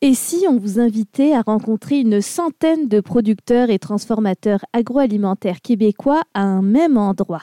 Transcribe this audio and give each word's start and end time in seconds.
Et 0.00 0.14
si 0.14 0.44
on 0.48 0.58
vous 0.58 0.78
invitait 0.78 1.34
à 1.34 1.42
rencontrer 1.42 1.98
une 1.98 2.20
centaine 2.20 2.86
de 2.86 3.00
producteurs 3.00 3.68
et 3.68 3.80
transformateurs 3.80 4.64
agroalimentaires 4.72 5.60
québécois 5.60 6.22
à 6.34 6.42
un 6.42 6.62
même 6.62 6.96
endroit? 6.96 7.42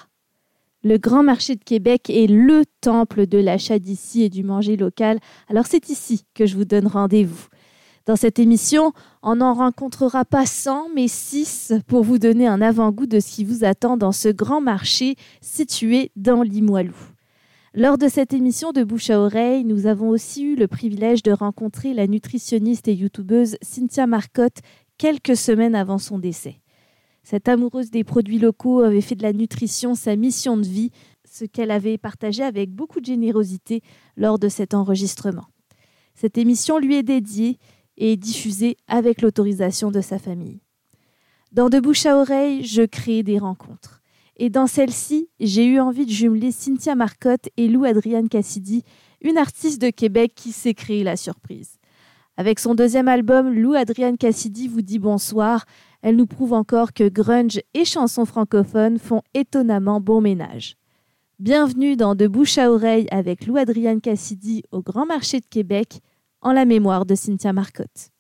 Le 0.82 0.98
Grand 0.98 1.22
Marché 1.22 1.56
de 1.56 1.64
Québec 1.66 2.10
est 2.10 2.32
le 2.32 2.64
temple 2.80 3.28
de 3.28 3.40
l'achat 3.40 3.78
d'ici 3.78 4.24
et 4.24 4.30
du 4.30 4.44
manger 4.44 4.78
local, 4.78 5.20
alors 5.50 5.66
c'est 5.66 5.90
ici 5.90 6.24
que 6.34 6.46
je 6.46 6.56
vous 6.56 6.64
donne 6.64 6.88
rendez-vous. 6.88 7.48
Dans 8.06 8.16
cette 8.16 8.40
émission, 8.40 8.94
on 9.22 9.36
n'en 9.36 9.54
rencontrera 9.54 10.24
pas 10.24 10.46
100, 10.46 10.90
mais 10.96 11.10
6 11.10 11.74
pour 11.88 12.04
vous 12.04 12.20
donner 12.20 12.48
un 12.48 12.62
avant-goût 12.62 13.08
de 13.08 13.20
ce 13.20 13.36
qui 13.36 13.44
vous 13.44 13.66
attend 13.66 13.98
dans 13.98 14.14
ce 14.14 14.30
grand 14.30 14.62
marché 14.62 15.18
situé 15.42 16.10
dans 16.16 16.42
Limoilou. 16.42 17.15
Lors 17.78 17.98
de 17.98 18.08
cette 18.08 18.32
émission 18.32 18.72
de 18.72 18.86
bouche 18.86 19.10
à 19.10 19.20
oreille, 19.20 19.66
nous 19.66 19.86
avons 19.86 20.08
aussi 20.08 20.44
eu 20.44 20.56
le 20.56 20.66
privilège 20.66 21.24
de 21.24 21.34
rencontrer 21.34 21.94
la 21.94 22.08
nutritionniste 22.08 22.88
et 22.88 22.94
youtubeuse 22.94 23.58
Cynthia 23.62 24.08
Marcotte 24.08 24.60
quelques 24.98 25.36
semaines 25.36 25.76
avant 25.76 25.98
son 25.98 26.18
décès. 26.18 26.62
Cette 27.22 27.50
amoureuse 27.50 27.92
des 27.92 28.06
produits 28.06 28.40
locaux 28.40 28.80
avait 28.80 29.02
fait 29.02 29.16
de 29.16 29.24
la 29.24 29.34
nutrition 29.34 29.94
sa 29.94 30.16
mission 30.16 30.56
de 30.56 30.66
vie, 30.66 30.92
ce 31.30 31.44
qu'elle 31.44 31.70
avait 31.70 31.98
partagé 31.98 32.44
avec 32.44 32.72
beaucoup 32.72 33.02
de 33.02 33.08
générosité 33.08 33.82
lors 34.16 34.40
de 34.40 34.48
cet 34.48 34.74
enregistrement. 34.74 35.48
Cette 36.14 36.38
émission 36.38 36.80
lui 36.80 36.96
est 36.96 37.04
dédiée 37.04 37.58
et 37.98 38.16
diffusée 38.16 38.78
avec 38.88 39.22
l'autorisation 39.22 39.92
de 39.92 40.00
sa 40.00 40.18
famille. 40.18 40.62
Dans 41.52 41.68
De 41.68 41.82
bouche 41.82 42.06
à 42.06 42.16
oreille, 42.16 42.64
je 42.64 42.84
crée 42.84 43.22
des 43.22 43.38
rencontres. 43.38 44.02
Et 44.38 44.50
dans 44.50 44.68
celle-ci, 44.68 45.30
j'ai 45.40 45.66
eu 45.66 45.80
envie 45.80 46.06
de 46.06 46.12
jumeler 46.12 46.52
Cynthia 46.52 46.96
Marcotte 46.96 47.48
et 47.56 47.68
Lou 47.68 47.86
Adrienne 47.86 48.28
Cassidy, 48.28 48.84
une 49.22 49.38
artiste 49.38 49.82
de 49.82 49.90
Québec 49.90 50.34
qui 50.36 50.52
s'est 50.52 50.74
créée 50.74 51.04
la 51.04 51.16
surprise. 51.16 51.78
Avec 52.38 52.60
son 52.60 52.76
deuxième 52.76 53.08
album, 53.08 53.54
Lou 53.54 53.76
Adrienne 53.76 54.18
Cassidy 54.18 54.68
vous 54.68 54.82
dit 54.82 55.00
bonsoir. 55.00 55.66
Elle 56.02 56.18
nous 56.18 56.28
prouve 56.28 56.52
encore 56.52 56.92
que 56.92 57.08
grunge 57.08 57.62
et 57.74 57.86
chansons 57.86 58.26
francophones 58.26 59.00
font 59.00 59.22
étonnamment 59.34 60.02
bon 60.02 60.20
ménage. 60.20 60.76
Bienvenue 61.40 61.96
dans 61.96 62.16
De 62.16 62.28
bouche 62.28 62.58
à 62.58 62.72
oreille 62.72 63.08
avec 63.12 63.46
Lou 63.46 63.56
Adrienne 63.56 64.02
Cassidy 64.02 64.64
au 64.72 64.82
Grand 64.82 65.06
Marché 65.06 65.40
de 65.40 65.46
Québec, 65.46 66.02
en 66.42 66.52
la 66.52 66.66
mémoire 66.66 67.06
de 67.06 67.16
Cynthia 67.16 67.54
Marcotte. 67.54 68.12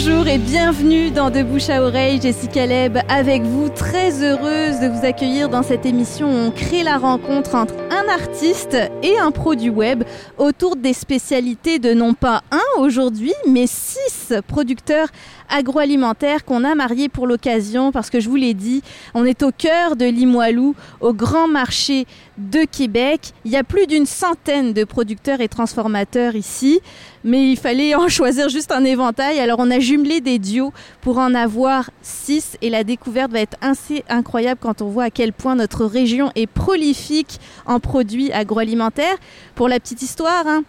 Bonjour 0.00 0.28
et 0.28 0.38
bienvenue 0.38 1.10
dans 1.10 1.28
De 1.28 1.42
Bouche 1.42 1.70
à 1.70 1.82
Oreille, 1.82 2.20
Jessica 2.20 2.66
Leb 2.66 2.98
avec 3.08 3.42
vous, 3.42 3.68
très 3.68 4.22
heureuse 4.22 4.78
de 4.78 4.86
vous 4.86 5.04
accueillir 5.04 5.48
dans 5.48 5.64
cette 5.64 5.84
émission. 5.84 6.28
Où 6.28 6.46
on 6.46 6.50
crée 6.52 6.84
la 6.84 6.98
rencontre 6.98 7.56
entre 7.56 7.74
un 7.90 8.08
artiste 8.08 8.76
et 9.02 9.18
un 9.18 9.32
produit 9.32 9.70
web 9.70 10.04
autour 10.36 10.76
des 10.76 10.92
spécialités 10.92 11.80
de 11.80 11.94
non 11.94 12.14
pas 12.14 12.44
un 12.52 12.80
aujourd'hui, 12.80 13.32
mais 13.48 13.66
six 13.66 14.32
producteurs 14.46 15.08
agroalimentaire 15.50 16.44
qu'on 16.44 16.64
a 16.64 16.74
marié 16.74 17.08
pour 17.08 17.26
l'occasion 17.26 17.92
parce 17.92 18.10
que 18.10 18.20
je 18.20 18.28
vous 18.28 18.36
l'ai 18.36 18.54
dit, 18.54 18.82
on 19.14 19.24
est 19.24 19.42
au 19.42 19.50
cœur 19.50 19.96
de 19.96 20.04
Limoilou, 20.04 20.74
au 21.00 21.12
grand 21.12 21.48
marché 21.48 22.06
de 22.38 22.64
Québec. 22.64 23.32
Il 23.44 23.50
y 23.50 23.56
a 23.56 23.64
plus 23.64 23.86
d'une 23.86 24.06
centaine 24.06 24.72
de 24.72 24.84
producteurs 24.84 25.40
et 25.40 25.48
transformateurs 25.48 26.36
ici, 26.36 26.80
mais 27.24 27.50
il 27.50 27.56
fallait 27.56 27.94
en 27.94 28.08
choisir 28.08 28.48
juste 28.48 28.72
un 28.72 28.84
éventail. 28.84 29.38
Alors 29.40 29.58
on 29.60 29.70
a 29.70 29.80
jumelé 29.80 30.20
des 30.20 30.38
duos 30.38 30.72
pour 31.00 31.18
en 31.18 31.34
avoir 31.34 31.90
six 32.02 32.56
et 32.62 32.70
la 32.70 32.84
découverte 32.84 33.32
va 33.32 33.40
être 33.40 33.56
assez 33.60 34.04
incroyable 34.08 34.60
quand 34.62 34.82
on 34.82 34.88
voit 34.88 35.04
à 35.04 35.10
quel 35.10 35.32
point 35.32 35.54
notre 35.54 35.84
région 35.84 36.30
est 36.34 36.46
prolifique 36.46 37.38
en 37.66 37.80
produits 37.80 38.32
agroalimentaires. 38.32 39.16
Pour 39.54 39.68
la 39.68 39.80
petite 39.80 40.02
histoire, 40.02 40.46
hein, 40.46 40.62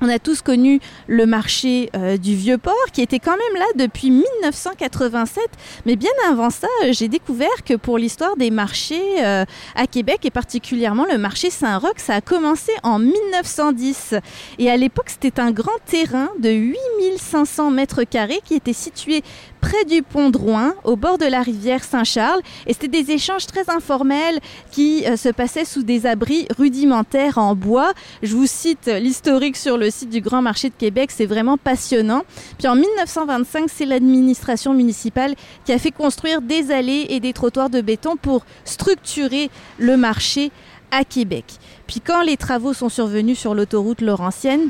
on 0.00 0.08
a 0.08 0.18
tous 0.18 0.42
connu 0.42 0.80
le 1.06 1.26
marché 1.26 1.90
euh, 1.96 2.16
du 2.16 2.34
Vieux-Port 2.34 2.74
qui 2.92 3.02
était 3.02 3.18
quand 3.18 3.36
même 3.36 3.60
là 3.60 3.66
depuis 3.76 4.10
1987. 4.10 5.44
Mais 5.86 5.96
bien 5.96 6.10
avant 6.28 6.50
ça, 6.50 6.68
euh, 6.84 6.92
j'ai 6.92 7.08
découvert 7.08 7.64
que 7.64 7.74
pour 7.74 7.98
l'histoire 7.98 8.36
des 8.36 8.50
marchés 8.50 9.24
euh, 9.24 9.44
à 9.74 9.86
Québec 9.86 10.20
et 10.24 10.30
particulièrement 10.30 11.06
le 11.10 11.18
marché 11.18 11.50
Saint-Roch, 11.50 11.98
ça 11.98 12.14
a 12.14 12.20
commencé 12.20 12.72
en 12.82 12.98
1910. 12.98 14.14
Et 14.58 14.70
à 14.70 14.76
l'époque, 14.76 15.08
c'était 15.08 15.40
un 15.40 15.50
grand 15.50 15.78
terrain 15.86 16.28
de 16.38 16.50
8500 16.50 17.70
mètres 17.70 18.04
carrés 18.04 18.40
qui 18.44 18.54
était 18.54 18.72
situé 18.72 19.22
près 19.60 19.84
du 19.84 20.02
pont 20.02 20.30
de 20.30 20.38
au 20.84 20.96
bord 20.96 21.18
de 21.18 21.26
la 21.26 21.42
rivière 21.42 21.82
Saint-Charles. 21.82 22.40
Et 22.66 22.72
c'était 22.72 22.88
des 22.88 23.10
échanges 23.10 23.46
très 23.46 23.68
informels 23.68 24.38
qui 24.70 25.04
se 25.16 25.28
passaient 25.28 25.64
sous 25.64 25.82
des 25.82 26.06
abris 26.06 26.46
rudimentaires 26.56 27.38
en 27.38 27.54
bois. 27.54 27.92
Je 28.22 28.34
vous 28.34 28.46
cite 28.46 28.86
l'historique 28.86 29.56
sur 29.56 29.76
le 29.76 29.90
site 29.90 30.10
du 30.10 30.20
Grand 30.20 30.42
Marché 30.42 30.68
de 30.68 30.74
Québec. 30.74 31.10
C'est 31.10 31.26
vraiment 31.26 31.56
passionnant. 31.56 32.22
Puis 32.58 32.68
en 32.68 32.76
1925, 32.76 33.68
c'est 33.68 33.84
l'administration 33.84 34.74
municipale 34.74 35.34
qui 35.64 35.72
a 35.72 35.78
fait 35.78 35.90
construire 35.90 36.40
des 36.40 36.70
allées 36.70 37.06
et 37.10 37.20
des 37.20 37.32
trottoirs 37.32 37.70
de 37.70 37.80
béton 37.80 38.16
pour 38.16 38.44
structurer 38.64 39.50
le 39.78 39.96
marché 39.96 40.50
à 40.90 41.04
Québec. 41.04 41.44
Puis 41.86 42.00
quand 42.00 42.22
les 42.22 42.36
travaux 42.36 42.72
sont 42.72 42.88
survenus 42.88 43.38
sur 43.38 43.54
l'autoroute 43.54 44.00
Laurentienne, 44.00 44.68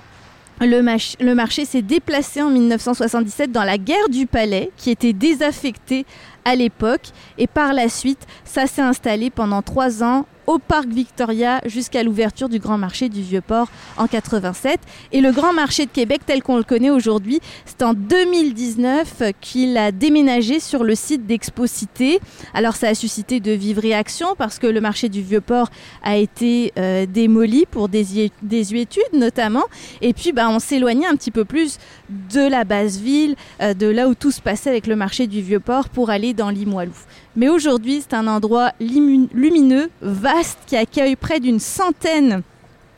le, 0.67 1.35
marché 1.35 1.65
s'est 1.65 1.83
déplacé 1.83 2.43
en 2.43 2.51
1977 2.51 3.53
dans 3.53 3.65
la 3.65 3.79
guerre 3.79 4.09
du 4.09 4.27
Palais, 4.27 4.71
qui 4.77 4.91
était 4.91 5.13
désaffectée 5.13 6.05
à 6.45 6.55
l'époque. 6.57 7.09
Et 7.37 7.47
par 7.47 7.73
la 7.73 7.89
suite, 7.89 8.27
ça 8.45 8.67
s'est 8.67 8.83
installé 8.83 9.31
pendant 9.31 9.63
trois 9.63 10.03
ans 10.03 10.27
au 10.49 10.59
parc 10.59 10.89
Victoria 10.89 11.61
jusqu'à 11.67 12.03
l'ouverture 12.03 12.49
du 12.49 12.59
Grand 12.59 12.79
Marché 12.79 13.11
du 13.11 13.21
Vieux-Port 13.21 13.69
en 13.99 14.07
87. 14.07 14.81
Et 15.13 15.21
le 15.21 15.31
Grand 15.31 15.53
Marché 15.53 15.85
de 15.85 15.91
Québec 15.91 16.23
tel 16.25 16.43
qu'on 16.43 16.57
le 16.57 16.63
connaît 16.63 16.89
aujourd'hui, 16.89 17.41
c'est 17.67 17.83
en 17.83 17.93
2019 17.93 19.25
qu'il 19.43 19.77
a 19.77 19.93
déménagé 19.93 20.59
sur 20.59 20.85
le 20.85 20.95
site 20.95 21.27
d'Exposité. 21.27 22.19
Alors 22.55 22.77
ça 22.77 22.89
a 22.89 22.95
suscité 22.95 23.41
de 23.41 23.53
vives 23.53 23.79
réactions 23.79 24.35
parce 24.39 24.59
que 24.59 24.67
le 24.67 24.81
marché 24.81 25.11
du 25.11 25.21
Vieux-Port 25.21 25.69
a 26.03 26.17
été 26.17 26.73
euh, 26.79 27.05
démoli 27.05 27.67
pour 27.71 27.91
des, 27.91 28.33
désuétude 28.41 29.03
notamment. 29.13 29.65
Et 30.01 30.15
puis 30.15 30.33
bah, 30.33 30.49
on 30.49 30.61
s'éloignait 30.61 31.07
un 31.07 31.17
petit 31.17 31.31
peu 31.31 31.45
plus 31.45 31.77
de 32.33 32.41
la 32.41 32.65
base 32.65 32.99
ville, 32.99 33.37
euh, 33.61 33.75
de 33.75 33.87
là 33.87 34.09
où 34.09 34.15
tout 34.15 34.31
se 34.31 34.41
passait 34.41 34.71
avec 34.71 34.87
le 34.87 34.97
marché 34.97 35.27
du 35.27 35.43
Vieux-Port 35.43 35.91
pour 35.91 36.09
aller 36.09 36.33
dans 36.33 36.49
Limoilou. 36.49 36.95
Mais 37.39 37.49
aujourd'hui, 37.49 38.01
c'est 38.01 38.17
un 38.17 38.27
endroit 38.27 38.73
lumineux, 38.81 39.91
vaste, 40.03 40.59
qui 40.67 40.77
accueille 40.77 41.15
près 41.15 41.39
d'une 41.39 41.61
centaine 41.61 42.43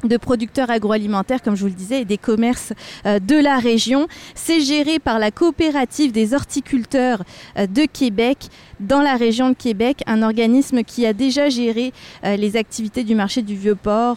de 0.02 0.16
producteurs 0.16 0.70
agroalimentaires, 0.70 1.42
comme 1.42 1.56
je 1.56 1.60
vous 1.60 1.66
le 1.68 1.74
disais, 1.74 2.00
et 2.00 2.04
des 2.06 2.16
commerces 2.16 2.72
euh, 3.04 3.18
de 3.18 3.36
la 3.36 3.58
région. 3.58 4.08
C'est 4.34 4.62
géré 4.62 4.98
par 4.98 5.18
la 5.18 5.30
coopérative 5.30 6.10
des 6.10 6.32
horticulteurs 6.32 7.22
euh, 7.58 7.66
de 7.66 7.84
Québec 7.84 8.48
dans 8.80 9.02
la 9.02 9.16
région 9.16 9.50
de 9.50 9.54
Québec, 9.54 10.02
un 10.06 10.22
organisme 10.22 10.82
qui 10.82 11.06
a 11.06 11.12
déjà 11.12 11.48
géré 11.48 11.92
euh, 12.24 12.36
les 12.36 12.56
activités 12.56 13.04
du 13.04 13.14
marché 13.14 13.42
du 13.42 13.54
Vieux-Port 13.54 14.16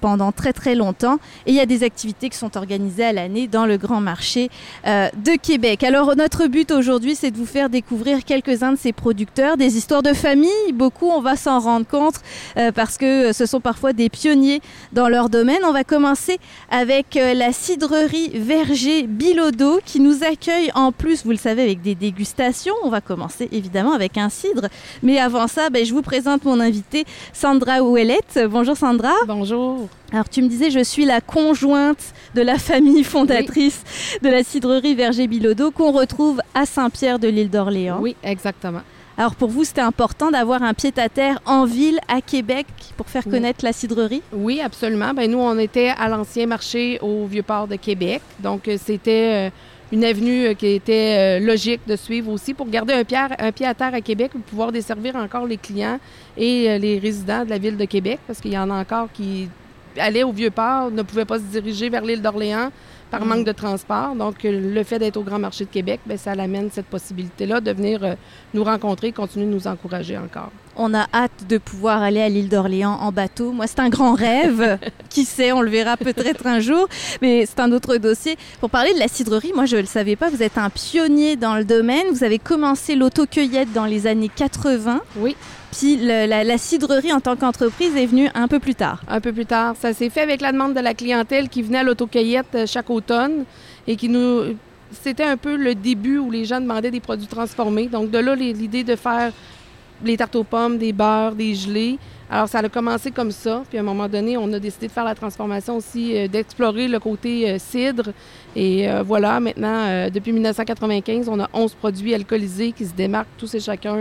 pendant 0.00 0.32
très 0.32 0.52
très 0.52 0.74
longtemps. 0.74 1.18
Et 1.46 1.52
il 1.52 1.54
y 1.54 1.60
a 1.60 1.66
des 1.66 1.84
activités 1.84 2.28
qui 2.28 2.36
sont 2.36 2.56
organisées 2.56 3.04
à 3.04 3.12
l'année 3.12 3.46
dans 3.46 3.66
le 3.66 3.76
grand 3.76 4.00
marché 4.00 4.50
euh, 4.86 5.08
de 5.24 5.32
Québec. 5.40 5.84
Alors 5.84 6.16
notre 6.16 6.46
but 6.48 6.70
aujourd'hui, 6.72 7.14
c'est 7.14 7.30
de 7.30 7.36
vous 7.36 7.46
faire 7.46 7.70
découvrir 7.70 8.24
quelques-uns 8.24 8.72
de 8.72 8.78
ces 8.78 8.92
producteurs, 8.92 9.56
des 9.56 9.76
histoires 9.76 10.02
de 10.02 10.12
famille. 10.12 10.50
Beaucoup, 10.74 11.08
on 11.08 11.20
va 11.20 11.36
s'en 11.36 11.60
rendre 11.60 11.86
compte 11.86 12.16
euh, 12.56 12.72
parce 12.72 12.98
que 12.98 13.32
ce 13.32 13.46
sont 13.46 13.60
parfois 13.60 13.92
des 13.92 14.08
pionniers 14.08 14.60
dans 14.92 15.08
leur 15.08 15.30
domaine. 15.30 15.60
On 15.64 15.72
va 15.72 15.84
commencer 15.84 16.38
avec 16.70 17.14
la 17.14 17.52
cidrerie 17.52 18.32
Verger 18.34 19.04
Bilodeau 19.04 19.80
qui 19.84 20.00
nous 20.00 20.24
accueille 20.24 20.70
en 20.74 20.90
plus, 20.92 21.24
vous 21.24 21.30
le 21.30 21.36
savez, 21.36 21.62
avec 21.62 21.82
des 21.82 21.94
dégustations. 21.94 22.74
On 22.82 22.88
va 22.88 23.00
commencer 23.00 23.48
évidemment 23.52 23.92
avec 23.92 23.99
un 24.16 24.28
cidre. 24.28 24.68
Mais 25.02 25.18
avant 25.18 25.46
ça, 25.46 25.70
ben, 25.70 25.84
je 25.84 25.92
vous 25.92 26.02
présente 26.02 26.44
mon 26.44 26.60
invitée, 26.60 27.04
Sandra 27.32 27.82
Ouellette. 27.82 28.40
Bonjour 28.50 28.76
Sandra. 28.76 29.12
Bonjour. 29.26 29.88
Alors 30.12 30.28
tu 30.28 30.42
me 30.42 30.48
disais, 30.48 30.70
je 30.70 30.82
suis 30.82 31.04
la 31.04 31.20
conjointe 31.20 32.12
de 32.34 32.42
la 32.42 32.58
famille 32.58 33.04
fondatrice 33.04 33.82
de 34.22 34.28
la 34.28 34.42
cidrerie 34.42 34.94
Verger 34.94 35.26
Bilodeau 35.26 35.70
qu'on 35.70 35.92
retrouve 35.92 36.40
à 36.54 36.66
Saint-Pierre 36.66 37.18
de 37.18 37.28
l'île 37.28 37.50
d'Orléans. 37.50 37.98
Oui, 38.00 38.16
exactement. 38.22 38.80
Alors 39.16 39.34
pour 39.34 39.50
vous, 39.50 39.64
c'était 39.64 39.82
important 39.82 40.30
d'avoir 40.30 40.62
un 40.62 40.72
pied-à-terre 40.72 41.40
en 41.44 41.66
ville, 41.66 42.00
à 42.08 42.22
Québec, 42.22 42.66
pour 42.96 43.06
faire 43.08 43.24
connaître 43.24 43.64
la 43.64 43.74
cidrerie? 43.74 44.22
Oui, 44.32 44.62
absolument. 44.62 45.12
Ben, 45.12 45.30
nous, 45.30 45.38
on 45.38 45.58
était 45.58 45.90
à 45.90 46.08
l'ancien 46.08 46.46
marché 46.46 46.98
au 47.02 47.26
Vieux-Port 47.26 47.68
de 47.68 47.76
Québec. 47.76 48.22
Donc, 48.38 48.66
euh, 48.66 48.78
c'était... 48.82 49.48
Euh, 49.48 49.50
une 49.92 50.04
avenue 50.04 50.46
euh, 50.46 50.54
qui 50.54 50.68
était 50.68 51.40
euh, 51.40 51.44
logique 51.44 51.80
de 51.86 51.96
suivre 51.96 52.30
aussi 52.30 52.54
pour 52.54 52.68
garder 52.68 52.94
un 52.94 53.04
pied, 53.04 53.66
à 53.66 53.74
terre 53.74 53.94
à 53.94 54.00
Québec 54.00 54.30
pour 54.32 54.40
pouvoir 54.42 54.72
desservir 54.72 55.16
encore 55.16 55.46
les 55.46 55.56
clients 55.56 55.98
et 56.36 56.70
euh, 56.70 56.78
les 56.78 56.98
résidents 56.98 57.44
de 57.44 57.50
la 57.50 57.58
ville 57.58 57.76
de 57.76 57.84
Québec 57.84 58.20
parce 58.26 58.40
qu'il 58.40 58.52
y 58.52 58.58
en 58.58 58.70
a 58.70 58.74
encore 58.74 59.08
qui 59.12 59.48
allaient 59.98 60.22
au 60.22 60.32
Vieux-Port 60.32 60.90
ne 60.90 61.02
pouvaient 61.02 61.24
pas 61.24 61.38
se 61.38 61.44
diriger 61.44 61.88
vers 61.88 62.04
l'île 62.04 62.22
d'Orléans 62.22 62.70
par 63.10 63.24
manque 63.24 63.44
de 63.44 63.50
transport. 63.50 64.14
Donc, 64.14 64.36
le 64.44 64.82
fait 64.84 65.00
d'être 65.00 65.16
au 65.16 65.24
Grand 65.24 65.40
Marché 65.40 65.64
de 65.64 65.70
Québec, 65.70 65.98
bien, 66.06 66.16
ça 66.16 66.36
l'amène 66.36 66.70
cette 66.70 66.86
possibilité-là 66.86 67.60
de 67.60 67.72
venir 67.72 68.16
nous 68.54 68.62
rencontrer, 68.62 69.10
continuer 69.10 69.46
de 69.46 69.50
nous 69.50 69.66
encourager 69.66 70.16
encore. 70.16 70.52
On 70.82 70.94
a 70.94 71.06
hâte 71.12 71.46
de 71.46 71.58
pouvoir 71.58 72.02
aller 72.02 72.22
à 72.22 72.28
l'île 72.30 72.48
d'Orléans 72.48 72.94
en 73.02 73.12
bateau. 73.12 73.52
Moi, 73.52 73.66
c'est 73.66 73.80
un 73.80 73.90
grand 73.90 74.14
rêve. 74.14 74.78
Qui 75.10 75.26
sait, 75.26 75.52
on 75.52 75.60
le 75.60 75.68
verra 75.70 75.98
peut-être 75.98 76.46
un 76.46 76.58
jour, 76.58 76.88
mais 77.20 77.44
c'est 77.44 77.60
un 77.60 77.70
autre 77.72 77.98
dossier. 77.98 78.36
Pour 78.60 78.70
parler 78.70 78.94
de 78.94 78.98
la 78.98 79.06
cidrerie, 79.08 79.52
moi, 79.54 79.66
je 79.66 79.76
ne 79.76 79.82
le 79.82 79.86
savais 79.86 80.16
pas, 80.16 80.30
vous 80.30 80.42
êtes 80.42 80.56
un 80.56 80.70
pionnier 80.70 81.36
dans 81.36 81.56
le 81.56 81.64
domaine. 81.64 82.06
Vous 82.12 82.24
avez 82.24 82.38
commencé 82.38 82.94
l'autocueillette 82.94 83.72
dans 83.74 83.84
les 83.84 84.06
années 84.06 84.30
80. 84.34 85.02
Oui. 85.18 85.36
Puis 85.70 85.96
le- 85.96 86.26
la, 86.26 86.44
la 86.44 86.56
cidrerie 86.58 87.12
en 87.12 87.20
tant 87.20 87.36
qu'entreprise 87.36 87.94
est 87.94 88.06
venue 88.06 88.30
un 88.34 88.48
peu 88.48 88.58
plus 88.58 88.74
tard. 88.74 89.02
Un 89.06 89.20
peu 89.20 89.32
plus 89.34 89.46
tard. 89.46 89.74
Ça 89.78 89.92
s'est 89.92 90.08
fait 90.08 90.22
avec 90.22 90.40
la 90.40 90.50
demande 90.50 90.72
de 90.72 90.80
la 90.80 90.94
clientèle 90.94 91.50
qui 91.50 91.60
venait 91.60 91.78
à 91.80 91.82
l'autocueillette 91.82 92.54
euh, 92.54 92.66
chaque 92.66 92.88
automne 92.88 93.44
et 93.86 93.96
qui 93.96 94.08
nous. 94.08 94.56
C'était 95.02 95.24
un 95.24 95.36
peu 95.36 95.56
le 95.56 95.74
début 95.76 96.18
où 96.18 96.30
les 96.30 96.44
gens 96.46 96.60
demandaient 96.60 96.90
des 96.90 96.98
produits 97.00 97.28
transformés. 97.28 97.86
Donc, 97.86 98.10
de 98.10 98.18
là, 98.18 98.34
l'idée 98.34 98.82
de 98.82 98.96
faire 98.96 99.30
les 100.04 100.16
tartes 100.16 100.36
aux 100.36 100.44
pommes, 100.44 100.78
des 100.78 100.92
beurres, 100.92 101.34
des 101.34 101.54
gelées. 101.54 101.98
Alors, 102.30 102.48
ça 102.48 102.58
a 102.60 102.68
commencé 102.68 103.10
comme 103.10 103.32
ça. 103.32 103.62
Puis, 103.68 103.76
à 103.76 103.80
un 103.80 103.84
moment 103.84 104.08
donné, 104.08 104.36
on 104.36 104.52
a 104.52 104.58
décidé 104.58 104.86
de 104.86 104.92
faire 104.92 105.04
la 105.04 105.14
transformation 105.16 105.76
aussi, 105.76 106.16
euh, 106.16 106.28
d'explorer 106.28 106.86
le 106.86 107.00
côté 107.00 107.50
euh, 107.50 107.58
cidre. 107.58 108.10
Et 108.54 108.88
euh, 108.88 109.02
voilà, 109.02 109.40
maintenant, 109.40 110.08
depuis 110.12 110.32
1995, 110.32 111.28
on 111.28 111.40
a 111.40 111.48
11 111.52 111.74
produits 111.74 112.14
alcoolisés 112.14 112.72
qui 112.72 112.86
se 112.86 112.94
démarquent 112.94 113.36
tous 113.36 113.52
et 113.54 113.60
chacun. 113.60 113.96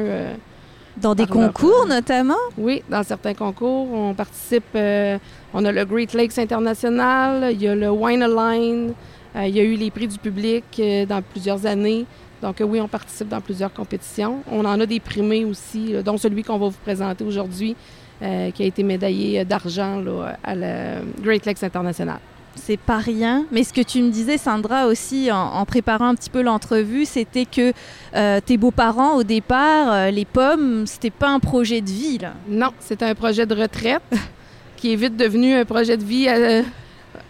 Dans 0.98 1.16
des 1.16 1.26
leur- 1.26 1.32
concours 1.54 1.86
notamment? 1.88 2.34
oui, 2.58 2.84
dans 2.90 3.04
certains 3.04 3.34
concours, 3.34 3.88
on 3.94 4.14
participe. 4.14 4.66
on 4.76 5.66
a 5.66 5.72
le 5.72 5.86
Great 5.86 6.14
Lakes 6.14 6.38
International, 6.38 7.50
il 7.54 7.62
y 7.62 7.68
a 7.68 7.76
le 7.76 7.90
Wine 7.90 8.24
Align, 8.24 8.94
il 9.36 9.50
y 9.56 9.60
a 9.60 9.64
eu 9.64 9.76
les 9.76 9.92
prix 9.92 10.08
du 10.08 10.18
public 10.18 10.64
dans 11.08 11.22
plusieurs 11.22 11.66
années. 11.66 12.06
Donc 12.42 12.62
euh, 12.62 12.64
oui, 12.64 12.80
on 12.82 12.88
participe 12.88 13.28
dans 13.28 13.42
plusieurs 13.42 13.74
compétitions. 13.74 14.44
On 14.52 14.66
en 14.66 14.80
a 14.80 14.86
des 14.86 15.00
primés 15.00 15.46
aussi, 15.46 15.94
là, 15.94 16.04
dont 16.04 16.18
celui 16.18 16.44
qu'on 16.44 16.58
va 16.58 16.68
vous 16.68 16.78
présenter 16.84 17.24
aujourd'hui, 17.24 17.76
euh, 18.22 18.52
qui 18.52 18.64
a 18.64 18.66
été 18.66 18.84
médaillé 18.84 19.40
euh, 19.40 19.44
d'argent 19.44 20.04
à 20.44 20.56
la 20.56 21.02
Great 21.22 21.46
Lakes 21.46 21.64
International. 21.64 22.20
C'est 22.56 22.80
pas 22.80 22.98
rien. 22.98 23.46
Mais 23.52 23.64
ce 23.64 23.74
que 23.74 23.82
tu 23.82 24.02
me 24.02 24.10
disais, 24.10 24.38
Sandra, 24.38 24.88
aussi, 24.88 25.32
en, 25.32 25.38
en 25.38 25.66
préparant 25.66 26.08
un 26.08 26.16
petit 26.16 26.30
peu 26.30 26.42
l'entrevue, 26.42 27.06
c'était 27.06 27.46
que 27.46 27.74
euh, 28.16 28.40
tes 28.42 28.58
beaux-parents, 28.58 29.16
au 29.16 29.24
départ, 29.24 29.92
euh, 29.92 30.12
les 30.12 30.26
pommes, 30.26 30.86
c'était 30.86 31.10
pas 31.10 31.30
un 31.30 31.40
projet 31.40 31.82
de 31.82 31.90
vie, 31.90 32.18
là. 32.18 32.34
Non, 32.48 32.72
c'est 32.80 33.02
un 33.04 33.16
projet 33.16 33.46
de 33.46 33.56
retraite 33.56 34.02
qui 34.78 34.94
est 34.94 34.96
vite 34.96 35.16
devenu 35.16 35.54
un 35.54 35.66
projet 35.66 35.98
de 35.98 36.04
vie 36.04 36.28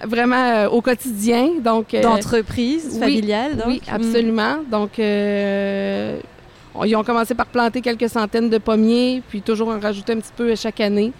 vraiment 0.05 0.35
euh, 0.35 0.69
au 0.69 0.81
quotidien. 0.81 1.49
Donc, 1.63 1.93
euh, 1.93 2.01
D'entreprise 2.01 2.89
oui, 2.93 2.99
familiale, 2.99 3.55
donc. 3.57 3.67
Oui, 3.67 3.81
Mm. 3.87 3.93
absolument. 3.95 4.55
Donc, 4.71 4.99
euh, 4.99 6.19
ils 6.85 6.95
ont 6.95 7.03
commencé 7.03 7.33
par 7.35 7.47
planter 7.47 7.81
quelques 7.81 8.09
centaines 8.09 8.49
de 8.49 8.57
pommiers, 8.57 9.21
puis 9.27 9.41
toujours 9.41 9.69
en 9.69 9.79
rajouter 9.79 10.13
un 10.13 10.17
petit 10.19 10.31
peu 10.35 10.55
chaque 10.55 10.79
année. 10.79 11.11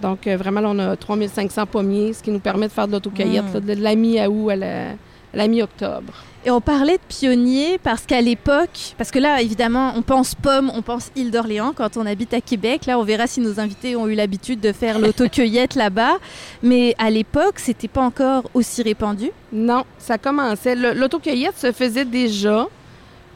Donc, 0.00 0.28
vraiment, 0.28 0.60
là, 0.60 0.68
on 0.70 0.78
a 0.78 0.96
3500 0.96 1.66
pommiers, 1.66 2.12
ce 2.12 2.22
qui 2.22 2.30
nous 2.30 2.38
permet 2.38 2.68
de 2.68 2.72
faire 2.72 2.86
de 2.86 2.92
l'autocueillette 2.92 3.54
Mm. 3.54 3.60
de 3.60 3.72
la 3.82 3.94
mi-août 3.96 4.50
à 4.50 4.56
la, 4.56 4.80
à 4.90 5.36
la 5.36 5.48
mi-octobre. 5.48 6.12
Et 6.48 6.50
on 6.50 6.62
parlait 6.62 6.94
de 6.94 7.02
pionniers 7.06 7.76
parce 7.76 8.06
qu'à 8.06 8.22
l'époque, 8.22 8.94
parce 8.96 9.10
que 9.10 9.18
là, 9.18 9.42
évidemment, 9.42 9.92
on 9.96 10.00
pense 10.00 10.34
pommes, 10.34 10.72
on 10.74 10.80
pense 10.80 11.10
île 11.14 11.30
d'Orléans 11.30 11.74
quand 11.76 11.98
on 11.98 12.06
habite 12.06 12.32
à 12.32 12.40
Québec. 12.40 12.86
Là, 12.86 12.98
on 12.98 13.02
verra 13.02 13.26
si 13.26 13.40
nos 13.42 13.60
invités 13.60 13.96
ont 13.96 14.06
eu 14.08 14.14
l'habitude 14.14 14.58
de 14.58 14.72
faire 14.72 14.98
l'autocueillette 14.98 15.74
là-bas. 15.74 16.14
Mais 16.62 16.94
à 16.96 17.10
l'époque, 17.10 17.58
c'était 17.58 17.86
pas 17.86 18.00
encore 18.00 18.44
aussi 18.54 18.82
répandu. 18.82 19.30
Non, 19.52 19.84
ça 19.98 20.16
commençait. 20.16 20.74
Le- 20.74 20.94
L'autocueillette 20.94 21.58
se 21.58 21.70
faisait 21.70 22.06
déjà, 22.06 22.66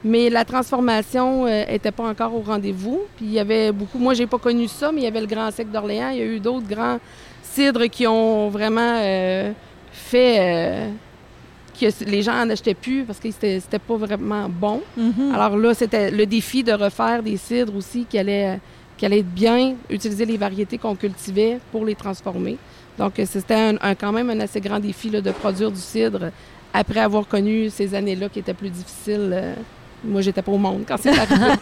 mais 0.03 0.31
la 0.31 0.47
transformation 0.47 1.45
n'était 1.45 1.93
pas 1.93 2.05
encore 2.09 2.35
au 2.35 2.41
rendez-vous. 2.41 3.03
Puis 3.17 3.27
il 3.27 3.33
y 3.33 3.39
avait 3.39 3.73
beaucoup. 3.73 3.99
Moi, 3.99 4.15
j'ai 4.15 4.27
pas 4.27 4.39
connu 4.39 4.69
ça, 4.69 4.91
mais 4.91 5.03
il 5.03 5.05
y 5.05 5.09
avait 5.09 5.21
le 5.21 5.27
Grand 5.27 5.51
Sec 5.51 5.71
d'Orléans. 5.71 6.09
Il 6.13 6.17
y 6.19 6.23
a 6.23 6.25
eu 6.25 6.41
d'autres 6.41 6.67
grands 6.67 6.97
cidres 7.43 7.91
qui 7.91 8.07
ont 8.07 8.49
vraiment 8.49 8.97
euh, 9.03 9.53
fait 9.93 10.37
euh, 10.41 10.89
que 11.79 12.05
les 12.05 12.23
gens 12.23 12.35
en 12.35 12.51
achetaient 12.51 12.75
plus 12.75 13.05
parce 13.05 13.19
que 13.19 13.31
c'était 13.31 13.79
pas 13.79 13.97
vraiment 13.97 14.49
bon. 14.49 14.83
Mhm. 14.97 15.33
Alors 15.35 15.57
là, 15.57 15.75
c'était 15.75 16.11
le 16.11 16.27
défi 16.27 16.63
de 16.63 16.73
refaire 16.73 17.23
des 17.23 17.37
cidres 17.37 17.75
aussi 17.77 18.05
qui 18.09 18.19
allaient, 18.19 18.59
qui 18.97 19.07
allaient 19.07 19.21
être 19.21 19.35
bien, 19.35 19.75
utiliser 19.91 20.25
les 20.25 20.37
variétés 20.37 20.79
qu'on 20.79 20.95
cultivait 20.97 21.59
pour 21.71 21.85
les 21.85 21.95
transformer. 21.95 22.57
Donc, 22.99 23.19
euh, 23.19 23.25
c'était 23.27 23.55
un- 23.55 23.77
un- 23.81 23.95
quand 23.95 24.13
même 24.13 24.29
un 24.31 24.41
assez 24.41 24.61
grand 24.61 24.79
défi 24.79 25.09
là, 25.11 25.21
de 25.21 25.31
produire 25.31 25.71
du 25.71 25.81
cidre 25.81 26.31
après 26.75 27.01
avoir 27.01 27.27
connu 27.27 27.71
ces 27.71 27.95
années-là 27.95 28.29
qui 28.29 28.39
étaient 28.41 28.55
plus 28.55 28.71
difficiles. 28.71 29.31
euh. 29.33 29.55
Moi, 30.05 30.21
j'étais 30.21 30.43
pas 30.43 30.53
au 30.53 30.59
monde 30.59 30.85
quand 30.87 30.97
c'est 31.01 31.11
arrivé. 31.11 31.53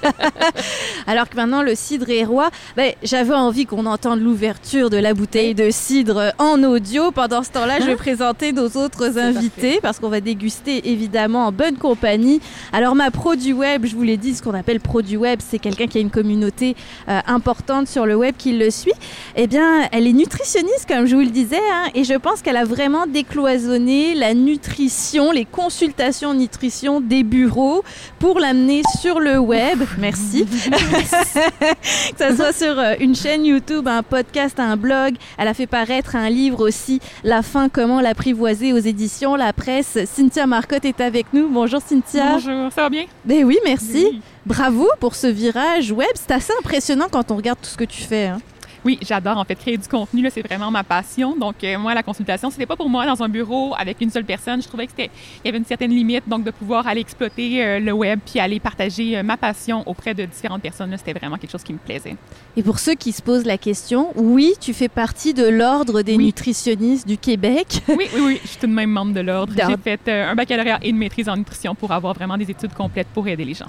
Alors 1.06 1.28
que 1.28 1.36
maintenant 1.36 1.62
le 1.62 1.74
cidre 1.74 2.10
est 2.10 2.24
roi, 2.24 2.50
ben, 2.76 2.92
j'avais 3.02 3.34
envie 3.34 3.66
qu'on 3.66 3.86
entende 3.86 4.20
l'ouverture 4.20 4.90
de 4.90 4.96
la 4.96 5.14
bouteille 5.14 5.54
de 5.54 5.70
cidre 5.70 6.32
en 6.38 6.62
audio. 6.62 7.10
Pendant 7.10 7.42
ce 7.42 7.50
temps-là, 7.50 7.80
je 7.80 7.86
vais 7.86 7.96
présenter 7.96 8.52
nos 8.52 8.68
autres 8.68 9.18
invités 9.18 9.80
parce 9.82 9.98
qu'on 9.98 10.08
va 10.08 10.20
déguster 10.20 10.90
évidemment 10.90 11.46
en 11.46 11.52
bonne 11.52 11.76
compagnie. 11.76 12.40
Alors 12.72 12.94
ma 12.94 13.10
pro 13.10 13.34
du 13.34 13.52
web, 13.52 13.86
je 13.86 13.94
vous 13.94 14.02
l'ai 14.02 14.16
dit, 14.16 14.34
ce 14.34 14.42
qu'on 14.42 14.54
appelle 14.54 14.80
pro 14.80 15.02
du 15.02 15.16
web, 15.16 15.40
c'est 15.46 15.58
quelqu'un 15.58 15.86
qui 15.86 15.98
a 15.98 16.00
une 16.00 16.10
communauté 16.10 16.76
euh, 17.08 17.20
importante 17.26 17.88
sur 17.88 18.06
le 18.06 18.14
web 18.14 18.34
qui 18.36 18.52
le 18.52 18.70
suit. 18.70 18.92
Eh 19.36 19.46
bien, 19.46 19.88
elle 19.92 20.06
est 20.06 20.12
nutritionniste 20.12 20.86
comme 20.88 21.06
je 21.06 21.14
vous 21.14 21.22
le 21.22 21.30
disais 21.30 21.56
hein, 21.72 21.88
et 21.94 22.04
je 22.04 22.14
pense 22.14 22.42
qu'elle 22.42 22.56
a 22.56 22.64
vraiment 22.64 23.06
décloisonné 23.06 24.14
la 24.14 24.34
nutrition, 24.34 25.30
les 25.30 25.44
consultations 25.44 26.34
nutrition 26.34 27.00
des 27.00 27.22
bureaux 27.22 27.82
pour 28.18 28.29
l'amener 28.38 28.82
sur 29.00 29.18
le 29.20 29.38
web. 29.38 29.82
Merci. 29.98 30.46
que 30.70 32.18
ça 32.18 32.36
soit 32.36 32.52
sur 32.52 32.78
euh, 32.78 32.94
une 33.00 33.14
chaîne 33.14 33.44
YouTube, 33.44 33.88
un 33.88 34.02
podcast, 34.02 34.58
un 34.60 34.76
blog. 34.76 35.14
Elle 35.38 35.48
a 35.48 35.54
fait 35.54 35.66
paraître 35.66 36.16
un 36.16 36.28
livre 36.30 36.66
aussi, 36.66 37.00
La 37.24 37.42
fin, 37.42 37.68
comment 37.68 38.00
l'apprivoiser 38.00 38.72
aux 38.72 38.78
éditions 38.78 39.36
La 39.36 39.52
Presse. 39.52 39.98
Cynthia 40.04 40.46
Marcotte 40.46 40.84
est 40.84 41.00
avec 41.00 41.26
nous. 41.32 41.48
Bonjour 41.48 41.80
Cynthia. 41.80 42.32
Bonjour, 42.34 42.70
ça 42.72 42.82
va 42.82 42.90
bien? 42.90 43.04
Ben 43.24 43.44
oui, 43.44 43.58
merci. 43.64 44.06
Oui, 44.10 44.20
Bravo 44.46 44.88
pour 45.00 45.14
ce 45.16 45.26
virage 45.26 45.92
web. 45.92 46.08
C'est 46.14 46.32
assez 46.32 46.52
impressionnant 46.58 47.06
quand 47.10 47.30
on 47.30 47.36
regarde 47.36 47.58
tout 47.60 47.68
ce 47.68 47.76
que 47.76 47.84
tu 47.84 48.02
fais. 48.02 48.26
hein. 48.26 48.38
Oui, 48.84 48.98
j'adore 49.02 49.36
en 49.38 49.44
fait 49.44 49.54
créer 49.56 49.76
du 49.76 49.86
contenu, 49.88 50.22
là, 50.22 50.30
c'est 50.30 50.46
vraiment 50.46 50.70
ma 50.70 50.82
passion. 50.84 51.36
Donc 51.36 51.56
euh, 51.64 51.78
moi, 51.78 51.94
la 51.94 52.02
consultation, 52.02 52.50
c'était 52.50 52.66
pas 52.66 52.76
pour 52.76 52.88
moi 52.88 53.04
dans 53.06 53.22
un 53.22 53.28
bureau 53.28 53.74
avec 53.78 54.00
une 54.00 54.10
seule 54.10 54.24
personne. 54.24 54.62
Je 54.62 54.68
trouvais 54.68 54.86
que 54.86 54.92
c'était, 54.96 55.10
il 55.44 55.46
y 55.46 55.48
avait 55.50 55.58
une 55.58 55.64
certaine 55.64 55.90
limite, 55.90 56.28
donc 56.28 56.44
de 56.44 56.50
pouvoir 56.50 56.86
aller 56.86 57.00
exploiter 57.00 57.62
euh, 57.64 57.78
le 57.80 57.92
web 57.92 58.20
puis 58.24 58.40
aller 58.40 58.58
partager 58.60 59.18
euh, 59.18 59.22
ma 59.22 59.36
passion 59.36 59.82
auprès 59.86 60.14
de 60.14 60.24
différentes 60.24 60.62
personnes, 60.62 60.94
c'était 60.96 61.12
vraiment 61.18 61.36
quelque 61.36 61.50
chose 61.50 61.62
qui 61.62 61.72
me 61.72 61.78
plaisait. 61.78 62.16
Et 62.56 62.62
pour 62.62 62.78
ceux 62.78 62.94
qui 62.94 63.12
se 63.12 63.22
posent 63.22 63.44
la 63.44 63.58
question, 63.58 64.08
oui, 64.16 64.54
tu 64.60 64.72
fais 64.72 64.88
partie 64.88 65.34
de 65.34 65.44
l'ordre 65.46 66.02
des 66.02 66.16
Oui. 66.16 66.26
nutritionnistes 66.26 67.06
du 67.06 67.18
Québec. 67.18 67.82
Oui, 67.88 68.06
oui, 68.14 68.20
oui, 68.24 68.40
je 68.42 68.48
suis 68.48 68.58
tout 68.58 68.66
de 68.66 68.72
même 68.72 68.90
membre 68.90 69.12
de 69.12 69.20
l'ordre. 69.20 69.52
J'ai 69.56 69.76
fait 69.76 70.08
un 70.10 70.34
baccalauréat 70.34 70.78
et 70.82 70.88
une 70.88 70.96
maîtrise 70.96 71.28
en 71.28 71.36
nutrition 71.36 71.74
pour 71.74 71.92
avoir 71.92 72.14
vraiment 72.14 72.38
des 72.38 72.50
études 72.50 72.72
complètes 72.72 73.08
pour 73.12 73.26
aider 73.28 73.44
les 73.44 73.54
gens. 73.54 73.66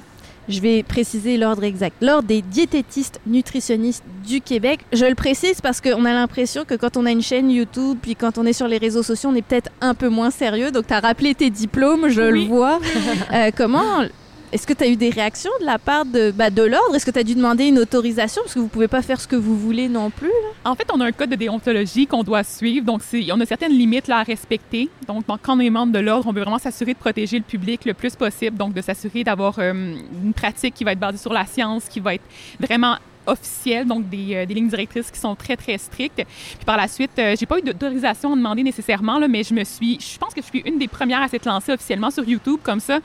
Je 0.49 0.59
vais 0.59 0.83
préciser 0.83 1.37
l'ordre 1.37 1.63
exact. 1.63 1.95
L'ordre 2.01 2.27
des 2.27 2.41
diététistes 2.41 3.19
nutritionnistes 3.27 4.03
du 4.27 4.41
Québec. 4.41 4.79
Je 4.91 5.05
le 5.05 5.15
précise 5.15 5.61
parce 5.61 5.81
qu'on 5.81 6.03
a 6.05 6.13
l'impression 6.13 6.65
que 6.65 6.73
quand 6.75 6.97
on 6.97 7.05
a 7.05 7.11
une 7.11 7.21
chaîne 7.21 7.49
YouTube, 7.51 7.97
puis 8.01 8.15
quand 8.15 8.37
on 8.37 8.45
est 8.45 8.53
sur 8.53 8.67
les 8.67 8.77
réseaux 8.77 9.03
sociaux, 9.03 9.29
on 9.31 9.35
est 9.35 9.41
peut-être 9.43 9.69
un 9.81 9.93
peu 9.93 10.09
moins 10.09 10.31
sérieux. 10.31 10.71
Donc, 10.71 10.87
tu 10.87 10.93
as 10.93 10.99
rappelé 10.99 11.35
tes 11.35 11.49
diplômes, 11.49 12.09
je 12.09 12.21
Oui. 12.21 12.43
le 12.45 12.47
vois. 12.49 12.79
Euh, 13.33 13.51
comment 13.55 14.03
Est-ce 14.51 14.67
que 14.67 14.73
tu 14.73 14.83
as 14.83 14.87
eu 14.87 14.97
des 14.97 15.09
réactions 15.11 15.51
de 15.61 15.65
la 15.65 15.79
part 15.79 16.03
de, 16.03 16.31
bah, 16.31 16.49
de 16.49 16.61
l'ordre? 16.61 16.93
Est-ce 16.93 17.05
que 17.05 17.11
tu 17.11 17.19
as 17.19 17.23
dû 17.23 17.35
demander 17.35 17.67
une 17.67 17.79
autorisation? 17.79 18.41
Parce 18.43 18.53
que 18.53 18.59
vous 18.59 18.67
pouvez 18.67 18.89
pas 18.89 19.01
faire 19.01 19.21
ce 19.21 19.27
que 19.27 19.37
vous 19.37 19.57
voulez 19.57 19.87
non 19.87 20.09
plus. 20.09 20.31
En 20.65 20.75
fait, 20.75 20.87
on 20.93 20.99
a 20.99 21.05
un 21.05 21.11
code 21.13 21.29
de 21.29 21.37
déontologie 21.37 22.05
qu'on 22.05 22.23
doit 22.23 22.43
suivre, 22.43 22.85
donc 22.85 23.01
on 23.31 23.39
a 23.39 23.45
certaines 23.45 23.71
limites 23.71 24.09
à 24.09 24.23
respecter. 24.23 24.89
Donc, 25.07 25.23
quand 25.25 25.55
on 25.55 25.59
est 25.61 25.69
membre 25.69 25.93
de 25.93 25.99
l'ordre, 25.99 26.27
on 26.27 26.33
veut 26.33 26.41
vraiment 26.41 26.59
s'assurer 26.59 26.93
de 26.93 26.99
protéger 26.99 27.37
le 27.37 27.45
public 27.45 27.85
le 27.85 27.93
plus 27.93 28.13
possible, 28.17 28.57
donc 28.57 28.73
de 28.73 28.81
s'assurer 28.81 29.23
d'avoir 29.23 29.57
euh, 29.59 29.71
une 29.71 30.33
pratique 30.33 30.73
qui 30.73 30.83
va 30.83 30.91
être 30.91 30.99
basée 30.99 31.17
sur 31.17 31.31
la 31.31 31.45
science, 31.45 31.85
qui 31.87 32.01
va 32.01 32.15
être 32.15 32.25
vraiment 32.59 32.97
officielle, 33.25 33.87
donc 33.87 34.09
des, 34.09 34.35
euh, 34.35 34.45
lignes 34.45 34.67
directrices 34.67 35.11
qui 35.11 35.19
sont 35.19 35.35
très, 35.35 35.55
très 35.55 35.77
strictes. 35.77 36.15
Puis 36.15 36.65
par 36.65 36.77
la 36.77 36.87
suite, 36.87 37.11
euh, 37.19 37.35
j'ai 37.39 37.45
pas 37.45 37.59
eu 37.59 37.61
d'autorisation 37.61 38.33
à 38.33 38.35
demander 38.35 38.63
nécessairement, 38.63 39.19
mais 39.27 39.43
je 39.43 39.53
me 39.53 39.63
suis, 39.63 39.99
je 39.99 40.17
pense 40.17 40.33
que 40.33 40.41
je 40.41 40.47
suis 40.47 40.61
une 40.65 40.77
des 40.77 40.87
premières 40.87 41.21
à 41.21 41.27
s'être 41.27 41.45
lancée 41.45 41.71
officiellement 41.71 42.11
sur 42.11 42.23
YouTube 42.27 42.59
comme 42.63 42.79
ça. 42.79 42.99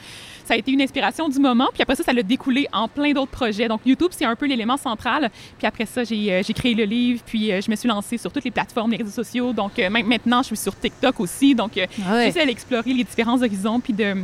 Ça 0.47 0.55
a 0.55 0.57
été 0.57 0.71
une 0.71 0.81
inspiration 0.81 1.29
du 1.29 1.41
moment, 1.41 1.67
puis 1.73 1.83
après 1.83 1.97
ça, 1.97 2.05
ça 2.05 2.12
l'a 2.12 2.23
découlé 2.23 2.69
en 2.73 2.87
plein 2.87 3.12
d'autres 3.12 3.33
projets. 3.33 3.67
Donc 3.67 3.81
YouTube, 3.85 4.11
c'est 4.12 4.25
un 4.25 4.37
peu 4.37 4.47
l'élément 4.47 4.76
central. 4.76 5.29
Puis 5.59 5.67
après 5.67 5.87
ça, 5.87 6.05
j'ai 6.05 6.33
euh, 6.33 6.43
créé 6.55 6.73
le 6.75 6.85
livre, 6.85 7.21
puis 7.26 7.50
euh, 7.50 7.61
je 7.61 7.69
me 7.69 7.75
suis 7.75 7.88
lancée 7.88 8.17
sur 8.17 8.31
toutes 8.31 8.45
les 8.45 8.53
plateformes, 8.53 8.93
les 8.93 8.99
réseaux 8.99 9.11
sociaux. 9.11 9.53
Donc 9.53 9.76
euh, 9.81 9.91
même 9.91 10.07
maintenant, 10.07 10.43
je 10.43 10.47
suis 10.49 10.57
sur 10.57 10.79
TikTok 10.79 11.19
aussi. 11.19 11.57
Donc 11.57 11.73
Ah 11.76 12.12
ouais. 12.15 12.26
j'essaie 12.26 12.47
d'explorer 12.47 12.93
les 12.93 13.03
différents 13.03 13.43
horizons, 13.43 13.81
puis 13.81 13.93
de, 13.93 14.15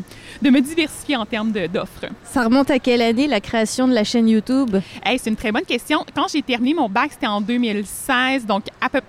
de 0.41 0.51
me 0.51 0.61
diversifier 0.61 1.17
en 1.17 1.27
termes 1.27 1.51
d'offres. 1.51 2.07
Ça 2.23 2.45
remonte 2.45 2.71
à 2.71 2.79
quelle 2.79 3.03
année 3.03 3.27
la 3.27 3.41
création 3.41 3.89
de 3.89 3.93
la 3.93 4.05
chaîne 4.05 4.29
YouTube? 4.29 4.77
Hey, 5.05 5.19
c'est 5.19 5.29
une 5.29 5.37
très 5.37 5.51
bonne 5.51 5.65
question. 5.65 6.05
Quand 6.15 6.29
j'ai 6.33 6.43
terminé 6.43 6.75
mon 6.75 6.89
bac, 6.89 7.11
c'était 7.13 7.27
en 7.27 7.41
2016, 7.41 8.47
donc 8.47 8.63
à 8.81 8.89
peu 8.89 9.01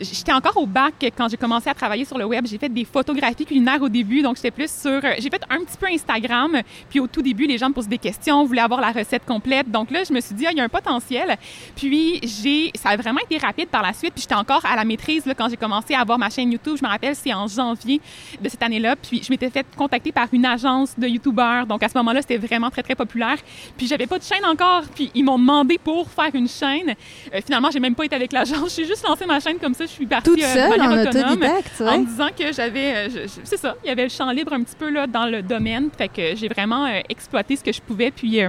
j'étais 0.00 0.32
encore 0.32 0.56
au 0.56 0.66
bac 0.66 0.94
quand 1.16 1.28
j'ai 1.28 1.36
commencé 1.36 1.68
à 1.68 1.74
travailler 1.74 2.04
sur 2.04 2.18
le 2.18 2.24
web. 2.24 2.46
J'ai 2.46 2.58
fait 2.58 2.68
des 2.68 2.84
photographies 2.84 3.44
culinaires 3.44 3.82
au 3.82 3.88
début, 3.88 4.22
donc 4.22 4.36
j'étais 4.36 4.50
plus 4.50 4.70
sur. 4.70 5.00
J'ai 5.18 5.30
fait 5.30 5.42
un 5.48 5.60
petit 5.64 5.76
peu 5.78 5.86
Instagram, 5.86 6.60
puis 6.88 7.00
au 7.00 7.06
tout 7.06 7.22
début, 7.22 7.46
les 7.46 7.58
gens 7.58 7.68
me 7.68 7.74
posaient 7.74 7.88
des 7.88 7.98
questions, 7.98 8.44
voulaient 8.44 8.60
avoir 8.60 8.80
la 8.80 8.92
recette 8.92 9.24
complète. 9.24 9.70
Donc 9.70 9.90
là, 9.90 10.04
je 10.04 10.12
me 10.12 10.20
suis 10.20 10.34
dit, 10.34 10.46
ah, 10.46 10.50
il 10.52 10.58
y 10.58 10.60
a 10.60 10.64
un 10.64 10.68
potentiel. 10.68 11.36
Puis 11.74 12.20
j'ai, 12.22 12.70
ça 12.74 12.90
a 12.90 12.96
vraiment 12.96 13.20
été 13.20 13.38
rapide 13.38 13.68
par 13.68 13.82
la 13.82 13.92
suite. 13.92 14.12
Puis 14.14 14.22
j'étais 14.22 14.34
encore 14.34 14.64
à 14.64 14.76
la 14.76 14.84
maîtrise 14.84 15.24
quand 15.36 15.48
j'ai 15.48 15.56
commencé 15.56 15.94
à 15.94 16.00
avoir 16.00 16.18
ma 16.18 16.30
chaîne 16.30 16.52
YouTube. 16.52 16.76
Je 16.78 16.84
me 16.84 16.88
rappelle, 16.88 17.14
c'est 17.14 17.32
en 17.32 17.46
janvier 17.46 18.00
de 18.40 18.48
cette 18.48 18.62
année-là. 18.62 18.96
Puis 18.96 19.22
je 19.22 19.30
m'étais 19.30 19.50
fait 19.50 19.66
contacter 19.76 20.12
par 20.12 20.28
une 20.32 20.46
agence 20.46 20.98
de 20.98 21.06
YouTubeurs. 21.06 21.66
Donc 21.66 21.82
à 21.82 21.88
ce 21.88 21.96
moment-là, 21.98 22.22
c'était 22.22 22.38
vraiment 22.38 22.70
très 22.70 22.82
très 22.82 22.94
populaire. 22.94 23.36
Puis 23.76 23.86
j'avais 23.86 24.06
pas 24.06 24.18
de 24.18 24.24
chaîne 24.24 24.44
encore. 24.44 24.82
Puis 24.94 25.10
ils 25.14 25.24
m'ont 25.24 25.38
demandé 25.38 25.78
pour 25.78 26.10
faire 26.10 26.34
une 26.34 26.48
chaîne. 26.48 26.94
Euh, 27.34 27.40
finalement, 27.44 27.70
j'ai 27.70 27.80
même 27.80 27.94
pas 27.94 28.04
été 28.04 28.14
avec 28.14 28.32
l'agence. 28.32 28.74
J'ai 28.76 28.84
juste 28.84 29.06
lancé 29.06 29.24
ma 29.26 29.40
chaîne 29.40 29.58
comme 29.58 29.74
ça. 29.74 29.85
Je 29.86 29.92
suis 29.92 30.06
partie 30.06 30.30
Toute 30.30 30.42
seule, 30.42 30.72
de 30.72 30.76
manière 30.76 31.06
en 31.06 31.08
autonome, 31.08 31.42
en 31.80 31.98
me 31.98 32.06
disant 32.06 32.28
que 32.36 32.52
j'avais, 32.52 33.08
euh, 33.08 33.26
c'est 33.44 33.56
ça, 33.56 33.76
il 33.84 33.88
y 33.88 33.90
avait 33.90 34.04
le 34.04 34.08
champ 34.08 34.30
libre 34.30 34.52
un 34.52 34.62
petit 34.62 34.76
peu 34.76 34.90
là 34.90 35.06
dans 35.06 35.26
le 35.26 35.42
domaine. 35.42 35.90
Fait 35.96 36.08
que 36.08 36.34
j'ai 36.34 36.48
vraiment 36.48 36.86
euh, 36.86 37.00
exploité 37.08 37.56
ce 37.56 37.64
que 37.64 37.72
je 37.72 37.80
pouvais. 37.80 38.10
Puis 38.10 38.40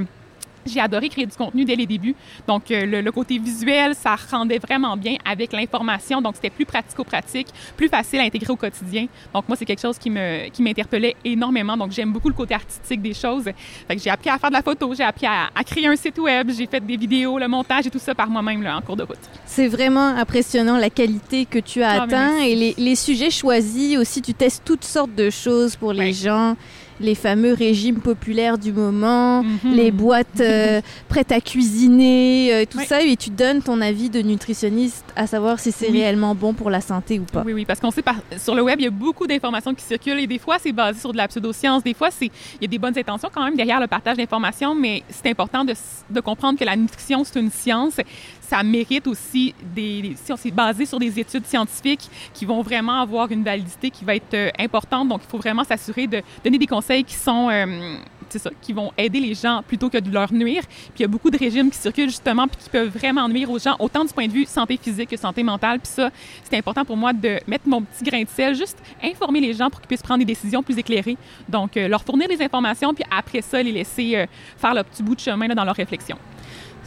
j'ai 0.68 0.80
adoré 0.80 1.10
créer 1.10 1.26
du 1.26 1.36
contenu 1.36 1.66
dès 1.66 1.76
les 1.76 1.86
débuts. 1.86 2.16
Donc, 2.48 2.72
euh, 2.72 3.02
le, 3.02 3.12
côté 3.12 3.38
visuel, 3.40 3.96
ça 3.96 4.16
rendait 4.32 4.60
vraiment 4.60 4.96
bien 4.98 5.16
avec 5.26 5.54
l'information. 5.54 6.22
Donc, 6.22 6.36
c'était 6.36 6.50
plus 6.50 6.66
pratico-pratique, 6.66 7.48
plus 7.76 7.90
facile 7.90 8.20
à 8.20 8.24
intégrer 8.24 8.52
au 8.52 8.56
quotidien. 8.56 9.08
Donc, 9.34 9.48
moi, 9.48 9.58
c'est 9.58 9.66
quelque 9.66 9.82
chose 9.82 9.98
qui 9.98 10.10
me 10.10 10.50
qui 10.50 10.62
m'interpellait 10.62 11.16
énormément. 11.24 11.78
Donc, 11.78 11.92
j'aime 11.92 12.12
beaucoup 12.12 12.30
le 12.30 12.36
côté 12.36 12.54
artistique 12.54 13.02
des 13.02 13.14
choses. 13.14 13.46
Fait 13.46 13.96
que 13.96 14.02
j'ai 14.02 14.10
appris 14.10 14.30
à 14.30 14.38
faire 14.38 14.50
de 14.50 14.56
la 14.56 14.62
photo, 14.62 14.94
j'ai 14.94 15.04
appris 15.04 15.26
à, 15.26 15.50
créer 15.64 15.88
un 15.88 15.96
site 15.96 16.18
web, 16.20 16.50
j'ai 16.56 16.68
fait 16.68 16.86
des 16.86 16.98
vidéos, 16.98 17.38
le 17.38 17.48
montage 17.48 17.88
et 17.88 17.90
tout 17.90 18.00
ça 18.00 18.16
par 18.16 18.30
moi-même 18.30 18.66
en 18.66 18.82
cours 18.82 18.96
de 18.96 19.04
route. 19.04 19.18
C'est 19.46 19.68
vraiment 19.68 20.08
impressionnant 20.08 20.78
la 20.78 20.90
qualité 20.90 21.46
que 21.46 21.60
tu 21.60 21.84
as 21.84 22.02
ah, 22.02 22.04
atteint 22.04 22.38
et 22.40 22.56
les, 22.56 22.76
les, 22.78 22.96
sujets 22.96 23.30
choisis 23.30 23.98
aussi. 23.98 24.22
Tu 24.22 24.34
testes 24.34 24.64
toutes 24.66 24.86
sortes 24.86 25.16
de 25.16 25.30
choses 25.30 25.76
pour 25.76 25.94
les 25.94 26.14
gens 26.14 26.56
les 27.00 27.16
fameux 27.16 27.54
régimes 27.54 28.00
populaires 28.00 28.58
du 28.58 28.72
moment, 28.72 29.44
mhm. 29.44 29.72
les 29.72 29.92
boîtes 29.92 30.39
euh, 30.39 30.82
prêtes 31.10 31.32
à 31.32 31.42
cuisiner, 31.42 32.54
euh, 32.54 32.66
tout 32.70 32.80
ça, 32.82 33.01
et 33.01 33.16
tu 33.16 33.30
donnes 33.30 33.62
ton 33.62 33.82
avis 33.82 34.10
de 34.10 34.22
nutritionniste 34.22 35.06
à 35.16 35.27
savoir 35.27 35.60
si 35.60 35.72
c'est 35.72 35.89
réellement 35.89 36.36
bon 36.36 36.54
pour 36.54 36.70
la 36.70 36.82
santé 36.82 37.20
ou 37.20 37.24
pas. 37.24 37.44
Oui, 37.46 37.54
oui, 37.54 37.66
parce 37.66 37.80
qu'on 37.80 37.92
sait 37.92 38.01
par... 38.01 38.16
sur 38.38 38.56
le 38.56 38.62
web, 38.62 38.80
il 38.80 38.84
y 38.84 38.88
a 38.88 38.92
beaucoup 38.92 39.27
d'informations 39.27 39.74
qui 39.74 39.84
circulent 39.84 40.20
et 40.20 40.27
des 40.27 40.39
fois, 40.39 40.58
c'est 40.60 40.72
basé 40.72 41.00
sur 41.00 41.12
de 41.12 41.18
la 41.18 41.27
pseudoscience, 41.27 41.84
des 41.84 41.94
fois, 41.94 42.10
il 42.22 42.30
y 42.62 42.66
a 42.66 42.68
des 42.68 42.80
bonnes 42.80 42.98
intentions 42.98 43.30
quand 43.34 43.44
même 43.44 43.56
derrière 43.56 43.80
le 43.80 43.88
partage 43.88 44.18
d'informations, 44.18 44.75
mais 44.75 45.04
c'est 45.10 45.30
important 45.30 45.63
de, 45.63 45.74
de 46.10 46.20
comprendre 46.20 46.58
que 46.60 46.66
la 46.66 46.75
nutrition, 46.75 47.24
c'est 47.24 47.39
une 47.39 47.51
science 47.51 48.00
ça 48.48 48.63
mérite 48.63 49.08
aussi 49.08 49.54
des, 49.75 50.13
si 50.16 50.32
on 50.32 50.38
s'est 50.38 50.51
basé 50.51 50.86
sur 50.86 51.00
des 51.00 51.20
études 51.20 51.46
scientifiques 51.46 52.10
qui 52.34 52.46
vont 52.46 52.62
vraiment 52.62 53.01
avoir 53.01 53.30
une 53.32 53.44
validité 53.44 53.89
qui 53.89 54.06
va 54.06 54.16
être 54.16 54.34
euh, 54.34 54.50
importante. 54.58 55.10
Donc, 55.10 55.22
il 55.25 55.30
faut 55.30 55.38
vraiment 55.38 55.66
s'assurer 55.66 56.08
de 56.08 56.22
donner 56.44 56.58
des 56.58 56.68
conseils 56.68 57.04
qui 57.04 57.16
sont 57.16 57.50
euh, 57.50 57.98
ça, 58.30 58.50
qui 58.62 58.72
vont 58.72 58.92
aider 58.98 59.20
les 59.20 59.34
gens 59.34 59.63
plutôt 59.68 59.89
que 59.89 59.98
de 59.98 60.12
leur 60.12 60.32
nuire. 60.32 60.63
Puis 60.66 61.00
il 61.00 61.01
y 61.01 61.06
a 61.06 61.10
beaucoup 61.10 61.30
de 61.30 61.38
régimes 61.38 61.70
qui 61.70 61.77
circulent 61.77 62.10
justement 62.10 62.48
puis 62.48 62.58
qui 62.63 62.70
peuvent 62.70 62.89
vraiment 62.89 63.27
nuire 63.27 63.50
aux 63.50 63.60
gens, 63.60 63.75
autant 63.80 64.06
du 64.06 64.13
point 64.13 64.27
de 64.27 64.32
vue 64.32 64.46
santé 64.46 64.80
physique 64.82 65.10
que 65.10 65.18
santé 65.18 65.44
mentale. 65.44 65.80
Puis 65.80 65.92
ça, 65.92 66.10
c'est 66.44 66.58
important 66.58 66.86
pour 66.86 66.96
moi 66.96 67.12
de 67.12 67.39
mettre 67.48 67.68
mon 67.68 67.82
petit 67.82 68.04
grain 68.06 68.24
de 68.24 68.30
sel, 68.30 68.56
juste 68.56 68.77
informer 69.04 69.42
les 69.42 69.54
gens 69.54 69.70
pour 69.70 69.82
qu'ils 69.82 69.89
puissent 69.89 70.04
prendre 70.04 70.20
des 70.20 70.25
décisions 70.25 70.63
plus 70.63 70.77
éclairées. 70.77 71.18
Donc, 71.50 71.75
euh, 71.75 71.89
leur 71.89 72.04
fournir 72.04 72.30
des 72.30 72.42
informations, 72.42 72.94
puis 72.94 73.04
après 73.16 73.42
ça, 73.42 73.62
les 73.62 73.72
laisser 73.74 74.25
faire 74.58 74.74
leur 74.74 74.86
petit 74.86 75.04
bout 75.04 75.16
de 75.16 75.20
chemin 75.20 75.48
dans 75.48 75.66
leur 75.66 75.75
réflexion. 75.75 76.18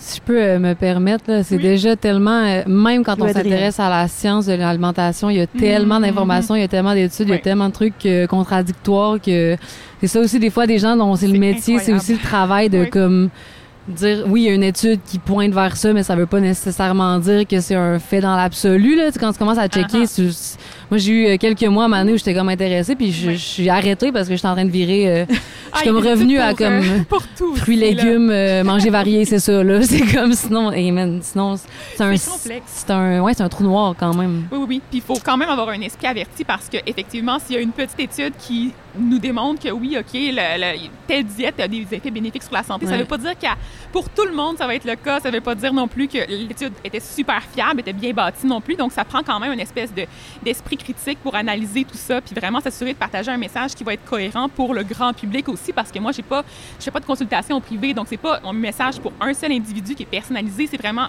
Si 0.00 0.16
je 0.16 0.22
peux 0.22 0.42
euh, 0.42 0.58
me 0.58 0.72
permettre, 0.72 1.42
c'est 1.44 1.58
déjà 1.58 1.94
tellement, 1.94 2.42
euh, 2.42 2.62
même 2.66 3.04
quand 3.04 3.20
on 3.20 3.28
s'intéresse 3.28 3.78
à 3.78 3.90
la 3.90 4.08
science 4.08 4.46
de 4.46 4.54
l'alimentation, 4.54 5.28
il 5.28 5.36
y 5.36 5.40
a 5.40 5.44
mm-hmm, 5.44 5.60
tellement 5.60 5.98
mm-hmm. 5.98 6.06
d'informations, 6.06 6.54
il 6.54 6.62
y 6.62 6.64
a 6.64 6.68
tellement 6.68 6.94
d'études, 6.94 7.28
il 7.28 7.32
y 7.32 7.34
a 7.34 7.38
tellement 7.38 7.68
de 7.68 7.74
trucs 7.74 8.06
euh, 8.06 8.26
contradictoires 8.26 9.20
que 9.20 9.56
c'est 10.00 10.06
ça 10.06 10.20
aussi 10.20 10.38
des 10.38 10.48
fois 10.48 10.66
des 10.66 10.78
gens 10.78 10.96
dont 10.96 11.14
c'est 11.16 11.26
le 11.26 11.38
métier, 11.38 11.78
c'est 11.80 11.92
aussi 11.92 12.14
le 12.14 12.18
travail 12.18 12.70
de 12.70 12.86
comme 12.86 13.28
dire 13.88 14.24
oui, 14.26 14.42
il 14.42 14.44
y 14.46 14.48
a 14.48 14.54
une 14.54 14.62
étude 14.62 15.00
qui 15.04 15.18
pointe 15.18 15.52
vers 15.52 15.76
ça, 15.76 15.92
mais 15.92 16.02
ça 16.02 16.16
veut 16.16 16.26
pas 16.26 16.40
nécessairement 16.40 17.18
dire 17.18 17.46
que 17.46 17.60
c'est 17.60 17.74
un 17.74 17.98
fait 17.98 18.20
dans 18.20 18.36
l'absolu. 18.36 18.96
Là. 18.96 19.10
Quand 19.18 19.32
tu 19.32 19.38
commences 19.38 19.58
à 19.58 19.68
checker, 19.68 20.04
uh-huh. 20.04 20.56
Moi 20.90 20.98
j'ai 20.98 21.12
eu 21.12 21.26
euh, 21.26 21.36
quelques 21.36 21.64
mois 21.64 21.84
à 21.84 21.88
Manu 21.88 22.14
où 22.14 22.16
j'étais 22.18 22.34
comme 22.34 22.48
intéressée, 22.48 22.96
puis 22.96 23.12
je, 23.12 23.30
suis 23.32 23.68
arrêtée 23.68 24.12
parce 24.12 24.28
que 24.28 24.34
j'étais 24.34 24.48
en 24.48 24.54
train 24.54 24.64
de 24.64 24.70
virer. 24.70 25.08
Euh, 25.08 25.24
je 25.74 25.78
suis 25.78 25.88
comme 25.88 25.98
revenue 25.98 26.38
à 26.38 26.54
comme 26.54 26.66
euh, 26.72 27.54
fruits, 27.56 27.76
légumes, 27.76 28.32
manger 28.64 28.90
varié, 28.90 29.24
c'est 29.24 29.38
ça. 29.38 29.62
là. 29.62 29.80
C'est 29.90 30.06
comme 30.14 30.32
sinon, 30.34 30.70
hey 30.72 30.92
man, 30.92 31.20
sinon 31.22 31.56
c'est 31.96 32.02
un, 32.02 32.16
c'est 32.16 32.90
un, 32.90 33.20
ouais, 33.20 33.34
c'est 33.34 33.42
un 33.42 33.48
trou 33.48 33.64
noir 33.64 33.94
quand 33.98 34.14
même. 34.14 34.46
Oui, 34.52 34.58
oui, 34.58 34.66
oui. 34.68 34.82
Puis 34.90 34.98
il 34.98 35.02
faut 35.02 35.18
quand 35.24 35.36
même 35.36 35.48
avoir 35.48 35.68
un 35.70 35.80
esprit 35.80 36.06
averti 36.06 36.44
parce 36.44 36.68
que 36.68 36.76
effectivement, 36.86 37.38
s'il 37.38 37.56
y 37.56 37.58
a 37.58 37.62
une 37.62 37.72
petite 37.72 37.98
étude 37.98 38.34
qui 38.38 38.72
nous 38.98 39.18
démontre 39.18 39.62
que 39.62 39.70
oui, 39.70 39.96
OK, 39.98 40.18
telle 41.06 41.24
diète 41.24 41.60
a 41.60 41.68
des 41.68 41.86
effets 41.90 42.10
bénéfiques 42.10 42.42
sur 42.42 42.52
la 42.52 42.62
santé. 42.62 42.86
Ça 42.86 42.92
ne 42.92 42.98
veut 42.98 43.04
pas 43.04 43.18
dire 43.18 43.38
que 43.38 43.46
pour 43.92 44.08
tout 44.08 44.24
le 44.24 44.32
monde, 44.32 44.58
ça 44.58 44.66
va 44.66 44.74
être 44.74 44.84
le 44.84 44.96
cas. 44.96 45.20
Ça 45.20 45.30
ne 45.30 45.34
veut 45.34 45.40
pas 45.40 45.54
dire 45.54 45.72
non 45.72 45.88
plus 45.88 46.08
que 46.08 46.18
l'étude 46.28 46.72
était 46.84 47.00
super 47.00 47.42
fiable, 47.42 47.80
était 47.80 47.92
bien 47.92 48.12
bâtie 48.12 48.46
non 48.46 48.60
plus. 48.60 48.76
Donc, 48.76 48.92
ça 48.92 49.04
prend 49.04 49.22
quand 49.22 49.38
même 49.40 49.52
une 49.52 49.60
espèce 49.60 49.92
d'esprit 50.42 50.76
critique 50.76 51.18
pour 51.22 51.34
analyser 51.34 51.84
tout 51.84 51.96
ça, 51.96 52.20
puis 52.20 52.34
vraiment 52.34 52.60
s'assurer 52.60 52.92
de 52.92 52.98
partager 52.98 53.30
un 53.30 53.38
message 53.38 53.74
qui 53.74 53.84
va 53.84 53.94
être 53.94 54.04
cohérent 54.04 54.48
pour 54.48 54.74
le 54.74 54.82
grand 54.82 55.12
public 55.12 55.48
aussi, 55.48 55.72
parce 55.72 55.90
que 55.90 55.98
moi, 55.98 56.12
je 56.12 56.22
pas, 56.22 56.44
fais 56.78 56.90
pas 56.90 57.00
de 57.00 57.06
consultation 57.06 57.60
privée, 57.60 57.94
donc 57.94 58.06
c'est 58.08 58.16
pas 58.16 58.40
un 58.44 58.52
message 58.52 59.00
pour 59.00 59.12
un 59.20 59.32
seul 59.34 59.52
individu 59.52 59.94
qui 59.94 60.02
est 60.02 60.06
personnalisé. 60.06 60.66
C'est 60.66 60.76
vraiment 60.76 61.08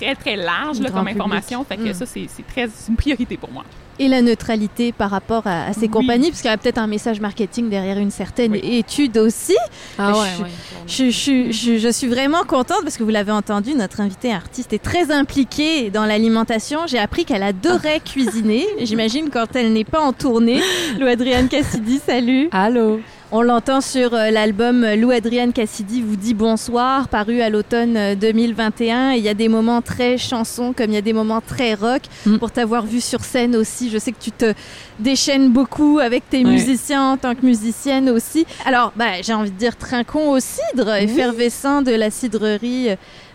très, 0.00 0.14
très 0.14 0.36
large 0.36 0.80
là, 0.80 0.90
comme 0.90 1.08
information. 1.08 1.64
Fait 1.64 1.76
que 1.76 1.90
mm. 1.90 1.94
ça, 1.94 2.06
c'est 2.06 2.28
très 2.48 2.68
une 2.88 2.96
priorité 2.96 3.36
pour 3.36 3.50
moi 3.50 3.64
et 4.00 4.08
la 4.08 4.22
neutralité 4.22 4.92
par 4.92 5.10
rapport 5.10 5.46
à, 5.46 5.74
ces 5.74 5.88
compagnies, 5.88 6.30
parce 6.30 6.40
qu'il 6.40 6.50
y 6.50 6.54
a 6.54 6.56
peut-être 6.56 6.78
un 6.78 6.86
message 6.86 7.20
marketing 7.20 7.68
derrière 7.68 7.98
une 7.98 8.10
certaine 8.10 8.54
étude 8.54 9.18
aussi. 9.18 9.56
Ah 9.98 10.12
ouais, 10.12 10.48
je, 10.86 11.10
je, 11.10 11.52
je, 11.52 11.76
je, 11.76 11.88
suis 11.90 12.08
vraiment 12.08 12.44
contente 12.44 12.80
parce 12.82 12.96
que 12.96 13.02
vous 13.02 13.10
l'avez 13.10 13.30
entendu, 13.30 13.74
notre 13.74 14.00
invitée 14.00 14.32
artiste 14.32 14.72
est 14.72 14.82
très 14.82 15.12
impliquée 15.12 15.90
dans 15.90 16.06
l'alimentation. 16.06 16.86
J'ai 16.86 16.98
appris 16.98 17.26
qu'elle 17.26 17.42
adorait 17.42 18.00
cuisiner. 18.04 18.64
J'imagine 18.80 19.28
quand 19.28 19.54
elle 19.54 19.74
n'est 19.74 19.84
pas 19.84 20.00
en 20.00 20.14
tournée. 20.14 20.62
Lou 20.98 21.06
Adrienne 21.06 21.48
Cassidy, 21.48 21.98
salut. 21.98 22.48
Allô. 22.52 23.00
On 23.32 23.42
l'entend 23.42 23.80
sur 23.80 24.12
euh, 24.12 24.30
l'album 24.30 24.84
Lou 24.96 25.12
Adrienne 25.12 25.52
Cassidy 25.52 26.02
vous 26.02 26.16
dit 26.16 26.34
bonsoir, 26.34 27.06
paru 27.06 27.40
à 27.42 27.48
l'automne 27.48 28.16
2021. 28.16 29.12
Euh, 29.12 29.14
il 29.14 29.22
y 29.22 29.28
a 29.28 29.34
des 29.34 29.48
moments 29.48 29.82
très 29.82 30.18
chansons 30.18 30.72
comme 30.76 30.90
il 30.90 30.94
y 30.94 30.96
a 30.96 31.00
des 31.00 31.12
moments 31.12 31.40
très 31.40 31.74
rock. 31.74 32.02
Mm. 32.26 32.38
Pour 32.38 32.50
t'avoir 32.50 32.86
vu 32.86 33.00
sur 33.00 33.20
scène 33.20 33.54
aussi, 33.54 33.88
je 33.88 33.98
sais 33.98 34.10
que 34.10 34.18
tu 34.20 34.32
te 34.32 34.52
déchaînes 34.98 35.50
beaucoup 35.50 36.00
avec 36.00 36.28
tes 36.28 36.42
musiciens 36.42 37.12
en 37.12 37.16
tant 37.16 37.36
que 37.36 37.46
musicienne 37.46 38.10
aussi. 38.10 38.46
Alors, 38.66 38.92
bah, 38.96 39.22
j'ai 39.22 39.32
envie 39.32 39.52
de 39.52 39.56
dire 39.56 39.76
trinquons 39.76 40.32
au 40.32 40.40
cidre, 40.40 40.92
effervescent 40.96 41.82
de 41.82 41.92
la 41.92 42.10
cidrerie. 42.10 42.88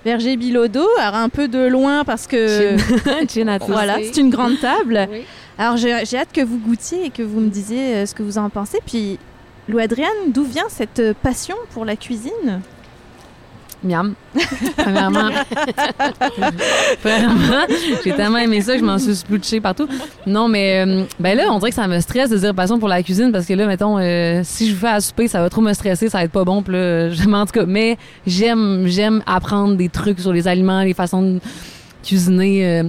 Verger 0.04 0.34
euh, 0.34 0.38
Bilodeau, 0.38 0.90
alors 1.00 1.16
un 1.16 1.30
peu 1.30 1.48
de 1.48 1.68
loin 1.68 2.04
parce 2.04 2.28
que 2.28 2.76
voilà, 3.68 3.96
c'est 4.04 4.18
une 4.20 4.30
grande 4.30 4.60
table. 4.60 5.08
Alors 5.58 5.78
j'ai 5.78 6.18
hâte 6.18 6.34
que 6.34 6.44
vous 6.44 6.58
goûtiez 6.58 7.06
et 7.06 7.10
que 7.12 7.24
vous 7.24 7.40
me 7.40 7.50
disiez 7.50 8.06
ce 8.06 8.14
que 8.14 8.24
vous 8.24 8.38
en 8.38 8.50
pensez. 8.50 8.80
Puis 8.86 9.18
Lou 9.68 9.80
Adrienne, 9.80 10.32
d'où 10.32 10.44
vient 10.44 10.70
cette 10.70 11.00
euh, 11.00 11.14
passion 11.24 11.56
pour 11.74 11.86
la 11.86 11.96
cuisine? 11.96 12.62
Miam. 13.84 14.14
Premièrement, 14.76 15.32
j'ai 18.04 18.14
tellement 18.14 18.38
aimé 18.38 18.62
ça 18.62 18.74
que 18.74 18.80
je 18.80 18.86
m'en 18.86 18.98
suis 19.00 19.16
splouchée 19.16 19.60
partout. 19.60 19.88
Non, 20.26 20.48
mais 20.48 20.86
euh, 20.86 21.04
ben 21.20 21.36
là, 21.38 21.52
on 21.52 21.58
dirait 21.60 21.72
que 21.72 21.76
ça 21.76 21.88
me 21.88 22.00
stresse 22.00 22.30
de 22.30 22.38
dire 22.38 22.54
passion 22.54 22.80
pour 22.80 22.90
la 22.90 23.02
cuisine 23.04 23.32
parce 23.32 23.46
que 23.46 23.54
là, 23.54 23.66
mettons, 23.68 23.98
euh, 24.00 24.42
si 24.44 24.70
je 24.70 24.76
fais 24.76 24.88
à 24.88 25.02
souper, 25.02 25.28
ça 25.28 25.42
va 25.42 25.50
trop 25.50 25.62
me 25.62 25.74
stresser, 25.74 26.10
ça 26.10 26.20
va 26.20 26.24
être 26.26 26.32
pas 26.32 26.44
bon. 26.44 26.62
Puis 26.62 26.76
en 26.76 27.46
tout 27.46 27.54
cas, 27.54 27.66
mais 27.66 27.98
j'aime, 28.26 28.84
j'aime 28.86 29.24
apprendre 29.26 29.76
des 29.76 29.90
trucs 29.90 30.20
sur 30.20 30.34
les 30.34 30.48
aliments, 30.48 30.82
les 30.82 30.94
façons 30.94 31.22
de 31.22 31.40
cuisiner. 32.04 32.84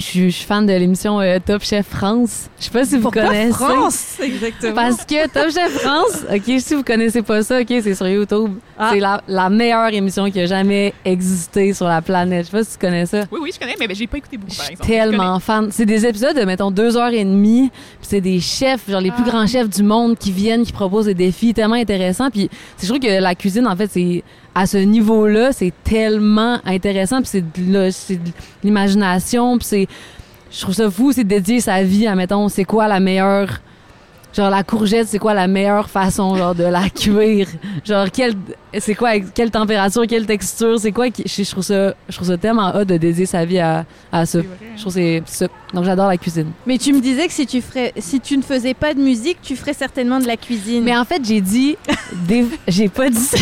Je 0.00 0.06
suis, 0.06 0.32
fan 0.32 0.64
de 0.64 0.72
l'émission 0.72 1.20
euh, 1.20 1.38
Top 1.44 1.62
Chef 1.62 1.86
France. 1.86 2.48
Je 2.58 2.64
sais 2.64 2.70
pas 2.70 2.84
si 2.86 2.96
vous 2.96 3.10
connaissez. 3.10 3.52
France, 3.52 4.18
exactement? 4.22 4.74
Parce 4.74 5.04
que 5.04 5.28
Top 5.28 5.52
Chef 5.52 5.72
France, 5.78 6.24
OK, 6.32 6.58
si 6.58 6.74
vous 6.74 6.82
connaissez 6.82 7.20
pas 7.20 7.42
ça, 7.42 7.60
OK, 7.60 7.66
c'est 7.68 7.94
sur 7.94 8.08
YouTube. 8.08 8.52
Ah. 8.78 8.90
C'est 8.92 8.98
la, 8.98 9.22
la, 9.28 9.50
meilleure 9.50 9.92
émission 9.92 10.30
qui 10.30 10.40
a 10.40 10.46
jamais 10.46 10.94
existé 11.04 11.74
sur 11.74 11.86
la 11.86 12.00
planète. 12.00 12.46
Je 12.46 12.50
sais 12.50 12.56
pas 12.56 12.64
si 12.64 12.72
tu 12.72 12.78
connais 12.78 13.04
ça. 13.04 13.24
Oui, 13.30 13.40
oui, 13.42 13.50
je 13.52 13.60
connais, 13.60 13.74
mais 13.78 13.94
j'ai 13.94 14.06
pas 14.06 14.16
écouté 14.16 14.38
beaucoup, 14.38 14.56
par 14.56 14.70
exemple. 14.70 14.88
tellement 14.88 15.38
fan. 15.38 15.68
C'est 15.70 15.84
des 15.84 16.06
épisodes 16.06 16.34
de, 16.34 16.44
mettons, 16.44 16.70
deux 16.70 16.96
heures 16.96 17.12
et 17.12 17.24
demie. 17.24 17.70
Puis 17.70 18.08
c'est 18.08 18.22
des 18.22 18.40
chefs, 18.40 18.88
genre 18.88 19.02
les 19.02 19.10
plus 19.10 19.24
ah. 19.26 19.30
grands 19.30 19.46
chefs 19.46 19.68
du 19.68 19.82
monde 19.82 20.16
qui 20.16 20.32
viennent, 20.32 20.64
qui 20.64 20.72
proposent 20.72 21.06
des 21.06 21.14
défis 21.14 21.52
tellement 21.52 21.74
intéressants. 21.74 22.30
Puis 22.30 22.48
c'est 22.78 22.86
sûr 22.86 22.98
que 22.98 23.20
la 23.20 23.34
cuisine, 23.34 23.66
en 23.66 23.76
fait, 23.76 23.90
c'est 23.92 24.24
à 24.54 24.66
ce 24.66 24.78
niveau-là, 24.78 25.52
c'est 25.52 25.72
tellement 25.84 26.58
intéressant, 26.64 27.22
puis 27.22 27.30
c'est 27.32 27.52
de 27.52 28.18
l'imagination, 28.64 29.58
puis 29.58 29.66
c'est... 29.66 29.88
Je 30.52 30.60
trouve 30.62 30.74
ça 30.74 30.90
fou, 30.90 31.12
c'est 31.12 31.22
dédier 31.22 31.60
sa 31.60 31.84
vie 31.84 32.08
à, 32.08 32.16
mettons, 32.16 32.48
c'est 32.48 32.64
quoi 32.64 32.88
la 32.88 32.98
meilleure 32.98 33.60
genre 34.34 34.50
la 34.50 34.62
courgette, 34.62 35.08
c'est 35.08 35.18
quoi 35.18 35.34
la 35.34 35.46
meilleure 35.46 35.88
façon 35.88 36.36
genre 36.36 36.54
de 36.54 36.64
la 36.64 36.88
cuire? 36.88 37.48
Genre 37.84 38.10
quelle 38.10 38.34
c'est 38.78 38.94
quoi 38.94 39.18
quelle 39.18 39.50
température, 39.50 40.06
quelle 40.06 40.26
texture, 40.26 40.78
c'est 40.78 40.92
quoi 40.92 41.10
qui, 41.10 41.24
je, 41.26 41.50
trouve 41.50 41.64
ça 41.64 41.94
je 42.08 42.16
trouve 42.16 42.28
ça 42.28 42.36
tellement 42.36 42.74
hot 42.74 42.84
de 42.84 42.96
dédier 42.96 43.26
sa 43.26 43.44
vie 43.44 43.58
à, 43.58 43.84
à 44.12 44.26
ça. 44.26 44.40
Je 44.76 44.80
trouve 44.80 44.92
c'est 44.92 45.22
ça. 45.26 45.46
Donc 45.74 45.84
j'adore 45.84 46.08
la 46.08 46.16
cuisine. 46.16 46.52
Mais 46.66 46.78
tu 46.78 46.92
me 46.92 47.00
disais 47.00 47.26
que 47.26 47.32
si 47.32 47.46
tu 47.46 47.60
ferais 47.60 47.92
si 47.98 48.20
tu 48.20 48.36
ne 48.36 48.42
faisais 48.42 48.74
pas 48.74 48.94
de 48.94 49.00
musique, 49.00 49.38
tu 49.42 49.56
ferais 49.56 49.74
certainement 49.74 50.20
de 50.20 50.26
la 50.26 50.36
cuisine. 50.36 50.84
Mais 50.84 50.96
en 50.96 51.04
fait, 51.04 51.22
j'ai 51.24 51.40
dit 51.40 51.76
j'ai 52.68 52.88
pas 52.88 53.10
dit 53.10 53.18
ça. 53.18 53.38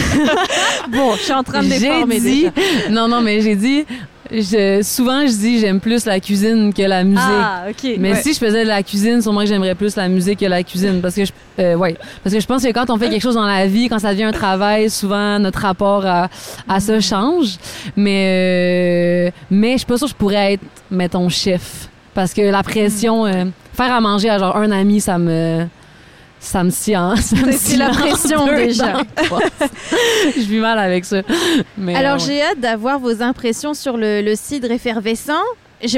bon, 0.90 1.14
je 1.16 1.22
suis 1.22 1.32
en 1.32 1.42
train 1.42 1.62
de 1.62 1.68
déformer 1.68 2.20
dit, 2.20 2.48
Non 2.90 3.08
non, 3.08 3.20
mais 3.20 3.40
j'ai 3.40 3.56
dit 3.56 3.84
je, 4.30 4.80
souvent, 4.82 5.26
je 5.26 5.32
dis 5.32 5.60
j'aime 5.60 5.80
plus 5.80 6.04
la 6.04 6.20
cuisine 6.20 6.72
que 6.72 6.82
la 6.82 7.04
musique. 7.04 7.22
Ah, 7.24 7.64
ok. 7.68 7.96
Mais 7.98 8.14
si 8.16 8.34
je 8.34 8.38
faisais 8.38 8.62
de 8.62 8.68
la 8.68 8.82
cuisine, 8.82 9.22
sûrement 9.22 9.40
que 9.40 9.46
j'aimerais 9.46 9.74
plus 9.74 9.96
la 9.96 10.08
musique 10.08 10.40
que 10.40 10.46
la 10.46 10.62
cuisine. 10.62 11.00
Parce 11.00 11.14
que 11.14 11.24
je, 11.24 11.32
euh, 11.58 11.74
ouais. 11.74 11.96
Parce 12.22 12.34
que 12.34 12.40
je 12.40 12.46
pense 12.46 12.62
que 12.62 12.72
quand 12.72 12.90
on 12.90 12.98
fait 12.98 13.08
quelque 13.08 13.22
chose 13.22 13.34
dans 13.34 13.46
la 13.46 13.66
vie, 13.66 13.88
quand 13.88 13.98
ça 13.98 14.12
devient 14.12 14.24
un 14.24 14.32
travail, 14.32 14.90
souvent 14.90 15.38
notre 15.38 15.60
rapport 15.60 16.04
à, 16.04 16.28
à 16.68 16.80
ça 16.80 17.00
change. 17.00 17.56
Mais, 17.96 19.28
euh, 19.28 19.30
mais 19.50 19.72
je 19.72 19.78
suis 19.78 19.86
pas 19.86 19.96
sûre 19.96 20.08
que 20.08 20.12
je 20.12 20.16
pourrais 20.16 20.54
être, 20.54 20.62
mettons, 20.90 21.28
chef. 21.28 21.88
Parce 22.14 22.34
que 22.34 22.42
la 22.42 22.62
pression, 22.62 23.26
euh, 23.26 23.44
faire 23.74 23.92
à 23.92 24.00
manger 24.00 24.30
à 24.30 24.38
genre 24.38 24.56
un 24.56 24.70
ami, 24.70 25.00
ça 25.00 25.18
me 25.18 25.66
ça 26.40 26.64
me 26.64 26.70
science. 26.70 27.34
C'est 27.52 27.76
la 27.76 27.90
pression 27.90 28.46
déjà. 28.46 29.02
je 30.36 30.40
vis 30.40 30.60
mal 30.60 30.78
avec 30.78 31.04
ça. 31.04 31.22
Mais 31.76 31.94
Alors 31.94 32.18
j'ai 32.18 32.42
hâte 32.42 32.60
d'avoir 32.60 32.98
vos 32.98 33.22
impressions 33.22 33.74
sur 33.74 33.96
le, 33.96 34.34
cidre 34.34 34.70
effervescent. 34.70 35.42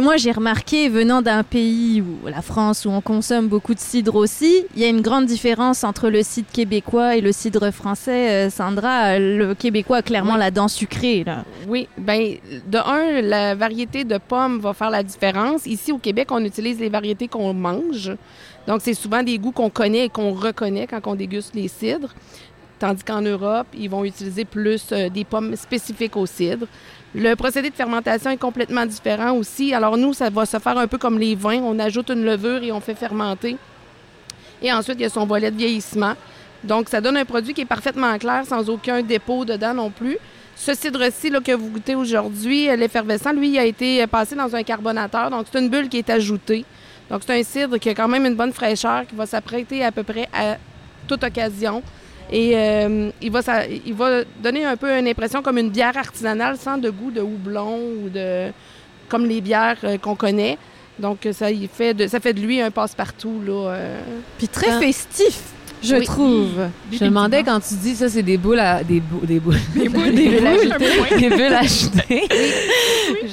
Moi, 0.02 0.18
j'ai 0.18 0.30
remarqué, 0.30 0.90
venant 0.90 1.22
d'un 1.22 1.42
pays, 1.42 2.02
où, 2.02 2.26
la 2.28 2.42
France, 2.42 2.84
où 2.84 2.90
on 2.90 3.00
consomme 3.00 3.48
beaucoup 3.48 3.72
de 3.74 3.80
cidre 3.80 4.14
aussi, 4.14 4.66
il 4.76 4.82
y 4.82 4.84
a 4.84 4.88
une 4.88 5.00
grande 5.00 5.24
différence 5.24 5.84
entre 5.84 6.10
le 6.10 6.22
cidre 6.22 6.48
québécois 6.52 7.16
et 7.16 7.22
le 7.22 7.32
cidre 7.32 7.70
français. 7.70 8.30
Euh, 8.30 8.50
Sandra, 8.50 9.18
le 9.18 9.54
québécois 9.54 9.98
a 9.98 10.02
clairement 10.02 10.36
la 10.36 10.50
dent 10.50 10.68
sucrée. 10.68 11.24
Là. 11.24 11.44
Oui, 11.66 11.88
ben 11.96 12.36
de 12.66 12.76
un, 12.76 13.22
la 13.22 13.54
variété 13.54 14.04
de 14.04 14.18
pommes 14.18 14.58
va 14.58 14.74
faire 14.74 14.90
la 14.90 15.02
différence. 15.02 15.64
Ici, 15.64 15.92
au 15.92 15.98
Québec, 15.98 16.28
on 16.30 16.44
utilise 16.44 16.78
les 16.78 16.90
variétés 16.90 17.28
qu'on 17.28 17.54
mange. 17.54 18.12
Donc, 18.66 18.80
c'est 18.82 18.94
souvent 18.94 19.22
des 19.22 19.38
goûts 19.38 19.52
qu'on 19.52 19.70
connaît 19.70 20.06
et 20.06 20.08
qu'on 20.08 20.32
reconnaît 20.32 20.86
quand 20.86 21.00
on 21.06 21.14
déguste 21.14 21.54
les 21.54 21.68
cidres. 21.68 22.14
Tandis 22.78 23.04
qu'en 23.04 23.20
Europe, 23.20 23.66
ils 23.74 23.90
vont 23.90 24.04
utiliser 24.04 24.46
plus 24.46 24.86
euh, 24.92 25.10
des 25.10 25.24
pommes 25.24 25.54
spécifiques 25.54 26.16
au 26.16 26.24
cidre. 26.24 26.66
Le 27.14 27.34
procédé 27.34 27.68
de 27.68 27.74
fermentation 27.74 28.30
est 28.30 28.38
complètement 28.38 28.86
différent 28.86 29.32
aussi. 29.32 29.74
Alors 29.74 29.98
nous, 29.98 30.14
ça 30.14 30.30
va 30.30 30.46
se 30.46 30.58
faire 30.58 30.78
un 30.78 30.86
peu 30.86 30.96
comme 30.96 31.18
les 31.18 31.34
vins. 31.34 31.60
On 31.62 31.78
ajoute 31.78 32.08
une 32.08 32.24
levure 32.24 32.62
et 32.62 32.72
on 32.72 32.80
fait 32.80 32.94
fermenter. 32.94 33.56
Et 34.62 34.72
ensuite, 34.72 34.96
il 34.98 35.02
y 35.02 35.06
a 35.06 35.10
son 35.10 35.26
volet 35.26 35.50
de 35.50 35.56
vieillissement. 35.56 36.14
Donc, 36.64 36.88
ça 36.88 37.00
donne 37.00 37.16
un 37.16 37.24
produit 37.24 37.52
qui 37.52 37.62
est 37.62 37.66
parfaitement 37.66 38.16
clair, 38.18 38.44
sans 38.46 38.68
aucun 38.68 39.02
dépôt 39.02 39.44
dedans 39.44 39.74
non 39.74 39.90
plus. 39.90 40.18
Ce 40.56 40.74
cidre-ci 40.74 41.30
que 41.30 41.52
vous 41.52 41.70
goûtez 41.70 41.94
aujourd'hui, 41.94 42.66
l'effervescent, 42.76 43.32
lui, 43.32 43.50
il 43.50 43.58
a 43.58 43.64
été 43.64 44.06
passé 44.06 44.34
dans 44.36 44.54
un 44.54 44.62
carbonateur. 44.62 45.30
Donc, 45.30 45.46
c'est 45.50 45.58
une 45.58 45.68
bulle 45.68 45.88
qui 45.88 45.98
est 45.98 46.10
ajoutée. 46.10 46.64
Donc, 47.10 47.22
c'est 47.26 47.38
un 47.38 47.42
cidre 47.42 47.76
qui 47.78 47.88
a 47.88 47.94
quand 47.94 48.08
même 48.08 48.24
une 48.24 48.36
bonne 48.36 48.52
fraîcheur, 48.52 49.06
qui 49.06 49.16
va 49.16 49.26
s'apprêter 49.26 49.84
à 49.84 49.90
peu 49.90 50.04
près 50.04 50.28
à 50.32 50.56
toute 51.06 51.24
occasion. 51.24 51.82
Et 52.32 52.52
euh, 52.54 53.10
il, 53.20 53.30
va, 53.32 53.40
il 53.66 53.94
va 53.94 54.22
donner 54.40 54.64
un 54.64 54.76
peu 54.76 54.96
une 54.96 55.08
impression 55.08 55.42
comme 55.42 55.58
une 55.58 55.70
bière 55.70 55.96
artisanale 55.96 56.56
sans 56.56 56.78
de 56.78 56.88
goût 56.88 57.10
de 57.10 57.20
houblon 57.20 57.80
ou 58.04 58.08
de 58.08 58.52
comme 59.08 59.26
les 59.26 59.40
bières 59.40 59.78
euh, 59.82 59.98
qu'on 59.98 60.14
connaît. 60.14 60.56
Donc 61.00 61.26
ça 61.32 61.50
il 61.50 61.68
fait 61.68 61.94
de, 61.94 62.06
ça 62.06 62.20
fait 62.20 62.32
de 62.32 62.40
lui 62.40 62.60
un 62.60 62.70
passe-partout 62.70 63.42
là. 63.44 63.70
Euh. 63.70 64.00
Puis 64.38 64.46
très 64.46 64.78
festif 64.78 65.40
je 65.82 65.96
trouve. 65.96 66.48
Je 66.92 67.04
me 67.04 67.08
demandais 67.08 67.42
quand 67.42 67.60
tu 67.60 67.74
dis 67.74 67.94
ça, 67.94 68.08
c'est 68.08 68.22
des 68.22 68.36
boules 68.36 68.58
à 68.58 68.82
des 68.82 69.00
boules 69.00 69.26
des 69.26 69.40
boules 69.40 69.56
des 69.74 69.88
boules 69.88 70.14
des, 70.14 70.28
bulles 70.28 70.46
ajoutées. 70.46 71.18
des 71.18 71.28
bulles 71.28 71.54
ajoutées. 71.54 72.28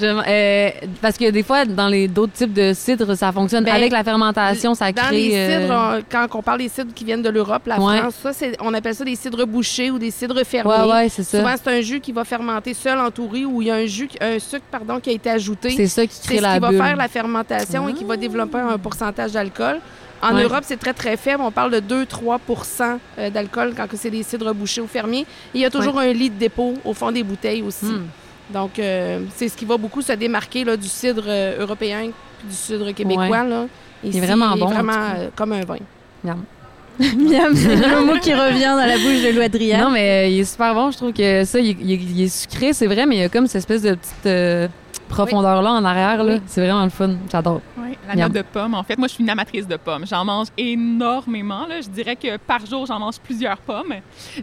euh, 0.02 0.70
parce 1.02 1.18
que 1.18 1.30
des 1.30 1.44
fois 1.44 1.66
dans 1.66 1.88
les 1.88 2.08
d'autres 2.08 2.34
types 2.34 2.54
de 2.54 2.74
cidres, 2.74 3.16
ça 3.16 3.32
fonctionne 3.32 3.64
ben, 3.64 3.76
avec 3.76 3.92
la 3.92 4.04
fermentation, 4.04 4.74
ça 4.74 4.92
crée. 4.94 5.06
Dans 5.06 5.12
les 5.12 5.62
cidres, 5.62 5.92
euh, 5.94 6.02
quand 6.10 6.28
on 6.34 6.42
parle 6.42 6.60
des 6.60 6.70
cidres 6.70 6.94
qui 6.94 7.06
viennent 7.06 7.22
de 7.22 7.30
l'Europe, 7.30 7.64
la 7.66 7.76
France, 7.76 8.16
ça 8.22 8.32
on 8.62 8.74
appelle 8.74 8.96
ça 8.96 9.04
des 9.04 9.16
cidres 9.16 9.46
bouchés 9.46 9.92
ou 9.92 10.00
des 10.00 10.12
cidres 10.12 10.44
fermiers. 10.46 10.72
Ouais, 10.72 10.92
ouais, 10.92 11.10
c'est 11.10 11.24
ça. 11.24 11.40
Souvent 11.40 11.56
c'est 11.62 11.78
un 11.78 11.82
jus 11.82 12.00
qui 12.00 12.12
va 12.12 12.24
fermenter 12.24 12.74
seul 12.74 13.00
entouré 13.00 13.46
où 13.46 13.62
il 13.62 13.68
y 13.68 13.72
a 13.72 13.76
un 13.76 13.86
jus 13.86 14.10
un 14.22 14.40
sucre 14.40 14.66
pardon 14.72 15.00
qui 15.00 15.10
a 15.10 15.14
été 15.14 15.30
ajouté. 15.30 15.72
C'est 15.72 15.88
ça 15.88 16.06
qui 16.06 16.20
crée 16.22 16.40
la 16.40 16.60
bulle. 16.60 16.70
C'est 16.70 16.74
qui 16.74 16.78
va 16.78 16.86
faire 16.86 16.96
la 16.98 17.08
fermentation 17.08 17.90
et 17.90 17.94
qui 17.94 18.04
va 18.04 18.18
développer 18.18 18.60
un 18.60 18.78
pourcentage 18.78 19.32
d'alcool. 19.32 19.80
En 20.22 20.34
Europe, 20.34 20.64
c'est 20.64 20.78
très, 20.78 20.94
très 20.94 21.18
faible. 21.18 21.42
On 21.44 21.52
parle 21.52 21.80
de 21.80 22.06
2-3% 22.06 22.98
euh, 23.18 23.30
d'alcool 23.30 23.74
quand 23.76 23.86
c'est 23.94 24.10
des 24.10 24.24
cidres 24.24 24.54
bouchés 24.54 24.82
ou 24.82 24.88
fermiers. 24.88 25.26
il 25.54 25.62
y 25.62 25.66
a 25.66 25.70
toujours 25.70 26.00
un 26.00 26.12
lit 26.12 26.30
de 26.30 26.38
dépôt 26.38 26.74
au 26.84 26.94
fond 26.94 27.12
des 27.12 27.24
bouteilles 27.24 27.62
aussi. 27.62 27.86
Hmm. 27.86 28.08
Donc, 28.52 28.80
euh, 28.80 29.20
c'est 29.36 29.50
ce 29.50 29.58
qui 29.58 29.66
va 29.66 29.78
beaucoup 29.78 30.02
se 30.02 30.14
démarquer 30.14 30.64
là, 30.64 30.78
du 30.78 30.88
cidre 30.88 31.26
euh, 31.28 31.60
européen 31.60 32.02
et 32.02 32.14
du 32.48 32.54
cidre 32.56 32.92
québécois. 32.92 33.44
Là. 33.44 33.66
il 34.04 34.16
est 34.16 34.22
vraiment 34.22 34.56
bon. 34.56 34.68
vraiment 34.68 35.30
comme 35.36 35.54
un 35.54 35.66
vin. 35.66 35.78
Miam. 36.24 36.44
Miam, 37.00 37.56
c'est 37.56 37.76
le 37.76 38.06
mot 38.06 38.18
qui 38.20 38.34
revient 38.34 38.76
dans 38.76 38.88
la 38.88 38.98
bouche 38.98 39.22
de 39.24 39.32
Louis 39.36 39.44
Adrien. 39.44 39.84
Non, 39.84 39.92
mais 39.92 40.34
il 40.34 40.40
est 40.40 40.46
super 40.46 40.74
bon. 40.74 40.90
Je 40.90 40.98
trouve 40.98 41.14
que 41.14 41.44
ça, 41.44 41.60
il, 41.60 42.22
est 42.22 42.28
sucré, 42.28 42.74
c'est 42.74 42.88
vrai, 42.88 43.06
mais 43.06 43.18
il 43.18 43.20
y 43.20 43.24
a 43.24 43.30
comme 43.30 43.46
cette 43.46 43.58
espèce 43.58 43.84
de 43.84 43.94
petite 43.94 44.72
profondeur-là 45.08 45.72
en 45.72 45.86
arrière. 45.86 46.24
Là. 46.24 46.38
C'est 46.46 46.62
vraiment 46.62 46.84
le 46.84 46.90
fun. 46.90 47.16
J'adore. 47.32 47.62
Oui, 47.78 47.98
la 48.08 48.16
note 48.16 48.34
de 48.34 48.42
pomme. 48.42 48.74
En 48.74 48.84
fait, 48.84 48.98
moi, 48.98 49.08
je 49.08 49.14
suis 49.14 49.24
une 49.24 49.30
amatrice 49.30 49.68
de 49.68 49.78
pommes. 49.78 50.06
J'en 50.06 50.24
mange 50.26 50.48
énormément. 50.58 51.66
Là. 51.68 51.82
Je 51.82 51.90
dirais 51.90 52.16
que 52.16 52.38
par 52.38 52.66
jour, 52.66 52.86
j'en 52.86 53.00
mange 53.00 53.20
plusieurs 53.20 53.58
pommes. 53.58 53.94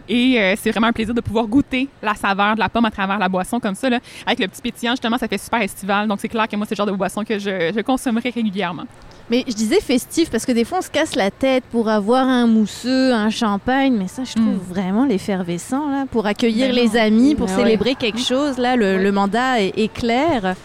Et 0.09 0.39
euh, 0.39 0.55
c'est 0.57 0.71
vraiment 0.71 0.87
un 0.87 0.93
plaisir 0.93 1.13
de 1.13 1.21
pouvoir 1.21 1.45
goûter 1.47 1.87
la 2.01 2.15
saveur 2.15 2.55
de 2.55 2.59
la 2.59 2.69
pomme 2.69 2.85
à 2.85 2.91
travers 2.91 3.17
la 3.17 3.29
boisson 3.29 3.59
comme 3.59 3.75
ça. 3.75 3.89
Là. 3.89 3.99
Avec 4.25 4.39
le 4.39 4.47
petit 4.47 4.61
pétillant, 4.61 4.93
justement, 4.93 5.17
ça 5.17 5.27
fait 5.27 5.37
super 5.37 5.61
estival. 5.61 6.07
Donc, 6.07 6.19
c'est 6.19 6.29
clair 6.29 6.47
que 6.47 6.55
moi, 6.55 6.65
c'est 6.67 6.75
le 6.75 6.77
genre 6.77 6.87
de 6.87 6.91
boisson 6.91 7.23
que 7.23 7.37
je, 7.39 7.71
je 7.75 7.81
consommerai 7.81 8.29
régulièrement. 8.29 8.83
Mais 9.29 9.43
je 9.47 9.53
disais 9.53 9.79
festif 9.79 10.29
parce 10.29 10.45
que 10.45 10.51
des 10.51 10.65
fois 10.65 10.79
on 10.79 10.81
se 10.81 10.89
casse 10.89 11.15
la 11.15 11.31
tête 11.31 11.63
pour 11.71 11.89
avoir 11.89 12.27
un 12.27 12.45
mousseux, 12.45 13.11
un 13.11 13.29
champagne, 13.31 13.95
mais 13.97 14.07
ça 14.07 14.23
je 14.23 14.33
trouve 14.33 14.55
mm. 14.55 14.69
vraiment 14.69 15.05
l'effervescent 15.05 15.89
là 15.89 16.05
pour 16.11 16.27
accueillir 16.27 16.71
les 16.71 16.95
amis, 16.95 17.33
pour 17.33 17.47
ben 17.47 17.57
célébrer 17.57 17.95
quelque 17.95 18.19
chose 18.31 18.57
là. 18.57 18.75
Le, 18.75 19.11
mandat 19.11 19.61
est 19.61 19.91
clair. 19.93 20.55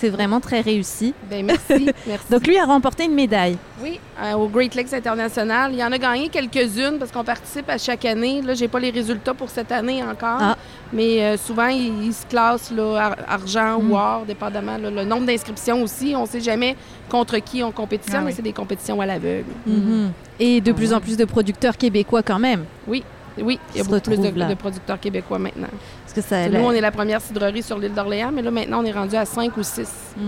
C'est 0.00 0.08
vraiment 0.08 0.40
très 0.40 0.62
réussi. 0.62 1.12
Ben, 1.28 1.44
merci, 1.44 1.90
merci. 2.06 2.24
Donc, 2.30 2.46
lui 2.46 2.56
a 2.56 2.64
remporté 2.64 3.04
une 3.04 3.12
médaille. 3.12 3.58
Oui, 3.82 4.00
euh, 4.22 4.32
au 4.32 4.48
Great 4.48 4.74
Lakes 4.74 4.94
International. 4.94 5.70
Il 5.74 5.84
en 5.84 5.92
a 5.92 5.98
gagné 5.98 6.30
quelques-unes 6.30 6.98
parce 6.98 7.12
qu'on 7.12 7.22
participe 7.22 7.68
à 7.68 7.76
chaque 7.76 8.06
année. 8.06 8.40
Là, 8.40 8.54
j'ai 8.54 8.66
pas 8.66 8.80
les 8.80 8.88
résultats 8.88 9.34
pour 9.34 9.50
cette 9.50 9.70
année 9.70 10.02
encore. 10.02 10.38
Ah. 10.40 10.56
Mais 10.90 11.22
euh, 11.22 11.36
souvent, 11.36 11.66
il, 11.66 12.14
se 12.14 12.24
classe 12.24 12.70
là, 12.70 13.14
argent 13.28 13.76
ou 13.76 13.88
mm. 13.88 13.92
or, 13.92 14.24
dépendamment. 14.26 14.78
le 14.78 15.04
nombre 15.04 15.26
d'inscriptions 15.26 15.82
aussi. 15.82 16.14
On 16.16 16.24
sait 16.24 16.40
jamais 16.40 16.76
contre 17.10 17.36
qui 17.38 17.62
on 17.62 17.70
compétitionne, 17.70 18.20
ah 18.22 18.24
mais 18.24 18.32
c'est 18.32 18.40
des 18.40 18.54
compétitions 18.54 19.02
à 19.02 19.06
l'aveugle. 19.06 19.50
Mm-hmm. 19.68 20.08
Et 20.38 20.62
de 20.62 20.72
plus 20.72 20.94
en 20.94 21.00
plus 21.00 21.18
de 21.18 21.26
producteurs 21.26 21.76
québécois 21.76 22.22
quand 22.22 22.38
même. 22.38 22.64
Oui, 22.88 23.04
oui, 23.38 23.58
il 23.74 23.78
y 23.78 23.80
a 23.80 23.84
beaucoup 23.84 24.00
plus 24.00 24.18
de, 24.18 24.54
producteurs 24.54 25.00
québécois 25.00 25.38
maintenant. 25.38 25.68
Parce 26.04 26.14
que 26.14 26.20
ça, 26.20 26.48
Nous, 26.48 26.60
on 26.60 26.72
est 26.72 26.80
la 26.80 26.90
première 26.90 27.20
cidrerie 27.20 27.62
sur 27.62 27.78
l'île 27.78 27.94
d'Orléans, 27.94 28.30
mais 28.32 28.42
là, 28.42 28.50
maintenant, 28.50 28.82
on 28.82 28.84
est 28.84 28.92
rendu 28.92 29.16
à 29.16 29.24
5 29.24 29.56
ou 29.56 29.62
6. 29.62 29.88
Hmm. 30.16 30.22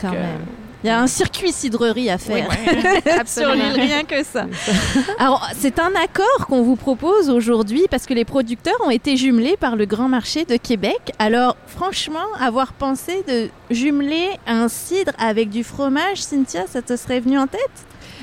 quand 0.00 0.08
euh, 0.08 0.12
même. 0.12 0.40
Il 0.84 0.88
y 0.88 0.90
a 0.90 1.00
un 1.00 1.06
circuit 1.06 1.52
cidrerie 1.52 2.10
à 2.10 2.18
faire 2.18 2.48
sur 3.26 3.52
l'île, 3.54 3.74
rien 3.74 4.02
que 4.02 4.24
ça. 4.24 4.46
Alors, 5.18 5.48
c'est 5.56 5.78
un 5.78 5.92
accord 5.94 6.46
qu'on 6.48 6.62
vous 6.62 6.74
propose 6.74 7.30
aujourd'hui 7.30 7.86
parce 7.88 8.04
que 8.04 8.14
les 8.14 8.24
producteurs 8.24 8.80
ont 8.84 8.90
été 8.90 9.16
jumelés 9.16 9.56
par 9.56 9.76
le 9.76 9.84
Grand 9.84 10.08
Marché 10.08 10.44
de 10.44 10.56
Québec. 10.56 11.12
Alors, 11.20 11.56
franchement, 11.68 12.18
avoir 12.40 12.72
pensé 12.72 13.22
de 13.28 13.48
jumeler 13.70 14.30
un 14.48 14.66
cidre 14.66 15.12
avec 15.18 15.50
du 15.50 15.62
fromage, 15.62 16.20
Cynthia, 16.20 16.66
ça 16.66 16.82
te 16.82 16.96
serait 16.96 17.20
venu 17.20 17.38
en 17.38 17.46
tête? 17.46 17.70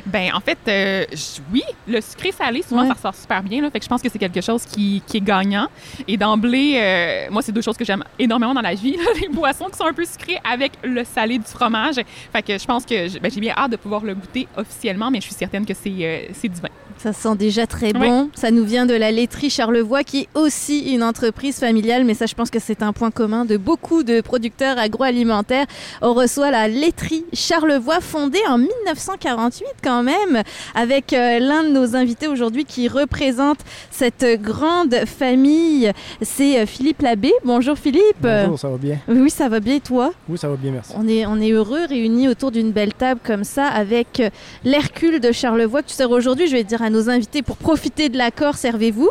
Ben 0.10 0.32
en 0.34 0.39
fait, 0.39 0.58
euh, 0.67 1.06
oui, 1.54 1.63
le 1.88 2.02
sucré 2.02 2.32
salé, 2.32 2.62
souvent, 2.62 2.86
ça 2.86 2.93
ressort 2.93 3.15
super 3.15 3.41
bien. 3.43 3.62
Là, 3.62 3.69
fait 3.72 3.80
que 3.80 3.86
je 3.86 3.89
pense 3.89 4.02
que 4.02 4.10
c'est 4.10 4.19
quelque 4.19 4.41
chose 4.41 4.65
qui, 4.65 5.02
qui, 5.06 5.17
est 5.17 5.22
gagnant. 5.22 5.67
Et 6.08 6.17
d'emblée, 6.17 6.74
euh, 6.76 7.28
moi, 7.32 7.41
c'est 7.41 7.52
deux 7.52 7.62
choses 7.62 7.78
que 7.78 7.86
j'aime 7.86 8.04
énormément 8.17 8.54
dans 8.54 8.62
la 8.62 8.74
vie. 8.74 8.98
les 9.22 9.30
boissons 9.30 9.65
qui 9.65 9.78
sont 9.78 9.86
un 9.86 9.93
peu 9.93 10.06
sucrées 10.06 10.39
avec 10.43 10.74
le 10.84 11.04
salé 11.04 11.38
du 11.38 11.45
fromage. 11.45 11.95
Fait 12.34 12.41
que 12.41 12.58
je 12.58 12.65
pense 12.65 12.86
que 12.86 13.19
ben, 13.19 13.32
j'ai 13.32 13.41
bien 13.41 13.54
hâte 13.56 13.72
de 13.72 13.78
pouvoir 13.78 14.04
le 14.04 14.15
goûter 14.15 14.48
officiellement, 14.58 15.12
mais 15.12 15.22
je 15.22 15.26
suis 15.26 15.36
certaine 15.36 15.65
que 15.65 15.74
c'est 15.74 15.89
euh, 15.89 16.48
divin. 16.50 16.69
Ça 17.02 17.14
sent 17.14 17.38
déjà 17.38 17.66
très 17.66 17.94
bon. 17.94 18.30
Ça 18.36 18.52
nous 18.52 18.66
vient 18.66 18.86
de 18.86 18.94
la 18.94 19.10
laiterie 19.10 19.50
Charlevoix, 19.50 20.04
qui 20.04 20.22
est 20.22 20.28
aussi 20.36 20.94
une 20.94 21.02
entreprise 21.02 21.58
familiale, 21.58 22.04
mais 22.04 22.14
ça, 22.14 22.26
je 22.26 22.36
pense 22.36 22.50
que 22.50 22.60
c'est 22.60 22.84
un 22.84 22.92
point 22.92 23.10
commun 23.10 23.46
de 23.46 23.56
beaucoup 23.56 24.04
de 24.04 24.20
producteurs 24.20 24.78
agroalimentaires. 24.78 25.66
On 26.02 26.14
reçoit 26.14 26.52
la 26.52 26.68
laiterie 26.68 27.24
Charlevoix, 27.32 28.02
fondée 28.02 28.42
en 28.50 28.58
1948 28.58 29.66
quand 29.82 30.04
même, 30.04 30.44
avec 30.76 31.14
euh, 31.14 31.40
l'un 31.40 31.64
de 31.64 31.70
nos 31.70 31.96
invités 31.96 32.28
aujourd'hui 32.28 32.66
qui 32.66 32.90
représente 32.90 33.60
cette 33.92 34.26
grande 34.42 34.96
famille. 35.06 35.94
C'est 36.22 36.60
euh, 36.60 36.66
Philippe 36.66 37.02
Labbé. 37.02 37.32
Bonjour 37.46 37.78
Philippe. 37.78 38.04
Bonjour, 38.22 38.60
ça 38.60 38.68
va 38.68 38.78
bien? 38.78 38.98
Oui, 39.08 39.30
ça 39.30 39.48
va 39.48 39.62
bien 39.62 39.76
et 39.76 39.80
toi? 39.80 40.12
Oui, 40.28 40.38
ça 40.38 40.50
va 40.50 40.58
bien, 40.58 40.72
merci. 40.72 40.92
On 40.98 41.08
est, 41.08 41.26
on 41.26 41.40
est 41.40 41.52
heureux 41.52 41.86
réunis 41.88 42.28
autour 42.28 42.52
d'une 42.52 42.74
belle 42.74 42.94
table 42.94 43.22
comme 43.24 43.46
ça 43.46 43.68
avec 43.68 44.20
euh, 44.20 44.30
l'Hercule 44.66 45.22
de 45.22 45.32
Charlevoix 45.32 45.82
que 45.82 45.88
tu 45.88 45.94
sers 45.94 46.12
aujourd'hui. 46.12 46.48
Je 46.48 46.58
vais 46.58 46.66
dire 46.66 46.82
à 46.82 46.88
nos 46.89 47.10
invités 47.10 47.41
pour 47.41 47.58
profiter 47.58 48.10
de 48.10 48.17
l'accord, 48.17 48.56
servez-vous. 48.56 49.10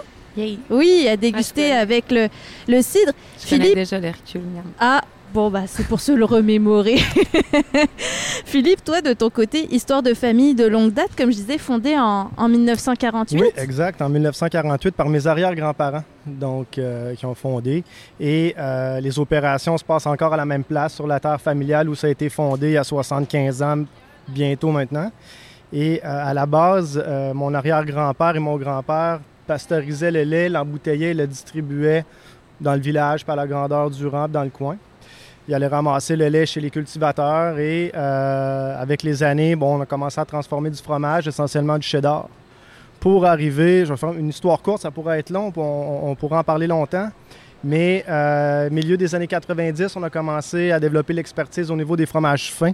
Oui, 0.71 1.09
à 1.09 1.17
déguster 1.17 1.73
ah, 1.73 1.81
avec 1.81 2.13
le, 2.13 2.29
le 2.69 2.81
cidre. 2.81 3.13
Je 3.41 3.47
Philippe... 3.47 3.75
déjà 3.75 3.99
l'Hercule. 3.99 4.43
Ah, 4.79 5.03
Bon, 5.35 5.51
bah, 5.51 5.65
c'est 5.67 5.87
pour 5.87 6.01
se 6.01 6.13
le 6.13 6.25
remémorer. 6.25 6.97
Philippe, 8.47 8.83
toi, 8.83 9.03
de 9.03 9.13
ton 9.13 9.29
côté, 9.29 9.67
histoire 9.75 10.03
de 10.03 10.15
famille 10.15 10.55
de 10.55 10.67
longue 10.67 10.93
date, 10.93 11.11
comme 11.17 11.31
je 11.31 11.37
disais, 11.37 11.59
fondée 11.59 11.99
en, 11.99 12.31
en 12.35 12.49
1948. 12.49 13.39
Oui, 13.39 13.49
exact, 13.59 14.01
en 14.01 14.09
1948 14.09 14.95
par 14.95 15.09
mes 15.11 15.27
arrière-grands-parents, 15.27 16.03
donc, 16.25 16.79
euh, 16.79 17.15
qui 17.15 17.27
ont 17.27 17.35
fondé. 17.35 17.85
Et 18.19 18.55
euh, 18.59 19.01
les 19.01 19.19
opérations 19.19 19.77
se 19.77 19.85
passent 19.85 20.07
encore 20.07 20.33
à 20.33 20.37
la 20.39 20.47
même 20.47 20.65
place, 20.65 20.95
sur 20.95 21.07
la 21.07 21.21
terre 21.21 21.41
familiale 21.41 21.91
où 21.91 21.95
ça 21.95 22.07
a 22.07 22.11
été 22.11 22.31
fondé 22.31 22.69
il 22.69 22.73
y 22.73 22.79
a 22.79 22.85
75 22.85 23.63
ans, 23.63 23.85
bientôt 24.29 24.71
maintenant. 24.71 25.11
Et 25.73 26.01
euh, 26.03 26.29
à 26.31 26.33
la 26.33 26.47
base, 26.47 27.03
euh, 27.05 27.35
mon 27.35 27.53
arrière-grand-père 27.53 28.37
et 28.37 28.39
mon 28.39 28.57
grand-père 28.57 29.21
pasteurisaient 29.47 30.11
le 30.11 30.23
lait, 30.23 30.49
l'emboutteillaient, 30.49 31.15
le 31.15 31.27
distribuaient 31.27 32.05
dans 32.61 32.75
le 32.75 32.81
village 32.81 33.25
par 33.25 33.37
la 33.37 33.47
grandeur 33.47 33.91
du 33.91 34.07
rang, 34.07 34.29
dans 34.29 34.43
le 34.43 34.51
coin. 34.51 34.77
Ils 35.47 35.55
allaient 35.55 35.67
ramasser 35.67 36.17
le 36.17 36.29
lait 36.29 36.47
chez 36.47 36.61
les 36.61 36.71
cultivateurs 36.71 37.59
et 37.59 37.91
euh, 37.95 38.81
avec 38.83 39.03
les 39.03 39.23
années, 39.23 39.57
on 39.59 39.81
a 39.81 39.87
commencé 39.87 40.21
à 40.21 40.25
transformer 40.25 40.71
du 40.71 40.83
fromage, 40.83 41.29
essentiellement 41.29 41.79
du 41.79 41.87
cheddar. 41.87 42.29
Pour 43.01 43.25
arriver, 43.25 43.85
je 43.87 43.93
vais 43.93 43.97
faire 43.97 44.13
une 44.13 44.29
histoire 44.29 44.61
courte, 44.61 44.83
ça 44.83 44.91
pourrait 44.91 45.21
être 45.21 45.31
long, 45.31 45.53
on, 45.57 46.01
on 46.11 46.15
pourrait 46.15 46.39
en 46.39 46.45
parler 46.45 46.67
longtemps. 46.67 47.11
Mais 47.65 48.05
euh, 48.09 48.71
milieu 48.71 48.97
des 48.97 49.15
années 49.15 49.27
90, 49.27 49.97
on 49.97 50.03
a 50.05 50.11
commencé 50.11 50.71
à 50.71 50.79
développer 50.79 51.13
l'expertise 51.13 51.71
au 51.71 51.77
niveau 51.77 51.97
des 51.97 52.07
fromages 52.07 52.53
fins. 52.53 52.73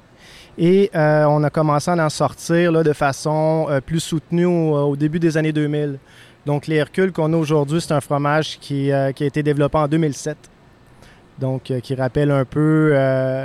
Et 0.58 0.90
euh, 0.94 1.24
on 1.24 1.42
a 1.42 1.50
commencé 1.50 1.90
à 1.90 1.94
en 1.94 2.10
sortir 2.10 2.72
de 2.72 2.92
façon 2.92 3.66
euh, 3.70 3.80
plus 3.80 4.00
soutenue 4.00 4.44
au, 4.46 4.94
début 4.94 5.18
des 5.18 5.36
années 5.36 5.52
2000. 5.52 5.98
Donc, 6.46 6.66
les 6.66 6.76
Hercules 6.76 7.12
qu'on 7.12 7.32
a 7.32 7.36
aujourd'hui, 7.36 7.80
c'est 7.80 7.92
un 7.92 8.00
fromage 8.00 8.58
qui, 8.60 8.92
euh, 8.92 9.06
a 9.06 9.24
été 9.24 9.42
développé 9.42 9.78
en 9.78 9.88
2007. 9.88 10.36
Donc, 11.38 11.62
qui 11.82 11.94
rappelle 11.96 12.30
un 12.30 12.44
peu 12.44 12.94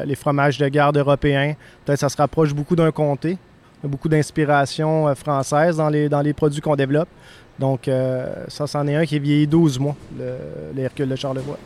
les 0.05 0.13
fromages 0.13 0.59
de 0.59 0.67
garde 0.67 0.95
européens. 0.95 1.55
Peut-être 1.83 1.97
ça 1.97 2.09
se 2.09 2.17
rapproche 2.17 2.53
beaucoup 2.53 2.75
d'un 2.75 2.91
comté. 2.91 3.35
A 3.83 3.87
beaucoup 3.87 4.07
d'inspiration 4.07 5.15
française 5.15 5.77
dans 5.77 6.21
les 6.21 6.33
produits 6.33 6.61
qu'on 6.61 6.75
développe. 6.75 7.09
Donc, 7.59 7.89
ça, 8.47 8.67
c'en 8.67 8.87
est 8.87 8.95
un 8.95 9.05
qui 9.05 9.17
est 9.17 9.19
vieilli 9.19 9.47
12 9.47 9.79
mois, 9.79 9.95
le, 10.17 10.33
les 10.75 10.83
Hercules 10.83 11.09
de 11.09 11.15
Charlevoix. 11.15 11.57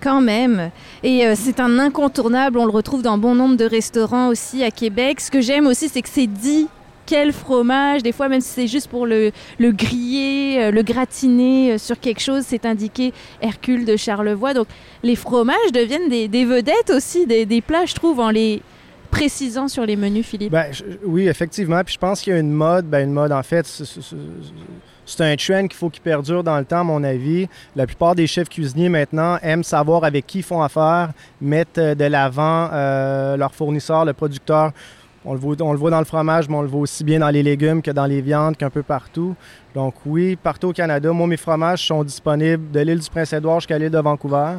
Quand 0.00 0.20
même. 0.20 0.70
Et 1.02 1.26
euh, 1.26 1.34
c'est 1.36 1.60
un 1.60 1.78
incontournable. 1.78 2.58
On 2.58 2.64
le 2.64 2.70
retrouve 2.70 3.02
dans 3.02 3.18
bon 3.18 3.34
nombre 3.34 3.56
de 3.56 3.64
restaurants 3.64 4.28
aussi 4.28 4.62
à 4.62 4.70
Québec. 4.70 5.20
Ce 5.20 5.30
que 5.30 5.40
j'aime 5.40 5.66
aussi, 5.66 5.88
c'est 5.88 6.02
que 6.02 6.08
c'est 6.08 6.28
dit 6.28 6.68
quel 7.04 7.32
fromage. 7.32 8.02
Des 8.02 8.12
fois, 8.12 8.28
même 8.28 8.40
si 8.40 8.50
c'est 8.50 8.66
juste 8.68 8.88
pour 8.88 9.06
le, 9.06 9.32
le 9.58 9.72
griller, 9.72 10.62
euh, 10.62 10.70
le 10.70 10.82
gratiner 10.82 11.72
euh, 11.72 11.78
sur 11.78 11.98
quelque 11.98 12.20
chose, 12.20 12.44
c'est 12.46 12.64
indiqué 12.64 13.12
Hercule 13.40 13.84
de 13.84 13.96
Charlevoix. 13.96 14.54
Donc, 14.54 14.68
les 15.02 15.16
fromages 15.16 15.72
deviennent 15.72 16.08
des, 16.08 16.28
des 16.28 16.44
vedettes 16.44 16.90
aussi, 16.90 17.26
des, 17.26 17.44
des, 17.44 17.60
plats, 17.60 17.86
je 17.86 17.94
trouve, 17.94 18.20
en 18.20 18.30
les 18.30 18.62
précisant 19.10 19.66
sur 19.66 19.84
les 19.84 19.96
menus, 19.96 20.26
Philippe. 20.26 20.52
Ben, 20.52 20.70
oui, 21.04 21.26
effectivement. 21.26 21.82
Puis 21.82 21.94
je 21.94 21.98
pense 21.98 22.20
qu'il 22.20 22.34
y 22.34 22.36
a 22.36 22.38
une 22.38 22.52
mode. 22.52 22.86
Ben, 22.86 23.08
une 23.08 23.12
mode, 23.12 23.32
en 23.32 23.42
fait, 23.42 23.66
c'est 25.08 25.24
un 25.24 25.36
trend 25.36 25.66
qu'il 25.66 25.76
faut 25.76 25.88
qu'il 25.88 26.02
perdure 26.02 26.44
dans 26.44 26.58
le 26.58 26.64
temps, 26.64 26.80
à 26.80 26.84
mon 26.84 27.02
avis. 27.02 27.48
La 27.74 27.86
plupart 27.86 28.14
des 28.14 28.26
chefs 28.26 28.48
cuisiniers 28.48 28.90
maintenant 28.90 29.38
aiment 29.42 29.64
savoir 29.64 30.04
avec 30.04 30.26
qui 30.26 30.38
ils 30.38 30.44
font 30.44 30.62
affaire, 30.62 31.10
mettre 31.40 31.80
euh, 31.80 31.94
de 31.94 32.04
l'avant 32.04 32.68
euh, 32.72 33.36
leur 33.36 33.54
fournisseur, 33.54 34.04
le 34.04 34.12
producteur. 34.12 34.72
On 35.24 35.32
le, 35.32 35.38
voit, 35.40 35.56
le 35.56 35.90
dans 35.90 35.98
le 35.98 36.04
fromage, 36.04 36.48
mais 36.48 36.54
on 36.54 36.62
le 36.62 36.68
voit 36.68 36.82
aussi 36.82 37.04
bien 37.04 37.18
dans 37.18 37.28
les 37.28 37.42
légumes 37.42 37.82
que 37.82 37.90
dans 37.90 38.06
les 38.06 38.20
viandes, 38.20 38.56
qu'un 38.56 38.70
peu 38.70 38.82
partout. 38.82 39.34
Donc 39.74 39.94
oui, 40.06 40.36
partout 40.36 40.68
au 40.68 40.72
Canada, 40.72 41.10
moi, 41.10 41.26
mes 41.26 41.36
fromages 41.36 41.86
sont 41.86 42.04
disponibles 42.04 42.70
de 42.70 42.80
l'île 42.80 43.00
du 43.00 43.10
Prince-Édouard 43.10 43.60
jusqu'à 43.60 43.78
l'île 43.78 43.90
de 43.90 43.98
Vancouver. 43.98 44.56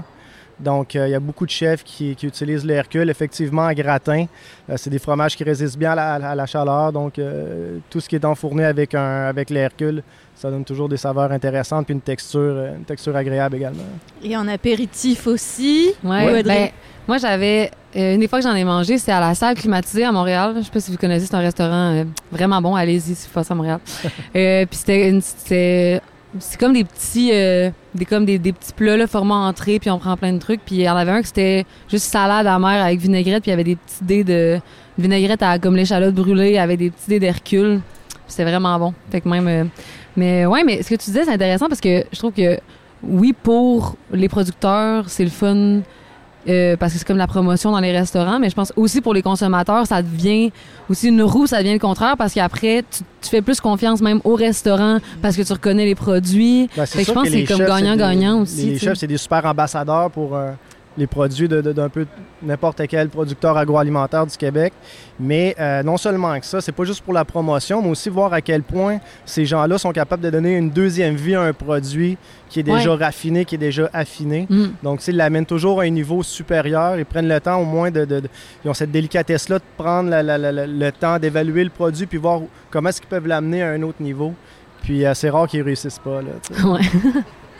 Donc, 0.59 0.95
euh, 0.95 1.07
il 1.07 1.11
y 1.11 1.15
a 1.15 1.19
beaucoup 1.21 1.45
de 1.45 1.51
chefs 1.51 1.83
qui, 1.85 2.11
utilisent 2.11 2.65
l'Hercule. 2.65 3.09
Effectivement, 3.09 3.65
à 3.65 3.73
gratin, 3.73 4.25
c'est 4.75 4.89
des 4.89 4.99
fromages 4.99 5.37
qui 5.37 5.45
résistent 5.45 5.77
bien 5.77 5.97
à 5.97 6.35
la, 6.35 6.45
chaleur. 6.45 6.91
Donc, 6.91 7.13
tout 7.89 7.99
ce 8.01 8.09
qui 8.09 8.15
est 8.15 8.25
enfourné 8.25 8.65
avec, 8.65 8.93
un, 8.93 9.27
avec 9.27 9.49
l'Hercule, 9.49 10.03
ça 10.39 10.49
donne 10.49 10.63
toujours 10.63 10.87
des 10.87 10.97
saveurs 10.97 11.31
intéressantes 11.31 11.85
puis 11.85 11.93
une 11.93 12.01
texture, 12.01 12.63
une 12.77 12.85
texture 12.85 13.15
agréable 13.15 13.57
également. 13.57 13.83
Et 14.23 14.37
en 14.37 14.47
apéritif 14.47 15.27
aussi. 15.27 15.91
Oui, 16.01 16.43
ben, 16.43 16.69
moi, 17.07 17.17
j'avais. 17.17 17.71
une 17.93 18.19
des 18.19 18.27
fois 18.27 18.39
que 18.39 18.45
j'en 18.45 18.55
ai 18.55 18.63
mangé, 18.63 18.97
c'est 18.97 19.11
à 19.11 19.19
la 19.19 19.35
salle 19.35 19.55
climatisée 19.55 20.05
à 20.05 20.11
Montréal. 20.11 20.53
Je 20.57 20.61
sais 20.61 20.71
pas 20.71 20.79
si 20.79 20.91
vous 20.91 20.97
connaissez, 20.97 21.25
c'est 21.25 21.35
un 21.35 21.39
restaurant 21.39 22.05
vraiment 22.31 22.61
bon. 22.61 22.75
Allez-y 22.75 23.15
si 23.15 23.27
vous 23.27 23.33
passez 23.33 23.51
à 23.51 23.55
Montréal. 23.55 23.79
puis 24.33 24.67
c'était 24.71 25.99
c'est 26.39 26.59
comme 26.59 26.73
des 26.73 26.83
petits 26.83 27.31
euh, 27.33 27.71
des 27.95 28.05
comme 28.05 28.23
des, 28.23 28.37
petits 28.37 28.73
plats 28.75 28.97
là 28.97 29.07
format 29.07 29.33
entrée 29.33 29.79
puis 29.79 29.89
on 29.89 29.97
prend 29.97 30.15
plein 30.15 30.31
de 30.31 30.37
trucs 30.37 30.61
puis 30.63 30.75
il 30.75 30.81
y 30.81 30.89
en 30.89 30.95
avait 30.95 31.11
un 31.11 31.21
qui 31.21 31.27
c'était 31.27 31.65
juste 31.89 32.05
salade 32.05 32.45
amère 32.45 32.85
avec 32.85 32.99
vinaigrette 32.99 33.41
puis 33.41 33.49
il 33.49 33.53
y 33.53 33.55
avait 33.55 33.63
des 33.63 33.75
petits 33.75 34.03
dés 34.03 34.23
de 34.23 34.59
vinaigrette 34.97 35.41
à 35.41 35.57
comme 35.57 35.75
l'échalote 35.75 36.13
brûlée 36.13 36.59
avec 36.59 36.77
des 36.77 36.91
petits 36.91 37.09
dés 37.09 37.19
d'Hercule 37.19 37.81
c'est 38.27 38.43
vraiment 38.43 38.77
bon 38.77 38.93
fait 39.09 39.21
que 39.21 39.29
même 39.29 39.47
euh, 39.47 39.63
mais 40.15 40.45
ouais 40.45 40.63
mais 40.63 40.81
ce 40.83 40.89
que 40.89 40.95
tu 40.95 41.05
disais 41.05 41.25
c'est 41.25 41.33
intéressant 41.33 41.67
parce 41.67 41.81
que 41.81 42.03
je 42.11 42.17
trouve 42.17 42.33
que 42.33 42.59
oui 43.03 43.33
pour 43.33 43.95
les 44.11 44.29
producteurs 44.29 45.09
c'est 45.09 45.23
le 45.23 45.29
fun 45.29 45.81
euh, 46.47 46.77
parce 46.77 46.93
que 46.93 46.99
c'est 46.99 47.05
comme 47.05 47.17
la 47.17 47.27
promotion 47.27 47.71
dans 47.71 47.79
les 47.79 47.91
restaurants, 47.91 48.39
mais 48.39 48.49
je 48.49 48.55
pense 48.55 48.71
aussi 48.77 49.01
pour 49.01 49.13
les 49.13 49.21
consommateurs, 49.21 49.85
ça 49.85 50.01
devient 50.01 50.51
aussi 50.89 51.09
une 51.09 51.21
roue, 51.21 51.47
ça 51.47 51.59
devient 51.59 51.73
le 51.73 51.79
contraire 51.79 52.15
parce 52.17 52.33
qu'après, 52.33 52.83
tu, 52.89 53.29
fais 53.29 53.41
plus 53.41 53.59
confiance 53.59 54.01
même 54.01 54.21
au 54.23 54.35
restaurant 54.35 54.99
parce 55.21 55.35
que 55.35 55.41
tu 55.41 55.51
reconnais 55.51 55.85
les 55.85 55.95
produits. 55.95 56.69
Ben, 56.77 56.85
je 56.85 57.11
pense 57.11 57.25
que 57.25 57.29
c'est 57.29 57.43
comme 57.43 57.59
gagnant-gagnant 57.59 58.41
aussi. 58.41 58.67
Les 58.67 58.79
chefs, 58.79 58.97
c'est 58.97 59.07
des 59.07 59.17
super 59.17 59.45
ambassadeurs 59.45 60.09
pour, 60.11 60.35
euh, 60.35 60.51
les 60.99 61.07
produits 61.07 61.47
d'un 61.47 61.89
peu 61.89 62.05
n'importe 62.43 62.81
quel 62.87 63.09
producteur 63.09 63.57
agroalimentaire 63.57 64.25
du 64.25 64.37
Québec. 64.37 64.73
Mais 65.19 65.55
euh, 65.59 65.81
non 65.81 65.97
seulement 65.97 66.39
que 66.39 66.45
ça, 66.45 66.61
c'est 66.61 66.71
pas 66.71 66.83
juste 66.83 67.01
pour 67.01 67.13
la 67.13 67.25
promotion, 67.25 67.81
mais 67.81 67.89
aussi 67.89 68.09
voir 68.09 68.33
à 68.33 68.41
quel 68.41 68.61
point 68.61 68.99
ces 69.25 69.45
gens-là 69.45 69.77
sont 69.77 69.91
capables 69.91 70.21
de 70.21 70.29
donner 70.29 70.55
une 70.55 70.69
deuxième 70.69 71.15
vie 71.15 71.35
à 71.35 71.41
un 71.41 71.53
produit 71.53 72.17
qui 72.49 72.59
est 72.59 72.63
déjà 72.63 72.95
raffiné, 72.95 73.45
qui 73.45 73.55
est 73.55 73.59
déjà 73.59 73.89
affiné. 73.93 74.45
Mm. 74.49 74.65
Donc, 74.83 75.07
ils 75.07 75.15
l'amènent 75.15 75.45
toujours 75.45 75.81
à 75.81 75.83
un 75.83 75.89
niveau 75.89 76.21
supérieur. 76.23 76.97
Ils 76.97 77.05
prennent 77.05 77.27
le 77.27 77.39
temps 77.39 77.59
au 77.59 77.65
moins 77.65 77.91
de... 77.91 78.07
ils 78.63 78.69
ont 78.69 78.73
cette 78.73 78.91
délicatesse-là 78.91 79.59
de 79.59 79.63
prendre 79.77 80.09
le 80.11 80.89
temps 80.91 81.19
d'évaluer 81.19 81.63
le 81.63 81.69
produit 81.69 82.05
puis 82.05 82.17
voir 82.17 82.41
comment 82.69 82.89
est-ce 82.89 83.01
qu'ils 83.01 83.09
peuvent 83.09 83.27
l'amener 83.27 83.63
à 83.63 83.69
un 83.69 83.81
autre 83.83 84.01
niveau. 84.01 84.33
Puis 84.83 85.05
euh, 85.05 85.13
c'est 85.13 85.29
rare 85.29 85.47
qu'ils 85.47 85.61
réussissent 85.61 85.99
pas. 85.99 86.21
Là, 86.21 86.79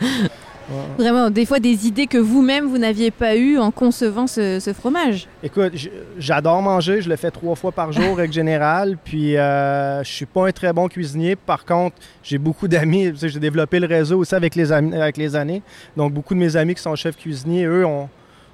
ouais. 0.70 1.04
Vraiment, 1.04 1.30
des 1.30 1.46
fois 1.46 1.60
des 1.60 1.86
idées 1.86 2.06
que 2.06 2.18
vous-même, 2.18 2.66
vous, 2.66 2.78
n'aviez 2.78 3.10
pas 3.10 3.36
eues 3.36 3.58
en 3.58 3.70
concevant 3.70 4.26
ce, 4.26 4.72
fromage. 4.74 5.28
Écoute, 5.42 5.72
j'adore 6.18 6.62
manger. 6.62 7.02
Je 7.02 7.08
le 7.08 7.16
fais 7.16 7.30
trois 7.30 7.54
fois 7.54 7.72
par 7.72 7.92
jour, 7.92 8.16
règle 8.16 8.32
générale. 8.40 8.96
Puis, 9.02 9.36
euh, 9.36 10.02
je 10.02 10.10
suis 10.10 10.26
pas 10.26 10.48
un 10.48 10.52
très 10.52 10.72
bon 10.72 10.88
cuisinier. 10.88 11.36
Par 11.36 11.64
contre, 11.64 11.96
j'ai 12.22 12.38
beaucoup 12.38 12.68
d'amis. 12.68 13.12
J'ai 13.14 13.40
développé 13.40 13.80
le 13.80 13.86
réseau 13.86 14.18
aussi 14.18 14.34
avec 14.34 14.54
les, 14.54 14.72
avec 14.72 15.16
les 15.16 15.36
années. 15.36 15.62
Donc, 15.96 16.12
beaucoup 16.12 16.34
de 16.34 16.38
mes 16.38 16.56
amis 16.56 16.74
qui 16.74 16.82
sont 16.82 16.94
chefs 16.94 17.16
cuisiniers, 17.16 17.64
eux, 17.64 17.84
ont 17.84 18.08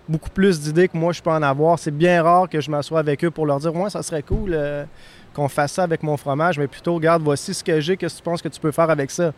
beaucoup 0.08 0.30
plus 0.30 0.60
d'idées 0.60 0.88
que 0.88 0.96
moi, 0.96 1.12
je 1.12 1.22
peux 1.22 1.30
en 1.30 1.42
avoir. 1.42 1.78
C'est 1.78 1.96
bien 1.96 2.22
rare 2.22 2.48
que 2.48 2.60
je 2.60 2.70
m'assoie 2.70 3.00
avec 3.00 3.24
eux 3.24 3.30
pour 3.30 3.46
leur 3.46 3.58
dire, 3.58 3.72
moi, 3.72 3.90
ça 3.90 4.02
serait 4.02 4.22
cool 4.22 4.50
euh, 4.52 4.84
qu'on 5.34 5.48
fasse 5.48 5.72
ça 5.72 5.82
avec 5.82 6.02
mon 6.02 6.16
fromage, 6.16 6.58
mais 6.58 6.66
plutôt, 6.66 6.94
regarde, 6.94 7.22
voici 7.22 7.52
ce 7.52 7.62
que 7.62 7.80
j'ai, 7.80 7.96
qu'est-ce 7.96 8.14
que 8.14 8.18
tu 8.18 8.24
penses 8.24 8.42
que 8.42 8.48
tu 8.48 8.60
peux 8.60 8.72
faire 8.72 8.90
avec 8.90 9.10
ça? 9.10 9.32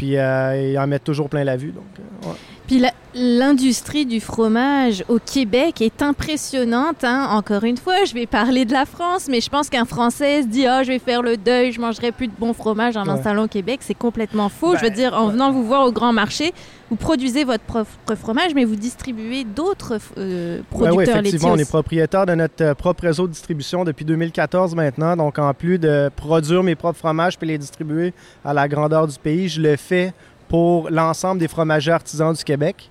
Puis 0.00 0.16
euh, 0.16 0.70
ils 0.70 0.78
en 0.78 0.86
mettent 0.86 1.04
toujours 1.04 1.28
plein 1.28 1.44
la 1.44 1.58
vue. 1.58 1.72
Donc, 1.72 1.84
euh, 1.98 2.32
Puis 2.70 2.80
l'industrie 3.16 4.06
du 4.06 4.20
fromage 4.20 5.02
au 5.08 5.18
Québec 5.18 5.82
est 5.82 6.02
impressionnante. 6.02 7.02
Hein. 7.02 7.26
Encore 7.32 7.64
une 7.64 7.76
fois, 7.76 8.04
je 8.04 8.14
vais 8.14 8.26
parler 8.26 8.64
de 8.64 8.72
la 8.72 8.86
France, 8.86 9.26
mais 9.28 9.40
je 9.40 9.50
pense 9.50 9.68
qu'un 9.68 9.84
Français 9.84 10.42
se 10.42 10.46
dit 10.46 10.66
Ah, 10.68 10.84
je 10.84 10.92
vais 10.92 11.00
faire 11.00 11.20
le 11.20 11.36
deuil, 11.36 11.72
je 11.72 11.80
mangerai 11.80 12.12
plus 12.12 12.28
de 12.28 12.32
bon 12.38 12.52
fromage 12.52 12.96
en 12.96 13.04
m'installant 13.04 13.46
au 13.46 13.48
Québec. 13.48 13.80
C'est 13.82 13.94
complètement 13.94 14.48
faux. 14.48 14.76
je 14.76 14.82
veux 14.82 14.90
ben, 14.90 14.94
dire, 14.94 15.14
en 15.14 15.30
venant 15.30 15.50
vous 15.50 15.64
voir 15.64 15.84
au 15.84 15.90
grand 15.90 16.12
marché, 16.12 16.52
vous 16.90 16.94
produisez 16.94 17.42
votre 17.42 17.64
propre 17.64 18.14
fromage, 18.14 18.54
mais 18.54 18.64
vous 18.64 18.76
distribuez 18.76 19.42
d'autres 19.42 19.98
euh, 20.16 20.60
producteurs 20.70 20.96
ben 20.96 21.12
oui, 21.12 21.28
effectivement, 21.28 21.54
on 21.54 21.58
est 21.58 21.68
propriétaire 21.68 22.26
de 22.26 22.36
notre 22.36 22.62
euh, 22.62 22.74
propre 22.74 23.02
réseau 23.02 23.26
de 23.26 23.32
distribution 23.32 23.82
depuis 23.82 24.04
2014 24.04 24.76
maintenant. 24.76 25.16
Donc, 25.16 25.40
en 25.40 25.54
plus 25.54 25.80
de 25.80 26.08
produire 26.14 26.62
mes 26.62 26.76
propres 26.76 27.00
fromages 27.00 27.36
puis 27.36 27.48
les 27.48 27.58
distribuer 27.58 28.14
à 28.44 28.54
la 28.54 28.68
grandeur 28.68 29.08
du 29.08 29.18
pays, 29.18 29.48
je 29.48 29.60
le 29.60 29.74
fais 29.74 30.12
pour 30.50 30.90
l'ensemble 30.90 31.38
des 31.38 31.46
fromagers 31.46 31.92
artisans 31.92 32.34
du 32.34 32.42
Québec. 32.42 32.90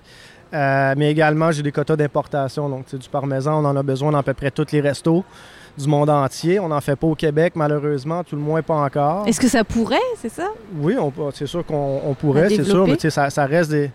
Euh, 0.52 0.94
mais 0.96 1.10
également, 1.12 1.52
j'ai 1.52 1.62
des 1.62 1.70
quotas 1.70 1.94
d'importation. 1.94 2.68
Donc, 2.68 2.92
du 2.92 3.08
parmesan, 3.08 3.62
on 3.62 3.68
en 3.68 3.76
a 3.76 3.82
besoin 3.82 4.10
dans 4.10 4.18
à 4.18 4.22
peu 4.22 4.32
près 4.34 4.50
tous 4.50 4.72
les 4.72 4.80
restos 4.80 5.22
du 5.78 5.86
monde 5.86 6.08
entier. 6.08 6.58
On 6.58 6.68
n'en 6.68 6.80
fait 6.80 6.96
pas 6.96 7.06
au 7.06 7.14
Québec, 7.14 7.52
malheureusement, 7.54 8.24
tout 8.24 8.34
le 8.34 8.42
moins 8.42 8.62
pas 8.62 8.74
encore. 8.74 9.28
Est-ce 9.28 9.38
que 9.38 9.46
ça 9.46 9.62
pourrait, 9.62 9.96
c'est 10.16 10.30
ça? 10.30 10.48
Oui, 10.78 10.96
c'est 11.34 11.46
sûr 11.46 11.64
qu'on 11.64 12.16
pourrait, 12.18 12.48
c'est 12.48 12.64
sûr, 12.64 12.88
mais 12.88 12.98
ça, 12.98 13.28
ça 13.28 13.44
reste 13.44 13.70
des. 13.70 13.90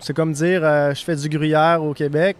C'est 0.00 0.16
comme 0.16 0.32
dire, 0.32 0.62
euh, 0.64 0.92
je 0.94 1.04
fais 1.04 1.14
du 1.14 1.28
gruyère 1.28 1.82
au 1.82 1.94
Québec 1.94 2.36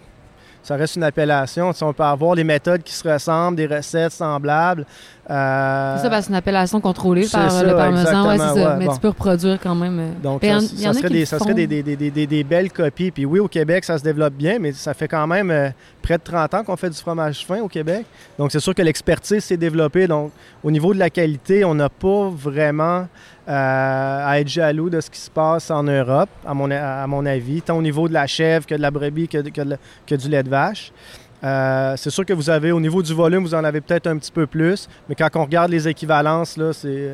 ça 0.64 0.76
reste 0.76 0.96
une 0.96 1.04
appellation. 1.04 1.72
on 1.82 1.92
peut 1.92 2.02
avoir 2.02 2.34
des 2.34 2.42
méthodes 2.42 2.82
qui 2.82 2.94
se 2.94 3.06
ressemblent, 3.06 3.56
des 3.56 3.66
recettes 3.66 4.12
semblables. 4.12 4.86
Euh, 5.30 5.96
c'est 5.96 6.02
ça, 6.02 6.10
parce 6.10 6.20
que 6.20 6.24
c'est 6.26 6.30
une 6.32 6.36
appellation 6.36 6.80
contrôlée 6.80 7.26
par 7.30 7.62
le 7.62 7.74
parmesan. 7.74 8.28
Ouais, 8.28 8.76
mais 8.78 8.88
tu 8.88 9.00
peux 9.00 9.08
reproduire 9.08 9.58
quand 9.62 9.74
même. 9.74 9.98
Euh, 9.98 10.08
Donc, 10.22 10.44
ça, 10.44 10.92
serait, 10.92 11.08
des, 11.08 11.24
ça 11.24 11.38
serait 11.38 11.54
des, 11.54 11.66
des, 11.66 12.26
des, 12.26 12.44
belles 12.44 12.70
copies. 12.70 13.10
Puis 13.10 13.24
oui, 13.24 13.38
au 13.38 13.48
Québec, 13.48 13.84
ça 13.84 13.96
se 13.96 14.04
développe 14.04 14.34
bien, 14.34 14.58
mais 14.58 14.72
ça 14.72 14.92
fait 14.92 15.08
quand 15.08 15.26
même 15.26 15.50
euh, 15.50 15.70
près 16.02 16.18
de 16.18 16.22
30 16.22 16.54
ans 16.54 16.64
qu'on 16.64 16.76
fait 16.76 16.90
du 16.90 16.98
fromage 16.98 17.46
fin 17.46 17.60
au 17.60 17.68
Québec. 17.68 18.04
Donc, 18.38 18.52
c'est 18.52 18.60
sûr 18.60 18.74
que 18.74 18.82
l'expertise 18.82 19.42
s'est 19.42 19.56
développée. 19.56 20.06
Donc, 20.06 20.30
au 20.62 20.70
niveau 20.70 20.92
de 20.92 20.98
la 20.98 21.08
qualité, 21.08 21.64
on 21.64 21.74
n'a 21.74 21.88
pas 21.88 22.28
vraiment 22.28 23.06
euh, 23.46 24.26
à 24.26 24.40
être 24.40 24.48
jaloux 24.48 24.88
de 24.88 25.02
ce 25.02 25.10
qui 25.10 25.20
se 25.20 25.30
passe 25.30 25.70
en 25.70 25.82
Europe, 25.82 26.30
à 26.46 26.54
mon, 26.54 26.70
à 26.70 27.06
mon 27.06 27.26
avis, 27.26 27.60
tant 27.60 27.76
au 27.76 27.82
niveau 27.82 28.08
de 28.08 28.14
la 28.14 28.26
chèvre 28.26 28.64
que 28.64 28.74
de 28.74 28.80
la 28.80 28.90
brebis 28.90 29.28
que, 29.28 29.36
que, 30.06 30.14
du 30.14 30.28
lait 30.30 30.42
de 30.42 30.48
vache. 30.48 30.92
Euh, 31.44 31.94
c'est 31.96 32.10
sûr 32.10 32.24
que 32.24 32.32
vous 32.32 32.48
avez, 32.48 32.72
au 32.72 32.80
niveau 32.80 33.02
du 33.02 33.12
volume, 33.12 33.44
vous 33.44 33.54
en 33.54 33.64
avez 33.64 33.80
peut-être 33.80 34.06
un 34.06 34.16
petit 34.16 34.32
peu 34.32 34.46
plus, 34.46 34.88
mais 35.08 35.14
quand 35.14 35.28
on 35.34 35.44
regarde 35.44 35.70
les 35.70 35.86
équivalences, 35.86 36.56
là, 36.56 36.72
c'est 36.72 37.12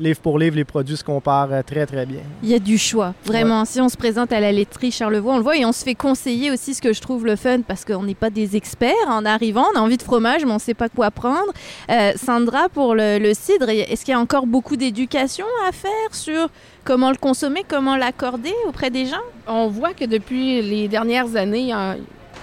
livre 0.00 0.20
pour 0.20 0.38
livre, 0.38 0.56
les 0.56 0.64
produits 0.64 0.96
se 0.96 1.04
comparent 1.04 1.52
euh, 1.52 1.62
très, 1.62 1.86
très 1.86 2.06
bien. 2.06 2.20
Il 2.42 2.48
y 2.48 2.54
a 2.54 2.58
du 2.58 2.78
choix, 2.78 3.14
vraiment. 3.24 3.64
Si 3.64 3.80
on 3.80 3.88
se 3.88 3.96
présente 3.96 4.32
à 4.32 4.40
la 4.40 4.50
laiterie 4.50 4.90
Charlevoix, 4.90 5.34
on 5.34 5.36
le 5.36 5.42
voit 5.42 5.56
et 5.56 5.64
on 5.64 5.72
se 5.72 5.84
fait 5.84 5.94
conseiller 5.94 6.50
aussi 6.50 6.74
ce 6.74 6.82
que 6.82 6.92
je 6.92 7.00
trouve 7.00 7.26
le 7.26 7.36
fun 7.36 7.60
parce 7.60 7.84
qu'on 7.84 8.02
n'est 8.02 8.14
pas 8.14 8.30
des 8.30 8.56
experts. 8.56 8.94
En 9.08 9.24
arrivant, 9.24 9.66
on 9.74 9.78
a 9.78 9.80
envie 9.80 9.98
de 9.98 10.02
fromage, 10.02 10.44
mais 10.44 10.50
on 10.50 10.54
ne 10.54 10.60
sait 10.60 10.74
pas 10.74 10.88
quoi 10.88 11.10
prendre. 11.10 11.52
Euh, 11.90 12.12
Sandra, 12.16 12.68
pour 12.70 12.94
le, 12.94 13.32
cidre, 13.34 13.68
est-ce 13.68 14.04
qu'il 14.04 14.12
y 14.12 14.16
a 14.16 14.20
encore 14.20 14.46
beaucoup 14.46 14.76
d'éducation 14.76 15.46
à 15.68 15.72
faire 15.72 15.90
sur 16.12 16.48
comment 16.84 17.10
le 17.10 17.16
consommer, 17.16 17.64
comment 17.68 17.96
l'accorder 17.96 18.54
auprès 18.66 18.90
des 18.90 19.06
gens? 19.06 19.16
On 19.46 19.68
voit 19.68 19.92
que 19.92 20.04
depuis 20.04 20.62
les 20.62 20.88
dernières 20.88 21.36
années, 21.36 21.72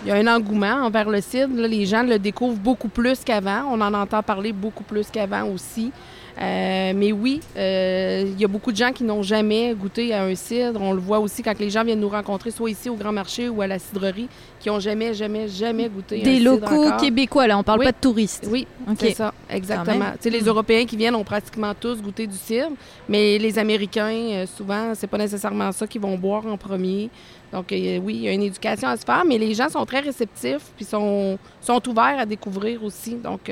il 0.04 0.10
y 0.10 0.12
a 0.12 0.16
un 0.16 0.28
engouement 0.28 0.86
envers 0.86 1.10
le 1.10 1.22
cidre. 1.22 1.56
les 1.56 1.86
gens 1.86 2.04
le 2.04 2.20
découvrent 2.20 2.60
beaucoup 2.60 2.90
plus 2.90 3.24
qu'avant. 3.24 3.64
On 3.72 3.82
en 3.82 3.94
entend 3.94 4.24
parler 4.24 4.54
beaucoup 4.54 4.84
plus 4.84 5.10
qu'avant 5.10 5.46
aussi. 5.46 5.92
Euh, 6.40 6.94
mais 6.96 7.12
oui, 7.12 7.42
euh, 7.58 8.26
il 8.28 8.40
y 8.40 8.46
a 8.46 8.48
beaucoup 8.48 8.72
de 8.72 8.78
gens 8.78 8.92
qui 8.92 9.04
n'ont 9.04 9.24
jamais 9.24 9.74
goûté 9.74 10.14
à 10.14 10.24
un 10.24 10.36
cidre. 10.36 10.80
On 10.80 10.94
le 10.94 11.00
voit 11.00 11.20
aussi 11.20 11.42
quand 11.42 11.58
les 11.58 11.70
gens 11.72 11.84
viennent 11.84 12.00
nous 12.00 12.10
rencontrer, 12.10 12.52
soit 12.52 12.70
ici 12.70 12.90
au 12.90 12.96
Grand 12.96 13.12
Marché 13.12 13.50
ou 13.50 13.62
à 13.62 13.68
la 13.68 13.80
cidrerie, 13.80 14.28
qui 14.60 14.70
n'ont 14.70 14.80
jamais, 14.80 15.16
jamais, 15.16 15.48
jamais 15.48 15.90
goûté 15.90 16.22
Des 16.22 16.32
un 16.32 16.36
cidre 16.36 16.52
locaux 16.52 16.92
québécois, 17.00 17.48
là, 17.48 17.58
on 17.58 17.64
parle 17.64 17.84
pas 17.84 17.92
de 17.92 17.98
touristes. 18.00 18.48
Oui, 18.52 18.68
c'est 19.00 19.16
ça, 19.16 19.34
exactement. 19.50 20.14
Les 20.24 20.42
Européens 20.42 20.86
qui 20.86 20.96
viennent 20.96 21.16
ont 21.16 21.24
pratiquement 21.24 21.74
tous 21.74 22.02
goûté 22.02 22.28
du 22.28 22.38
cidre, 22.38 22.72
mais 23.10 23.40
les 23.40 23.58
Américains, 23.58 24.14
euh, 24.14 24.46
souvent, 24.46 24.94
c'est 24.94 25.08
pas 25.08 25.18
nécessairement 25.18 25.72
ça 25.72 25.88
qu'ils 25.88 26.02
vont 26.02 26.18
boire 26.18 26.46
en 26.46 26.58
premier. 26.58 27.10
Donc, 27.52 27.68
oui, 27.70 28.02
il 28.08 28.22
y 28.22 28.28
a 28.28 28.34
une 28.34 28.44
éducation 28.44 28.88
à 28.88 28.98
se 28.98 29.06
faire, 29.06 29.24
mais 29.26 29.38
les 29.38 29.54
gens 29.54 29.70
sont 29.70 29.86
très 29.86 30.02
réceptifs 30.02 30.72
puis 30.76 30.86
sont, 30.86 31.38
sont 31.62 31.88
ouverts 31.88 32.20
à 32.20 32.26
découvrir 32.26 32.84
aussi. 32.84 33.16
Donc, 33.16 33.50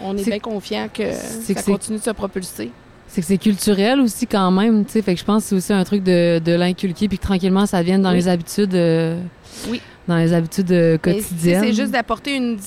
on 0.00 0.16
est, 0.16 0.24
bien 0.24 0.38
confiant 0.38 0.88
que 0.92 1.12
ça 1.12 1.62
continue 1.62 1.98
de 1.98 2.02
se 2.02 2.10
propulser. 2.10 2.70
C'est 3.08 3.20
que 3.20 3.26
c'est 3.26 3.38
culturel 3.38 4.00
aussi 4.00 4.26
quand 4.26 4.50
même, 4.50 4.86
tu 4.86 4.92
sais. 4.92 5.02
Fait 5.02 5.14
que 5.14 5.20
je 5.20 5.24
pense 5.24 5.42
que 5.42 5.48
c'est 5.50 5.56
aussi 5.56 5.72
un 5.72 5.84
truc 5.84 6.02
de, 6.02 6.40
l'inculquer 6.46 7.08
puis 7.08 7.18
que 7.18 7.22
tranquillement 7.22 7.66
ça 7.66 7.82
vienne 7.82 8.00
dans 8.00 8.12
les 8.12 8.28
habitudes. 8.28 8.74
Euh, 8.74 9.20
oui 9.68 9.80
dans 10.08 10.16
les 10.16 10.32
habitudes 10.32 10.72
euh, 10.72 10.98
quotidiennes. 10.98 11.62
C'est 11.62 11.72
juste 11.72 11.92
d'apporter 11.92 12.36
une, 12.36 12.58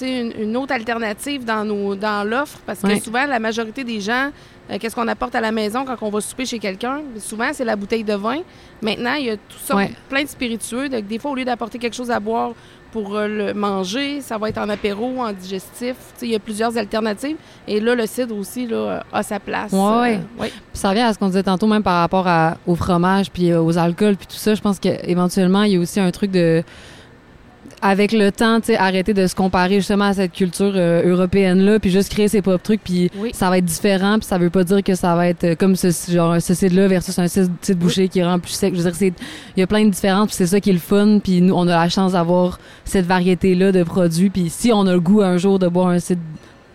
une, 0.00 0.32
une, 0.40 0.56
autre 0.56 0.72
alternative 0.72 1.44
dans, 1.44 1.64
nos, 1.64 1.94
dans 1.94 2.26
l'offre 2.26 2.58
parce 2.64 2.80
que 2.80 2.98
souvent, 2.98 3.26
la 3.26 3.38
majorité 3.38 3.84
des 3.84 4.00
gens, 4.00 4.30
euh, 4.70 4.78
qu'est-ce 4.78 4.94
qu'on 4.94 5.08
apporte 5.08 5.34
à 5.34 5.40
la 5.40 5.52
maison 5.52 5.84
quand 5.84 5.96
on 6.02 6.10
va 6.10 6.20
souper 6.20 6.46
chez 6.46 6.58
quelqu'un? 6.58 7.00
Souvent, 7.18 7.50
c'est 7.52 7.64
la 7.64 7.76
bouteille 7.76 8.04
de 8.04 8.14
vin. 8.14 8.38
Maintenant, 8.82 9.14
il 9.14 9.26
y 9.26 9.30
a 9.30 9.36
tout 9.36 9.58
ça, 9.62 9.76
plein 10.08 10.22
de 10.22 10.28
spiritueux. 10.28 10.88
Donc, 10.88 11.06
des 11.06 11.18
fois, 11.18 11.30
au 11.30 11.34
lieu 11.34 11.44
d'apporter 11.44 11.78
quelque 11.78 11.96
chose 11.96 12.10
à 12.10 12.20
boire 12.20 12.52
pour 12.92 13.16
euh, 13.16 13.28
le 13.28 13.54
manger. 13.54 14.20
Ça 14.20 14.38
va 14.38 14.48
être 14.48 14.58
en 14.58 14.68
apéro, 14.68 15.20
en 15.20 15.32
digestif. 15.32 15.96
Il 16.22 16.28
y 16.28 16.34
a 16.34 16.38
plusieurs 16.38 16.76
alternatives. 16.76 17.36
Et 17.66 17.80
là, 17.80 17.94
le 17.94 18.06
cidre 18.06 18.36
aussi 18.36 18.66
là, 18.66 19.04
a 19.12 19.22
sa 19.22 19.40
place. 19.40 19.72
Oui, 19.72 20.14
euh, 20.40 20.46
Ça 20.72 20.90
revient 20.90 21.02
à 21.02 21.12
ce 21.12 21.18
qu'on 21.18 21.26
disait 21.26 21.42
tantôt, 21.42 21.66
même 21.66 21.82
par 21.82 22.00
rapport 22.00 22.26
au 22.66 22.74
fromage, 22.74 23.30
puis 23.30 23.50
euh, 23.50 23.62
aux 23.62 23.76
alcools, 23.78 24.16
puis 24.16 24.26
tout 24.26 24.36
ça. 24.36 24.54
Je 24.54 24.60
pense 24.60 24.78
qu'éventuellement, 24.78 25.62
il 25.62 25.72
y 25.72 25.76
a 25.76 25.80
aussi 25.80 26.00
un 26.00 26.10
truc 26.10 26.30
de 26.30 26.62
avec 27.80 28.12
le 28.12 28.32
temps, 28.32 28.60
tu 28.60 28.66
sais, 28.66 28.76
arrêter 28.76 29.14
de 29.14 29.26
se 29.26 29.34
comparer 29.34 29.76
justement 29.76 30.06
à 30.06 30.14
cette 30.14 30.32
culture 30.32 30.72
euh, 30.74 31.08
européenne-là, 31.08 31.78
puis 31.78 31.90
juste 31.90 32.10
créer 32.10 32.28
ses 32.28 32.42
propres 32.42 32.62
trucs, 32.62 32.82
puis 32.82 33.10
ça 33.32 33.50
va 33.50 33.58
être 33.58 33.64
différent, 33.64 34.18
puis 34.18 34.26
ça 34.26 34.38
veut 34.38 34.50
pas 34.50 34.64
dire 34.64 34.82
que 34.82 34.94
ça 34.94 35.14
va 35.14 35.28
être 35.28 35.44
euh, 35.44 35.54
comme 35.54 35.76
ce, 35.76 35.90
genre, 36.10 36.40
ce 36.40 36.54
cidre-là 36.54 36.88
versus 36.88 37.18
un 37.18 37.28
cidre, 37.28 37.50
bouché 37.76 38.08
qui 38.08 38.22
rend 38.22 38.38
plus 38.38 38.52
sec. 38.52 38.74
Je 38.74 38.82
veux 38.82 38.90
dire, 38.90 39.12
il 39.56 39.60
y 39.60 39.62
a 39.62 39.66
plein 39.66 39.84
de 39.84 39.90
différences, 39.90 40.28
puis 40.28 40.36
c'est 40.36 40.46
ça 40.46 40.60
qui 40.60 40.70
est 40.70 40.74
le 40.74 40.78
fun, 40.78 41.20
puis 41.22 41.40
nous, 41.40 41.54
on 41.54 41.68
a 41.68 41.76
la 41.76 41.88
chance 41.88 42.12
d'avoir 42.12 42.58
cette 42.84 43.06
variété-là 43.06 43.72
de 43.72 43.82
produits, 43.82 44.30
puis 44.30 44.50
si 44.50 44.72
on 44.72 44.86
a 44.86 44.92
le 44.92 45.00
goût 45.00 45.22
un 45.22 45.36
jour 45.36 45.58
de 45.58 45.68
boire 45.68 45.88
un 45.88 45.98
cidre 45.98 46.20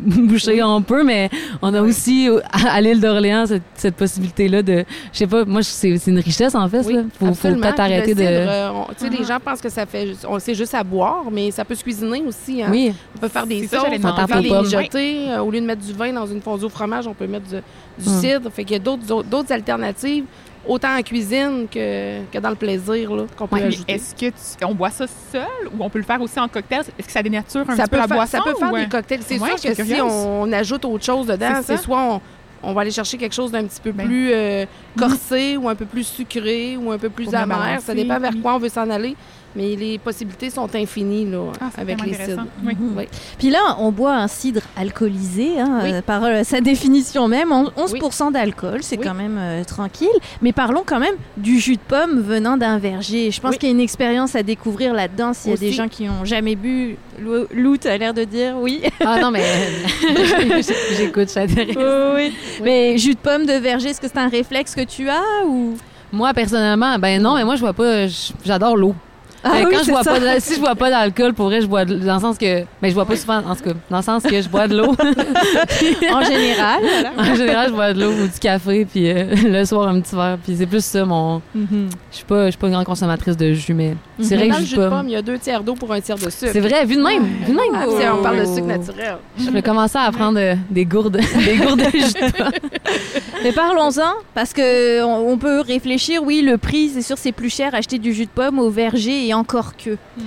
boucher 0.28 0.62
un 0.62 0.82
peu, 0.82 1.04
mais 1.04 1.30
on 1.62 1.74
a 1.74 1.82
aussi 1.82 2.30
à, 2.52 2.82
l'île 2.82 3.00
d'Orléans 3.00 3.46
cette, 3.76 3.96
possibilité-là 3.96 4.62
de, 4.62 4.86
je 5.12 5.18
sais 5.18 5.28
pas, 5.28 5.46
moi 5.46 5.64
c'est 5.64 6.08
une 6.08 6.20
richesse 6.20 6.56
en 6.56 6.68
fait. 6.68 6.82
Il 6.90 7.06
faut, 7.18 7.34
faut 7.34 7.56
peut-être 7.56 7.80
arrêter 7.80 8.14
de. 8.14 8.24
Euh, 8.24 8.70
tu 8.98 9.06
sais, 9.06 9.10
les 9.10 9.24
gens 9.24 9.40
pensent 9.44 9.62
que 9.62 9.70
ça 9.70 9.86
fait, 9.86 10.14
on 10.28 10.40
sait 10.40 10.56
juste 10.56 10.74
à 10.74 10.84
boire, 10.84 11.26
mais 11.32 11.52
ça 11.52 11.66
peut 11.66 11.76
se 11.76 11.84
cuisiner 11.84 12.22
aussi. 12.26 12.62
Hein. 12.62 12.70
Oui. 12.72 12.94
On 13.16 13.20
peut 13.20 13.30
faire 13.30 13.48
des 13.48 13.68
sauces, 13.68 13.84
on 13.86 14.00
peut 14.00 14.28
faire 14.28 14.42
des 14.42 14.52
mijotés. 14.52 15.30
Euh, 15.30 15.42
au 15.42 15.52
lieu 15.52 15.62
de 15.62 15.66
mettre 15.66 15.86
du 15.86 15.94
vin 15.94 16.12
dans 16.14 16.26
une 16.26 16.42
fondue 16.42 16.66
au 16.66 16.70
fromage, 16.70 17.08
on 17.08 17.14
peut 17.14 17.28
mettre 17.28 17.48
du, 17.48 17.56
hum. 17.56 18.22
cidre. 18.22 18.50
Fait 18.52 18.64
qu'il 18.64 18.74
y 18.74 18.80
a 18.80 18.84
d'autres 18.84 19.52
alternatives 19.52 20.26
autant 20.68 20.98
en 20.98 21.02
cuisine 21.02 21.68
que, 21.70 22.24
que 22.26 22.38
dans 22.38 22.50
le 22.50 22.56
plaisir 22.56 23.12
qu'on 23.38 23.48
peut 23.48 23.58
ajouter. 23.58 23.94
Est-ce 23.94 24.16
que 24.16 24.66
on 24.66 24.74
boit 24.74 24.90
ça 24.90 25.06
seul 25.32 25.68
ou 25.74 25.84
on 25.84 25.90
peut 25.90 26.00
le 26.00 26.06
faire 26.06 26.22
aussi 26.22 26.40
en 26.40 26.48
cocktail? 26.48 26.82
Est-ce 26.98 27.08
que 27.08 27.12
ça 27.12 27.24
dénature 27.24 27.62
un 27.70 27.76
ça 27.76 27.84
petit 27.84 27.90
peu 27.90 27.98
la 27.98 28.08
boisson? 28.08 28.38
Ça 28.38 28.44
peut 28.44 28.56
faire 28.56 28.72
des 28.72 28.88
cocktails. 28.88 29.22
C'est 29.24 29.38
sûr 29.38 29.56
que 29.56 29.84
si 29.84 30.02
on, 30.02 30.52
ajoute 30.52 30.86
autre 30.86 31.04
chose 31.04 31.28
dedans, 31.28 31.62
c'est 31.64 31.78
soit 31.78 32.22
on, 32.62 32.74
va 32.74 32.82
aller 32.82 32.92
chercher 32.92 33.18
quelque 33.18 33.36
chose 33.36 33.52
d'un 33.52 33.66
petit 33.66 33.82
peu 33.82 33.92
ben. 33.92 34.06
plus 34.06 34.30
euh, 34.32 34.66
corsé 34.98 35.58
ou 35.58 35.68
un 35.68 35.76
peu 35.76 35.86
plus 35.86 36.08
sucré 36.08 36.78
ou 36.78 36.92
un 36.92 36.98
peu 36.98 37.10
plus 37.10 37.34
amer. 37.34 37.80
Ça 37.82 37.94
dépend 37.94 38.20
vers 38.20 38.34
quoi 38.42 38.56
on 38.56 38.60
veut 38.60 38.70
s'en 38.70 38.90
aller. 38.90 39.16
Mais 39.56 39.76
les 39.76 40.00
possibilités 40.00 40.50
sont 40.50 40.74
infinies 40.76 41.30
là, 41.30 41.52
ah, 41.62 41.70
avec 41.78 42.04
les 42.04 42.14
cidres. 42.14 42.46
Oui. 42.66 42.74
Oui. 42.96 43.08
Puis 43.38 43.50
là, 43.50 43.78
on 43.80 43.92
boit 43.92 44.16
un 44.16 44.28
cidre 44.28 44.62
alcoolisé, 44.76 45.60
hein, 45.60 45.82
euh, 45.84 46.02
par 46.02 46.24
euh, 46.24 46.44
sa 46.44 46.60
définition 46.60 47.28
même, 47.28 47.52
11 47.52 47.94
d'alcool, 48.32 48.80
c'est 48.82 48.98
quand 48.98 49.14
même 49.14 49.38
euh, 49.40 49.64
tranquille. 49.64 50.08
Mais 50.42 50.54
parlons 50.54 50.84
quand 50.86 51.00
même 51.00 51.16
du 51.38 51.60
jus 51.60 51.76
de 51.76 51.82
pomme 51.88 52.22
venant 52.22 52.58
d'un 52.58 52.80
verger. 52.80 53.32
Je 53.32 53.40
pense 53.40 53.58
qu'il 53.58 53.70
y 53.70 53.72
a 53.72 53.76
une 53.76 53.82
expérience 53.82 54.36
à 54.36 54.44
découvrir 54.44 54.94
là-dedans 54.94 55.34
s'il 55.34 55.52
y 55.52 55.54
a 55.54 55.58
des 55.58 55.72
gens 55.72 55.88
qui 55.88 56.06
n'ont 56.06 56.26
jamais 56.26 56.56
bu. 56.56 56.98
Lou, 57.20 57.78
tu 57.78 57.88
as 57.88 57.98
l'air 57.98 58.14
de 58.14 58.24
dire 58.24 58.56
oui. 58.58 58.82
Ah 59.06 59.20
non, 59.20 59.30
mais 59.30 59.44
j'écoute, 60.98 61.30
ça 61.30 61.44
oui. 61.46 62.34
Mais 62.64 62.98
jus 62.98 63.14
de 63.14 63.20
pomme 63.20 63.46
de 63.46 63.54
verger, 63.54 63.90
est-ce 63.90 64.02
que 64.02 64.08
c'est 64.08 64.18
un 64.18 64.30
réflexe 64.30 64.74
que 64.74 64.84
tu 64.84 65.10
as 65.10 65.46
ou... 65.48 65.76
Moi, 66.12 66.32
personnellement, 66.34 67.00
ben 67.00 67.22
non, 67.22 67.36
mais 67.36 67.44
moi, 67.44 67.56
je 67.56 67.62
vois 67.62 67.74
pas. 67.74 68.06
J'adore 68.46 68.78
l'eau. 68.78 68.96
Ah 69.44 69.62
quand 69.70 69.84
je 69.84 69.92
vois 69.92 70.04
pas 70.04 70.40
si 70.40 70.56
je 70.56 70.60
bois 70.60 70.76
pas 70.76 70.90
d'alcool, 70.90 71.34
pour 71.34 71.48
vrai, 71.48 71.62
je 71.62 71.68
bois 71.68 71.84
de, 71.84 71.96
dans 71.96 72.16
le 72.16 72.22
sens 72.22 72.38
que. 72.38 72.64
Mais 72.82 72.90
je 72.90 72.96
bois 72.96 73.06
pas 73.06 73.16
souvent, 73.16 73.40
en 73.40 73.56
tout 73.56 73.64
cas, 73.64 73.74
dans 73.90 73.98
le 73.98 74.04
sens 74.04 74.24
que 74.24 74.42
je 74.42 74.48
bois 74.48 74.68
de 74.68 74.78
l'eau. 74.78 74.96
en 76.12 76.24
général. 76.24 76.82
En 77.18 77.36
général, 77.36 77.70
je 77.70 77.74
bois 77.74 77.94
de 77.94 78.02
l'eau 78.02 78.12
ou 78.12 78.28
du 78.28 78.40
café, 78.40 78.86
puis 78.86 79.10
euh, 79.10 79.36
le 79.44 79.66
soir, 79.66 79.90
un 79.90 80.00
petit 80.00 80.16
verre. 80.16 80.38
Puis 80.44 80.56
c'est 80.58 80.66
plus 80.66 80.84
ça, 80.84 81.04
mon. 81.04 81.42
Mm-hmm. 81.56 81.90
Je 82.12 82.16
suis 82.16 82.26
pas, 82.26 82.50
pas 82.52 82.68
une 82.68 82.74
grande 82.74 82.86
consommatrice 82.86 83.36
de 83.36 83.54
jus, 83.54 83.74
mais 83.74 83.96
c'est 84.20 84.36
vrai 84.36 84.50
que 84.50 84.56
je 84.56 84.66
jus 84.66 84.78
de 84.78 84.88
pomme, 84.88 85.08
il 85.08 85.14
y 85.14 85.16
a 85.16 85.22
deux 85.22 85.38
tiers 85.38 85.64
d'eau 85.64 85.74
pour 85.74 85.92
un 85.92 86.00
tiers 86.00 86.18
de 86.18 86.30
sucre. 86.30 86.52
C'est 86.52 86.60
vrai, 86.60 86.86
vu 86.86 86.96
de 86.96 87.02
même. 87.02 87.24
Vu 87.46 87.52
de 87.52 87.58
même. 87.58 87.76
Ah, 87.76 88.16
on 88.18 88.24
parle 88.24 88.40
de 88.40 88.46
sucre 88.46 88.68
naturel. 88.68 89.18
Je 89.38 89.50
vais 89.50 89.62
commencer 89.62 89.98
à 89.98 90.12
prendre 90.12 90.40
euh, 90.40 90.56
des 90.70 90.86
gourdes, 90.86 91.20
des 91.46 91.58
gourdes 91.58 91.80
de 91.80 91.98
jus 91.98 92.14
de 92.14 92.32
pomme. 92.32 92.52
Mais 93.44 93.52
parlons-en, 93.52 94.14
parce 94.34 94.54
que 94.54 95.04
on, 95.04 95.38
peut 95.38 95.62
réfléchir, 95.62 96.22
oui, 96.24 96.42
le 96.42 96.58
prix, 96.58 96.90
c'est 96.94 97.02
sûr, 97.02 97.18
c'est 97.18 97.32
plus 97.32 97.50
cher 97.50 97.74
acheter 97.76 97.98
du 97.98 98.14
jus 98.14 98.26
de 98.26 98.32
pomme 98.32 98.60
au 98.60 98.70
verger 98.70 99.28
et 99.28 99.33
encore 99.34 99.76
que. 99.76 99.92
Hmm. 99.92 100.22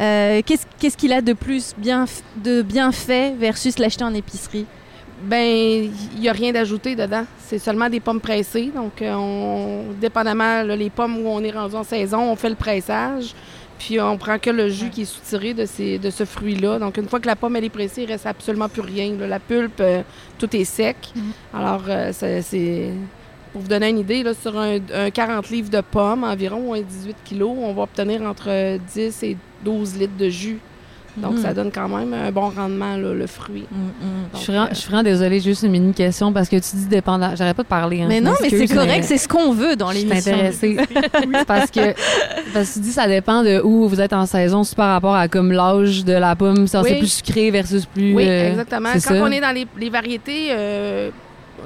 Euh, 0.00 0.42
qu'est-ce 0.44 0.96
qu'il 0.96 1.12
a 1.12 1.20
de 1.20 1.32
plus 1.34 1.74
bien, 1.78 2.06
de 2.42 2.62
bien 2.62 2.90
fait 2.90 3.34
versus 3.38 3.78
l'acheter 3.78 4.04
en 4.04 4.12
épicerie? 4.12 4.66
Ben, 5.22 5.90
il 6.14 6.20
n'y 6.20 6.28
a 6.28 6.32
rien 6.32 6.52
d'ajouté 6.52 6.96
dedans. 6.96 7.24
C'est 7.38 7.60
seulement 7.60 7.88
des 7.88 8.00
pommes 8.00 8.20
pressées. 8.20 8.72
Donc, 8.74 9.00
euh, 9.00 9.14
on, 9.14 9.92
dépendamment, 10.00 10.62
les 10.62 10.90
pommes 10.90 11.18
où 11.18 11.28
on 11.28 11.42
est 11.42 11.52
rendu 11.52 11.76
en 11.76 11.84
saison, 11.84 12.30
on 12.30 12.36
fait 12.36 12.50
le 12.50 12.56
pressage. 12.56 13.34
Puis 13.78 14.00
on 14.00 14.16
prend 14.16 14.38
que 14.38 14.50
le 14.50 14.68
jus 14.68 14.90
qui 14.90 15.02
est 15.02 15.04
soutiré 15.04 15.52
de, 15.52 15.66
ces, 15.66 15.98
de 15.98 16.10
ce 16.10 16.24
fruit-là. 16.24 16.78
Donc 16.78 16.96
une 16.96 17.08
fois 17.08 17.20
que 17.20 17.26
la 17.26 17.36
pomme 17.36 17.56
elle 17.56 17.64
est 17.64 17.70
pressée, 17.70 18.02
il 18.02 18.08
reste 18.08 18.26
absolument 18.26 18.68
plus 18.68 18.82
rien. 18.82 19.12
La 19.18 19.40
pulpe, 19.40 19.80
euh, 19.80 20.02
tout 20.38 20.54
est 20.56 20.64
sec. 20.64 20.96
Mhm. 21.14 21.22
Alors 21.52 21.82
euh, 21.88 22.12
c'est 22.12 22.92
pour 23.54 23.62
vous 23.62 23.68
donner 23.68 23.88
une 23.88 24.00
idée, 24.00 24.22
là, 24.22 24.34
sur 24.34 24.58
un, 24.58 24.78
40 25.10 25.48
livres 25.48 25.70
de 25.70 25.80
pommes, 25.80 26.24
environ 26.24 26.74
18 26.74 27.16
kilos, 27.24 27.56
on 27.56 27.72
va 27.72 27.84
obtenir 27.84 28.20
entre 28.22 28.78
10 28.94 29.22
et 29.22 29.36
12 29.64 29.96
litres 29.96 30.16
de 30.18 30.28
jus 30.28 30.58
donc, 31.16 31.38
ça 31.38 31.52
mm. 31.52 31.54
donne 31.54 31.70
quand 31.72 31.88
même 31.88 32.12
un 32.12 32.32
bon 32.32 32.48
rendement, 32.48 32.96
le 32.96 33.26
fruit. 33.28 33.66
Mm, 33.70 33.76
mm. 33.76 34.28
je, 34.32 34.38
suis 34.38 34.52
vraiment, 34.52 34.68
je, 34.70 34.74
suis 34.74 34.88
vraiment, 34.88 35.02
désolée, 35.04 35.40
juste 35.40 35.62
une 35.62 35.70
mini 35.70 35.92
question 35.92 36.32
parce 36.32 36.48
que 36.48 36.56
tu 36.56 36.76
dis 36.76 36.86
dépendant. 36.86 37.36
J'arrête 37.36 37.56
pas 37.56 37.62
de 37.62 37.68
parler. 37.68 38.02
Hein, 38.02 38.06
mais 38.08 38.20
non, 38.20 38.32
mais 38.42 38.50
c'est 38.50 38.66
correct, 38.66 39.04
c'est 39.04 39.18
ce 39.18 39.28
qu'on 39.28 39.52
veut 39.52 39.76
dans 39.76 39.92
l'émission. 39.92 40.32
intéressée. 40.32 40.76
parce, 41.46 41.70
que, 41.70 41.94
parce 42.52 42.70
que 42.70 42.74
tu 42.74 42.80
dis 42.80 42.92
ça 42.92 43.06
dépend 43.06 43.44
de 43.44 43.60
où 43.62 43.88
vous 43.88 44.00
êtes 44.00 44.12
en 44.12 44.26
saison 44.26 44.62
par 44.76 44.90
rapport 44.90 45.14
à 45.14 45.28
comme 45.28 45.52
l'âge 45.52 46.04
de 46.04 46.14
la 46.14 46.34
pomme. 46.34 46.66
C'est 46.66 46.98
plus 46.98 47.12
sucré 47.12 47.50
versus 47.52 47.86
plus. 47.86 48.12
Oui, 48.14 48.26
euh, 48.26 48.50
exactement. 48.50 48.88
Quand 49.06 49.14
on 49.14 49.30
est 49.30 49.40
dans 49.40 49.54
les, 49.54 49.66
les 49.78 49.90
variétés. 49.90 50.48
Euh, 50.50 51.10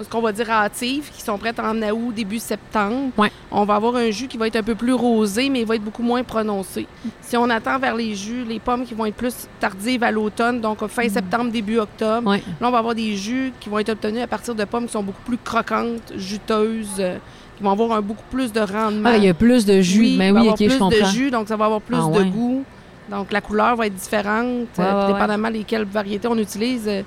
ce 0.02 0.08
qu'on 0.08 0.20
va 0.20 0.32
dire 0.32 0.50
hâtives, 0.50 1.10
qui 1.12 1.22
sont 1.22 1.38
prêtes 1.38 1.58
en 1.60 1.76
août, 1.90 2.14
début 2.14 2.38
septembre. 2.38 3.12
On 3.50 3.64
va 3.64 3.76
avoir 3.76 3.96
un 3.96 4.10
jus 4.10 4.28
qui 4.28 4.36
va 4.36 4.46
être 4.46 4.56
un 4.56 4.62
peu 4.62 4.74
plus 4.74 4.92
rosé, 4.92 5.48
mais 5.48 5.60
il 5.60 5.66
va 5.66 5.76
être 5.76 5.84
beaucoup 5.84 6.02
moins 6.02 6.22
prononcé. 6.22 6.86
Si 7.20 7.36
on 7.36 7.48
attend 7.50 7.78
vers 7.78 7.94
les 7.94 8.14
jus, 8.14 8.44
les 8.44 8.60
pommes 8.60 8.84
qui 8.84 8.94
vont 8.94 9.06
être 9.06 9.16
plus 9.16 9.34
tardives 9.58 10.02
à 10.02 10.10
l'automne, 10.10 10.60
donc 10.60 10.86
fin 10.88 11.06
mm. 11.06 11.10
septembre, 11.10 11.50
début 11.50 11.78
octobre, 11.78 12.34
là, 12.34 12.40
on 12.60 12.70
va 12.70 12.78
avoir 12.78 12.94
des 12.94 13.16
jus 13.16 13.52
qui 13.60 13.68
vont 13.68 13.78
être 13.78 13.90
obtenus 13.90 14.22
à 14.22 14.26
partir 14.26 14.54
de 14.54 14.64
pommes 14.64 14.86
qui 14.86 14.92
sont 14.92 15.02
beaucoup 15.02 15.22
plus 15.22 15.38
croquantes, 15.38 16.12
juteuses, 16.16 16.96
euh, 16.98 17.16
qui 17.56 17.62
vont 17.62 17.70
avoir 17.70 17.92
un 17.92 18.02
beaucoup 18.02 18.24
plus 18.30 18.52
de 18.52 18.60
rendement. 18.60 19.10
Ah, 19.12 19.16
il 19.16 19.24
y 19.24 19.28
a 19.28 19.34
plus 19.34 19.64
de 19.64 19.80
jus, 19.80 20.16
mais 20.16 20.30
oui, 20.30 20.30
il 20.30 20.32
va 20.34 20.40
avoir 20.40 20.54
plus 20.56 20.78
de 21.00 21.04
jus, 21.06 21.30
donc 21.30 21.48
ça 21.48 21.56
va 21.56 21.64
avoir 21.64 21.80
plus 21.80 21.96
ah, 21.98 22.18
de 22.18 22.24
goût. 22.24 22.64
Donc 23.10 23.32
la 23.32 23.40
couleur 23.40 23.76
va 23.76 23.86
être 23.86 23.94
différente, 23.94 24.68
euh, 24.78 25.06
dépendamment 25.06 25.48
lesquelles 25.48 25.84
variétés 25.84 26.28
on 26.28 26.36
utilise. 26.36 26.84
Euh, 26.86 27.02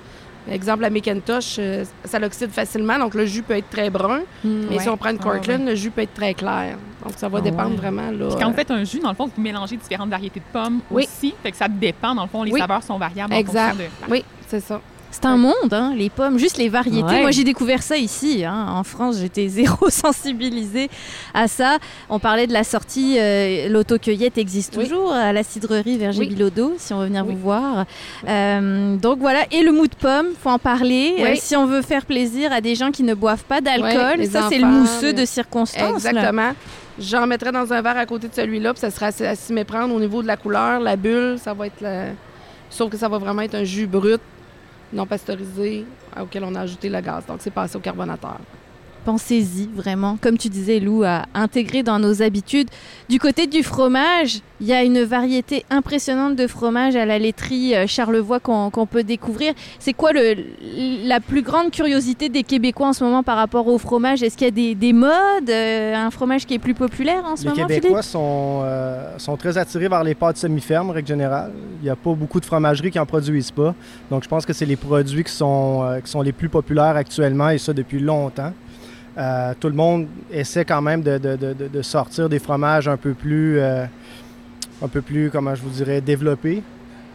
Exemple, 0.50 0.82
la 0.82 0.90
Macintosh, 0.90 1.56
euh, 1.58 1.84
ça 2.04 2.18
l'oxyde 2.18 2.50
facilement, 2.50 2.98
donc 2.98 3.14
le 3.14 3.26
jus 3.26 3.42
peut 3.42 3.56
être 3.56 3.70
très 3.70 3.90
brun. 3.90 4.22
Mais 4.44 4.78
si 4.78 4.88
on 4.88 4.96
prend 4.96 5.10
une 5.10 5.18
ah, 5.20 5.22
Cortland, 5.22 5.64
le 5.64 5.74
jus 5.74 5.90
peut 5.90 6.02
être 6.02 6.14
très 6.14 6.34
clair. 6.34 6.76
Donc 7.04 7.14
ça 7.16 7.28
va 7.28 7.38
ah, 7.38 7.40
dépendre 7.42 7.76
vraiment. 7.76 8.10
Là, 8.10 8.28
quand 8.38 8.48
vous 8.48 8.56
faites 8.56 8.70
un 8.70 8.84
jus, 8.84 8.98
dans 9.00 9.10
le 9.10 9.14
fond, 9.14 9.30
vous 9.34 9.42
mélangez 9.42 9.76
différentes 9.76 10.10
variétés 10.10 10.40
de 10.40 10.52
pommes 10.52 10.80
aussi. 10.90 11.34
Fait 11.42 11.50
que 11.50 11.56
ça 11.56 11.68
dépend, 11.68 12.14
dans 12.14 12.22
le 12.22 12.28
fond, 12.28 12.42
les 12.42 12.52
saveurs 12.52 12.82
sont 12.82 12.98
variables. 12.98 13.34
Exact. 13.34 13.76
Oui, 14.08 14.24
c'est 14.48 14.60
ça. 14.60 14.80
C'est 15.12 15.26
un 15.26 15.36
monde, 15.36 15.72
hein, 15.72 15.92
les 15.94 16.08
pommes, 16.08 16.38
juste 16.38 16.56
les 16.56 16.70
variétés. 16.70 17.20
Moi, 17.20 17.30
j'ai 17.30 17.44
découvert 17.44 17.82
ça 17.82 17.98
ici. 17.98 18.44
Hein. 18.44 18.66
En 18.70 18.82
France, 18.82 19.18
j'étais 19.20 19.46
zéro 19.48 19.90
sensibilisée 19.90 20.88
à 21.34 21.48
ça. 21.48 21.76
On 22.08 22.18
parlait 22.18 22.46
de 22.46 22.52
la 22.54 22.64
sortie, 22.64 23.16
euh, 23.18 23.68
l'autocueillette 23.68 24.38
existe 24.38 24.72
toujours 24.72 25.12
à 25.12 25.34
la 25.34 25.42
cidrerie 25.42 25.98
Verger 25.98 26.26
Bilodeau, 26.26 26.74
si 26.78 26.94
on 26.94 27.00
veut 27.00 27.06
venir 27.06 27.26
vous 27.26 27.36
voir. 27.36 27.84
Euh, 28.26 28.96
donc 28.96 29.18
voilà, 29.18 29.44
et 29.50 29.62
le 29.62 29.70
mou 29.70 29.86
de 29.86 29.94
pomme, 29.94 30.28
faut 30.42 30.48
en 30.48 30.58
parler. 30.58 31.16
Euh, 31.20 31.34
si 31.36 31.54
on 31.56 31.66
veut 31.66 31.82
faire 31.82 32.06
plaisir 32.06 32.50
à 32.50 32.62
des 32.62 32.74
gens 32.74 32.90
qui 32.90 33.02
ne 33.02 33.12
boivent 33.14 33.44
pas 33.44 33.60
d'alcool, 33.60 34.26
ça 34.26 34.48
c'est 34.48 34.58
le 34.58 34.66
mousseux 34.66 35.12
de 35.12 35.26
circonstance. 35.26 36.06
Exactement. 36.06 36.52
J'en 36.98 37.26
mettrais 37.26 37.52
dans 37.52 37.70
un 37.70 37.82
verre 37.82 37.98
à 37.98 38.06
côté 38.06 38.28
de 38.28 38.34
celui-là, 38.34 38.72
puis 38.72 38.80
ça 38.80 38.90
sera 38.90 39.06
à 39.06 39.34
s'y 39.36 39.52
méprendre 39.52 39.94
au 39.94 40.00
niveau 40.00 40.22
de 40.22 40.26
la 40.26 40.38
couleur, 40.38 40.80
la 40.80 40.96
bulle, 40.96 41.38
ça 41.38 41.52
va 41.52 41.66
être 41.66 41.84
Sauf 42.72 42.90
que 42.90 42.96
ça 42.96 43.06
va 43.08 43.18
vraiment 43.18 43.42
être 43.42 43.54
un 43.54 43.64
jus 43.64 43.86
brut 43.86 44.20
non 44.92 45.06
pasteurisé 45.06 45.84
auquel 46.20 46.44
on 46.44 46.54
a 46.54 46.60
ajouté 46.60 46.88
le 46.88 47.00
gaz. 47.00 47.26
Donc, 47.26 47.38
c'est 47.40 47.50
passé 47.50 47.76
au 47.76 47.80
carbonateur. 47.80 48.38
Pensez-y 49.04 49.68
vraiment, 49.74 50.16
comme 50.20 50.38
tu 50.38 50.48
disais 50.48 50.78
Lou, 50.78 51.02
à 51.02 51.24
intégrer 51.34 51.82
dans 51.82 51.98
nos 51.98 52.22
habitudes. 52.22 52.68
Du 53.08 53.18
côté 53.18 53.48
du 53.48 53.64
fromage, 53.64 54.40
il 54.60 54.68
y 54.68 54.72
a 54.72 54.84
une 54.84 55.02
variété 55.02 55.64
impressionnante 55.70 56.36
de 56.36 56.46
fromage 56.46 56.94
à 56.94 57.04
la 57.04 57.18
laiterie 57.18 57.74
euh, 57.74 57.88
Charlevoix 57.88 58.38
qu'on 58.38 58.86
peut 58.86 59.02
découvrir. 59.02 59.54
C'est 59.80 59.92
quoi 59.92 60.12
le, 60.12 60.36
la 61.04 61.18
plus 61.18 61.42
grande 61.42 61.72
curiosité 61.72 62.28
des 62.28 62.44
Québécois 62.44 62.88
en 62.88 62.92
ce 62.92 63.02
moment 63.02 63.24
par 63.24 63.36
rapport 63.36 63.66
au 63.66 63.76
fromage? 63.76 64.22
Est-ce 64.22 64.36
qu'il 64.36 64.46
y 64.46 64.70
a 64.70 64.74
des, 64.74 64.92
modes, 64.92 65.50
euh, 65.50 65.96
un 65.96 66.12
fromage 66.12 66.46
qui 66.46 66.54
est 66.54 66.60
plus 66.60 66.74
populaire 66.74 67.24
en 67.24 67.34
ce 67.34 67.48
moment 67.48 67.66
Les 67.66 67.80
Québécois 67.80 68.02
sont, 68.02 68.60
euh, 68.62 69.18
sont 69.18 69.36
très 69.36 69.58
attirés 69.58 69.88
vers 69.88 70.04
les 70.04 70.14
pâtes 70.14 70.36
semi-fermes, 70.36 70.90
règle 70.90 71.08
générale. 71.08 71.50
Il 71.80 71.84
n'y 71.84 71.90
a 71.90 71.96
pas 71.96 72.12
beaucoup 72.12 72.38
de 72.38 72.44
fromageries 72.44 72.92
qui 72.92 73.00
en 73.00 73.06
produisent 73.06 73.50
pas. 73.50 73.74
Donc 74.12 74.22
je 74.22 74.28
pense 74.28 74.46
que 74.46 74.52
c'est 74.52 74.66
les 74.66 74.76
produits 74.76 75.24
qui 75.24 75.32
sont, 75.32 75.98
qui 76.04 76.10
sont 76.10 76.22
les 76.22 76.32
plus 76.32 76.48
populaires 76.48 76.94
actuellement 76.94 77.50
et 77.50 77.58
ça 77.58 77.72
depuis 77.72 77.98
longtemps. 77.98 78.52
Euh, 79.18 79.52
tout 79.58 79.68
le 79.68 79.74
monde 79.74 80.06
essaie 80.30 80.64
quand 80.64 80.80
même 80.80 81.02
de, 81.02 81.82
sortir 81.82 82.28
des 82.28 82.38
fromages 82.38 82.88
un 82.88 82.96
peu 82.96 83.12
plus, 83.12 83.58
euh, 83.58 83.84
un 84.82 84.88
peu 84.88 85.02
plus, 85.02 85.30
comment 85.30 85.54
je 85.54 85.62
vous 85.62 85.70
dirais, 85.70 86.00
développés. 86.00 86.62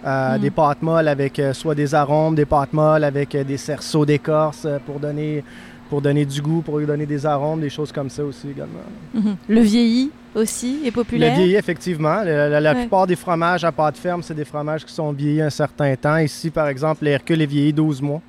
Euh, 0.06 0.38
mm. 0.38 0.42
Des 0.42 0.52
pâtes 0.52 0.82
molles 0.82 1.08
avec 1.08 1.42
soit 1.54 1.76
des 1.76 1.96
arômes, 1.96 2.36
des 2.36 2.46
pâtes 2.46 2.74
molles 2.74 3.04
avec 3.04 3.36
des 3.36 3.58
cerceaux 3.58 4.06
d'écorce 4.06 4.68
pour 4.86 5.00
donner, 5.00 5.44
pour 5.90 6.02
donner 6.02 6.24
du 6.26 6.42
goût, 6.42 6.62
pour 6.62 6.78
lui 6.78 6.86
donner 6.86 7.08
des 7.08 7.26
arômes, 7.26 7.62
des 7.62 7.70
choses 7.70 7.92
comme 7.92 8.10
ça 8.10 8.24
aussi 8.24 8.50
également. 8.52 8.80
Mm-hmm. 9.16 9.36
Le 9.50 9.62
vieilli 9.62 10.12
aussi 10.36 10.82
est 10.86 10.92
populaire? 10.92 11.32
Le 11.32 11.38
vieilli, 11.38 11.56
effectivement. 11.56 12.22
La, 12.24 12.76
plupart 12.76 13.08
des 13.08 13.16
fromages 13.16 13.64
à 13.64 13.72
pâte 13.72 13.98
ferme, 13.98 14.22
c'est 14.22 14.36
des 14.36 14.46
fromages 14.46 14.86
qui 14.86 14.94
sont 14.94 15.12
vieillis 15.12 15.42
un 15.42 15.50
certain 15.50 15.96
temps. 15.96 16.18
Ici, 16.18 16.52
par 16.52 16.68
exemple, 16.68 17.04
l'Hercule 17.04 17.42
est 17.42 17.48
vieilli 17.48 17.74
12 17.74 18.04
mois. 18.04 18.22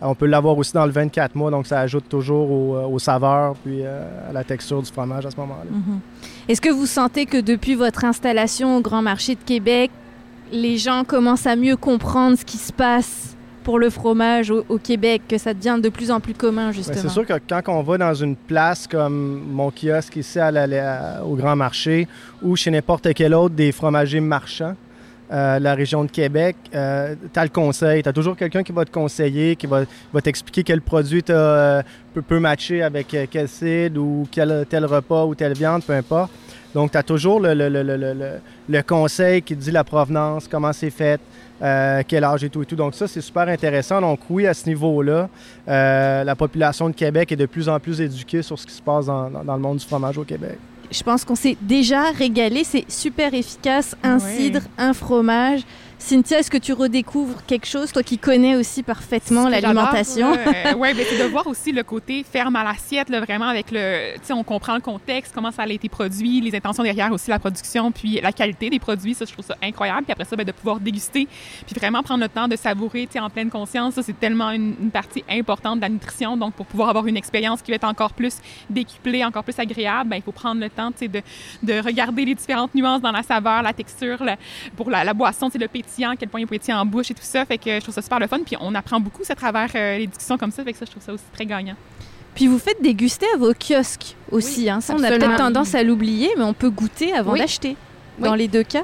On 0.00 0.14
peut 0.14 0.26
l'avoir 0.26 0.56
aussi 0.56 0.72
dans 0.72 0.86
le 0.86 0.92
24 0.92 1.34
mois, 1.34 1.50
donc 1.50 1.66
ça 1.66 1.80
ajoute 1.80 2.08
toujours 2.08 2.50
au, 2.50 2.76
euh, 2.76 2.86
aux 2.86 2.98
saveurs 2.98 3.54
puis 3.64 3.80
euh, 3.82 4.04
à 4.28 4.32
la 4.32 4.44
texture 4.44 4.80
du 4.80 4.90
fromage 4.90 5.26
à 5.26 5.30
ce 5.30 5.36
moment-là. 5.36 5.70
Mhm. 5.70 6.00
Est-ce 6.48 6.60
que 6.60 6.70
vous 6.70 6.86
sentez 6.86 7.26
que 7.26 7.40
depuis 7.40 7.74
votre 7.74 8.04
installation 8.04 8.76
au 8.76 8.80
Grand 8.80 9.02
Marché 9.02 9.34
de 9.34 9.40
Québec, 9.44 9.90
les 10.52 10.78
gens 10.78 11.04
commencent 11.04 11.46
à 11.46 11.56
mieux 11.56 11.76
comprendre 11.76 12.38
ce 12.38 12.44
qui 12.44 12.58
se 12.58 12.72
passe 12.72 13.36
pour 13.64 13.78
le 13.78 13.90
fromage 13.90 14.50
au, 14.50 14.78
Québec, 14.78 15.20
que 15.28 15.36
ça 15.36 15.52
devient 15.52 15.78
de 15.82 15.90
plus 15.90 16.10
en 16.10 16.20
plus 16.20 16.32
commun, 16.32 16.72
justement? 16.72 16.96
c'est 17.02 17.08
sûr 17.10 17.26
que 17.26 17.34
quand 17.46 17.60
on 17.66 17.82
va 17.82 17.98
dans 17.98 18.14
une 18.14 18.34
place 18.34 18.86
comme 18.86 19.42
mon 19.50 19.70
kiosque 19.70 20.16
ici 20.16 20.38
à 20.38 21.22
au 21.22 21.34
Grand 21.34 21.54
Marché 21.54 22.08
ou 22.42 22.56
chez 22.56 22.70
n'importe 22.70 23.12
quel 23.12 23.34
autre 23.34 23.54
des 23.54 23.70
fromagers 23.72 24.20
marchands, 24.20 24.74
euh, 25.30 25.58
la 25.58 25.74
région 25.74 26.04
de 26.04 26.10
Québec, 26.10 26.56
euh, 26.74 27.14
tu 27.32 27.38
as 27.38 27.44
le 27.44 27.50
conseil. 27.50 28.02
Tu 28.02 28.08
as 28.08 28.12
toujours 28.12 28.36
quelqu'un 28.36 28.62
qui 28.62 28.72
va 28.72 28.84
te 28.84 28.90
conseiller, 28.90 29.56
qui 29.56 29.66
va, 29.66 29.84
t'expliquer 30.22 30.62
quel 30.62 30.80
produit 30.80 31.22
euh, 31.28 31.82
peut, 32.14 32.22
peut, 32.22 32.40
matcher 32.40 32.82
avec 32.82 33.12
euh, 33.12 33.26
quel 33.30 33.48
cidre 33.48 34.00
ou 34.00 34.26
quel, 34.30 34.64
tel 34.68 34.86
repas 34.86 35.24
ou 35.26 35.34
telle 35.34 35.52
viande, 35.52 35.84
peu 35.84 35.92
importe. 35.92 36.30
Donc, 36.74 36.92
tu 36.92 36.98
as 36.98 37.02
toujours 37.02 37.40
le, 37.42 38.82
conseil 38.82 39.42
qui 39.42 39.56
dit 39.56 39.70
la 39.70 39.84
provenance, 39.84 40.46
comment 40.48 40.72
c'est 40.72 40.90
fait, 40.90 41.20
quel 42.06 42.24
âge 42.24 42.44
et 42.44 42.50
tout 42.50 42.62
et 42.62 42.66
tout. 42.66 42.76
Donc, 42.76 42.94
ça, 42.94 43.08
c'est 43.08 43.22
super 43.22 43.48
intéressant. 43.48 44.02
Donc, 44.02 44.20
oui, 44.28 44.46
à 44.46 44.52
ce 44.52 44.68
niveau-là, 44.68 45.28
la 45.66 46.36
population 46.36 46.90
de 46.90 46.94
Québec 46.94 47.32
est 47.32 47.36
de 47.36 47.46
plus 47.46 47.70
en 47.70 47.80
plus 47.80 48.00
éduquée 48.02 48.42
sur 48.42 48.58
ce 48.58 48.66
qui 48.66 48.74
se 48.74 48.82
passe 48.82 49.06
dans 49.06 49.30
le 49.30 49.58
monde 49.60 49.78
du 49.78 49.86
fromage 49.86 50.18
au 50.18 50.24
Québec 50.24 50.58
je 50.90 51.02
pense 51.02 51.24
qu'on 51.24 51.34
s'est 51.34 51.56
déjà 51.60 52.10
régalé. 52.10 52.64
C'est 52.64 52.90
super 52.90 53.34
efficace. 53.34 53.94
Un 54.02 54.18
cidre, 54.18 54.60
un 54.78 54.92
fromage. 54.92 55.60
Cynthia, 55.98 56.38
est-ce 56.38 56.50
que 56.50 56.58
tu 56.58 56.72
redécouvres 56.72 57.44
quelque 57.44 57.66
chose, 57.66 57.90
toi 57.90 58.04
qui 58.04 58.18
connais 58.18 58.54
aussi 58.54 58.84
parfaitement 58.84 59.48
l'alimentation? 59.48 60.30
oui, 60.76 60.94
ben, 60.94 61.04
c'est 61.10 61.18
de 61.18 61.24
voir 61.24 61.46
aussi 61.48 61.72
le 61.72 61.82
côté 61.82 62.24
ferme 62.24 62.54
à 62.54 62.62
l'assiette, 62.62 63.10
vraiment 63.10 63.48
avec 63.48 63.72
le... 63.72 64.14
Tu 64.14 64.20
sais, 64.22 64.32
on 64.32 64.44
comprend 64.44 64.76
le 64.76 64.80
contexte, 64.80 65.32
comment 65.34 65.50
ça 65.50 65.62
a 65.62 65.68
été 65.68 65.88
produit, 65.88 66.40
les 66.40 66.54
intentions 66.56 66.84
derrière 66.84 67.10
aussi 67.12 67.30
la 67.30 67.40
production, 67.40 67.90
puis 67.90 68.20
la 68.22 68.30
qualité 68.30 68.70
des 68.70 68.78
produits, 68.78 69.14
ça, 69.14 69.24
je 69.24 69.32
trouve 69.32 69.44
ça 69.44 69.56
incroyable. 69.60 70.04
Puis 70.04 70.12
après 70.12 70.24
ça, 70.24 70.36
ben, 70.36 70.44
de 70.44 70.52
pouvoir 70.52 70.78
déguster, 70.78 71.26
puis 71.66 71.74
vraiment 71.74 72.02
prendre 72.04 72.22
le 72.22 72.28
temps 72.28 72.46
de 72.46 72.56
savourer, 72.56 73.06
tu 73.06 73.14
sais, 73.14 73.20
en 73.20 73.28
pleine 73.28 73.50
conscience, 73.50 73.94
ça, 73.94 74.02
c'est 74.02 74.18
tellement 74.18 74.52
une, 74.52 74.90
partie 74.92 75.24
importante 75.28 75.76
de 75.76 75.82
la 75.82 75.88
nutrition. 75.88 76.36
Donc, 76.36 76.54
pour 76.54 76.64
pouvoir 76.64 76.90
avoir 76.90 77.06
une 77.06 77.16
expérience 77.16 77.60
qui 77.60 77.72
va 77.72 77.74
être 77.74 77.84
encore 77.84 78.12
plus 78.12 78.36
décuplée, 78.70 79.24
encore 79.24 79.44
plus 79.44 79.58
agréable, 79.58 80.10
ben, 80.10 80.16
il 80.16 80.22
faut 80.22 80.32
prendre 80.32 80.60
le 80.60 80.70
temps, 80.70 80.92
tu 80.92 80.98
sais, 80.98 81.08
de, 81.08 81.20
de 81.62 81.80
regarder 81.84 82.24
les 82.24 82.34
différentes 82.34 82.74
nuances 82.74 83.02
dans 83.02 83.12
la 83.12 83.22
saveur, 83.22 83.62
la 83.62 83.72
texture, 83.72 84.18
pour 84.76 84.90
la, 84.90 85.02
la 85.02 85.12
boisson, 85.12 85.50
c'est 85.50 85.58
le 85.58 85.68
pétillant, 85.68 85.87
à 86.10 86.16
quel 86.16 86.28
point 86.28 86.40
il 86.40 86.44
est 86.44 86.46
pétillant 86.46 86.78
en 86.78 86.86
bouche 86.86 87.10
et 87.10 87.14
tout 87.14 87.22
ça. 87.22 87.44
Fait 87.44 87.58
que 87.58 87.70
je 87.70 87.80
trouve 87.80 87.94
ça 87.94 88.02
super 88.02 88.18
le 88.18 88.26
fun. 88.26 88.38
Puis 88.44 88.56
on 88.60 88.74
apprend 88.74 89.00
beaucoup 89.00 89.22
à 89.28 89.34
travers 89.34 89.70
euh, 89.74 89.98
les 89.98 90.06
discussions 90.06 90.38
comme 90.38 90.50
ça. 90.50 90.62
Fait 90.64 90.72
que 90.72 90.78
ça, 90.78 90.84
je 90.84 90.90
trouve 90.90 91.02
ça 91.02 91.12
aussi 91.12 91.24
très 91.32 91.46
gagnant. 91.46 91.74
Puis 92.34 92.46
vous 92.46 92.58
faites 92.58 92.80
déguster 92.80 93.26
à 93.34 93.38
vos 93.38 93.52
kiosques 93.52 94.14
aussi. 94.30 94.70
hein. 94.70 94.80
Ça, 94.80 94.94
on 94.96 95.02
a 95.02 95.08
peut-être 95.08 95.36
tendance 95.36 95.74
à 95.74 95.82
l'oublier, 95.82 96.30
mais 96.36 96.44
on 96.44 96.54
peut 96.54 96.70
goûter 96.70 97.12
avant 97.12 97.34
d'acheter. 97.34 97.76
Dans 98.18 98.34
les 98.34 98.48
deux 98.48 98.64
cas. 98.64 98.82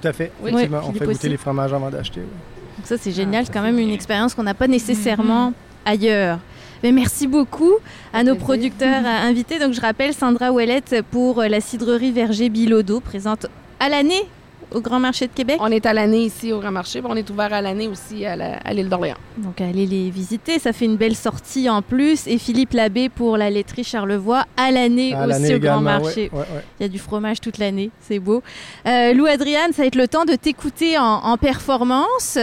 Tout 0.00 0.06
à 0.06 0.12
fait. 0.12 0.32
Effectivement, 0.44 0.82
on 0.86 0.92
fait 0.92 1.06
goûter 1.06 1.28
les 1.28 1.36
fromages 1.36 1.72
avant 1.72 1.90
d'acheter. 1.90 2.20
Donc 2.20 2.86
ça, 2.86 2.96
c'est 2.98 3.12
génial. 3.12 3.46
c'est 3.46 3.52
quand 3.52 3.62
même 3.62 3.78
une 3.78 3.90
expérience 3.90 4.34
qu'on 4.34 4.42
n'a 4.42 4.54
pas 4.54 4.68
nécessairement 4.68 5.50
mm-hmm. 5.50 5.54
ailleurs. 5.90 6.38
Mais 6.82 6.92
merci 6.92 7.26
beaucoup 7.26 7.74
à 8.12 8.22
nos 8.22 8.36
producteurs 8.36 9.04
invités. 9.04 9.58
Donc 9.58 9.74
je 9.74 9.80
rappelle 9.80 10.14
Sandra 10.14 10.50
Ouellette 10.50 11.02
pour 11.10 11.42
la 11.42 11.60
cidrerie 11.60 12.12
Verger 12.12 12.48
Bilodeau, 12.48 13.00
présente 13.00 13.46
à 13.78 13.88
l'année 13.88 14.26
au 14.72 14.80
Grand 14.80 14.98
Marché 14.98 15.26
de 15.26 15.32
Québec? 15.32 15.58
On 15.60 15.70
est 15.70 15.86
à 15.86 15.92
l'année 15.92 16.24
ici 16.24 16.52
au 16.52 16.60
Grand 16.60 16.70
Marché, 16.72 17.00
on 17.04 17.16
est 17.16 17.28
ouvert 17.30 17.52
à 17.52 17.60
l'année 17.60 17.88
aussi 17.88 18.24
à 18.26 18.72
l'île 18.72 18.88
d'Orléans. 18.88 19.16
Donc 19.38 19.60
allez 19.60 19.86
les 19.86 20.10
visiter, 20.10 20.58
ça 20.58 20.72
fait 20.72 20.84
une 20.84 20.96
belle 20.96 21.16
sortie 21.16 21.68
en 21.68 21.82
plus. 21.82 22.26
Et 22.26 22.38
Philippe 22.38 22.72
Labbé 22.72 23.08
pour 23.08 23.36
la 23.36 23.50
laiterie 23.50 23.84
Charlevoix 23.84 24.44
à 24.56 24.70
l'année 24.70 25.14
aussi 25.14 25.54
au 25.54 25.58
Grand 25.58 25.80
Marché. 25.80 26.30
Il 26.78 26.82
y 26.82 26.84
a 26.84 26.88
du 26.88 26.98
fromage 26.98 27.40
toute 27.40 27.58
l'année, 27.58 27.90
c'est 28.00 28.18
beau. 28.18 28.42
Euh, 28.86 29.12
Lou 29.12 29.26
Adriane, 29.26 29.72
ça 29.72 29.82
va 29.82 29.86
être 29.86 29.96
le 29.96 30.08
temps 30.08 30.24
de 30.24 30.34
t'écouter 30.34 30.98
en, 30.98 31.36
performance. 31.36 32.38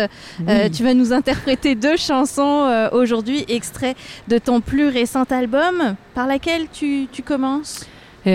Euh, 0.48 0.70
tu 0.70 0.84
vas 0.84 0.94
nous 0.94 1.14
interpréter 1.14 1.76
deux 1.88 1.98
chansons 1.98 2.64
euh, 2.64 2.90
aujourd'hui, 2.92 3.46
extraits 3.48 3.96
de 4.28 4.38
ton 4.38 4.62
plus 4.62 4.88
récent 4.88 5.24
album. 5.30 5.96
Par 6.16 6.28
laquelle 6.28 6.68
tu, 6.72 7.08
tu 7.12 7.22
commences? 7.22 7.86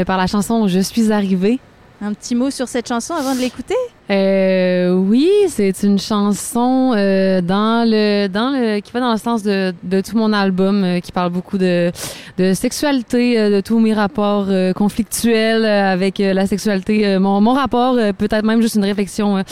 par 0.07 0.17
la 0.17 0.27
chanson 0.27 0.69
Je 0.69 0.79
suis 0.79 1.13
arrivée 1.13 1.61
un 2.03 2.15
petit 2.15 2.35
mot 2.35 2.51
sur 2.51 2.67
cette 2.67 2.89
chanson 2.89 3.15
avant 3.15 3.35
de 3.35 3.41
l'écouter? 3.41 3.77
Euh, 4.11 4.93
oui, 4.93 5.31
c'est 5.47 5.85
une 5.85 6.01
chanson 6.01 6.93
euh, 6.97 7.41
dans 7.41 7.89
le 7.89 8.27
dans 8.27 8.51
le 8.51 8.81
qui 8.81 8.91
va 8.91 8.99
dans 8.99 9.13
le 9.13 9.19
sens 9.19 9.45
de, 9.45 9.73
de 9.85 10.01
tout 10.01 10.17
mon 10.17 10.33
album, 10.33 10.83
euh, 10.83 11.01
qui 11.01 11.13
parle 11.13 11.31
beaucoup 11.31 11.59
de, 11.59 11.93
de 12.39 12.55
sexualité, 12.55 13.39
euh, 13.39 13.51
de 13.51 13.61
tous 13.61 13.79
mes 13.79 13.95
rapports 13.95 14.47
euh, 14.49 14.73
conflictuels 14.73 15.65
avec 15.65 16.19
la 16.19 16.47
sexualité, 16.47 17.19
mon, 17.21 17.41
mon 17.41 17.53
rapport, 17.53 17.95
peut-être 18.19 18.45
même 18.45 18.61
juste 18.61 18.75
une 18.75 18.85
réflexion 18.85 19.45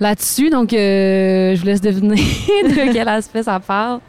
là-dessus. 0.00 0.48
Donc, 0.48 0.70
je 0.70 1.58
vous 1.58 1.66
laisse 1.66 1.82
deviner 1.82 2.16
de 2.16 2.92
quel 2.92 3.08
aspect 3.08 3.42
ça 3.42 3.60
parle. 3.60 4.00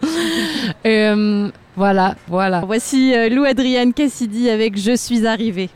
voilà, 1.75 2.15
voilà. 2.27 2.61
Voici 2.65 3.13
Lou 3.29 3.43
Adrienne 3.43 3.93
Cassidy 3.93 4.49
avec 4.49 4.77
Je 4.77 4.95
suis 4.95 5.27
arrivée. 5.27 5.69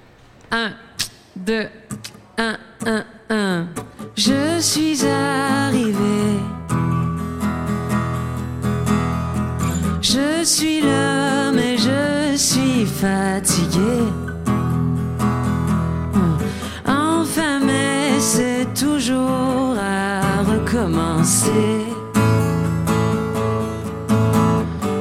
Un, 0.51 0.71
deux. 1.35 1.67
Un, 2.37 2.57
un, 2.85 3.03
un. 3.29 3.67
Je 4.15 4.59
suis 4.59 5.05
arrivée. 5.05 6.39
Je 10.01 10.43
suis 10.43 10.81
là, 10.81 11.51
mais 11.51 11.77
je 11.77 12.35
suis 12.37 12.85
fatiguée. 12.85 14.07
Enfin, 16.85 17.59
mais 17.65 18.19
c'est 18.19 18.67
toujours 18.73 19.75
à 19.79 20.43
recommencer. 20.43 21.85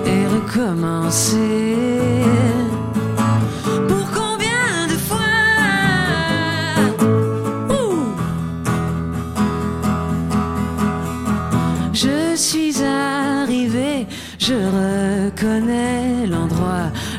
Et 0.07 0.27
recommencer. 0.27 2.14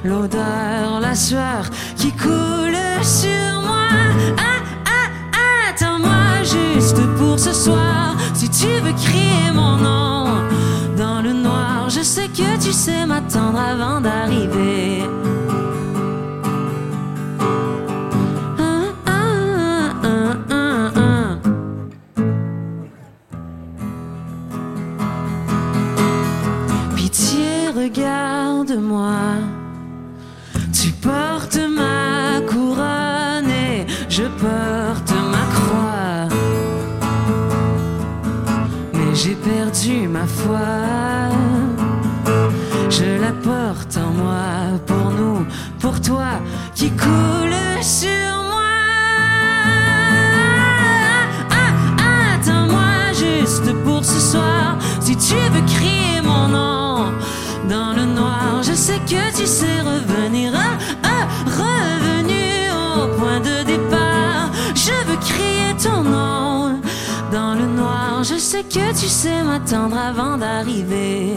L'odeur, 0.06 0.99
la 1.01 1.16
sueur 1.16 1.70
qui 1.97 2.12
coule 2.12 2.78
sur 3.01 3.62
moi. 3.64 3.89
Ah, 4.38 4.62
ah, 4.86 5.72
attends-moi 5.72 6.43
juste 6.43 7.01
pour 7.18 7.39
ce 7.39 7.53
soir. 7.53 8.16
Si 8.34 8.49
tu 8.49 8.68
veux 8.84 8.93
crier 8.93 9.51
mon 9.53 9.78
nom 9.78 10.26
dans 10.97 11.22
le 11.22 11.34
noir, 11.34 11.89
je 11.89 12.01
sais 12.01 12.28
que 12.28 12.64
tu 12.64 12.72
sais 12.72 13.06
m'attendre 13.06 13.60
avant 13.60 13.99
d'arriver. 14.01 15.03
regarde-moi. 27.86 29.55
Tu 31.06 31.12
portes 31.12 31.60
ma 31.70 32.41
couronne 32.47 33.47
et 33.47 33.86
je 34.10 34.24
porte 34.24 35.14
ma 35.34 35.45
croix. 35.53 36.28
Mais 38.91 39.14
j'ai 39.14 39.36
perdu 39.36 40.08
ma 40.08 40.26
foi. 40.26 40.66
Je 42.89 43.22
la 43.22 43.34
porte 43.34 43.97
en 43.97 44.10
moi 44.20 44.80
pour 44.88 45.12
nous, 45.12 45.45
pour 45.80 46.01
toi 46.01 46.39
qui 46.74 46.89
coule 46.89 47.84
sur 47.84 48.32
moi. 48.49 48.74
Ah, 51.51 52.34
attends-moi 52.34 53.14
juste 53.14 53.72
pour 53.84 54.03
ce 54.03 54.20
soir 54.20 54.80
si 55.01 55.16
tu 55.16 55.36
veux 55.53 55.66
crier 55.68 56.05
dans 57.70 57.93
le 57.93 58.05
noir. 58.05 58.63
Je 58.63 58.74
sais 58.74 58.99
que 58.99 59.36
tu 59.38 59.45
sais 59.45 59.80
revenir, 59.82 60.53
ah, 60.55 61.28
revenu 61.45 62.45
au 62.97 63.07
point 63.18 63.39
de 63.39 63.63
départ. 63.63 64.51
Je 64.74 64.95
veux 65.07 65.18
crier 65.18 65.72
ton 65.82 66.03
nom 66.03 66.80
dans 67.32 67.55
le 67.55 67.66
noir. 67.66 68.24
Je 68.24 68.38
sais 68.38 68.63
que 68.63 68.89
tu 68.91 69.07
sais 69.07 69.43
m'attendre 69.43 69.97
avant 69.97 70.38
d'arriver. 70.38 71.34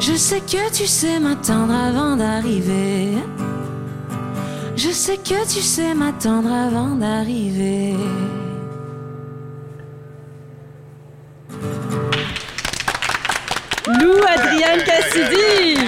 Je 0.00 0.14
sais 0.14 0.40
que 0.40 0.70
tu 0.72 0.86
sais 0.86 1.18
m'attendre 1.18 1.74
avant 1.74 2.16
d'arriver. 2.16 3.16
Je 4.76 4.90
sais 4.90 5.16
que 5.16 5.40
tu 5.44 5.60
sais 5.60 5.94
m'attendre 5.94 6.52
avant 6.52 6.94
d'arriver. 6.96 7.96
Lou 14.04 14.12
Adrienne 14.28 14.82
Cassidy. 14.84 15.80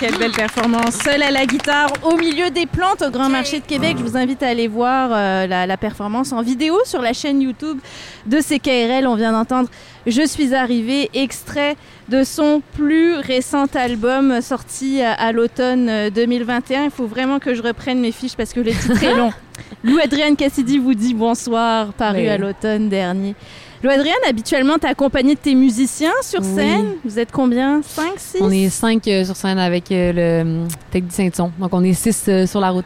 Quelle 0.00 0.18
belle 0.18 0.32
performance. 0.32 0.96
Seule 1.04 1.22
à 1.22 1.30
la 1.30 1.46
guitare, 1.46 1.88
au 2.02 2.16
milieu 2.16 2.50
des 2.50 2.66
plantes 2.66 3.00
au 3.00 3.10
Grand 3.10 3.28
Marché 3.28 3.60
de 3.60 3.64
Québec. 3.64 3.94
Je 3.96 4.02
vous 4.02 4.16
invite 4.16 4.42
à 4.42 4.48
aller 4.48 4.66
voir 4.66 5.10
euh, 5.12 5.46
la, 5.46 5.76
performance 5.76 6.32
en 6.32 6.42
vidéo 6.42 6.80
sur 6.84 7.00
la 7.00 7.12
chaîne 7.12 7.40
YouTube 7.40 7.78
de 8.26 8.38
CKRL. 8.38 9.06
On 9.06 9.14
vient 9.14 9.30
d'entendre 9.30 9.68
Je 10.04 10.26
suis 10.26 10.52
arrivée, 10.52 11.10
extrait 11.14 11.76
de 12.08 12.24
son 12.24 12.60
plus 12.74 13.14
récent 13.14 13.66
album 13.74 14.40
sorti 14.40 15.00
à, 15.02 15.30
l'automne 15.30 16.10
2021. 16.10 16.80
Euh, 16.80 16.84
Il 16.86 16.90
faut 16.90 17.06
vraiment 17.06 17.38
que 17.38 17.54
je 17.54 17.62
reprenne 17.62 18.00
mes 18.00 18.10
fiches 18.10 18.34
parce 18.36 18.52
que 18.52 18.60
le 18.60 18.72
titre 18.72 19.04
est 19.04 19.14
long. 19.16 19.32
Lou 19.84 19.98
Adrienne 20.02 20.34
Cassidy 20.34 20.78
vous 20.78 20.94
dit 20.94 21.14
bonsoir, 21.14 21.92
paru 21.92 22.26
à 22.26 22.36
l'automne 22.36 22.88
dernier. 22.88 23.36
Adrienne, 23.88 24.14
habituellement, 24.28 24.78
tu 24.78 24.86
es 24.86 24.90
accompagnée 24.90 25.34
de 25.34 25.40
tes 25.40 25.54
musiciens 25.54 26.12
sur 26.22 26.44
scène. 26.44 26.96
Vous 27.04 27.18
êtes 27.18 27.32
combien? 27.32 27.80
5, 27.82 28.12
6 28.16 28.38
On 28.42 28.50
est 28.50 28.68
5 28.68 29.08
euh, 29.08 29.24
sur 29.24 29.36
scène 29.36 29.58
avec 29.58 29.90
euh, 29.90 30.12
le 30.44 30.68
technicien 30.90 31.28
de 31.28 31.34
son. 31.34 31.50
Donc, 31.58 31.70
on 31.72 31.82
est 31.82 31.94
6 31.94 32.24
euh, 32.28 32.46
sur 32.46 32.60
la 32.60 32.70
route. 32.70 32.84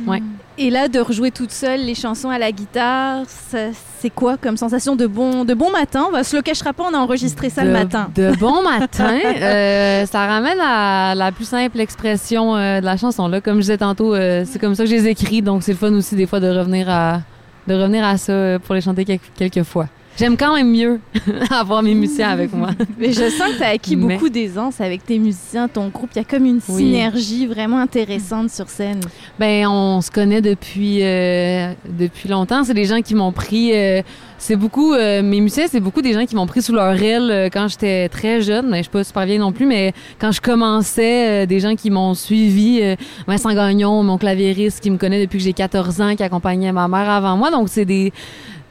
Hmm. 0.00 0.08
Ouais. 0.08 0.22
Et 0.58 0.70
là, 0.70 0.88
de 0.88 0.98
rejouer 0.98 1.30
toute 1.30 1.52
seule 1.52 1.80
les 1.80 1.94
chansons 1.94 2.30
à 2.30 2.38
la 2.38 2.50
guitare, 2.50 3.24
c'est 3.28 4.10
quoi 4.10 4.38
comme 4.38 4.56
sensation 4.56 4.96
de 4.96 5.06
bon, 5.06 5.44
de 5.44 5.52
bon 5.52 5.70
matin? 5.70 6.06
On 6.08 6.10
va 6.10 6.24
se 6.24 6.34
le 6.34 6.40
cachera 6.40 6.72
pas, 6.72 6.84
on 6.90 6.94
a 6.94 6.98
enregistré 6.98 7.50
ça 7.50 7.62
le 7.62 7.72
matin. 7.72 8.10
De 8.14 8.32
bon 8.40 8.62
matin. 8.62 9.18
ça 10.06 10.26
ramène 10.26 10.58
à 10.58 11.14
la 11.14 11.30
plus 11.30 11.44
simple 11.44 11.78
expression 11.78 12.54
de 12.54 12.82
la 12.82 12.96
chanson. 12.96 13.28
Là. 13.28 13.42
Comme 13.42 13.56
je 13.56 13.60
disais 13.60 13.76
tantôt, 13.76 14.14
c'est 14.16 14.58
comme 14.58 14.74
ça 14.74 14.84
que 14.84 14.90
je 14.90 14.94
les 14.94 15.08
écris. 15.08 15.42
Donc, 15.42 15.62
c'est 15.62 15.72
le 15.72 15.78
fun 15.78 15.92
aussi 15.92 16.16
des 16.16 16.26
fois 16.26 16.40
de 16.40 16.48
revenir 16.48 16.88
à, 16.88 17.20
de 17.66 17.74
revenir 17.74 18.02
à 18.06 18.16
ça 18.16 18.58
pour 18.64 18.74
les 18.74 18.80
chanter 18.80 19.04
quelques 19.04 19.62
fois. 19.62 19.88
J'aime 20.16 20.36
quand 20.38 20.54
même 20.54 20.70
mieux 20.70 21.00
avoir 21.50 21.82
mes 21.82 21.94
musiciens 21.94 22.30
avec 22.30 22.52
moi. 22.52 22.70
Mais 22.98 23.12
je 23.12 23.28
sens 23.28 23.52
que 23.52 23.56
tu 23.58 23.62
as 23.62 23.68
acquis 23.68 23.96
beaucoup 23.96 24.30
d'aisance 24.30 24.80
avec 24.80 25.04
tes 25.04 25.18
musiciens, 25.18 25.68
ton 25.68 25.88
groupe. 25.88 26.10
Il 26.14 26.18
y 26.18 26.20
a 26.22 26.24
comme 26.24 26.46
une 26.46 26.60
synergie 26.60 27.46
vraiment 27.46 27.78
intéressante 27.78 28.50
sur 28.50 28.68
scène. 28.70 29.00
Ben, 29.38 29.66
on 29.66 30.00
se 30.00 30.10
connaît 30.10 30.40
depuis, 30.40 31.02
euh, 31.02 31.72
depuis 31.86 32.30
longtemps. 32.30 32.64
C'est 32.64 32.74
des 32.74 32.86
gens 32.86 33.02
qui 33.02 33.14
m'ont 33.14 33.32
pris. 33.32 33.76
Euh, 33.76 34.00
c'est 34.38 34.56
beaucoup. 34.56 34.94
Euh, 34.94 35.22
mes 35.22 35.40
musiciens, 35.40 35.66
c'est 35.68 35.80
beaucoup 35.80 36.00
des 36.00 36.14
gens 36.14 36.24
qui 36.24 36.34
m'ont 36.34 36.46
pris 36.46 36.62
sous 36.62 36.72
leur 36.72 36.94
aile 37.02 37.50
quand 37.52 37.68
j'étais 37.68 38.08
très 38.08 38.40
jeune. 38.40 38.70
Mais 38.70 38.78
je 38.78 38.82
suis 38.84 38.90
pas 38.90 39.04
super 39.04 39.26
vieille 39.26 39.38
non 39.38 39.52
plus, 39.52 39.66
mais 39.66 39.92
quand 40.18 40.32
je 40.32 40.40
commençais, 40.40 41.46
des 41.46 41.60
gens 41.60 41.76
qui 41.76 41.90
m'ont 41.90 42.14
suivi. 42.14 42.80
Vincent 43.26 43.52
Gagnon, 43.52 44.02
mon 44.02 44.16
claviériste, 44.16 44.80
qui 44.80 44.90
me 44.90 44.96
connaît 44.96 45.20
depuis 45.20 45.38
que 45.38 45.44
j'ai 45.44 45.52
14 45.52 46.00
ans, 46.00 46.16
qui 46.16 46.22
accompagnait 46.22 46.72
ma 46.72 46.88
mère 46.88 47.10
avant 47.10 47.36
moi. 47.36 47.50
Donc, 47.50 47.68
c'est 47.68 47.84
des 47.84 48.12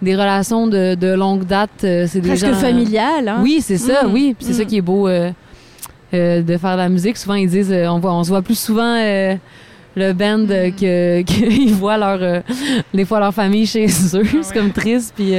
des 0.06 0.16
relations 0.16 0.68
de, 0.68 0.96
de 0.96 1.14
longue 1.14 1.44
date. 1.44 1.84
Euh, 1.84 2.06
c'est 2.08 2.22
Presque 2.22 2.54
familiales, 2.54 3.28
hein? 3.28 3.40
Oui, 3.42 3.60
c'est 3.60 3.78
ça, 3.78 4.06
mm. 4.06 4.14
oui. 4.14 4.36
c'est 4.40 4.54
ça 4.54 4.64
mm. 4.64 4.68
qui 4.68 4.78
est 4.78 4.82
beau 4.82 5.08
euh, 5.10 5.32
euh, 6.14 6.42
de 6.42 6.58
faire 6.58 6.74
de 6.74 6.78
la 6.78 6.90
musique. 6.90 7.18
Souvent, 7.18 7.34
ils 7.34 7.50
disent, 7.50 7.74
on, 7.74 8.00
voit, 8.00 8.14
on 8.14 8.24
se 8.24 8.30
voit 8.30 8.42
plus 8.42 8.58
souvent 8.58 8.96
le 9.98 10.14
band 10.14 10.38
mm. 10.38 10.72
que 10.80 11.22
qu'ils 11.24 11.74
voient 11.74 11.98
leur 11.98 12.44
des 12.94 13.06
fois 13.06 13.20
leur 13.20 13.34
famille 13.34 13.66
chez 13.66 13.86
eux 14.14 14.24
ah 14.24 14.38
c'est 14.42 14.54
comme 14.54 14.72
triste 14.72 15.14
puis 15.16 15.36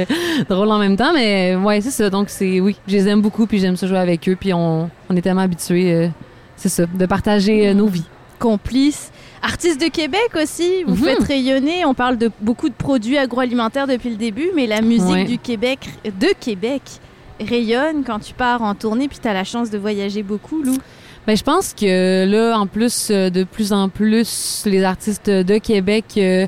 drôle 0.49 0.71
en 0.71 0.79
même 0.79 0.97
temps 0.97 1.13
mais 1.13 1.55
ouais 1.55 1.79
c'est 1.79 1.91
ça 1.91 2.09
donc 2.09 2.29
c'est 2.29 2.59
oui 2.59 2.75
je 2.87 2.93
les 2.93 3.07
aime 3.07 3.21
beaucoup 3.21 3.45
puis 3.45 3.59
j'aime 3.59 3.77
ça 3.77 3.85
jouer 3.85 3.99
avec 3.99 4.27
eux 4.27 4.35
puis 4.35 4.53
on, 4.53 4.89
on 5.11 5.15
est 5.15 5.21
tellement 5.21 5.41
habitués 5.41 6.09
c'est 6.55 6.69
ça 6.69 6.85
de 6.91 7.05
partager 7.05 7.71
nos 7.75 7.85
vies 7.85 8.07
complices 8.39 9.11
Artiste 9.41 9.79
de 9.79 9.87
Québec 9.87 10.29
aussi, 10.41 10.83
vous 10.83 10.95
mhm. 10.95 11.03
faites 11.03 11.23
rayonner. 11.23 11.85
On 11.85 11.93
parle 11.93 12.17
de 12.17 12.31
beaucoup 12.41 12.69
de 12.69 12.73
produits 12.73 13.17
agroalimentaires 13.17 13.87
depuis 13.87 14.09
le 14.09 14.15
début, 14.15 14.49
mais 14.55 14.67
la 14.67 14.81
musique 14.81 15.27
du 15.27 15.37
Québec, 15.37 15.79
de 16.05 16.29
Québec, 16.39 16.81
rayonne 17.39 18.03
quand 18.03 18.19
tu 18.19 18.33
pars 18.33 18.61
en 18.61 18.75
tournée, 18.75 19.07
puis 19.07 19.19
tu 19.21 19.27
as 19.27 19.33
la 19.33 19.43
chance 19.43 19.69
de 19.69 19.77
voyager 19.77 20.23
beaucoup, 20.23 20.61
Lou. 20.63 20.77
Ben, 21.27 21.35
je 21.35 21.43
pense 21.43 21.73
que 21.73 22.25
là, 22.25 22.57
en 22.57 22.67
plus, 22.67 23.09
euh, 23.11 23.29
de 23.29 23.43
plus 23.43 23.73
en 23.73 23.89
plus, 23.89 24.63
les 24.65 24.83
artistes 24.83 25.29
de 25.29 25.57
Québec 25.57 26.05
euh, 26.17 26.47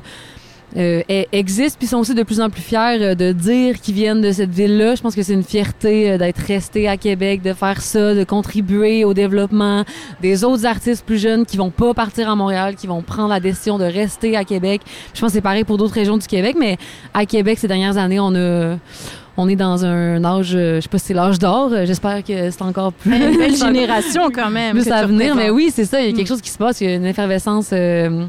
euh, 0.76 1.02
existent 1.32 1.76
puis 1.78 1.88
sont 1.88 1.98
aussi 1.98 2.14
de 2.14 2.22
plus 2.22 2.40
en 2.40 2.48
plus 2.48 2.62
fiers 2.62 2.98
euh, 3.00 3.14
de 3.16 3.32
dire 3.32 3.80
qu'ils 3.80 3.94
viennent 3.94 4.20
de 4.20 4.30
cette 4.30 4.50
ville-là. 4.50 4.94
Je 4.94 5.02
pense 5.02 5.16
que 5.16 5.22
c'est 5.22 5.32
une 5.32 5.42
fierté 5.42 6.12
euh, 6.12 6.18
d'être 6.18 6.38
resté 6.38 6.86
à 6.88 6.96
Québec, 6.96 7.42
de 7.42 7.52
faire 7.52 7.80
ça, 7.80 8.14
de 8.14 8.22
contribuer 8.22 9.04
au 9.04 9.12
développement 9.12 9.84
des 10.22 10.44
autres 10.44 10.66
artistes 10.66 11.04
plus 11.04 11.18
jeunes 11.18 11.44
qui 11.44 11.56
vont 11.56 11.70
pas 11.70 11.92
partir 11.92 12.30
à 12.30 12.36
Montréal, 12.36 12.76
qui 12.76 12.86
vont 12.86 13.02
prendre 13.02 13.30
la 13.30 13.40
décision 13.40 13.78
de 13.78 13.84
rester 13.84 14.36
à 14.36 14.44
Québec. 14.44 14.82
Je 15.12 15.20
pense 15.20 15.30
que 15.30 15.34
c'est 15.34 15.40
pareil 15.40 15.64
pour 15.64 15.76
d'autres 15.76 15.94
régions 15.94 16.18
du 16.18 16.26
Québec, 16.26 16.56
mais 16.58 16.78
à 17.14 17.26
Québec 17.26 17.58
ces 17.58 17.68
dernières 17.68 17.96
années, 17.96 18.20
on 18.20 18.34
a 18.36 18.76
on 19.36 19.48
est 19.48 19.56
dans 19.56 19.86
un 19.86 20.22
âge, 20.22 20.48
je 20.50 20.80
sais 20.80 20.88
pas 20.88 20.98
si 20.98 21.06
c'est 21.06 21.14
l'âge 21.14 21.38
d'or, 21.38 21.70
j'espère 21.86 22.22
que 22.22 22.50
c'est 22.50 22.62
encore 22.62 22.92
plus. 22.92 23.16
Une 23.16 23.38
belle 23.38 23.56
génération 23.56 24.30
quand 24.34 24.50
même. 24.50 24.72
Plus 24.72 24.90
à 24.90 25.06
venir, 25.06 25.34
mais 25.34 25.48
oui, 25.48 25.70
c'est 25.72 25.86
ça, 25.86 26.00
il 26.00 26.06
y 26.06 26.08
a 26.08 26.12
quelque 26.12 26.24
mm. 26.24 26.28
chose 26.28 26.42
qui 26.42 26.50
se 26.50 26.58
passe, 26.58 26.80
il 26.82 26.90
y 26.90 26.92
a 26.92 26.96
une 26.96 27.06
effervescence 27.06 27.70
euh, 27.72 28.26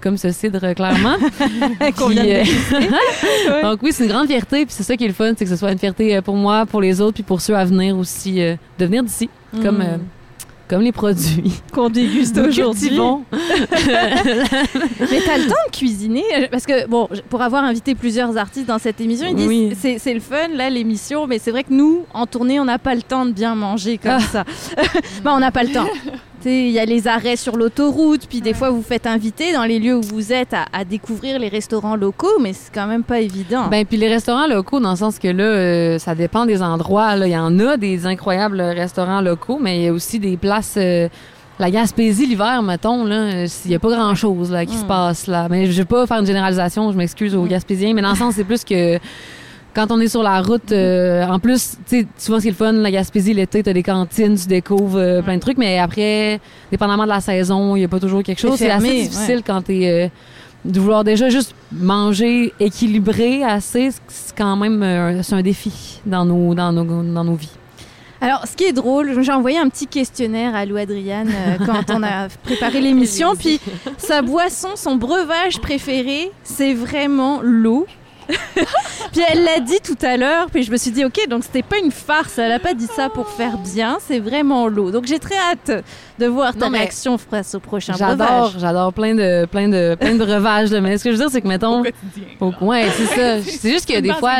comme 0.00 0.16
ce 0.16 0.30
cidre, 0.30 0.74
clairement. 0.74 1.16
Euh, 2.10 2.44
donc 3.62 3.80
oui, 3.82 3.92
c'est 3.92 4.04
une 4.04 4.10
grande 4.10 4.26
fierté, 4.26 4.64
puis 4.64 4.74
c'est 4.74 4.82
ça 4.82 4.96
qui 4.96 5.04
est 5.04 5.08
le 5.08 5.14
fun, 5.14 5.32
c'est 5.36 5.44
que 5.44 5.50
ce 5.50 5.56
soit 5.56 5.72
une 5.72 5.78
fierté 5.78 6.16
euh, 6.16 6.22
pour 6.22 6.34
moi, 6.34 6.66
pour 6.66 6.80
les 6.80 7.00
autres, 7.00 7.14
puis 7.14 7.22
pour 7.22 7.40
ceux 7.40 7.54
à 7.54 7.64
venir 7.64 7.96
aussi, 7.96 8.40
de 8.40 8.84
venir 8.84 9.02
d'ici, 9.02 9.28
comme, 9.62 9.78
mm. 9.78 10.00
comme 10.68 10.82
les 10.82 10.92
produits. 10.92 11.52
Qu'on 11.72 11.88
déguste 11.88 12.38
aujourd'hui. 12.38 12.96
Bon. 12.96 13.22
Mais 13.32 15.20
t'as 15.24 15.38
le 15.38 15.46
temps 15.46 15.64
de 15.66 15.72
cuisiner, 15.72 16.24
parce 16.50 16.66
que, 16.66 16.86
bon, 16.86 17.08
pour 17.28 17.42
avoir 17.42 17.64
invité 17.64 17.94
plusieurs 17.94 18.36
artistes 18.36 18.66
dans 18.66 18.78
cette 18.78 19.00
émission, 19.00 19.26
ils 19.28 19.36
disent, 19.36 19.98
c'est 19.98 20.14
le 20.14 20.20
fun, 20.20 20.48
là, 20.54 20.70
l'émission, 20.70 21.26
mais 21.26 21.38
c'est 21.38 21.50
vrai 21.50 21.64
que 21.64 21.72
nous, 21.72 22.04
en 22.14 22.26
tournée, 22.26 22.60
on 22.60 22.64
n'a 22.64 22.78
pas 22.78 22.94
le 22.94 23.02
temps 23.02 23.26
de 23.26 23.32
bien 23.32 23.54
manger 23.54 23.98
comme 23.98 24.12
ah. 24.12 24.20
ça. 24.20 24.44
ben, 25.22 25.32
on 25.32 25.40
n'a 25.40 25.50
pas 25.50 25.62
le 25.62 25.72
temps. 25.72 25.88
Il 26.44 26.70
y 26.70 26.78
a 26.78 26.84
les 26.84 27.06
arrêts 27.06 27.36
sur 27.36 27.56
l'autoroute, 27.56 28.26
puis 28.28 28.40
des 28.40 28.54
fois 28.54 28.70
vous 28.70 28.82
faites 28.82 29.06
inviter 29.06 29.52
dans 29.52 29.64
les 29.64 29.78
lieux 29.78 29.96
où 29.96 30.02
vous 30.02 30.32
êtes 30.32 30.54
à, 30.54 30.84
découvrir 30.84 31.38
les 31.38 31.48
restaurants 31.48 31.96
locaux, 31.96 32.38
mais 32.40 32.52
c'est 32.52 32.72
quand 32.72 32.86
même 32.86 33.02
pas 33.02 33.20
évident. 33.20 33.68
Ben 33.68 33.84
puis 33.84 33.96
les 33.96 34.08
restaurants 34.08 34.46
locaux, 34.46 34.80
dans 34.80 34.92
le 34.92 34.96
sens 34.96 35.18
que 35.18 35.28
là, 35.28 35.44
euh, 35.44 35.98
ça 35.98 36.14
dépend 36.14 36.46
des 36.46 36.62
endroits. 36.62 37.16
Il 37.16 37.28
y 37.28 37.36
en 37.36 37.58
a 37.58 37.76
des 37.76 38.06
incroyables 38.06 38.60
restaurants 38.60 39.20
locaux, 39.20 39.58
mais 39.60 39.78
il 39.78 39.84
y 39.84 39.88
a 39.88 39.92
aussi 39.92 40.18
des 40.18 40.36
places. 40.36 40.74
Euh, 40.76 41.08
la 41.58 41.70
Gaspésie 41.70 42.24
l'hiver, 42.24 42.62
mettons, 42.62 43.04
là, 43.04 43.44
il 43.44 43.68
n'y 43.68 43.74
a 43.74 43.78
pas 43.78 43.90
grand-chose 43.90 44.50
là, 44.50 44.64
qui 44.64 44.76
se 44.76 44.84
hmm. 44.84 44.88
passe 44.88 45.26
là. 45.26 45.46
Mais 45.50 45.66
je 45.66 45.76
vais 45.76 45.84
pas 45.84 46.06
faire 46.06 46.18
une 46.18 46.26
généralisation, 46.26 46.90
je 46.90 46.96
m'excuse 46.96 47.34
aux 47.34 47.44
hmm. 47.44 47.48
Gaspésiens, 47.48 47.92
mais 47.92 48.00
dans 48.00 48.10
le 48.10 48.16
sens, 48.16 48.34
c'est 48.34 48.44
plus 48.44 48.64
que 48.64 48.98
quand 49.74 49.90
on 49.90 50.00
est 50.00 50.08
sur 50.08 50.22
la 50.22 50.40
route, 50.40 50.72
euh, 50.72 51.24
en 51.26 51.38
plus, 51.38 51.76
tu 51.88 52.06
souvent 52.16 52.38
ce 52.38 52.42
qui 52.42 52.48
est 52.48 52.52
le 52.52 52.56
fun, 52.56 52.72
la 52.72 52.90
Gaspésie, 52.90 53.34
l'été, 53.34 53.62
t'as 53.62 53.72
des 53.72 53.82
cantines, 53.82 54.36
tu 54.36 54.46
découvres 54.46 54.98
euh, 54.98 55.22
plein 55.22 55.36
de 55.36 55.40
trucs, 55.40 55.58
mais 55.58 55.78
après, 55.78 56.40
dépendamment 56.70 57.04
de 57.04 57.08
la 57.08 57.20
saison, 57.20 57.76
il 57.76 57.80
n'y 57.80 57.84
a 57.84 57.88
pas 57.88 58.00
toujours 58.00 58.22
quelque 58.22 58.40
chose. 58.40 58.56
C'est 58.56 58.70
assez 58.70 59.02
difficile 59.02 59.42
quand 59.46 59.62
t'es... 59.62 59.88
Euh, 59.88 60.08
de 60.62 60.78
vouloir 60.78 61.04
déjà 61.04 61.30
juste 61.30 61.54
manger 61.72 62.52
équilibré 62.60 63.42
assez, 63.42 63.88
c'est 64.08 64.36
quand 64.36 64.56
même 64.56 65.22
c'est 65.22 65.34
un 65.34 65.40
défi 65.40 66.02
dans 66.04 66.26
nos, 66.26 66.54
dans 66.54 66.70
nos, 66.70 66.84
dans 66.84 67.24
nos 67.24 67.34
vies. 67.34 67.48
Alors, 68.20 68.46
ce 68.46 68.54
qui 68.54 68.64
est 68.64 68.74
drôle, 68.74 69.22
j'ai 69.22 69.32
envoyé 69.32 69.56
un 69.56 69.70
petit 69.70 69.86
questionnaire 69.86 70.54
à 70.54 70.66
Lou 70.66 70.76
Adriane 70.76 71.32
quand 71.64 71.84
on 71.88 72.02
a 72.02 72.28
préparé 72.42 72.82
l'émission. 72.82 73.34
Puis, 73.36 73.58
sa 73.96 74.20
boisson, 74.20 74.68
son 74.74 74.96
breuvage 74.96 75.62
préféré, 75.62 76.30
c'est 76.42 76.74
vraiment 76.74 77.40
l'eau. 77.42 77.86
puis 79.12 79.22
elle 79.28 79.44
l'a 79.44 79.60
dit 79.60 79.80
tout 79.82 79.98
à 80.02 80.16
l'heure, 80.16 80.46
puis 80.50 80.62
je 80.62 80.70
me 80.70 80.76
suis 80.76 80.90
dit, 80.90 81.04
ok, 81.04 81.28
donc 81.28 81.44
c'était 81.44 81.62
pas 81.62 81.78
une 81.78 81.90
farce, 81.90 82.38
elle 82.38 82.52
a 82.52 82.58
pas 82.58 82.74
dit 82.74 82.86
ça 82.86 83.08
pour 83.08 83.28
faire 83.28 83.58
bien, 83.58 83.98
c'est 84.00 84.18
vraiment 84.18 84.68
l'eau. 84.68 84.90
Donc 84.90 85.06
j'ai 85.06 85.18
très 85.18 85.36
hâte 85.36 85.84
de 86.18 86.26
voir 86.26 86.54
ta 86.54 86.68
réaction 86.68 87.18
face 87.18 87.54
au 87.54 87.60
prochain 87.60 87.94
J'adore, 87.96 88.54
j'adore 88.58 88.92
plein 88.92 89.14
de, 89.14 89.46
plein 89.46 89.68
de, 89.68 89.94
plein 89.94 90.14
de 90.14 90.24
breuvages, 90.24 90.70
mais 90.72 90.98
ce 90.98 91.04
que 91.04 91.10
je 91.10 91.16
veux 91.16 91.22
dire, 91.22 91.30
c'est 91.30 91.40
que 91.40 91.48
mettons. 91.48 91.80
Au 91.80 91.84
quotidien. 91.84 92.66
ouais, 92.66 92.86
c'est 92.96 93.06
ça. 93.06 93.42
C'est 93.60 93.70
juste 93.70 93.88
que 93.88 93.98
des 94.00 94.12
fois. 94.14 94.36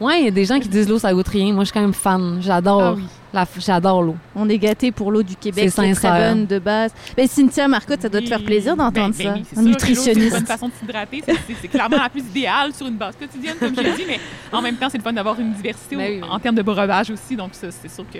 Ouais, 0.00 0.20
il 0.20 0.24
y 0.26 0.28
a 0.28 0.30
des 0.30 0.44
gens 0.44 0.60
qui 0.60 0.68
disent 0.68 0.88
l'eau, 0.88 0.98
ça 0.98 1.12
goûte 1.12 1.28
rien. 1.28 1.52
Moi, 1.52 1.64
je 1.64 1.66
suis 1.66 1.74
quand 1.74 1.80
même 1.80 1.94
fan. 1.94 2.38
J'adore. 2.40 2.98
Ah 3.38 3.44
j'adore 3.58 4.02
l'eau. 4.02 4.16
On 4.34 4.48
est 4.48 4.56
gâté 4.58 4.90
pour 4.92 5.12
l'eau 5.12 5.22
du 5.22 5.36
Québec. 5.36 5.70
C'est 5.70 5.92
très 5.94 6.28
bonne 6.28 6.46
de 6.46 6.58
base. 6.58 6.92
Mais 7.16 7.26
Cynthia 7.26 7.68
Marcotte, 7.68 8.00
ça 8.00 8.08
doit 8.08 8.22
te 8.22 8.28
faire 8.28 8.42
plaisir 8.42 8.76
d'entendre 8.76 9.14
ben, 9.16 9.34
ben 9.34 9.44
ça. 9.44 9.60
un 9.60 9.62
nutritionniste. 9.62 10.14
C'est 10.14 10.24
une 10.24 10.30
bonne 10.30 10.46
façon 10.46 10.68
de 10.68 10.72
s'hydrater. 10.72 11.22
C'est 11.60 11.68
clairement 11.68 11.98
la 11.98 12.08
plus 12.08 12.22
idéale 12.22 12.72
sur 12.72 12.86
une 12.86 12.96
base 12.96 13.14
quotidienne, 13.16 13.56
comme 13.60 13.74
je 13.76 13.80
l'ai 13.80 13.92
dit. 13.92 14.04
Mais 14.06 14.20
en 14.52 14.62
même 14.62 14.76
temps, 14.76 14.88
c'est 14.88 14.98
le 14.98 15.02
fun 15.02 15.12
d'avoir 15.12 15.38
une 15.38 15.52
diversité 15.52 15.96
ben 15.96 16.24
en 16.24 16.38
termes 16.38 16.54
de 16.54 16.62
breuvage 16.62 17.10
aussi. 17.10 17.36
Donc, 17.36 17.50
c'est 17.52 17.70
sûr 17.88 18.04
que 18.10 18.18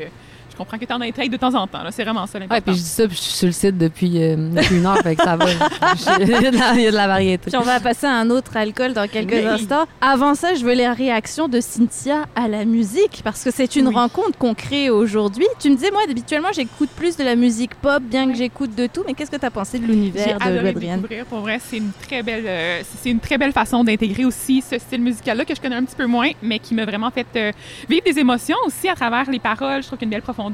je 0.57 0.63
comprends 0.63 0.79
que 0.79 0.87
tu 0.87 0.93
en 0.95 1.03
intrigues 1.03 1.31
de 1.31 1.37
temps 1.37 1.55
en 1.55 1.67
temps. 1.67 1.81
C'est 1.91 2.03
vraiment 2.03 2.27
ça 2.27 2.39
l'important. 2.39 2.55
Ouais, 2.55 2.61
puis 2.63 2.75
je 2.75 2.81
dis 2.81 2.89
ça, 2.89 3.07
puis 3.07 3.15
je 3.15 3.21
suis 3.21 3.33
sur 3.33 3.47
le 3.47 3.53
site 3.53 3.77
depuis, 3.77 4.23
euh, 4.23 4.37
depuis 4.37 4.77
une 4.77 4.87
heure, 4.87 4.97
fait 5.03 5.15
que 5.15 5.23
ça 5.23 5.37
va. 5.37 5.45
il, 6.19 6.29
y 6.31 6.35
a 6.35 6.51
de 6.51 6.97
la, 6.97 7.07
variété. 7.07 7.51
Puis 7.51 7.59
on 7.59 7.63
va 7.63 7.79
passer 7.79 8.07
à 8.07 8.15
un 8.15 8.31
autre 8.31 8.57
alcool 8.57 8.95
dans 8.95 9.07
quelques 9.07 9.45
instants. 9.45 9.85
Avant 10.01 10.35
ça, 10.35 10.55
je 10.55 10.65
veux 10.65 10.73
les 10.73 10.89
réactions 10.89 11.47
de 11.49 11.61
Cynthia 11.61 12.25
à 12.35 12.49
la 12.49 12.65
musique, 12.65 13.21
parce 13.23 13.45
que 13.45 13.51
c'est 13.51 13.77
une 13.77 13.89
rencontre 13.89 14.39
qu'on 14.39 14.55
crée 14.55 14.89
aujourd'hui. 14.89 15.47
Tu 15.61 15.69
me 15.69 15.75
disais, 15.75 15.91
moi, 15.91 16.01
habituellement, 16.09 16.49
j'écoute 16.55 16.89
plus 16.97 17.19
de 17.19 17.25
la 17.25 17.37
musique 17.37 17.75
pop, 17.75 18.03
bien 18.03 18.27
que 18.31 18.39
j'écoute 18.39 18.75
de 18.75 18.87
tout, 18.87 19.03
mais 19.07 19.13
qu'est-ce 19.13 19.31
que 19.31 19.37
tu 19.37 19.45
as 19.45 19.51
pensé 19.51 19.79
de 19.79 19.87
l'univers 19.87 20.39
de 20.39 20.67
Adrienne? 20.69 21.03
Pour 21.29 21.41
vrai, 21.41 21.61
c'est 21.63 21.77
une 21.77 21.93
très 22.01 22.23
belle, 22.23 22.45
euh, 22.47 22.81
c'est 23.03 23.11
une 23.11 23.21
très 23.21 23.37
belle 23.37 23.53
façon 23.53 23.85
d'intégrer 23.85 24.25
aussi 24.25 24.63
ce 24.63 24.79
style 24.79 25.03
musical-là 25.03 25.45
que 25.45 25.55
je 25.55 25.61
connais 25.61 25.77
un 25.77 25.85
petit 25.85 25.97
peu 25.97 26.07
moins, 26.07 26.31
mais 26.43 26.61
qui 26.61 26.73
m'a 26.73 26.87
vraiment 26.87 27.11
fait 27.11 27.27
euh, 27.37 27.53
vivre 27.91 28.05
des 28.05 28.19
émotions 28.19 28.57
aussi 28.67 28.89
à 28.89 28.95
travers 28.95 29.31
les 29.31 29.39
paroles. 29.39 29.83
Je 29.83 29.89
trouve 29.89 29.99
qu'il 29.99 30.09
y 30.09 30.09
a 30.09 30.17
une 30.17 30.17
belle 30.17 30.23
profondeur 30.23 30.46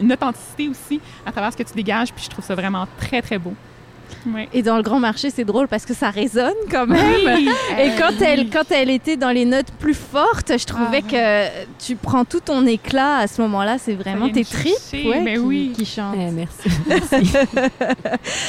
une, 0.00 0.12
authenticité 0.12 0.68
aussi 0.68 1.00
à 1.24 1.32
travers 1.32 1.52
ce 1.52 1.56
que 1.56 1.62
tu 1.62 1.74
dégages. 1.74 2.12
Puis 2.12 2.24
je 2.24 2.30
trouve 2.30 2.44
ça 2.44 2.54
vraiment 2.54 2.86
très, 2.98 3.22
très 3.22 3.38
beau. 3.38 3.54
Et 4.52 4.62
dans 4.62 4.76
le 4.76 4.82
grand 4.82 5.00
marché, 5.00 5.30
c'est 5.30 5.44
drôle 5.44 5.68
parce 5.68 5.86
que 5.86 5.94
ça 5.94 6.10
résonne 6.10 6.52
quand 6.70 6.86
même. 6.86 7.48
Et 7.78 7.90
quand 7.98 8.20
elle, 8.20 8.50
quand 8.50 8.70
elle 8.70 8.90
était 8.90 9.16
dans 9.16 9.30
les 9.30 9.44
notes 9.44 9.70
plus 9.78 9.94
fortes, 9.94 10.52
je 10.58 10.66
trouvais 10.66 11.02
ah. 11.06 11.10
que 11.10 11.84
tu 11.86 11.96
prends 11.96 12.24
tout 12.24 12.40
ton 12.40 12.66
éclat 12.66 13.18
à 13.18 13.26
ce 13.26 13.40
moment-là. 13.42 13.78
C'est 13.78 13.94
vraiment 13.94 14.28
tes 14.28 14.44
tripes 14.44 14.74
mais 14.92 15.34
qui, 15.34 15.38
oui. 15.38 15.72
qui 15.74 15.86
chantent. 15.86 16.16
Eh, 16.18 16.30
merci. 16.32 16.68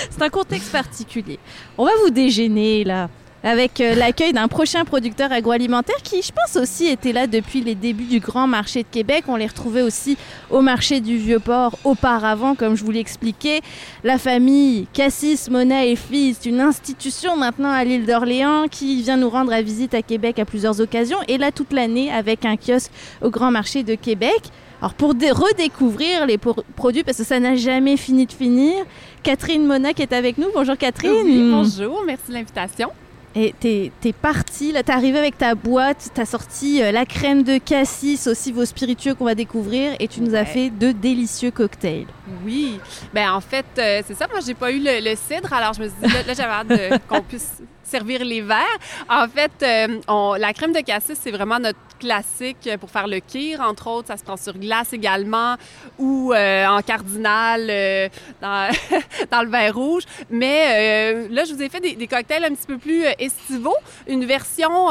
c'est 0.09 0.21
un 0.21 0.29
contexte 0.29 0.71
particulier. 0.71 1.39
On 1.77 1.85
va 1.85 1.91
vous 2.03 2.09
déjeuner 2.09 2.83
là 2.83 3.07
avec 3.43 3.81
euh, 3.81 3.95
l'accueil 3.95 4.33
d'un 4.33 4.47
prochain 4.47 4.85
producteur 4.85 5.31
agroalimentaire 5.31 6.01
qui, 6.03 6.21
je 6.21 6.31
pense 6.31 6.61
aussi, 6.61 6.87
était 6.87 7.11
là 7.11 7.27
depuis 7.27 7.61
les 7.61 7.75
débuts 7.75 8.05
du 8.05 8.19
Grand 8.19 8.47
Marché 8.47 8.83
de 8.83 8.87
Québec. 8.89 9.23
On 9.27 9.35
les 9.35 9.47
retrouvait 9.47 9.81
aussi 9.81 10.17
au 10.49 10.61
marché 10.61 11.01
du 11.01 11.17
Vieux-Port 11.17 11.77
auparavant, 11.83 12.55
comme 12.55 12.75
je 12.75 12.83
vous 12.83 12.91
l'ai 12.91 12.99
expliqué. 12.99 13.61
La 14.03 14.17
famille 14.17 14.87
Cassis, 14.93 15.49
Mona 15.49 15.85
et 15.85 15.95
Fils, 15.95 16.39
une 16.45 16.61
institution 16.61 17.35
maintenant 17.35 17.71
à 17.71 17.83
l'île 17.83 18.05
d'Orléans 18.05 18.67
qui 18.69 19.01
vient 19.01 19.17
nous 19.17 19.29
rendre 19.29 19.53
à 19.53 19.61
visite 19.61 19.93
à 19.93 20.01
Québec 20.01 20.39
à 20.39 20.45
plusieurs 20.45 20.79
occasions 20.79 21.17
et 21.27 21.37
là 21.37 21.51
toute 21.51 21.73
l'année 21.73 22.11
avec 22.11 22.45
un 22.45 22.55
kiosque 22.57 22.91
au 23.21 23.29
Grand 23.29 23.51
Marché 23.51 23.83
de 23.83 23.95
Québec. 23.95 24.41
Alors 24.81 24.95
pour 24.95 25.09
redécouvrir 25.11 26.25
les 26.25 26.39
produits, 26.39 27.03
parce 27.03 27.17
que 27.17 27.23
ça 27.23 27.39
n'a 27.39 27.55
jamais 27.55 27.97
fini 27.97 28.25
de 28.25 28.31
finir, 28.31 28.73
Catherine 29.21 29.65
Mona 29.65 29.93
qui 29.93 30.01
est 30.01 30.13
avec 30.13 30.39
nous. 30.39 30.47
Bonjour 30.55 30.75
Catherine. 30.75 31.51
bonjour, 31.51 32.01
merci 32.05 32.29
de 32.29 32.33
l'invitation. 32.33 32.89
Et 33.33 33.53
t'es 33.59 33.91
es 34.03 34.13
parti, 34.13 34.71
là, 34.71 34.83
t'es 34.83 34.91
arrivé 34.91 35.17
avec 35.17 35.37
ta 35.37 35.55
boîte, 35.55 36.09
t'as 36.13 36.25
sorti 36.25 36.81
euh, 36.81 36.91
la 36.91 37.05
crème 37.05 37.43
de 37.43 37.57
cassis, 37.57 38.27
aussi 38.27 38.51
vos 38.51 38.65
spiritueux 38.65 39.15
qu'on 39.15 39.25
va 39.25 39.35
découvrir, 39.35 39.93
et 39.99 40.07
tu 40.07 40.21
nous 40.21 40.35
as 40.35 40.43
fait 40.43 40.69
de 40.69 40.91
délicieux 40.91 41.51
cocktails. 41.51 42.07
Oui. 42.45 42.79
Ben 43.13 43.31
en 43.31 43.41
fait, 43.41 43.65
euh, 43.77 44.01
c'est 44.05 44.15
ça. 44.15 44.27
Moi, 44.29 44.41
j'ai 44.45 44.53
pas 44.53 44.71
eu 44.71 44.81
le, 44.83 45.15
cidre, 45.15 45.53
alors 45.53 45.73
je 45.73 45.83
me 45.83 45.87
suis 45.87 45.97
dit, 46.01 46.27
là, 46.27 46.33
j'avais 46.33 46.75
hâte 46.75 47.01
qu'on 47.07 47.21
puisse 47.21 47.61
servir 47.91 48.23
les 48.23 48.41
verres. 48.41 48.79
En 49.09 49.27
fait, 49.27 49.51
euh, 49.61 50.37
la 50.37 50.53
crème 50.53 50.71
de 50.71 50.79
cassis, 50.79 51.19
c'est 51.21 51.31
vraiment 51.31 51.59
notre 51.59 51.79
classique 51.99 52.69
pour 52.79 52.89
faire 52.89 53.07
le 53.07 53.19
kir, 53.19 53.59
entre 53.61 53.87
autres. 53.87 54.07
Ça 54.07 54.17
se 54.17 54.23
prend 54.23 54.37
sur 54.37 54.57
glace 54.57 54.93
également 54.93 55.55
ou 55.99 56.33
euh, 56.33 56.65
en 56.65 56.81
cardinal 56.81 57.67
euh, 57.69 58.09
dans, 58.41 58.71
dans, 59.31 59.43
le 59.43 59.49
vin 59.49 59.71
rouge. 59.71 60.03
Mais 60.29 61.27
là, 61.29 61.43
je 61.43 61.53
vous 61.53 61.61
ai 61.61 61.69
fait 61.69 61.81
des, 61.81 62.07
cocktails 62.07 62.45
un 62.45 62.53
petit 62.55 62.67
peu 62.67 62.77
plus 62.77 63.03
estivaux. 63.19 63.75
Une 64.07 64.25
version, 64.25 64.89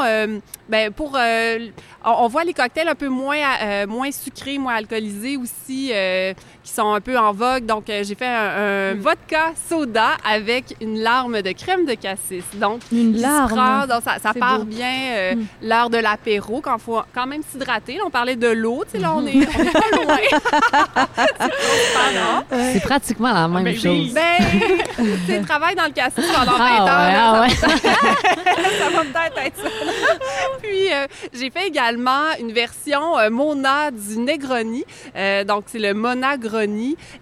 ben, 0.69 0.91
pour... 0.91 1.17
On, 2.03 2.27
voit 2.27 2.43
les 2.43 2.53
cocktails 2.53 2.87
un 2.87 2.95
peu 2.95 3.09
moins, 3.09 3.85
moins 3.85 4.11
sucrés, 4.11 4.57
moins 4.57 4.75
alcoolisés 4.75 5.37
aussi, 5.37 5.91
qui 6.63 6.71
sont 6.71 6.93
un 6.93 7.01
peu 7.01 7.17
en 7.17 7.31
vogue. 7.33 7.65
Donc, 7.65 7.85
j'ai 7.87 8.15
fait 8.15 8.27
un, 8.27 8.91
un, 8.91 8.95
mm. 8.95 8.99
vodka 8.99 9.51
soda 9.69 10.11
avec 10.23 10.75
une 10.81 10.99
larme 10.99 11.41
de 11.41 11.51
crème 11.51 11.85
de 11.85 11.93
cassis. 11.93 12.43
Donc, 12.55 12.81
une 12.91 13.19
larme. 13.19 13.87
donc 13.87 14.01
ça, 14.03 14.19
ça 14.21 14.33
part 14.33 14.65
bien 14.65 14.93
euh, 15.13 15.35
mm. 15.35 15.45
l'heure 15.63 15.89
de 15.89 15.97
l'apéro, 15.97 16.61
quand 16.61 16.75
il 16.75 16.81
faut 16.81 17.01
quand 17.13 17.27
même 17.27 17.41
s'hydrater. 17.49 17.99
On 18.05 18.09
parlait 18.09 18.35
de 18.35 18.47
l'eau, 18.47 18.83
tu 18.85 18.91
sais, 18.91 18.99
là, 18.99 19.13
on 19.15 19.25
est, 19.25 19.35
on 19.35 19.39
est 19.39 19.71
pas 19.71 19.91
loin. 20.03 20.17
c'est 22.73 22.83
pratiquement 22.83 23.33
la 23.33 23.47
même 23.47 23.63
ben, 23.63 23.75
chose. 23.75 24.13
Ben, 24.13 24.37
tu 25.27 25.41
travailles 25.41 25.75
dans 25.75 25.85
le 25.85 25.91
cassis 25.91 26.25
pendant 26.33 26.57
20 26.57 26.59
ah, 26.59 26.83
ans. 26.83 27.41
Ouais, 27.41 27.53
ah, 27.63 27.67
ça, 28.79 28.89
va 28.89 29.01
peut-être 29.01 29.37
être 29.45 29.57
ça. 29.57 29.69
Puis, 30.61 30.91
euh, 30.91 31.07
j'ai 31.33 31.49
fait 31.49 31.67
également 31.67 32.25
une 32.39 32.51
version 32.51 33.17
euh, 33.17 33.29
Mona 33.29 33.91
du 33.91 34.17
Negroni. 34.19 34.83
donc, 35.47 35.65
c'est 35.67 35.79
le 35.79 35.93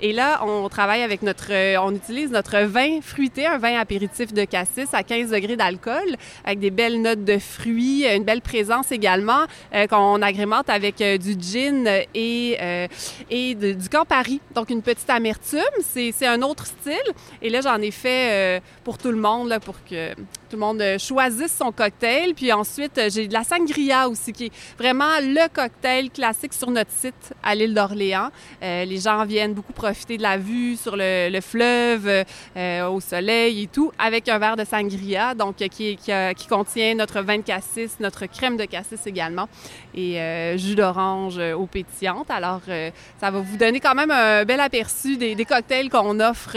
Et 0.02 0.14
là, 0.14 0.42
on 0.46 0.68
travaille 0.70 1.02
avec 1.02 1.22
notre... 1.22 1.52
on 1.80 1.94
utilise 1.96 2.32
notre 2.32 2.60
vin 2.60 3.02
fruité, 3.02 3.46
un 3.46 3.58
vin 3.58 3.80
apéritif 3.80 4.34
de 4.34 4.46
cassis 4.46 4.94
à 4.94 5.04
15 5.04 5.32
degrés 5.32 5.56
d'alcool, 5.56 6.16
avec 6.44 6.60
des 6.60 6.72
belles 6.72 7.02
notes 7.02 7.24
de 7.24 7.38
fruits, 7.38 8.06
une 8.06 8.24
belle 8.24 8.42
présence 8.42 8.92
également, 8.92 9.46
euh, 9.74 9.88
qu'on 9.88 10.22
agrémente 10.22 10.70
avec 10.70 11.02
euh, 11.02 11.18
du 11.18 11.36
gin 11.40 11.88
et, 12.14 12.58
euh, 12.62 12.88
et 13.30 13.56
du 13.56 13.90
Campari. 13.90 14.42
Donc, 14.54 14.70
une 14.70 14.82
petite 14.82 15.10
amertume. 15.10 15.60
C'est 15.82 16.26
un 16.26 16.42
autre 16.42 16.66
style. 16.66 17.14
Et 17.42 17.50
là, 17.50 17.62
j'en 17.62 17.78
ai 17.78 17.92
fait 17.92 18.62
pour 18.84 18.98
tout 18.98 19.12
le 19.12 19.18
monde, 19.18 19.50
là, 19.50 19.60
pour 19.60 19.76
que 19.84 20.14
tout 20.14 20.56
le 20.56 20.58
monde 20.58 20.84
choisisse 21.00 21.56
son 21.56 21.72
cocktail. 21.72 22.34
Puis 22.34 22.52
ensuite, 22.52 23.00
j'ai 23.10 23.28
de 23.28 23.34
la 23.34 23.44
sangria 23.44 24.10
aussi, 24.10 24.34
qui 24.34 24.46
est 24.46 24.52
vraiment 24.78 25.20
le 25.22 25.48
cocktail 25.50 26.10
classique 26.10 26.54
sur 26.54 26.72
notre 26.72 26.92
site 26.92 27.34
à 27.44 27.56
l'île 27.56 27.74
d'Orléans. 27.74 28.30
les 28.62 29.00
gens 29.00 29.19
viennent 29.26 29.54
beaucoup 29.54 29.74
profiter 29.74 30.18
de 30.18 30.24
la 30.24 30.38
vue 30.38 30.76
sur 30.76 30.96
le, 30.96 31.40
fleuve, 31.42 32.26
au 32.56 33.00
soleil 33.00 33.64
et 33.64 33.68
tout, 33.68 33.92
avec 33.98 34.30
un 34.30 34.40
verre 34.40 34.56
de 34.56 34.64
sangria. 34.64 35.36
Donc, 35.36 35.50
donc 35.50 35.70
qui, 35.70 35.98
qui, 35.98 36.48
contient 36.48 36.96
notre 36.96 37.22
vin 37.22 37.38
de 37.38 37.44
cassis, 37.44 38.00
notre 38.00 38.26
crème 38.28 38.58
de 38.58 38.66
cassis 38.66 39.06
également, 39.08 39.48
et 39.96 40.20
euh, 40.20 40.58
jus 40.58 40.76
d'orange 40.76 41.38
euh, 41.40 41.54
eau 41.54 41.66
pétillante. 41.66 42.30
Alors, 42.30 42.62
euh, 42.70 42.92
ça 43.20 43.32
va 43.32 43.40
vous 43.40 43.58
donner 43.58 43.80
quand 43.80 43.96
même 43.96 44.12
un 44.12 44.46
bel 44.46 44.60
aperçu 44.60 45.18
des, 45.18 45.36
cocktails 45.46 45.90
qu'on 45.90 46.20
offre 46.20 46.56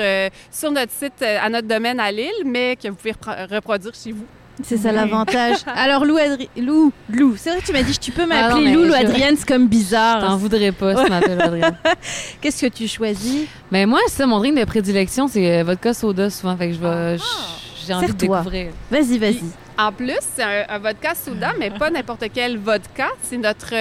sur 0.50 0.70
notre 0.70 0.92
site 0.92 1.22
à 1.22 1.48
notre 1.48 1.68
domaine 1.68 1.98
à 2.00 2.12
Lille, 2.12 2.30
mais 2.44 2.76
que 2.76 2.88
vous 2.88 2.96
pouvez 2.96 3.14
reproduire 3.50 3.94
chez 3.94 4.12
vous. 4.12 4.26
C'est 4.62 4.76
ça 4.76 4.92
l'avantage. 4.92 5.59
Alors 5.66 6.05
Lou, 6.05 6.18
Lou, 6.57 6.92
Lou, 7.09 7.34
c'est 7.36 7.50
vrai 7.50 7.61
que 7.61 7.66
tu 7.66 7.72
m'as 7.72 7.82
dit 7.82 7.98
tu 7.98 8.12
peux 8.12 8.22
ah 8.22 8.26
m'appeler 8.26 8.72
Lou, 8.72 8.84
Lou 8.84 8.92
Adrienne, 8.92 9.36
c'est 9.36 9.48
comme 9.48 9.66
bizarre. 9.66 10.20
T'en 10.20 10.36
voudrais 10.36 10.72
pas 10.72 10.96
si 10.96 11.05
tu 11.05 11.11
m'appelles 11.11 11.40
Adrienne. 11.42 11.76
Qu'est-ce 12.40 12.66
que 12.66 12.72
tu 12.72 12.86
choisis? 12.86 13.46
Mais 13.70 13.84
ben, 13.84 13.90
moi, 13.90 14.00
ça 14.09 14.26
mon 14.26 14.38
drink 14.38 14.59
de 14.59 14.64
prédilection, 14.64 15.28
c'est 15.28 15.62
vodka 15.62 15.94
soda 15.94 16.30
souvent, 16.30 16.57
fait 16.57 16.68
que 16.68 16.74
je 16.74 16.80
vais 16.80 17.16
ah 17.18 17.53
j'ai 17.86 17.94
envie 17.94 18.07
de 18.07 18.12
découvrir. 18.12 18.72
Vas-y, 18.90 19.18
vas-y. 19.18 19.42
En 19.78 19.90
plus, 19.90 20.18
c'est 20.34 20.42
un, 20.42 20.78
vodka 20.78 21.14
soda, 21.14 21.53
mais 21.59 21.70
pas 21.70 21.90
n'importe 21.90 22.24
quel 22.32 22.59
vodka. 22.59 23.09
C'est 23.22 23.38
notre 23.38 23.74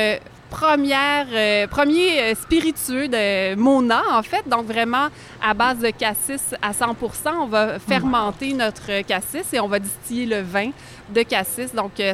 première, 0.52 1.28
euh, 1.34 1.66
premier 1.66 2.20
euh, 2.20 2.36
spiritueux 2.36 3.08
de 3.08 3.56
Mona, 3.56 4.04
en 4.12 4.22
fait. 4.22 4.48
Donc, 4.48 4.66
vraiment, 4.66 5.08
à 5.42 5.54
base 5.56 5.80
de 5.80 5.90
cassis 5.90 6.54
à 6.62 6.72
100% 6.72 7.32
On 7.40 7.48
va 7.48 7.80
fermenter 7.80 8.54
notre 8.54 9.02
cassis 9.02 9.54
et 9.54 9.60
on 9.60 9.68
va 9.68 9.80
distiller 9.80 10.26
le 10.28 10.42
vin 10.42 10.70
de 11.10 11.24
cassis. 11.24 11.74
Donc, 11.74 11.94
100% 11.98 12.12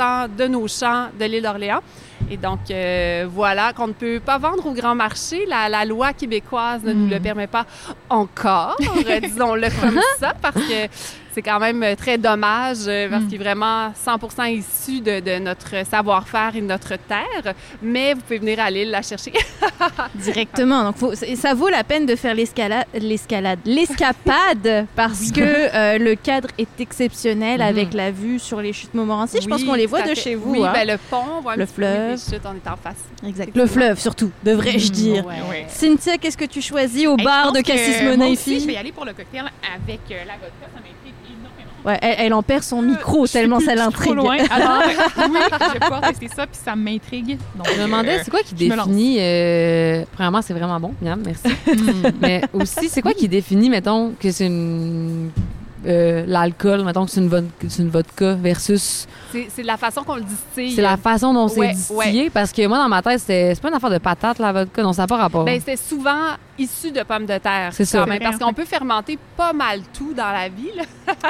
euh, 0.00 0.28
de 0.28 0.46
nos 0.48 0.68
champs 0.68 1.06
de 1.18 1.24
l'île 1.24 1.44
d'Orléans. 1.44 1.80
Et 2.28 2.36
donc, 2.36 2.72
voilà, 3.30 3.72
qu'on 3.72 3.86
ne 3.86 3.92
peut 3.92 4.20
pas 4.20 4.38
vendre 4.38 4.66
au 4.66 4.72
grand 4.72 4.96
marché. 4.96 5.46
La, 5.46 5.84
loi 5.84 6.12
québécoise 6.12 6.82
ne 6.82 6.92
nous 6.92 7.08
le 7.08 7.18
hmm. 7.18 7.22
permet 7.22 7.46
pas 7.46 7.66
encore, 8.10 8.76
disons-le 9.22 9.68
comme 9.80 10.00
ça, 10.18 10.34
parce 10.42 10.56
que 10.56 10.88
c'est 11.36 11.42
quand 11.42 11.60
même 11.60 11.82
euh, 11.82 11.94
très 11.94 12.16
dommage 12.16 12.86
euh, 12.86 13.10
parce 13.10 13.24
mm. 13.24 13.26
qu'il 13.26 13.34
est 13.34 13.44
vraiment 13.44 13.90
100% 13.90 14.54
issu 14.54 15.02
de, 15.02 15.38
notre 15.38 15.84
savoir-faire 15.84 16.56
et 16.56 16.62
de 16.62 16.66
notre 16.66 16.96
terre. 16.96 17.52
Mais 17.82 18.14
vous 18.14 18.22
pouvez 18.22 18.38
venir 18.38 18.58
à 18.58 18.70
l'île 18.70 18.90
la 18.90 19.02
chercher. 19.02 19.34
Directement. 20.14 20.84
Donc, 20.84 21.14
ça 21.14 21.52
vaut 21.52 21.68
la 21.68 21.84
peine 21.84 22.06
de 22.06 22.16
faire 22.16 22.34
l'escalade, 22.34 22.86
l'escalade, 22.94 23.58
l'escapade 23.66 24.86
parce 24.96 25.30
que 25.30 25.42
euh, 25.42 25.98
le 25.98 26.14
cadre 26.14 26.48
est 26.56 26.80
exceptionnel 26.80 27.60
mm-hmm. 27.60 27.68
avec 27.68 27.92
la 27.92 28.10
vue 28.10 28.38
sur 28.38 28.62
les 28.62 28.72
chutes 28.72 28.94
Montmorency. 28.94 29.38
Je 29.42 29.48
pense 29.48 29.62
qu'on 29.62 29.74
les 29.74 29.84
voit 29.84 30.02
de 30.02 30.14
chez 30.14 30.36
vous. 30.36 30.52
Oui, 30.52 30.64
hein. 30.64 30.72
ben, 30.72 30.88
le 30.88 30.96
pont, 30.96 31.22
on 31.36 31.40
voit 31.42 31.56
le 31.56 31.66
fleuve. 31.66 32.12
les 32.12 32.16
chutes, 32.16 32.46
on 32.46 32.54
est 32.54 32.70
en 32.70 32.76
face. 32.78 33.04
Exactement. 33.26 33.62
Le 33.62 33.68
fleuve, 33.68 34.00
surtout, 34.00 34.30
devrais-je 34.42 34.88
mm, 34.88 34.94
dire. 34.94 35.24
Cynthia, 35.68 36.16
qu'est-ce 36.16 36.38
que 36.38 36.46
tu 36.46 36.62
choisis 36.62 37.06
au 37.06 37.16
bar 37.18 37.52
de 37.52 37.60
Cassis 37.60 38.02
Monaifi? 38.02 38.60
Je 38.60 38.66
vais 38.66 38.72
y 38.72 38.76
aller 38.78 38.92
pour 38.92 39.04
le 39.04 39.12
cocktail 39.12 39.44
avec 39.74 40.00
la 40.08 40.32
vodka. 40.32 40.66
Ça 40.74 40.80
Ouais, 41.86 41.98
elle, 42.02 42.34
en 42.34 42.42
perd 42.42 42.64
son 42.64 42.82
micro 42.82 43.24
euh, 43.24 43.28
tellement 43.28 43.60
ça 43.60 43.76
l'intrigue. 43.76 44.14
loin. 44.14 44.36
Alors, 44.50 44.82
oui, 44.84 45.38
je 45.68 45.72
vais 45.72 45.78
pouvoir 45.78 46.00
tester 46.00 46.28
ça, 46.34 46.46
puis 46.46 46.58
ça 46.64 46.74
m'intrigue. 46.74 47.38
Donc, 47.54 47.68
je 47.72 47.80
me 47.80 47.86
demandais, 47.86 48.24
c'est 48.24 48.30
quoi 48.30 48.40
qui 48.40 48.54
définit... 48.54 49.18
Euh, 49.20 50.02
premièrement, 50.12 50.42
c'est 50.42 50.52
vraiment 50.52 50.80
bon, 50.80 50.94
Miam, 51.00 51.22
merci. 51.24 51.56
Mais 52.20 52.42
aussi, 52.52 52.88
c'est 52.88 53.02
quoi 53.02 53.12
qui 53.14 53.28
définit, 53.28 53.70
mettons, 53.70 54.14
que 54.18 54.32
c'est 54.32 54.46
une 54.46 55.30
euh, 55.86 56.24
l'alcool, 56.26 56.82
mettons 56.84 57.04
que 57.04 57.12
c'est 57.12 57.20
une, 57.20 57.48
une, 57.78 57.88
vodka 57.88 58.34
versus. 58.34 59.06
C'est 59.30 59.62
la 59.62 59.76
façon 59.76 60.02
qu'on 60.02 60.16
le 60.16 60.22
distille. 60.22 60.72
C'est 60.72 60.82
la 60.82 60.96
façon 60.96 61.32
dont 61.32 61.46
c'est 61.46 61.68
distillé 61.68 62.30
parce 62.30 62.50
que 62.50 62.66
moi, 62.66 62.78
dans 62.78 62.88
ma 62.88 63.02
tête, 63.02 63.20
c'est 63.24 63.60
pas 63.60 63.68
une 63.68 63.74
affaire 63.74 63.90
de 63.90 63.98
patate, 63.98 64.40
la 64.40 64.52
vodka, 64.52 64.82
non, 64.82 64.92
ça 64.92 65.02
n'a 65.02 65.06
pas 65.06 65.16
rapport. 65.16 65.44
Ben, 65.44 65.60
c'est 65.64 65.76
souvent 65.76 66.34
issu 66.58 66.90
de 66.90 67.02
pommes 67.02 67.26
de 67.26 67.38
terre. 67.38 67.70
C'est 67.72 67.84
ça. 67.84 68.06
parce 68.20 68.38
qu'on 68.38 68.52
peut 68.52 68.64
fermenter 68.64 69.18
pas 69.36 69.52
mal 69.52 69.80
tout 69.92 70.14
dans 70.14 70.32
la 70.32 70.48
vie. 70.48 70.70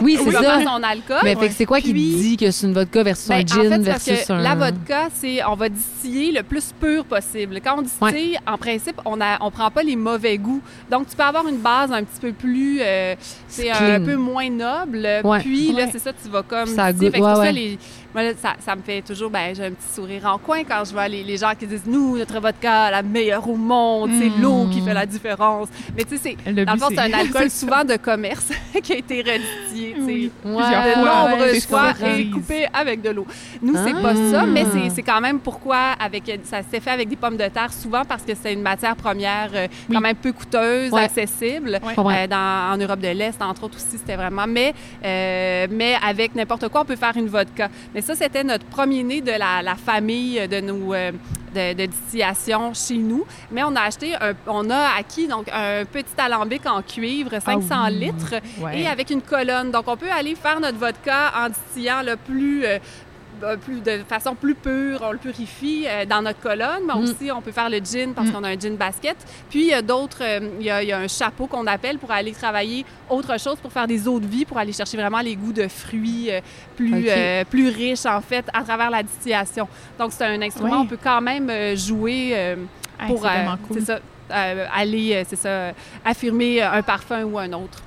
Oui, 0.03 0.19
c'est 0.23 0.31
ça. 0.31 0.63
son 0.63 0.83
alcool. 0.83 1.21
Mais 1.23 1.37
c'est 1.51 1.67
quoi 1.67 1.81
qui 1.81 1.93
dit 1.93 2.37
que 2.37 2.51
c'est 2.51 2.67
une 2.67 2.73
vodka 2.73 3.03
versus 3.03 3.29
ben, 3.29 3.37
un 3.37 3.47
gin 3.47 3.67
en 3.67 3.71
fait, 3.71 3.79
versus 3.79 4.31
un... 4.31 4.41
La 4.41 4.55
vodka, 4.55 5.09
c'est 5.15 5.45
on 5.45 5.55
va 5.55 5.69
distiller 5.69 6.33
le 6.33 6.43
plus 6.43 6.73
pur 6.79 7.05
possible. 7.05 7.61
Quand 7.63 7.79
on 7.79 7.83
distille, 7.83 8.39
en 8.47 8.57
principe, 8.57 9.01
on 9.05 9.21
a, 9.21 9.39
on 9.43 9.51
prend 9.51 9.71
pas 9.71 9.83
les 9.83 9.97
mauvais 9.97 10.39
goûts. 10.39 10.63
Donc, 10.91 11.09
tu 11.09 11.17
peux 11.17 11.23
avoir 11.23 11.47
une 11.47 11.59
base 11.59 11.93
un 11.93 12.05
petit 12.05 12.21
peu 12.21 12.33
plus, 12.33 12.79
euh, 12.81 13.15
c'est 13.49 13.71
un 13.71 14.01
peu 14.01 14.17
moins 14.17 14.51
noble. 14.51 15.07
Puis 15.41 15.73
là, 15.73 15.87
c'est 15.91 15.99
ça, 15.99 16.13
tu 16.13 16.29
vas 16.31 16.43
comme. 16.43 16.67
Ça 16.67 16.93
goûte. 16.93 17.15
ça, 17.15 17.53
les, 17.53 17.79
moi, 18.17 18.33
ça, 18.41 18.55
ça, 18.65 18.75
me 18.75 18.81
fait 18.81 19.03
toujours, 19.03 19.31
ben, 19.31 19.55
j'ai 19.55 19.67
un 19.67 19.73
petit 19.73 19.95
sourire 19.95 20.25
en 20.25 20.39
coin 20.39 20.65
quand 20.65 20.83
je 20.87 20.93
vois 20.93 21.07
les, 21.07 21.23
les 21.23 21.37
gens 21.37 21.53
qui 21.59 21.67
disent, 21.67 21.85
nous, 21.87 22.17
notre 22.17 22.41
vodka, 22.41 22.91
la 22.91 23.03
meilleure 23.03 23.47
au 23.47 23.57
monde, 23.57 24.11
c'est 24.19 24.31
mm. 24.31 24.41
l'eau 24.41 24.67
qui 24.73 24.81
fait 24.81 24.95
la 24.95 25.05
différence. 25.05 25.69
Mais 25.95 26.05
tu 26.05 26.17
sais, 26.17 26.35
c'est, 26.45 26.65
dans 26.65 26.73
le 26.73 26.79
fond, 26.79 26.87
c'est 26.89 26.99
un 26.99 27.13
alcool 27.19 27.51
souvent 27.51 27.85
de 27.85 27.97
commerce 27.97 28.49
qui 28.83 28.95
a 28.95 28.97
été 28.97 29.19
redistillé, 29.19 29.95
tu 29.99 30.07
sais, 30.07 30.31
de 30.43 31.05
nombreuses 31.05 31.67
fois 31.67 31.93
et 32.17 32.31
coupé 32.31 32.67
avec 32.73 33.03
de 33.03 33.11
l'eau. 33.11 33.27
Nous, 33.61 33.75
c'est 33.85 34.01
pas 34.01 34.15
ça, 34.15 34.47
mais 34.47 34.65
c'est, 34.73 34.89
c'est 34.95 35.03
quand 35.03 35.21
même 35.21 35.39
pourquoi 35.39 35.93
avec, 36.01 36.41
ça 36.45 36.63
s'est 36.63 36.81
fait 36.81 36.93
avec 36.93 37.11
des 37.11 37.17
pommes 37.17 37.37
de 37.37 37.49
terre 37.49 37.73
souvent 37.73 38.05
parce 38.07 38.23
que 38.23 38.33
c'est 38.35 38.55
une 38.55 38.63
matière 38.63 38.97
première 38.97 39.51
euh, 39.55 39.67
quand 39.93 40.01
même 40.01 40.17
peu 40.17 40.33
coûteuse, 40.33 40.95
accessible. 40.95 41.79
Euh, 41.99 42.27
dans, 42.27 42.73
en 42.73 42.77
Europe 42.79 43.01
de 43.01 43.09
l'Est, 43.09 43.43
entre 43.43 43.65
autres 43.65 43.77
aussi, 43.77 43.99
c'était 43.99 44.17
vraiment. 44.17 44.47
Mais, 44.49 44.73
euh, 45.05 45.67
mais 45.71 45.97
avec 46.03 46.35
n'importe 46.35 46.69
quoi, 46.69 46.81
on 46.81 46.85
peut 46.87 46.97
faire 46.97 47.17
une 47.17 47.29
vodka. 47.29 47.69
Mais 47.95 48.01
ça, 48.07 48.15
c'était 48.15 48.45
notre 48.45 48.67
premier-né 48.67 49.21
de 49.21 49.33
la, 49.33 49.75
famille 49.75 50.47
de 50.49 50.61
nos 50.61 50.95
de, 51.57 51.87
distillation 51.87 52.73
chez 52.75 52.97
nous. 52.97 53.25
Mais 53.51 53.63
on 53.65 53.75
a 53.75 53.83
acheté, 53.83 54.15
on 54.47 54.71
a 54.71 54.97
acquis 54.99 55.27
donc 55.27 55.49
un 55.53 55.85
petit 55.85 56.15
alambic 56.19 56.67
en 56.67 56.83
cuivre, 56.83 57.31
500 57.31 57.69
ah 57.71 57.91
litres, 57.91 58.35
et 58.73 58.87
avec 58.87 59.11
une 59.11 59.23
colonne. 59.23 59.71
Donc, 59.71 59.85
on 59.89 59.97
peut 59.97 60.11
aller 60.11 60.35
faire 60.35 60.61
notre 60.61 60.79
vodka 60.79 61.33
en 61.37 61.49
distillant 61.49 62.03
le 62.05 62.17
plus 62.17 62.65
euh, 62.65 62.79
plus, 63.61 63.81
de 63.81 64.03
façon 64.09 64.35
plus 64.35 64.55
pure, 64.55 65.01
on 65.03 65.13
le 65.13 65.19
purifie 65.19 65.85
euh, 65.87 66.05
dans 66.05 66.23
notre 66.23 66.41
colonne, 66.41 66.83
mais 66.87 66.95
mm. 66.95 67.03
aussi 67.03 67.31
on 67.33 67.41
peut 67.41 67.53
faire 67.53 67.71
le 67.71 67.79
gin 67.79 68.13
parce 68.15 68.29
mm. 68.29 68.33
qu'on 68.33 68.45
a 68.45 68.49
un 68.49 68.59
gin 68.59 68.77
basket. 68.77 69.17
Puis 69.51 69.63
il 69.63 69.69
y 69.69 69.75
a 69.75 69.83
d'autres, 69.83 70.23
il, 70.61 70.67
y 70.67 70.71
a 70.71 70.99
un 70.99 71.09
chapeau 71.09 71.47
qu'on 71.47 71.67
appelle 71.67 71.99
pour 71.99 72.11
aller 72.11 72.33
travailler 72.33 72.85
autre 73.09 73.39
chose, 73.39 73.57
pour 73.57 73.73
faire 73.73 73.87
des 73.87 74.07
eaux 74.09 74.21
de 74.21 74.27
vie, 74.27 74.45
pour 74.45 74.59
aller 74.59 74.73
chercher 74.73 74.97
vraiment 74.97 75.21
les 75.21 75.37
goûts 75.37 75.53
de 75.53 75.69
fruits 75.69 76.31
plus, 76.77 77.09
plus 77.51 77.69
riches 77.69 78.07
en 78.07 78.21
fait 78.21 78.45
à 78.53 78.63
travers 78.63 78.91
la 78.91 79.03
distillation. 79.03 79.69
Donc 79.99 80.13
c'est 80.13 80.25
un 80.25 80.41
instrument, 80.43 80.81
on 80.81 80.87
peut 80.87 80.99
quand 81.03 81.21
même 81.21 81.51
jouer 81.77 82.57
pour 83.07 83.27
c'est 83.73 83.85
ça, 83.85 84.01
aller, 84.31 85.25
c'est 85.29 85.37
ça, 85.37 85.73
affirmer 86.05 86.63
un 86.63 86.83
parfum 86.83 87.25
ou 87.25 87.39
un 87.39 87.53
autre. 87.53 87.83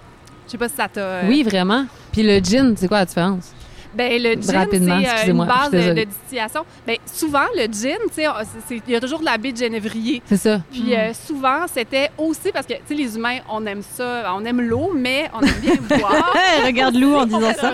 Je 0.49 0.53
sais 0.53 0.57
pas 0.57 0.67
si 0.67 0.75
ça 0.75 0.87
t'a. 0.87 1.21
Oui, 1.27 1.43
vraiment. 1.43 1.85
Puis 2.11 2.23
le 2.23 2.39
gin, 2.39 2.73
c'est 2.75 2.87
quoi 2.87 2.99
la 2.99 3.05
différence? 3.05 3.53
Ben, 3.93 4.21
le 4.21 4.33
gin, 4.33 4.41
c'est 4.43 5.29
euh, 5.29 5.31
une 5.31 5.45
base 5.45 5.71
de, 5.71 6.03
distillation. 6.03 6.63
Ben, 6.85 6.97
souvent, 7.05 7.45
le 7.55 7.63
gin, 7.63 7.97
il 8.69 8.93
y 8.93 8.95
a 8.95 8.99
toujours 8.99 9.19
de 9.19 9.25
la 9.25 9.37
baie 9.37 9.51
de 9.51 9.57
genévrier. 9.57 10.21
C'est 10.27 10.37
ça. 10.37 10.61
Puis 10.71 10.93
euh, 10.95 11.11
souvent, 11.13 11.65
c'était 11.73 12.11
aussi 12.17 12.51
parce 12.53 12.67
que 12.67 12.73
les 12.89 13.15
humains, 13.15 13.39
on 13.49 13.65
aime 13.65 13.81
ça, 13.81 14.31
on 14.35 14.45
aime 14.45 14.61
l'eau, 14.61 14.91
mais 14.95 15.29
on 15.33 15.41
aime 15.41 15.59
bien 15.61 15.75
boire. 15.97 16.35
Regarde 16.65 16.95
l'eau 16.95 17.15
en 17.15 17.25
disant 17.25 17.53
ça. 17.59 17.73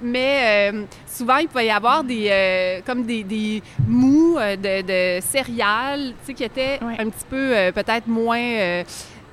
Mais 0.00 0.70
euh, 0.72 0.84
souvent, 1.06 1.36
il 1.36 1.48
pouvait 1.48 1.66
y 1.66 1.70
avoir 1.70 2.02
des, 2.04 2.82
comme 2.86 3.04
des, 3.04 3.22
des 3.22 3.62
mous 3.86 4.36
de, 4.38 4.82
de 4.82 5.20
céréales 5.20 6.14
qui 6.34 6.42
étaient 6.42 6.80
un 6.80 7.10
petit 7.10 7.26
peu 7.28 7.52
peut-être 7.74 8.06
moins 8.06 8.82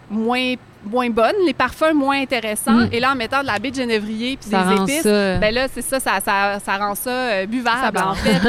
moins 0.09 0.55
moins 0.85 1.09
bonnes, 1.09 1.35
les 1.45 1.53
parfums 1.53 1.93
moins 1.93 2.21
intéressants. 2.21 2.71
Mm. 2.71 2.89
Et 2.91 2.99
là, 2.99 3.11
en 3.11 3.15
mettant 3.15 3.41
de 3.41 3.47
la 3.47 3.59
baie 3.59 3.71
de 3.71 3.75
genévrier 3.75 4.37
puis 4.37 4.49
des 4.49 4.93
épices, 4.93 5.03
ben 5.03 5.53
là, 5.53 5.67
c'est 5.73 5.81
ça 5.81 5.99
ça, 5.99 6.19
ça, 6.59 6.77
rend 6.77 6.95
ça 6.95 7.09
euh, 7.09 7.45
buvable, 7.45 7.97
en 7.97 8.13
fait. 8.13 8.39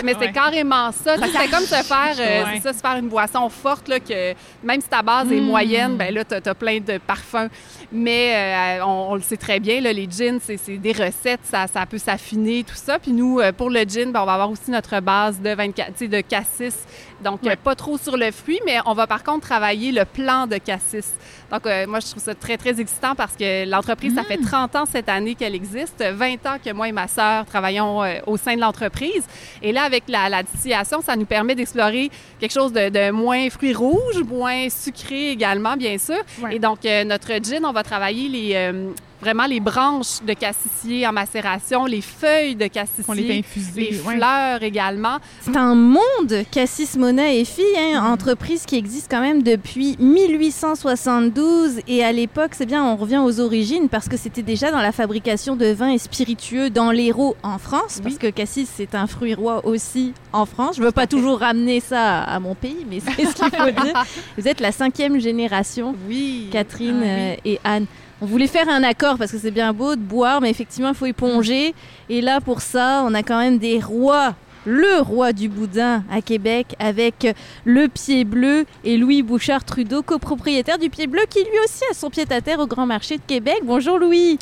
mais 0.04 0.14
c'est 0.18 0.32
carrément 0.32 0.92
ça. 0.92 1.16
C'est 1.16 1.50
comme 1.50 1.64
se 1.64 1.82
faire, 1.82 2.14
euh, 2.18 2.60
ça, 2.62 2.72
se 2.72 2.78
faire 2.78 2.96
une 2.96 3.08
boisson 3.08 3.48
forte, 3.48 3.88
là, 3.88 4.00
que 4.00 4.34
même 4.62 4.80
si 4.80 4.88
ta 4.88 5.02
base 5.02 5.30
est 5.32 5.40
mm. 5.40 5.44
moyenne, 5.44 5.96
ben 5.96 6.12
là, 6.12 6.24
tu 6.24 6.34
as, 6.34 6.54
plein 6.54 6.78
de 6.80 6.98
parfums. 6.98 7.48
Mais 7.92 8.78
euh, 8.80 8.84
on, 8.84 9.14
le 9.14 9.22
sait 9.22 9.36
très 9.36 9.60
bien, 9.60 9.80
là, 9.80 9.92
les 9.92 10.08
gins, 10.10 10.38
c'est 10.40 10.78
des 10.78 10.92
recettes, 10.92 11.40
ça, 11.44 11.66
ça 11.66 11.86
peut 11.86 11.98
s'affiner, 11.98 12.64
tout 12.64 12.74
ça. 12.74 12.98
Puis 12.98 13.12
nous, 13.12 13.40
pour 13.56 13.70
le 13.70 13.80
gin, 13.80 14.12
ben, 14.12 14.22
on 14.22 14.26
va 14.26 14.34
avoir 14.34 14.50
aussi 14.50 14.70
notre 14.70 15.00
base 15.00 15.40
de 15.40 15.54
24, 15.54 16.04
de 16.06 16.20
cassis. 16.20 16.76
Donc, 17.22 17.40
pas 17.56 17.74
trop 17.74 17.98
sur 17.98 18.16
le 18.16 18.30
fruit, 18.30 18.60
mais 18.64 18.78
on 18.86 18.94
va 18.94 19.06
par 19.06 19.24
contre 19.24 19.46
travailler 19.46 19.92
le 19.92 20.04
plan 20.04 20.46
de 20.46 20.56
cassis. 20.56 21.14
Donc, 21.50 21.66
euh, 21.66 21.86
moi, 21.86 22.00
je 22.00 22.10
trouve 22.10 22.22
ça 22.22 22.34
très, 22.34 22.56
très 22.56 22.80
excitant 22.80 23.14
parce 23.14 23.34
que 23.34 23.68
l'entreprise, 23.68 24.14
ça 24.14 24.22
fait 24.22 24.38
30 24.38 24.74
mm. 24.74 24.76
ans 24.76 24.84
cette 24.90 25.08
année 25.08 25.34
qu'elle 25.34 25.54
existe, 25.54 26.02
20 26.02 26.46
ans 26.46 26.56
que 26.62 26.72
moi 26.72 26.88
et 26.88 26.92
ma 26.92 27.08
sœur 27.08 27.46
travaillons 27.46 28.02
euh, 28.02 28.18
au 28.26 28.36
sein 28.36 28.54
de 28.54 28.60
l'entreprise. 28.60 29.24
Et 29.62 29.72
là, 29.72 29.84
avec 29.84 30.04
la, 30.08 30.42
distillation, 30.42 31.00
ça 31.00 31.16
nous 31.16 31.24
permet 31.24 31.54
d'explorer 31.54 32.10
quelque 32.38 32.52
chose 32.52 32.72
de, 32.72 33.10
moins 33.10 33.48
fruits 33.50 33.74
rouges, 33.74 34.22
moins 34.28 34.68
sucré 34.68 35.30
également, 35.30 35.76
bien 35.76 35.96
sûr. 35.98 36.18
Et 36.50 36.58
donc, 36.58 36.84
euh, 36.84 37.04
notre 37.04 37.32
gin, 37.42 37.64
on 37.64 37.72
va 37.72 37.82
travailler 37.82 38.28
les, 38.28 38.72
vraiment 39.20 39.46
les 39.46 39.60
branches 39.60 40.22
de 40.26 40.32
cassissier 40.32 41.06
en 41.06 41.12
macération, 41.12 41.84
les 41.86 42.00
feuilles 42.00 42.56
de 42.56 42.66
cassissier, 42.66 43.14
les, 43.14 43.44
les 43.76 43.92
fleurs 43.92 44.62
également. 44.62 45.18
C'est 45.40 45.56
un 45.56 45.74
monde, 45.74 46.44
Cassis 46.50 46.96
Mona 46.96 47.32
et 47.32 47.44
Filles, 47.44 47.64
hein, 47.76 48.00
mm. 48.00 48.12
entreprise 48.12 48.64
qui 48.64 48.76
existe 48.76 49.10
quand 49.10 49.20
même 49.20 49.42
depuis 49.42 49.96
1872 49.98 51.80
et 51.86 52.04
à 52.04 52.12
l'époque, 52.12 52.52
c'est 52.52 52.66
bien, 52.66 52.84
on 52.84 52.96
revient 52.96 53.18
aux 53.18 53.40
origines 53.40 53.88
parce 53.88 54.08
que 54.08 54.16
c'était 54.16 54.42
déjà 54.42 54.70
dans 54.70 54.80
la 54.80 54.92
fabrication 54.92 55.56
de 55.56 55.66
vins 55.66 55.90
et 55.90 55.98
spiritueux 55.98 56.70
dans 56.70 56.90
l'Hérault 56.90 57.36
en 57.42 57.58
France, 57.58 58.00
parce 58.02 58.18
que 58.18 58.28
Cassis 58.28 58.68
c'est 58.72 58.94
un 58.94 59.06
fruit 59.06 59.34
roi 59.34 59.64
aussi 59.66 60.12
en 60.32 60.46
France. 60.46 60.76
Je 60.76 60.82
veux 60.82 60.92
pas 60.92 61.06
toujours 61.06 61.40
ramener 61.40 61.80
ça 61.80 62.22
à 62.22 62.38
mon 62.40 62.54
pays, 62.54 62.86
mais 62.88 63.00
c'est 63.00 63.24
ce 63.24 63.34
qu'il 63.34 63.50
faut 63.50 63.70
dire. 63.84 64.04
Vous 64.36 64.48
êtes 64.48 64.60
la 64.60 64.72
cinquième 64.72 65.20
génération, 65.20 65.94
oui. 66.08 66.48
Catherine 66.52 67.00
ah 67.02 67.06
euh, 67.06 67.36
et 67.44 67.60
Anne. 67.64 67.86
On 68.20 68.26
voulait 68.26 68.48
faire 68.48 68.68
un 68.68 68.82
accord 68.82 69.16
parce 69.16 69.30
que 69.30 69.38
c'est 69.38 69.52
bien 69.52 69.72
beau 69.72 69.94
de 69.94 70.00
boire, 70.00 70.40
mais 70.40 70.50
effectivement, 70.50 70.88
il 70.88 70.94
faut 70.96 71.06
éponger. 71.06 71.72
Et 72.08 72.20
là, 72.20 72.40
pour 72.40 72.62
ça, 72.62 73.04
on 73.06 73.14
a 73.14 73.22
quand 73.22 73.38
même 73.38 73.58
des 73.58 73.78
rois. 73.78 74.34
Le 74.66 75.00
roi 75.00 75.32
du 75.32 75.48
boudin 75.48 76.02
à 76.10 76.20
Québec 76.20 76.74
avec 76.80 77.28
le 77.64 77.86
Pied 77.86 78.24
Bleu 78.24 78.66
et 78.84 78.96
Louis 78.96 79.22
Bouchard 79.22 79.64
Trudeau, 79.64 80.02
copropriétaire 80.02 80.78
du 80.78 80.90
Pied 80.90 81.06
Bleu, 81.06 81.22
qui 81.30 81.38
lui 81.38 81.58
aussi 81.64 81.84
a 81.90 81.94
son 81.94 82.10
pied 82.10 82.24
à 82.28 82.40
terre 82.40 82.58
au 82.58 82.66
Grand 82.66 82.84
Marché 82.84 83.16
de 83.16 83.22
Québec. 83.24 83.60
Bonjour 83.64 83.98
Louis. 84.00 84.38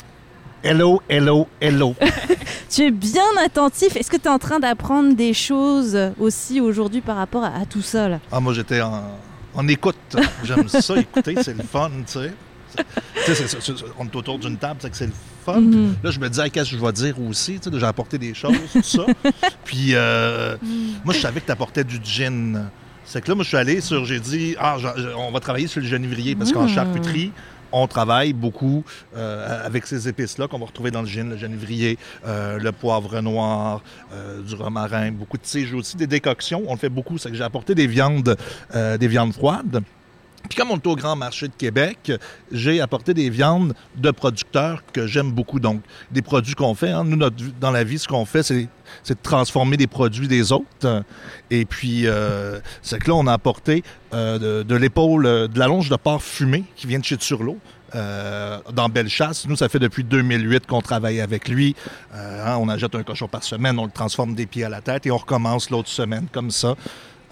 Hello, 0.63 1.01
hello, 1.07 1.47
hello. 1.61 1.93
tu 2.69 2.81
es 2.81 2.91
bien 2.91 3.21
attentif. 3.45 3.95
Est-ce 3.95 4.09
que 4.09 4.17
tu 4.17 4.23
es 4.23 4.29
en 4.29 4.39
train 4.39 4.59
d'apprendre 4.59 5.15
des 5.15 5.33
choses 5.33 5.97
aussi 6.19 6.59
aujourd'hui 6.59 7.01
par 7.01 7.15
rapport 7.15 7.45
à, 7.45 7.65
tout 7.69 7.83
ça? 7.83 8.09
Là? 8.09 8.19
Ah, 8.31 8.39
moi, 8.39 8.53
j'étais 8.53 8.81
en, 8.81 9.03
en 9.53 9.67
écoute. 9.67 10.17
J'aime 10.43 10.67
ça, 10.67 10.97
écouter, 10.97 11.35
c'est 11.41 11.55
le 11.55 11.63
fun, 11.63 11.91
tu 12.05 12.13
sais 12.13 12.31
on 13.99 14.05
est 14.05 14.15
autour 14.15 14.39
d'une 14.39 14.57
table, 14.57 14.79
c'est 14.81 14.89
que 14.89 14.97
c'est 14.97 15.07
le 15.07 15.13
fun. 15.45 15.61
Mm-hmm. 15.61 16.03
Là, 16.03 16.11
je 16.11 16.19
me 16.19 16.29
disais, 16.29 16.49
qu'est-ce 16.49 16.71
que 16.71 16.77
je 16.77 16.81
vais 16.81 16.91
dire 16.91 17.19
aussi? 17.21 17.59
J'ai 17.71 17.83
apporté 17.83 18.17
des 18.17 18.33
choses, 18.33 18.57
tout 18.71 18.81
ça. 18.83 19.05
Puis, 19.65 19.91
euh, 19.93 20.57
moi, 21.03 21.13
je 21.13 21.19
savais 21.19 21.41
que 21.41 21.45
tu 21.45 21.51
apportais 21.51 21.83
du 21.83 21.99
gin. 22.03 22.69
C'est 23.05 23.21
que 23.21 23.29
là, 23.29 23.35
moi, 23.35 23.43
je 23.43 23.49
suis 23.49 23.57
allé 23.57 23.81
sur, 23.81 24.05
j'ai 24.05 24.19
dit, 24.19 24.55
ah, 24.59 24.77
on 25.17 25.31
va 25.31 25.39
travailler 25.39 25.67
sur 25.67 25.81
le 25.81 25.87
genévrier 25.87 26.35
parce 26.35 26.51
qu'en 26.51 26.65
mm. 26.65 26.69
charcuterie, 26.69 27.31
on 27.71 27.85
travaille 27.87 28.31
beaucoup 28.31 28.83
euh, 29.15 29.65
avec 29.65 29.87
ces 29.87 30.07
épices-là 30.07 30.47
qu'on 30.47 30.59
va 30.59 30.65
retrouver 30.65 30.89
dans 30.91 31.01
le 31.01 31.07
gin, 31.07 31.29
le 31.29 31.37
genévrier, 31.37 31.97
euh, 32.25 32.57
le 32.59 32.71
poivre 32.71 33.19
noir, 33.21 33.81
du 34.45 34.55
romarin, 34.55 35.11
beaucoup 35.11 35.37
de 35.37 35.43
tige 35.43 35.73
aussi, 35.73 35.97
des 35.97 36.07
décoctions. 36.07 36.63
On 36.67 36.73
le 36.73 36.79
fait 36.79 36.89
beaucoup, 36.89 37.17
c'est 37.17 37.29
que 37.29 37.35
j'ai 37.35 37.43
apporté 37.43 37.75
des 37.75 37.87
viandes, 37.87 38.37
des 38.73 39.07
viandes 39.07 39.33
froides. 39.33 39.83
Puis 40.49 40.57
comme 40.57 40.71
on 40.71 40.77
est 40.77 40.87
au 40.87 40.95
Grand 40.95 41.15
Marché 41.15 41.47
de 41.47 41.53
Québec, 41.53 42.11
j'ai 42.51 42.79
apporté 42.79 43.13
des 43.13 43.29
viandes 43.29 43.73
de 43.95 44.11
producteurs 44.11 44.83
que 44.93 45.05
j'aime 45.07 45.31
beaucoup. 45.31 45.59
Donc, 45.59 45.81
des 46.11 46.21
produits 46.21 46.55
qu'on 46.55 46.75
fait. 46.75 46.91
Hein. 46.91 47.03
Nous, 47.03 47.17
dans 47.59 47.71
la 47.71 47.83
vie, 47.83 47.99
ce 47.99 48.07
qu'on 48.07 48.25
fait, 48.25 48.43
c'est, 48.43 48.67
de 49.09 49.17
transformer 49.21 49.77
des 49.77 49.87
produits 49.87 50.27
des 50.27 50.51
autres. 50.51 51.03
Et 51.51 51.65
puis, 51.65 52.03
euh, 52.05 52.59
c'est 52.81 52.99
que 52.99 53.09
là, 53.09 53.15
on 53.15 53.27
a 53.27 53.33
apporté 53.33 53.83
euh, 54.13 54.63
de, 54.63 54.75
l'épaule, 54.75 55.25
euh, 55.25 55.47
de 55.47 55.59
la 55.59 55.67
longe 55.67 55.89
de 55.89 55.95
porc 55.95 56.23
fumée 56.23 56.63
qui 56.75 56.87
vient 56.87 56.99
de 56.99 57.05
chez 57.05 57.17
Turlot. 57.17 57.57
dans 57.93 58.89
Bellechasse. 58.89 59.47
Nous, 59.47 59.55
ça 59.57 59.69
fait 59.69 59.79
depuis 59.79 60.03
2008 60.03 60.65
qu'on 60.65 60.81
travaille 60.81 61.19
avec 61.19 61.49
lui. 61.49 61.75
Hein, 62.13 62.57
on 62.59 62.69
achète 62.69 62.95
un 62.95 63.03
cochon 63.03 63.27
par 63.27 63.43
semaine, 63.43 63.79
on 63.79 63.85
le 63.85 63.91
transforme 63.91 64.35
des 64.35 64.45
pieds 64.45 64.65
à 64.65 64.69
la 64.69 64.81
tête 64.81 65.05
et 65.05 65.11
on 65.11 65.17
recommence 65.17 65.69
l'autre 65.69 65.89
semaine 65.89 66.27
comme 66.31 66.51
ça 66.51 66.75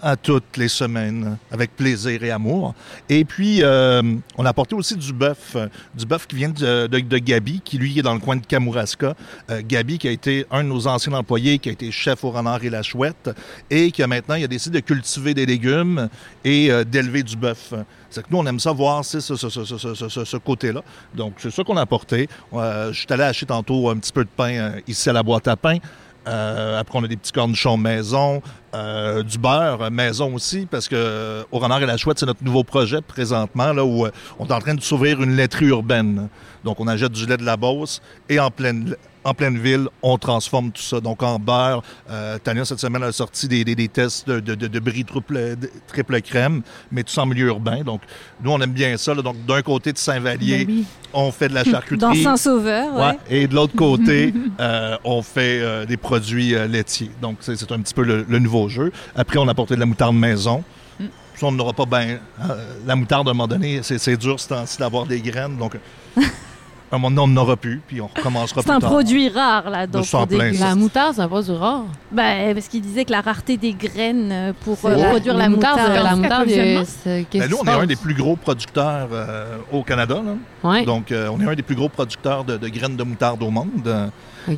à 0.02 0.16
toutes 0.16 0.56
les 0.56 0.68
semaines, 0.68 1.38
avec 1.50 1.74
plaisir 1.74 2.22
et 2.22 2.30
amour. 2.30 2.74
Et 3.08 3.24
puis, 3.24 3.62
euh, 3.62 4.02
on 4.36 4.44
a 4.44 4.50
apporté 4.50 4.74
aussi 4.74 4.96
du 4.96 5.12
bœuf, 5.12 5.56
du 5.94 6.06
bœuf 6.06 6.26
qui 6.26 6.36
vient 6.36 6.50
de, 6.50 6.98
Gabi, 6.98 7.60
qui 7.64 7.78
lui 7.78 7.98
est 7.98 8.02
dans 8.02 8.14
le 8.14 8.20
coin 8.20 8.36
de 8.36 8.44
Kamouraska. 8.44 9.14
Euh, 9.50 9.62
Gabi, 9.66 9.98
qui 9.98 10.08
a 10.08 10.10
été 10.10 10.46
un 10.50 10.62
de 10.62 10.68
nos 10.68 10.86
anciens 10.86 11.14
employés, 11.14 11.58
qui 11.58 11.68
a 11.68 11.72
été 11.72 11.90
chef 11.90 12.24
au 12.24 12.30
renard 12.30 12.62
et 12.64 12.70
la 12.70 12.82
chouette, 12.82 13.30
et 13.70 13.90
qui 13.90 14.02
a 14.02 14.06
maintenant 14.06 14.34
il 14.34 14.44
a 14.44 14.48
décidé 14.48 14.80
de 14.80 14.86
cultiver 14.86 15.34
des 15.34 15.46
légumes 15.46 16.08
et 16.44 16.70
euh, 16.70 16.84
d'élever 16.84 17.22
du 17.22 17.36
bœuf. 17.36 17.72
C'est 18.10 18.22
que 18.22 18.28
nous, 18.30 18.38
on 18.38 18.46
aime 18.46 18.60
ça 18.60 18.72
voir 18.72 19.04
ce 19.04 20.36
côté-là. 20.36 20.82
Donc, 21.14 21.34
c'est 21.38 21.50
ça 21.50 21.64
qu'on 21.64 21.76
a 21.76 21.82
apporté. 21.82 22.28
je 22.52 22.92
suis 22.92 23.06
allé 23.10 23.24
acheter 23.24 23.46
tantôt 23.46 23.90
un 23.90 23.96
petit 23.96 24.12
peu 24.12 24.24
de 24.24 24.30
pain 24.34 24.72
ici 24.86 25.10
à 25.10 25.12
la 25.12 25.22
boîte 25.22 25.48
à 25.48 25.56
pain. 25.56 25.78
Euh, 26.26 26.80
après, 26.80 26.98
on 26.98 27.04
a 27.04 27.08
des 27.08 27.16
petits 27.16 27.32
cornichons 27.32 27.76
maison, 27.76 28.42
euh, 28.74 29.22
du 29.22 29.38
beurre 29.38 29.90
maison 29.90 30.34
aussi, 30.34 30.66
parce 30.68 30.88
que 30.88 30.96
euh, 30.96 31.42
et 31.80 31.86
la 31.86 31.96
Chouette, 31.96 32.18
c'est 32.18 32.26
notre 32.26 32.42
nouveau 32.42 32.64
projet 32.64 33.00
présentement, 33.00 33.72
là, 33.72 33.84
où 33.84 34.06
on 34.38 34.46
est 34.46 34.52
en 34.52 34.58
train 34.58 34.74
de 34.74 34.80
s'ouvrir 34.80 35.22
une 35.22 35.36
laiterie 35.36 35.66
urbaine. 35.66 36.28
Donc, 36.64 36.80
on 36.80 36.88
achète 36.88 37.12
du 37.12 37.26
lait 37.26 37.36
de 37.36 37.44
la 37.44 37.56
Beauce 37.56 38.00
et 38.28 38.40
en 38.40 38.50
pleine 38.50 38.96
en 39.26 39.34
pleine 39.34 39.58
ville, 39.58 39.88
on 40.02 40.16
transforme 40.18 40.70
tout 40.70 40.82
ça. 40.82 41.00
Donc, 41.00 41.22
en 41.22 41.38
beurre, 41.38 41.82
euh, 42.08 42.38
Tania, 42.38 42.64
cette 42.64 42.78
semaine, 42.78 43.02
a 43.02 43.10
sorti 43.10 43.48
des, 43.48 43.64
des, 43.64 43.88
tests 43.88 44.28
de, 44.28 44.38
de, 44.38 44.54
de, 44.54 44.78
brie 44.78 45.04
triple, 45.04 45.56
triple, 45.88 46.20
crème, 46.20 46.62
mais 46.92 47.02
tout 47.02 47.12
ça 47.12 47.22
en 47.22 47.26
milieu 47.26 47.48
urbain. 47.48 47.82
Donc, 47.82 48.02
nous, 48.40 48.52
on 48.52 48.60
aime 48.60 48.70
bien 48.70 48.96
ça. 48.96 49.14
Donc, 49.14 49.44
d'un 49.44 49.62
côté 49.62 49.92
de 49.92 49.98
Saint-Vallier, 49.98 50.64
ben 50.64 50.84
on 51.12 51.32
fait 51.32 51.48
de 51.48 51.54
la 51.54 51.64
charcuterie. 51.64 51.98
Dans 52.22 52.36
Saint-Sauveur, 52.36 52.94
ouais. 52.94 53.18
Et 53.28 53.48
de 53.48 53.54
l'autre 53.54 53.74
côté, 53.74 54.32
euh, 54.60 54.96
on 55.02 55.22
fait 55.22 55.60
euh, 55.60 55.86
des 55.86 55.96
produits 55.96 56.54
euh, 56.54 56.68
laitiers. 56.68 57.10
Donc, 57.20 57.38
c'est 57.40 57.72
un 57.72 57.80
petit 57.80 57.94
peu 57.94 58.04
le, 58.04 58.38
nouveau 58.38 58.68
jeu. 58.68 58.92
Après, 59.16 59.38
on 59.38 59.48
a 59.48 59.50
apporté 59.50 59.74
de 59.74 59.80
la 59.80 59.86
moutarde 59.86 60.14
maison. 60.14 60.62
On 61.42 61.52
n'aura 61.52 61.74
pas 61.74 61.84
bien... 61.84 62.18
la 62.86 62.96
moutarde, 62.96 63.28
à 63.28 63.32
un 63.32 63.34
moment 63.34 63.48
donné, 63.48 63.80
c'est 63.82 64.16
dur 64.16 64.40
ce 64.40 64.48
temps-ci 64.48 64.78
d'avoir 64.78 65.04
des 65.04 65.20
graines. 65.20 65.56
Donc... 65.58 65.76
un 66.92 66.98
moment 66.98 67.10
donné, 67.10 67.20
on 67.22 67.28
n'aura 67.34 67.56
plus, 67.56 67.80
puis 67.86 68.00
on 68.00 68.06
recommencera 68.06 68.62
plus 68.62 68.68
C'est 68.68 68.74
un 68.74 68.78
tard. 68.78 68.90
produit 68.90 69.28
rare, 69.28 69.68
là, 69.70 69.86
donc, 69.86 70.04
Je 70.04 70.08
sens 70.08 70.20
pour 70.20 70.26
des 70.28 70.36
plein, 70.36 70.50
gustes. 70.50 70.62
ça. 70.62 70.68
La 70.68 70.74
moutarde, 70.76 71.14
c'est 71.16 71.20
un 71.22 71.28
produit 71.28 71.52
rare. 71.56 71.82
Ben, 72.12 72.54
parce 72.54 72.68
qu'il 72.68 72.80
disait 72.80 73.04
que 73.04 73.10
la 73.12 73.20
rareté 73.20 73.56
des 73.56 73.72
graines 73.72 74.30
euh, 74.32 74.52
pour 74.64 74.78
euh, 74.84 74.94
Ouais. 74.96 75.08
produire 75.10 75.34
la 75.36 75.48
moutarde. 75.48 75.80
La 75.92 76.14
moutarde, 76.16 76.48
euh, 76.50 76.84
c'est- 76.86 77.26
qu'est-ce 77.28 77.44
Ben, 77.44 77.50
nous, 77.50 77.56
qui 77.56 77.62
on 77.62 77.72
se 77.72 77.76
est 77.78 77.82
un 77.82 77.86
des 77.86 77.96
plus 77.96 78.14
gros 78.14 78.36
producteurs 78.36 79.08
euh, 79.12 79.56
au 79.72 79.82
Canada. 79.82 80.14
là. 80.24 80.32
Ouais. 80.66 80.84
Donc, 80.84 81.12
euh, 81.12 81.28
on 81.32 81.40
est 81.40 81.46
un 81.46 81.54
des 81.54 81.62
plus 81.62 81.76
gros 81.76 81.88
producteurs 81.88 82.44
de, 82.44 82.56
de 82.56 82.68
graines 82.68 82.96
de 82.96 83.02
moutarde 83.04 83.42
au 83.42 83.50
monde. 83.50 84.10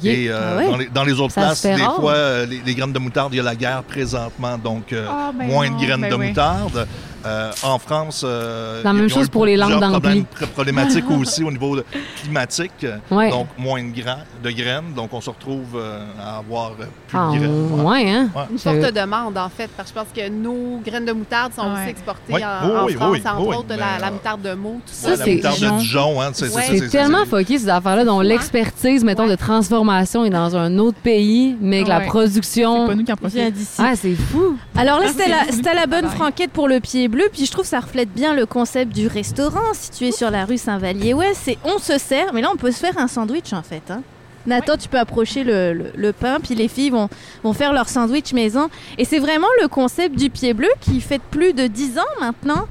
Et 0.05 0.27
euh, 0.29 0.39
Ah 0.39 0.57
ouais? 0.59 0.67
dans, 0.71 0.77
les, 0.77 0.87
dans 0.89 1.05
les 1.05 1.13
autres 1.19 1.33
Ça 1.33 1.41
places, 1.41 1.63
des 1.63 1.75
rare. 1.77 1.97
fois, 1.97 2.13
euh, 2.13 2.47
les, 2.47 2.61
les 2.65 2.75
graines 2.75 2.93
de 2.93 2.99
moutarde, 2.99 3.33
il 3.33 3.39
y 3.39 3.41
a 3.41 3.43
la 3.43 3.57
guerre 3.57 3.83
présentement, 3.85 4.59
donc 4.59 4.93
euh, 4.93 5.07
Ah, 5.09 5.31
ben 5.35 5.47
moins 5.47 5.71
non, 5.71 5.79
de 5.79 5.85
graines 5.87 6.01
ben 6.03 6.11
de 6.11 6.15
oui. 6.17 6.29
moutarde. 6.29 6.87
Euh, 7.27 7.51
en 7.65 7.79
France, 7.81 8.23
euh, 8.25 8.81
La 8.85 8.93
même 8.93 9.09
chose 9.09 9.29
pour 9.29 9.45
les 9.45 9.57
langues 9.57 9.83
très 10.31 10.47
problématiques 10.47 11.11
aussi 11.21 11.43
au 11.43 11.51
niveau 11.51 11.75
de- 11.77 11.85
climatique. 12.23 12.87
Ouais. 13.11 13.31
Donc, 13.31 13.49
moins 13.59 13.83
de, 13.83 13.89
gra- 13.89 14.19
de 14.43 14.51
graines. 14.51 14.93
Donc, 14.95 15.13
on 15.13 15.21
se 15.21 15.29
retrouve 15.31 15.75
euh, 15.77 16.01
à 16.23 16.39
avoir 16.39 16.73
plus 16.73 17.19
Ah, 17.19 17.31
de 17.33 17.39
graines. 17.39 17.73
Ouais. 17.73 17.85
ouais, 17.85 18.11
hein? 18.11 18.29
Ouais. 18.37 18.43
Une 18.53 18.59
forte 18.59 18.95
demande, 18.95 19.37
en 19.37 19.49
fait, 19.49 19.69
parce 19.77 19.91
que 19.91 19.99
je 19.99 20.05
pense 20.05 20.13
que 20.15 20.29
nos 20.29 20.79
graines 20.85 21.07
de 21.07 21.13
moutarde 21.13 21.53
sont 21.55 21.63
Ouais. 21.63 21.81
aussi 21.81 21.91
exportées 21.91 22.33
en, 22.35 22.37
Oui, 22.37 22.43
en 22.45 22.85
oui, 22.87 22.93
France, 22.95 23.11
oui, 23.13 23.23
entre 23.27 23.47
oui. 23.49 23.57
autres 23.57 23.69
la, 23.71 23.99
la 24.01 24.11
moutarde 24.13 24.43
de 24.43 24.55
Meaux, 24.55 24.81
tout 24.87 24.93
ça. 24.93 25.09
Ouais, 25.11 25.17
Ça, 25.17 25.19
la 25.19 25.25
c'est 25.25 25.35
moutarde 25.35 25.57
Dijon. 25.57 25.75
de 25.75 25.81
Dijon, 25.81 25.98
hein, 25.99 26.31
c'est 26.33 26.55
Ouais. 26.55 26.63
c'est- 26.67 26.79
C'est 26.79 26.89
tellement 26.89 27.25
fucké, 27.27 27.59
ces 27.59 27.69
affaires-là, 27.69 28.05
dont 28.05 28.19
Ouais. 28.19 28.25
l'expertise, 28.25 29.05
mettons, 29.05 29.27
de 29.27 29.35
transformation 29.35 30.25
est 30.25 30.31
dans 30.31 30.57
un 30.57 30.79
autre 30.79 30.99
pays, 31.03 31.57
mais 31.61 31.83
que 31.85 31.89
la 31.89 31.99
Ouais. 31.99 32.03
C'est 32.05 32.09
production... 32.11 32.87
pas 32.87 32.95
nous 32.95 33.05
qui 33.05 33.13
en 33.13 33.17
vient 33.17 33.29
profitons. 33.29 33.51
d'ici. 33.51 33.75
Ah, 33.79 33.93
c'est 33.97 34.15
fou! 34.15 34.57
Alors 34.77 34.99
là, 35.01 35.07
Ah, 35.09 35.45
c'était 35.51 35.75
la, 35.75 35.87
bonne 35.87 36.09
franquette 36.09 36.51
pour 36.53 36.69
le 36.69 36.81
pied 36.81 37.09
bleu, 37.09 37.25
puis 37.33 37.45
je 37.47 37.51
trouve 37.51 37.65
que 37.65 37.71
ça 37.71 37.81
reflète 37.81 38.13
bien 38.13 38.35
le 38.35 38.47
concept 38.47 38.95
du 38.95 39.07
restaurant 39.09 39.73
situé 39.75 40.13
sur 40.13 40.31
la 40.31 40.45
rue 40.45 40.59
Saint-Vallier-Ouest. 40.59 41.41
C'est 41.45 41.59
on 41.65 41.79
se 41.79 41.99
sert, 41.99 42.33
mais 42.33 42.41
là, 42.43 42.49
on 42.53 42.57
peut 42.57 42.71
se 42.73 42.79
faire 42.79 42.97
un 42.99 43.09
sandwich 43.09 43.53
en 43.53 43.63
fait. 43.63 43.83
hein. 43.91 44.03
Nathan, 44.47 44.77
tu 44.79 44.89
peux 44.89 44.99
approcher 44.99 45.45
le, 45.45 45.75
le- 45.75 45.93
le 45.95 46.13
pain, 46.15 46.39
puis 46.43 46.55
les 46.55 46.69
filles 46.69 46.89
vont, 46.91 47.11
vont 47.45 47.53
faire 47.53 47.73
leur 47.75 47.89
sandwich 47.89 48.33
maison. 48.33 48.69
Et 48.97 49.05
c'est 49.05 49.19
vraiment 49.19 49.49
le 49.61 49.69
concept 49.69 50.17
du 50.17 50.31
pied 50.31 50.55
bleu 50.55 50.69
qui 50.81 51.01
fait 51.03 51.21
plus 51.31 51.53
de 51.53 51.67
10 51.67 51.99
ans 51.99 52.03
maintenant. 52.21 52.65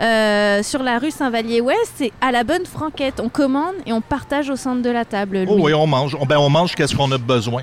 Euh, 0.00 0.62
sur 0.62 0.82
la 0.82 0.98
rue 0.98 1.10
Saint-Vallier-Ouest, 1.10 1.92
c'est 1.96 2.12
à 2.20 2.30
la 2.32 2.44
bonne 2.44 2.64
franquette. 2.66 3.20
On 3.22 3.28
commande 3.28 3.74
et 3.86 3.92
on 3.92 4.00
partage 4.00 4.48
au 4.50 4.56
centre 4.56 4.82
de 4.82 4.90
la 4.90 5.04
table. 5.04 5.44
Oh 5.48 5.56
oui, 5.60 5.74
on 5.74 5.86
mange. 5.86 6.16
On, 6.18 6.26
ben, 6.26 6.38
on 6.38 6.48
mange 6.50 6.74
qu'est-ce 6.74 6.94
qu'on 6.96 7.10
a 7.12 7.18
besoin. 7.18 7.62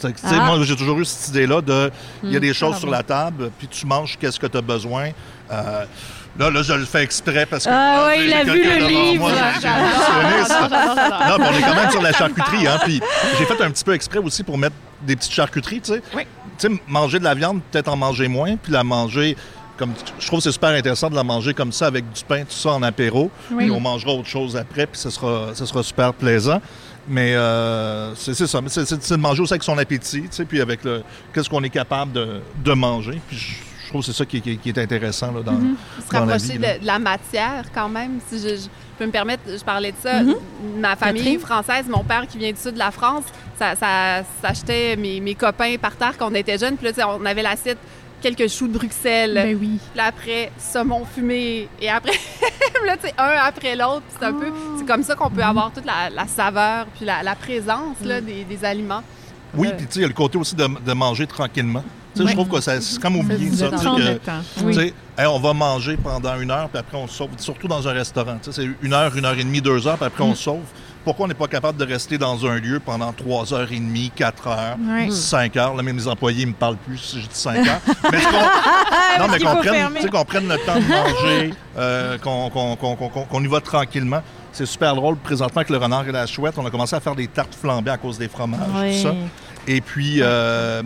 Que, 0.00 0.06
Ah. 0.22 0.44
Moi, 0.44 0.58
j'ai 0.62 0.76
toujours 0.76 0.98
eu 1.00 1.04
cette 1.04 1.30
idée-là 1.30 1.60
de. 1.60 1.90
Il 2.22 2.30
y 2.30 2.36
a 2.36 2.38
Hmm. 2.38 2.42
des 2.42 2.54
choses 2.54 2.76
sur 2.78 2.88
la 2.88 3.02
table, 3.02 3.50
puis 3.58 3.66
tu 3.66 3.84
manges 3.84 4.16
qu'est-ce 4.20 4.38
que 4.38 4.46
tu 4.46 4.56
as 4.56 4.60
besoin. 4.60 5.10
Euh, 5.50 5.84
là, 6.38 6.50
là, 6.50 6.62
je 6.62 6.72
le 6.74 6.84
fais 6.84 7.02
exprès 7.02 7.46
parce 7.46 7.64
que. 7.64 7.70
Ah 7.72 8.06
ouais, 8.06 8.18
j'ai- 8.20 8.26
il 8.26 8.32
a 8.34 8.44
vu 8.44 8.62
le 8.62 8.76
devant 8.76 8.88
livre. 8.88 9.28
moi. 9.28 9.32
Non, 11.28 11.36
puis 11.38 11.46
on 11.52 11.58
est 11.58 11.62
quand 11.62 11.74
même 11.74 11.90
sur 11.90 12.02
la 12.02 12.12
charcuterie. 12.12 12.66
Hein, 12.66 12.78
puis 12.84 13.00
j'ai 13.38 13.44
fait 13.44 13.60
un 13.62 13.70
petit 13.70 13.82
peu 13.84 13.94
exprès 13.94 14.18
aussi 14.18 14.42
pour 14.44 14.56
mettre 14.56 14.76
des 15.02 15.16
petites 15.16 15.32
charcuteries, 15.32 15.80
tu 15.80 15.94
sais. 15.94 16.02
Oui. 16.14 16.22
Tu 16.58 16.68
sais, 16.68 16.80
manger 16.88 17.18
de 17.18 17.24
la 17.24 17.34
viande, 17.34 17.60
peut-être 17.70 17.88
en 17.88 17.96
manger 17.96 18.28
moins, 18.28 18.56
puis 18.56 18.72
la 18.72 18.84
manger. 18.84 19.36
Comme, 19.78 19.92
je 20.18 20.26
trouve 20.26 20.40
que 20.40 20.44
c'est 20.44 20.52
super 20.52 20.70
intéressant 20.70 21.08
de 21.08 21.14
la 21.14 21.22
manger 21.24 21.54
comme 21.54 21.72
ça, 21.72 21.86
avec 21.86 22.10
du 22.12 22.24
pain, 22.24 22.40
tout 22.42 22.52
ça 22.56 22.70
en 22.70 22.82
apéro. 22.82 23.30
Oui. 23.52 23.64
Puis 23.64 23.70
on 23.70 23.80
mangera 23.80 24.12
autre 24.12 24.28
chose 24.28 24.56
après, 24.56 24.86
puis 24.86 24.98
ce 25.00 25.08
sera, 25.10 25.54
ce 25.54 25.64
sera 25.64 25.82
super 25.82 26.12
plaisant. 26.12 26.60
Mais 27.08 27.34
euh, 27.34 28.14
c'est 28.16 28.34
c'est 28.34 28.46
ça. 28.46 28.60
Mais 28.60 28.68
C'est 28.68 29.10
de 29.10 29.16
manger 29.16 29.40
aussi 29.42 29.52
avec 29.54 29.62
son 29.62 29.78
appétit, 29.78 30.22
tu 30.22 30.28
sais, 30.30 30.44
puis 30.44 30.60
avec 30.60 30.84
le 30.84 31.02
qu'est-ce 31.32 31.48
qu'on 31.48 31.62
est 31.62 31.70
capable 31.70 32.12
de, 32.12 32.40
de 32.62 32.72
manger. 32.72 33.18
Puis 33.28 33.36
je, 33.38 33.52
je 33.84 33.88
trouve 33.88 34.02
que 34.02 34.06
c'est 34.08 34.12
ça 34.18 34.26
qui, 34.26 34.42
qui- 34.42 34.58
qui 34.58 34.68
est 34.68 34.78
intéressant 34.78 35.32
là, 35.32 35.40
dans, 35.42 35.52
Mhm. 35.52 35.76
se 36.06 36.12
dans 36.12 36.26
la 36.26 36.32
rapprocher 36.34 36.52
vie, 36.54 36.58
là. 36.58 36.74
de, 36.76 36.80
de 36.82 36.86
la 36.86 36.98
matière 36.98 37.64
quand 37.74 37.88
même. 37.88 38.18
Si 38.28 38.38
je, 38.38 38.48
je 38.56 38.66
peux 38.98 39.06
me 39.06 39.10
permettre, 39.12 39.42
je 39.46 39.64
parlais 39.64 39.92
de 39.92 39.96
ça. 40.02 40.22
Mhm. 40.22 40.34
Ma 40.80 40.96
famille 40.96 41.22
Catherine? 41.22 41.40
française, 41.40 41.84
mon 41.88 42.04
père 42.04 42.26
qui 42.26 42.36
vient 42.36 42.50
du 42.52 42.60
sud 42.60 42.74
de 42.74 42.78
la 42.78 42.90
France, 42.90 43.24
ça, 43.58 43.70
ça, 43.76 44.22
ça 44.42 44.48
achetait 44.48 44.94
mes, 44.96 45.20
mes 45.20 45.34
copains 45.34 45.76
par 45.80 45.96
terre 45.96 46.12
quand 46.18 46.30
on 46.30 46.34
était 46.34 46.58
jeunes. 46.58 46.76
Puis 46.76 46.92
là, 46.94 47.08
on 47.18 47.24
avait 47.24 47.42
l'assiette 47.42 47.78
quelques 48.20 48.48
choux 48.48 48.68
de 48.68 48.74
Bruxelles. 48.74 49.32
Ben 49.34 49.56
oui. 49.60 49.78
Puis 49.78 49.96
là, 49.96 50.04
après, 50.06 50.50
saumon 50.58 51.04
fumé. 51.04 51.68
Et 51.80 51.88
après, 51.90 52.12
là, 52.86 52.96
tu 52.96 53.08
sais, 53.08 53.14
un 53.18 53.30
après 53.44 53.76
l'autre. 53.76 54.02
C'est 54.18 54.24
un 54.26 54.32
peu... 54.32 54.46
C'est 54.78 54.86
comme 54.86 55.02
ça 55.02 55.14
qu'on 55.14 55.30
peut 55.30 55.42
avoir 55.42 55.72
toute 55.72 55.84
la, 55.86 56.10
la 56.10 56.26
saveur 56.26 56.86
puis 56.96 57.04
la, 57.04 57.22
la 57.22 57.34
présence 57.34 57.96
là, 58.04 58.20
des, 58.20 58.44
des 58.44 58.64
aliments. 58.64 59.02
Oui, 59.54 59.68
Euh, 59.68 59.72
puis 59.76 59.86
tu 59.86 59.92
sais, 59.94 59.98
il 60.00 60.02
y 60.02 60.04
a 60.04 60.08
le 60.08 60.14
côté 60.14 60.36
aussi 60.38 60.54
de, 60.54 60.66
de 60.84 60.92
manger 60.92 61.26
tranquillement. 61.26 61.82
Tu 62.14 62.18
sais, 62.20 62.24
Ouais. 62.24 62.30
Je 62.30 62.34
trouve 62.36 62.48
que 62.48 62.60
c'est 62.60 63.00
comme 63.00 63.16
oublié 63.16 63.50
ça. 63.52 63.68
que- 63.68 64.80
hey, 64.82 64.92
on 65.26 65.38
va 65.38 65.52
manger 65.52 65.96
pendant 65.96 66.38
une 66.40 66.50
heure, 66.50 66.68
puis 66.68 66.78
après 66.78 66.96
on 66.96 67.06
se 67.06 67.14
sauve. 67.14 67.30
Surtout 67.38 67.68
dans 67.68 67.86
un 67.86 67.92
restaurant. 67.92 68.38
Tu 68.42 68.50
sais, 68.52 68.62
C'est 68.62 68.68
une 68.82 68.92
heure, 68.92 69.16
une 69.16 69.24
heure 69.24 69.38
et 69.38 69.44
demie, 69.44 69.60
deux 69.60 69.86
heures, 69.86 69.96
puis 69.96 70.06
après 70.06 70.24
on 70.24 70.34
se 70.34 70.42
sauve. 70.44 70.64
Pourquoi 71.04 71.24
on 71.24 71.28
n'est 71.28 71.34
pas 71.34 71.46
capable 71.46 71.78
de 71.78 71.84
rester 71.86 72.18
dans 72.18 72.44
un 72.46 72.56
lieu 72.58 72.80
pendant 72.80 73.12
trois 73.12 73.54
heures 73.54 73.70
et 73.72 73.76
demie, 73.78 74.10
quatre 74.14 74.46
heures, 74.46 74.76
Ouais. 74.78 75.08
cinq 75.10 75.56
heures? 75.56 75.74
Là, 75.74 75.82
même 75.82 75.96
les 75.96 76.06
employés 76.08 76.44
me 76.44 76.52
parlent 76.52 76.76
plus 76.76 76.98
si 76.98 77.20
je 77.22 77.26
dis 77.28 77.34
cinq 77.34 77.66
heures. 77.66 77.80
Mais 78.12 78.20
qu'on- 78.20 79.20
non, 79.26 79.28
mais 79.32 79.38
qu'on 79.38 79.56
prenne, 79.56 79.74
fermer. 79.74 79.96
tu 80.00 80.02
sais, 80.02 80.08
qu'on 80.10 80.24
prenne 80.24 80.48
le 80.48 80.56
temps 80.58 80.76
de 80.76 80.82
manger, 80.86 81.54
euh, 81.78 82.18
qu'on 82.18 82.50
qu'on- 82.50 82.76
qu'on- 82.76 82.94
qu'on- 82.96 83.08
qu'on- 83.08 83.24
qu'on 83.24 83.42
y 83.42 83.46
va 83.46 83.60
tranquillement. 83.60 84.22
C'est 84.52 84.66
super 84.66 84.94
drôle. 84.94 85.16
Présentement, 85.16 85.58
avec 85.60 85.70
le 85.70 85.78
renard 85.78 86.06
et 86.08 86.12
la 86.12 86.26
chouette, 86.26 86.54
on 86.58 86.66
a 86.66 86.70
commencé 86.70 86.94
à 86.94 87.00
faire 87.00 87.14
des 87.14 87.26
tartes 87.28 87.54
flambées 87.54 87.90
à 87.90 87.96
cause 87.96 88.18
des 88.18 88.28
fromages, 88.28 88.60
Oui. 88.74 88.96
tout 89.02 89.08
ça. 89.08 89.14
Et 89.66 89.80
puis, 89.80 90.18
euh, 90.20 90.82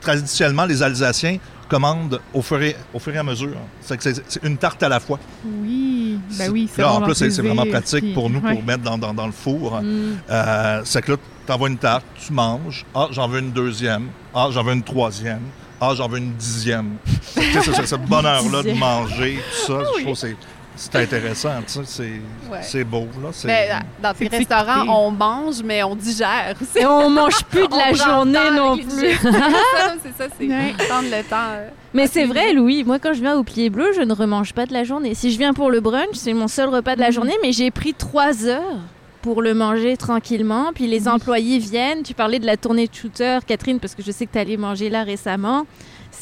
traditionnellement, 0.00 0.64
les 0.64 0.82
Alsaciens 0.82 1.38
commandent 1.72 2.20
au 2.34 2.42
fur 2.42 2.60
et, 2.62 2.76
au 2.92 2.98
fur 2.98 3.14
et 3.14 3.18
à 3.18 3.22
mesure. 3.22 3.56
C'est 3.80 3.96
que 3.96 4.02
c'est- 4.02 4.22
c'est 4.28 4.42
une 4.44 4.58
tarte 4.58 4.82
à 4.82 4.88
la 4.90 5.00
fois. 5.00 5.18
Oui. 5.44 6.18
Ben 6.38 6.50
oui, 6.50 6.68
c'est 6.72 6.82
en 6.84 6.90
vraiment 7.00 7.06
plus, 7.06 7.14
c'est 7.30 7.40
vraiment 7.42 7.64
pratique 7.66 8.00
puis- 8.04 8.12
pour 8.12 8.28
nous 8.28 8.40
ouais. 8.40 8.54
pour 8.54 8.62
mettre 8.62 8.82
dans, 8.82 8.98
dans- 8.98 9.14
dans 9.14 9.26
le 9.26 9.32
four. 9.32 9.80
Mm. 9.80 10.16
Euh, 10.30 10.82
c'est 10.84 11.00
que 11.02 11.12
là, 11.12 11.18
tu 11.46 11.52
envoies 11.52 11.68
une 11.70 11.78
tarte, 11.78 12.04
tu 12.26 12.32
manges. 12.32 12.84
Ah, 12.94 13.08
j'en 13.10 13.26
veux 13.26 13.40
une 13.40 13.52
deuxième. 13.52 14.08
Ah, 14.34 14.48
j'en 14.52 14.62
veux 14.62 14.74
une 14.74 14.82
troisième. 14.82 15.40
Ah, 15.80 15.92
j'en 15.96 16.08
veux 16.08 16.18
une 16.18 16.34
dixième. 16.34 16.96
Tu 17.34 17.40
sais, 17.62 17.72
c'est- 17.72 17.86
ce 17.86 17.96
bonheur-là 17.96 18.62
de 18.62 18.72
manger, 18.72 19.38
tout 19.50 19.72
ça. 19.72 19.78
Je 19.80 20.02
trouve 20.02 20.12
que 20.12 20.18
c'est- 20.18 20.36
c'est 20.76 20.96
intéressant. 20.96 21.50
tu 21.66 21.72
sais, 21.72 21.80
C'est 21.84 22.50
Ouais. 22.50 22.58
c'est 22.62 22.84
beau. 22.84 23.06
Là, 23.22 23.28
c'est- 23.32 23.46
Mais 23.46 23.68
euh, 23.70 23.74
dans 24.02 24.14
tes 24.14 24.28
restaurants, 24.28 24.86
on 24.88 25.10
mange, 25.10 25.62
mais 25.64 25.82
on 25.82 25.94
digère 25.94 26.54
aussi. 26.60 26.78
Et 26.82 26.86
on 26.86 27.08
mange 27.10 27.42
plus 27.50 27.66
de 27.68 27.76
la 27.76 27.92
journée 27.92 28.50
non 28.54 28.76
plus. 28.76 28.86
c'est 30.02 30.16
ça, 30.16 30.28
c'est 30.38 30.46
Ouais. 30.48 30.74
prendre 30.88 31.08
le 31.10 31.22
temps. 31.22 31.36
euh. 31.56 31.68
Mais 31.94 32.06
c'est 32.06 32.24
vrai, 32.24 32.52
Louis. 32.52 32.84
Moi, 32.84 32.98
quand 32.98 33.12
je 33.12 33.20
viens 33.20 33.36
au 33.36 33.44
Pied 33.44 33.68
Bleu, 33.70 33.92
je 33.94 34.00
ne 34.02 34.12
remange 34.14 34.52
pas 34.54 34.66
de 34.66 34.72
la 34.72 34.84
journée. 34.84 35.14
Si 35.14 35.30
je 35.30 35.38
viens 35.38 35.52
pour 35.52 35.70
le 35.70 35.80
brunch, 35.80 36.14
c'est 36.14 36.32
mon 36.32 36.48
seul 36.48 36.68
repas 36.68 36.94
de 36.96 37.00
la 37.00 37.10
journée, 37.10 37.34
mais 37.42 37.52
j'ai 37.52 37.70
pris 37.70 37.92
trois 37.94 38.46
heures 38.46 38.80
pour 39.20 39.40
le 39.42 39.54
manger 39.54 39.96
tranquillement. 39.96 40.72
Puis 40.74 40.86
les 40.86 41.06
employés 41.06 41.58
viennent. 41.58 42.02
Tu 42.02 42.14
parlais 42.14 42.38
de 42.38 42.46
la 42.46 42.56
tournée 42.56 42.88
de 42.88 42.94
shooter, 42.94 43.38
Catherine, 43.46 43.78
parce 43.78 43.94
que 43.94 44.02
je 44.02 44.10
sais 44.10 44.26
que 44.26 44.32
tu 44.32 44.38
allé 44.38 44.56
manger 44.56 44.88
là 44.90 45.04
récemment. 45.04 45.64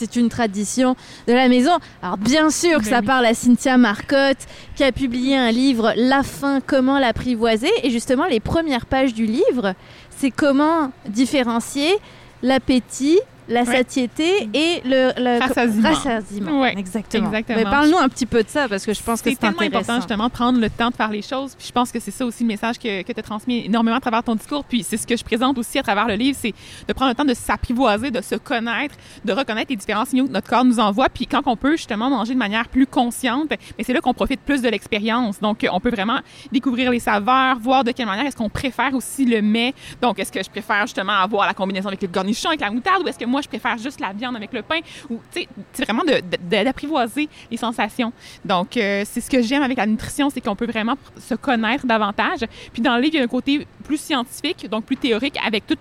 C'est 0.01 0.17
une 0.17 0.31
tradition 0.31 0.97
de 1.29 1.35
la 1.35 1.47
maison. 1.47 1.73
Alors 2.03 2.17
bien 2.17 2.49
sûr 2.49 2.79
que 2.79 2.85
Ben 2.85 2.91
ça 2.91 3.03
parle 3.03 3.27
à 3.27 3.35
Cynthia 3.35 3.77
Marcotte, 3.77 4.47
qui 4.75 4.83
a 4.83 4.93
publié 4.93 5.37
un 5.37 5.51
livre, 5.51 5.93
La 5.95 6.23
faim, 6.23 6.61
comment 6.67 6.99
l'apprivoiser. 6.99 7.69
Et 7.83 7.91
justement, 7.91 8.25
les 8.25 8.41
premières 8.41 8.87
pages 8.87 9.13
du 9.13 9.27
livre, 9.27 9.75
c'est 10.09 10.31
comment 10.31 10.91
différencier 11.07 11.99
l'appétit, 12.43 13.19
la 13.51 13.65
satiété 13.65 14.49
et 14.55 14.81
le, 14.85 15.13
le 15.19 15.41
Rassasiement. 15.41 15.89
rassasiement. 15.89 16.61
Ouais, 16.61 16.79
exactement. 16.79 17.27
exactement. 17.27 17.59
Mais 17.59 17.65
parle-nous 17.65 17.99
un 17.99 18.09
petit 18.09 18.27
peu 18.27 18.43
de 18.43 18.49
ça 18.49 18.69
parce 18.69 18.87
que 18.87 18.95
je 18.95 19.03
pense 19.03 19.21
que 19.21 19.31
C'est 19.31 19.37
tellement 19.37 19.61
important 19.61 19.97
justement 19.97 20.29
de 20.29 20.33
prendre 20.33 20.59
le 20.61 20.71
temps 20.71 20.91
de 20.91 20.95
faire 20.95 21.11
les 21.11 21.23
choses. 21.23 21.55
Puis 21.57 21.67
je 21.67 21.73
pense 21.73 21.91
que 21.91 21.99
c'est 22.01 22.11
ça 22.11 22.25
aussi 22.25 22.45
le 22.45 22.49
message 22.49 22.79
que, 22.79 23.03
que 23.03 23.13
tu 23.13 23.19
as 23.21 23.23
transmis 23.23 23.67
énormément 23.67 23.97
à 23.97 24.01
travers 24.01 24.23
ton 24.23 24.37
discours. 24.37 24.65
Puis 24.65 24.85
c'est 24.85 24.97
ce 24.97 25.07
que 25.07 25.17
je 25.17 25.25
présente 25.25 25.59
aussi 25.59 25.79
à 25.79 25.83
travers 25.83 26.07
le 26.07 26.15
livre, 26.15 26.39
c'est 26.41 26.55
de 26.87 26.93
prendre 26.93 27.11
le 27.11 27.15
temps 27.17 27.25
de 27.25 27.35
s'apprivoiser, 27.35 28.11
de 28.11 28.21
se 28.21 28.37
connaître, 28.37 28.95
de 29.25 29.33
reconnaître 29.33 29.71
les 29.71 29.77
différents 29.77 30.05
signaux 30.05 30.27
que 30.27 30.33
notre 30.33 30.49
corps 30.49 30.65
nous 30.65 30.79
envoie. 30.79 31.09
Puis 31.09 31.27
quand 31.27 31.43
on 31.47 31.57
peut 31.57 31.73
justement 31.73 32.09
manger 32.09 32.35
de 32.35 32.39
manière 32.39 32.69
plus 32.69 32.87
consciente, 32.87 33.51
mais 33.51 33.85
c'est 33.85 33.93
là 33.93 34.01
qu'on 34.01 34.15
profite 34.15 34.41
plus 34.41 34.63
de 34.63 34.69
l'expérience. 34.69 35.41
Donc 35.41 35.67
on 35.71 35.81
peut 35.81 35.91
vraiment 35.91 36.21
découvrir 36.53 36.91
les 36.93 37.01
saveurs, 37.01 37.59
voir 37.59 37.83
de 37.83 37.91
quelle 37.91 38.07
manière 38.07 38.27
est-ce 38.27 38.37
qu'on 38.37 38.49
préfère 38.49 38.95
aussi 38.95 39.25
le 39.25 39.43
mets. 39.43 39.75
Donc 40.01 40.19
est-ce 40.19 40.31
que 40.31 40.43
je 40.43 40.51
préfère 40.51 40.83
justement 40.83 41.13
avoir 41.13 41.47
la 41.47 41.55
combinaison 41.55 41.89
avec 41.89 42.03
le 42.03 42.09
garnichon, 42.09 42.49
avec 42.51 42.61
la 42.61 42.71
moutarde, 42.71 43.03
ou 43.05 43.09
est-ce 43.09 43.19
que 43.19 43.25
moi 43.25 43.40
je 43.43 43.49
préfère 43.49 43.79
juste 43.79 44.01
la 44.01 44.13
viande 44.13 44.37
avec 44.37 44.53
le 44.53 44.63
pain, 44.63 44.81
ou 45.09 45.21
tu 45.33 45.41
sais, 45.43 45.49
c'est 45.73 45.85
vraiment 45.85 46.05
de- 46.05 46.21
de- 46.21 46.65
d'apprivoiser 46.65 47.29
les 47.51 47.57
sensations. 47.57 48.13
Donc, 48.45 48.77
euh, 48.77 49.03
c'est 49.07 49.21
ce 49.21 49.31
que 49.31 49.43
j'aime 49.43 49.63
avec 49.63 49.79
la 49.79 49.87
nutrition, 49.87 50.31
c'est 50.31 50.41
qu'on 50.41 50.57
peut 50.57 50.67
vraiment 50.67 50.97
se 51.19 51.35
connaître 51.35 51.87
davantage. 51.87 52.41
Puis 52.73 52.83
dans 52.83 52.97
le 52.97 53.03
livre, 53.03 53.15
il 53.15 53.19
y 53.19 53.21
a 53.21 53.25
un 53.25 53.29
côté 53.29 53.67
plus 53.85 53.99
scientifique, 54.01 54.69
donc 54.69 54.85
plus 54.85 54.97
théorique, 54.97 55.37
avec 55.45 55.67
tous 55.67 55.77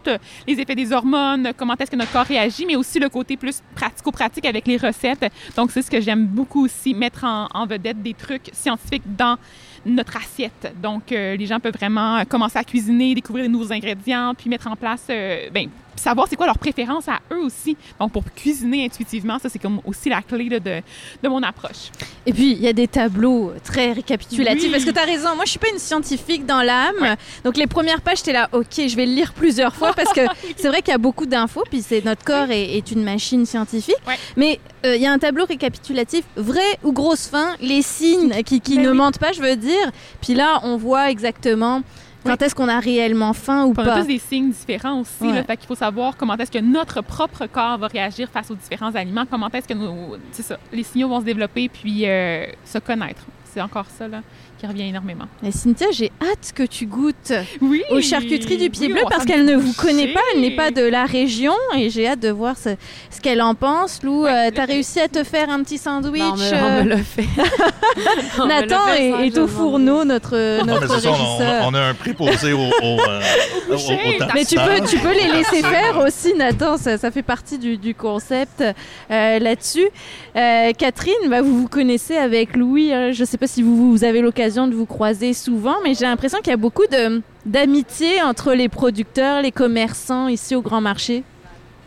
les 0.47 0.59
effets 0.59 0.75
des 0.75 0.91
hormones, 0.91 1.51
comment 1.57 1.75
est-ce 1.79 1.91
que 1.91 1.95
notre 1.95 2.11
corps 2.11 2.25
réagit, 2.25 2.65
mais 2.65 2.75
aussi 2.75 2.99
le 2.99 3.09
côté 3.09 3.37
plus 3.37 3.61
pratico-pratique 3.75 4.45
avec 4.45 4.65
les 4.67 4.77
recettes. 4.77 5.25
Donc, 5.55 5.71
c'est 5.71 5.81
ce 5.81 5.91
que 5.91 6.01
j'aime 6.01 6.25
beaucoup 6.25 6.65
aussi, 6.65 6.93
mettre 6.93 7.23
en, 7.25 7.65
vedette 7.67 8.01
des 8.01 8.13
trucs 8.13 8.49
scientifiques 8.53 9.03
dans 9.05 9.37
notre 9.85 10.17
assiette. 10.17 10.73
Donc, 10.81 11.11
euh, 11.11 11.35
les 11.35 11.45
gens 11.45 11.59
peuvent 11.59 11.73
vraiment 11.73 12.23
commencer 12.25 12.57
à 12.57 12.63
cuisiner, 12.63 13.13
découvrir 13.13 13.45
de 13.45 13.49
nouveaux 13.51 13.71
ingrédients, 13.71 14.33
puis 14.35 14.49
mettre 14.49 14.67
en 14.67 14.75
place, 14.75 15.05
euh, 15.09 15.49
ben, 15.53 15.69
savoir 15.99 16.27
c'est 16.29 16.35
quoi 16.35 16.47
leur 16.47 16.57
préférence 16.57 17.07
à 17.07 17.19
eux 17.31 17.43
aussi. 17.43 17.77
Donc, 17.99 18.11
pour 18.11 18.23
cuisiner 18.33 18.85
intuitivement, 18.85 19.39
ça, 19.39 19.49
c'est 19.49 19.59
comme 19.59 19.81
aussi 19.85 20.09
la 20.09 20.21
clé 20.21 20.49
de, 20.49 20.59
de 20.59 21.29
mon 21.29 21.43
approche. 21.43 21.91
Et 22.25 22.33
puis, 22.33 22.51
il 22.51 22.61
y 22.61 22.67
a 22.67 22.73
des 22.73 22.87
tableaux 22.87 23.53
très 23.63 23.91
récapitulatifs. 23.91 24.71
Parce 24.71 24.85
que 24.85 24.91
tu 24.91 24.99
as 24.99 25.05
raison, 25.05 25.35
moi, 25.35 25.45
je 25.45 25.51
suis 25.51 25.59
pas 25.59 25.69
une 25.71 25.79
scientifique 25.79 26.45
dans 26.45 26.61
l'âme. 26.61 27.15
Donc, 27.43 27.57
les 27.57 27.67
premières 27.67 28.01
pages, 28.01 28.19
j'étais 28.19 28.33
là, 28.33 28.49
OK, 28.51 28.65
je 28.75 28.95
vais 28.95 29.05
le 29.05 29.13
lire 29.13 29.33
plusieurs 29.33 29.75
fois 29.75 29.93
parce 29.93 30.13
que 30.13 30.21
c'est 30.57 30.67
vrai 30.67 30.81
qu'il 30.81 30.91
y 30.91 30.95
a 30.95 30.99
beaucoup 30.99 31.25
d'infos. 31.25 31.63
Puis, 31.69 31.81
c'est 31.81 32.03
notre 32.03 32.23
corps 32.23 32.49
est, 32.49 32.91
une 32.91 33.03
machine 33.03 33.45
scientifique. 33.45 33.95
Mais 34.35 34.59
euh, 34.85 34.95
il 34.95 35.01
y 35.01 35.05
a 35.05 35.11
un 35.11 35.19
tableau 35.19 35.45
récapitulatif, 35.45 36.23
vrai 36.35 36.79
ou 36.83 36.91
grosse 36.91 37.27
fin, 37.27 37.55
les 37.61 37.81
signes 37.81 38.43
qui, 38.43 38.61
qui 38.61 38.77
ben 38.77 38.85
ne 38.85 38.91
mentent 38.91 39.19
pas, 39.19 39.31
je 39.31 39.41
veux 39.41 39.55
dire. 39.55 39.91
Puis 40.21 40.33
là, 40.33 40.61
on 40.63 40.77
voit 40.77 41.11
exactement 41.11 41.81
quand 42.25 42.41
est-ce 42.41 42.55
qu'on 42.55 42.67
a 42.67 42.79
réellement 42.79 43.33
faim 43.33 43.65
ou 43.65 43.73
pas? 43.73 43.83
On 43.83 43.87
a 43.87 44.01
tous 44.01 44.07
des 44.07 44.19
signes 44.19 44.51
différents 44.51 45.01
aussi. 45.01 45.23
Ouais. 45.23 45.43
fait 45.43 45.57
qu'il 45.57 45.67
faut 45.67 45.75
savoir 45.75 46.17
comment 46.17 46.35
est-ce 46.35 46.51
que 46.51 46.59
notre 46.59 47.01
propre 47.01 47.45
corps 47.47 47.77
va 47.77 47.87
réagir 47.87 48.29
face 48.29 48.51
aux 48.51 48.55
différents 48.55 48.93
aliments. 48.95 49.25
Comment 49.29 49.49
est-ce 49.49 49.67
que 49.67 49.73
nos, 49.73 50.17
ça, 50.31 50.57
les 50.71 50.83
signaux 50.83 51.09
vont 51.09 51.19
se 51.19 51.25
développer 51.25 51.69
puis 51.69 52.05
euh, 52.05 52.45
se 52.65 52.77
connaître. 52.79 53.21
C'est 53.59 53.63
encore 53.63 53.87
ça, 53.97 54.07
là 54.07 54.21
qui 54.59 54.67
revient 54.67 54.89
énormément. 54.89 55.25
Cynthia, 55.51 55.87
j'ai 55.91 56.11
hâte 56.21 56.51
que 56.53 56.63
tu 56.63 56.85
goûtes 56.85 57.31
oui, 57.61 57.81
aux 57.91 58.01
charcuteries 58.01 58.57
du 58.57 58.69
Pied 58.69 58.89
Bleu 58.89 59.01
parce 59.09 59.23
qu'elle 59.23 59.45
ne 59.45 59.55
vous 59.55 59.71
connaît 59.73 60.11
pas, 60.11 60.19
elle 60.33 60.41
n'est 60.41 60.55
pas 60.55 60.69
de 60.69 60.81
la 60.81 61.05
région 61.05 61.53
et 61.77 61.89
j'ai 61.89 62.07
hâte 62.07 62.19
de 62.19 62.29
voir 62.29 62.57
ce, 62.57 62.69
ce 63.09 63.21
qu'elle 63.21 63.41
en 63.41 63.55
pense. 63.55 64.03
Lou, 64.03 64.25
euh, 64.25 64.51
tu 64.53 64.59
as 64.59 64.65
réussi 64.65 64.99
à 64.99 65.07
te 65.07 65.23
faire 65.23 65.49
un 65.49 65.63
petit 65.63 65.77
sandwich. 65.77 66.21
Non, 66.21 66.35
mais 66.35 66.61
on 66.61 66.83
me 66.83 66.89
l'a 66.89 66.97
fait. 66.97 67.27
Nathan 68.47 68.87
est, 68.97 69.37
au 69.37 69.47
fourneau, 69.47 70.03
notre, 70.03 70.65
notre 70.65 70.87
non, 70.87 70.93
régisseur. 70.93 71.63
on, 71.63 71.73
a 71.73 71.81
un 71.81 71.93
préposé 71.93 72.51
au, 72.51 72.59
au, 72.59 72.99
euh, 72.99 73.21
au, 73.71 73.77
Mais 74.35 74.43
tu 74.43 74.55
peux, 74.55 74.85
tu 74.89 74.97
peux 74.97 75.13
les 75.13 75.31
laisser 75.31 75.61
faire 75.61 76.03
aussi, 76.05 76.33
Nathan. 76.33 76.75
Ça, 76.75 76.97
ça 76.97 77.11
fait 77.11 77.23
partie 77.23 77.57
du, 77.57 77.77
du 77.77 77.95
concept 77.95 78.61
euh, 78.61 79.39
là-dessus. 79.39 79.87
Euh, 80.35 80.73
Catherine, 80.77 81.29
bah, 81.29 81.41
vous 81.41 81.61
vous 81.61 81.69
connaissez 81.69 82.17
avec 82.17 82.57
Louis. 82.57 82.91
Hein. 82.91 83.13
je 83.13 83.21
ne 83.21 83.25
sais 83.25 83.37
pas 83.37 83.47
si 83.49 83.63
vous, 83.63 83.91
vous 83.91 84.03
avez 84.03 84.21
l'occasion 84.21 84.67
de 84.67 84.75
vous 84.75 84.85
croiser 84.85 85.33
souvent, 85.33 85.77
mais 85.83 85.95
j'ai 85.95 86.05
l'impression 86.05 86.37
qu'il 86.39 86.51
y 86.51 86.53
a 86.53 86.57
beaucoup 86.57 86.85
d'amitié 87.45 88.21
entre 88.21 88.53
les 88.53 88.69
producteurs, 88.69 89.41
les 89.41 89.51
commerçants 89.51 90.27
ici 90.27 90.55
au 90.55 90.61
Grand 90.61 90.81
Marché. 90.81 91.23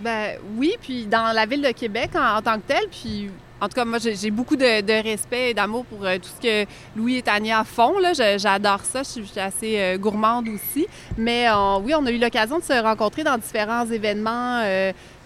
Ben 0.00 0.36
oui, 0.56 0.74
puis 0.80 1.06
dans 1.06 1.32
la 1.32 1.46
ville 1.46 1.62
de 1.62 1.70
Québec 1.70 2.10
en, 2.16 2.42
tant 2.42 2.56
que 2.56 2.66
telle, 2.66 2.88
puis 2.90 3.30
en 3.60 3.68
tout 3.68 3.74
cas, 3.74 3.84
moi, 3.84 3.98
j'ai 4.00 4.32
beaucoup 4.32 4.56
de, 4.56 5.02
respect 5.02 5.50
et 5.50 5.54
d'amour 5.54 5.84
pour 5.84 6.04
euh, 6.04 6.16
tout 6.16 6.28
ce 6.36 6.42
que 6.42 6.70
Louis 6.96 7.18
et 7.18 7.22
Tania 7.22 7.62
font. 7.62 7.94
J'adore 8.36 8.80
ça. 8.80 9.04
Je 9.04 9.22
suis, 9.22 9.38
assez 9.38 9.78
euh, 9.78 9.98
gourmande 9.98 10.48
aussi. 10.48 10.88
Mais 11.16 11.48
euh, 11.48 11.78
oui, 11.80 11.94
on 11.94 12.04
a 12.04 12.10
eu 12.10 12.18
l'occasion 12.18 12.58
de 12.58 12.64
se 12.64 12.72
rencontrer 12.72 13.22
dans 13.22 13.38
différents 13.38 13.86
événements 13.86 14.64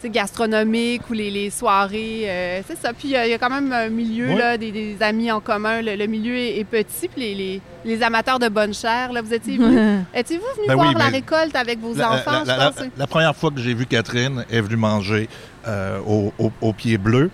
gastronomiques 0.04 1.08
ou 1.10 1.14
les, 1.14 1.50
soirées. 1.50 2.62
c'est 2.66 2.78
ça. 2.78 2.92
Puis 2.92 3.08
il 3.08 3.10
y, 3.10 3.16
a 3.16 3.38
quand 3.38 3.50
même 3.50 3.72
un 3.72 3.88
milieu, 3.88 4.36
là, 4.36 4.56
des, 4.56 4.96
amis 5.00 5.30
en 5.32 5.40
commun. 5.40 5.82
Le, 5.82 6.06
milieu 6.06 6.36
est, 6.36 6.64
petit. 6.64 7.08
Puis 7.08 7.60
les, 7.84 8.02
amateurs 8.02 8.38
de 8.38 8.48
bonne 8.48 8.74
chair, 8.74 9.12
là, 9.12 9.22
vous 9.22 9.32
étiez-vous, 9.32 10.04
étiez-vous 10.14 10.44
venu 10.56 10.68
ben 10.68 10.74
voir 10.74 10.92
la 10.92 11.06
récolte 11.06 11.56
avec 11.56 11.80
vos 11.80 12.00
enfants? 12.00 12.44
La, 12.96 13.06
première 13.06 13.34
fois 13.34 13.50
que 13.50 13.60
j'ai 13.60 13.74
vu 13.74 13.86
Catherine, 13.86 14.44
elle 14.50 14.58
est 14.58 14.60
venue 14.60 14.76
manger 14.76 15.28
au, 16.06 16.32
au 16.38 16.72
pied 16.72 16.98
bleu. 16.98 17.30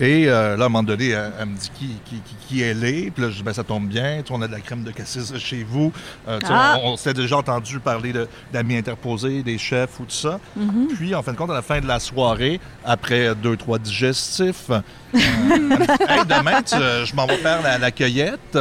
Et 0.00 0.26
euh, 0.26 0.56
là, 0.56 0.64
à 0.64 0.66
un 0.66 0.68
moment 0.68 0.82
donné, 0.82 1.10
elle, 1.10 1.46
me 1.46 1.56
dit 1.56 1.70
qui, 1.74 1.88
qui, 2.04 2.22
qui, 2.48 2.62
elle 2.62 2.84
est. 2.84 3.10
Puis 3.10 3.22
là, 3.22 3.30
je 3.30 3.36
dis, 3.36 3.42
ben, 3.42 3.52
ça 3.52 3.62
tombe 3.62 3.86
bien. 3.86 4.22
Tu 4.24 4.32
on 4.32 4.42
a 4.42 4.46
de 4.48 4.52
la 4.52 4.60
crème 4.60 4.82
de 4.82 4.90
cassis 4.90 5.32
chez 5.38 5.64
vous. 5.64 5.92
Euh, 6.28 6.38
ah. 6.48 6.78
On, 6.82 6.96
s'est 6.96 7.14
déjà 7.14 7.36
entendu 7.36 7.78
parler 7.78 8.12
d'amis 8.52 8.76
interposés, 8.76 9.42
des 9.42 9.58
chefs 9.58 10.00
ou 10.00 10.04
tout 10.04 10.10
ça. 10.10 10.40
Mm-hmm. 10.58 10.94
Puis, 10.94 11.14
en 11.14 11.22
fin 11.22 11.32
de 11.32 11.36
compte, 11.36 11.50
à 11.50 11.54
la 11.54 11.62
fin 11.62 11.80
de 11.80 11.86
la 11.86 12.00
soirée, 12.00 12.60
après 12.84 13.34
deux, 13.36 13.56
trois 13.56 13.78
digestifs, 13.78 14.70
euh, 14.70 14.80
demain, 15.14 16.60
je 17.04 17.14
m'en 17.14 17.26
vais 17.26 17.36
faire 17.36 17.62
la, 17.62 17.90
cueillette 17.92 18.58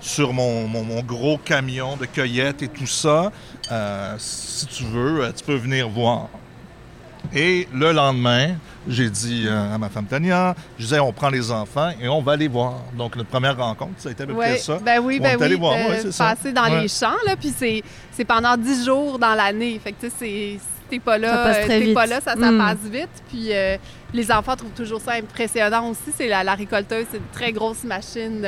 sur 0.00 0.32
mon, 0.32 0.66
mon, 0.66 1.02
gros 1.02 1.38
camion 1.38 1.96
de 1.96 2.06
cueillette 2.06 2.62
et 2.62 2.68
tout 2.68 2.86
ça. 2.86 3.30
si 4.18 4.66
tu 4.66 4.84
veux, 4.84 5.30
tu 5.36 5.44
peux 5.44 5.56
venir 5.56 5.88
voir. 5.88 6.28
Et 7.34 7.66
le 7.74 7.92
lendemain, 7.92 8.54
j'ai 8.88 9.10
dit 9.10 9.44
euh, 9.46 9.74
à 9.74 9.78
ma 9.78 9.88
femme 9.88 10.06
Tania, 10.06 10.54
je 10.78 10.84
disais, 10.84 11.00
on 11.00 11.12
prend 11.12 11.30
les 11.30 11.50
enfants 11.50 11.90
et 12.00 12.08
on 12.08 12.22
va 12.22 12.32
aller 12.32 12.46
voir. 12.46 12.74
Donc, 12.96 13.16
notre 13.16 13.28
première 13.28 13.56
rencontre, 13.56 13.94
ça 13.98 14.10
a 14.10 14.12
été 14.12 14.22
à 14.22 14.26
peu 14.26 14.34
près 14.34 14.58
ça. 14.58 14.78
Ben 14.84 15.00
oui, 15.00 15.18
ben 15.18 15.36
oui. 15.40 15.54
Voir. 15.56 15.74
Euh, 15.74 16.10
passer 16.16 16.52
dans 16.52 16.66
les 16.66 16.86
champs, 16.86 17.16
là, 17.26 17.34
puis 17.36 17.52
c'est 18.12 18.24
pendant 18.24 18.56
dix 18.56 18.84
jours 18.84 19.18
dans 19.18 19.34
l'année. 19.34 19.80
Fait 19.82 19.92
que, 19.92 20.06
tu 20.06 20.12
sais, 20.16 20.60
t'es 20.88 21.00
pas 21.00 21.18
là, 21.18 21.54
ça 21.54 21.66
t'es 21.66 21.92
pas 21.92 22.06
là, 22.06 22.20
ça, 22.20 22.34
ça 22.34 22.52
hmm. 22.52 22.58
passe 22.58 22.90
vite. 22.90 23.22
Puis 23.28 23.48
euh, 23.52 23.76
les 24.12 24.30
enfants 24.30 24.54
trouvent 24.54 24.70
toujours 24.70 25.00
ça 25.00 25.12
impressionnant 25.12 25.88
aussi. 25.88 26.12
C'est 26.16 26.28
la, 26.28 26.44
la, 26.44 26.54
récolteuse, 26.54 27.06
c'est 27.10 27.16
une 27.16 27.32
très 27.32 27.52
grosse 27.52 27.82
machine 27.82 28.46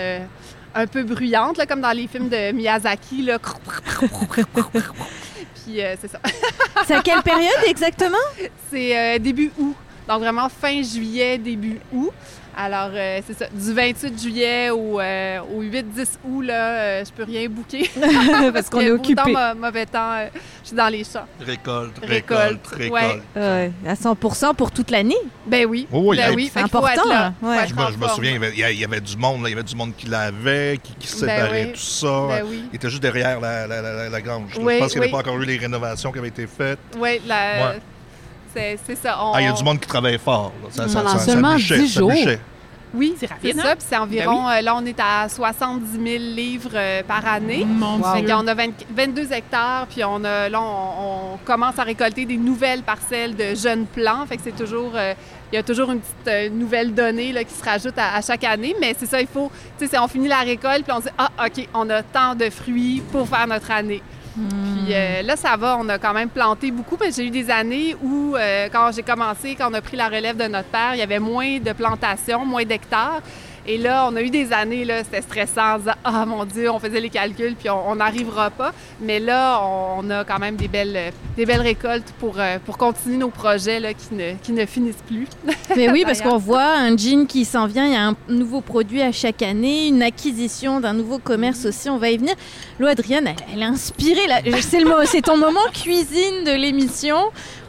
un 0.77 0.87
peu 0.87 1.03
bruyante, 1.03 1.57
là, 1.57 1.67
comme 1.67 1.81
dans 1.81 1.93
les 1.93 2.07
films 2.07 2.29
de 2.29 2.53
Miyazaki. 2.53 3.23
Là. 3.23 3.39
Puis 5.67 5.81
c'est 6.01 6.09
ça. 6.09 6.21
c'est 6.87 6.95
à 6.95 7.03
quelle 7.03 7.23
période 7.23 7.65
exactement? 7.67 8.17
C'est 8.71 9.19
début 9.19 9.51
août. 9.59 9.75
Donc 10.09 10.21
vraiment 10.21 10.49
fin 10.49 10.81
juillet, 10.83 11.39
début 11.39 11.81
août. 11.93 12.13
Alors, 12.59 12.91
euh, 12.95 13.21
c'est 13.27 13.37
ça, 13.37 13.47
du 13.53 13.75
28 13.75 14.19
juillet 14.19 14.71
au, 14.71 14.99
euh, 14.99 15.41
au 15.55 15.63
8-10 15.63 16.19
août, 16.25 16.41
là, 16.41 16.79
euh, 16.79 17.05
je 17.05 17.13
peux 17.13 17.25
rien 17.25 17.51
bouquer. 17.51 17.91
Parce 18.53 18.71
qu'on 18.71 18.81
est 18.81 18.91
occupé. 18.91 19.35
Temps, 19.35 19.55
mauvais 19.55 19.85
temps, 19.85 20.27
je 20.63 20.69
suis 20.69 20.77
dans 20.77 20.89
les 20.89 21.05
champs. 21.05 21.27
Récolte, 21.39 21.99
récolte, 22.03 22.67
récolte. 22.69 23.23
Ouais. 23.37 23.73
à 23.87 23.93
100% 23.93 24.55
pour 24.55 24.71
toute 24.71 24.91
l'année? 24.91 25.19
Ben 25.47 25.67
oui. 25.67 25.87
Oh, 25.93 26.15
ben 26.17 26.35
oui, 26.35 26.51
c'est 26.53 26.61
important. 26.61 27.03
je, 27.43 27.99
me, 27.99 28.09
souviens, 28.09 28.41
il 28.55 28.59
y, 28.59 28.85
avait, 28.85 29.03
du 29.03 29.19
monde, 29.19 29.43
il 29.45 29.51
y 29.51 29.53
avait 29.53 29.63
du 29.63 29.77
monde 29.77 29.93
qui 29.95 30.07
l'avait, 30.07 30.79
qui, 30.83 30.95
qui 30.95 31.09
ben 31.09 31.29
séparait 31.29 31.73
tout 31.73 31.81
ça. 31.81 32.27
Ben 32.29 32.45
oui. 32.49 32.65
Il 32.73 32.77
était 32.77 32.89
juste 32.89 33.03
derrière 33.03 33.39
la, 33.39 33.67
la, 33.67 34.09
la, 34.09 34.21
grange. 34.23 34.53
je 34.55 34.61
pense 34.61 34.93
qu'il 34.93 35.01
n'y 35.01 35.05
avait 35.05 35.13
pas 35.13 35.19
encore 35.19 35.39
eu 35.43 35.45
les 35.45 35.59
rénovations 35.59 36.11
qui 36.11 36.19
avaient 36.19 36.29
été 36.29 36.47
faites. 36.47 36.79
Oui, 36.99 37.21
la 37.27 37.75
c'est 38.85 38.97
ça. 38.97 39.17
Ah, 39.19 39.41
il 39.41 39.45
y 39.45 39.49
a 39.49 39.53
du 39.53 39.65
monde 39.65 39.81
qui 39.81 39.89
travaille 39.89 40.19
fort. 40.19 40.53
Ça, 40.71 40.89
ça, 40.89 41.07
ça, 41.07 41.19
seulement 41.19 41.57
10 41.57 41.93
jours. 41.93 42.13
Oui, 42.95 43.15
c'est 43.19 43.27
rapide. 43.27 43.57
ça. 43.57 43.77
Puis 43.77 43.85
c'est 43.89 43.97
environ, 43.97 44.47
ben 44.47 44.59
euh, 44.59 44.61
là, 44.63 44.77
on 44.77 44.85
est 44.87 44.99
à 44.99 45.29
70 45.29 45.93
000 45.93 46.05
livres 46.35 46.71
euh, 46.75 47.03
par 47.03 47.27
année. 47.27 47.65
Mon 47.65 47.99
Dieu. 47.99 48.35
On 48.35 48.47
a 48.47 48.55
22 48.55 49.33
hectares, 49.33 49.87
puis 49.87 50.03
on 50.05 50.25
a, 50.25 50.49
là, 50.49 50.61
on, 50.61 51.39
commence 51.45 51.79
à 51.79 51.83
récolter 51.83 52.25
des 52.25 52.37
nouvelles 52.39 52.83
parcelles 52.83 53.37
de 53.37 53.55
jeunes 53.55 53.87
plants. 53.87 54.25
Fait 54.27 54.37
que 54.37 54.43
c'est 54.45 54.57
toujours, 54.57 54.93
euh, 54.95 55.15
il 55.53 55.57
y 55.57 55.59
a 55.59 55.63
toujours 55.63 55.93
une 55.93 56.01
petite 56.01 56.53
nouvelle 56.53 56.95
donnée 56.95 57.33
là, 57.33 57.45
qui 57.45 57.55
se 57.55 57.65
rajoute 57.65 57.95
à, 57.99 58.21
chaque 58.23 58.45
année. 58.45 58.75
Mais 58.81 58.95
c'est 58.99 59.07
ça, 59.07 59.21
il 59.21 59.29
faut, 59.29 59.51
tu 59.79 59.87
sais, 59.87 59.99
on 59.99 60.09
finit 60.09 60.29
la 60.29 60.41
récolte, 60.41 60.85
puis 60.85 60.93
on 60.93 61.01
se 61.01 61.07
dit, 61.07 61.15
ah, 61.19 61.31
OK, 61.45 61.69
on 61.75 61.91
a 61.91 62.03
tant 62.03 62.35
de 62.35 62.49
fruits 62.51 63.03
pour 63.13 63.29
faire 63.29 63.47
notre 63.47 63.71
année. 63.71 64.03
Puis 64.37 64.95
euh, 64.95 65.23
là, 65.23 65.37
ça 65.37 65.57
va, 65.57 65.79
on 65.81 65.89
a 65.89 65.99
quand 65.99 66.13
même 66.13 66.29
planté 66.29 66.71
beaucoup. 66.71 66.97
Parce 66.97 67.17
j'ai 67.17 67.27
eu 67.27 67.31
des 67.31 67.51
années 67.51 67.97
où, 68.03 68.37
euh, 68.37 68.69
quand 68.71 68.91
j'ai 68.95 69.03
commencé, 69.03 69.55
quand 69.55 69.71
on 69.71 69.75
a 69.75 69.81
pris 69.81 69.97
la 69.97 70.09
relève 70.09 70.37
de 70.37 70.45
notre 70.45 70.69
père, 70.69 70.91
il 70.95 70.99
y 70.99 71.03
avait 71.03 71.19
moins 71.19 71.59
de 71.59 71.73
plantations, 71.73 72.45
moins 72.45 72.65
d'hectares. 72.65 73.23
Et 73.69 73.79
là, 73.79 74.09
on 74.09 74.15
a 74.15 74.23
eu 74.23 74.31
des 74.31 74.53
années, 74.53 74.85
là, 74.85 75.03
c'était 75.03 75.23
stressant, 75.23 75.77
en 75.77 75.93
ah 76.05 76.25
mon 76.25 76.45
Dieu, 76.45 76.71
on 76.71 76.79
faisait 76.79 77.01
les 77.01 77.11
calculs, 77.11 77.57
puis 77.59 77.69
on 77.69 77.97
n'arrivera 77.97 78.51
pas. 78.51 78.73
Mais 79.01 79.19
là, 79.19 79.61
on, 79.63 80.09
a 80.09 80.25
quand 80.25 80.39
même 80.39 80.55
des 80.55 80.69
belles, 80.69 81.13
des 81.37 81.47
belles 81.47 81.63
récoltes 81.63 82.13
pour, 82.21 82.39
euh, 82.39 82.59
pour 82.65 82.79
continuer 82.79 83.17
nos 83.17 83.31
projets 83.31 83.81
là, 83.81 83.93
qui, 83.93 84.15
ne, 84.15 84.35
qui 84.35 84.53
ne 84.53 84.67
finissent 84.67 85.03
plus. 85.07 85.27
Mais 85.77 85.91
oui, 85.91 86.05
parce 86.07 86.23
qu'on 86.23 86.39
voit 86.39 86.77
un 86.77 86.97
jean 86.97 87.27
qui 87.27 87.45
s'en 87.45 87.67
vient, 87.67 87.87
il 87.87 87.93
y 87.93 87.97
a 87.97 88.07
un 88.07 88.17
nouveau 88.29 88.61
produit 88.61 89.03
à 89.03 89.11
chaque 89.11 89.43
année, 89.43 89.89
une 89.89 90.03
acquisition 90.03 90.81
d'un 90.81 90.93
nouveau 90.93 91.19
commerce 91.19 91.65
aussi, 91.65 91.91
on 91.91 91.99
va 91.99 92.11
y 92.11 92.19
venir. 92.19 92.35
Lou 92.79 92.87
Adrienne, 92.87 93.35
elle, 93.53 93.63
est 93.63 93.65
inspirée. 93.65 94.29
C'est, 94.61 94.81
le, 94.81 94.91
c'est 95.07 95.23
ton 95.23 95.37
moment 95.37 95.61
cuisine 95.73 96.45
de 96.45 96.53
l'émission 96.53 97.17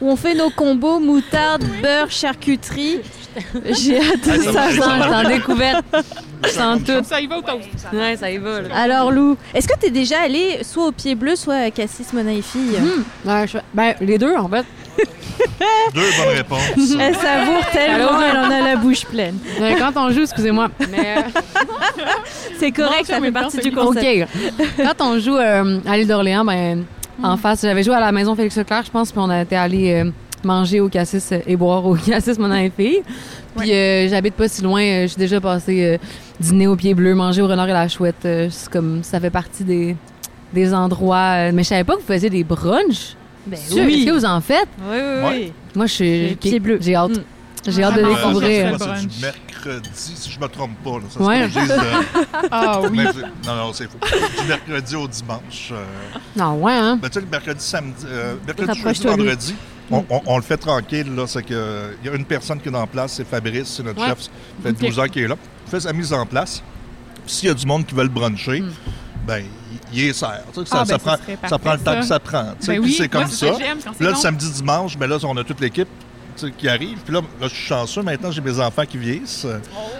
où 0.00 0.10
on 0.10 0.16
fait 0.16 0.34
nos 0.34 0.50
combos 0.50 1.00
moutarde, 1.00 1.64
beurre, 1.82 2.10
charcuterie. 2.10 3.00
J'ai 3.70 3.98
hâte 3.98 4.26
de 4.26 4.42
ça. 4.52 4.70
Je 4.70 5.28
découverte. 5.28 5.84
Sans 6.48 6.78
tout. 6.78 7.02
Ça 7.04 7.20
y 7.20 7.26
va 7.26 7.38
au 7.38 7.42
toast. 7.42 7.68
Ouais, 7.92 8.16
ça 8.16 8.30
y 8.30 8.38
va. 8.38 8.60
Alors, 8.74 9.10
Lou, 9.10 9.36
est-ce 9.54 9.68
que 9.68 9.78
tu 9.78 9.86
es 9.86 9.90
déjà 9.90 10.20
allé 10.22 10.58
soit 10.62 10.86
au 10.86 10.92
Pied 10.92 11.14
Bleu, 11.14 11.36
soit 11.36 11.56
à 11.56 11.70
Cassis 11.70 12.12
Monaï-Fille? 12.12 12.78
Hmm. 12.80 13.04
Ben, 13.74 13.94
les 14.00 14.18
deux, 14.18 14.34
en 14.36 14.48
fait. 14.48 14.66
Deux 15.94 16.00
bonnes 16.00 16.36
réponses. 16.36 16.60
Elle 16.98 17.14
savoure 17.14 17.64
tellement, 17.72 18.20
elle 18.20 18.36
en 18.36 18.50
a 18.50 18.60
la 18.60 18.76
bouche 18.76 19.04
pleine. 19.04 19.38
quand 19.78 19.92
on 19.96 20.10
joue, 20.10 20.22
excusez-moi, 20.22 20.68
mais... 20.90 21.16
C'est 22.58 22.72
correct, 22.72 23.06
ça 23.06 23.20
fait 23.20 23.30
partie 23.30 23.58
du 23.58 23.70
concept. 23.70 24.28
OK. 24.58 24.66
Quand 24.78 25.04
on 25.06 25.18
joue 25.20 25.36
euh, 25.36 25.78
à 25.86 25.96
l'île 25.96 26.08
d'Orléans, 26.08 26.44
ben 26.44 26.84
en 27.22 27.36
face. 27.36 27.62
J'avais 27.62 27.82
joué 27.82 27.94
à 27.94 28.00
la 28.00 28.12
maison 28.12 28.34
Félix 28.34 28.56
Leclerc, 28.56 28.84
je 28.84 28.90
pense, 28.90 29.10
puis 29.10 29.20
on 29.20 29.30
était 29.30 29.56
allé 29.56 29.92
euh, 29.92 30.10
manger 30.44 30.80
au 30.80 30.88
cassis 30.88 31.32
et 31.46 31.56
boire 31.56 31.84
au 31.84 31.94
cassis, 32.06 32.38
mon 32.38 32.52
et 32.52 32.70
fille. 32.70 33.02
Puis 33.56 33.72
euh, 33.72 34.08
j'habite 34.08 34.34
pas 34.34 34.48
si 34.48 34.62
loin. 34.62 35.02
Je 35.02 35.06
suis 35.08 35.18
déjà 35.18 35.40
passé 35.40 35.98
dîner 36.38 36.66
au 36.66 36.76
pied 36.76 36.94
bleu, 36.94 37.14
manger 37.14 37.42
au 37.42 37.48
renard 37.48 37.68
et 37.68 37.72
la 37.72 37.88
chouette. 37.88 38.16
c'est 38.22 38.68
comme 38.70 39.02
ça 39.02 39.20
fait 39.20 39.30
partie 39.30 39.64
des, 39.64 39.96
des 40.52 40.72
endroits. 40.74 41.52
mais 41.52 41.62
je 41.62 41.68
savais 41.68 41.84
pas 41.84 41.94
que 41.94 42.00
vous 42.00 42.06
faisiez 42.06 42.30
des 42.30 42.44
brunchs. 42.44 43.16
Ben 43.46 43.58
oui. 43.72 43.78
Est-ce 43.78 44.06
que 44.06 44.10
vous 44.10 44.24
en 44.24 44.40
faites? 44.40 44.68
Oui, 44.88 44.96
oui, 44.98 45.28
oui. 45.30 45.52
Moi, 45.74 45.86
je 45.86 45.92
suis 45.92 46.36
pied 46.36 46.60
bleu. 46.60 46.78
J'ai 46.80 46.94
hâte. 46.94 47.10
Mm. 47.12 47.22
J'ai 47.66 47.82
hâte 47.82 47.96
de 47.96 48.04
ah, 48.04 48.08
découvrir. 48.08 48.76
C'est 48.78 49.06
du 49.06 49.20
mercredi, 49.20 49.90
si 49.94 50.30
je 50.30 50.38
me 50.38 50.46
trompe 50.46 50.76
pas. 50.84 50.98
Là. 50.98 51.04
Ça, 51.08 51.20
ouais. 51.20 51.42
Euh, 51.42 52.24
ah 52.50 52.80
oui. 52.90 52.98
non, 53.46 53.56
non, 53.56 53.72
c'est 53.72 53.84
faux. 53.90 53.98
Du 54.40 54.48
mercredi 54.48 54.96
au 54.96 55.08
dimanche. 55.08 55.70
Euh... 55.72 55.84
Non, 56.36 56.54
ouais, 56.54 56.72
hein? 56.72 56.98
Ben, 57.00 57.08
tu 57.08 57.14
sais, 57.14 57.20
le 57.20 57.30
mercredi, 57.30 57.64
samedi, 57.64 58.06
euh, 58.06 58.34
mercredi, 58.46 58.80
jeudi, 58.80 59.06
vendredi, 59.06 59.54
on, 59.90 60.04
on, 60.10 60.20
on, 60.26 60.36
le 60.36 60.42
fait 60.42 60.56
tranquille. 60.56 61.14
Là, 61.14 61.26
c'est 61.26 61.42
que 61.42 61.96
il 62.02 62.06
y 62.06 62.12
a 62.12 62.16
une 62.16 62.24
personne 62.24 62.60
qui 62.60 62.68
est 62.68 62.74
en 62.74 62.86
place, 62.86 63.14
c'est 63.14 63.26
Fabrice, 63.26 63.68
c'est 63.68 63.82
notre 63.82 64.04
chef. 64.04 64.22
Ça 64.22 64.30
fait 64.62 64.72
12 64.72 64.98
ans 64.98 65.06
qu'il 65.06 65.22
est 65.22 65.28
là. 65.28 65.36
Il 65.66 65.70
fait 65.70 65.80
sa 65.80 65.92
mise 65.92 66.12
en 66.12 66.26
place. 66.26 66.62
S'il 67.26 67.48
y 67.48 67.52
a 67.52 67.54
du 67.54 67.66
monde 67.66 67.86
qui 67.86 67.94
veut 67.94 68.04
le 68.04 68.08
bruncher, 68.08 68.60
mm. 68.60 68.72
ben 69.26 69.44
il 69.92 70.04
est 70.04 70.12
sert. 70.12 70.42
Ça, 70.54 70.62
ah, 70.70 70.84
ça, 70.84 70.84
ben, 70.84 70.98
prend, 70.98 71.16
ça, 71.48 71.58
prend, 71.58 71.72
le 71.72 71.80
temps 71.80 72.00
que 72.00 72.06
ça 72.06 72.18
prend. 72.18 72.54
Ben 72.66 72.78
oui, 72.80 72.94
c'est 72.96 73.08
comme 73.08 73.26
ça. 73.26 73.46
là, 73.46 74.10
le 74.10 74.14
samedi, 74.14 74.50
dimanche, 74.50 74.96
ben 74.96 75.06
là, 75.06 75.18
on 75.24 75.36
a 75.36 75.44
toute 75.44 75.60
l'équipe 75.60 75.88
qui 76.46 76.68
arrive. 76.68 76.98
Puis 77.04 77.14
là, 77.14 77.20
là, 77.40 77.48
je 77.48 77.54
suis 77.54 77.66
chanceux. 77.66 78.02
Maintenant, 78.02 78.30
j'ai 78.30 78.40
mes 78.40 78.58
enfants 78.60 78.84
qui 78.84 78.98
vieillissent. 78.98 79.46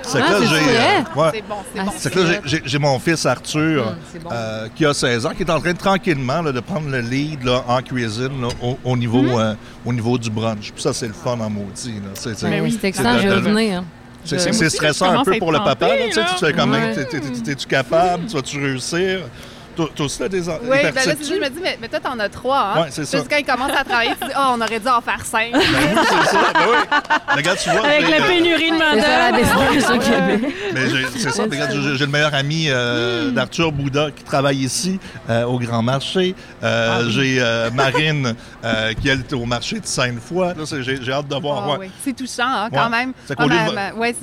c'est 0.02 0.18
que 0.18 0.32
là, 0.32 0.40
j'ai. 0.42 1.32
c'est 1.32 1.44
bon, 1.48 2.24
là, 2.24 2.60
j'ai 2.64 2.78
mon 2.78 2.98
fils 2.98 3.26
Arthur, 3.26 3.88
hum, 3.88 3.96
euh, 4.30 4.68
qui 4.74 4.84
a 4.84 4.94
16 4.94 5.26
ans, 5.26 5.30
qui 5.36 5.42
est 5.42 5.50
en 5.50 5.60
train 5.60 5.72
de 5.72 5.78
tranquillement 5.78 6.42
de 6.42 6.60
prendre 6.60 6.88
le 6.88 7.00
lead 7.00 7.44
là, 7.44 7.64
en 7.68 7.82
cuisine 7.82 8.46
au, 8.84 8.96
niveau, 8.96 9.20
hum. 9.20 9.38
euh, 9.38 9.54
au 9.84 9.92
niveau 9.92 10.18
du 10.18 10.30
brunch. 10.30 10.72
Puis 10.72 10.82
ça, 10.82 10.92
c'est 10.92 11.08
le 11.08 11.12
fun 11.12 11.38
en 11.38 11.50
maudit. 11.50 11.94
C'est 12.14 12.30
oui, 12.60 12.78
excellent, 12.82 13.18
je 13.18 13.28
vais 13.28 13.40
venir. 13.40 13.84
C'est 14.24 14.70
stressant 14.70 15.20
un 15.20 15.24
peu 15.24 15.38
pour 15.38 15.52
le 15.52 15.58
papa. 15.58 15.88
tu 16.12 16.20
fais 16.44 16.52
quand 16.52 16.66
même, 16.66 16.98
es-tu 16.98 17.66
capable, 17.66 18.26
tu 18.26 18.34
vas-tu 18.34 18.58
réussir? 18.58 19.20
Toi 19.86 20.06
aussi, 20.06 20.18
t'as 20.18 20.28
des 20.28 20.48
Oui, 20.48 20.56
ben 20.82 20.92
là, 20.92 21.02
je 21.04 21.34
me 21.34 21.48
dis, 21.48 21.60
mais, 21.62 21.78
mais 21.80 21.88
toi, 21.88 22.00
t'en 22.00 22.18
as 22.18 22.28
trois. 22.28 22.72
Hein? 22.74 22.82
Oui, 22.82 22.88
c'est 22.90 23.04
ça. 23.04 23.18
Parce 23.18 23.28
que 23.28 23.34
quand 23.34 23.40
il 23.40 23.46
commence 23.46 23.70
à 23.78 23.84
travailler, 23.84 24.10
tu 24.20 24.26
dis, 24.26 24.34
oh, 24.36 24.54
on 24.54 24.60
aurait 24.60 24.80
dû 24.80 24.88
en 24.88 25.00
faire 25.00 25.24
cinq. 25.24 25.52
Ben 25.52 25.60
oui, 25.60 26.00
c'est 26.02 26.30
ça. 26.30 26.52
Ben 26.52 26.60
oui. 26.68 26.98
Regarde, 27.36 27.58
tu 27.58 27.70
vois. 27.70 27.86
Avec 27.86 28.10
la 28.10 28.26
pénurie 28.26 28.70
de 28.72 28.76
main-d'œuvre. 28.76 29.38
Mais 30.74 30.80
c'est 31.16 31.30
ça. 31.30 31.42
Regarde, 31.48 31.70
j'ai 31.96 32.04
le 32.04 32.10
meilleur 32.10 32.34
ami 32.34 32.66
euh, 32.68 33.30
hmm. 33.30 33.34
d'Arthur 33.34 33.72
Bouddha 33.72 34.10
qui 34.10 34.24
travaille 34.24 34.58
ici, 34.58 34.98
euh, 35.30 35.44
au 35.44 35.58
Grand 35.58 35.82
Marché. 35.82 36.34
Euh, 36.62 37.00
ah 37.00 37.08
j'ai 37.08 37.40
Marine 37.72 38.34
qui 39.00 39.08
est 39.08 39.32
au 39.32 39.44
marché 39.44 39.78
de 39.78 39.86
Sainte-Foy. 39.86 40.54
J'ai 40.82 41.12
hâte 41.12 41.28
de 41.28 41.36
voir. 41.36 41.78
Ah 41.80 41.84
c'est 42.04 42.16
touchant, 42.16 42.48
hein, 42.48 42.68
quand 42.72 42.90
même. 42.90 43.12
Au 43.38 43.48
lieu, 43.48 43.56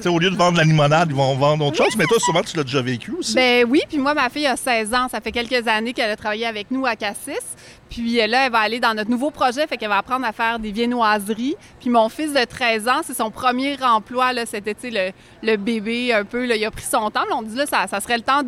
de, 0.03 0.09
au 0.09 0.19
lieu 0.19 0.29
de 0.29 0.35
vendre 0.35 0.57
la 0.57 0.63
limonade, 0.63 1.07
ils 1.09 1.15
vont 1.15 1.35
vendre 1.35 1.65
autre 1.65 1.77
chose. 1.77 1.95
Mais 1.97 2.05
toi, 2.05 2.17
souvent, 2.19 2.41
tu 2.41 2.57
l'as 2.57 2.63
déjà 2.63 2.81
vécu 2.81 3.11
aussi. 3.17 3.35
Ben 3.35 3.65
oui, 3.69 3.81
puis 3.87 3.97
moi, 3.97 4.13
ma 4.13 4.29
fille 4.29 4.47
a 4.47 4.57
16 4.57 4.93
ans. 4.93 5.07
Ça 5.09 5.21
fait 5.21 5.31
quelques 5.31 5.44
quelques 5.47 5.67
années 5.67 5.93
qu'elle 5.93 6.11
a 6.11 6.15
travaillé 6.15 6.45
avec 6.45 6.71
nous 6.71 6.85
à 6.85 6.95
Cassis. 6.95 7.39
Puis 7.89 8.19
euh, 8.19 8.27
là, 8.27 8.45
elle 8.45 8.51
va 8.51 8.59
aller 8.59 8.79
dans 8.79 8.93
notre 8.93 9.09
nouveau 9.09 9.31
projet, 9.31 9.67
fait 9.67 9.77
qu'elle 9.77 9.89
va 9.89 9.99
apprendre 9.99 10.25
à 10.25 10.31
faire 10.31 10.59
des 10.59 10.71
viennoiseries. 10.71 11.55
Puis 11.79 11.89
mon 11.89 12.09
fils 12.09 12.33
de 12.33 12.43
13 12.43 12.87
ans, 12.87 13.01
c'est 13.03 13.13
son 13.13 13.29
premier 13.29 13.81
emploi, 13.81 14.33
là, 14.33 14.45
c'était 14.45 14.75
le, 14.83 15.11
le 15.47 15.57
bébé 15.57 16.11
un 16.13 16.25
peu, 16.25 16.45
là, 16.45 16.55
il 16.55 16.65
a 16.65 16.71
pris 16.71 16.83
son 16.83 17.09
temps. 17.11 17.23
on 17.31 17.43
dit 17.43 17.55
là, 17.55 17.65
ça, 17.65 17.87
ça 17.87 17.99
serait 17.99 18.17
le 18.17 18.23
temps 18.23 18.41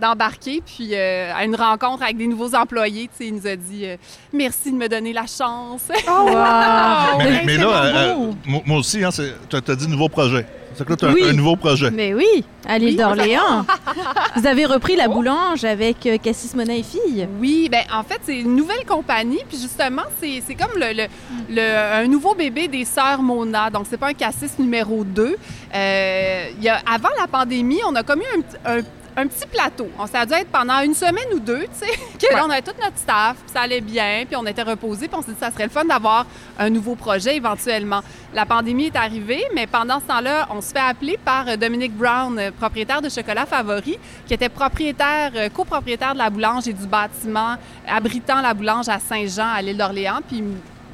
d'embarquer, 0.00 0.62
puis 0.64 0.90
euh, 0.94 1.32
à 1.34 1.44
une 1.44 1.54
rencontre 1.54 2.02
avec 2.02 2.16
des 2.16 2.26
nouveaux 2.26 2.54
employés, 2.54 3.10
il 3.20 3.34
nous 3.34 3.46
a 3.46 3.56
dit 3.56 3.86
euh, 3.86 3.96
merci 4.32 4.72
de 4.72 4.76
me 4.76 4.88
donner 4.88 5.12
la 5.12 5.26
chance. 5.26 5.82
Oh, 6.08 6.22
wow! 6.24 7.18
mais, 7.44 7.56
là, 7.56 8.16
moi 8.46 8.78
aussi, 8.78 9.04
hein, 9.04 9.10
tu 9.10 9.56
as 9.56 9.76
dit 9.76 9.88
nouveau 9.88 10.08
projet. 10.08 10.46
C'est 10.78 10.84
que 10.84 10.90
là, 10.90 10.96
tu 10.96 11.06
as 11.06 11.28
un, 11.28 11.32
nouveau 11.32 11.56
projet. 11.56 11.90
Mais 11.90 12.14
oui, 12.14 12.44
à 12.64 12.78
l'île 12.78 12.96
d'Orléans. 12.96 13.66
Vous 14.36 14.46
avez 14.46 14.64
repris 14.64 14.94
la 14.94 15.08
boulange 15.08 15.64
avec 15.64 16.06
euh, 16.06 16.18
Cassis 16.18 16.54
Monet 16.54 16.78
et 16.78 16.82
Filles. 16.84 17.28
Oui, 17.40 17.68
ben 17.68 17.82
en 17.92 18.04
fait, 18.04 18.20
c'est 18.22 18.38
une 18.38 18.54
nouvelle 18.54 18.84
compagnie. 18.86 19.40
Puis 19.48 19.58
justement, 19.58 20.04
c'est 20.20 20.54
comme 20.54 20.80
le, 20.80 21.08
le, 21.50 21.96
un 21.96 22.06
nouveau 22.06 22.36
bébé 22.36 22.68
des 22.68 22.84
sœurs 22.84 23.20
Mona. 23.20 23.70
Donc, 23.70 23.86
c'est 23.90 23.96
pas 23.96 24.10
un 24.10 24.14
Cassis 24.14 24.56
numéro 24.60 25.02
2. 25.02 25.36
Euh, 25.74 26.44
y 26.60 26.68
a, 26.68 26.80
avant 26.86 27.08
la 27.18 27.26
pandémie, 27.26 27.80
on 27.84 27.96
a 27.96 28.04
commis 28.04 28.24
un, 28.64 28.78
un 28.78 28.82
un 29.18 29.26
petit 29.26 29.46
plateau. 29.46 29.88
On 29.98 30.06
s'est 30.06 30.24
dû 30.26 30.32
être 30.32 30.48
pendant 30.48 30.80
une 30.80 30.94
semaine 30.94 31.26
ou 31.34 31.40
deux, 31.40 31.62
tu 31.62 31.86
sais, 31.86 31.86
que 32.28 32.32
là, 32.32 32.44
on 32.46 32.50
avait 32.50 32.62
tout 32.62 32.72
notre 32.80 32.96
staff, 32.96 33.36
puis 33.36 33.52
ça 33.52 33.62
allait 33.62 33.80
bien, 33.80 34.22
puis 34.26 34.36
on 34.36 34.46
était 34.46 34.62
reposés, 34.62 35.08
puis 35.08 35.18
on 35.18 35.22
s'est 35.22 35.32
dit 35.32 35.38
que 35.38 35.44
ça 35.44 35.50
serait 35.50 35.64
le 35.64 35.70
fun 35.70 35.84
d'avoir 35.84 36.24
un 36.58 36.70
nouveau 36.70 36.94
projet 36.94 37.36
éventuellement. 37.36 38.00
La 38.32 38.46
pandémie 38.46 38.86
est 38.86 38.96
arrivée, 38.96 39.44
mais 39.54 39.66
pendant 39.66 39.98
ce 39.98 40.04
temps-là, 40.04 40.46
on 40.50 40.60
se 40.60 40.72
fait 40.72 40.78
appeler 40.78 41.18
par 41.22 41.48
euh, 41.48 41.56
Dominique 41.56 41.96
Brown, 41.96 42.38
euh, 42.38 42.50
propriétaire 42.52 43.02
de 43.02 43.08
Chocolat 43.08 43.46
Favori, 43.46 43.98
qui 44.26 44.34
était 44.34 44.48
propriétaire, 44.48 45.32
euh, 45.34 45.48
copropriétaire 45.48 46.12
de 46.12 46.18
la 46.18 46.30
boulange 46.30 46.68
et 46.68 46.72
du 46.72 46.86
bâtiment 46.86 47.56
abritant 47.88 48.40
la 48.40 48.54
boulange 48.54 48.88
à 48.88 49.00
Saint-Jean, 49.00 49.48
à 49.52 49.62
l'île 49.62 49.78
d'Orléans, 49.78 50.20
puis 50.28 50.44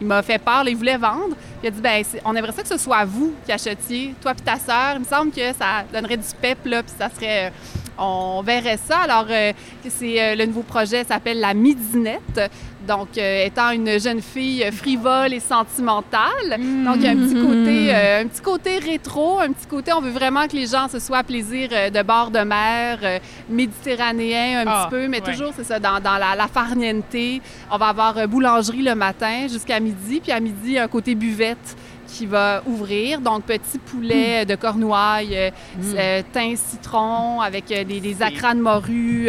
il 0.01 0.07
m'a 0.07 0.22
fait 0.22 0.39
peur, 0.39 0.64
il 0.66 0.77
voulait 0.77 0.97
vendre. 0.97 1.37
il 1.62 1.68
a 1.68 1.70
dit 1.70 1.81
ben 1.81 2.03
on 2.25 2.35
aimerait 2.35 2.53
ça 2.53 2.62
que 2.62 2.68
ce 2.68 2.79
soit 2.79 3.05
vous 3.05 3.35
qui 3.45 3.53
achetiez, 3.53 4.14
toi 4.20 4.33
et 4.33 4.43
ta 4.43 4.57
sœur. 4.57 4.95
Il 4.95 5.01
me 5.01 5.05
semble 5.05 5.31
que 5.31 5.53
ça 5.53 5.85
donnerait 5.93 6.16
du 6.16 6.27
pep 6.41 6.59
là, 6.64 6.83
puis 6.83 6.93
ça 6.99 7.09
serait 7.14 7.53
on 7.99 8.42
verrait 8.42 8.78
ça. 8.78 8.99
Alors, 8.99 9.26
euh, 9.30 9.53
c'est 9.88 10.20
euh, 10.20 10.34
le 10.34 10.47
nouveau 10.47 10.62
projet 10.62 11.05
s'appelle 11.05 11.40
la 11.40 11.55
Midinette. 11.55 12.51
Donc, 12.86 13.16
euh, 13.16 13.47
étant 13.47 13.70
une 13.70 13.99
jeune 13.99 14.20
fille 14.20 14.62
frivole 14.70 15.32
et 15.32 15.40
sentimentale, 15.40 16.51
donc 16.51 16.97
il 16.97 17.05
y 17.05 17.07
a 17.07 17.12
un 17.12 17.16
petit 17.16 17.34
côté, 17.34 17.95
un 17.95 18.26
petit 18.26 18.42
côté 18.42 18.78
rétro, 18.78 19.40
un 19.40 19.53
petit 19.53 19.66
côté, 19.66 19.90
on 19.95 20.03
veut 20.03 20.11
vraiment 20.11 20.47
que 20.47 20.55
les 20.55 20.66
gens 20.66 20.86
se 20.88 20.99
soient 20.99 21.18
à 21.18 21.22
plaisir 21.22 21.70
de 21.70 22.03
bord 22.03 22.30
de 22.30 22.40
mer, 22.40 22.99
méditerranéen 23.49 24.61
un 24.61 24.64
petit 24.64 24.70
ah, 24.74 24.88
peu, 24.90 25.09
mais 25.09 25.22
toujours 25.22 25.53
c'est 25.57 25.64
ça 25.64 25.80
dans, 25.80 25.99
la, 25.99 26.36
la, 26.36 26.47
farniente. 26.47 27.16
On 27.70 27.78
va 27.78 27.86
avoir 27.86 28.28
boulangerie 28.28 28.82
le 28.82 28.95
matin 28.95 29.47
jusqu'à 29.51 29.80
midi, 29.80 30.20
puis 30.20 30.32
à 30.32 30.40
midi 30.40 30.78
un 30.78 30.88
côté 30.88 31.14
buvette 31.14 31.76
qui 32.15 32.27
va 32.27 32.62
ouvrir. 32.67 33.21
Donc, 33.21 33.43
petit 33.45 33.79
poulet 33.79 34.47
de 34.47 34.55
cornouailles, 34.55 35.37
euh, 35.37 35.51
mm. 35.77 35.95
euh, 35.99 36.23
thym 36.33 36.57
citron 36.57 37.41
avec 37.41 37.71
euh, 37.73 37.83
des, 37.83 38.01
des 38.01 38.23
acras 38.23 38.55
de 38.55 38.61
morue, 38.61 39.29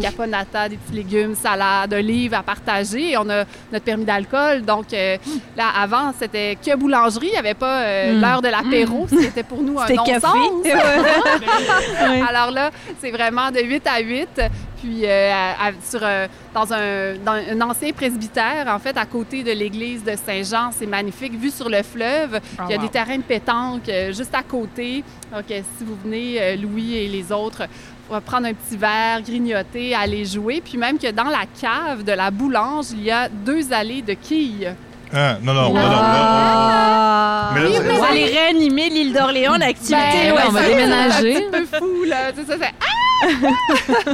caponata, 0.00 0.68
des 0.68 0.76
petits 0.76 0.96
légumes, 0.96 1.34
salade, 1.34 1.92
olives 1.92 2.34
à 2.34 2.42
partager. 2.42 3.12
Et 3.12 3.18
on 3.18 3.28
a 3.28 3.44
notre 3.72 3.84
permis 3.84 4.04
d'alcool. 4.04 4.62
Donc, 4.62 4.86
là, 4.92 5.68
avant, 5.78 6.12
c'était 6.18 6.56
que 6.56 6.74
boulangerie. 6.76 7.28
Il 7.28 7.32
n'y 7.32 7.38
avait 7.38 7.54
pas 7.54 7.82
mm. 7.82 8.20
l'heure 8.20 8.42
de 8.42 8.48
l'apéro. 8.48 9.04
Mm. 9.04 9.18
C'était 9.20 9.42
pour 9.42 9.62
nous 9.62 9.78
un 9.78 9.88
non-sens. 9.88 10.66
Alors 12.28 12.50
là, 12.50 12.70
c'est 13.00 13.10
vraiment 13.10 13.50
de 13.50 13.60
8 13.60 13.86
à 13.86 14.00
8 14.00 14.28
puis 14.80 15.02
euh, 15.04 15.32
sur, 15.82 16.00
euh, 16.02 16.26
dans, 16.54 16.72
un, 16.72 17.60
ancien 17.60 17.92
presbytère, 17.92 18.66
en 18.68 18.78
fait, 18.78 18.96
à 18.96 19.06
côté 19.06 19.42
de 19.42 19.52
l'église 19.52 20.04
de 20.04 20.12
Saint-Jean. 20.16 20.70
C'est 20.72 20.86
magnifique, 20.86 21.38
vu 21.38 21.50
sur 21.50 21.68
le 21.68 21.82
fleuve. 21.82 22.40
Ah, 22.58 22.64
il 22.68 22.72
y 22.72 22.74
a 22.74 22.78
des 22.78 22.88
terrains 22.88 23.18
de 23.18 23.22
pétanque 23.22 23.88
euh, 23.88 24.12
juste 24.12 24.34
à 24.34 24.42
côté. 24.42 25.02
Donc, 25.32 25.44
si 25.48 25.84
vous 25.84 25.96
venez, 26.04 26.56
Louis 26.56 26.96
et 26.96 27.08
les 27.08 27.32
autres, 27.32 27.62
on 28.08 28.14
va 28.14 28.20
prendre 28.20 28.46
un 28.46 28.54
petit 28.54 28.76
verre, 28.76 29.20
grignoter, 29.22 29.94
aller 29.94 30.24
jouer. 30.24 30.62
Puis 30.64 30.78
même 30.78 30.98
que 30.98 31.10
dans 31.10 31.24
la 31.24 31.44
cave 31.60 32.04
de 32.04 32.12
la 32.12 32.30
boulange, 32.30 32.86
il 32.92 33.02
y 33.02 33.10
a 33.10 33.28
deux 33.28 33.72
allées 33.72 34.02
de 34.02 34.14
quilles. 34.14 34.74
Ah, 35.12 35.38
non, 35.40 35.54
non, 35.54 35.72
non, 35.72 35.74
non. 35.74 35.80
Ah. 35.84 37.50
Mais 37.54 37.60
là, 37.60 37.68
on 37.90 38.00
va 38.00 38.08
aller 38.08 38.24
réanimer 38.24 38.88
l'île 38.90 39.12
d'Orléans, 39.12 39.56
l'activité. 39.56 40.32
Ben, 40.34 40.44
on 40.48 40.50
va 40.50 40.62
déménager. 40.66 41.34
C'est 41.34 41.46
un 41.46 41.50
peu 41.50 41.64
fou, 41.64 42.04
là. 42.04 42.32
C'est 42.34 42.46
ça, 42.46 42.54
c'est... 42.60 42.74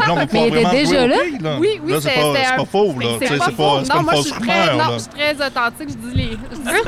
Non, 0.09 0.17
mais 0.17 0.27
il 0.33 0.59
était 0.59 0.71
déjà 0.71 1.07
là? 1.07 1.17
Oui, 1.59 1.81
oui, 1.83 1.95
c'est 2.01 2.15
pas, 2.15 2.35
c'est 2.35 2.57
pas 2.57 2.65
faux, 2.65 2.95
là. 2.99 3.07
C'est 3.21 3.39
pas, 3.39 3.51
faux. 3.51 3.81
Non, 3.81 4.03
moi, 4.03 4.15
je 4.17 4.23
suis 4.23 4.33
très, 4.33 4.77
non, 4.77 4.93
je 4.95 4.99
suis 4.99 5.09
très 5.09 5.35
authentique. 5.35 5.89
Je 5.89 6.09
dis 6.09 6.15
les... 6.15 6.39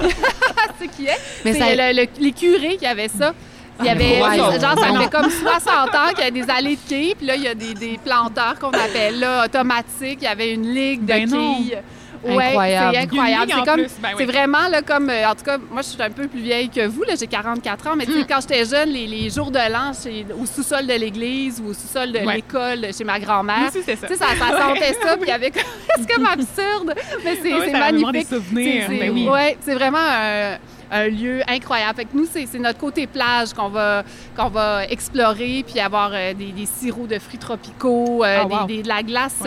c'est 0.78 0.88
qui 0.88 1.06
est. 1.06 1.18
Mais 1.44 1.52
c'est 1.52 1.76
le, 1.76 2.06
les 2.20 2.32
curés 2.32 2.76
qui 2.76 2.86
avaient 2.86 3.08
ça. 3.08 3.32
Il 3.80 3.86
y 3.86 3.88
avait, 3.88 4.18
genre, 4.60 4.78
ça 4.78 5.00
fait 5.00 5.10
comme 5.10 5.30
60 5.30 5.94
ans 5.94 6.14
qu'il 6.14 6.24
y 6.24 6.28
a 6.28 6.30
des 6.30 6.50
allées 6.50 6.76
de 6.76 6.80
quilles, 6.88 7.14
puis 7.16 7.26
là, 7.26 7.34
il 7.34 7.42
y 7.42 7.48
a 7.48 7.54
des, 7.54 7.74
des 7.74 7.98
planteurs 8.04 8.56
qu'on 8.60 8.70
appelle 8.70 9.18
là, 9.18 9.46
automatiques. 9.46 10.18
Il 10.20 10.24
y 10.24 10.28
avait 10.28 10.52
une 10.52 10.72
ligue 10.72 11.00
de 11.00 11.06
ben 11.06 11.28
quilles. 11.28 11.78
Ouais, 12.24 12.52
c'est 12.56 12.98
incroyable. 12.98 13.52
C'est 13.52 13.70
comme, 13.70 13.86
ben 14.00 14.08
c'est 14.16 14.24
vraiment 14.24 14.68
là, 14.68 14.82
comme, 14.82 15.10
euh, 15.10 15.28
en 15.28 15.34
tout 15.34 15.44
cas, 15.44 15.58
moi 15.58 15.82
je 15.82 15.88
suis 15.88 16.02
un 16.02 16.10
peu 16.10 16.26
plus 16.26 16.40
vieille 16.40 16.68
que 16.68 16.86
vous, 16.86 17.02
là, 17.02 17.14
j'ai 17.18 17.26
44 17.26 17.86
ans, 17.88 17.96
mais 17.96 18.04
hmm. 18.06 18.26
quand 18.28 18.40
j'étais 18.40 18.64
jeune, 18.64 18.90
les, 18.90 19.06
les, 19.06 19.30
jours 19.30 19.50
de 19.50 19.58
l'an, 19.58 19.92
au 20.40 20.46
sous-sol 20.46 20.86
de 20.86 20.94
l'église 20.94 21.60
ou 21.60 21.70
au 21.70 21.74
sous-sol 21.74 22.12
de 22.12 22.18
l'école 22.18 22.92
chez 22.96 23.04
ma 23.04 23.18
grand-mère, 23.18 23.70
ça. 23.70 23.96
ça, 23.96 24.08
ça 24.08 24.26
sentait 24.68 24.94
ça, 25.02 25.16
puis 25.16 25.26
il 25.26 25.28
y 25.28 25.32
avait 25.32 25.52
c'est 25.98 26.12
comme 26.12 26.26
absurde, 26.26 26.94
mais 27.24 27.38
c'est 27.42 27.72
magnifique. 27.72 28.28
Ben 28.52 29.10
oui. 29.12 29.28
Ouais, 29.28 29.56
c'est 29.60 29.74
vraiment 29.74 29.98
un, 29.98 31.08
lieu 31.08 31.40
incroyable. 31.48 31.96
Fait 31.96 32.04
que 32.04 32.16
nous, 32.16 32.26
c'est 32.26 32.58
notre 32.58 32.78
côté 32.78 33.06
plage 33.06 33.52
qu'on 33.52 33.68
va, 33.68 34.04
qu'on 34.36 34.48
va 34.48 34.84
explorer, 34.86 35.64
puis 35.66 35.80
avoir 35.80 36.10
euh, 36.12 36.34
des, 36.34 36.52
des, 36.52 36.66
sirops 36.66 37.08
de 37.08 37.18
fruits 37.18 37.38
tropicaux, 37.38 38.22
euh, 38.22 38.44
ah, 38.48 38.64
des, 38.66 38.82
de 38.82 38.88
la 38.88 39.02
glace 39.02 39.42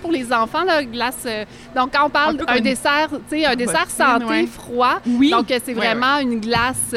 pour 0.00 0.12
les 0.12 0.32
enfants, 0.32 0.64
là, 0.64 0.84
glace. 0.84 1.24
Euh, 1.26 1.44
donc, 1.74 1.92
quand 1.92 2.06
on 2.06 2.10
parle 2.10 2.36
d'un 2.36 2.60
dessert, 2.60 3.08
tu 3.10 3.38
sais, 3.38 3.44
un 3.44 3.56
dessert 3.56 3.90
santé 3.90 4.46
froid, 4.46 5.00
oui. 5.06 5.30
donc 5.30 5.46
c'est 5.48 5.74
vraiment 5.74 6.18
une 6.18 6.40
glace 6.40 6.94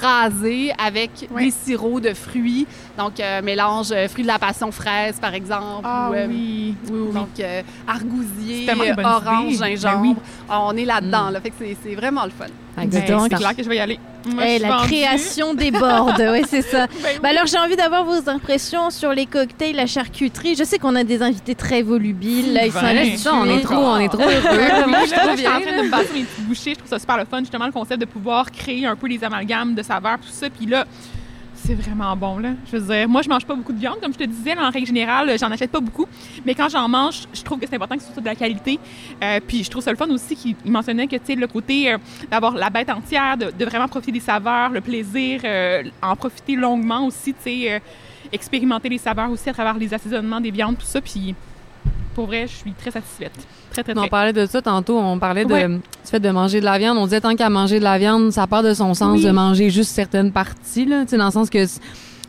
rasée 0.00 0.72
avec 0.78 1.28
des 1.36 1.50
sirops 1.50 2.00
de 2.00 2.14
fruits. 2.14 2.66
Donc, 2.96 3.14
mélange 3.42 3.92
fruits 4.08 4.22
de 4.22 4.28
la 4.28 4.38
passion 4.38 4.70
fraise, 4.70 5.18
par 5.20 5.34
exemple. 5.34 5.82
Ah, 5.84 6.10
oui. 6.28 6.74
Donc, 6.88 7.40
argousier, 7.86 8.68
orange, 9.02 9.58
ben 9.58 9.76
gingembre. 9.76 10.20
On 10.48 10.76
est 10.76 10.84
là-dedans, 10.84 11.30
mm. 11.30 11.32
là. 11.32 11.40
Fait 11.40 11.50
que 11.50 11.56
c'est 11.82 11.94
vraiment 11.94 12.24
le 12.24 12.30
fun. 12.30 12.46
Ben, 12.76 12.90
c'est 12.90 13.36
clair 13.36 13.56
que 13.56 13.62
je 13.62 13.68
vais 13.68 13.76
y 13.76 13.80
aller. 13.80 13.98
Eh, 14.42 14.58
la 14.58 14.82
création 14.86 15.54
déborde, 15.54 16.22
oui, 16.32 16.42
c'est 16.48 16.62
ça. 16.62 16.86
Ben 17.04 17.20
bah 17.22 17.28
alors, 17.30 17.46
j'ai 17.46 17.58
envie 17.58 17.76
d'avoir 17.76 18.04
vos 18.04 18.28
impressions 18.28 18.88
sur 18.90 19.12
les 19.12 19.26
cocktails, 19.26 19.76
la 19.76 19.86
charcuterie. 19.86 20.54
Je 20.54 20.64
sais 20.64 20.78
qu'on 20.78 20.96
a 20.96 21.04
des 21.04 21.22
invités 21.22 21.54
très 21.54 21.82
volubiles. 21.82 22.54
Là, 22.54 22.66
ils 22.66 22.72
sont 22.72 22.80
là, 22.80 23.40
on 23.42 23.44
est 23.44 23.60
trop, 23.62 23.74
on 23.74 23.98
est 23.98 24.08
trop 24.08 24.22
heureux. 24.22 24.86
Moi, 24.88 25.00
je 25.02 25.06
suis 25.06 25.46
en 25.46 25.60
train 25.60 25.78
de 25.78 25.84
me 25.84 25.90
passer 25.90 26.12
mes 26.14 26.22
petites 26.24 26.46
bouchées. 26.46 26.70
Je 26.70 26.78
trouve 26.78 26.88
ça 26.88 26.98
super 26.98 27.18
le 27.18 27.24
fun, 27.24 27.40
justement, 27.40 27.66
le 27.66 27.72
concept 27.72 28.00
de 28.00 28.06
pouvoir 28.06 28.50
créer 28.50 28.86
un 28.86 28.96
peu 28.96 29.06
les 29.06 29.22
amalgames 29.22 29.74
de 29.74 29.82
saveurs, 29.82 30.18
tout 30.18 30.32
ça. 30.32 30.48
Puis 30.48 30.66
là, 30.66 30.86
c'est 31.64 31.74
vraiment 31.74 32.14
bon, 32.14 32.38
là. 32.38 32.50
Je 32.70 32.76
veux 32.76 32.94
dire, 32.94 33.08
moi, 33.08 33.22
je 33.22 33.28
mange 33.28 33.46
pas 33.46 33.54
beaucoup 33.54 33.72
de 33.72 33.78
viande, 33.78 33.96
comme 34.00 34.12
je 34.12 34.18
te 34.18 34.24
disais, 34.24 34.56
en 34.56 34.70
règle 34.70 34.86
générale, 34.86 35.38
j'en 35.38 35.50
achète 35.50 35.70
pas 35.70 35.80
beaucoup. 35.80 36.06
Mais 36.44 36.54
quand 36.54 36.68
j'en 36.68 36.88
mange, 36.88 37.22
je 37.32 37.42
trouve 37.42 37.58
que 37.58 37.66
c'est 37.66 37.74
important 37.74 37.96
que 37.96 38.02
ce 38.02 38.12
soit 38.12 38.20
de 38.20 38.26
la 38.26 38.34
qualité. 38.34 38.78
Euh, 39.22 39.40
puis 39.46 39.64
je 39.64 39.70
trouve 39.70 39.82
ça 39.82 39.90
le 39.90 39.96
fun 39.96 40.08
aussi 40.10 40.36
qu'il 40.36 40.56
mentionnait 40.66 41.06
que, 41.06 41.16
tu 41.16 41.24
sais, 41.24 41.34
le 41.34 41.46
côté 41.46 41.92
euh, 41.92 41.98
d'avoir 42.30 42.54
la 42.54 42.68
bête 42.68 42.90
entière, 42.90 43.38
de, 43.38 43.64
vraiment 43.64 43.88
profiter 43.88 44.12
des 44.12 44.20
saveurs, 44.20 44.70
le 44.70 44.82
plaisir, 44.82 45.40
euh, 45.44 45.84
en 46.02 46.14
profiter 46.16 46.54
longuement 46.54 47.06
aussi, 47.06 47.32
tu 47.32 47.42
sais, 47.42 47.82
expérimenter 48.30 48.90
les 48.90 48.98
saveurs 48.98 49.30
aussi 49.30 49.48
à 49.48 49.54
travers 49.54 49.78
les 49.78 49.94
assaisonnements 49.94 50.40
des 50.40 50.50
viandes, 50.50 50.76
tout 50.76 50.86
ça. 50.86 51.00
Puis 51.00 51.34
pour 52.14 52.26
vrai, 52.26 52.46
je 52.46 52.52
suis 52.52 52.72
très 52.72 52.90
satisfaite. 52.90 53.32
Très, 53.70 53.82
très, 53.82 53.94
très. 53.94 54.04
On 54.04 54.08
parlait 54.08 54.32
de 54.32 54.46
ça 54.46 54.62
tantôt. 54.62 54.98
On 54.98 55.18
parlait 55.18 55.44
de, 55.44 55.66
du 55.76 55.80
fait 56.04 56.20
de 56.20 56.30
manger 56.30 56.60
de 56.60 56.64
la 56.64 56.78
viande. 56.78 56.96
On 56.96 57.04
disait 57.04 57.20
tant 57.20 57.34
qu'à 57.34 57.50
manger 57.50 57.78
de 57.78 57.84
la 57.84 57.98
viande, 57.98 58.30
ça 58.30 58.46
part 58.46 58.62
de 58.62 58.72
son 58.72 58.94
sens 58.94 59.20
de 59.20 59.30
manger 59.30 59.70
juste 59.70 59.90
certaines 59.90 60.32
parties, 60.32 60.86
là. 60.86 61.04
dans 61.04 61.26
le 61.26 61.30
sens 61.30 61.50
que 61.50 61.66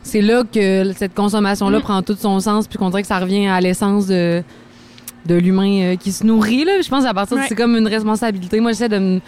c'est 0.02 0.20
là 0.20 0.44
que 0.44 0.92
cette 0.92 1.14
consommation-là 1.14 1.78
mm. 1.78 1.82
prend 1.82 2.02
tout 2.02 2.16
son 2.18 2.38
sens, 2.40 2.68
puis 2.68 2.78
qu'on 2.78 2.90
dirait 2.90 3.02
que 3.02 3.08
ça 3.08 3.18
revient 3.18 3.48
à 3.48 3.60
l'essence 3.60 4.06
de, 4.06 4.42
de 5.26 5.34
l'humain 5.34 5.80
euh, 5.82 5.96
qui 5.96 6.12
se 6.12 6.24
nourrit. 6.24 6.64
Là. 6.64 6.80
Je 6.80 6.88
pense 6.88 7.04
à 7.04 7.14
partir 7.14 7.36
de 7.36 7.42
c'est 7.48 7.56
comme 7.56 7.76
une 7.76 7.88
responsabilité. 7.88 8.60
Moi, 8.60 8.72
j'essaie 8.72 8.88
de 8.88 8.98
me 8.98 9.20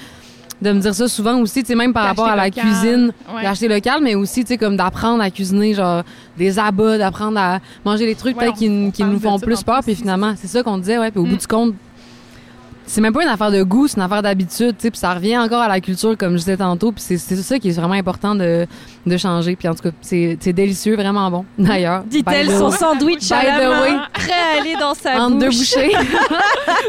de 0.60 0.72
me 0.72 0.80
dire 0.80 0.94
ça 0.94 1.08
souvent 1.08 1.38
aussi, 1.40 1.62
tu 1.62 1.68
sais, 1.68 1.74
même 1.74 1.92
par 1.92 2.04
rapport 2.04 2.26
à 2.26 2.36
la 2.36 2.50
cuisine, 2.50 3.12
d'acheter 3.42 3.68
local, 3.68 4.00
mais 4.02 4.14
aussi, 4.14 4.42
tu 4.42 4.48
sais, 4.48 4.58
comme 4.58 4.76
d'apprendre 4.76 5.22
à 5.22 5.30
cuisiner, 5.30 5.74
genre, 5.74 6.02
des 6.36 6.58
abats, 6.58 6.98
d'apprendre 6.98 7.38
à 7.38 7.60
manger 7.84 8.06
des 8.06 8.14
trucs 8.14 8.36
peut-être 8.36 8.56
qui, 8.56 8.68
nous 8.68 9.20
font 9.20 9.38
plus 9.38 9.62
peur, 9.62 9.80
puis 9.82 9.94
finalement, 9.94 10.34
c'est 10.36 10.48
ça 10.48 10.62
qu'on 10.62 10.78
disait, 10.78 10.98
ouais, 10.98 11.10
puis 11.10 11.20
au 11.20 11.24
bout 11.24 11.34
mm. 11.34 11.38
du 11.38 11.46
compte, 11.46 11.74
c'est 12.88 13.00
même 13.00 13.12
pas 13.12 13.22
une 13.22 13.28
affaire 13.28 13.50
de 13.50 13.62
goût, 13.62 13.86
c'est 13.86 13.96
une 13.96 14.02
affaire 14.02 14.22
d'habitude, 14.22 14.76
tu 14.76 14.82
sais, 14.82 14.90
puis 14.90 14.98
ça 14.98 15.14
revient 15.14 15.38
encore 15.38 15.60
à 15.60 15.68
la 15.68 15.80
culture, 15.80 16.16
comme 16.16 16.32
je 16.32 16.38
disais 16.38 16.56
tantôt, 16.56 16.90
puis 16.90 17.02
c'est 17.02 17.18
ça 17.18 17.58
qui 17.58 17.68
est 17.68 17.72
vraiment 17.72 17.94
important 17.94 18.34
de, 18.34 18.66
de 19.06 19.16
changer, 19.16 19.56
puis 19.56 19.68
en 19.68 19.74
tout 19.74 19.82
cas, 19.82 19.90
c'est 20.00 20.52
délicieux, 20.52 20.96
vraiment 20.96 21.30
bon, 21.30 21.44
d'ailleurs. 21.58 22.02
Dit-elle, 22.04 22.50
son 22.50 22.70
sandwich 22.70 23.30
à 23.30 23.44
la 23.44 23.68
main, 23.68 24.06
prêt 24.12 24.32
à 24.32 24.60
aller 24.60 24.74
dans 24.80 24.94
sa 24.94 25.22
en 25.22 25.30
bouche. 25.30 25.38
deux 25.40 25.46
bouchées. 25.50 25.92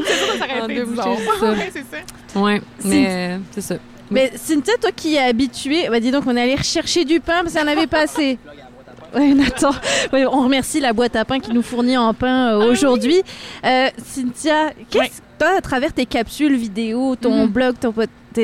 c'est 0.06 0.14
ça, 0.14 0.48
ça 0.48 0.64
aurait 0.64 0.74
été, 0.74 1.72
c'est 1.74 1.86
ça. 2.34 2.40
Ouais, 2.40 2.62
mais 2.86 3.40
c'est 3.52 3.62
ça. 3.62 3.76
Mais 4.12 4.32
Cynthia, 4.36 4.74
toi 4.82 4.92
qui 4.96 5.16
es 5.16 5.20
habituée, 5.20 5.88
bah 5.90 6.00
dis 6.00 6.12
donc, 6.12 6.24
on 6.26 6.36
est 6.36 6.42
allé 6.42 6.56
rechercher 6.56 7.06
du 7.06 7.20
pain 7.20 7.42
parce 7.44 7.54
qu'il 7.54 7.64
n'y 7.64 7.70
en 7.70 7.72
avait 7.72 7.88
pas 7.88 8.02
assez. 8.02 8.40
Ouais, 9.16 9.34
Nathan. 9.34 9.72
on 10.14 10.44
remercie 10.44 10.80
la 10.80 10.94
boîte 10.94 11.16
à 11.16 11.26
pain 11.26 11.40
qui 11.40 11.52
nous 11.52 11.62
fournit 11.62 11.98
en 11.98 12.14
pain 12.14 12.54
euh, 12.54 12.72
aujourd'hui. 12.72 13.22
Euh, 13.66 13.90
Cynthia, 13.98 14.72
qu'est-ce 14.90 15.22
toi, 15.40 15.56
à 15.58 15.62
travers 15.62 15.94
tes 15.94 16.06
capsules 16.06 16.56
vidéo, 16.56 17.16
ton 17.16 17.46
mhm. 17.46 17.48
blog, 17.48 17.76
ton, 17.80 17.94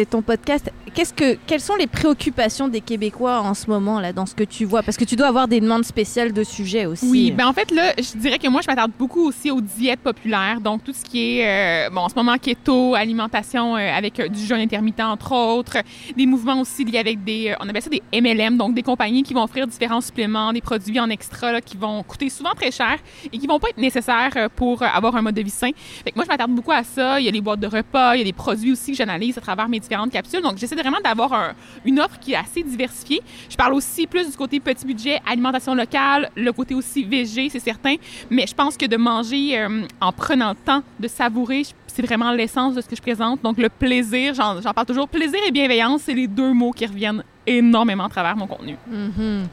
ton 0.09 0.21
podcast, 0.21 0.71
quelles 0.95 1.59
sont 1.59 1.76
les 1.76 1.88
préoccupations 1.88 2.67
des 2.67 2.81
Québécois 2.81 3.41
en 3.41 3.53
ce 3.53 3.69
moment 3.69 3.99
là 3.99 4.13
dans 4.13 4.26
ce 4.26 4.34
que 4.34 4.43
tu 4.43 4.65
vois? 4.65 4.81
Parce 4.81 4.97
que 4.97 5.03
tu 5.03 5.15
dois 5.15 5.27
avoir 5.27 5.47
des 5.47 5.59
demandes 5.59 5.84
spéciales 5.84 6.31
de 6.31 6.43
sujets 6.43 6.85
aussi. 6.85 7.07
Oui, 7.09 7.31
ben 7.31 7.47
en 7.47 7.53
fait 7.53 7.72
là, 7.72 7.93
je 7.97 8.17
dirais 8.17 8.39
que 8.39 8.47
moi 8.47 8.61
je 8.61 8.67
m'attarde 8.67 8.91
beaucoup 8.97 9.27
aussi 9.27 9.51
aux 9.51 9.61
diètes 9.61 9.99
populaires, 9.99 10.61
donc 10.61 10.84
tout 10.84 10.93
ce 10.93 11.03
qui 11.03 11.39
est 11.39 11.88
euh, 11.88 11.89
bon 11.89 12.01
en 12.01 12.09
ce 12.09 12.15
moment 12.15 12.38
keto, 12.38 12.95
alimentation 12.95 13.76
euh, 13.76 13.91
avec 13.93 14.19
euh, 14.19 14.27
du 14.30 14.39
jeûne 14.39 14.59
intermittent 14.59 15.01
entre 15.01 15.34
autres, 15.34 15.77
des 16.15 16.26
mouvements 16.26 16.61
aussi 16.61 16.85
liés 16.85 16.99
avec 16.99 17.23
des, 17.23 17.53
on 17.59 17.67
appelle 17.67 17.81
ça 17.81 17.89
des 17.89 18.01
MLM, 18.13 18.57
donc 18.57 18.73
des 18.73 18.84
compagnies 18.84 19.23
qui 19.23 19.34
vont 19.34 19.43
offrir 19.43 19.67
différents 19.67 20.01
suppléments, 20.01 20.53
des 20.53 20.61
produits 20.61 20.99
en 20.99 21.09
extra 21.09 21.51
là, 21.51 21.61
qui 21.61 21.76
vont 21.76 22.03
coûter 22.03 22.30
souvent 22.30 22.53
très 22.55 22.72
cher 22.72 22.97
et 23.31 23.38
qui 23.38 23.47
vont 23.47 23.59
pas 23.59 23.69
être 23.69 23.77
nécessaires 23.77 24.49
pour 24.55 24.81
avoir 24.84 25.15
un 25.15 25.22
mode 25.22 25.35
de 25.35 25.41
vie 25.41 25.49
sain. 25.49 25.72
Fait 26.03 26.11
que 26.11 26.15
moi 26.15 26.23
je 26.23 26.30
m'attarde 26.30 26.51
beaucoup 26.51 26.72
à 26.72 26.84
ça. 26.84 27.19
Il 27.19 27.26
y 27.26 27.30
a 27.30 27.31
les 27.31 27.41
boîtes 27.41 27.59
de 27.59 27.67
repas, 27.67 28.15
il 28.15 28.19
y 28.19 28.22
a 28.22 28.26
des 28.26 28.34
produits 28.34 28.72
aussi 28.72 28.91
que 28.91 28.97
j'analyse 28.97 29.38
à 29.38 29.41
travers 29.41 29.67
mes 29.67 29.80
différentes 29.80 30.11
capsules. 30.11 30.41
Donc 30.41 30.57
j'essaie 30.57 30.76
vraiment 30.86 31.02
d'avoir 31.03 31.53
une 31.84 31.99
offre 31.99 32.20
qui 32.20 32.34
est 32.34 32.38
assez 32.38 32.64
diversifiée. 32.64 33.22
Je 33.49 33.56
parle 33.56 33.74
aussi 33.74 34.07
plus 34.07 34.30
du 34.30 34.38
côté 34.38 34.60
petit 34.60 34.86
budget, 34.86 35.20
alimentation 35.26 35.74
locale, 35.74 36.30
le 36.36 36.52
côté 36.52 36.76
aussi 36.76 37.03
végé, 37.03 37.49
c'est 37.49 37.60
certain. 37.60 37.95
Mais 38.30 38.45
je 38.48 38.53
pense 38.53 38.78
que 38.78 38.86
de 38.86 38.98
manger 38.98 39.60
euh, 39.60 39.82
en 39.99 40.12
prenant 40.12 40.49
le 40.49 40.56
temps 40.56 40.84
de 40.99 41.07
savourer, 41.07 41.64
c'est 41.88 42.02
vraiment 42.02 42.32
l'essence 42.32 42.76
de 42.76 42.82
ce 42.82 42.88
que 42.88 42.95
je 42.95 43.02
présente. 43.02 43.41
Donc 43.41 43.57
le 43.57 43.70
plaisir, 43.70 44.34
j'en 44.34 44.74
parle 44.74 44.86
toujours. 44.86 45.07
Plaisir 45.07 45.40
et 45.48 45.52
bienveillance, 45.52 46.03
c'est 46.03 46.14
les 46.14 46.28
deux 46.28 46.53
mots 46.53 46.72
qui 46.72 46.86
reviennent 46.86 47.24
énormément 47.48 48.06
à 48.06 48.10
travers 48.10 48.36
mon 48.36 48.48
contenu. 48.48 48.78
Mm-hmm. 48.91 49.45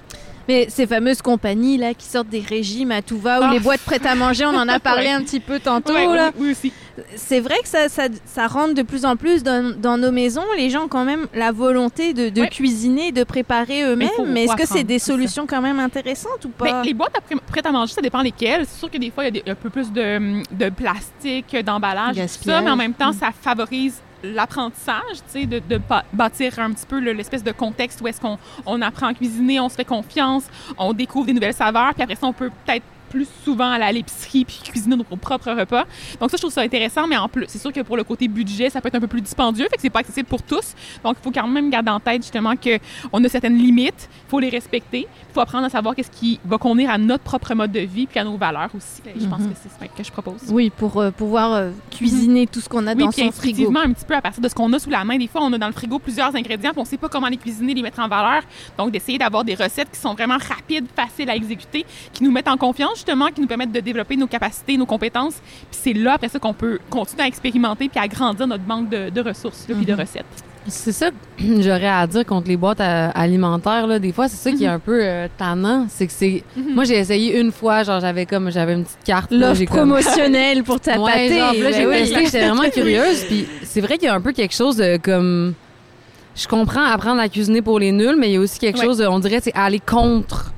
Mais 0.48 0.66
ces 0.68 0.86
fameuses 0.86 1.22
compagnies 1.22 1.78
là 1.78 1.94
qui 1.94 2.06
sortent 2.06 2.28
des 2.28 2.40
régimes 2.40 2.90
à 2.92 3.02
tout 3.02 3.18
va 3.18 3.40
ou 3.40 3.50
les 3.52 3.58
ah. 3.58 3.60
boîtes 3.60 3.80
prêtes 3.80 4.06
à 4.06 4.14
manger, 4.14 4.44
on 4.46 4.56
en 4.56 4.68
a 4.68 4.80
parlé 4.80 5.08
un 5.08 5.22
petit 5.22 5.40
peu 5.40 5.60
tantôt 5.60 5.94
là. 5.94 6.32
Oui, 6.36 6.52
aussi. 6.52 6.72
C'est 7.16 7.40
vrai 7.40 7.56
que 7.62 7.68
ça, 7.68 7.88
ça, 7.88 8.08
ça, 8.26 8.46
rentre 8.46 8.74
de 8.74 8.82
plus 8.82 9.06
en 9.06 9.16
plus 9.16 9.42
dans, 9.42 9.74
dans, 9.74 9.96
nos 9.96 10.12
maisons. 10.12 10.44
Les 10.58 10.68
gens 10.68 10.84
ont 10.84 10.88
quand 10.88 11.06
même 11.06 11.26
la 11.34 11.50
volonté 11.50 12.12
de, 12.12 12.28
de 12.28 12.44
cuisiner, 12.44 13.12
de 13.12 13.24
préparer 13.24 13.82
eux-mêmes. 13.84 14.10
Mais, 14.26 14.44
est-ce 14.44 14.56
que 14.56 14.66
c'est 14.66 14.84
des 14.84 14.98
solutions 14.98 15.46
quand 15.46 15.62
même 15.62 15.80
intéressantes 15.80 16.44
ou 16.44 16.48
pas? 16.50 16.64
ben, 16.64 16.82
Les 16.82 16.92
boîtes 16.92 17.16
prêtes 17.46 17.66
à 17.66 17.72
manger, 17.72 17.94
ça 17.94 18.02
dépend 18.02 18.20
lesquelles. 18.20 18.66
C'est 18.66 18.78
sûr 18.78 18.90
que 18.90 18.98
des 18.98 19.10
fois 19.10 19.26
il 19.26 19.36
y 19.36 19.42
a 19.48 19.52
un 19.52 19.54
peu 19.54 19.70
plus 19.70 19.90
de, 19.90 20.42
de 20.54 20.70
plastique, 20.70 21.56
d'emballage, 21.64 22.16
tout 22.16 22.44
ça, 22.44 22.60
mais 22.60 22.70
en 22.70 22.76
même 22.76 22.94
temps 22.94 23.10
mm. 23.10 23.18
ça 23.18 23.30
favorise 23.32 24.02
l'apprentissage, 24.22 25.16
tu 25.32 25.40
sais, 25.40 25.46
de, 25.46 25.80
bâtir 26.12 26.58
un 26.58 26.72
petit 26.72 26.86
peu 26.86 26.98
l'espèce 26.98 27.42
de 27.42 27.52
contexte 27.52 28.00
où 28.00 28.08
est-ce 28.08 28.20
qu'on 28.20 28.38
on 28.66 28.80
apprend 28.82 29.08
à 29.08 29.14
cuisiner, 29.14 29.60
on 29.60 29.68
se 29.68 29.74
fait 29.74 29.84
confiance, 29.84 30.44
on 30.78 30.92
découvre 30.92 31.26
des 31.26 31.32
nouvelles 31.32 31.54
saveurs, 31.54 31.94
puis 31.94 32.02
après 32.02 32.16
ça, 32.16 32.26
on 32.26 32.32
peut 32.32 32.50
peut-être 32.64 32.84
plus 33.12 33.28
souvent 33.44 33.70
aller 33.70 33.84
à 33.84 33.92
l'épicerie 33.92 34.46
puis 34.46 34.60
cuisiner 34.64 34.96
nos 34.96 35.04
propres 35.04 35.52
repas. 35.52 35.84
Donc 36.18 36.30
ça, 36.30 36.38
je 36.38 36.42
trouve 36.42 36.52
ça 36.52 36.62
intéressant, 36.62 37.06
mais 37.06 37.18
en 37.18 37.28
plus, 37.28 37.44
c'est 37.46 37.58
sûr 37.58 37.70
que 37.70 37.80
pour 37.80 37.98
le 37.98 38.04
côté 38.04 38.26
budget, 38.26 38.70
ça 38.70 38.80
peut 38.80 38.88
être 38.88 38.94
un 38.94 39.00
peu 39.00 39.06
plus 39.06 39.20
dispendieux, 39.20 39.66
fait 39.70 39.76
que 39.76 39.82
c'est 39.82 39.90
pas 39.90 39.98
accessible 39.98 40.26
pour 40.26 40.42
tous. 40.42 40.74
Donc 41.04 41.16
il 41.20 41.22
faut 41.22 41.30
quand 41.30 41.46
même 41.46 41.68
garder 41.68 41.90
en 41.90 42.00
tête 42.00 42.22
justement 42.22 42.54
qu'on 42.56 43.24
a 43.24 43.28
certaines 43.28 43.58
limites, 43.58 44.08
il 44.26 44.30
faut 44.30 44.40
les 44.40 44.48
respecter, 44.48 45.00
il 45.00 45.34
faut 45.34 45.40
apprendre 45.40 45.66
à 45.66 45.68
savoir 45.68 45.94
qu'est-ce 45.94 46.10
qui 46.10 46.40
va 46.46 46.56
convenir 46.56 46.90
à 46.90 46.96
notre 46.96 47.22
propre 47.22 47.54
mode 47.54 47.70
de 47.70 47.80
vie 47.80 48.06
puis 48.06 48.18
à 48.18 48.24
nos 48.24 48.38
valeurs 48.38 48.70
aussi. 48.74 49.02
Je 49.04 49.26
pense 49.26 49.40
mhm. 49.40 49.50
que 49.50 49.58
c'est 49.62 49.68
ça 49.68 49.86
que 49.86 50.02
je 50.02 50.10
propose. 50.10 50.40
Oui, 50.48 50.70
pour 50.70 50.96
euh, 50.98 51.10
pouvoir 51.10 51.52
euh, 51.52 51.70
cuisiner 51.90 52.46
tout 52.46 52.60
ce 52.60 52.68
qu'on 52.68 52.86
a 52.86 52.94
dans 52.94 53.10
son 53.10 53.30
frigo. 53.30 53.68
Oui, 53.68 53.76
un 53.84 53.92
petit 53.92 54.06
peu 54.06 54.14
à 54.14 54.22
partir 54.22 54.42
de 54.42 54.48
ce 54.48 54.54
qu'on 54.54 54.72
a 54.72 54.78
sous 54.78 54.90
la 54.90 55.04
main. 55.04 55.18
Des 55.18 55.26
fois, 55.26 55.42
on 55.42 55.52
a 55.52 55.58
dans 55.58 55.66
le 55.66 55.74
frigo 55.74 55.98
plusieurs 55.98 56.34
ingrédients, 56.34 56.70
puis 56.70 56.80
on 56.80 56.86
sait 56.86 56.96
pas 56.96 57.10
comment 57.10 57.28
les 57.28 57.36
cuisiner, 57.36 57.74
les 57.74 57.82
mettre 57.82 58.00
en 58.00 58.08
valeur. 58.08 58.42
Donc 58.78 58.90
d'essayer 58.90 59.18
d'avoir 59.18 59.44
des 59.44 59.54
recettes 59.54 59.90
qui 59.92 60.00
sont 60.00 60.14
vraiment 60.14 60.38
rapides, 60.38 60.86
faciles 60.96 61.28
à 61.28 61.36
exécuter, 61.36 61.84
qui 62.14 62.24
nous 62.24 62.30
mettent 62.30 62.48
en 62.48 62.56
confiance 62.56 63.01
justement, 63.04 63.28
qui 63.28 63.40
nous 63.40 63.46
permettent 63.46 63.72
de 63.72 63.80
développer 63.80 64.16
nos 64.16 64.26
capacités, 64.26 64.76
nos 64.76 64.86
compétences. 64.86 65.34
Puis 65.70 65.80
c'est 65.82 65.92
là, 65.92 66.14
après 66.14 66.28
ça, 66.28 66.38
qu'on 66.38 66.54
peut 66.54 66.78
continuer 66.88 67.24
à 67.24 67.26
expérimenter 67.26 67.88
puis 67.88 67.98
à 67.98 68.06
grandir 68.06 68.46
notre 68.46 68.62
banque 68.62 68.88
de, 68.88 69.20
ressources 69.20 69.66
et 69.68 69.74
de 69.74 69.92
mhm. 69.92 70.00
recettes. 70.00 70.24
C'est 70.68 70.92
ça 70.92 71.10
que 71.10 71.16
j'aurais 71.60 71.88
à 71.88 72.06
dire 72.06 72.24
contre 72.24 72.48
les 72.48 72.56
boîtes 72.56 72.80
alimentaires. 72.80 73.88
Là. 73.88 73.98
Des 73.98 74.12
fois, 74.12 74.28
c'est 74.28 74.36
ça 74.36 74.56
qui 74.56 74.64
est 74.64 74.68
mhm. 74.68 74.74
un 74.74 74.78
peu 74.78 75.00
euh, 75.02 75.26
tannant. 75.36 75.86
C'est 75.88 76.06
que 76.06 76.12
c'est. 76.12 76.44
Mhm. 76.56 76.74
Moi, 76.74 76.84
j'ai 76.84 76.98
essayé 76.98 77.38
une 77.40 77.50
fois, 77.50 77.82
genre, 77.82 78.00
j'avais 78.00 78.26
comme. 78.26 78.50
J'avais 78.50 78.74
une 78.74 78.84
petite 78.84 79.04
carte. 79.04 79.32
L'offre 79.32 79.64
promotionnelle 79.64 80.62
pour 80.62 80.78
ta 80.80 81.00
ouais, 81.00 81.28
là, 81.28 81.52
j'ai 81.52 81.86
ben 81.86 82.04
j'étais 82.04 82.46
vraiment 82.46 82.70
curieuse. 82.70 83.24
Puis 83.24 83.46
c'est 83.64 83.80
vrai 83.80 83.98
qu'il 83.98 84.06
y 84.06 84.10
a 84.10 84.14
un 84.14 84.20
peu 84.20 84.32
quelque 84.32 84.54
chose 84.54 84.76
de 84.76 84.96
comme. 84.96 85.54
Je 86.34 86.48
comprends 86.48 86.84
apprendre 86.84 87.20
à 87.20 87.28
cuisiner 87.28 87.60
pour 87.60 87.78
les 87.78 87.92
nuls, 87.92 88.16
mais 88.18 88.30
il 88.30 88.32
y 88.32 88.36
a 88.36 88.40
aussi 88.40 88.58
quelque 88.58 88.80
chose 88.80 88.96
de, 88.96 89.06
on 89.06 89.18
dirait, 89.18 89.40
c'est 89.42 89.52
aller 89.54 89.80
contre 89.80 90.54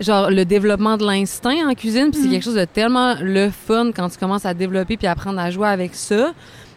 genre 0.00 0.30
le 0.30 0.44
développement 0.44 0.96
de 0.96 1.04
l'instinct 1.04 1.68
en 1.68 1.74
cuisine 1.74 2.10
puis 2.10 2.20
c'est 2.20 2.26
mhm. 2.26 2.32
quelque 2.32 2.44
chose 2.44 2.54
de 2.54 2.64
tellement 2.64 3.14
le 3.20 3.50
fun 3.50 3.90
quand 3.94 4.08
tu 4.08 4.18
commences 4.18 4.46
à 4.46 4.54
développer 4.54 4.96
puis 4.96 5.06
apprendre 5.06 5.40
à 5.40 5.50
jouer 5.50 5.68
avec 5.68 5.94
ça 5.94 6.32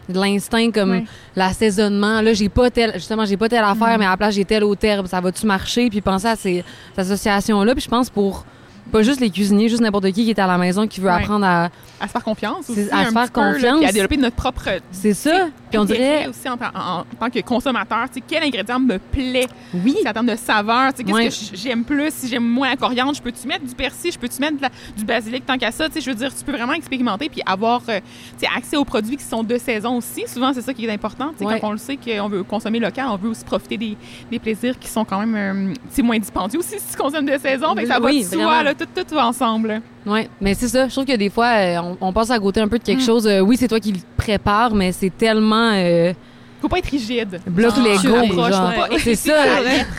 de 0.08 0.18
l'instinct 0.18 0.70
comme 0.72 1.02
l'assaisonnement 1.36 2.20
là 2.20 2.32
j'ai 2.32 2.48
pas 2.48 2.70
tel 2.70 2.92
justement 2.94 3.24
j'ai 3.24 3.36
pas 3.36 3.48
telle 3.48 3.64
affaire 3.64 3.92
mhm. 3.92 3.98
mais 4.00 4.06
à 4.06 4.10
la 4.10 4.16
place 4.16 4.34
j'ai 4.34 4.44
tel 4.44 4.64
au 4.64 4.74
terme 4.74 5.06
ça 5.06 5.20
va 5.20 5.30
tu 5.30 5.46
marcher? 5.46 5.88
Puis 5.88 6.00
penser 6.00 6.26
à 6.26 6.36
ces, 6.36 6.64
associations 6.96 7.62
là 7.62 7.74
puis 7.74 7.84
je 7.84 7.88
pense 7.88 8.10
pour 8.10 8.44
pas 8.90 9.02
juste 9.02 9.20
les 9.20 9.30
cuisiniers, 9.30 9.68
juste 9.68 9.82
n'importe 9.82 10.06
qui 10.06 10.24
qui 10.24 10.30
est 10.30 10.38
à 10.38 10.46
la 10.46 10.58
maison 10.58 10.86
qui 10.86 11.00
veut 11.00 11.10
apprendre 11.10 11.46
à 11.46 11.70
à 12.02 12.08
se 12.08 12.12
faire 12.12 12.24
confiance 12.24 12.68
aussi, 12.68 12.88
à 12.90 13.06
se 13.06 13.12
faire 13.12 13.30
confiance, 13.30 13.84
à 13.84 13.92
développer 13.92 14.16
notre 14.16 14.34
propre. 14.34 14.68
C'est 14.90 15.14
ça. 15.14 15.48
Puis 15.70 15.78
on 15.78 15.84
dirait 15.84 16.26
aussi 16.26 16.48
en, 16.48 16.56
tant 16.56 17.30
que 17.30 17.40
consommateur, 17.40 18.06
tu 18.08 18.14
sais, 18.14 18.24
quel 18.26 18.42
ingrédient 18.42 18.80
me 18.80 18.98
plaît? 18.98 19.46
Oui. 19.72 19.96
En 20.06 20.12
termes 20.12 20.26
de 20.26 20.36
saveur, 20.36 20.92
tu 20.92 21.04
sais, 21.04 21.04
qu'est-ce 21.04 21.52
que 21.52 21.56
j'aime 21.56 21.84
plus, 21.84 22.12
si 22.12 22.28
j'aime 22.28 22.44
moins 22.44 22.70
la 22.70 22.76
coriandre, 22.76 23.14
je 23.14 23.22
peux-tu 23.22 23.46
mettre 23.46 23.64
du 23.64 23.74
persil, 23.74 24.10
je 24.12 24.18
peux-tu 24.18 24.40
mettre 24.40 24.56
du 24.96 25.04
basilic 25.04 25.46
tant 25.46 25.56
qu'à 25.56 25.70
ça, 25.70 25.88
tu 25.88 25.94
sais, 25.94 26.00
je 26.00 26.10
veux 26.10 26.16
dire, 26.16 26.34
tu 26.34 26.44
peux 26.44 26.52
vraiment 26.52 26.72
expérimenter 26.72 27.28
puis 27.28 27.40
avoir, 27.46 27.82
euh, 27.88 28.00
tu 28.38 28.44
sais, 28.44 28.48
accès 28.54 28.76
aux 28.76 28.84
produits 28.84 29.16
qui 29.16 29.24
sont 29.24 29.44
de 29.44 29.56
saison 29.56 29.98
aussi. 29.98 30.24
Souvent, 30.26 30.52
c'est 30.52 30.62
ça 30.62 30.74
qui 30.74 30.84
est 30.84 30.92
important, 30.92 31.30
tu 31.38 31.46
sais, 31.46 31.60
quand 31.60 31.68
on 31.68 31.72
le 31.72 31.78
sait 31.78 31.96
qu'on 31.96 32.28
veut 32.28 32.42
consommer 32.42 32.80
local, 32.80 33.06
on 33.08 33.16
veut 33.16 33.30
aussi 33.30 33.44
profiter 33.44 33.76
des, 33.76 33.96
des 34.28 34.40
plaisirs 34.40 34.76
qui 34.78 34.88
sont 34.88 35.04
quand 35.04 35.24
même, 35.24 35.36
euh, 35.36 36.02
moins 36.02 36.18
dispendieux 36.18 36.58
aussi 36.58 36.80
si 36.80 36.96
tu 36.96 37.00
consommes 37.00 37.26
de 37.26 37.38
saison, 37.38 37.76
fait 37.76 37.86
ça 37.86 38.00
va 38.00 38.12
de 38.12 38.22
soi, 38.22 38.62
là, 38.64 38.71
tout, 38.74 38.86
tout 38.94 39.14
va 39.14 39.26
ensemble. 39.26 39.80
Oui, 40.06 40.28
mais 40.40 40.54
c'est 40.54 40.68
ça. 40.68 40.88
Je 40.88 40.92
trouve 40.92 41.04
que 41.04 41.16
des 41.16 41.30
fois, 41.30 41.46
euh, 41.46 41.94
on, 42.00 42.12
passe 42.12 42.30
à 42.30 42.38
côté 42.38 42.60
un 42.60 42.68
peu 42.68 42.78
de 42.78 42.84
quelque 42.84 43.02
mm. 43.02 43.06
chose. 43.06 43.26
Euh, 43.26 43.40
oui, 43.40 43.56
c'est 43.58 43.68
toi 43.68 43.80
qui 43.80 43.92
le 43.92 43.98
prépare, 44.16 44.74
mais 44.74 44.92
c'est 44.92 45.16
tellement. 45.16 45.72
Euh, 45.74 46.12
faut 46.60 46.68
pas 46.68 46.78
être 46.78 46.90
rigide. 46.90 47.40
Bloc 47.46 47.74
les 47.82 47.96
Lego, 47.96 48.98
C'est 48.98 49.16
ça. 49.16 49.34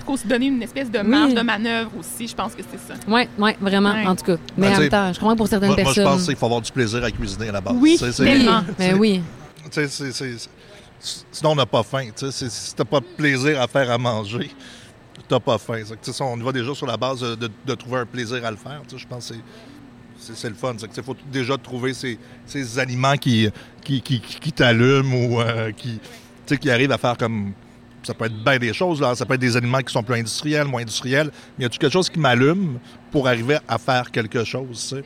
Faut 0.05 0.15
se 0.15 0.27
donner 0.27 0.47
une 0.47 0.63
espèce 0.63 0.89
de 0.89 0.99
marge 0.99 1.33
de 1.33 1.41
manœuvre 1.41 1.91
aussi. 1.99 2.27
Je 2.27 2.35
pense 2.35 2.55
que 2.55 2.61
c'est 2.69 2.79
ça. 2.79 2.99
Oui, 3.07 3.27
oui, 3.37 3.51
vraiment, 3.59 3.93
en 4.05 4.15
tout 4.15 4.23
cas. 4.23 4.37
Mais 4.57 4.69
ben, 4.69 4.75
en 4.75 4.79
même 4.79 4.89
temps, 4.89 5.13
je 5.13 5.19
crois 5.19 5.33
que 5.33 5.37
pour 5.37 5.47
certaines 5.47 5.75
personnes. 5.75 6.03
Moi, 6.03 6.13
je 6.13 6.17
pense 6.17 6.25
qu'il 6.25 6.35
faut 6.37 6.45
avoir 6.45 6.61
du 6.61 6.71
plaisir 6.71 7.03
à 7.03 7.11
cuisiner 7.11 7.49
à 7.49 7.53
la 7.53 7.61
base. 7.61 7.75
Oui, 7.77 7.99
tellement. 8.15 8.61
Mais 8.79 8.93
oui. 8.93 9.21
Sinon, 11.31 11.51
on 11.51 11.55
n'a 11.55 11.65
pas 11.65 11.83
faim. 11.83 12.07
Si 12.15 12.75
t'as 12.75 12.85
pas 12.85 13.01
de 13.01 13.05
plaisir 13.17 13.59
à 13.59 13.67
faire 13.67 13.91
à 13.91 13.97
manger, 13.97 14.49
t'as 15.27 15.39
pas 15.39 15.57
faim. 15.57 15.81
On 16.21 16.39
y 16.39 16.43
va 16.43 16.51
déjà 16.51 16.73
sur 16.73 16.87
la 16.87 16.97
base 16.97 17.21
de, 17.21 17.75
trouver 17.75 17.99
un 17.99 18.05
plaisir 18.05 18.45
à 18.45 18.51
le 18.51 18.57
faire. 18.57 18.81
Je 18.95 19.07
pense 19.07 19.29
que 19.29 19.35
c'est 20.17 20.49
le 20.49 20.55
fun. 20.55 20.75
Il 20.95 21.03
faut 21.03 21.15
déjà 21.31 21.57
trouver 21.57 21.93
ces, 21.93 22.17
ces 22.45 22.79
aliments 22.79 23.17
qui, 23.17 23.49
qui, 23.83 24.01
qui, 24.01 24.51
t'allument 24.51 25.15
ou 25.15 25.41
euh, 25.41 25.71
qui, 25.71 25.99
qui 26.57 26.69
arrivent 26.69 26.91
à 26.91 26.97
faire 26.97 27.17
comme. 27.17 27.53
Ça 28.03 28.13
peut 28.13 28.25
être 28.25 28.43
bien 28.43 28.59
des 28.59 28.73
choses, 28.73 28.99
là. 28.99 29.15
ça 29.15 29.25
peut 29.25 29.35
être 29.35 29.39
des 29.39 29.55
aliments 29.55 29.79
qui 29.79 29.93
sont 29.93 30.03
plus 30.03 30.19
industriels, 30.19 30.67
moins 30.67 30.81
industriels, 30.81 31.31
mais 31.57 31.63
y 31.63 31.65
a 31.65 31.69
quelque 31.69 31.89
chose 31.89 32.09
qui 32.09 32.19
m'allume 32.19 32.77
pour 33.09 33.29
arriver 33.29 33.59
à 33.65 33.77
faire 33.77 34.11
quelque 34.11 34.43
chose? 34.43 35.01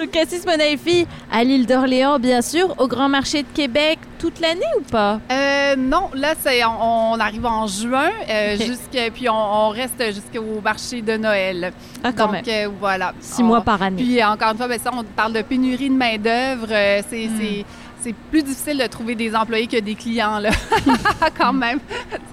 Le 0.00 0.06
Cassis 0.06 0.46
Monaifi 0.46 1.06
à 1.30 1.44
l'île 1.44 1.66
d'Orléans, 1.66 2.18
bien 2.18 2.40
sûr, 2.40 2.74
au 2.78 2.88
Grand 2.88 3.10
Marché 3.10 3.42
de 3.42 3.48
Québec 3.52 3.98
toute 4.18 4.40
l'année 4.40 4.62
ou 4.78 4.80
pas? 4.80 5.20
Euh, 5.30 5.76
non, 5.76 6.08
là, 6.14 6.32
c'est, 6.40 6.64
on, 6.64 7.20
arrive 7.20 7.44
en 7.44 7.66
juin, 7.66 8.08
euh, 8.30 8.56
puis 9.14 9.28
on, 9.28 9.68
reste 9.68 10.02
jusqu'au 10.06 10.62
marché 10.64 11.02
de 11.02 11.18
Noël. 11.18 11.74
Ah, 12.02 12.12
quand 12.16 12.32
Donc, 12.32 12.48
euh, 12.48 12.68
voilà. 12.80 13.12
Six 13.20 13.42
mois 13.42 13.60
par 13.60 13.82
année. 13.82 14.02
Puis 14.02 14.24
encore 14.24 14.52
une 14.52 14.56
fois, 14.56 14.68
ben, 14.68 14.80
ça, 14.80 14.90
on 14.90 15.04
parle 15.04 15.34
de 15.34 15.42
pénurie 15.42 15.90
de 15.90 15.94
main-d'œuvre. 15.94 16.68
Hmm. 16.68 17.64
c'est, 18.02 18.14
plus 18.30 18.42
difficile 18.42 18.78
de 18.78 18.86
trouver 18.86 19.14
des 19.14 19.34
employés 19.36 19.66
que 19.66 19.80
des 19.80 19.96
clients, 19.96 20.38
là, 20.38 20.48
quand 21.38 21.52
même. 21.52 21.80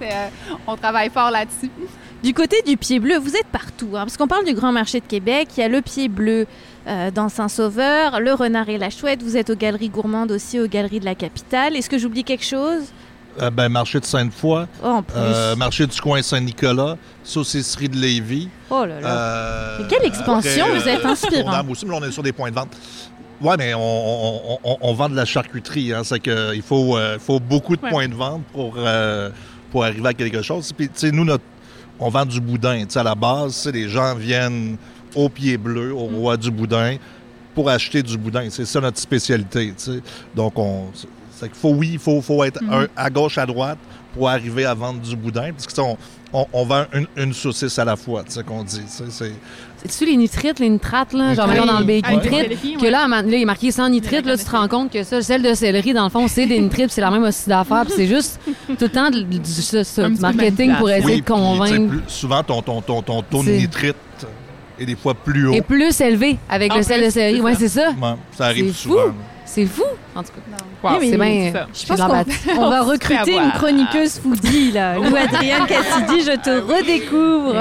on 0.66 0.74
travaille 0.74 1.10
fort 1.10 1.30
là-dessus. 1.30 1.70
Du 2.22 2.32
côté 2.32 2.62
du 2.66 2.76
pied 2.76 2.98
bleu, 2.98 3.16
vous 3.18 3.36
êtes 3.36 3.46
partout, 3.46 3.90
hein, 3.92 4.00
parce 4.00 4.16
qu'on 4.16 4.26
parle 4.26 4.44
du 4.44 4.54
Grand 4.54 4.72
Marché 4.72 5.00
de 5.00 5.06
Québec, 5.06 5.48
il 5.56 5.60
y 5.60 5.62
a 5.62 5.68
le 5.68 5.82
pied 5.82 6.08
bleu 6.08 6.46
euh, 6.86 7.10
dans 7.10 7.28
Saint-Sauveur, 7.28 8.20
le 8.20 8.32
renard 8.32 8.68
et 8.68 8.78
la 8.78 8.90
chouette, 8.90 9.22
vous 9.22 9.36
êtes 9.36 9.50
aux 9.50 9.56
Galeries 9.56 9.90
Gourmandes 9.90 10.32
aussi, 10.32 10.58
aux 10.58 10.66
Galeries 10.66 11.00
de 11.00 11.04
la 11.04 11.14
Capitale. 11.14 11.76
Est-ce 11.76 11.90
que 11.90 11.98
j'oublie 11.98 12.24
quelque 12.24 12.44
chose? 12.44 12.84
Euh, 13.40 13.50
ben, 13.50 13.68
marché 13.68 14.00
de 14.00 14.04
Sainte-Foy, 14.04 14.66
oh, 14.82 15.00
euh, 15.14 15.54
marché 15.54 15.86
du 15.86 16.00
coin 16.00 16.22
Saint-Nicolas, 16.22 16.96
saucisserie 17.22 17.88
de 17.88 17.96
Lévis. 17.96 18.48
Oh 18.70 18.84
là 18.84 19.00
là! 19.00 19.78
quelle 19.88 20.04
expansion, 20.04 20.66
vous 20.74 20.88
êtes 20.88 21.04
inspirant. 21.04 21.62
aussi, 21.68 21.86
mais 21.86 21.94
on 21.94 22.02
est 22.02 22.10
sur 22.10 22.22
des 22.22 22.32
points 22.32 22.50
de 22.50 22.56
vente. 22.56 22.76
Oui, 23.40 23.54
mais 23.56 23.72
on, 23.74 24.94
vend 24.94 25.08
de 25.08 25.14
la 25.14 25.24
charcuterie. 25.24 25.92
Hein, 25.92 26.02
c'est 26.02 26.18
qu'il 26.18 26.62
faut, 26.62 26.98
faut 27.20 27.38
beaucoup 27.38 27.76
de 27.76 27.80
points 27.80 28.08
de 28.08 28.14
vente 28.14 28.42
pour, 28.52 28.76
pour 29.70 29.84
arriver 29.84 30.08
à 30.08 30.14
quelque 30.14 30.42
chose. 30.42 30.72
Puis, 30.72 30.90
nous, 31.12 31.24
notre, 31.24 31.44
on 32.00 32.08
vend 32.08 32.24
du 32.24 32.40
boudin. 32.40 32.84
à 32.94 33.02
la 33.02 33.14
base, 33.14 33.70
les 33.72 33.88
gens 33.88 34.14
viennent 34.14 34.76
au 35.14 35.28
pied 35.28 35.56
bleu, 35.56 35.92
au 35.92 36.06
roi 36.06 36.36
du 36.36 36.50
boudin, 36.50 36.96
pour 37.54 37.68
acheter 37.68 38.02
du 38.02 38.16
boudin. 38.16 38.48
C'est 38.50 38.64
ça 38.64 38.80
notre 38.80 38.98
spécialité. 38.98 39.72
Donc, 40.34 40.58
on, 40.58 40.86
c'est 41.30 41.54
faut, 41.54 41.70
oui, 41.70 41.90
il 41.94 41.98
faut, 41.98 42.20
faut 42.20 42.42
être 42.44 42.60
mm-hmm. 42.62 42.88
à 42.96 43.10
gauche, 43.10 43.38
à 43.38 43.46
droite 43.46 43.78
pour 44.14 44.28
arriver 44.28 44.64
à 44.64 44.74
vendre 44.74 45.00
du 45.00 45.14
boudin. 45.14 45.52
Parce 45.52 45.66
que 45.66 45.80
on, 45.80 46.46
on, 46.52 46.64
vend 46.64 46.84
une, 47.16 47.32
saucisse 47.32 47.78
à 47.78 47.84
la 47.84 47.96
fois, 47.96 48.24
c'est 48.28 48.44
qu'on 48.44 48.62
dit. 48.62 48.82
C'est-tu 48.86 50.04
les 50.04 50.16
nitrites, 50.16 50.58
les 50.58 50.68
nitrates, 50.68 51.12
là? 51.12 51.34
Genre, 51.34 51.46
dans 51.46 51.78
le 51.78 51.84
bacon 51.84 52.16
nitrite, 52.16 52.80
que 52.80 52.86
là, 52.86 53.06
là, 53.08 53.22
il 53.26 53.34
est 53.34 53.44
marqué 53.44 53.70
sans 53.70 53.88
nitrite, 53.88 54.26
là, 54.26 54.36
tu 54.36 54.44
te 54.44 54.50
rends 54.50 54.68
compte 54.68 54.92
que 54.92 55.02
ça, 55.04 55.22
celle 55.22 55.42
de 55.42 55.54
céleri, 55.54 55.92
dans 55.92 56.04
le 56.04 56.10
fond, 56.10 56.26
c'est 56.28 56.46
des 56.46 56.60
nitrites, 56.60 56.90
c'est 56.90 57.00
la 57.00 57.10
même 57.10 57.22
aussi 57.22 57.48
d'affaires, 57.48 57.84
puis 57.84 57.94
c'est 57.96 58.06
juste 58.06 58.40
tout 58.66 58.76
le 58.80 58.88
temps 58.88 59.10
du, 59.10 59.24
marketing 60.20 60.74
pour 60.76 60.90
essayer 60.90 61.20
de 61.20 61.26
convaincre. 61.26 61.94
souvent, 62.08 62.42
ton, 62.42 62.60
ton, 62.60 62.82
ton, 62.82 63.02
ton 63.02 63.22
taux 63.22 63.42
de 63.42 63.50
nitrite 63.50 63.96
est 64.78 64.86
des 64.86 64.96
fois 64.96 65.14
plus 65.14 65.48
haut. 65.48 65.52
Et 65.52 65.62
plus 65.62 66.00
élevé 66.00 66.38
avec 66.48 66.74
le 66.74 66.82
sel 66.82 67.04
de 67.04 67.10
céleri. 67.10 67.40
Oui, 67.40 67.52
c'est 67.58 67.68
ça. 67.68 67.90
ça 68.32 68.46
arrive 68.46 68.74
souvent. 68.74 69.12
C'est 69.48 69.64
fou, 69.64 69.82
en 70.14 70.22
tout 70.22 70.28
cas. 70.82 70.98
c'est 71.00 71.16
bien. 71.16 71.52
Je 71.72 71.86
pense 71.86 72.00
qu'on 72.54 72.68
va 72.68 72.82
recruter 72.82 73.34
une 73.34 73.50
chroniqueuse 73.52 74.18
foodie, 74.18 74.72
là. 74.72 74.94
Lou 74.98 75.16
Adrienne 75.16 75.64
Cassidy, 75.66 76.20
je 76.20 76.36
te 76.36 76.50
redécouvre 76.60 77.54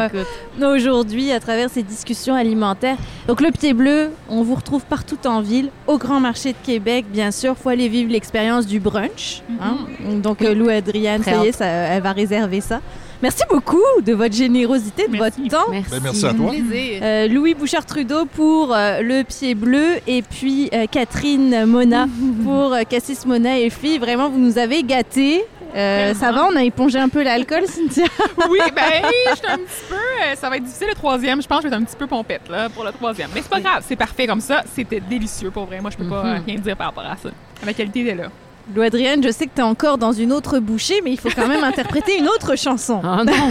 aujourd'hui 0.61 1.31
à 1.31 1.39
travers 1.39 1.69
ces 1.69 1.83
discussions 1.83 2.35
alimentaires. 2.35 2.97
Donc, 3.25 3.39
le 3.39 3.51
pied 3.51 3.73
bleu, 3.73 4.09
on 4.27 4.43
vous 4.43 4.55
retrouve 4.55 4.83
partout 4.85 5.17
en 5.25 5.39
ville, 5.39 5.69
au 5.87 5.97
Grand 5.97 6.19
Marché 6.19 6.51
de 6.51 6.57
Québec, 6.61 7.05
bien 7.09 7.31
sûr. 7.31 7.55
Il 7.57 7.63
faut 7.63 7.69
aller 7.69 7.87
vivre 7.87 8.11
l'expérience 8.11 8.67
du 8.67 8.81
brunch. 8.81 9.41
Hein. 9.61 9.77
Mhm. 10.01 10.21
Donc, 10.21 10.41
Lou 10.41 10.67
Adrienne, 10.67 11.23
ça 11.23 11.37
y 11.45 11.47
est, 11.47 11.61
elle 11.61 12.03
va 12.03 12.11
réserver 12.11 12.59
ça. 12.59 12.81
Merci 13.21 13.43
beaucoup 13.49 13.81
de 14.05 14.13
votre 14.13 14.35
générosité, 14.35 15.07
de 15.07 15.17
votre 15.17 15.37
temps. 15.47 15.71
Merci. 15.71 15.89
Ben, 15.89 15.99
merci 16.03 16.25
à 16.25 16.33
toi. 16.33 16.51
Euh, 16.53 17.27
Louis 17.27 17.55
Bouchard-Trudeau 17.55 18.25
pour 18.25 18.75
euh, 18.75 19.01
Le 19.01 19.23
Pied 19.23 19.55
Bleu 19.55 19.95
et 20.05 20.21
puis 20.21 20.69
euh, 20.71 20.85
Catherine 20.85 21.65
Mona 21.65 22.05
pour 22.43 22.75
Cassis 22.87 23.25
Mona 23.25 23.59
et 23.59 23.71
Filles. 23.71 23.97
Vraiment, 23.97 24.29
vous 24.29 24.37
nous 24.37 24.59
avez 24.59 24.83
gâtés. 24.83 25.43
ça 25.73 26.31
va, 26.31 26.47
on 26.51 26.55
a 26.55 26.63
épongé 26.63 26.99
un 26.99 27.09
peu 27.09 27.23
l'alcool, 27.23 27.63
Cynthia? 27.67 28.05
oui, 28.49 28.59
ben, 28.75 28.83
je 29.03 29.51
un 29.51 29.57
petit 29.57 29.83
peu. 29.89 30.35
ça 30.35 30.49
va 30.49 30.57
être 30.57 30.63
difficile 30.63 30.87
le 30.89 30.95
troisième. 30.95 31.41
Je 31.41 31.47
pense 31.47 31.57
que 31.59 31.63
je 31.63 31.69
vais 31.69 31.75
être 31.75 31.81
un 31.81 31.85
petit 31.85 31.97
peu 31.97 32.05
pompette 32.05 32.47
là, 32.49 32.69
pour 32.69 32.83
le 32.83 32.91
troisième. 32.91 33.29
Mais 33.33 33.41
c'est 33.41 33.49
pas 33.49 33.61
grave, 33.61 33.83
c'est 33.87 33.95
parfait 33.95 34.27
comme 34.27 34.41
ça. 34.41 34.61
C'était 34.75 34.99
délicieux 34.99 35.49
pour 35.49 35.65
vrai. 35.65 35.81
Moi, 35.81 35.89
je 35.89 35.97
peux 35.97 36.07
pas 36.07 36.23
mhm. 36.23 36.43
rien 36.45 36.55
dire 36.57 36.77
par 36.77 36.87
rapport 36.87 37.05
à 37.05 37.17
ça. 37.17 37.29
La 37.65 37.73
qualité 37.73 38.07
est 38.07 38.15
là. 38.15 38.29
Lou 38.75 38.81
Adrienne, 38.81 39.23
je 39.23 39.31
sais 39.31 39.45
que 39.45 39.51
tu 39.55 39.61
es 39.61 39.63
encore 39.63 39.97
dans 39.97 40.11
une 40.11 40.33
autre 40.33 40.59
bouchée, 40.59 40.99
mais 41.03 41.11
il 41.11 41.19
faut 41.19 41.29
quand 41.33 41.47
même 41.47 41.63
interpréter 41.63 42.19
une 42.19 42.27
autre 42.27 42.57
chanson. 42.57 42.99
Ah 43.03 43.23
non! 43.23 43.33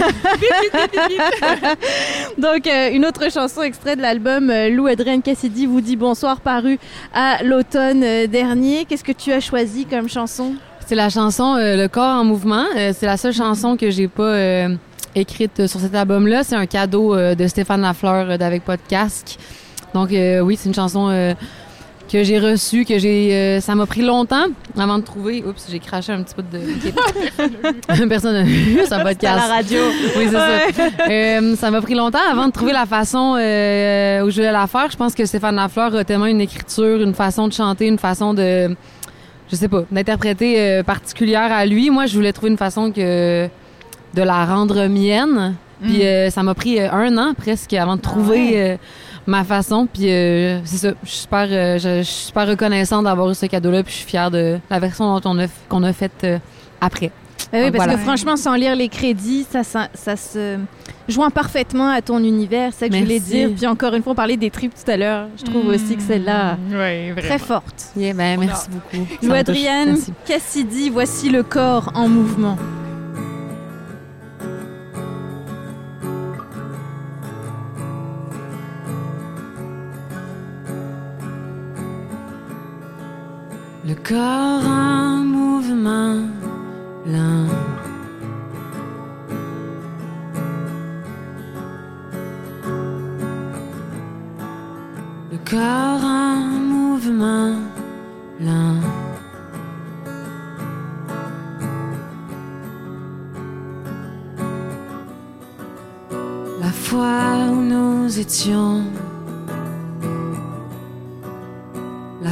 Donc, 2.38 2.66
euh, 2.66 2.90
une 2.92 3.06
autre 3.06 3.30
chanson 3.32 3.62
extrait 3.62 3.96
de 3.96 4.02
l'album 4.02 4.50
euh, 4.50 4.68
Lou 4.68 4.88
Adrienne 4.88 5.22
Cassidy 5.22 5.64
vous 5.64 5.80
dit 5.80 5.96
bonsoir, 5.96 6.40
paru 6.40 6.78
à 7.14 7.42
l'automne 7.42 8.02
euh, 8.04 8.26
dernier. 8.26 8.84
Qu'est-ce 8.84 9.04
que 9.04 9.12
tu 9.12 9.32
as 9.32 9.40
choisi 9.40 9.86
comme 9.86 10.08
chanson? 10.08 10.54
C'est 10.86 10.94
la 10.94 11.08
chanson 11.08 11.56
Le 11.56 11.86
corps 11.88 12.20
en 12.20 12.24
mouvement. 12.24 12.64
c'est 12.76 13.06
la 13.06 13.16
seule 13.16 13.32
chanson 13.32 13.76
que 13.76 13.90
j'ai 13.90 14.06
pas 14.06 14.68
écrite 15.16 15.66
sur 15.66 15.80
cet 15.80 15.96
album-là. 15.96 16.44
C'est 16.44 16.54
un 16.54 16.66
cadeau 16.66 17.16
de 17.16 17.46
Stéphane 17.48 17.80
Lafleur 17.80 18.38
d'Avec 18.38 18.62
Pas 18.62 18.76
de 18.76 18.82
casque. 18.88 19.36
Donc, 19.94 20.10
oui, 20.10 20.56
c'est 20.56 20.68
une 20.68 20.76
chanson 20.76 21.34
que 22.10 22.22
j'ai 22.22 22.38
reçu, 22.38 22.84
que 22.84 22.98
j'ai. 22.98 23.34
Euh, 23.34 23.60
ça 23.60 23.74
m'a 23.74 23.86
pris 23.86 24.02
longtemps 24.02 24.46
avant 24.76 24.98
de 24.98 25.04
trouver. 25.04 25.42
Oups, 25.46 25.66
j'ai 25.70 25.78
craché 25.78 26.12
un 26.12 26.22
petit 26.22 26.34
peu 26.34 26.42
de. 26.42 28.08
Personne 28.08 28.34
n'a 28.34 28.42
vu 28.42 28.80
ça 28.86 29.00
podcast. 29.00 29.38
À 29.38 29.48
la 29.48 29.54
radio. 29.54 29.78
Oui, 30.16 30.26
c'est 30.26 30.32
ça. 30.32 31.08
Euh, 31.10 31.56
ça 31.56 31.70
m'a 31.70 31.80
pris 31.80 31.94
longtemps 31.94 32.18
avant 32.30 32.46
de 32.46 32.52
trouver 32.52 32.72
la 32.72 32.86
façon 32.86 33.36
euh, 33.38 34.22
où 34.22 34.30
je 34.30 34.36
voulais 34.36 34.52
la 34.52 34.66
faire. 34.66 34.90
Je 34.90 34.96
pense 34.96 35.14
que 35.14 35.24
Stéphane 35.24 35.56
Lafleur 35.56 35.94
a 35.94 36.04
tellement 36.04 36.26
une 36.26 36.40
écriture, 36.40 37.00
une 37.02 37.14
façon 37.14 37.48
de 37.48 37.52
chanter, 37.52 37.86
une 37.86 37.98
façon 37.98 38.34
de. 38.34 38.74
Je 39.48 39.54
sais 39.54 39.68
pas, 39.68 39.84
d'interpréter 39.92 40.82
particulière 40.84 41.52
à 41.52 41.66
lui. 41.66 41.90
Moi, 41.90 42.06
je 42.06 42.16
voulais 42.16 42.32
trouver 42.32 42.50
une 42.50 42.58
façon 42.58 42.90
que 42.90 43.46
de 44.14 44.22
la 44.22 44.44
rendre 44.44 44.86
mienne. 44.88 45.54
Puis 45.80 46.02
mm. 46.02 46.30
ça 46.30 46.42
m'a 46.42 46.54
pris 46.54 46.80
un 46.80 47.16
an 47.16 47.34
presque 47.34 47.72
avant 47.74 47.94
de 47.94 48.00
trouver 48.00 48.76
ma 49.26 49.44
façon. 49.44 49.86
Puis 49.92 50.10
euh, 50.10 50.60
c'est 50.64 50.78
ça. 50.78 50.92
Je 51.02 51.08
suis 51.08 51.18
super, 51.20 51.46
euh, 51.50 51.78
je, 51.78 52.02
suis 52.02 52.26
super 52.26 52.48
reconnaissante 52.48 53.04
d'avoir 53.04 53.30
eu 53.30 53.34
ce 53.34 53.46
cadeau-là. 53.46 53.82
Puis 53.82 53.92
je 53.92 53.98
suis 53.98 54.06
fière 54.06 54.30
de 54.30 54.58
la 54.70 54.78
version 54.78 55.18
dont 55.18 55.30
on 55.30 55.38
a, 55.38 55.46
qu'on 55.68 55.82
a 55.82 55.92
faite 55.92 56.24
euh, 56.24 56.38
après. 56.80 57.10
Ben 57.52 57.64
oui, 57.64 57.70
parce 57.70 57.92
que 57.92 57.98
franchement, 57.98 58.36
sans 58.36 58.54
lire 58.54 58.74
les 58.74 58.88
crédits, 58.88 59.46
ça, 59.48 59.62
ça, 59.62 59.88
ça, 59.94 60.16
se 60.16 60.58
joint 61.06 61.30
parfaitement 61.30 61.90
à 61.90 62.02
ton 62.02 62.18
univers. 62.18 62.72
C'est 62.72 62.86
ça 62.86 62.88
que 62.88 62.96
je 62.96 63.02
voulais 63.02 63.20
dire. 63.20 63.50
Puis 63.54 63.66
encore 63.66 63.94
une 63.94 64.02
fois, 64.02 64.12
on 64.12 64.16
parlait 64.16 64.36
des 64.36 64.50
tripes 64.50 64.72
tout 64.74 64.90
à 64.90 64.96
l'heure. 64.96 65.28
Je 65.38 65.44
trouve 65.44 65.68
aussi 65.68 65.96
que 65.96 66.02
celle-là 66.02 66.56
ouais, 66.72 67.14
très 67.18 67.38
forte. 67.38 67.92
Yeah, 67.96 68.14
ben, 68.14 68.40
merci 68.40 68.68
beaucoup. 68.68 69.06
Lou 69.22 69.32
Adrienne 69.32 69.96
Cassidy, 70.26 70.90
voici 70.90 71.28
le 71.28 71.42
corps 71.42 71.92
en 71.94 72.08
mouvement. 72.08 72.56
Le 83.88 83.94
corps 83.94 84.66
en 84.66 85.18
mouvement 85.18 86.16
lent. 87.06 87.46
Le 95.30 95.38
corps 95.48 96.04
en 96.04 96.40
mouvement 96.72 97.54
lent. 98.40 98.80
La 106.60 106.72
fois 106.72 107.52
où 107.52 107.60
nous 107.62 108.18
étions 108.18 108.82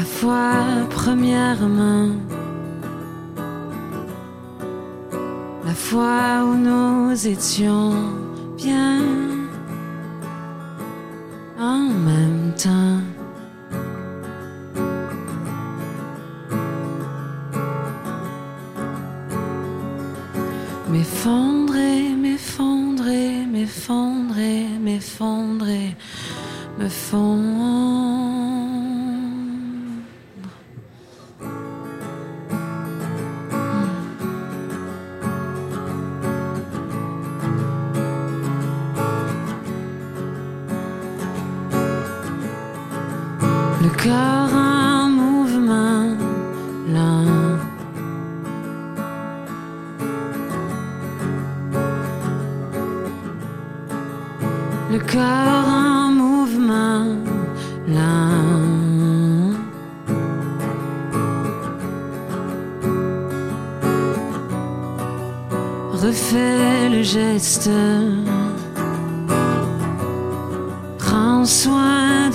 la 0.04 0.10
fois 0.10 0.86
premièrement, 0.90 2.08
la 5.64 5.72
fois 5.72 6.44
où 6.44 6.54
nous 6.56 7.26
étions 7.26 7.94
bien 8.54 9.00
en 11.58 11.88
même 12.08 12.52
temps. 12.64 13.00
M'effondrer, 20.90 22.10
m'effondrer, 22.14 23.46
m'effondrer, 23.46 24.66
m'effondrer, 24.82 25.96
me 26.78 26.88
fondre. 26.90 28.53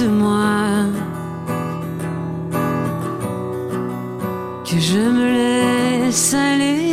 Moi. 0.08 0.86
que 4.70 4.80
je 4.80 5.00
me 5.00 5.26
laisse 5.34 6.34
aller, 6.36 6.86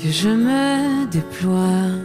que 0.00 0.10
je 0.10 0.28
me 0.28 1.06
déploie. 1.06 2.01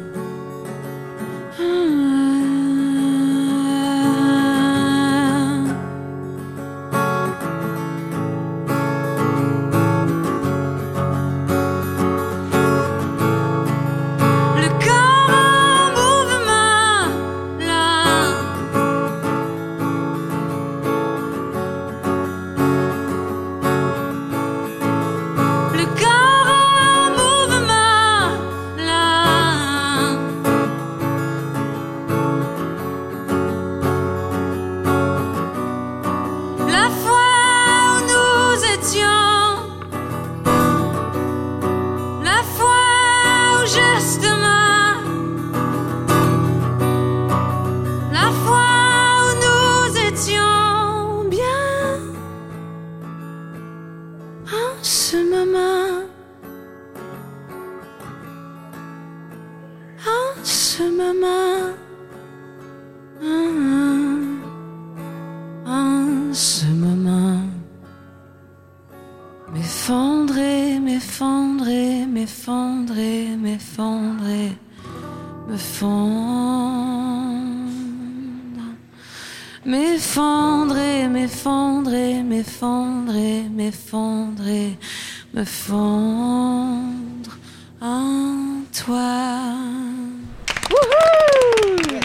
Me 85.38 85.44
fondre 85.44 87.38
en 87.80 88.64
toi. 88.74 89.54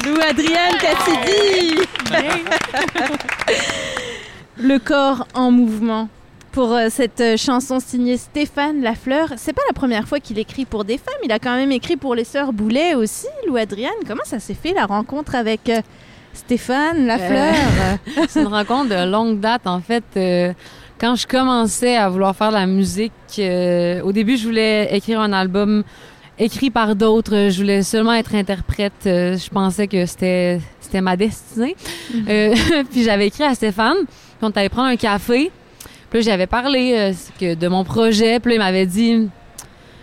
Lou 0.04 0.20
Adrienne 0.20 0.76
Cassidy 0.78 1.76
Le 4.58 4.78
corps 4.78 5.26
en 5.34 5.50
mouvement. 5.50 6.08
Pour 6.50 6.74
euh, 6.74 6.88
cette 6.90 7.22
euh, 7.22 7.38
chanson 7.38 7.80
signée 7.80 8.18
Stéphane 8.18 8.82
Lafleur, 8.82 9.28
c'est 9.38 9.54
pas 9.54 9.62
la 9.66 9.72
première 9.72 10.06
fois 10.06 10.20
qu'il 10.20 10.38
écrit 10.38 10.66
pour 10.66 10.84
des 10.84 10.98
femmes, 10.98 11.14
il 11.24 11.32
a 11.32 11.38
quand 11.38 11.56
même 11.56 11.72
écrit 11.72 11.96
pour 11.96 12.14
les 12.14 12.24
sœurs 12.24 12.52
Boulet 12.52 12.94
aussi, 12.94 13.28
Lou 13.46 13.56
Adrienne. 13.56 13.90
Comment 14.06 14.24
ça 14.24 14.40
s'est 14.40 14.52
fait 14.52 14.74
la 14.74 14.84
rencontre 14.84 15.34
avec 15.34 15.70
euh, 15.70 15.80
Stéphane 16.34 17.06
Lafleur? 17.06 17.54
Euh, 17.54 18.26
c'est 18.28 18.42
une 18.42 18.48
rencontre 18.48 18.90
de 18.90 19.10
longue 19.10 19.40
date, 19.40 19.66
en 19.66 19.80
fait. 19.80 20.04
Quand 21.02 21.16
je 21.16 21.26
commençais 21.26 21.96
à 21.96 22.08
vouloir 22.08 22.36
faire 22.36 22.50
de 22.50 22.54
la 22.54 22.66
musique, 22.66 23.12
euh, 23.40 24.00
au 24.02 24.12
début, 24.12 24.36
je 24.36 24.46
voulais 24.46 24.88
écrire 24.94 25.18
un 25.18 25.32
album 25.32 25.82
écrit 26.38 26.70
par 26.70 26.94
d'autres. 26.94 27.48
Je 27.50 27.56
voulais 27.56 27.82
seulement 27.82 28.12
être 28.12 28.36
interprète. 28.36 28.92
Euh, 29.06 29.36
je 29.36 29.50
pensais 29.50 29.88
que 29.88 30.06
c'était 30.06 30.60
c'était 30.78 31.00
ma 31.00 31.16
destinée. 31.16 31.74
Euh, 32.28 32.54
puis 32.92 33.02
j'avais 33.02 33.26
écrit 33.26 33.42
à 33.42 33.56
Stéphane, 33.56 33.96
puis 34.06 34.42
on 34.42 34.50
allait 34.50 34.68
prendre 34.68 34.90
un 34.90 34.96
café. 34.96 35.50
Puis 36.08 36.20
là, 36.20 36.24
j'avais 36.24 36.46
parlé 36.46 37.12
que 37.40 37.56
de 37.56 37.66
mon 37.66 37.82
projet. 37.82 38.38
Puis 38.38 38.50
là, 38.50 38.54
il 38.54 38.58
m'avait 38.60 38.86
dit 38.86 39.28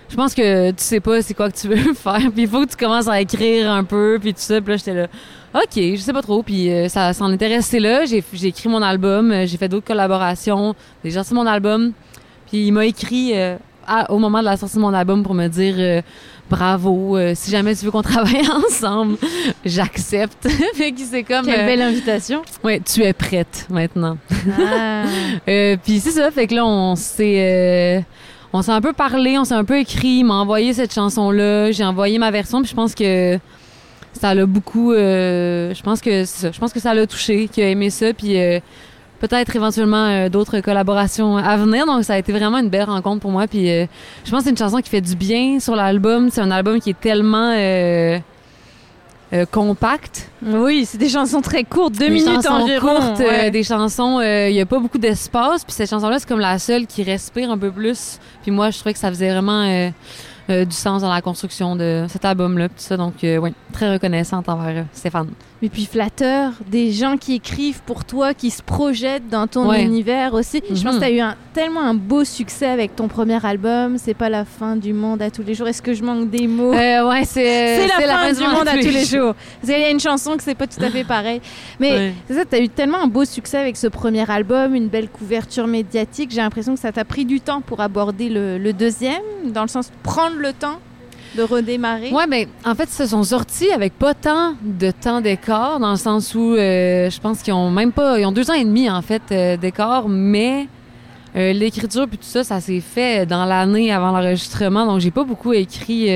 je 0.09 0.15
pense 0.15 0.33
que 0.33 0.69
tu 0.71 0.75
sais 0.83 0.99
pas 0.99 1.21
c'est 1.21 1.33
quoi 1.33 1.49
que 1.51 1.57
tu 1.57 1.67
veux 1.67 1.93
faire 1.93 2.19
puis 2.33 2.43
il 2.43 2.47
faut 2.47 2.65
que 2.65 2.69
tu 2.71 2.77
commences 2.77 3.07
à 3.07 3.21
écrire 3.21 3.71
un 3.71 3.83
peu 3.83 4.17
puis 4.19 4.33
tout 4.33 4.39
ça 4.41 4.59
puis 4.61 4.71
là 4.71 4.77
j'étais 4.77 4.93
là 4.93 5.07
ok 5.53 5.75
je 5.75 5.95
sais 5.97 6.13
pas 6.13 6.21
trop 6.21 6.43
puis 6.43 6.71
euh, 6.71 6.87
ça 6.89 7.13
s'en 7.13 7.27
resté 7.35 7.79
là. 7.79 8.05
J'ai 8.05 8.23
j'ai 8.33 8.47
écrit 8.47 8.69
mon 8.69 8.81
album 8.81 9.31
euh, 9.31 9.45
j'ai 9.45 9.57
fait 9.57 9.67
d'autres 9.69 9.85
collaborations 9.87 10.75
j'ai 11.03 11.11
sorti 11.11 11.33
mon 11.33 11.45
album 11.45 11.91
puis 12.47 12.67
il 12.67 12.71
m'a 12.71 12.85
écrit 12.85 13.31
euh, 13.35 13.57
à- 13.87 14.11
au 14.11 14.19
moment 14.19 14.39
de 14.39 14.45
la 14.45 14.57
sortie 14.57 14.75
de 14.75 14.81
mon 14.81 14.93
album 14.93 15.23
pour 15.23 15.33
me 15.33 15.47
dire 15.47 15.75
euh, 15.77 16.01
bravo 16.49 17.15
si 17.35 17.51
jamais 17.51 17.75
tu 17.75 17.85
veux 17.85 17.91
qu'on 17.91 18.01
travaille 18.15 18.41
ensemble 18.49 19.17
j'accepte. 19.63 20.47
Fait 20.73 20.91
que 20.91 20.99
c'est 21.01 21.23
comme 21.23 21.45
Quelle 21.45 21.65
belle 21.65 21.81
invitation. 21.83 22.41
ouais 22.63 22.79
tu 22.83 23.03
es 23.03 23.13
prête 23.13 23.67
maintenant. 23.69 24.17
Ah. 24.59 25.03
puis 25.83 25.99
c'est 25.99 26.11
ça, 26.11 26.31
fait 26.31 26.47
que 26.47 26.55
là, 26.55 26.65
on 26.65 26.95
s'est, 26.95 27.35
euh, 27.37 27.99
on 28.53 28.61
s'est 28.61 28.71
un 28.71 28.81
peu 28.81 28.93
parlé, 28.93 29.37
on 29.37 29.43
s'est 29.45 29.55
un 29.55 29.63
peu 29.63 29.77
écrit. 29.79 30.19
Il 30.19 30.23
m'a 30.25 30.35
envoyé 30.35 30.73
cette 30.73 30.93
chanson-là, 30.93 31.71
j'ai 31.71 31.83
envoyé 31.85 32.17
ma 32.17 32.31
version, 32.31 32.61
puis 32.61 32.69
je 32.69 32.75
pense 32.75 32.95
que 32.95 33.37
ça 34.13 34.33
l'a 34.33 34.45
beaucoup. 34.45 34.93
euh, 34.93 35.73
je 35.73 35.83
pense 35.83 36.01
que 36.01 36.25
ça, 36.25 36.51
je 36.51 36.59
pense 36.59 36.73
que 36.73 36.79
ça 36.79 36.93
l'a 36.93 37.05
touché, 37.05 37.47
qu'il 37.47 37.63
a 37.63 37.69
aimé 37.69 37.89
ça, 37.89 38.13
puis 38.13 38.39
euh, 38.39 38.59
peut-être 39.19 39.55
éventuellement 39.55 40.05
euh, 40.07 40.29
d'autres 40.29 40.61
collaborations 40.61 41.37
à 41.37 41.57
venir. 41.57 41.85
Donc 41.85 42.03
ça 42.03 42.13
a 42.13 42.17
été 42.17 42.31
vraiment 42.31 42.57
une 42.57 42.69
belle 42.69 42.85
rencontre 42.85 43.21
pour 43.21 43.31
moi. 43.31 43.47
Puis 43.47 43.69
euh, 43.69 43.85
je 44.25 44.31
pense 44.31 44.39
que 44.39 44.45
c'est 44.45 44.51
une 44.51 44.57
chanson 44.57 44.77
qui 44.79 44.89
fait 44.89 45.01
du 45.01 45.15
bien 45.15 45.59
sur 45.59 45.75
l'album. 45.75 46.29
C'est 46.31 46.41
un 46.41 46.51
album 46.51 46.79
qui 46.79 46.91
est 46.91 46.99
tellement 46.99 47.53
euh, 49.33 49.41
euh, 49.41 49.45
compactes. 49.45 50.29
Oui, 50.43 50.85
c'est 50.85 50.97
des 50.97 51.09
chansons 51.09 51.41
très 51.41 51.63
courtes, 51.63 51.93
deux 51.93 52.09
minutes 52.09 52.41
chansons 52.43 52.63
environ. 52.63 52.95
courtes, 52.95 53.21
euh, 53.21 53.49
des 53.49 53.63
chansons, 53.63 54.21
il 54.21 54.53
n'y 54.53 54.61
a 54.61 54.65
pas 54.65 54.79
beaucoup 54.79 54.97
d'espace. 54.97 55.63
Puis 55.63 55.73
cette 55.73 55.89
chanson-là, 55.89 56.19
c'est 56.19 56.27
comme 56.27 56.39
la 56.39 56.59
seule 56.59 56.87
qui 56.87 57.03
respire 57.03 57.51
un 57.51 57.57
peu 57.57 57.71
plus. 57.71 58.19
Puis 58.41 58.51
moi, 58.51 58.69
je 58.71 58.79
trouvais 58.79 58.93
que 58.93 58.99
ça 58.99 59.09
faisait 59.09 59.31
vraiment 59.31 59.91
du 60.47 60.71
sens 60.71 61.01
dans 61.01 61.13
la 61.13 61.21
construction 61.21 61.75
de 61.75 62.05
cet 62.09 62.25
album-là. 62.25 62.69
Tout 62.69 62.75
ça, 62.77 62.97
donc 62.97 63.15
oui, 63.23 63.53
très 63.71 63.93
reconnaissante 63.93 64.49
envers 64.49 64.85
Stéphane. 64.93 65.29
Et 65.61 65.67
puis 65.67 65.85
flatteur, 65.85 66.53
des 66.67 66.91
gens 66.93 67.17
qui 67.17 67.33
écrivent 67.33 67.81
pour 67.85 68.05
toi, 68.05 68.33
qui 68.33 68.49
se 68.49 68.61
projettent 68.61 69.27
dans 69.27 69.45
ton 69.45 69.73
univers 69.73 70.33
aussi. 70.33 70.61
Je 70.69 70.81
pense 70.81 70.95
que 70.95 70.99
tu 70.99 71.05
as 71.05 71.11
eu 71.11 71.19
un, 71.19 71.35
tellement 71.53 71.81
un 71.81 71.93
beau 71.93 72.23
succès 72.23 72.67
avec 72.67 72.95
ton 72.95 73.09
premier 73.09 73.45
album. 73.45 73.97
C'est 73.97 74.13
pas 74.13 74.29
la 74.29 74.45
fin 74.45 74.77
du 74.77 74.93
monde 74.93 75.21
à 75.21 75.29
tous 75.29 75.43
les 75.43 75.55
jours. 75.55 75.67
Est-ce 75.67 75.81
que 75.81 75.93
je 75.93 76.01
manque 76.01 76.29
des 76.29 76.47
mots? 76.47 76.73
Euh, 76.73 77.09
Ouais, 77.09 77.25
c'est 77.25 77.87
la, 77.87 78.17
fin, 78.17 78.31
du 78.31 78.39
monde 78.41 78.67
à 78.67 78.77
tous 78.77 78.87
les 78.87 79.03
jours. 79.03 79.35
Qu'il 79.61 79.71
y 79.71 79.83
a 79.83 79.89
une 79.89 79.99
chanson 79.99 80.37
que 80.37 80.43
c'est 80.43 80.55
pas 80.55 80.67
tout 80.67 80.81
à 80.81 80.89
fait 80.89 81.03
pareil. 81.03 81.41
Mais 81.79 82.13
c'est 82.27 82.35
ça, 82.35 82.45
tu 82.45 82.55
as 82.55 82.59
eu 82.59 82.69
tellement 82.69 82.99
un 83.03 83.07
beau 83.07 83.25
succès 83.25 83.57
avec 83.57 83.75
ce 83.75 83.87
premier 83.87 84.29
album, 84.31 84.75
une 84.75 84.87
belle 84.87 85.09
couverture 85.09 85.67
médiatique. 85.67 86.31
J'ai 86.31 86.41
l'impression 86.41 86.73
que 86.73 86.79
ça 86.79 86.93
t'a 86.93 87.03
pris 87.03 87.25
du 87.25 87.41
temps 87.41 87.59
pour 87.61 87.81
aborder 87.81 88.29
le, 88.29 88.57
le 88.57 88.71
deuxième, 88.71 89.21
dans 89.45 89.63
le 89.63 89.67
sens 89.67 89.87
de 89.87 89.95
prendre 90.03 90.37
le 90.37 90.53
temps 90.53 90.79
de 91.35 91.43
redémarrer? 91.43 92.09
Oui, 92.11 92.23
mais 92.27 92.47
en 92.65 92.75
fait, 92.75 92.83
ils 92.83 92.95
se 92.95 93.07
sont 93.07 93.23
sortis 93.23 93.71
avec 93.71 93.93
pas 93.93 94.13
tant 94.13 94.55
de 94.61 94.91
temps 94.91 95.21
d'écart, 95.21 95.79
dans 95.79 95.91
le 95.91 95.97
sens 95.97 96.33
où 96.35 96.53
euh, 96.53 97.09
je 97.09 97.19
pense 97.19 97.41
qu'ils 97.41 97.53
ont 97.53 97.69
même 97.69 97.91
pas. 97.91 98.19
Ils 98.19 98.25
ont 98.25 98.31
deux 98.31 98.49
ans 98.49 98.55
et 98.55 98.63
demi, 98.63 98.89
en 98.89 99.01
fait, 99.01 99.21
euh, 99.31 99.57
d'écart, 99.57 100.07
mais 100.07 100.67
euh, 101.35 101.53
l'écriture 101.53 102.07
puis 102.07 102.17
tout 102.17 102.25
ça, 102.25 102.43
ça 102.43 102.59
s'est 102.59 102.81
fait 102.81 103.25
dans 103.25 103.45
l'année 103.45 103.91
avant 103.91 104.11
l'enregistrement, 104.11 104.85
donc 104.85 104.99
j'ai 104.99 105.11
pas 105.11 105.23
beaucoup 105.23 105.53
écrit. 105.53 106.07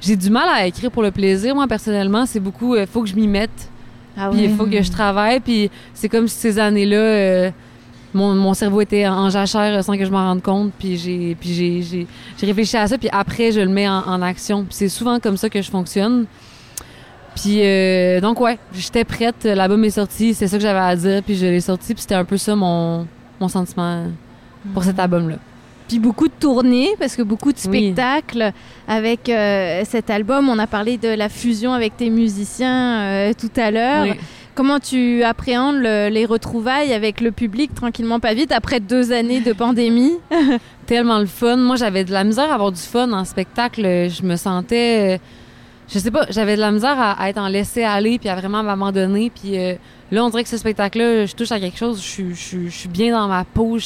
j'ai 0.00 0.16
du 0.16 0.30
mal 0.30 0.48
à 0.48 0.66
écrire 0.66 0.90
pour 0.90 1.02
le 1.02 1.10
plaisir, 1.10 1.54
moi, 1.54 1.66
personnellement. 1.66 2.26
C'est 2.26 2.40
beaucoup. 2.40 2.76
Il 2.76 2.86
faut 2.86 3.02
que 3.02 3.08
je 3.08 3.16
m'y 3.16 3.28
mette. 3.28 3.68
Ah 4.16 4.28
puis 4.30 4.42
il 4.42 4.54
faut 4.54 4.66
que 4.66 4.82
je 4.82 4.90
travaille, 4.90 5.40
puis 5.40 5.70
c'est 5.94 6.08
comme 6.08 6.26
si 6.28 6.36
ces 6.36 6.58
années-là 6.58 7.52
mon, 8.14 8.54
cerveau 8.54 8.80
était 8.80 9.06
en 9.06 9.30
jachère 9.30 9.84
sans 9.84 9.96
que 9.96 10.04
je 10.04 10.10
m'en 10.10 10.28
rende 10.28 10.42
compte. 10.42 10.72
Puis 10.78 10.96
j'ai, 10.96 11.36
puis 11.38 11.82
j'ai, 11.82 12.06
réfléchi 12.46 12.76
à 12.76 12.86
ça. 12.86 12.98
Puis 12.98 13.08
après, 13.12 13.52
je 13.52 13.60
le 13.60 13.68
mets 13.68 13.88
en, 13.88 14.22
action. 14.22 14.66
c'est 14.70 14.88
souvent 14.88 15.18
comme 15.20 15.36
ça 15.36 15.48
que 15.48 15.62
je 15.62 15.70
fonctionne. 15.70 16.26
Puis 17.36 17.60
euh, 17.62 18.20
donc 18.20 18.40
ouais, 18.40 18.58
j'étais 18.74 19.04
prête. 19.04 19.44
L'album 19.44 19.82
est 19.84 19.90
sorti. 19.90 20.34
C'est 20.34 20.48
ça 20.48 20.56
que 20.56 20.62
j'avais 20.62 20.78
à 20.78 20.96
dire. 20.96 21.22
Puis 21.22 21.36
je 21.36 21.46
l'ai 21.46 21.60
sorti. 21.60 21.94
Puis 21.94 22.02
c'était 22.02 22.16
un 22.16 22.24
peu 22.24 22.36
ça 22.36 22.56
mon, 22.56 23.06
mon 23.40 23.48
sentiment 23.48 24.06
pour 24.74 24.84
cet 24.84 24.98
album-là. 24.98 25.36
Puis 25.90 25.98
beaucoup 25.98 26.28
de 26.28 26.32
tournées, 26.38 26.90
parce 27.00 27.16
que 27.16 27.22
beaucoup 27.22 27.52
de 27.52 27.58
spectacles 27.58 28.52
avec 28.86 29.28
euh, 29.28 29.82
cet 29.84 30.08
album. 30.08 30.48
On 30.48 30.58
a 30.60 30.68
parlé 30.68 30.98
de 30.98 31.08
la 31.08 31.28
fusion 31.28 31.72
avec 31.72 31.96
tes 31.96 32.10
musiciens 32.10 33.00
euh, 33.00 33.32
tout 33.36 33.50
à 33.60 33.72
l'heure. 33.72 34.14
Comment 34.54 34.80
tu 34.80 35.22
appréhendes 35.22 35.80
les 35.80 36.26
retrouvailles 36.26 36.92
avec 36.92 37.20
le 37.20 37.30
public 37.30 37.74
tranquillement 37.74 38.20
pas 38.20 38.34
vite 38.34 38.52
après 38.52 38.80
deux 38.80 39.12
années 39.12 39.40
de 39.40 39.52
pandémie? 39.52 40.14
Tellement 40.86 41.18
le 41.18 41.26
fun. 41.26 41.56
Moi, 41.56 41.76
j'avais 41.76 42.04
de 42.04 42.12
la 42.12 42.24
misère 42.24 42.50
à 42.50 42.54
avoir 42.54 42.72
du 42.72 42.80
fun 42.80 43.12
en 43.12 43.24
spectacle. 43.24 43.82
Je 43.82 44.22
me 44.22 44.36
sentais, 44.36 45.20
je 45.92 45.98
sais 45.98 46.12
pas, 46.12 46.24
j'avais 46.30 46.54
de 46.54 46.60
la 46.60 46.70
misère 46.70 46.96
à, 46.98 47.28
être 47.28 47.38
en 47.38 47.48
laisser 47.48 47.82
aller 47.82 48.18
puis 48.18 48.28
à 48.28 48.36
vraiment 48.36 48.62
m'abandonner. 48.62 49.30
Puis 49.30 49.58
euh, 49.58 49.74
là, 50.12 50.24
on 50.24 50.30
dirait 50.30 50.44
que 50.44 50.48
ce 50.48 50.56
spectacle-là, 50.56 51.26
je 51.26 51.34
touche 51.34 51.50
à 51.50 51.58
quelque 51.58 51.78
chose. 51.78 52.00
Je, 52.00 52.68
suis 52.68 52.88
bien 52.88 53.12
dans 53.12 53.26
ma 53.26 53.44
peau. 53.44 53.78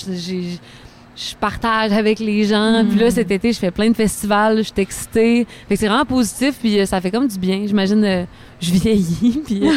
Je 1.16 1.34
partage 1.36 1.92
avec 1.92 2.18
les 2.18 2.44
gens. 2.44 2.84
Puis 2.88 2.98
là, 2.98 3.10
cet 3.10 3.30
été, 3.30 3.52
je 3.52 3.58
fais 3.58 3.70
plein 3.70 3.88
de 3.88 3.94
festivals, 3.94 4.58
je 4.58 4.62
suis 4.62 4.72
excitée. 4.78 5.46
Fait 5.68 5.74
que 5.74 5.80
c'est 5.80 5.88
vraiment 5.88 6.04
positif, 6.04 6.56
puis 6.60 6.78
euh, 6.78 6.86
ça 6.86 7.00
fait 7.00 7.10
comme 7.10 7.28
du 7.28 7.38
bien. 7.38 7.62
J'imagine, 7.66 8.04
euh, 8.04 8.24
je 8.60 8.72
vieillis, 8.72 9.42
puis... 9.46 9.66
Euh, 9.66 9.72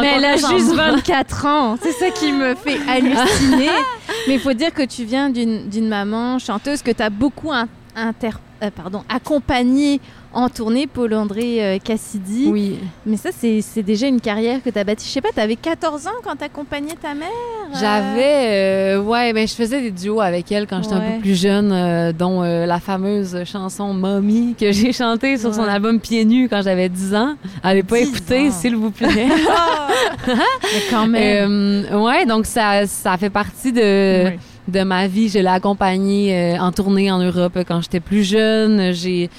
Mais 0.00 0.14
elle 0.16 0.24
a 0.24 0.36
juste 0.36 0.74
24 0.74 1.46
ans. 1.46 1.76
C'est 1.82 1.92
ça 1.92 2.10
qui 2.10 2.32
me 2.32 2.54
fait 2.54 2.78
halluciner. 2.88 3.68
Mais 4.26 4.34
il 4.34 4.40
faut 4.40 4.54
dire 4.54 4.72
que 4.72 4.84
tu 4.84 5.04
viens 5.04 5.30
d'une 5.30 5.88
maman 5.88 6.38
chanteuse 6.38 6.82
que 6.82 6.90
tu 6.90 7.02
as 7.02 7.10
beaucoup 7.10 7.52
inter 7.94 8.30
pardon, 8.74 9.04
accompagné 9.08 10.00
en 10.32 10.48
tournée, 10.48 10.86
Paul-André 10.86 11.64
euh, 11.64 11.78
Cassidy. 11.82 12.48
Oui. 12.50 12.78
Mais 13.06 13.16
ça, 13.16 13.30
c'est 13.32 13.82
déjà 13.82 14.06
une 14.06 14.20
carrière 14.20 14.62
que 14.62 14.68
tu 14.68 14.78
as 14.78 14.84
bâtie. 14.84 15.06
Je 15.06 15.12
sais 15.12 15.20
pas, 15.20 15.30
tu 15.34 15.40
avais 15.40 15.56
14 15.56 16.06
ans 16.06 16.10
quand 16.22 16.36
tu 16.36 16.44
accompagnais 16.44 16.94
ta 17.00 17.14
mère? 17.14 17.28
Euh? 17.28 17.78
J'avais, 17.78 18.96
euh, 18.96 19.02
ouais, 19.02 19.32
mais 19.32 19.46
je 19.46 19.54
faisais 19.54 19.80
des 19.80 19.90
duos 19.90 20.20
avec 20.20 20.52
elle 20.52 20.66
quand 20.66 20.82
j'étais 20.82 20.94
un 20.94 21.12
peu 21.12 21.20
plus 21.20 21.34
jeune, 21.34 22.12
dont 22.12 22.42
la 22.42 22.80
fameuse 22.80 23.44
chanson 23.44 23.94
Mommy 23.94 24.54
que 24.58 24.70
j'ai 24.72 24.92
chantée 24.92 25.38
sur 25.38 25.54
son 25.54 25.62
album 25.64 25.98
Pieds 26.00 26.24
nus 26.24 26.48
quand 26.48 26.62
j'avais 26.62 26.88
10 26.88 27.14
ans. 27.14 27.34
Allez 27.62 27.82
pas 27.82 27.98
écouter, 27.98 28.50
s'il 28.50 28.76
vous 28.76 28.90
plaît. 28.90 29.08
mais 30.26 30.82
quand 30.90 31.06
même. 31.06 31.86
ouais, 31.92 32.26
donc 32.26 32.46
ça, 32.46 32.86
ça 32.86 33.16
fait 33.16 33.30
partie 33.30 33.72
de. 33.72 34.32
de 34.68 34.82
ma 34.82 35.06
vie. 35.06 35.28
Je 35.28 35.38
l'ai 35.38 35.46
accompagnée 35.46 36.58
en 36.60 36.70
tournée 36.72 37.10
en 37.10 37.18
Europe 37.18 37.58
quand 37.66 37.80
j'étais 37.80 38.00
plus 38.00 38.24
jeune. 38.24 38.92
J'ai 38.92 39.30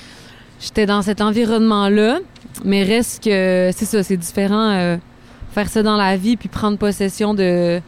j'étais 0.60 0.86
dans 0.86 1.02
cet 1.02 1.22
environnement-là, 1.22 2.20
mais 2.66 2.84
reste 2.84 3.24
que 3.24 3.72
c'est 3.76 3.86
ça, 3.86 4.04
c'est 4.04 4.18
différent 4.18 4.72
euh, 4.72 4.98
faire 5.52 5.70
ça 5.70 5.84
dans 5.84 5.98
la 5.98 6.18
vie 6.18 6.38
puis 6.38 6.50
prendre 6.50 6.78
possession 6.78 7.34
de 7.34 7.82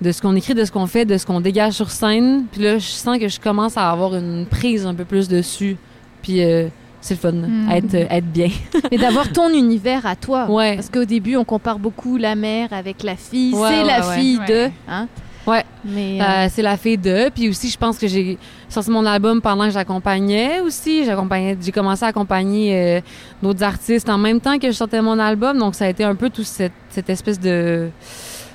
de 0.00 0.12
ce 0.12 0.22
qu'on 0.22 0.36
écrit, 0.36 0.54
de 0.54 0.64
ce 0.64 0.70
qu'on 0.70 0.86
fait, 0.86 1.04
de 1.04 1.18
ce 1.18 1.26
qu'on 1.26 1.40
dégage 1.40 1.72
sur 1.72 1.90
scène. 1.90 2.44
Puis 2.52 2.62
là, 2.62 2.78
je 2.78 2.86
sens 2.86 3.18
que 3.18 3.28
je 3.28 3.40
commence 3.40 3.76
à 3.76 3.90
avoir 3.90 4.14
une 4.14 4.46
prise 4.46 4.86
un 4.86 4.94
peu 4.94 5.04
plus 5.04 5.28
dessus. 5.28 5.76
Puis 6.22 6.44
euh, 6.44 6.68
c'est 7.00 7.14
le 7.14 7.20
fun, 7.20 7.32
mm. 7.32 7.70
être, 7.70 7.94
être 7.94 8.26
bien. 8.26 8.50
Et 8.90 8.98
d'avoir 8.98 9.32
ton 9.32 9.52
univers 9.52 10.06
à 10.06 10.16
toi. 10.16 10.48
Ouais. 10.50 10.76
Parce 10.76 10.88
qu'au 10.88 11.04
début, 11.04 11.36
on 11.36 11.44
compare 11.44 11.78
beaucoup 11.78 12.16
la 12.16 12.34
mère 12.34 12.72
avec 12.72 13.02
la 13.02 13.16
fille. 13.16 13.54
c'est 13.54 13.84
la 13.84 14.02
fille 14.02 14.38
de. 14.46 14.70
Hein? 14.88 15.08
Ouais. 15.48 15.64
Mais 15.84 16.20
euh, 16.20 16.24
euh, 16.24 16.46
c'est 16.50 16.62
la 16.62 16.76
fille 16.76 16.98
de. 16.98 17.30
Puis 17.30 17.48
aussi, 17.48 17.70
je 17.70 17.78
pense 17.78 17.98
que 17.98 18.06
j'ai 18.06 18.38
sorti 18.68 18.90
mon 18.90 19.06
album 19.06 19.40
pendant 19.40 19.64
que 19.64 19.70
j'accompagnais 19.70 20.60
aussi. 20.60 21.04
J'accompagnais, 21.04 21.56
j'ai 21.60 21.72
commencé 21.72 22.04
à 22.04 22.08
accompagner 22.08 22.76
euh, 22.76 23.00
d'autres 23.42 23.62
artistes 23.62 24.10
en 24.10 24.18
même 24.18 24.40
temps 24.40 24.58
que 24.58 24.66
je 24.66 24.76
sortais 24.76 25.00
mon 25.00 25.18
album. 25.18 25.58
Donc 25.58 25.74
ça 25.74 25.86
a 25.86 25.88
été 25.88 26.04
un 26.04 26.14
peu 26.14 26.28
toute 26.28 26.44
cette, 26.44 26.72
cette 26.90 27.08
espèce 27.08 27.40
de 27.40 27.88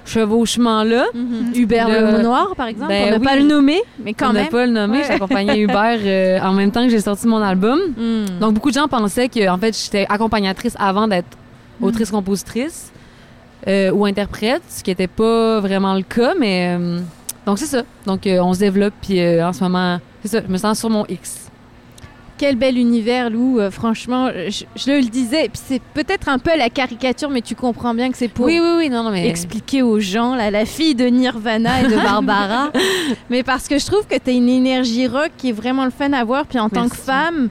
chevauchement-là. 0.05 1.05
Mm-hmm. 1.15 1.57
Hubert 1.57 1.89
le... 1.89 2.21
Noir, 2.21 2.53
par 2.55 2.67
exemple. 2.67 2.89
Ben 2.89 3.13
on 3.15 3.19
ne 3.19 3.23
pas 3.23 3.37
le 3.37 3.43
nommer, 3.43 3.81
mais 4.03 4.13
quand 4.13 4.31
même. 4.31 4.47
On 4.47 4.51
pas 4.51 4.65
le 4.67 4.71
nommer. 4.71 5.01
J'accompagnais 5.07 5.59
Hubert 5.61 6.43
en 6.43 6.53
même 6.53 6.71
temps 6.71 6.83
que 6.83 6.89
j'ai 6.89 7.01
sorti 7.01 7.25
mon 7.25 7.41
album. 7.41 7.79
Mm. 7.97 8.39
Donc 8.39 8.53
beaucoup 8.53 8.69
de 8.69 8.75
gens 8.75 8.87
pensaient 8.87 9.29
que 9.29 9.49
en 9.49 9.57
fait 9.57 9.75
j'étais 9.75 10.05
accompagnatrice 10.09 10.75
avant 10.77 11.07
d'être 11.07 11.37
mm. 11.79 11.85
Euh, 13.67 13.91
ou 13.91 14.05
interprète, 14.05 14.61
ce 14.67 14.83
qui 14.83 14.91
n'était 14.91 15.07
pas 15.07 15.61
vraiment 15.61 15.93
le 15.93 16.01
cas, 16.01 16.33
mais 16.37 16.75
euh, 16.77 16.99
donc 17.45 17.59
c'est 17.59 17.65
ça. 17.65 17.83
Donc 18.05 18.27
euh, 18.27 18.39
on 18.39 18.53
se 18.53 18.59
développe, 18.59 18.93
puis 19.01 19.21
en 19.41 19.53
ce 19.53 19.63
moment, 19.63 19.99
c'est 20.21 20.27
ça, 20.27 20.41
je 20.45 20.51
me 20.51 20.57
sens 20.57 20.79
sur 20.79 20.89
mon 20.89 21.05
X. 21.07 21.49
Quel 22.37 22.57
bel 22.57 22.77
univers, 22.77 23.29
Lou. 23.29 23.61
franchement, 23.71 24.29
je, 24.47 24.91
le 24.91 25.07
disais, 25.07 25.47
puis 25.47 25.61
c'est 25.63 25.81
peut-être 25.93 26.27
un 26.27 26.39
peu 26.39 26.49
la 26.57 26.69
caricature, 26.69 27.29
mais 27.29 27.41
tu 27.41 27.55
comprends 27.55 27.93
bien 27.93 28.11
que 28.11 28.17
c'est 28.17 28.27
pour 28.27 28.47
oui, 28.47 28.59
oui, 28.59 28.73
oui, 28.79 28.89
non, 28.89 29.09
mais... 29.11 29.29
expliquer 29.29 29.81
aux 29.81 29.99
gens, 29.99 30.35
là, 30.35 30.51
la 30.51 30.65
fille 30.65 30.95
de 30.95 31.05
Nirvana 31.05 31.83
et 31.83 31.87
de 31.87 31.95
Barbara. 31.95 32.71
mais 33.29 33.43
parce 33.43 33.69
que 33.69 33.77
je 33.77 33.85
trouve 33.85 34.05
que 34.07 34.17
tu 34.17 34.31
as 34.31 34.33
une 34.33 34.49
énergie 34.49 35.07
rock 35.07 35.29
qui 35.37 35.49
est 35.49 35.53
vraiment 35.53 35.85
le 35.85 35.91
fun 35.91 36.11
à 36.11 36.23
voir, 36.25 36.45
puis 36.47 36.59
en 36.59 36.69
tant 36.69 36.89
que 36.89 36.97
femme, 36.97 37.49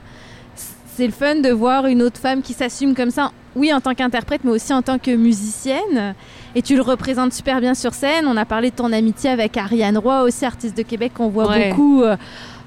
c'est 0.95 1.07
le 1.07 1.13
fun 1.13 1.37
de 1.37 1.49
voir 1.49 1.87
une 1.87 2.03
autre 2.03 2.19
femme 2.19 2.43
qui 2.43 2.53
s'assume 2.53 2.93
comme 2.93 3.09
ça 3.09 3.31
oui, 3.55 3.73
en 3.73 3.81
tant 3.81 3.93
qu'interprète, 3.93 4.41
mais 4.43 4.51
aussi 4.51 4.73
en 4.73 4.81
tant 4.81 4.97
que 4.97 5.15
musicienne. 5.15 6.15
Et 6.55 6.61
tu 6.61 6.75
le 6.75 6.81
représentes 6.81 7.33
super 7.33 7.59
bien 7.61 7.73
sur 7.73 7.93
scène. 7.93 8.25
On 8.27 8.37
a 8.37 8.45
parlé 8.45 8.71
de 8.71 8.75
ton 8.75 8.91
amitié 8.91 9.29
avec 9.29 9.57
Ariane 9.57 9.97
Roy, 9.97 10.23
aussi 10.23 10.45
artiste 10.45 10.75
de 10.77 10.83
Québec 10.83 11.13
qu'on 11.15 11.29
voit 11.29 11.57
beaucoup 11.57 12.03
euh, 12.03 12.15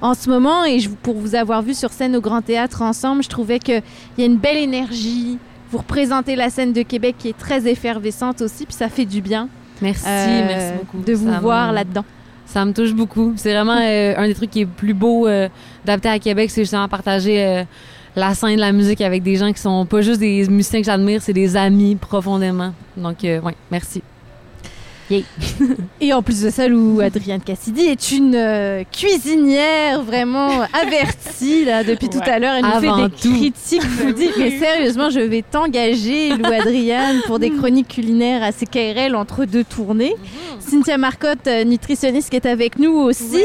en 0.01 0.13
ce 0.13 0.29
moment. 0.29 0.63
Et 0.63 0.79
pour 1.03 1.15
vous 1.15 1.35
avoir 1.35 1.61
vu 1.61 1.73
sur 1.73 1.91
scène 1.91 2.15
au 2.15 2.21
Grand 2.21 2.41
Théâtre 2.41 2.81
ensemble, 2.81 3.23
je 3.23 3.29
trouvais 3.29 3.59
qu'il 3.59 3.81
y 4.17 4.23
a 4.23 4.25
une 4.25 4.37
belle 4.37 4.57
énergie. 4.57 5.37
Vous 5.71 5.79
représentez 5.79 6.35
la 6.35 6.49
scène 6.49 6.71
de 6.71 6.81
Québec 6.81 7.15
qui 7.19 7.29
est 7.29 7.37
très 7.37 7.67
effervescente 7.67 8.41
aussi, 8.41 8.65
puis 8.65 8.75
ça 8.75 8.87
fait 8.87 9.05
du 9.05 9.21
bien. 9.21 9.49
Merci, 9.81 10.05
euh, 10.07 10.45
merci 10.47 10.73
beaucoup. 10.79 11.03
De 11.05 11.13
vous 11.13 11.31
voir 11.41 11.73
là-dedans. 11.73 12.05
Ça 12.45 12.63
me 12.63 12.71
touche 12.71 12.93
beaucoup. 12.93 13.33
C'est 13.35 13.53
vraiment 13.53 13.77
euh, 13.77 14.13
un 14.15 14.25
des 14.25 14.33
trucs 14.33 14.51
qui 14.51 14.61
est 14.61 14.65
plus 14.65 14.93
beau 14.93 15.27
d'adapter 15.27 16.09
à 16.09 16.19
Québec, 16.19 16.49
c'est 16.49 16.61
justement 16.61 16.87
partager 16.87 17.65
la 18.17 18.33
scène 18.33 18.55
de 18.55 18.61
la 18.61 18.71
musique 18.71 19.01
avec 19.01 19.21
des 19.21 19.35
gens 19.35 19.53
qui 19.53 19.61
sont 19.61 19.85
pas 19.85 20.01
juste 20.01 20.19
des 20.19 20.47
musiciens 20.47 20.79
que 20.81 20.85
j'admire, 20.87 21.21
c'est 21.21 21.33
des 21.33 21.55
amis 21.55 21.95
profondément. 21.95 22.73
Donc, 22.97 23.23
euh, 23.23 23.39
ouais, 23.41 23.53
merci. 23.71 24.01
Et 26.01 26.13
en 26.13 26.21
plus 26.21 26.41
de 26.41 26.49
ça, 26.49 26.67
Lou 26.67 26.99
Adrienne 26.99 27.39
Cassidy 27.39 27.83
est 27.83 28.11
une 28.11 28.35
euh, 28.35 28.83
cuisinière 28.91 30.01
vraiment 30.03 30.49
avertie 30.73 31.63
là, 31.63 31.83
depuis 31.83 32.09
tout 32.09 32.19
à 32.25 32.39
l'heure. 32.39 32.55
Elle 32.55 32.65
nous 32.65 32.81
fait 32.81 33.03
des 33.03 33.15
critiques. 33.15 33.85
vous 33.85 34.11
dit, 34.11 34.29
mais 34.37 34.51
sérieusement, 34.59 35.09
je 35.09 35.19
vais 35.19 35.43
t'engager, 35.49 36.35
Lou 36.35 36.45
Adrienne, 36.45 37.21
pour 37.25 37.39
des 37.39 37.51
chroniques 37.51 37.87
culinaires 37.87 38.43
à 38.43 38.51
CKRL 38.51 39.15
entre 39.15 39.45
deux 39.45 39.63
tournées. 39.63 40.15
Mhm. 40.17 40.59
Cynthia 40.59 40.97
Marcotte, 40.97 41.47
euh, 41.47 41.63
nutritionniste, 41.63 42.29
qui 42.29 42.35
est 42.35 42.45
avec 42.47 42.77
nous 42.79 42.93
aussi. 42.97 43.43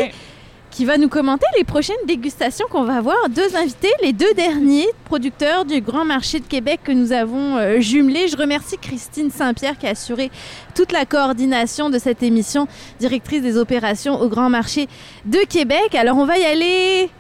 Qui 0.73 0.87
va 0.87 0.97
nous 0.97 1.11
commenter 1.11 1.47
les 1.57 1.65
prochaines 1.65 1.95
dégustations 2.07 2.67
qu'on 2.71 2.85
va 2.85 2.97
avoir. 2.97 3.29
Deux 3.29 3.55
invités, 3.57 3.93
les 4.03 4.15
deux 4.15 4.33
derniers 4.33 4.89
producteurs 5.05 5.67
du 5.67 5.83
Grand 5.83 6.07
Marché 6.07 6.41
de 6.41 6.47
Québec 6.47 6.81
que 6.83 6.93
nous 6.93 7.13
avons 7.13 7.59
euh, 7.59 7.79
jumelés. 7.79 8.27
Je 8.29 8.37
remercie 8.39 8.79
Christine 8.79 9.31
Saint-Pierre 9.31 9.79
qui 9.79 9.87
a 9.87 9.91
assuré 9.91 10.31
toute 10.75 10.91
la 10.91 11.05
coordination 11.05 11.91
de 11.91 11.99
cette 11.99 12.23
émission, 12.23 12.67
directrice 12.99 13.43
des 13.43 13.59
opérations 13.59 14.19
au 14.19 14.29
Grand 14.29 14.49
Marché 14.49 14.89
de 15.27 15.39
Québec. 15.47 15.95
Alors 15.95 16.17
on 16.17 16.25
va 16.25 16.39
y 16.39 16.45
aller 16.45 17.11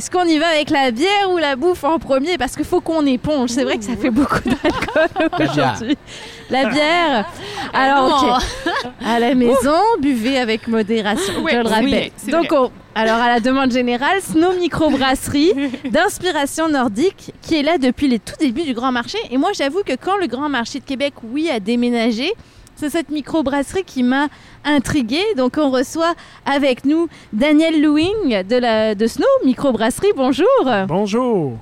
est-ce 0.00 0.10
qu'on 0.10 0.24
y 0.24 0.38
va 0.38 0.46
avec 0.46 0.70
la 0.70 0.92
bière 0.92 1.30
ou 1.30 1.36
la 1.36 1.56
bouffe 1.56 1.84
en 1.84 1.98
premier? 1.98 2.38
Parce 2.38 2.56
qu'il 2.56 2.64
faut 2.64 2.80
qu'on 2.80 3.04
éponge. 3.04 3.50
C'est 3.50 3.64
vrai 3.64 3.76
que 3.76 3.84
ça 3.84 3.98
fait 3.98 4.08
beaucoup 4.08 4.40
d'alcool 4.46 5.28
aujourd'hui. 5.46 5.98
La 6.48 6.70
bière. 6.70 7.30
Alors. 7.74 8.40
À 9.04 9.20
la 9.20 9.34
maison, 9.34 9.76
buvez 10.00 10.38
avec 10.38 10.68
modération, 10.68 11.34
je 11.46 11.54
le 11.54 11.68
rappelle. 11.68 12.10
Donc, 12.28 12.50
alors, 12.94 13.18
à 13.18 13.28
la 13.28 13.40
demande 13.40 13.72
générale, 13.72 14.22
Snow 14.22 14.54
Microbrasserie 14.54 15.52
d'inspiration 15.90 16.70
nordique 16.70 17.34
qui 17.42 17.56
est 17.56 17.62
là 17.62 17.76
depuis 17.76 18.08
les 18.08 18.20
tout 18.20 18.36
débuts 18.40 18.62
du 18.62 18.72
Grand 18.72 18.92
Marché. 18.92 19.18
Et 19.30 19.36
moi, 19.36 19.50
j'avoue 19.52 19.82
que 19.84 19.96
quand 20.02 20.16
le 20.16 20.28
Grand 20.28 20.48
Marché 20.48 20.78
de 20.78 20.84
Québec, 20.84 21.12
oui, 21.24 21.50
a 21.50 21.60
déménagé, 21.60 22.32
c'est 22.80 22.88
cette 22.88 23.10
microbrasserie 23.10 23.84
qui 23.84 24.02
m'a 24.02 24.28
intriguée. 24.64 25.34
Donc, 25.36 25.56
on 25.58 25.70
reçoit 25.70 26.14
avec 26.46 26.86
nous 26.86 27.08
Daniel 27.34 27.82
Louing 27.82 28.42
de, 28.42 28.56
la, 28.56 28.94
de 28.94 29.06
Snow 29.06 29.26
Microbrasserie. 29.44 30.12
Bonjour. 30.16 30.46
Bonjour. 30.88 31.58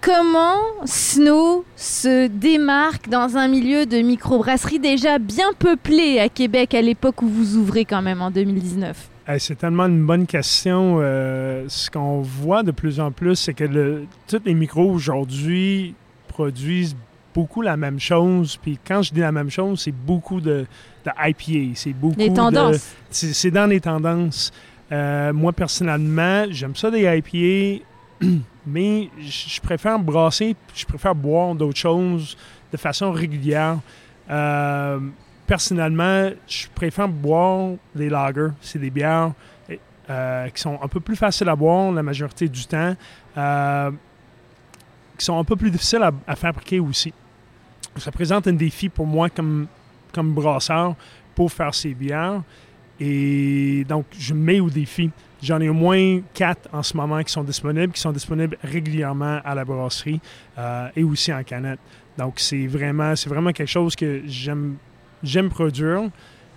Comment 0.00 0.60
Snow 0.84 1.64
se 1.74 2.28
démarque 2.28 3.08
dans 3.08 3.36
un 3.36 3.48
milieu 3.48 3.84
de 3.84 3.98
microbrasserie 3.98 4.78
déjà 4.78 5.18
bien 5.18 5.52
peuplé 5.58 6.20
à 6.20 6.28
Québec 6.28 6.72
à 6.72 6.82
l'époque 6.82 7.20
où 7.22 7.26
vous 7.26 7.56
ouvrez 7.56 7.84
quand 7.84 8.00
même 8.00 8.22
en 8.22 8.30
2019? 8.30 9.10
c'est 9.38 9.58
tellement 9.58 9.86
une 9.86 10.06
bonne 10.06 10.26
question. 10.26 11.00
Euh, 11.00 11.64
ce 11.68 11.90
qu'on 11.90 12.22
voit 12.22 12.62
de 12.62 12.70
plus 12.70 12.98
en 12.98 13.10
plus, 13.10 13.34
c'est 13.34 13.52
que 13.52 13.64
le, 13.64 14.06
tous 14.26 14.40
les 14.46 14.54
micros 14.54 14.90
aujourd'hui 14.90 15.94
produisent 16.28 16.96
beaucoup 17.34 17.62
la 17.62 17.76
même 17.76 18.00
chose. 18.00 18.56
Puis 18.56 18.78
quand 18.86 19.02
je 19.02 19.12
dis 19.12 19.20
la 19.20 19.32
même 19.32 19.50
chose, 19.50 19.82
c'est 19.82 19.92
beaucoup 19.92 20.40
de, 20.40 20.66
de 21.04 21.10
IPA. 21.28 21.74
C'est 21.74 21.92
beaucoup 21.92 22.18
les 22.18 22.32
tendances. 22.32 22.94
C'est 23.10 23.50
dans 23.50 23.66
les 23.66 23.80
tendances. 23.80 24.52
Euh, 24.90 25.32
moi, 25.32 25.52
personnellement, 25.52 26.46
j'aime 26.50 26.74
ça 26.74 26.90
des 26.90 27.02
IPA, 27.02 27.84
mais 28.66 29.10
je 29.20 29.60
préfère 29.60 29.98
brasser, 29.98 30.56
je 30.74 30.86
préfère 30.86 31.14
boire 31.14 31.54
d'autres 31.54 31.78
choses 31.78 32.36
de 32.72 32.76
façon 32.76 33.12
régulière. 33.12 33.78
Euh, 34.30 34.98
personnellement, 35.46 36.30
je 36.46 36.66
préfère 36.74 37.08
boire 37.08 37.72
des 37.94 38.08
lagers. 38.08 38.52
C'est 38.60 38.78
des 38.78 38.90
bières 38.90 39.32
euh, 40.10 40.48
qui 40.48 40.60
sont 40.60 40.78
un 40.82 40.88
peu 40.88 41.00
plus 41.00 41.16
faciles 41.16 41.48
à 41.48 41.56
boire 41.56 41.92
la 41.92 42.02
majorité 42.02 42.48
du 42.48 42.64
temps, 42.66 42.94
qui 45.18 45.24
sont 45.24 45.38
un 45.38 45.44
peu 45.44 45.56
plus 45.56 45.70
difficiles 45.70 46.08
à, 46.26 46.36
fabriquer 46.36 46.80
aussi 46.80 47.12
ça 47.98 48.12
présente 48.12 48.46
un 48.46 48.52
défi 48.52 48.88
pour 48.88 49.06
moi 49.06 49.28
comme, 49.28 49.66
comme 50.12 50.32
brasseur 50.32 50.94
pour 51.34 51.52
faire 51.52 51.74
ces 51.74 51.94
bières. 51.94 52.42
Et 53.00 53.84
donc, 53.88 54.06
je 54.18 54.34
me 54.34 54.40
mets 54.40 54.60
au 54.60 54.70
défi. 54.70 55.10
J'en 55.40 55.60
ai 55.60 55.68
au 55.68 55.74
moins 55.74 56.20
quatre 56.34 56.68
en 56.72 56.82
ce 56.82 56.96
moment 56.96 57.22
qui 57.22 57.32
sont 57.32 57.44
disponibles, 57.44 57.92
qui 57.92 58.00
sont 58.00 58.12
disponibles 58.12 58.58
régulièrement 58.62 59.40
à 59.44 59.54
la 59.54 59.64
brasserie 59.64 60.20
euh, 60.58 60.88
et 60.96 61.04
aussi 61.04 61.32
en 61.32 61.44
canette. 61.44 61.78
Donc, 62.16 62.40
c'est 62.40 62.66
vraiment, 62.66 63.14
c'est 63.14 63.28
vraiment 63.28 63.52
quelque 63.52 63.70
chose 63.70 63.94
que 63.94 64.22
j'aime, 64.26 64.76
j'aime 65.22 65.48
produire, 65.48 66.10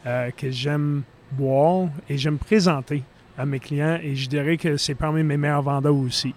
euh, 0.07 0.31
que 0.35 0.49
j'aime 0.49 1.03
boire 1.31 1.89
et 2.09 2.17
j'aime 2.17 2.39
présenter 2.39 3.03
à 3.38 3.45
mes 3.45 3.59
clients. 3.59 3.99
Et 4.01 4.15
je 4.15 4.27
dirais 4.27 4.57
que 4.57 4.77
c'est 4.77 4.95
parmi 4.95 5.21
mes 5.21 5.38
meilleurs 5.38 5.61
vendeurs 5.61 5.95
aussi. 5.95 6.33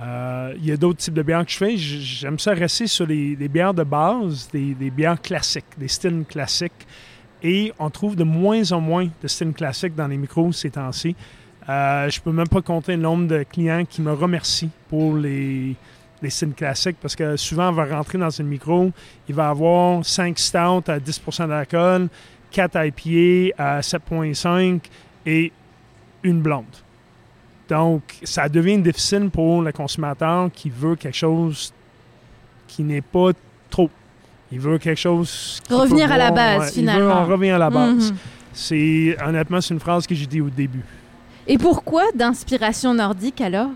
Euh, 0.00 0.54
il 0.56 0.66
y 0.66 0.72
a 0.72 0.76
d'autres 0.76 0.98
types 0.98 1.14
de 1.14 1.22
bières 1.22 1.44
que 1.44 1.52
je 1.52 1.56
fais. 1.56 1.76
J'aime 1.76 2.38
ça 2.38 2.52
rester 2.52 2.86
sur 2.86 3.06
les, 3.06 3.36
bières 3.48 3.74
de 3.74 3.84
base, 3.84 4.48
des, 4.52 4.90
bières 4.90 5.20
classiques, 5.20 5.64
des 5.78 5.88
styles 5.88 6.24
classiques. 6.28 6.86
Et 7.42 7.72
on 7.78 7.90
trouve 7.90 8.16
de 8.16 8.24
moins 8.24 8.72
en 8.72 8.80
moins 8.80 9.08
de 9.22 9.28
styles 9.28 9.52
classiques 9.52 9.94
dans 9.94 10.08
les 10.08 10.16
micros 10.16 10.52
ces 10.52 10.70
temps-ci. 10.70 11.14
Euh, 11.68 12.08
je 12.08 12.20
peux 12.20 12.32
même 12.32 12.48
pas 12.48 12.62
compter 12.62 12.96
le 12.96 13.02
nombre 13.02 13.26
de 13.26 13.42
clients 13.42 13.84
qui 13.84 14.00
me 14.00 14.12
remercient 14.12 14.70
pour 14.88 15.16
les, 15.16 15.74
les 16.22 16.30
styles 16.30 16.54
classiques 16.54 16.96
parce 17.00 17.16
que 17.16 17.36
souvent, 17.36 17.70
on 17.70 17.72
va 17.72 17.84
rentrer 17.86 18.18
dans 18.18 18.30
une 18.30 18.46
micro, 18.46 18.92
il 19.28 19.34
va 19.34 19.48
avoir 19.48 20.04
5 20.04 20.38
stouts 20.38 20.58
à 20.86 20.98
10% 20.98 21.48
d'alcool, 21.48 22.08
4 22.50 22.86
IPA 22.86 23.54
à 23.58 23.80
7,5 23.80 24.80
et 25.26 25.52
une 26.22 26.40
blonde. 26.40 26.64
Donc, 27.68 28.02
ça 28.22 28.48
devient 28.48 28.78
difficile 28.78 29.28
pour 29.30 29.62
le 29.62 29.72
consommateur 29.72 30.50
qui 30.52 30.70
veut 30.70 30.94
quelque 30.94 31.16
chose 31.16 31.72
qui 32.68 32.82
n'est 32.82 33.00
pas 33.00 33.30
trop. 33.70 33.90
Il 34.52 34.60
veut 34.60 34.78
quelque 34.78 34.98
chose. 34.98 35.60
Revenir 35.68 36.10
à 36.12 36.18
la 36.18 36.30
base, 36.30 36.72
finalement. 36.72 37.20
Il 37.22 37.26
veut 37.26 37.32
revenir 37.32 37.54
à 37.56 37.58
la 37.58 37.70
base. 37.70 38.14
C'est 38.52 39.16
honnêtement, 39.24 39.60
c'est 39.60 39.74
une 39.74 39.80
phrase 39.80 40.06
que 40.06 40.14
j'ai 40.14 40.26
dit 40.26 40.40
au 40.40 40.48
début. 40.48 40.84
Et 41.46 41.58
pourquoi 41.58 42.04
d'inspiration 42.14 42.94
nordique 42.94 43.40
alors? 43.40 43.70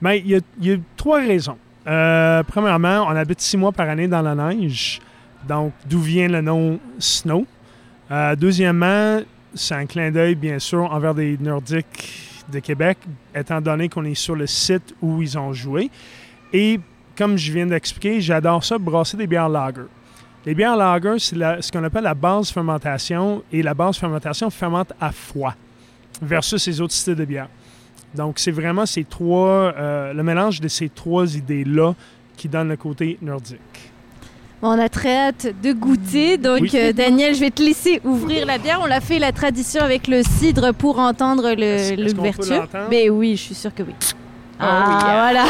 Bien, 0.00 0.14
il 0.14 0.42
y, 0.60 0.72
a 0.72 0.76
trois 0.96 1.18
raisons. 1.18 1.56
Euh, 1.86 2.42
premièrement, 2.44 3.06
on 3.08 3.16
habite 3.16 3.40
six 3.40 3.56
mois 3.56 3.72
par 3.72 3.88
année 3.88 4.06
dans 4.06 4.22
la 4.22 4.34
neige. 4.34 5.00
Donc, 5.48 5.72
d'où 5.88 6.00
vient 6.00 6.28
le 6.28 6.40
nom 6.40 6.78
Snow? 6.98 7.46
Euh, 8.10 8.36
deuxièmement, 8.36 9.20
c'est 9.54 9.74
un 9.74 9.86
clin 9.86 10.10
d'œil, 10.10 10.34
bien 10.34 10.58
sûr, 10.58 10.90
envers 10.92 11.14
des 11.14 11.36
Nordiques 11.38 12.27
de 12.50 12.58
Québec, 12.60 12.98
étant 13.34 13.60
donné 13.60 13.88
qu'on 13.88 14.04
est 14.04 14.14
sur 14.14 14.34
le 14.34 14.46
site 14.46 14.94
où 15.02 15.22
ils 15.22 15.38
ont 15.38 15.52
joué. 15.52 15.90
Et 16.52 16.80
comme 17.16 17.36
je 17.36 17.52
viens 17.52 17.66
d'expliquer, 17.66 18.20
j'adore 18.20 18.64
ça, 18.64 18.78
brasser 18.78 19.16
des 19.16 19.26
bières 19.26 19.48
lager. 19.48 19.82
Les 20.46 20.54
bières 20.54 20.76
lager, 20.76 21.18
c'est 21.18 21.36
ce 21.36 21.72
qu'on 21.72 21.84
appelle 21.84 22.04
la 22.04 22.14
base 22.14 22.50
fermentation, 22.50 23.42
et 23.52 23.62
la 23.62 23.74
base 23.74 23.98
fermentation 23.98 24.50
fermente 24.50 24.92
à 25.00 25.12
froid 25.12 25.54
versus 26.22 26.66
les 26.66 26.80
autres 26.80 26.94
styles 26.94 27.16
de 27.16 27.24
bière. 27.24 27.48
Donc, 28.14 28.38
c'est 28.38 28.50
vraiment 28.50 28.86
ces 28.86 29.04
trois, 29.04 29.74
euh, 29.76 30.12
le 30.14 30.22
mélange 30.22 30.60
de 30.60 30.68
ces 30.68 30.88
trois 30.88 31.36
idées-là 31.36 31.94
qui 32.36 32.48
donne 32.48 32.68
le 32.68 32.76
côté 32.76 33.18
nordique 33.20 33.92
on 34.62 34.78
a 34.78 34.88
très 34.88 35.16
hâte 35.16 35.46
de 35.62 35.72
goûter. 35.72 36.36
Donc, 36.36 36.74
euh, 36.74 36.92
Daniel, 36.92 37.34
je 37.34 37.40
vais 37.40 37.50
te 37.50 37.62
laisser 37.62 38.00
ouvrir 38.04 38.46
la 38.46 38.58
bière. 38.58 38.80
On 38.82 38.86
l'a 38.86 39.00
fait 39.00 39.18
la 39.18 39.32
tradition 39.32 39.82
avec 39.82 40.08
le 40.08 40.22
cidre 40.22 40.72
pour 40.72 40.98
entendre 40.98 41.54
l'ouverture. 41.96 42.66
Mais 42.90 43.08
oui, 43.08 43.36
je 43.36 43.42
suis 43.42 43.54
sûre 43.54 43.74
que 43.74 43.82
oui. 43.82 43.94
Ah, 44.60 44.84
oh, 44.84 45.04
voilà. 45.04 45.44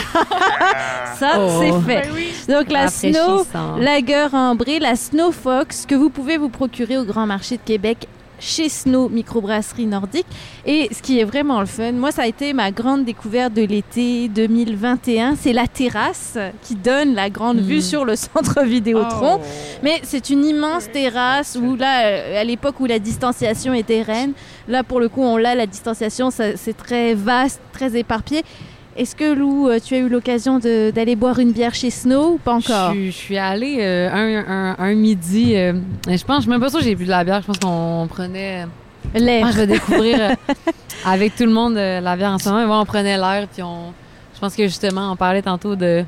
Ça, 1.14 1.38
oh. 1.38 1.60
c'est 1.60 1.80
fait. 1.86 2.08
Ben 2.46 2.56
Donc, 2.56 2.70
la 2.70 2.88
Snow 2.88 3.46
Lager 3.78 4.28
Ambré, 4.32 4.78
la 4.78 4.96
Snow 4.96 5.32
Fox, 5.32 5.86
que 5.86 5.94
vous 5.94 6.10
pouvez 6.10 6.36
vous 6.36 6.50
procurer 6.50 6.98
au 6.98 7.04
Grand 7.04 7.26
Marché 7.26 7.56
de 7.56 7.62
Québec 7.62 8.06
chez 8.38 8.68
Snow 8.68 9.08
Microbrasserie 9.08 9.86
Nordique. 9.86 10.26
Et 10.64 10.88
ce 10.92 11.02
qui 11.02 11.18
est 11.18 11.24
vraiment 11.24 11.60
le 11.60 11.66
fun, 11.66 11.92
moi, 11.92 12.12
ça 12.12 12.22
a 12.22 12.26
été 12.26 12.52
ma 12.52 12.70
grande 12.70 13.04
découverte 13.04 13.54
de 13.54 13.62
l'été 13.62 14.28
2021. 14.28 15.36
C'est 15.36 15.52
la 15.52 15.66
terrasse 15.66 16.38
qui 16.62 16.74
donne 16.74 17.14
la 17.14 17.30
grande 17.30 17.60
vue 17.60 17.78
mm. 17.78 17.82
sur 17.82 18.04
le 18.04 18.16
centre 18.16 18.62
Vidéotron. 18.62 19.40
Oh. 19.40 19.78
Mais 19.82 20.00
c'est 20.02 20.30
une 20.30 20.44
immense 20.44 20.90
terrasse 20.90 21.58
où 21.60 21.76
là, 21.76 22.06
euh, 22.06 22.40
à 22.40 22.44
l'époque 22.44 22.80
où 22.80 22.86
la 22.86 22.98
distanciation 22.98 23.74
était 23.74 24.02
reine, 24.02 24.32
là, 24.68 24.84
pour 24.84 25.00
le 25.00 25.08
coup, 25.08 25.22
on 25.22 25.36
l'a, 25.36 25.54
la 25.54 25.66
distanciation, 25.66 26.30
c'est 26.30 26.76
très 26.76 27.14
vaste, 27.14 27.60
très 27.72 27.96
éparpillé. 27.98 28.42
Est-ce 28.98 29.14
que 29.14 29.32
Lou, 29.32 29.68
euh, 29.68 29.78
tu 29.78 29.94
as 29.94 29.98
eu 29.98 30.08
l'occasion 30.08 30.58
d'aller 30.58 31.14
boire 31.14 31.38
une 31.38 31.52
bière 31.52 31.72
chez 31.72 31.88
Snow 31.88 32.32
ou 32.32 32.38
pas 32.38 32.54
encore? 32.54 32.94
Je, 32.94 33.10
suis 33.10 33.38
allée 33.38 33.76
euh, 33.78 34.10
un, 34.12 34.74
un, 34.76 34.94
midi. 34.96 35.54
Euh, 35.54 35.74
je 36.08 36.24
pense, 36.24 36.38
je 36.38 36.42
suis 36.42 36.50
même 36.50 36.60
pas 36.60 36.68
sûre 36.68 36.80
que 36.80 36.84
j'ai 36.84 36.96
bu 36.96 37.04
de 37.04 37.10
la 37.10 37.22
bière. 37.22 37.40
Je 37.40 37.46
pense 37.46 37.60
qu'on 37.60 38.08
prenait. 38.08 38.66
L'air. 39.14 39.52
je 39.52 39.58
vais 39.58 39.66
découvrir 39.68 40.34
avec 41.06 41.36
tout 41.36 41.44
le 41.44 41.52
monde 41.52 41.74
la 41.74 42.16
bière 42.16 42.32
en 42.32 42.38
ce 42.38 42.48
moment. 42.48 42.80
on 42.80 42.84
prenait 42.84 43.16
l'air. 43.16 43.46
Puis 43.52 43.62
on. 43.62 43.92
Je 44.34 44.40
pense 44.40 44.56
que 44.56 44.64
justement, 44.64 45.12
on 45.12 45.16
parlait 45.16 45.42
tantôt 45.42 45.76
de 45.76 46.04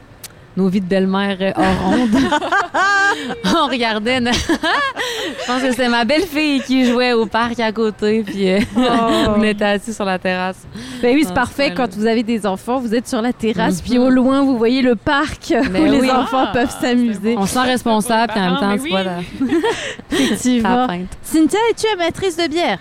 nos 0.56 0.68
vies 0.68 0.80
de 0.80 0.86
belle-mère 0.86 1.36
euh, 1.40 1.52
hors 1.56 1.90
ronde. 1.90 2.10
on 3.56 3.66
regardait. 3.68 4.20
je 4.20 5.46
pense 5.46 5.62
que 5.62 5.70
c'était 5.70 5.88
ma 5.88 6.04
belle-fille 6.04 6.62
qui 6.62 6.84
jouait 6.86 7.12
au 7.12 7.26
parc 7.26 7.60
à 7.60 7.72
côté, 7.72 8.22
puis 8.22 8.50
euh, 8.50 8.60
oh. 8.76 9.34
on 9.36 9.42
était 9.42 9.64
assis 9.64 9.94
sur 9.94 10.04
la 10.04 10.18
terrasse. 10.18 10.66
Ben 11.02 11.14
oui, 11.14 11.24
c'est 11.26 11.34
parfait. 11.34 11.72
Quand 11.74 11.94
vous 11.94 12.06
avez 12.06 12.22
des 12.22 12.46
enfants, 12.46 12.78
vous 12.78 12.94
êtes 12.94 13.08
sur 13.08 13.22
la 13.22 13.32
terrasse, 13.32 13.80
puis 13.80 13.98
au 13.98 14.10
loin, 14.10 14.42
vous 14.42 14.58
voyez 14.58 14.82
le 14.82 14.96
parc 14.96 15.54
où 15.74 15.84
les 15.84 16.10
enfants 16.10 16.46
ah, 16.48 16.52
peuvent 16.52 16.76
s'amuser. 16.80 17.36
On 17.38 17.46
se 17.46 17.54
sent 17.54 17.60
responsable, 17.60 18.32
puis 18.32 18.42
en 18.42 18.50
même 18.50 18.60
temps, 18.60 18.82
c'est 18.82 18.90
pas 18.90 19.04
Effectivement. 20.12 20.86
Cynthia, 21.22 21.58
es-tu 21.70 21.86
amatrice 21.94 22.36
de 22.36 22.48
bière? 22.48 22.78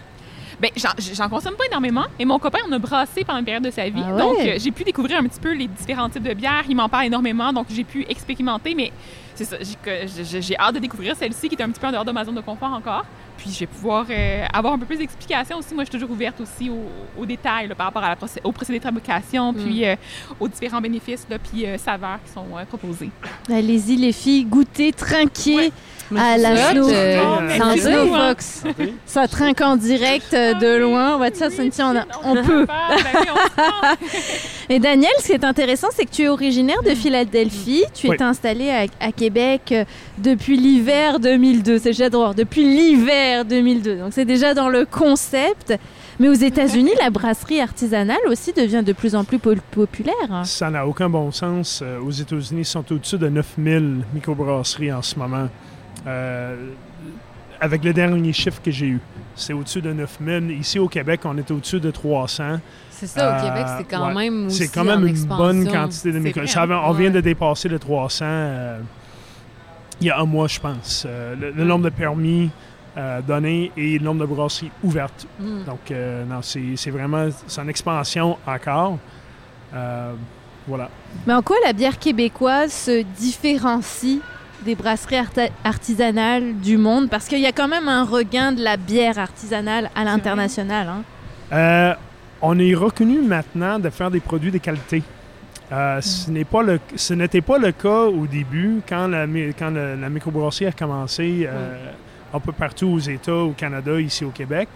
Ben, 0.60 0.72
j'en 0.76 1.30
consomme 1.30 1.56
pas 1.56 1.66
énormément, 1.68 2.06
et 2.18 2.26
mon 2.26 2.38
copain 2.38 2.60
en 2.68 2.72
a 2.74 2.80
brassé 2.80 3.24
pendant 3.24 3.40
une 3.40 3.46
période 3.46 3.64
de 3.64 3.72
sa 3.72 3.88
vie. 3.88 4.04
Ah 4.04 4.18
donc, 4.18 4.38
euh, 4.40 4.56
j'ai 4.58 4.72
pu 4.72 4.84
découvrir 4.84 5.20
un 5.20 5.24
petit 5.24 5.40
peu 5.40 5.54
les 5.54 5.68
différents 5.68 6.10
types 6.10 6.24
de 6.24 6.34
bières. 6.34 6.66
Il 6.68 6.76
m'en 6.76 6.90
parle 6.90 7.06
énormément, 7.06 7.54
donc 7.54 7.68
j'ai 7.70 7.86
pu 7.86 8.06
expérimenter, 8.10 8.76
mais 8.76 8.92
c'est 9.36 9.46
ça. 9.46 9.56
J'ai 9.62 10.58
hâte 10.58 10.76
de 10.76 10.80
découvrir 10.80 11.16
celle-ci 11.16 11.48
qui 11.48 11.56
est 11.56 11.62
un 11.62 11.70
petit 11.70 11.80
peu 11.80 11.88
en 11.88 11.92
dehors 11.92 12.04
de 12.04 12.12
ma 12.12 12.26
zone 12.26 12.36
de 12.36 12.42
confort 12.42 12.74
encore. 12.74 13.06
Puis, 13.38 13.52
je 13.54 13.60
vais 13.60 13.68
pouvoir 13.68 14.06
euh, 14.10 14.46
avoir 14.52 14.74
un 14.74 14.78
peu 14.78 14.86
plus 14.86 14.98
d'explications 14.98 15.60
aussi. 15.60 15.74
Moi, 15.74 15.86
je 15.86 15.90
suis 15.92 15.98
toujours 15.98 16.12
ouverte 16.14 16.42
aussi 16.42 16.70
aux, 16.70 17.26
détails 17.26 17.70
par 17.70 17.86
rapport 17.86 18.04
à 18.04 18.10
la 18.10 18.18
au 18.44 18.52
procédé 18.52 18.80
de 18.80 18.84
fabrication, 18.84 19.54
mm. 19.54 19.56
puis 19.56 19.86
euh, 19.86 19.96
aux 20.42 20.50
différents 20.50 20.82
bénéfices, 20.82 21.26
là, 21.30 21.38
puis 21.40 21.66
saveurs 21.78 22.20
qui 22.26 22.34
sont 22.34 22.48
proposés. 22.68 23.12
Allez-y, 23.50 23.96
les 23.96 24.12
filles, 24.12 24.44
goûtez, 24.44 24.92
trinquez 24.92 25.72
à 26.18 26.38
la 26.38 26.72
Snow, 26.72 26.90
euh, 26.90 28.30
Fox. 28.30 28.64
Ça 29.06 29.28
trinque 29.28 29.62
en 29.62 29.76
direct 29.76 30.34
euh, 30.34 30.54
de 30.54 30.78
loin. 30.78 31.16
On 31.16 31.20
va 31.20 31.30
dire, 31.30 31.52
Cynthia, 31.52 32.06
on, 32.24 32.32
on 32.32 32.44
peut. 32.44 32.66
Et 34.70 34.80
Daniel, 34.80 35.12
ce 35.20 35.28
qui 35.28 35.32
est 35.34 35.44
intéressant, 35.44 35.88
c'est 35.92 36.06
que 36.06 36.12
tu 36.12 36.24
es 36.24 36.28
originaire 36.30 36.82
de 36.84 36.92
Philadelphie. 36.92 37.84
Tu 37.94 38.08
es 38.08 38.22
installé 38.22 38.88
à, 39.00 39.12
Québec 39.12 39.72
euh, 39.72 39.86
depuis 40.18 40.58
l'hiver 40.58 41.20
2002. 41.20 41.80
C'est 41.80 41.90
déjà 41.90 42.10
drôle. 42.10 42.36
Depuis 42.36 42.64
l'hiver 42.64 43.46
2002. 43.46 43.98
Donc, 43.98 44.14
c'est 44.14 44.26
déjà 44.26 44.54
dans 44.54 44.70
le 44.70 44.86
concept. 44.86 45.74
Mais 46.20 46.28
aux 46.28 46.34
États-Unis, 46.34 46.92
la 47.00 47.10
brasserie 47.10 47.62
artisanale 47.62 48.18
aussi 48.28 48.52
devient 48.52 48.84
de 48.86 48.92
plus 48.92 49.16
en 49.16 49.24
plus 49.24 49.40
populaire. 49.40 50.42
Ça 50.44 50.70
n'a 50.70 50.86
aucun 50.86 51.10
bon 51.10 51.32
sens. 51.32 51.82
Aux 52.06 52.12
États-Unis, 52.12 52.62
ils 52.62 52.66
sont 52.66 52.92
au-dessus 52.92 53.18
de 53.18 53.30
9000 53.30 54.02
microbrasseries 54.14 54.92
en 54.92 55.02
ce 55.02 55.18
moment. 55.18 55.48
Euh, 56.08 56.56
avec 57.62 57.84
le 57.84 57.92
dernier 57.92 58.32
chiffre 58.32 58.62
que 58.62 58.72
j'ai 58.72 58.88
eu. 58.88 59.02
C'est 59.36 59.52
au-dessus 59.52 59.82
de 59.82 59.92
9000. 59.92 60.52
Ici 60.52 60.80
au 60.80 60.88
Québec, 60.88 61.22
on 61.26 61.38
est 61.38 61.52
au-dessus 61.52 61.80
de 61.80 61.92
300. 61.92 62.60
C'est 62.90 63.08
ça, 63.08 63.38
au 63.38 63.46
Québec, 63.46 63.66
c'est 63.78 63.84
quand 63.84 64.14
même 64.14 64.48
aussi 64.48 64.58
C'est 64.58 64.74
quand 64.74 64.86
même 64.86 65.06
une 65.06 65.26
bonne 65.26 65.70
quantité 65.70 66.12
de 66.12 66.20
micro. 66.20 66.42
on 66.42 66.92
vient 66.94 67.10
de 67.10 67.22
dépasser 67.22 67.68
le 67.68 67.80
300 67.80 68.26
euh, 68.26 68.80
il 70.02 70.08
y 70.08 70.10
a 70.10 70.20
un 70.20 70.26
mois, 70.26 70.48
je 70.48 70.60
pense. 70.62 71.06
Euh, 71.06 71.36
le, 71.36 71.64
nombre 71.66 71.86
de 71.86 71.90
permis 71.90 72.50
donnés 73.28 73.72
et 73.78 73.98
le 73.98 74.04
nombre 74.04 74.22
de 74.22 74.26
brasseries 74.26 74.72
ouvertes. 74.84 75.28
Mm. 75.40 75.64
Donc, 75.66 75.94
non, 76.30 76.42
c'est 76.42 76.92
vraiment 76.92 77.28
c'est 77.48 77.62
une 77.62 77.70
expansion 77.70 78.38
encore. 78.48 78.98
voilà. 80.66 80.90
Mais 81.28 81.34
en 81.34 81.42
quoi 81.42 81.58
la 81.66 81.74
bière 81.74 82.00
québécoise 82.00 82.72
se 82.72 83.04
différencie 83.18 84.20
des 84.66 84.76
brasseries 84.76 85.18
artisanales 85.64 86.56
du 86.56 86.78
monde? 86.78 87.10
Parce 87.10 87.28
qu'il 87.28 87.40
y 87.40 87.46
a 87.46 87.52
quand 87.52 87.68
même 87.68 87.88
un 87.88 88.04
regain 88.04 88.52
de 88.52 88.64
la 88.64 88.78
bière 88.78 89.18
artisanale 89.20 89.90
à 89.96 90.04
l'international. 90.04 90.88
Hein? 90.88 91.04
Euh, 91.52 91.94
on 92.42 92.58
est 92.60 92.74
reconnu 92.74 93.22
maintenant 93.22 93.80
de 93.80 93.90
faire 93.90 94.12
des 94.12 94.20
produits 94.20 94.52
de 94.52 94.58
qualité. 94.58 95.04
Euh, 95.72 96.02
ce 96.02 96.32
n'est 96.32 96.46
pas 96.46 96.64
le, 96.64 96.80
ce 96.96 97.14
n'était 97.14 97.42
pas 97.42 97.58
le 97.58 97.72
cas 97.72 98.06
au 98.06 98.26
début 98.26 98.82
quand 98.88 99.08
la, 99.08 99.28
quand 99.58 99.70
la 99.70 100.10
microbrasserie 100.10 100.66
a 100.66 100.72
commencé 100.72 101.48
euh, 101.48 101.92
un 102.34 102.40
peu 102.40 102.52
partout 102.52 102.88
aux 102.88 103.00
États, 103.00 103.36
au 103.36 103.52
Canada, 103.52 104.00
ici 104.00 104.26
au 104.26 104.32
Québec. 104.32 104.68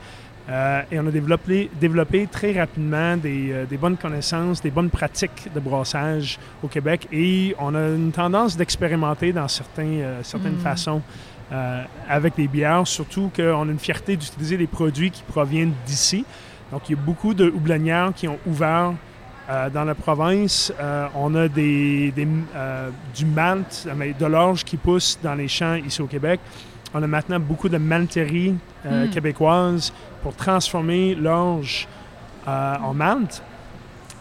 Euh, 0.49 0.81
et 0.91 0.99
on 0.99 1.07
a 1.07 1.11
développé, 1.11 1.69
développé 1.79 2.27
très 2.27 2.51
rapidement 2.59 3.15
des, 3.15 3.51
euh, 3.51 3.65
des, 3.65 3.77
bonnes 3.77 3.95
connaissances, 3.95 4.61
des 4.61 4.71
bonnes 4.71 4.89
pratiques 4.89 5.49
de 5.53 5.59
brassage 5.59 6.37
au 6.61 6.67
Québec. 6.67 7.07
Et 7.13 7.55
on 7.59 7.73
a 7.75 7.87
une 7.89 8.11
tendance 8.11 8.57
d'expérimenter 8.57 9.31
dans 9.31 9.47
certains, 9.47 9.83
euh, 9.83 10.19
certaines 10.23 10.57
mm. 10.57 10.61
façons 10.61 11.01
avec 12.09 12.35
les 12.35 12.47
bières, 12.47 12.87
surtout 12.87 13.29
qu'on 13.35 13.69
a 13.69 13.71
une 13.71 13.77
fierté 13.77 14.17
d'utiliser 14.17 14.57
des 14.57 14.65
produits 14.65 15.11
qui 15.11 15.21
proviennent 15.21 15.73
d'ici. 15.85 16.25
Donc, 16.71 16.89
il 16.89 16.95
y 16.95 16.99
a 16.99 17.01
beaucoup 17.01 17.35
de 17.35 17.47
houblonnières 17.47 18.11
qui 18.15 18.27
ont 18.27 18.39
ouvert 18.47 18.93
dans 19.71 19.83
la 19.83 19.93
province. 19.93 20.73
on 21.13 21.35
a 21.35 21.47
des, 21.47 22.09
des 22.09 22.27
du 23.13 23.25
malt, 23.25 23.87
de 23.87 24.25
l'orge 24.25 24.63
qui 24.63 24.77
pousse 24.77 25.19
dans 25.21 25.35
les 25.35 25.47
champs 25.47 25.75
ici 25.75 26.01
au 26.01 26.07
Québec. 26.07 26.39
On 26.93 27.01
a 27.01 27.07
maintenant 27.07 27.39
beaucoup 27.39 27.69
de 27.69 27.77
malteries 27.77 28.55
mm. 28.85 29.09
québécoises 29.09 29.93
pour 30.21 30.35
transformer 30.35 31.15
l'orge 31.15 31.87
euh, 32.47 32.75
en 32.81 32.93
malt. 32.93 33.41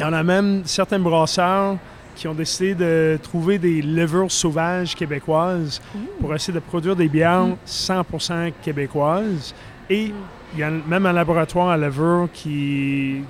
Et 0.01 0.05
on 0.05 0.13
a 0.13 0.23
même 0.23 0.63
certains 0.65 0.99
brasseurs 0.99 1.77
qui 2.15 2.29
ont 2.29 2.35
décidé 2.35 2.75
de 2.75 3.19
trouver 3.23 3.59
des 3.59 3.83
levures 3.83 4.31
sauvages 4.31 4.95
québécoises 4.95 5.81
pour 6.21 6.35
essayer 6.35 6.53
de 6.53 6.61
produire 6.61 6.95
des 6.95 7.09
bières 7.09 7.49
100% 7.67 8.53
québécoises. 8.63 9.55
Et 9.89 10.13
il 10.53 10.59
y 10.59 10.63
a 10.63 10.71
même 10.71 11.07
un 11.07 11.13
laboratoire 11.13 11.71
à 11.71 11.77
levure 11.77 12.29
qui, 12.33 13.23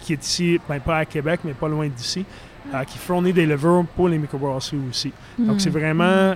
qui 0.00 0.12
est 0.12 0.24
ici, 0.24 0.60
ben, 0.68 0.80
pas 0.80 0.98
à 0.98 1.04
Québec, 1.04 1.40
mais 1.44 1.52
pas 1.52 1.68
loin 1.68 1.88
d'ici, 1.88 2.24
euh, 2.74 2.82
qui 2.84 2.98
fournit 2.98 3.32
des 3.32 3.46
levures 3.46 3.84
pour 3.94 4.08
les 4.08 4.18
microbrasseries 4.18 4.80
aussi. 4.90 5.12
Donc, 5.38 5.60
c'est 5.60 5.70
vraiment... 5.70 6.34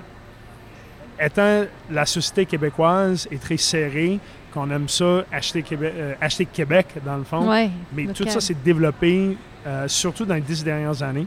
Étant 1.20 1.64
la 1.90 2.06
société 2.06 2.46
québécoise 2.46 3.26
est 3.30 3.42
très 3.42 3.56
serrée, 3.56 4.20
qu'on 4.52 4.70
aime 4.70 4.88
ça, 4.88 5.24
acheter 5.32 5.62
Québec, 5.62 5.92
euh, 5.96 6.14
acheter 6.20 6.46
Québec 6.46 6.86
dans 7.04 7.16
le 7.16 7.24
fond. 7.24 7.50
Mais 7.92 8.06
tout 8.06 8.26
ça 8.28 8.40
s'est 8.40 8.56
développé 8.64 9.36
euh, 9.66 9.88
surtout 9.88 10.24
dans 10.24 10.34
les 10.34 10.40
dix 10.40 10.62
dernières 10.62 11.02
années. 11.02 11.26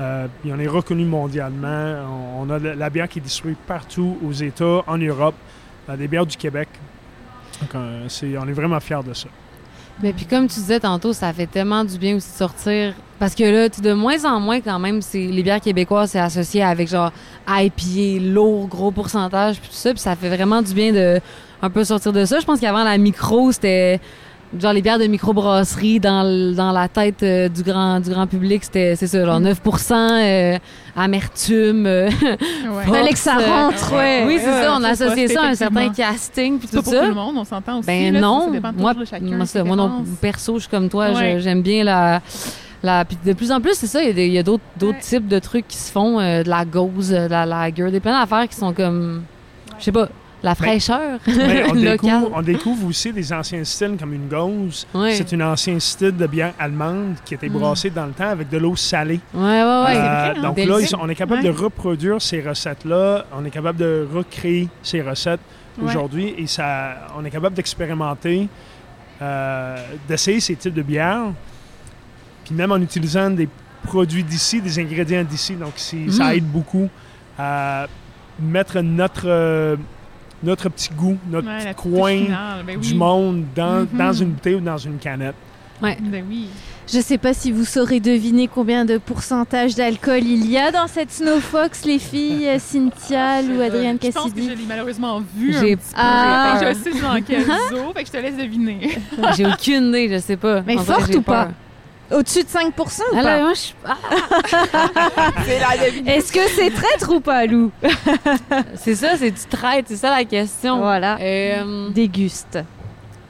Euh, 0.00 0.26
puis 0.40 0.50
on 0.52 0.58
est 0.58 0.66
reconnu 0.66 1.04
mondialement. 1.04 2.38
On, 2.38 2.48
a 2.48 2.58
la 2.58 2.90
bière 2.90 3.08
qui 3.08 3.18
est 3.18 3.22
distribuée 3.22 3.56
partout 3.66 4.18
aux 4.24 4.32
États, 4.32 4.82
en 4.86 4.96
Europe, 4.96 5.34
des 5.96 6.08
bières 6.08 6.26
du 6.26 6.36
Québec. 6.36 6.68
Donc, 7.60 7.70
on 7.74 8.48
est 8.48 8.52
vraiment 8.52 8.80
fiers 8.80 9.04
de 9.06 9.12
ça. 9.12 9.28
Mais 10.02 10.12
puis 10.12 10.24
comme 10.24 10.48
tu 10.48 10.60
disais 10.60 10.80
tantôt, 10.80 11.12
ça 11.12 11.32
fait 11.32 11.46
tellement 11.46 11.84
du 11.84 11.98
bien 11.98 12.16
aussi 12.16 12.30
de 12.32 12.36
sortir. 12.36 12.94
Parce 13.18 13.34
que 13.34 13.44
là, 13.44 13.68
de 13.68 13.92
moins 13.92 14.24
en 14.24 14.40
moins, 14.40 14.62
quand 14.62 14.78
même, 14.78 15.02
c'est 15.02 15.26
les 15.26 15.42
bières 15.42 15.60
québécoises, 15.60 16.12
c'est 16.12 16.18
associé 16.18 16.62
avec 16.62 16.88
genre 16.88 17.12
IPA, 17.46 18.22
lourd, 18.32 18.66
gros 18.66 18.90
pourcentage, 18.90 19.60
puis 19.60 19.68
tout 19.68 19.74
ça. 19.74 19.90
Puis 19.90 20.00
ça 20.00 20.16
fait 20.16 20.34
vraiment 20.34 20.62
du 20.62 20.72
bien 20.72 20.92
de 20.92 21.20
un 21.60 21.68
peu 21.68 21.84
sortir 21.84 22.12
de 22.14 22.24
ça. 22.24 22.40
Je 22.40 22.46
pense 22.46 22.60
qu'avant, 22.60 22.82
la 22.82 22.96
micro, 22.96 23.52
c'était 23.52 24.00
genre 24.58 24.72
les 24.72 24.82
bières 24.82 24.98
de 24.98 25.06
microbrasserie 25.06 26.00
dans, 26.00 26.54
dans 26.54 26.72
la 26.72 26.88
tête 26.88 27.22
euh, 27.22 27.48
du 27.48 27.62
grand 27.62 28.00
du 28.00 28.10
grand 28.10 28.26
public 28.26 28.64
c'était 28.64 28.96
c'est 28.96 29.06
ça 29.06 29.24
genre 29.24 29.38
9 29.38 29.60
mm. 29.64 29.92
euh, 29.92 30.58
amertume 30.96 31.86
euh, 31.86 32.10
fallait 32.86 33.12
que 33.12 33.18
ça 33.18 33.34
rentre 33.34 33.94
ouais. 33.94 34.24
oui 34.26 34.38
c'est 34.38 34.50
ça 34.50 34.74
on 34.76 34.82
a 34.82 34.88
associé 34.88 35.28
ça 35.28 35.42
à 35.42 35.46
un 35.46 35.54
certain 35.54 35.90
casting 35.90 36.58
puis 36.58 36.68
tout 36.68 36.82
pour 36.82 36.92
ça. 36.92 37.00
tout 37.00 37.08
le 37.08 37.14
monde 37.14 37.36
on 37.36 37.44
s'entend 37.44 37.78
aussi 37.78 37.86
ben 37.86 38.12
non 38.18 38.50
moi 38.76 38.94
moi, 39.64 39.76
non 39.76 40.04
perso 40.20 40.54
je 40.54 40.60
suis 40.60 40.68
comme 40.70 40.88
toi 40.88 41.38
j'aime 41.38 41.62
bien 41.62 41.84
la 41.84 42.20
la, 42.82 43.04
puis 43.04 43.18
de 43.22 43.34
plus 43.34 43.52
en 43.52 43.60
plus, 43.60 43.74
c'est 43.74 43.86
ça, 43.86 44.02
il 44.02 44.18
y 44.18 44.38
a, 44.38 44.42
d'autres, 44.42 44.64
d'autres 44.78 45.00
types 45.00 45.28
de 45.28 45.38
trucs 45.38 45.68
qui 45.68 45.76
se 45.76 45.92
font, 45.92 46.16
de 46.16 46.48
la 46.48 46.64
gauze, 46.64 47.10
de 47.10 47.28
la 47.28 47.44
lager, 47.44 47.90
des 47.90 48.00
plein 48.00 48.18
d'affaires 48.18 48.48
qui 48.48 48.56
sont 48.56 48.72
comme, 48.72 49.22
je 49.78 49.84
sais 49.84 49.92
pas, 49.92 50.08
la 50.42 50.54
fraîcheur 50.54 51.18
on, 51.26 51.74
découvre, 51.74 52.30
on, 52.34 52.42
découvre, 52.42 52.86
aussi 52.86 53.12
des 53.12 53.32
anciens 53.32 53.64
styles 53.64 53.96
comme 53.98 54.12
une 54.12 54.28
gauze. 54.28 54.86
C'est 55.12 55.34
un 55.34 55.52
ancien 55.52 55.78
style 55.78 56.16
de 56.16 56.26
bière 56.26 56.54
allemande 56.58 57.16
qui 57.24 57.34
était 57.34 57.48
mm. 57.48 57.52
brassée 57.52 57.90
dans 57.90 58.06
le 58.06 58.12
temps 58.12 58.28
avec 58.28 58.48
de 58.48 58.58
l'eau 58.58 58.76
salée. 58.76 59.20
Ouais, 59.34 59.42
ouais. 59.42 59.96
Euh, 59.96 60.42
donc 60.42 60.58
là, 60.58 60.76
on 61.00 61.08
est 61.08 61.14
capable 61.14 61.42
de 61.42 61.50
reproduire 61.50 62.20
ces 62.20 62.40
recettes-là. 62.40 63.26
On 63.36 63.44
est 63.44 63.50
capable 63.50 63.78
de 63.78 64.06
recréer 64.12 64.68
ces 64.82 65.02
recettes 65.02 65.40
aujourd'hui 65.82 66.34
et 66.36 66.46
ça, 66.46 67.08
on 67.16 67.24
est 67.24 67.30
capable 67.30 67.56
d'expérimenter, 67.56 68.48
euh, 69.22 69.76
d'essayer 70.08 70.40
ces 70.40 70.56
types 70.56 70.74
de 70.74 70.82
bières. 70.82 71.32
Puis 72.44 72.54
même 72.54 72.72
en 72.72 72.78
utilisant 72.78 73.30
des 73.30 73.48
produits 73.84 74.24
d'ici, 74.24 74.60
des 74.60 74.78
ingrédients 74.78 75.24
d'ici. 75.24 75.54
Donc 75.54 75.72
ça 75.76 75.96
mm. 75.96 76.36
aide 76.36 76.46
beaucoup 76.46 76.88
à 77.38 77.86
mettre 78.38 78.80
notre 78.80 79.76
notre 80.42 80.68
petit 80.68 80.90
goût, 80.90 81.18
notre 81.30 81.48
petit 81.48 81.74
coin 81.74 82.20
ben 82.64 82.78
du 82.78 82.94
monde 82.94 83.44
dans, 83.54 83.84
mm-hmm. 83.84 83.96
dans, 83.96 84.12
une 84.12 84.30
bouteille 84.30 84.54
ou 84.54 84.60
dans 84.60 84.78
une 84.78 84.98
canette. 84.98 85.34
Ouais. 85.82 85.96
Ben 86.00 86.24
oui. 86.28 86.48
Je 86.92 86.98
ne 86.98 87.02
sais 87.02 87.18
pas 87.18 87.32
si 87.32 87.52
vous 87.52 87.64
saurez 87.64 88.00
deviner 88.00 88.48
combien 88.48 88.84
de 88.84 88.98
pourcentage 88.98 89.76
d'alcool 89.76 90.24
il 90.24 90.50
y 90.50 90.58
a 90.58 90.72
dans 90.72 90.88
cette 90.88 91.12
Snowfox, 91.12 91.84
les 91.84 92.00
filles, 92.00 92.48
Cynthia 92.58 93.42
ou 93.42 93.60
Adrienne 93.60 93.98
Cassidy. 93.98 94.18
Je 94.18 94.22
pense 94.22 94.32
que 94.32 94.42
je 94.42 94.60
l'ai 94.60 94.66
malheureusement 94.66 95.22
vu 95.36 95.52
J'ai 95.52 95.78
ah. 95.94 96.60
Je 96.60 96.74
sais 96.74 97.00
dans 97.00 97.22
quel 97.24 97.44
zoo, 97.44 97.92
fait 97.94 98.02
que 98.02 98.06
je 98.08 98.12
te 98.12 98.16
laisse 98.16 98.36
deviner. 98.36 98.98
J'ai 99.36 99.46
aucune 99.46 99.88
idée, 99.88 100.08
je 100.10 100.18
sais 100.18 100.36
pas. 100.36 100.62
Mais 100.62 100.76
forte 100.78 101.14
ou 101.14 101.22
pas? 101.22 101.50
Au-dessus 102.10 102.42
de 102.42 102.48
5 102.48 102.74
ou 102.78 102.82
ah, 103.16 103.22
pas? 103.22 103.38
Moi, 103.38 103.52
je... 103.54 103.72
ah. 103.84 103.96
Est-ce 106.06 106.32
que 106.32 106.40
c'est 106.48 106.70
traître 106.70 107.12
ou 107.12 107.20
pas, 107.20 107.46
Lou? 107.46 107.70
c'est 108.74 108.96
ça, 108.96 109.16
c'est 109.16 109.30
du 109.30 109.44
traître, 109.48 109.88
c'est 109.88 109.96
ça 109.96 110.10
la 110.10 110.24
question. 110.24 110.78
Voilà. 110.78 111.18
Euh... 111.20 111.90
Déguste. 111.90 112.58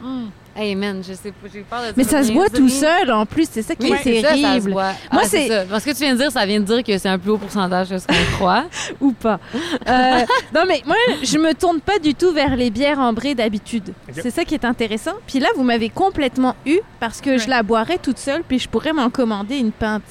Hmm. 0.01 0.29
Hey 0.61 0.75
man, 0.75 1.03
je 1.03 1.15
sais 1.15 1.31
pas, 1.33 1.49
j'ai 1.53 1.61
peur 1.61 1.81
de 1.81 1.85
dire 1.87 1.95
Mais 1.97 2.05
ça 2.05 2.23
se 2.23 2.31
boit 2.33 2.51
tout 2.51 2.69
seul 2.69 3.11
en 3.11 3.25
plus, 3.25 3.49
c'est 3.51 3.63
ça 3.63 3.75
qui 3.75 3.87
Oui, 3.91 3.93
est 3.93 4.03
c'est 4.03 4.21
ça, 4.21 4.29
ça 4.31 4.37
se 4.37 4.41
terrible. 4.43 4.71
voit. 4.73 4.93
Moi, 5.11 5.23
Ah, 5.25 5.27
c'est-. 5.27 5.67
Parce 5.71 5.85
que 5.85 5.91
tu 5.91 5.97
viens 6.05 6.13
de 6.13 6.19
dire, 6.19 6.31
ça 6.31 6.45
vient 6.45 6.61
de 6.61 6.65
dire 6.67 6.85
que 6.85 6.99
c'est 6.99 7.09
un 7.09 7.19
plus 7.19 7.31
haut 7.31 7.39
pourcentage 7.39 7.89
que 7.89 7.99
ce 7.99 8.07
qu'on 8.07 8.37
croit. 8.37 8.65
ou 9.01 9.13
pas. 9.13 9.41
Euh, 9.89 10.21
non, 10.55 10.63
mais 10.69 10.83
moi, 10.87 10.97
je 11.23 11.39
me 11.39 11.55
tourne 11.55 11.81
pas 11.81 11.99
du 11.99 12.15
tout 12.15 12.33
vers 12.33 12.57
les 12.57 12.71
bières 12.71 12.99
ambrées 12.99 13.35
d'habitude. 13.35 13.93
C'est 14.13 14.31
ça 14.31 14.45
qui 14.45 14.55
est 14.55 14.65
intéressant. 14.67 15.13
Puis 15.27 15.39
là, 15.39 15.49
vous 15.57 15.63
m'avez 15.63 15.89
complètement 15.89 16.55
eu 16.67 16.79
parce 17.01 17.21
que 17.23 17.39
je 17.39 17.49
la 17.49 17.63
boirais 17.63 17.99
toute 17.99 18.19
seule, 18.19 18.43
puis 18.47 18.59
je 18.59 18.69
pourrais 18.69 18.93
m'en 18.93 19.09
commander 19.09 19.57
une 19.57 19.73
pinte. 19.73 20.03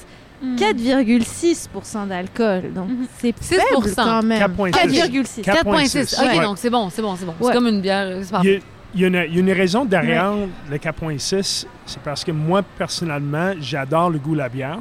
Mm. 0.42 0.56
4,6% 0.56 2.06
d'alcool. 2.08 2.72
Donc, 2.74 2.88
Mhm. 2.88 3.06
c'est 3.20 3.34
6 3.40 3.54
faible 3.56 3.94
quand 3.94 4.22
même. 4.22 4.38
4,6. 4.40 5.42
4,6. 5.42 5.42
4,6. 5.42 6.14
OK, 6.18 6.26
Ouais. 6.26 6.40
donc 6.42 6.56
c'est 6.58 6.70
bon, 6.70 6.88
c'est 6.90 7.02
bon, 7.02 7.14
c'est 7.16 7.26
bon. 7.26 7.34
Ouais. 7.38 7.48
C'est 7.48 7.52
comme 7.52 7.66
une 7.68 7.80
bière. 7.82 8.08
C'est 8.22 8.60
Il 8.94 9.00
y, 9.00 9.04
a, 9.04 9.08
une, 9.08 9.24
il 9.28 9.34
y 9.34 9.38
a 9.38 9.40
une 9.40 9.52
raison 9.52 9.84
derrière 9.84 10.32
le 10.70 10.76
4.6, 10.76 11.66
c'est 11.86 12.02
parce 12.02 12.24
que 12.24 12.32
moi, 12.32 12.62
personnellement, 12.62 13.52
j'adore 13.60 14.10
le 14.10 14.18
goût 14.18 14.32
de 14.34 14.38
la 14.38 14.48
bière. 14.48 14.78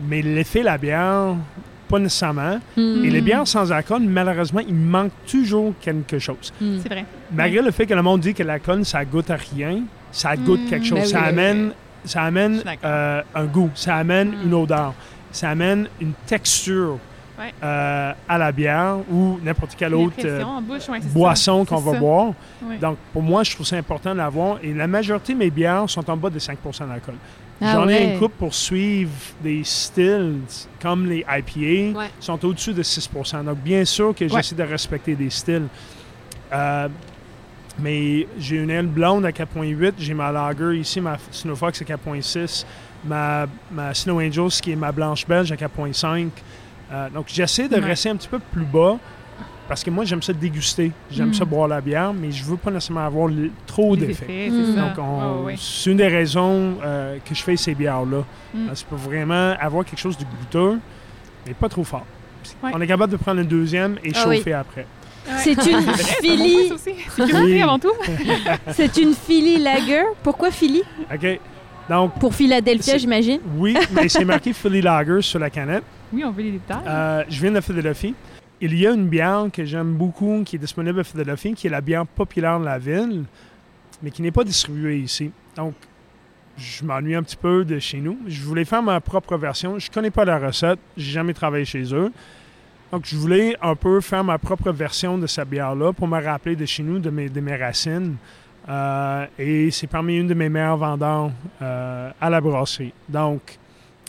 Mais 0.00 0.20
l'effet 0.22 0.60
de 0.60 0.66
la 0.66 0.78
bière, 0.78 1.34
pas 1.88 1.98
nécessairement. 1.98 2.58
Hmm. 2.76 3.04
Et 3.04 3.10
les 3.10 3.20
bières 3.20 3.46
sans 3.46 3.72
alcool, 3.72 4.02
malheureusement, 4.02 4.60
il 4.66 4.74
manque 4.74 5.12
toujours 5.30 5.72
quelque 5.80 6.18
chose. 6.18 6.52
Hmm. 6.60 6.78
C'est 6.82 6.88
vrai. 6.88 7.04
Malgré 7.32 7.62
le 7.62 7.70
fait 7.70 7.86
que 7.86 7.94
le 7.94 8.02
monde 8.02 8.20
dit 8.20 8.34
que 8.34 8.42
l'alcool, 8.42 8.84
ça 8.84 9.04
goûte 9.04 9.30
à 9.30 9.36
rien, 9.36 9.82
ça 10.12 10.36
goûte 10.36 10.60
Mm, 10.60 10.68
quelque 10.68 10.86
chose. 10.86 10.98
ben 10.98 11.06
ça, 11.06 11.20
amène, 11.22 11.72
ça 12.04 12.22
amène 12.22 12.62
euh, 12.84 13.22
un 13.34 13.44
goût, 13.44 13.70
ça 13.74 13.96
amène 13.96 14.34
une 14.44 14.54
odeur, 14.54 14.94
ça 15.30 15.50
amène 15.50 15.88
une 16.00 16.12
texture 16.26 16.98
Ouais. 17.38 17.52
euh, 17.62 18.12
à 18.28 18.38
la 18.38 18.50
bière 18.50 18.96
ou 19.10 19.38
n'importe 19.42 19.74
quelle 19.76 19.94
autre 19.94 20.16
euh, 20.24 20.42
bouche, 20.62 20.88
ouais, 20.88 21.00
boisson 21.00 21.64
qu'on 21.66 21.76
va 21.76 21.92
ça. 21.92 21.98
boire. 21.98 22.32
Donc, 22.80 22.96
pour 23.12 23.22
moi, 23.22 23.42
je 23.42 23.52
trouve 23.54 23.66
ça 23.66 23.76
important 23.76 24.12
de 24.12 24.18
l'avoir. 24.18 24.58
Et 24.62 24.72
la 24.72 24.86
majorité 24.86 25.34
de 25.34 25.38
mes 25.38 25.50
bières 25.50 25.88
sont 25.88 26.08
en 26.08 26.16
bas 26.16 26.30
de 26.30 26.38
5% 26.38 26.88
d'alcool. 26.88 27.16
Ah 27.60 27.72
J'en 27.72 27.88
ai 27.88 28.12
une 28.12 28.18
coupe 28.18 28.34
pour 28.34 28.54
suivre 28.54 29.10
des 29.42 29.64
styles 29.64 30.40
comme 30.80 31.06
les 31.06 31.24
IPA, 31.28 31.98
sont 32.20 32.44
au-dessus 32.44 32.74
de 32.74 32.82
6% 32.82 33.44
Donc, 33.44 33.58
bien 33.58 33.84
sûr 33.84 34.14
que 34.14 34.28
j'essaie 34.28 34.54
de 34.54 34.62
respecter 34.62 35.14
des 35.14 35.30
styles. 35.30 35.68
Euh, 36.52 36.88
mais 37.78 38.26
j'ai 38.38 38.56
une 38.56 38.70
aile 38.70 38.86
blonde 38.86 39.26
à 39.26 39.30
4.8, 39.30 39.94
j'ai 39.98 40.14
ma 40.14 40.32
lager 40.32 40.78
ici, 40.78 41.00
ma 41.00 41.18
Snowfox 41.30 41.82
à 41.82 41.84
4.6, 41.84 42.64
ma, 43.04 43.46
ma 43.70 43.92
Snow 43.92 44.20
Angels 44.20 44.60
qui 44.62 44.72
est 44.72 44.76
ma 44.76 44.92
blanche 44.92 45.26
belge 45.26 45.52
à 45.52 45.56
4.5. 45.56 46.28
Euh, 46.92 47.08
donc 47.10 47.26
j'essaie 47.28 47.68
de 47.68 47.74
Ouais. 47.76 47.80
rester 47.86 48.08
un 48.10 48.16
petit 48.16 48.28
peu 48.28 48.38
plus 48.38 48.64
bas 48.64 48.96
parce 49.68 49.82
que 49.82 49.90
moi 49.90 50.04
j'aime 50.04 50.22
ça 50.22 50.32
déguster, 50.32 50.92
j'aime 51.10 51.30
Mm. 51.30 51.34
ça 51.34 51.44
boire 51.44 51.66
la 51.66 51.80
bière, 51.80 52.12
mais 52.14 52.30
je 52.30 52.44
veux 52.44 52.56
pas 52.56 52.70
nécessairement 52.70 53.04
avoir 53.04 53.26
le- 53.26 53.50
trop 53.66 53.96
d'effets. 53.96 54.48
Mm. 54.50 54.64
c'est. 54.74 54.80
Donc, 54.96 55.58
c'est 55.58 55.90
une 55.90 55.96
des 55.96 56.06
raisons 56.08 56.76
euh, 56.84 57.18
que 57.24 57.34
je 57.34 57.42
fais 57.42 57.56
ces 57.56 57.74
bières-là. 57.74 58.22
Mm. 58.54 58.66
Parce 58.68 58.82
pour 58.84 58.98
vraiment 58.98 59.54
avoir 59.60 59.84
quelque 59.84 59.98
chose 59.98 60.16
de 60.16 60.24
goûteux, 60.24 60.78
mais 61.46 61.54
pas 61.54 61.68
trop 61.68 61.82
fort. 61.84 62.06
Ouais. 62.62 62.70
On 62.72 62.80
est 62.80 62.86
capable 62.86 63.10
de 63.12 63.16
prendre 63.16 63.40
une 63.40 63.48
deuxième 63.48 63.96
et 64.04 64.12
Ah 64.14 64.22
chauffer 64.22 64.52
après. 64.52 64.86
C'est 65.38 65.54
une 65.54 65.82
C'est 65.96 66.02
c'est 66.04 67.26
Philly, 67.26 67.60
avant 67.60 67.80
tout. 67.80 67.90
c'est 68.72 68.96
une 68.98 69.12
Philly 69.12 69.58
Lager. 69.58 70.04
Pourquoi 70.22 70.52
Philly? 70.52 70.82
OK. 71.12 71.40
Donc, 71.90 72.14
Pour 72.20 72.32
Philadelphia, 72.32 72.92
C'est- 72.92 72.98
j'imagine. 73.00 73.40
oui, 73.56 73.76
mais 73.92 74.08
c'est 74.08 74.24
marqué 74.24 74.52
Philly 74.52 74.80
Lager 74.82 75.22
sur 75.22 75.40
la 75.40 75.50
canette. 75.50 75.82
Euh, 76.86 77.24
je 77.28 77.40
viens 77.40 77.52
de 77.52 77.60
Philadelphie. 77.60 78.14
Il 78.60 78.74
y 78.78 78.86
a 78.86 78.92
une 78.92 79.08
bière 79.08 79.46
que 79.52 79.64
j'aime 79.64 79.94
beaucoup 79.94 80.42
qui 80.44 80.56
est 80.56 80.58
disponible 80.58 81.00
à 81.00 81.04
Philadelphie, 81.04 81.52
qui 81.54 81.66
est 81.66 81.70
la 81.70 81.82
bière 81.82 82.06
populaire 82.06 82.58
de 82.58 82.64
la 82.64 82.78
ville, 82.78 83.24
mais 84.02 84.10
qui 84.10 84.22
n'est 84.22 84.30
pas 84.30 84.44
distribuée 84.44 84.98
ici. 84.98 85.30
Donc, 85.56 85.74
je 86.56 86.84
m'ennuie 86.84 87.14
un 87.14 87.22
petit 87.22 87.36
peu 87.36 87.64
de 87.64 87.78
chez 87.78 87.98
nous. 87.98 88.18
Je 88.26 88.42
voulais 88.42 88.64
faire 88.64 88.82
ma 88.82 89.00
propre 89.00 89.36
version. 89.36 89.78
Je 89.78 89.90
connais 89.90 90.10
pas 90.10 90.24
la 90.24 90.38
recette. 90.38 90.78
J'ai 90.96 91.12
jamais 91.12 91.34
travaillé 91.34 91.66
chez 91.66 91.94
eux. 91.94 92.10
Donc, 92.92 93.04
je 93.04 93.16
voulais 93.16 93.56
un 93.60 93.74
peu 93.74 94.00
faire 94.00 94.24
ma 94.24 94.38
propre 94.38 94.70
version 94.70 95.18
de 95.18 95.26
cette 95.26 95.48
bière-là 95.48 95.92
pour 95.92 96.08
me 96.08 96.22
rappeler 96.22 96.56
de 96.56 96.64
chez 96.64 96.82
nous, 96.82 96.98
de 96.98 97.10
mes, 97.10 97.56
racines. 97.56 98.16
Euh, 98.68 99.26
et 99.38 99.70
c'est 99.70 99.86
parmi 99.86 100.16
une 100.16 100.28
de 100.28 100.34
mes 100.34 100.48
meilleurs 100.48 100.76
vendeurs 100.76 101.30
euh, 101.60 102.10
à 102.20 102.30
la 102.30 102.40
brasserie. 102.40 102.92
Donc, 103.08 103.58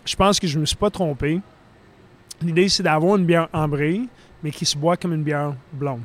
je 0.05 0.15
pense 0.15 0.39
que 0.39 0.47
je 0.47 0.55
ne 0.55 0.61
me 0.61 0.65
suis 0.65 0.77
pas 0.77 0.89
trompé. 0.89 1.41
L'idée, 2.41 2.69
c'est 2.69 2.83
d'avoir 2.83 3.15
une 3.17 3.25
bière 3.25 3.47
ambrée, 3.53 4.01
mais 4.43 4.51
qui 4.51 4.65
se 4.65 4.77
boit 4.77 4.97
comme 4.97 5.13
une 5.13 5.23
bière 5.23 5.53
blonde. 5.73 6.01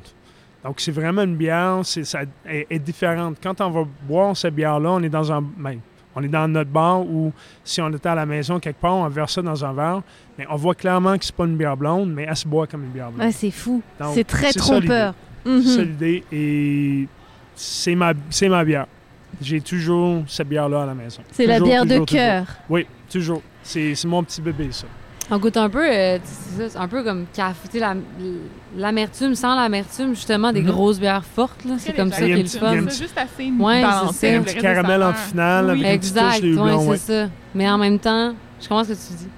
Donc, 0.65 0.81
c'est 0.81 0.93
vraiment 0.93 1.23
une 1.23 1.37
bière, 1.37 1.81
c'est, 1.83 2.05
ça 2.05 2.21
est, 2.47 2.67
est 2.71 2.79
différente. 2.79 3.37
Quand 3.43 3.61
on 3.61 3.71
va 3.71 3.83
boire 4.03 4.37
cette 4.37 4.55
bière-là, 4.55 4.91
on 4.93 5.03
est 5.03 5.09
dans 5.09 5.31
un. 5.33 5.43
ben, 5.43 5.79
on 6.15 6.23
est 6.23 6.29
dans 6.29 6.47
notre 6.47 6.71
bar 6.71 7.01
ou 7.01 7.33
si 7.65 7.81
on 7.81 7.89
était 7.91 8.11
à 8.11 8.15
la 8.15 8.27
maison 8.27 8.61
quelque 8.61 8.81
part, 8.81 8.93
on 8.95 9.09
verse 9.09 9.33
ça 9.33 9.41
dans 9.43 9.65
un 9.65 9.73
verre. 9.73 10.03
Mais 10.39 10.47
on 10.51 10.57
voit 10.57 10.75
clairement 10.75 11.17
que 11.17 11.25
c'est 11.25 11.35
pas 11.35 11.45
une 11.47 11.57
bière 11.57 11.77
blonde, 11.77 12.13
mais 12.13 12.27
elle 12.29 12.37
se 12.37 12.47
boit 12.47 12.67
comme 12.67 12.85
une 12.85 12.91
bière 12.91 13.11
blonde. 13.11 13.27
Ouais, 13.27 13.33
c'est 13.33 13.51
fou. 13.51 13.83
Donc, 13.99 14.11
C'est 14.15 14.25
très 14.25 14.53
c'est 14.53 14.59
ça, 14.61 14.79
trompeur. 14.79 15.15
C'est 15.45 15.51
Mhm. 15.51 15.63
ça 15.63 15.83
l'idée. 15.83 16.25
Et 16.31 17.09
c'est 17.57 17.95
ma, 17.95 18.13
c'est 18.31 18.49
ma 18.51 18.63
bière. 18.65 18.87
J'ai 19.41 19.61
toujours 19.63 20.23
cette 20.29 20.49
bière-là 20.49 20.83
à 20.83 20.87
la 20.87 20.95
maison. 20.95 21.23
C'est 21.33 21.47
la 21.47 21.59
bière 21.59 21.85
de 21.87 21.93
toujours, 21.95 22.07
cœur. 22.07 22.45
Oui, 22.69 22.87
toujours. 23.11 23.43
C'est, 23.63 23.95
c'est 23.95 24.07
mon 24.07 24.23
petit 24.23 24.43
bébé, 24.43 24.69
ça. 24.71 24.87
On 25.31 25.39
goûte 25.39 25.57
un 25.57 25.71
peu, 25.71 25.87
euh, 25.89 26.19
c'est 26.25 26.63
ça, 26.65 26.69
c'est 26.71 26.79
un 26.79 26.89
peu 26.89 27.03
comme 27.03 27.25
la- 27.81 27.95
l'amertume, 28.77 29.35
sans 29.35 29.55
l'amertume, 29.55 30.15
justement, 30.15 30.53
des 30.53 30.61
Mhm. 30.61 30.67
grosses 30.71 30.99
bières 31.01 31.25
fortes. 31.25 31.65
là. 31.65 31.75
C'est 31.79 31.95
comme 31.95 32.13
ça 32.13 32.21
Il 32.23 32.29
y 32.29 32.33
a 32.33 32.37
qui 32.37 32.43
un 32.43 32.45
est 32.45 32.55
le 32.75 32.81
fun. 32.83 32.91
C'est 32.91 33.03
juste 33.05 33.17
assez 33.19 33.51
Ouais, 33.59 33.83
balancé. 33.83 34.15
c'est 34.19 34.35
Un 34.37 34.43
petit 34.43 34.57
caramel 34.57 35.03
en 35.03 35.13
finale 35.15 35.65
Oui. 35.67 35.71
avec 35.71 35.81
une 35.95 35.99
petite 36.01 36.17
Exact, 36.17 36.41
touche 36.41 36.43
de 36.43 36.59
ouais, 36.59 36.97
c'est 36.97 37.13
ça. 37.25 37.29
Mais 37.55 37.71
en 37.71 37.79
même 37.79 37.99
temps, 37.99 38.35
je 38.61 38.69
comprends 38.69 38.85
ce 38.85 38.91
que 38.91 38.95
tu 38.95 39.15
dis. 39.17 39.29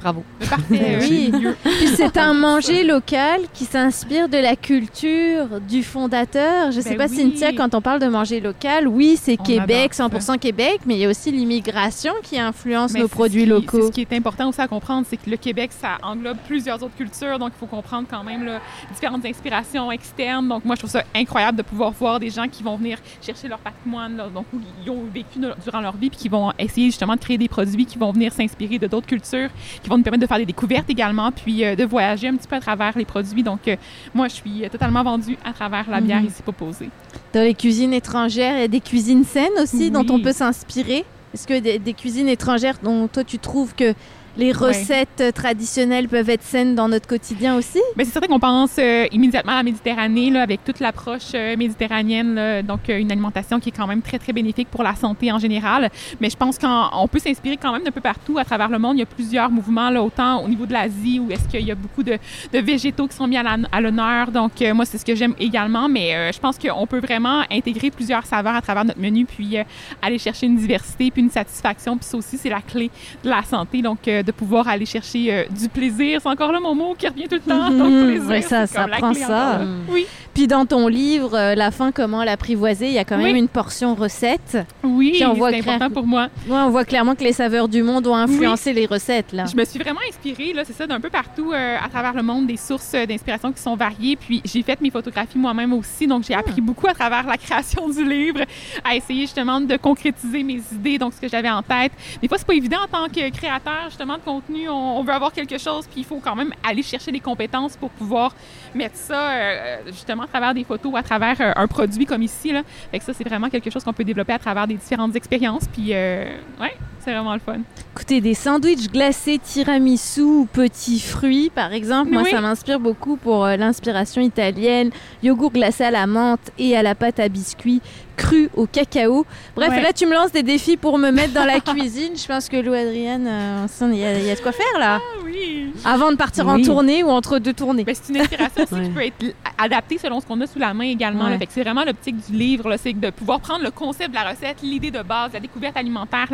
Bravo. 0.00 0.22
Mais 0.40 0.46
parfait. 0.46 0.98
Oui. 1.00 1.30
mieux. 1.32 1.56
Puis 1.62 1.88
c'est 1.96 2.16
un 2.16 2.32
manger 2.34 2.84
local 2.84 3.40
qui 3.52 3.64
s'inspire 3.64 4.28
de 4.28 4.36
la 4.38 4.54
culture 4.54 5.60
du 5.68 5.82
fondateur. 5.82 6.70
Je 6.72 6.80
sais 6.80 6.90
Ben 6.90 6.98
pas, 6.98 7.06
oui. 7.08 7.16
Cynthia, 7.16 7.52
quand 7.52 7.74
on 7.74 7.80
parle 7.80 8.00
de 8.00 8.06
manger 8.06 8.40
local, 8.40 8.86
oui, 8.88 9.18
c'est 9.20 9.36
Québec, 9.36 9.92
adore 9.98 10.20
100% 10.20 10.38
Québec, 10.38 10.80
mais 10.86 10.94
il 10.94 11.00
y 11.00 11.04
a 11.04 11.08
aussi 11.08 11.30
l'immigration 11.32 12.12
qui 12.22 12.38
influence 12.38 12.92
Mais 12.92 13.00
nos 13.00 13.08
produits 13.08 13.40
ce 13.40 13.44
qui- 13.46 13.50
locaux. 13.50 13.80
C'est 13.80 13.86
ce 13.88 13.92
qui 13.92 14.00
est 14.02 14.12
important 14.12 14.48
aussi 14.48 14.60
à 14.60 14.68
comprendre, 14.68 15.06
c'est 15.08 15.16
que 15.16 15.28
le 15.28 15.36
Québec, 15.36 15.70
ça 15.72 15.98
englobe 16.02 16.38
plusieurs 16.46 16.82
autres 16.82 16.96
cultures, 16.96 17.38
donc 17.38 17.52
il 17.56 17.58
faut 17.58 17.66
comprendre 17.66 18.06
quand 18.10 18.22
même 18.22 18.44
là, 18.44 18.60
différentes 18.94 19.24
inspirations 19.24 19.90
externes. 19.90 20.48
Donc 20.48 20.64
moi, 20.64 20.74
je 20.76 20.80
trouve 20.80 20.90
ça 20.90 21.02
incroyable 21.14 21.58
de 21.58 21.62
pouvoir 21.62 21.90
voir 21.92 22.20
des 22.20 22.30
gens 22.30 22.46
qui 22.48 22.62
vont 22.62 22.76
venir 22.76 22.98
chercher 23.20 23.48
leur 23.48 23.58
patrimoine, 23.58 24.16
là, 24.16 24.28
donc 24.32 24.46
où 24.54 24.58
ils 24.84 24.90
ont 24.90 25.02
vécu 25.12 25.38
durant 25.64 25.80
leur 25.80 25.96
vie, 25.96 26.10
puis 26.10 26.18
qui 26.18 26.28
vont 26.28 26.52
essayer 26.58 26.86
justement 26.86 27.14
de 27.14 27.20
créer 27.20 27.38
des 27.38 27.48
produits 27.48 27.84
qui 27.86 27.98
vont 27.98 28.12
venir 28.12 28.32
s'inspirer 28.32 28.78
de 28.78 28.86
d'autres 28.86 29.06
cultures, 29.06 29.48
qui 29.82 29.87
vont 29.88 29.96
nous 29.96 30.02
permettre 30.02 30.22
de 30.22 30.26
faire 30.26 30.38
des 30.38 30.46
découvertes 30.46 30.88
également, 30.90 31.30
puis 31.32 31.64
euh, 31.64 31.74
de 31.76 31.84
voyager 31.84 32.28
un 32.28 32.36
petit 32.36 32.46
peu 32.48 32.56
à 32.56 32.60
travers 32.60 32.96
les 32.96 33.04
produits. 33.04 33.42
Donc 33.42 33.66
euh, 33.68 33.76
moi, 34.14 34.28
je 34.28 34.34
suis 34.34 34.64
euh, 34.64 34.68
totalement 34.68 35.02
vendue 35.02 35.36
à 35.44 35.52
travers 35.52 35.88
la 35.90 36.00
bière 36.00 36.20
Mhm. 36.20 36.26
ici 36.28 36.42
proposée. 36.42 36.90
Dans 37.32 37.42
les 37.42 37.54
cuisines 37.54 37.92
étrangères, 37.92 38.56
il 38.56 38.60
y 38.60 38.64
a 38.64 38.68
des 38.68 38.80
cuisines 38.80 39.24
saines 39.24 39.48
aussi 39.62 39.76
Oui. 39.76 39.90
dont 39.90 40.06
on 40.10 40.20
peut 40.20 40.32
s'inspirer. 40.32 41.04
Est-ce 41.34 41.46
que 41.46 41.58
des, 41.58 41.78
des 41.78 41.92
cuisines 41.92 42.28
étrangères 42.28 42.76
dont 42.82 43.06
toi 43.08 43.22
tu 43.24 43.38
trouves 43.38 43.74
que 43.74 43.92
les 44.38 44.52
recettes 44.52 45.20
euh, 45.20 45.32
traditionnelles 45.32 46.08
peuvent 46.08 46.30
être 46.30 46.44
saines 46.44 46.76
dans 46.76 46.88
notre 46.88 47.08
quotidien 47.08 47.56
aussi? 47.56 47.80
Ben, 47.96 48.06
c'est 48.06 48.12
certain 48.12 48.28
qu'on 48.28 48.38
pense 48.38 48.76
euh, 48.78 49.06
immédiatement 49.10 49.52
à 49.52 49.56
la 49.56 49.62
Méditerranée, 49.64 50.30
là, 50.30 50.42
avec 50.42 50.64
toute 50.64 50.78
l'approche 50.78 51.32
euh, 51.34 51.56
méditerranéenne, 51.56 52.34
là, 52.34 52.62
donc 52.62 52.88
euh, 52.88 52.98
une 52.98 53.10
alimentation 53.10 53.58
qui 53.58 53.70
est 53.70 53.72
quand 53.72 53.88
même 53.88 54.00
très, 54.00 54.18
très 54.18 54.32
bénéfique 54.32 54.68
pour 54.68 54.84
la 54.84 54.94
santé 54.94 55.32
en 55.32 55.40
général. 55.40 55.90
Mais 56.20 56.30
je 56.30 56.36
pense 56.36 56.56
qu'on 56.56 57.08
peut 57.08 57.18
s'inspirer 57.18 57.56
quand 57.56 57.72
même 57.72 57.82
d'un 57.82 57.90
peu 57.90 58.00
partout 58.00 58.38
à 58.38 58.44
travers 58.44 58.68
le 58.68 58.78
monde. 58.78 58.96
Il 58.96 59.00
y 59.00 59.02
a 59.02 59.06
plusieurs 59.06 59.50
mouvements, 59.50 59.90
là, 59.90 60.02
autant 60.02 60.44
au 60.44 60.48
niveau 60.48 60.66
de 60.66 60.72
l'Asie, 60.72 61.18
où 61.18 61.32
est-ce 61.32 61.48
qu'il 61.48 61.66
y 61.66 61.72
a 61.72 61.74
beaucoup 61.74 62.04
de, 62.04 62.16
de 62.52 62.58
végétaux 62.60 63.08
qui 63.08 63.16
sont 63.16 63.26
mis 63.26 63.36
à 63.36 63.80
l'honneur. 63.80 64.30
Donc, 64.30 64.52
moi, 64.74 64.84
c'est 64.84 64.98
ce 64.98 65.04
que 65.04 65.16
j'aime 65.16 65.34
également. 65.40 65.88
Mais 65.88 66.32
je 66.32 66.38
pense 66.38 66.58
qu'on 66.58 66.86
peut 66.86 67.00
vraiment 67.00 67.42
intégrer 67.50 67.90
plusieurs 67.90 68.24
saveurs 68.24 68.54
à 68.54 68.62
travers 68.62 68.84
notre 68.84 69.00
menu, 69.00 69.24
puis 69.24 69.56
aller 70.00 70.18
chercher 70.18 70.46
une 70.46 70.56
diversité, 70.56 71.10
puis 71.10 71.22
une 71.22 71.30
satisfaction. 71.30 71.96
Puis 71.96 72.06
ça 72.06 72.16
aussi, 72.16 72.38
c'est 72.38 72.50
la 72.50 72.60
clé 72.60 72.90
de 73.24 73.28
la 73.28 73.42
santé. 73.42 73.82
Donc, 73.82 73.98
de 74.28 74.32
pouvoir 74.32 74.68
aller 74.68 74.84
chercher 74.86 75.32
euh, 75.32 75.44
du 75.50 75.68
plaisir. 75.70 76.20
C'est 76.22 76.28
encore 76.28 76.52
là 76.52 76.60
mon 76.60 76.74
mot 76.74 76.94
qui 76.96 77.08
revient 77.08 77.26
tout 77.28 77.36
le 77.36 77.40
temps. 77.40 77.70
Donc, 77.70 77.90
Mhm. 77.90 78.06
plaisir, 78.06 78.28
Ouais, 78.28 78.42
ça- 78.42 78.66
ça 78.66 78.86
prend 78.86 79.14
ça. 79.14 79.58
Mm. 79.58 79.78
Oui, 79.90 80.06
Puis 80.34 80.46
dans 80.46 80.66
ton 80.66 80.86
livre, 80.86 81.36
euh, 81.36 81.54
La 81.56 81.72
fin, 81.72 81.90
comment 81.90 82.22
l'apprivoiser, 82.22 82.86
il 82.86 82.92
y 82.92 82.98
a 82.98 83.04
quand 83.04 83.16
même 83.16 83.32
Oui. 83.32 83.38
une 83.40 83.48
portion 83.48 83.96
recette. 83.96 84.56
oui, 84.84 85.14
c'est 85.18 85.24
important 85.24 85.60
clair- 85.78 85.90
pour 85.90 86.06
moi. 86.06 86.28
Ouais, 86.46 86.56
on 86.58 86.70
voit 86.70 86.84
clairement 86.84 87.16
que 87.16 87.24
les 87.24 87.32
saveurs 87.32 87.66
du 87.66 87.82
monde 87.82 88.06
ont 88.06 88.14
influencé 88.14 88.72
les 88.72 88.86
recettes. 88.86 89.32
Là. 89.32 89.46
Je 89.50 89.56
me 89.56 89.64
suis 89.64 89.80
vraiment 89.80 89.98
inspirée, 90.08 90.52
là, 90.52 90.62
c'est 90.64 90.74
ça, 90.74 90.86
d'un 90.86 91.00
peu 91.00 91.10
partout 91.10 91.50
euh, 91.52 91.76
à 91.84 91.88
travers 91.88 92.12
le 92.14 92.22
monde, 92.22 92.46
des 92.46 92.56
sources 92.56 92.92
euh, 92.94 93.04
d'inspiration 93.06 93.50
qui 93.50 93.60
sont 93.60 93.74
variées. 93.74 94.14
Puis 94.16 94.40
j'ai 94.44 94.62
fait 94.62 94.80
mes 94.80 94.90
photographies 94.90 95.38
moi-même 95.38 95.72
aussi, 95.72 96.06
donc 96.06 96.22
j'ai 96.22 96.34
appris 96.34 96.60
beaucoup 96.60 96.86
à 96.86 96.94
travers 96.94 97.26
la 97.26 97.36
création 97.36 97.88
du 97.88 98.04
livre, 98.08 98.42
à 98.84 98.94
essayer 98.94 99.22
justement 99.22 99.60
de 99.60 99.76
concrétiser 99.76 100.44
mes 100.44 100.60
idées, 100.72 100.98
donc 100.98 101.14
ce 101.14 101.20
que 101.20 101.28
j'avais 101.28 101.50
en 101.50 101.62
tête. 101.62 101.90
Des 102.22 102.28
fois, 102.28 102.38
c'est 102.38 102.46
pas 102.46 102.54
évident 102.54 102.78
en 102.84 102.86
tant 102.86 103.08
que 103.08 103.28
créateur, 103.30 103.86
justement 103.88 104.07
de 104.16 104.22
contenu, 104.22 104.68
on, 104.68 105.02
veut 105.02 105.12
avoir 105.12 105.32
quelque 105.32 105.58
chose, 105.58 105.86
puis 105.86 106.00
il 106.00 106.04
faut 106.04 106.20
quand 106.22 106.34
même 106.34 106.52
aller 106.68 106.82
chercher 106.82 107.12
des 107.12 107.20
compétences 107.20 107.76
pour 107.76 107.90
pouvoir 107.90 108.34
mettre 108.74 108.96
ça 108.96 109.30
euh, 109.30 109.76
justement 109.86 110.24
à 110.24 110.26
travers 110.26 110.54
des 110.54 110.64
photos, 110.64 110.94
à 110.96 111.02
travers 111.02 111.40
euh, 111.40 111.52
un 111.54 111.66
produit 111.66 112.06
comme 112.06 112.22
ici. 112.22 112.52
Là. 112.52 112.62
Fait 112.90 112.98
que 112.98 113.04
ça, 113.04 113.12
c'est 113.12 113.24
vraiment 113.24 113.48
quelque 113.48 113.70
chose 113.70 113.84
qu'on 113.84 113.92
peut 113.92 114.04
développer 114.04 114.32
à 114.32 114.38
travers 114.38 114.66
des 114.66 114.74
différentes 114.74 115.14
expériences. 115.16 115.66
Puis, 115.72 115.88
euh, 115.92 116.24
ouais, 116.60 116.76
c'est 117.00 117.12
vraiment 117.12 117.34
le 117.34 117.40
fun. 117.40 117.58
Écoutez, 117.94 118.20
des 118.20 118.34
sandwichs 118.34 118.90
glacés 118.90 119.38
tiramisu 119.38 120.22
ou 120.22 120.48
petits 120.50 121.00
fruits, 121.00 121.50
par 121.50 121.72
exemple, 121.72 122.12
moi, 122.12 122.24
ça 122.24 122.40
m'inspire 122.40 122.80
beaucoup 122.80 123.16
pour 123.16 123.46
l'inspiration 123.46 124.22
italienne. 124.22 124.90
Yogourt 125.22 125.52
glacé 125.52 125.84
à 125.84 125.90
la 125.90 126.06
menthe 126.06 126.50
et 126.58 126.76
à 126.76 126.82
la 126.82 126.94
pâte 126.94 127.20
à 127.20 127.28
biscuits 127.28 127.82
cru 128.18 128.50
au 128.54 128.66
cacao. 128.66 129.24
Bref, 129.56 129.70
là, 129.82 129.92
tu 129.94 130.04
me 130.06 130.12
lances 130.12 130.32
des 130.32 130.42
défis 130.42 130.76
pour 130.76 130.98
me 130.98 131.10
mettre 131.10 131.32
dans 131.32 131.44
la 131.44 131.60
cuisine. 131.72 132.12
Je 132.14 132.26
pense 132.26 132.48
que 132.48 132.56
Lou 132.56 132.74
Adrienne, 132.74 133.26
euh, 133.26 133.66
il 133.92 133.96
y, 133.96 134.30
a 134.30 134.34
de 134.34 134.40
quoi 134.40 134.52
faire 134.52 134.78
là. 134.78 135.00
Ah, 135.00 135.20
oui. 135.24 135.72
Avant 135.84 136.10
de 136.10 136.16
partir 136.16 136.46
en 136.48 136.60
tournée 136.60 137.02
ou 137.02 137.08
entre 137.08 137.38
deux 137.38 137.52
tournées. 137.52 137.84
Ben, 137.84 137.94
c'est 137.94 138.12
une 138.12 138.20
inspiration 138.20 138.64
aussi 138.64 138.82
qui 138.82 138.90
peut 138.90 139.04
être 139.04 139.36
adaptée 139.56 139.98
selon 139.98 140.20
ce 140.20 140.26
qu'on 140.26 140.40
a 140.40 140.46
sous 140.46 140.58
la 140.58 140.74
main 140.74 140.84
également. 140.84 141.28
c'est 141.48 141.62
vraiment 141.62 141.84
l'optique 141.84 142.16
du 142.28 142.36
livre, 142.36 142.76
c'est 142.76 142.92
de 142.92 143.10
pouvoir 143.10 143.40
prendre 143.40 143.64
le 143.64 143.70
concept 143.70 144.10
de 144.10 144.14
la 144.14 144.30
recette, 144.30 144.58
l'idée 144.62 144.90
de 144.90 145.02
base, 145.02 145.32
la 145.32 145.40
découverte 145.40 145.76
alimentaire, 145.76 146.26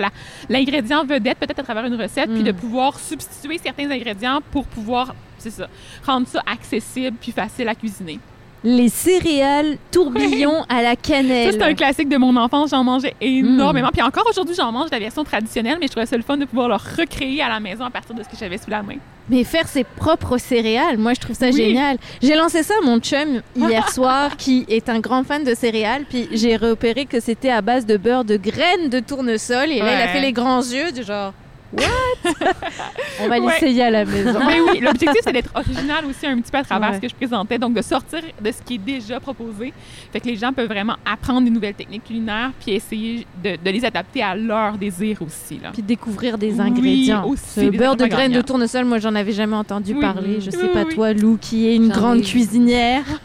l'ingrédient 0.48 1.04
vedette 1.04 1.38
peut-être 1.38 1.58
à 1.58 1.62
travers 1.62 1.84
une 1.84 2.00
recette, 2.00 2.30
puis 2.32 2.42
de 2.42 2.52
mm. 2.52 2.56
pouvoir 2.56 2.98
substituer 2.98 3.58
certains 3.62 3.90
ingrédients 3.90 4.40
pour 4.50 4.64
pouvoir, 4.64 5.14
c'est 5.38 5.50
ça, 5.50 5.68
rendre 6.06 6.26
ça 6.26 6.42
accessible 6.46 7.16
puis 7.20 7.32
facile 7.32 7.68
à 7.68 7.74
cuisiner 7.74 8.18
les 8.64 8.88
céréales 8.88 9.76
tourbillons 9.92 10.64
à 10.70 10.82
la 10.82 10.96
cannelle. 10.96 11.52
Ça, 11.52 11.58
c'est 11.58 11.64
un 11.64 11.74
classique 11.74 12.08
de 12.08 12.16
mon 12.16 12.34
enfance. 12.36 12.70
J'en 12.70 12.82
mangeais 12.82 13.14
énormément. 13.20 13.88
Mm. 13.88 13.92
Puis 13.92 14.02
encore 14.02 14.24
aujourd'hui, 14.28 14.54
j'en 14.54 14.72
mange 14.72 14.90
la 14.90 14.98
version 14.98 15.22
traditionnelle, 15.22 15.76
mais 15.78 15.86
je 15.86 15.92
trouvais 15.92 16.06
ça 16.06 16.16
le 16.16 16.22
fun 16.22 16.38
de 16.38 16.46
pouvoir 16.46 16.68
le 16.68 16.76
recréer 16.76 17.42
à 17.42 17.50
la 17.50 17.60
maison 17.60 17.84
à 17.84 17.90
partir 17.90 18.14
de 18.14 18.22
ce 18.22 18.28
que 18.28 18.36
j'avais 18.36 18.56
sous 18.56 18.70
la 18.70 18.82
main. 18.82 18.96
Mais 19.28 19.44
faire 19.44 19.68
ses 19.68 19.84
propres 19.84 20.38
céréales, 20.38 20.96
moi, 20.96 21.12
je 21.14 21.20
trouve 21.20 21.36
ça 21.36 21.50
génial. 21.50 21.98
J'ai 22.22 22.34
lancé 22.34 22.62
ça 22.62 22.74
à 22.82 22.86
mon 22.86 22.98
chum 23.00 23.42
hier 23.54 23.88
soir, 23.92 24.36
qui 24.36 24.64
est 24.68 24.88
un 24.88 25.00
grand 25.00 25.24
fan 25.24 25.44
de 25.44 25.54
céréales. 25.54 26.04
Puis 26.08 26.28
j'ai 26.32 26.56
repéré 26.56 27.04
que 27.04 27.20
c'était 27.20 27.50
à 27.50 27.60
base 27.60 27.84
de 27.84 27.98
beurre 27.98 28.24
de 28.24 28.36
graines 28.36 28.88
de 28.88 29.00
tournesol. 29.00 29.70
Et 29.70 29.80
là, 29.80 29.94
il 29.94 30.02
a 30.02 30.08
fait 30.08 30.20
les 30.22 30.32
grands 30.32 30.62
yeux, 30.62 30.90
du 30.90 31.02
genre 31.02 31.34
What? 31.72 31.84
On 33.20 33.28
va 33.28 33.38
l'essayer 33.38 33.82
à 33.82 33.90
la 33.90 34.04
maison. 34.04 34.38
Mais 34.46 34.60
oui, 34.60 34.80
l'objectif, 34.80 35.20
c'est 35.22 35.32
d'être 35.32 35.50
original 35.54 36.04
aussi 36.06 36.26
un 36.26 36.40
petit 36.40 36.50
peu 36.50 36.58
à 36.58 36.64
travers 36.64 36.94
ce 36.94 37.00
que 37.00 37.08
je 37.08 37.14
présentais. 37.14 37.58
Donc, 37.58 37.74
de 37.74 37.82
sortir 37.82 38.20
de 38.40 38.52
ce 38.52 38.62
qui 38.62 38.74
est 38.74 38.78
déjà 38.78 39.20
proposé. 39.20 39.72
Fait 40.12 40.20
que 40.20 40.26
les 40.26 40.36
gens 40.36 40.52
peuvent 40.52 40.68
vraiment 40.68 40.96
apprendre 41.04 41.42
des 41.42 41.50
nouvelles 41.50 41.74
techniques 41.74 42.04
culinaires 42.04 42.52
puis 42.60 42.72
essayer 42.72 43.26
de, 43.42 43.56
les 43.64 43.84
adapter 43.84 44.22
à 44.22 44.34
leur 44.36 44.78
désir 44.78 45.20
aussi. 45.22 45.58
Là. 45.62 45.70
Puis 45.72 45.82
découvrir 45.82 46.38
des 46.38 46.60
ingrédients. 46.60 47.26
aussi. 47.26 47.64
Le 47.64 47.70
beurre 47.70 47.96
de 47.96 48.06
graines 48.06 48.32
de 48.32 48.42
tournesol, 48.42 48.84
moi, 48.84 48.98
j'en 48.98 49.14
avais 49.14 49.32
jamais 49.32 49.56
entendu 49.56 49.94
parler. 49.94 50.40
Je 50.40 50.50
sais 50.50 50.68
pas 50.68 50.84
toi, 50.84 51.12
Lou, 51.12 51.38
qui 51.40 51.68
est 51.68 51.76
une 51.76 51.88
grande 51.88 52.22
cuisinière. 52.22 53.04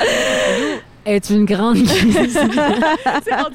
est 1.10 1.30
une 1.30 1.44
grande 1.44 1.76
cuisinière. 1.76 2.46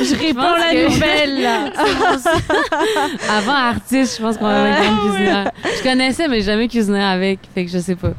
je 0.00 0.14
réponds 0.14 0.40
la 0.40 0.88
nouvelle. 0.88 1.46
Avant 3.28 3.52
artiste, 3.52 4.16
je 4.16 4.22
pense 4.22 4.36
qu'on 4.36 4.44
va 4.46 4.68
être 4.68 4.82
une 4.82 4.84
grande 4.84 4.98
ah 4.98 5.08
cuisinière. 5.08 5.52
Je 5.64 5.82
connaissais, 5.82 6.28
mais 6.28 6.40
jamais 6.40 6.68
cuisinière 6.68 7.08
avec, 7.08 7.40
fait 7.54 7.64
que 7.64 7.70
je 7.70 7.78
sais 7.78 7.96
pas. 7.96 8.12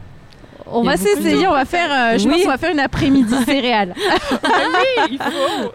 On 0.70 0.84
va 0.84 0.98
s'essayer, 0.98 1.48
on 1.48 1.54
va 1.54 1.66
faire, 1.66 1.90
euh, 1.90 2.18
je 2.18 2.28
pense 2.28 2.42
qu'on 2.42 2.50
va 2.50 2.58
faire 2.58 2.72
une 2.72 2.80
après-midi 2.80 3.36
céréale. 3.46 3.94
oui, 3.98 5.08
il 5.12 5.18
faut. 5.18 5.72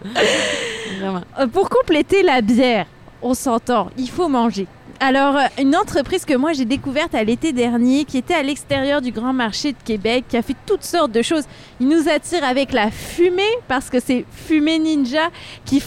Vraiment. 1.00 1.22
Euh, 1.40 1.46
pour 1.46 1.70
compléter 1.70 2.22
la 2.22 2.42
bière, 2.42 2.86
on 3.22 3.34
s'entend, 3.34 3.88
il 3.96 4.10
faut 4.10 4.28
manger. 4.28 4.66
Alors, 5.04 5.36
euh, 5.36 5.46
une 5.60 5.74
entreprise 5.74 6.24
que 6.24 6.36
moi 6.36 6.52
j'ai 6.52 6.64
découverte 6.64 7.12
à 7.16 7.24
l'été 7.24 7.52
dernier, 7.52 8.04
qui 8.04 8.18
était 8.18 8.34
à 8.34 8.42
l'extérieur 8.44 9.02
du 9.02 9.10
Grand 9.10 9.32
Marché 9.32 9.72
de 9.72 9.76
Québec, 9.84 10.26
qui 10.28 10.36
a 10.36 10.42
fait 10.42 10.54
toutes 10.64 10.84
sortes 10.84 11.10
de 11.10 11.22
choses. 11.22 11.42
Il 11.80 11.88
nous 11.88 12.08
attire 12.08 12.44
avec 12.44 12.72
la 12.72 12.88
fumée, 12.92 13.42
parce 13.66 13.90
que 13.90 13.98
c'est 13.98 14.24
Fumée 14.30 14.78
Ninja 14.78 15.30
qui 15.64 15.82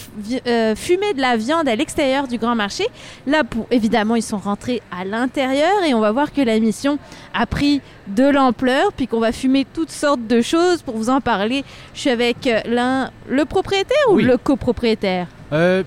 euh, 0.47 0.75
fumait 0.75 1.13
de 1.13 1.21
la 1.21 1.37
viande 1.37 1.69
à 1.69 1.77
l'extérieur 1.77 2.27
du 2.27 2.37
Grand 2.37 2.55
Marché. 2.55 2.87
Là, 3.25 3.43
évidemment, 3.71 4.15
ils 4.15 4.21
sont 4.21 4.37
rentrés 4.37 4.81
à 4.91 5.05
l'intérieur 5.05 5.81
et 5.87 5.93
on 5.93 6.01
va 6.01 6.11
voir 6.11 6.33
que 6.33 6.41
la 6.41 6.59
mission 6.59 6.99
a 7.33 7.45
pris 7.45 7.79
de 8.07 8.27
l'ampleur, 8.27 8.91
puis 8.91 9.07
qu'on 9.07 9.21
va 9.21 9.31
fumer 9.31 9.65
toutes 9.73 9.91
sortes 9.91 10.27
de 10.27 10.41
choses. 10.41 10.81
Pour 10.81 10.97
vous 10.97 11.09
en 11.09 11.21
parler, 11.21 11.63
je 11.93 12.01
suis 12.01 12.09
avec 12.09 12.47
euh, 12.47 12.59
l'un, 12.65 13.11
le 13.29 13.45
propriétaire 13.45 13.95
ou 14.11 14.17
le 14.17 14.35
copropriétaire? 14.37 15.27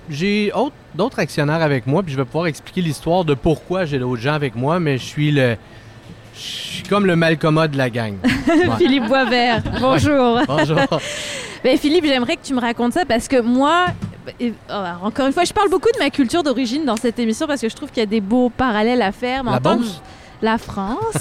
J'ai 0.09 0.51
autre 0.51 0.73
d'autres 0.99 1.19
actionnaires 1.19 1.61
avec 1.61 1.87
moi, 1.87 2.03
puis 2.03 2.11
je 2.11 2.17
vais 2.17 2.25
pouvoir 2.25 2.47
expliquer 2.47 2.81
l'histoire 2.81 3.23
de 3.23 3.33
pourquoi 3.33 3.85
j'ai 3.85 3.99
d'autres 3.99 4.21
gens 4.21 4.33
avec 4.33 4.55
moi, 4.55 4.79
mais 4.79 4.97
je 4.97 5.05
suis 5.05 5.31
le. 5.31 5.55
Je 6.35 6.39
suis 6.39 6.83
comme 6.83 7.05
le 7.05 7.15
malcommode 7.15 7.71
de 7.71 7.77
la 7.77 7.89
gang. 7.89 8.15
Philippe 8.77 9.07
Boisvert, 9.07 9.63
bonjour. 9.79 10.41
bonjour. 10.47 10.79
Ben, 11.61 11.77
Philippe, 11.77 12.05
j'aimerais 12.05 12.37
que 12.37 12.41
tu 12.41 12.53
me 12.53 12.61
racontes 12.61 12.93
ça 12.93 13.03
parce 13.03 13.27
que 13.27 13.41
moi, 13.41 13.87
oh, 14.41 14.73
encore 15.03 15.27
une 15.27 15.33
fois, 15.33 15.43
je 15.43 15.51
parle 15.51 15.69
beaucoup 15.69 15.91
de 15.93 15.99
ma 15.99 16.09
culture 16.09 16.41
d'origine 16.41 16.85
dans 16.85 16.95
cette 16.95 17.19
émission 17.19 17.47
parce 17.47 17.59
que 17.59 17.67
je 17.67 17.75
trouve 17.75 17.89
qu'il 17.89 17.99
y 17.99 18.03
a 18.03 18.05
des 18.05 18.21
beaux 18.21 18.49
parallèles 18.49 19.01
à 19.01 19.11
faire. 19.11 19.43
la 19.43 19.59
la 20.41 20.57
France, 20.57 21.17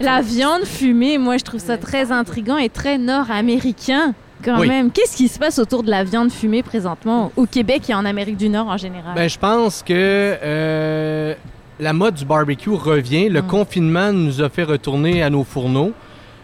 la 0.00 0.22
viande 0.22 0.64
fumée, 0.64 1.18
moi 1.18 1.36
je 1.36 1.44
trouve 1.44 1.60
ça 1.60 1.76
très 1.76 2.10
intriguant 2.10 2.56
et 2.56 2.70
très 2.70 2.96
nord-américain 2.96 4.14
quand 4.42 4.64
même. 4.64 4.90
Qu'est-ce 4.90 5.16
qui 5.16 5.28
se 5.28 5.38
passe 5.38 5.58
autour 5.58 5.82
de 5.82 5.90
la 5.90 6.04
viande 6.04 6.30
fumée 6.30 6.62
présentement 6.62 7.32
au 7.36 7.46
Québec 7.46 7.88
et 7.88 7.94
en 7.94 8.04
Amérique 8.04 8.36
du 8.36 8.48
Nord 8.48 8.68
en 8.68 8.76
général? 8.76 9.14
Ben, 9.14 9.28
je 9.28 9.38
pense 9.38 9.82
que 9.82 9.92
euh, 9.94 11.34
la 11.80 11.92
mode 11.92 12.14
du 12.14 12.24
barbecue 12.24 12.70
revient. 12.70 13.28
Le 13.28 13.42
mm. 13.42 13.46
confinement 13.46 14.12
nous 14.12 14.42
a 14.42 14.48
fait 14.48 14.64
retourner 14.64 15.22
à 15.22 15.30
nos 15.30 15.44
fourneaux. 15.44 15.92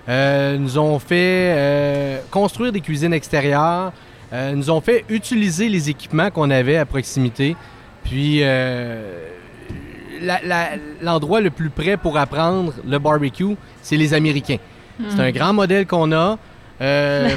Euh, 0.09 0.59
nous 0.59 0.79
ont 0.79 0.99
fait 0.99 1.55
euh, 1.57 2.19
construire 2.31 2.73
des 2.73 2.81
cuisines 2.81 3.15
extérieures. 3.15 3.93
nous 4.33 4.71
ont 4.71 4.81
fait 4.81 5.05
utiliser 5.09 5.69
les 5.69 5.89
équipements 5.91 6.31
qu'on 6.31 6.51
avait 6.51 6.77
à 6.77 6.85
proximité. 6.85 7.57
Puis 8.03 8.43
l'endroit 11.01 11.41
le 11.41 11.51
plus 11.51 11.71
prêt 11.71 11.97
pour 11.97 12.19
apprendre 12.19 12.75
le 12.87 12.99
barbecue, 12.99 13.57
c'est 13.83 13.97
les 13.97 14.13
Américains. 14.15 14.59
C'est 15.09 15.17
mm. 15.17 15.21
un 15.21 15.31
grand 15.31 15.53
modèle 15.53 15.87
qu'on 15.87 16.13
a. 16.13 16.39
Euh, 16.81 17.29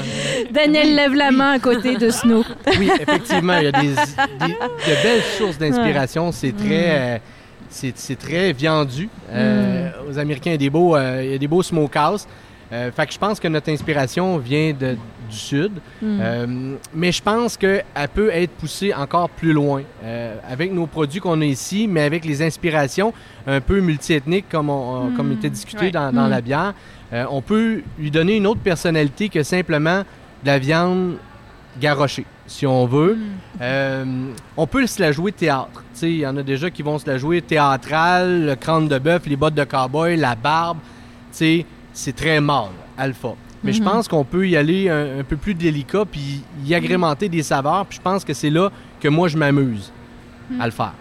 Daniel 0.50 0.94
lève 0.94 1.14
la 1.14 1.30
main 1.30 1.52
à 1.52 1.58
côté 1.58 1.96
de 1.96 2.10
Snow. 2.10 2.44
oui, 2.78 2.90
effectivement, 2.98 3.58
il 3.58 3.64
y 3.64 3.66
a 3.66 3.72
des, 3.72 3.88
de 3.90 5.02
belles 5.02 5.22
sources 5.36 5.58
d'inspiration. 5.58 6.32
C'est 6.32 6.56
très, 6.56 7.16
euh, 7.16 7.18
c'est, 7.68 8.18
très 8.18 8.52
viandu. 8.52 9.08
Euh, 9.30 9.88
mm. 9.88 10.10
Aux 10.10 10.18
Américains, 10.18 10.50
il 10.50 10.54
y 10.54 10.56
a 10.56 10.58
des 10.58 10.70
beaux, 10.70 10.96
il 10.96 11.30
y 11.32 11.34
a 11.34 11.38
des 11.38 11.48
beaux 11.48 11.62
smokehouse. 11.62 12.26
fait 12.70 13.06
que 13.06 13.12
je 13.12 13.18
pense 13.18 13.38
que 13.38 13.48
notre 13.48 13.70
inspiration 13.70 14.38
vient 14.38 14.72
de, 14.72 14.96
du 15.30 15.36
sud, 15.36 15.72
mm. 16.00 16.76
mais 16.94 17.12
je 17.12 17.22
pense 17.22 17.58
qu'elle 17.58 17.84
peut 18.14 18.30
être 18.32 18.52
poussée 18.52 18.94
encore 18.94 19.28
plus 19.28 19.52
loin 19.52 19.82
avec 20.48 20.72
nos 20.72 20.86
produits 20.86 21.20
qu'on 21.20 21.40
a 21.42 21.44
ici, 21.44 21.86
mais 21.86 22.02
avec 22.02 22.24
les 22.24 22.40
inspirations 22.40 23.12
un 23.46 23.60
peu 23.60 23.80
multiethniques 23.80 24.48
comme 24.50 24.70
on, 24.70 25.10
comme 25.14 25.32
était 25.32 25.50
discuté 25.50 25.90
dans, 25.90 26.10
dans 26.14 26.28
la 26.28 26.40
bière. 26.40 26.72
Euh, 27.12 27.24
on 27.30 27.42
peut 27.42 27.82
lui 27.98 28.10
donner 28.10 28.36
une 28.36 28.46
autre 28.46 28.60
personnalité 28.60 29.28
que 29.28 29.42
simplement 29.42 30.00
de 30.42 30.46
la 30.46 30.58
viande 30.58 31.16
garochée, 31.80 32.26
si 32.46 32.66
on 32.66 32.86
veut. 32.86 33.14
Mm. 33.14 33.20
Euh, 33.60 34.04
on 34.56 34.66
peut 34.66 34.86
se 34.86 35.00
la 35.00 35.12
jouer 35.12 35.32
théâtre. 35.32 35.84
Il 36.02 36.18
y 36.18 36.26
en 36.26 36.36
a 36.36 36.42
déjà 36.42 36.70
qui 36.70 36.82
vont 36.82 36.98
se 36.98 37.06
la 37.06 37.18
jouer 37.18 37.42
théâtrale, 37.42 38.46
le 38.46 38.54
crâne 38.56 38.88
de 38.88 38.98
bœuf, 38.98 39.26
les 39.26 39.36
bottes 39.36 39.54
de 39.54 39.64
cowboy, 39.64 40.16
la 40.16 40.34
barbe. 40.34 40.78
C'est 41.30 41.66
très 42.16 42.40
mâle, 42.40 42.70
alpha. 42.96 43.34
Mais 43.62 43.72
je 43.72 43.80
mm-hmm. 43.80 43.84
pense 43.84 44.08
qu'on 44.08 44.24
peut 44.24 44.46
y 44.46 44.56
aller 44.56 44.90
un, 44.90 45.24
peu 45.24 45.36
plus 45.36 45.54
délicat, 45.54 46.04
puis 46.04 46.42
y 46.64 46.74
agrémenter 46.74 47.28
des 47.28 47.42
saveurs. 47.42 47.86
Puis 47.86 47.96
je 47.96 48.02
pense 48.02 48.24
que 48.24 48.34
c'est 48.34 48.50
là 48.50 48.70
que 49.00 49.08
moi, 49.08 49.28
je 49.28 49.38
m'amuse 49.38 49.90
à 50.60 50.66
le 50.66 50.72
faire. 50.72 50.92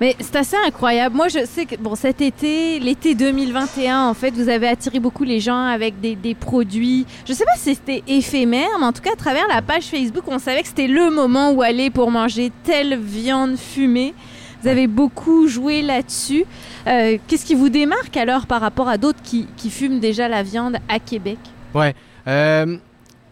Mais 0.00 0.16
c'est 0.18 0.36
assez 0.36 0.56
incroyable. 0.66 1.14
Moi, 1.14 1.28
je 1.28 1.44
sais 1.44 1.66
que 1.66 1.76
bon, 1.76 1.94
cet 1.94 2.22
été, 2.22 2.78
l'été 2.80 3.14
2021, 3.14 4.06
en 4.08 4.14
fait, 4.14 4.30
vous 4.30 4.48
avez 4.48 4.68
attiré 4.68 4.98
beaucoup 4.98 5.24
les 5.24 5.40
gens 5.40 5.62
avec 5.66 6.00
des, 6.00 6.16
des 6.16 6.34
produits. 6.34 7.04
Je 7.26 7.34
sais 7.34 7.44
pas 7.44 7.56
si 7.56 7.74
c'était 7.74 8.02
éphémère, 8.08 8.68
mais 8.78 8.86
en 8.86 8.92
tout 8.92 9.02
cas, 9.02 9.12
à 9.12 9.16
travers 9.16 9.46
la 9.48 9.60
page 9.60 9.84
Facebook, 9.84 10.24
on 10.26 10.38
savait 10.38 10.62
que 10.62 10.68
c'était 10.68 10.86
le 10.86 11.10
moment 11.10 11.52
où 11.52 11.60
aller 11.60 11.90
pour 11.90 12.10
manger 12.10 12.50
telle 12.64 12.98
viande 12.98 13.58
fumée. 13.58 14.14
Vous 14.62 14.68
avez 14.68 14.86
beaucoup 14.86 15.48
joué 15.48 15.82
là-dessus. 15.82 16.44
Euh, 16.86 17.18
qu'est-ce 17.26 17.44
qui 17.44 17.54
vous 17.54 17.68
démarque 17.68 18.16
alors 18.16 18.46
par 18.46 18.60
rapport 18.60 18.88
à 18.88 18.96
d'autres 18.96 19.22
qui, 19.22 19.46
qui 19.56 19.70
fument 19.70 20.00
déjà 20.00 20.28
la 20.28 20.42
viande 20.42 20.76
à 20.88 20.98
Québec? 20.98 21.38
Ouais. 21.74 21.94
Euh, 22.26 22.76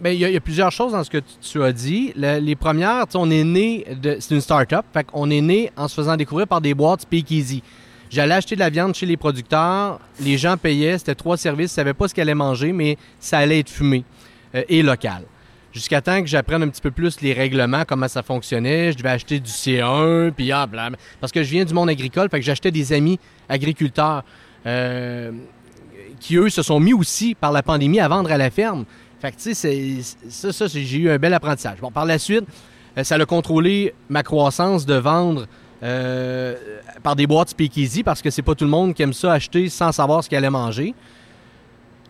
ben, 0.00 0.10
il 0.10 0.20
y, 0.20 0.36
a 0.36 0.40
plusieurs 0.40 0.70
choses 0.70 0.92
dans 0.92 1.02
ce 1.02 1.10
que 1.10 1.18
tu, 1.40 1.62
as 1.62 1.72
dit. 1.72 2.12
les 2.14 2.56
premières, 2.56 3.06
on 3.14 3.30
est 3.30 3.42
né, 3.42 3.84
c'est 4.20 4.30
une 4.34 4.40
start-up, 4.40 4.84
fait 4.92 5.04
qu'on 5.04 5.28
est 5.28 5.40
né 5.40 5.72
en 5.76 5.88
se 5.88 5.94
faisant 5.94 6.16
découvrir 6.16 6.46
par 6.46 6.60
des 6.60 6.72
boîtes 6.72 7.02
Speakeasy. 7.02 7.62
J'allais 8.10 8.34
acheter 8.34 8.54
de 8.54 8.60
la 8.60 8.70
viande 8.70 8.94
chez 8.94 9.06
les 9.06 9.16
producteurs, 9.16 10.00
les 10.20 10.38
gens 10.38 10.56
payaient, 10.56 10.98
c'était 10.98 11.14
trois 11.14 11.36
services, 11.36 11.72
ils 11.72 11.74
ne 11.74 11.76
savaient 11.76 11.94
pas 11.94 12.08
ce 12.08 12.14
qu'ils 12.14 12.22
allaient 12.22 12.34
manger, 12.34 12.72
mais 12.72 12.96
ça 13.18 13.38
allait 13.38 13.58
être 13.58 13.68
fumé 13.68 14.04
euh, 14.54 14.62
et 14.68 14.82
local. 14.82 15.24
jusqu'à 15.72 16.00
temps 16.00 16.20
que 16.22 16.26
j'apprenne 16.28 16.62
un 16.62 16.68
petit 16.68 16.80
peu 16.80 16.90
plus 16.90 17.20
les 17.20 17.32
règlements, 17.32 17.82
comment 17.86 18.08
ça 18.08 18.22
fonctionnait. 18.22 18.92
Je 18.92 18.98
devais 18.98 19.10
acheter 19.10 19.40
du 19.40 19.50
C1, 19.50 20.30
puis 20.30 20.52
ah, 20.52 20.66
parce 21.20 21.32
que 21.32 21.42
je 21.42 21.50
viens 21.50 21.64
du 21.64 21.74
monde 21.74 21.90
agricole, 21.90 22.28
fait 22.30 22.38
que 22.38 22.46
j'achetais 22.46 22.70
des 22.70 22.92
amis 22.92 23.18
agriculteurs 23.48 24.24
euh, 24.64 25.32
qui, 26.20 26.36
eux, 26.36 26.48
se 26.48 26.62
sont 26.62 26.80
mis 26.80 26.94
aussi 26.94 27.34
par 27.34 27.52
la 27.52 27.62
pandémie 27.62 28.00
à 28.00 28.08
vendre 28.08 28.30
à 28.30 28.38
la 28.38 28.50
ferme. 28.50 28.84
Fait 29.20 29.32
que, 29.32 29.36
tu 29.36 29.54
sais, 29.54 29.98
ça, 30.28 30.52
ça 30.52 30.66
j'ai 30.68 30.98
eu 30.98 31.10
un 31.10 31.18
bel 31.18 31.34
apprentissage. 31.34 31.78
Bon, 31.80 31.90
par 31.90 32.04
la 32.04 32.18
suite, 32.18 32.44
euh, 32.96 33.04
ça 33.04 33.16
a 33.16 33.24
contrôlé 33.24 33.94
ma 34.08 34.22
croissance 34.22 34.86
de 34.86 34.94
vendre 34.94 35.46
euh, 35.82 36.56
par 37.02 37.14
des 37.14 37.26
boîtes 37.26 37.50
speakeasy 37.50 38.02
parce 38.02 38.22
que 38.22 38.30
c'est 38.30 38.42
pas 38.42 38.54
tout 38.54 38.64
le 38.64 38.70
monde 38.70 38.94
qui 38.94 39.02
aime 39.02 39.12
ça 39.12 39.32
acheter 39.32 39.68
sans 39.68 39.92
savoir 39.92 40.24
ce 40.24 40.28
qu'il 40.28 40.38
allait 40.38 40.50
manger. 40.50 40.94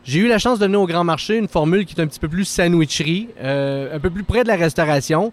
J'ai 0.05 0.21
eu 0.21 0.29
la 0.29 0.39
chance 0.39 0.59
de 0.59 0.65
donner 0.65 0.77
au 0.77 0.87
grand 0.87 1.05
marché 1.05 1.37
une 1.37 1.49
formule 1.49 1.85
qui 1.85 1.95
est 1.95 2.01
un 2.01 2.07
petit 2.07 2.21
peu 2.21 2.29
plus 2.29 2.47
sandwicherie, 2.47 3.29
euh, 3.41 3.97
un 3.97 4.01
peu 4.01 4.09
plus 4.09 4.25
près 4.25 4.43
de 4.43 4.49
la 4.49 4.57
restauration. 4.57 5.33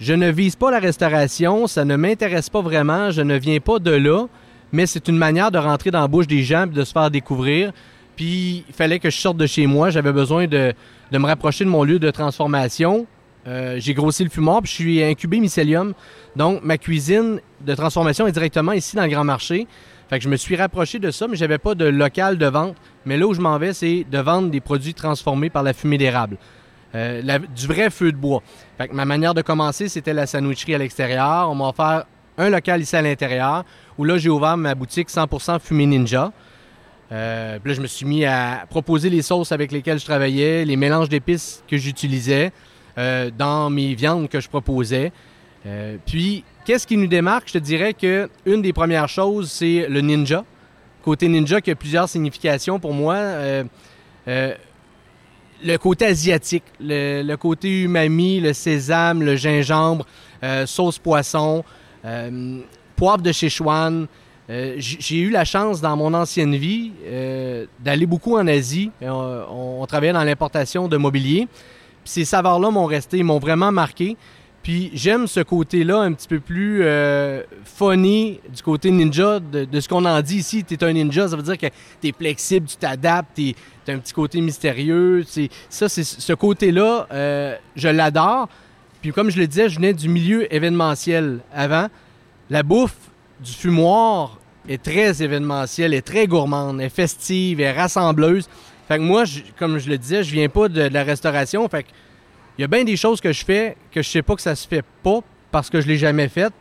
Je 0.00 0.14
ne 0.14 0.30
vise 0.30 0.56
pas 0.56 0.70
la 0.70 0.80
restauration, 0.80 1.66
ça 1.66 1.84
ne 1.84 1.94
m'intéresse 1.94 2.50
pas 2.50 2.60
vraiment, 2.60 3.10
je 3.10 3.20
ne 3.20 3.36
viens 3.36 3.60
pas 3.60 3.78
de 3.78 3.90
là, 3.90 4.26
mais 4.72 4.86
c'est 4.86 5.06
une 5.06 5.18
manière 5.18 5.50
de 5.50 5.58
rentrer 5.58 5.90
dans 5.90 6.00
la 6.00 6.08
bouche 6.08 6.26
des 6.26 6.42
gens 6.42 6.64
et 6.64 6.70
de 6.70 6.82
se 6.82 6.92
faire 6.92 7.10
découvrir. 7.10 7.72
Puis 8.16 8.64
il 8.68 8.74
fallait 8.74 8.98
que 8.98 9.10
je 9.10 9.16
sorte 9.16 9.36
de 9.36 9.46
chez 9.46 9.66
moi, 9.66 9.90
j'avais 9.90 10.12
besoin 10.12 10.46
de, 10.48 10.74
me 11.18 11.26
rapprocher 11.26 11.64
de 11.64 11.70
mon 11.70 11.84
lieu 11.84 11.98
de 11.98 12.10
transformation. 12.10 13.06
Euh, 13.46 13.76
j'ai 13.78 13.94
grossi 13.94 14.22
le 14.22 14.30
fumoir, 14.30 14.62
puis 14.62 14.70
je 14.70 14.74
suis 14.74 15.02
incubé 15.02 15.40
mycélium. 15.40 15.94
Donc 16.36 16.62
ma 16.62 16.78
cuisine 16.78 17.40
de 17.60 17.74
transformation 17.74 18.26
est 18.26 18.32
directement 18.32 18.72
ici 18.72 18.96
dans 18.96 19.02
le 19.02 19.08
grand 19.08 19.24
marché. 19.24 19.66
Fait 20.08 20.18
que 20.18 20.24
je 20.24 20.28
me 20.28 20.36
suis 20.36 20.56
rapproché 20.56 20.98
de 20.98 21.10
ça, 21.10 21.28
mais 21.28 21.36
j'avais 21.36 21.58
pas 21.58 21.74
de 21.74 21.84
local 21.84 22.36
de 22.36 22.46
vente. 22.46 22.76
Mais 23.06 23.16
là 23.16 23.26
où 23.26 23.34
je 23.34 23.40
m'en 23.40 23.58
vais, 23.58 23.72
c'est 23.72 24.04
de 24.10 24.18
vendre 24.18 24.50
des 24.50 24.60
produits 24.60 24.94
transformés 24.94 25.50
par 25.50 25.62
la 25.62 25.72
fumée 25.72 25.98
d'érable. 25.98 26.36
Euh, 26.94 27.38
du 27.54 27.66
vrai 27.68 27.88
feu 27.90 28.10
de 28.10 28.16
bois. 28.16 28.42
Fait 28.76 28.88
que 28.88 28.94
ma 28.94 29.04
manière 29.04 29.34
de 29.34 29.42
commencer, 29.42 29.88
c'était 29.88 30.12
la 30.12 30.26
sandwicherie 30.26 30.74
à 30.74 30.78
l'extérieur. 30.78 31.48
On 31.48 31.54
m'a 31.54 31.68
offert 31.68 32.04
un 32.36 32.50
local 32.50 32.80
ici 32.80 32.96
à 32.96 33.02
l'intérieur, 33.02 33.64
où 33.98 34.04
là, 34.04 34.18
j'ai 34.18 34.30
ouvert 34.30 34.56
ma 34.56 34.74
boutique 34.74 35.08
100% 35.08 35.60
fumée 35.60 35.86
ninja. 35.86 36.32
Euh, 37.12 37.58
là, 37.64 37.74
je 37.74 37.80
me 37.80 37.86
suis 37.86 38.06
mis 38.06 38.24
à 38.24 38.66
proposer 38.68 39.10
les 39.10 39.22
sauces 39.22 39.52
avec 39.52 39.72
lesquelles 39.72 39.98
je 39.98 40.04
travaillais, 40.04 40.64
les 40.64 40.76
mélanges 40.76 41.08
d'épices 41.08 41.64
que 41.68 41.76
j'utilisais 41.76 42.52
euh, 42.98 43.30
dans 43.36 43.68
mes 43.68 43.94
viandes 43.94 44.28
que 44.28 44.40
je 44.40 44.48
proposais. 44.48 45.12
Euh, 45.66 45.96
puis, 46.06 46.44
qu'est-ce 46.64 46.86
qui 46.86 46.96
nous 46.96 47.08
démarque? 47.08 47.48
Je 47.48 47.54
te 47.54 47.58
dirais 47.58 47.94
que 47.94 48.30
une 48.46 48.62
des 48.62 48.72
premières 48.72 49.08
choses, 49.08 49.50
c'est 49.50 49.86
le 49.88 50.00
ninja. 50.00 50.44
Côté 51.02 51.28
ninja, 51.28 51.60
qui 51.60 51.70
a 51.70 51.74
plusieurs 51.74 52.08
significations 52.08 52.78
pour 52.78 52.94
moi. 52.94 53.16
Le 55.62 55.76
côté 55.76 56.06
asiatique, 56.06 56.64
le, 56.78 57.34
côté 57.36 57.82
umami, 57.82 58.40
le 58.40 58.52
sésame, 58.52 59.22
le 59.22 59.36
gingembre, 59.36 60.06
sauce 60.66 60.98
poisson, 60.98 61.64
poivre 62.96 63.22
de 63.22 63.32
Sichuan. 63.32 64.06
J'ai 64.78 65.18
eu 65.18 65.30
la 65.30 65.44
chance 65.44 65.80
dans 65.80 65.96
mon 65.96 66.12
ancienne 66.12 66.56
vie 66.56 66.92
d'aller 67.78 68.06
beaucoup 68.06 68.36
en 68.36 68.46
Asie. 68.46 68.90
On, 69.00 69.80
on 69.80 69.86
travaillait 69.86 70.12
dans 70.12 70.24
l'importation 70.24 70.88
de 70.88 70.96
mobilier. 70.96 71.46
Puis 72.02 72.12
ces 72.12 72.24
saveurs-là 72.24 72.70
m'ont 72.70 72.86
resté, 72.86 73.22
m'ont 73.22 73.38
vraiment 73.38 73.70
marqué. 73.70 74.16
Puis 74.62 74.90
j'aime 74.92 75.26
ce 75.26 75.40
côté-là 75.40 76.00
un 76.00 76.12
petit 76.12 76.28
peu 76.28 76.38
plus 76.38 76.80
euh, 76.82 77.42
funny 77.64 78.40
du 78.54 78.62
côté 78.62 78.90
ninja 78.90 79.40
de, 79.40 79.80
ce 79.80 79.88
qu'on 79.88 80.04
en 80.04 80.20
dit 80.20 80.36
ici. 80.36 80.64
Tu 80.64 80.74
es 80.74 80.84
un 80.84 80.92
ninja, 80.92 81.28
ça 81.28 81.36
veut 81.36 81.42
dire 81.42 81.56
que 81.56 81.66
tu 82.00 82.08
es 82.08 82.12
flexible, 82.12 82.66
tu 82.66 82.76
t'adaptes, 82.76 83.36
tu 83.36 83.54
as 83.88 83.92
un 83.92 83.98
petit 83.98 84.12
côté 84.12 84.40
mystérieux. 84.40 85.24
Ça, 85.70 85.88
c'est 85.88 86.04
ce 86.04 86.32
côté-là, 86.34 87.06
euh, 87.10 87.56
je 87.74 87.88
l'adore. 87.88 88.48
Puis 89.00 89.12
comme 89.12 89.30
je 89.30 89.38
le 89.38 89.46
disais, 89.46 89.70
je 89.70 89.76
venais 89.76 89.94
du 89.94 90.10
milieu 90.10 90.52
événementiel 90.54 91.40
avant. 91.54 91.86
La 92.50 92.62
bouffe 92.62 92.96
du 93.42 93.52
fumoir 93.52 94.39
est 94.70 94.80
très 94.80 95.20
événementielle, 95.20 95.92
est 95.92 96.06
très 96.06 96.28
gourmande, 96.28 96.80
est 96.80 96.88
festive, 96.88 97.60
est 97.60 97.72
rassembleuse. 97.72 98.48
Fait 98.86 98.98
que 98.98 99.02
moi, 99.02 99.24
comme 99.58 99.78
je 99.78 99.90
le 99.90 99.98
disais, 99.98 100.22
je 100.22 100.32
viens 100.32 100.48
pas 100.48 100.68
de, 100.68 100.82
la 100.82 101.02
restauration. 101.02 101.68
Fait 101.68 101.82
que 101.82 101.88
il 102.56 102.62
y 102.62 102.64
a 102.64 102.68
bien 102.68 102.84
des 102.84 102.96
choses 102.96 103.20
que 103.20 103.32
je 103.32 103.44
fais 103.44 103.76
que 103.90 104.00
je 104.00 104.08
sais 104.08 104.22
pas 104.22 104.36
que 104.36 104.42
ça 104.42 104.54
se 104.54 104.68
fait 104.68 104.84
pas 105.02 105.20
parce 105.50 105.70
que 105.70 105.80
je 105.80 105.88
l'ai 105.88 105.96
jamais 105.96 106.28
fait. 106.28 106.52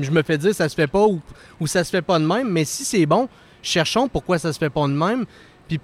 Je 0.00 0.10
me 0.10 0.22
fais 0.22 0.36
dire 0.36 0.54
ça 0.54 0.68
se 0.68 0.74
fait 0.74 0.86
pas 0.86 1.06
ou, 1.06 1.20
ou 1.60 1.66
ça 1.66 1.82
se 1.82 1.90
fait 1.90 2.02
pas 2.02 2.18
de 2.18 2.26
même, 2.26 2.48
mais 2.50 2.64
si 2.66 2.84
c'est 2.84 3.06
bon, 3.06 3.26
cherchons 3.62 4.06
pourquoi 4.06 4.38
ça 4.38 4.52
se 4.52 4.58
fait 4.58 4.70
pas 4.70 4.86
de 4.86 4.92
même, 4.92 5.24
puis 5.66 5.80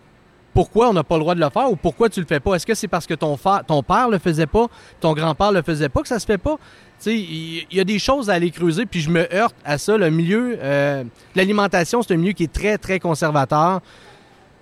pourquoi 0.53 0.91
on 0.91 0.93
n'a 0.93 1.05
pas 1.05 1.17
le 1.17 1.21
droit 1.21 1.35
de 1.35 1.41
le 1.41 1.49
faire 1.49 1.71
ou 1.71 1.77
pourquoi 1.77 2.11
tu 2.11 2.21
le 2.21 2.27
fais 2.27 2.41
pas. 2.41 2.55
Est-ce 2.55 2.67
que 2.67 2.75
c'est 2.75 2.89
parce 2.89 3.07
que 3.07 3.15
ton, 3.15 3.39
ton 3.67 3.83
père 3.83 4.11
le 4.11 4.19
faisait 4.19 4.47
pas, 4.47 4.67
ton 5.01 5.15
grand-père 5.15 5.53
le 5.53 5.63
faisait 5.63 5.89
pas 5.89 6.03
que 6.03 6.09
ça 6.09 6.19
se 6.19 6.27
fait 6.27 6.39
pas? 6.39 6.59
Il 7.05 7.67
y, 7.71 7.81
a 7.81 7.85
des 7.85 7.99
choses 7.99 8.31
à 8.31 8.35
aller 8.35 8.51
creuser, 8.51 8.87
puis 8.87 9.01
je 9.01 9.11
me 9.11 9.33
heurte 9.35 9.55
à 9.65 9.79
ça. 9.79 9.97
Le 9.97 10.11
milieu, 10.11 10.59
euh, 10.61 11.05
l'alimentation, 11.35 12.03
c'est 12.03 12.15
un 12.15 12.17
milieu 12.17 12.33
qui 12.33 12.45
est 12.45 12.53
très, 12.53 12.79
très 12.79 12.99
conservateur. 12.99 13.81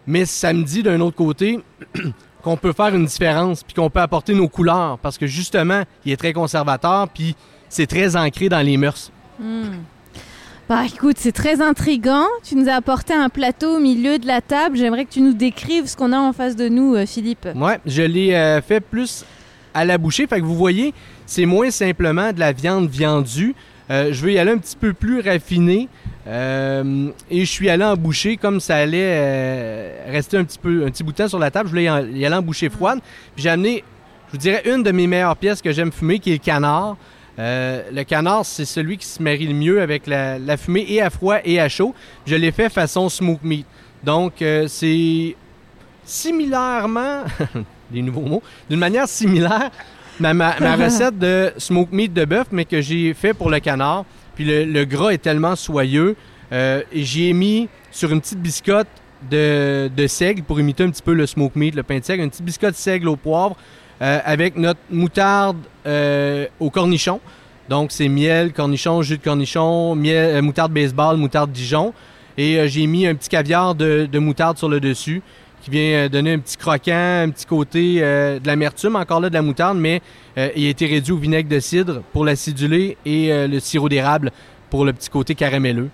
Mais 0.07 0.25
ça 0.27 0.53
me 0.53 0.63
dit 0.63 0.83
d'un 0.83 1.01
autre 1.01 1.17
côté, 1.17 1.61
qu'on 2.43 2.57
peut 2.57 2.73
faire 2.73 2.95
une 2.95 3.07
différence, 3.07 3.63
puis 3.63 3.75
qu'on 3.75 3.89
peut 3.89 4.01
apporter 4.01 4.35
nos 4.35 4.49
couleurs, 4.49 4.99
parce 4.99 5.17
que 5.17 5.27
justement, 5.27 5.83
il 6.05 6.13
est 6.13 6.17
très 6.17 6.33
conservateur, 6.33 7.09
puis 7.09 7.35
c'est 7.69 7.87
très 7.87 8.17
ancré 8.17 8.49
dans 8.49 8.61
les 8.61 8.77
mœurs. 8.77 9.11
Hmm. 9.39 9.79
Bah 10.69 10.83
écoute, 10.87 11.17
c'est 11.19 11.33
très 11.33 11.61
intriguant. 11.61 12.25
Tu 12.43 12.57
nous 12.57 12.71
as 12.71 12.75
apporté 12.75 13.13
un 13.13 13.29
plateau 13.29 13.77
au 13.77 13.81
milieu 13.81 14.19
de 14.19 14.27
la 14.27 14.41
table. 14.41 14.79
J'aimerais 14.79 15.05
que 15.05 15.11
tu 15.11 15.21
nous 15.21 15.35
décrives 15.35 15.87
ce 15.87 15.95
qu'on 15.97 16.13
a 16.13 16.19
en 16.19 16.33
face 16.33 16.57
de 16.57 16.69
nous, 16.69 16.95
euh, 16.95 17.05
Philippe. 17.05 17.47
Ouais, 17.55 17.79
je 17.85 18.01
l'ai 18.01 18.35
euh, 18.35 18.63
fait 18.63 18.81
plus 18.81 19.27
à 19.75 19.85
la 19.85 19.99
bouchée. 19.99 20.27
Fait 20.27 20.41
que 20.41 20.45
vous 20.45 20.55
voyez, 20.55 20.95
c'est 21.27 21.47
moins 21.47 21.71
simplement 21.71 22.33
de 22.33 22.41
la 22.41 22.53
viande 22.53 22.89
viandue. 22.89 23.55
Euh, 23.91 24.13
je 24.13 24.23
veux 24.23 24.33
y 24.33 24.39
aller 24.39 24.53
un 24.53 24.59
petit 24.59 24.77
peu 24.77 24.93
plus 24.93 25.21
raffiné. 25.21 25.89
Euh, 26.27 27.11
et 27.31 27.41
je 27.41 27.51
suis 27.51 27.69
allé 27.69 27.85
en 27.85 27.97
boucher 27.97 28.39
comme 28.39 28.59
ça 28.59 28.77
allait 28.77 29.13
euh, 29.15 30.05
rester 30.09 30.39
un 30.39 30.45
petit 30.45 30.59
peu 30.59 30.85
un 30.87 30.91
petit 30.91 31.05
bout 31.05 31.13
de 31.13 31.17
temps 31.19 31.29
sur 31.29 31.39
la 31.39 31.51
table. 31.51 31.69
Je 31.69 31.71
voulais 31.71 31.85
y 31.85 32.25
aller 32.25 32.35
en 32.35 32.43
boucher 32.43 32.71
froide. 32.71 33.01
Puis 33.35 33.43
j'ai 33.43 33.51
amené, 33.51 33.85
je 34.29 34.33
vous 34.33 34.39
dirais, 34.39 34.63
une 34.67 34.83
de 34.83 34.91
mes 34.91 35.07
meilleures 35.07 35.37
pièces 35.37 35.61
que 35.61 35.73
j'aime 35.73 35.93
fumer, 35.93 36.19
qui 36.19 36.31
est 36.31 36.35
le 36.35 36.39
canard. 36.39 36.97
le 37.39 38.03
canard, 38.05 38.47
c'est 38.47 38.65
celui 38.65 38.97
qui 38.97 39.07
se 39.07 39.23
marie 39.23 39.47
le 39.47 39.55
mieux 39.55 39.83
avec 39.83 40.07
la, 40.07 40.57
fumée 40.57 40.87
et 40.89 41.03
à 41.03 41.11
froid 41.11 41.39
et 41.45 41.61
à 41.61 41.69
chaud. 41.69 41.95
Je 42.27 42.37
l'ai 42.37 42.53
fait 42.53 42.71
façon 42.71 43.09
smoke 43.09 43.45
meat. 43.47 43.67
Donc, 44.03 44.43
c'est 44.69 45.37
similairement, 46.07 47.25
des 47.91 48.03
nouveaux 48.03 48.23
mots, 48.23 48.43
d'une 48.69 48.79
manière 48.79 49.09
similaire 49.09 49.71
ma, 50.21 50.53
recette 50.77 51.19
de 51.19 51.53
smoke 51.59 51.95
meat 51.95 52.13
de 52.13 52.25
bœuf, 52.25 52.47
mais 52.53 52.65
que 52.65 52.81
j'ai 52.81 53.15
fait 53.15 53.35
pour 53.35 53.51
le 53.51 53.61
canard. 53.61 54.05
Puis 54.35 54.45
le, 54.45 54.85
gras 54.85 55.11
est 55.11 55.19
tellement 55.19 55.57
soyeux. 55.57 56.17
Euh, 56.53 56.83
j'y 56.93 57.29
ai 57.29 57.33
mis 57.33 57.69
sur 57.91 58.13
une 58.13 58.21
petite 58.21 58.41
biscotte 58.41 58.89
de, 59.31 59.89
seigle 60.07 60.43
pour 60.43 60.61
imiter 60.61 60.85
un 60.85 60.91
petit 60.91 61.03
peu 61.03 61.15
le 61.15 61.27
smoke 61.27 61.59
meat, 61.59 61.75
le 61.75 61.83
pain 61.83 61.99
de 61.99 62.05
seigle, 62.05 62.25
une 62.25 62.31
petite 62.31 62.45
biscotte 62.45 62.75
seigle 62.75 63.09
au 63.09 63.17
poivre 63.17 63.57
euh, 64.03 64.21
avec 64.25 64.57
notre 64.57 64.81
moutarde 64.91 65.59
euh, 65.87 66.47
au 66.61 66.71
cornichon. 66.71 67.21
Donc 67.69 67.93
c'est 67.93 68.09
miel, 68.09 68.53
cornichon, 68.53 69.03
jus 69.03 69.19
de 69.19 69.23
cornichon, 69.23 69.95
miel, 69.95 70.43
moutarde 70.43 70.73
baseball, 70.73 71.17
moutarde 71.17 71.51
Dijon. 71.51 71.95
Et 72.37 72.69
j'ai 72.69 72.87
mis 72.87 73.07
un 73.07 73.15
petit 73.15 73.29
caviar 73.29 73.77
de, 73.77 74.09
de 74.11 74.19
moutarde 74.19 74.59
sur 74.59 74.69
le 74.69 74.81
dessus 74.81 75.23
qui 75.65 75.71
vient 75.71 75.95
euh, 75.95 76.09
donner 76.11 76.35
un 76.35 76.39
petit 76.39 76.59
croquant, 76.59 77.23
un 77.25 77.31
petit 77.31 77.47
côté 77.47 77.97
euh, 78.01 78.39
de 78.39 78.47
l'amertume, 78.47 78.97
encore 78.97 79.21
là 79.21 79.31
de 79.31 79.35
la 79.35 79.41
moutarde, 79.41 79.79
mais 79.79 80.03
euh, 80.37 80.51
il 80.55 80.67
a 80.67 80.69
été 80.69 80.85
réduit 80.85 81.13
au 81.13 81.17
vinaigre 81.17 81.49
de 81.49 81.59
cidre 81.59 82.03
pour 82.13 82.27
l'acidulé 82.27 82.99
et 83.07 83.31
le 83.49 83.59
sirop 83.61 83.89
d'érable 83.89 84.31
pour 84.69 84.85
le 84.85 84.93
petit 84.93 85.09
côté 85.09 85.35
caramelleux, 85.35 85.89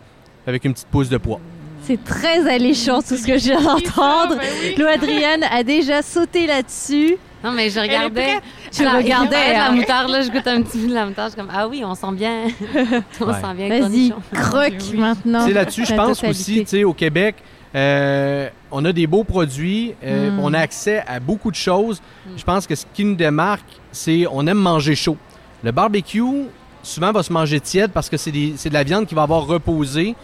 avec 0.47 0.65
une 0.65 0.73
petite 0.73 0.89
pousse 0.89 1.09
de 1.09 1.19
pois. 1.19 1.41
C'est 1.83 2.03
très 2.03 2.49
alléchant 2.49 3.01
tout 3.01 3.17
ce 3.17 3.27
que 3.27 3.39
j'ai 3.39 3.55
d'entendre. 3.55 4.37
Ben 4.37 4.75
Lou 4.77 4.87
Adrienne 4.87 5.45
a 5.45 5.63
déjà 5.63 6.03
sauté 6.03 6.47
là-dessus. 6.47 7.17
Non, 7.43 7.53
mais 7.53 7.71
je 7.71 7.81
regardais. 7.81 8.39
Tu 8.71 8.87
regardais 8.87 9.55
la 9.55 9.71
moutarde, 9.71 10.11
là, 10.11 10.23
je 10.23 10.31
goûte 10.31 10.47
un 10.47 10.63
petit 10.63 10.79
peu 10.79 10.89
de 10.89 10.95
la 10.95 11.07
moutarde. 11.07 11.31
Je 11.31 11.41
suis 11.41 11.41
comme, 11.41 11.55
ah 11.55 11.69
oui, 11.69 11.83
on 11.85 11.95
sent 11.95 12.13
bien. 12.13 12.45
on 13.21 13.33
sent 13.33 13.55
bien 13.57 13.69
Vas-y, 13.69 14.13
croque 14.35 14.95
maintenant. 14.95 15.47
C'est 15.47 15.53
là-dessus, 15.53 15.87
je 15.87 15.95
pense 15.95 16.23
aussi, 16.25 16.61
tu 16.61 16.67
sais, 16.67 16.85
au 16.85 16.93
Québec, 16.93 17.37
euh, 17.75 18.49
on 18.71 18.85
a 18.85 18.93
des 18.93 19.07
beaux 19.07 19.25
produits, 19.25 19.95
euh, 20.05 20.31
mm. 20.31 20.39
on 20.41 20.55
a 20.55 20.59
accès 20.59 21.03
à 21.07 21.21
beaucoup 21.21 21.51
de 21.51 21.57
choses. 21.57 22.01
Mm. 22.01 22.31
Je 22.37 22.45
pense 22.45 22.67
que 22.67 22.75
ce 22.75 22.85
qui 22.95 23.05
nous 23.05 23.15
démarque, 23.15 23.81
c'est 23.93 24.27
on 24.31 24.47
aime 24.47 24.59
manger 24.59 24.95
chaud. 24.95 25.17
Le 25.63 25.73
barbecue, 25.73 26.47
souvent, 26.83 27.13
va 27.13 27.23
se 27.23 27.33
manger 27.33 27.61
tiède 27.61 27.91
parce 27.93 28.09
que 28.09 28.17
c'est 28.17 28.31
de 28.33 28.73
la 28.73 28.85
viande 28.85 29.07
qui 29.07 29.15
va 29.15 29.23
avoir 29.23 29.47
reposé. 29.47 30.15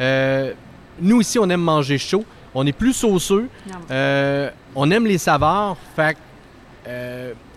Euh, 0.00 0.52
nous, 1.00 1.20
ici, 1.20 1.38
on 1.38 1.48
aime 1.50 1.60
manger 1.60 1.98
chaud. 1.98 2.24
On 2.54 2.66
est 2.66 2.72
plus 2.72 2.92
sauceux. 2.92 3.48
on 4.74 4.90
aime 4.90 5.06
les 5.06 5.18
saveurs. 5.18 5.76
Fait 5.96 6.16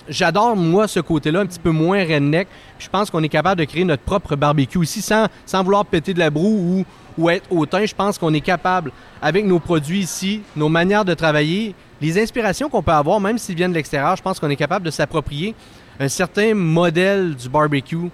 j'adore, 0.09 0.55
moi, 0.55 0.87
ce 0.87 0.99
côté-là, 0.99 1.41
un 1.41 1.45
petit 1.45 1.59
peu 1.59 1.71
moins 1.71 2.03
redneck. 2.03 2.47
Je 2.79 2.89
pense 2.89 3.09
qu'on 3.09 3.23
est 3.23 3.29
capable 3.29 3.59
de 3.59 3.65
créer 3.65 3.83
notre 3.83 4.03
propre 4.03 4.35
barbecue 4.35 4.83
ici 4.83 5.01
sans, 5.01 5.27
sans 5.45 5.63
vouloir 5.63 5.85
péter 5.85 6.13
de 6.13 6.19
la 6.19 6.29
broue 6.29 6.45
ou 6.79 6.85
ou 7.17 7.29
être 7.29 7.51
hautain, 7.51 7.85
je 7.85 7.95
pense 7.95 8.17
qu'on 8.17 8.33
est 8.33 8.41
capable, 8.41 8.91
avec 9.21 9.45
nos 9.45 9.59
produits 9.59 9.99
ici, 9.99 10.41
nos 10.55 10.69
manières 10.69 11.05
de 11.05 11.13
travailler, 11.13 11.75
les 12.01 12.21
inspirations 12.21 12.69
qu'on 12.69 12.83
peut 12.83 12.91
avoir, 12.91 13.19
même 13.19 13.37
s'ils 13.37 13.55
viennent 13.55 13.71
de 13.71 13.77
l'extérieur, 13.77 14.15
je 14.15 14.21
pense 14.21 14.39
qu'on 14.39 14.49
est 14.49 14.55
capable 14.55 14.85
de 14.85 14.91
s'approprier 14.91 15.55
un 15.99 16.07
certain 16.07 16.53
modèle 16.53 17.35
du 17.35 17.49
barbecue 17.49 18.09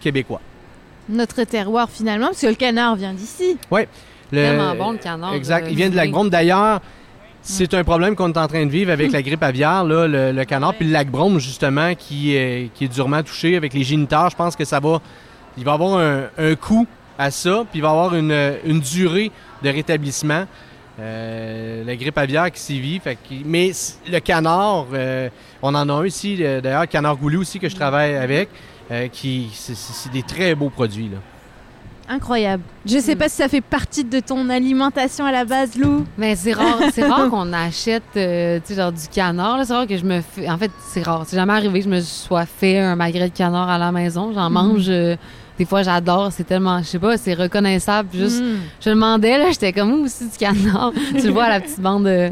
québécois. 0.00 0.40
Notre 1.08 1.44
terroir 1.44 1.88
finalement, 1.90 2.26
parce 2.26 2.40
que 2.40 2.46
le 2.46 2.54
canard 2.54 2.96
vient 2.96 3.12
d'ici. 3.12 3.58
Oui. 3.70 3.82
Vraiment 4.32 4.74
bon 4.74 4.92
le 4.92 4.98
canard. 4.98 5.34
Exact. 5.34 5.66
Il 5.70 5.76
vient 5.76 5.90
de 5.90 5.96
la. 5.96 6.06
D'ailleurs, 6.06 6.80
c'est 7.42 7.74
un 7.74 7.84
problème 7.84 8.16
qu'on 8.16 8.32
est 8.32 8.38
en 8.38 8.48
train 8.48 8.64
de 8.64 8.70
vivre 8.70 8.90
avec 8.90 9.12
la 9.12 9.22
grippe 9.22 9.42
aviaire, 9.42 9.84
là, 9.84 10.06
le, 10.08 10.44
canard, 10.44 10.74
puis 10.74 10.86
le 10.86 10.92
lac 10.92 11.10
Brome, 11.10 11.38
justement, 11.38 11.94
qui 11.94 12.34
est, 12.34 12.70
qui 12.74 12.84
est 12.84 12.88
durement 12.88 13.22
touché 13.22 13.56
avec 13.56 13.74
les 13.74 13.84
géniteurs. 13.84 14.30
Je 14.30 14.36
pense 14.36 14.56
que 14.56 14.64
ça 14.64 14.80
va. 14.80 15.00
Il 15.56 15.64
va 15.64 15.72
y 15.72 15.74
avoir 15.74 15.98
un, 15.98 16.22
un 16.38 16.54
coût 16.56 16.86
à 17.18 17.30
ça, 17.30 17.64
puis 17.70 17.78
il 17.78 17.82
va 17.82 17.88
y 17.88 17.90
avoir 17.90 18.14
une, 18.14 18.56
une 18.64 18.80
durée 18.80 19.30
de 19.62 19.68
rétablissement. 19.70 20.46
Euh, 21.00 21.82
la 21.84 21.96
grippe 21.96 22.16
aviaire 22.18 22.52
qui 22.52 22.60
s'y 22.60 22.80
vit. 22.80 23.00
mais 23.44 23.72
le 24.08 24.18
canard, 24.20 24.86
euh, 24.92 25.28
on 25.60 25.74
en 25.74 25.88
a 25.88 25.92
un 25.92 26.06
ici, 26.06 26.36
euh, 26.40 26.60
d'ailleurs, 26.60 26.86
canard 26.86 27.16
goulu 27.16 27.38
aussi 27.38 27.58
que 27.58 27.68
je 27.68 27.74
travaille 27.74 28.14
avec, 28.14 28.48
qui 29.12 29.50
c'est 29.52 30.12
des 30.12 30.22
très 30.22 30.54
beaux 30.54 30.70
produits. 30.70 31.08
Là. 31.08 31.18
Incroyable. 32.06 32.62
Je 32.84 32.98
sais 32.98 33.16
pas 33.16 33.30
si 33.30 33.36
ça 33.36 33.48
fait 33.48 33.62
partie 33.62 34.04
de 34.04 34.20
ton 34.20 34.50
alimentation 34.50 35.24
à 35.24 35.32
la 35.32 35.46
base, 35.46 35.76
Lou. 35.76 36.04
Mais 36.18 36.36
c'est 36.36 36.52
rare, 36.52 36.78
c'est 36.92 37.08
rare 37.08 37.30
qu'on 37.30 37.50
achète, 37.52 38.02
genre 38.14 38.92
du 38.92 39.08
canard. 39.10 39.64
C'est 39.64 39.72
rare 39.72 39.86
que 39.86 39.96
je 39.96 40.04
me 40.04 40.20
fais. 40.20 40.48
En 40.48 40.58
fait, 40.58 40.70
c'est 40.80 41.02
rare. 41.02 41.24
C'est 41.26 41.36
jamais 41.36 41.54
arrivé 41.54 41.78
que 41.78 41.86
je 41.86 41.90
me 41.90 42.00
sois 42.02 42.44
fait 42.44 42.78
un 42.78 42.94
magret 42.94 43.30
de 43.30 43.34
canard 43.34 43.70
à 43.70 43.78
la 43.78 43.90
maison. 43.90 44.32
J'en 44.34 44.50
mm. 44.50 44.52
mange 44.52 44.90
des 45.58 45.64
fois, 45.64 45.82
j'adore. 45.82 46.32
C'est 46.32 46.44
tellement, 46.44 46.78
je 46.80 46.84
sais 46.84 46.98
pas, 46.98 47.16
c'est 47.16 47.34
reconnaissable. 47.34 48.08
Juste, 48.12 48.42
mm. 48.42 48.58
je 48.80 48.90
me 48.90 48.94
demandais, 48.94 49.38
là, 49.38 49.50
j'étais 49.50 49.72
comme, 49.72 49.92
où 49.92 50.04
aussi 50.04 50.28
du 50.28 50.36
canard. 50.36 50.92
tu 51.18 51.26
le 51.26 51.32
vois, 51.32 51.48
la 51.48 51.60
petite 51.60 51.80
bande 51.80 52.04
de, 52.04 52.30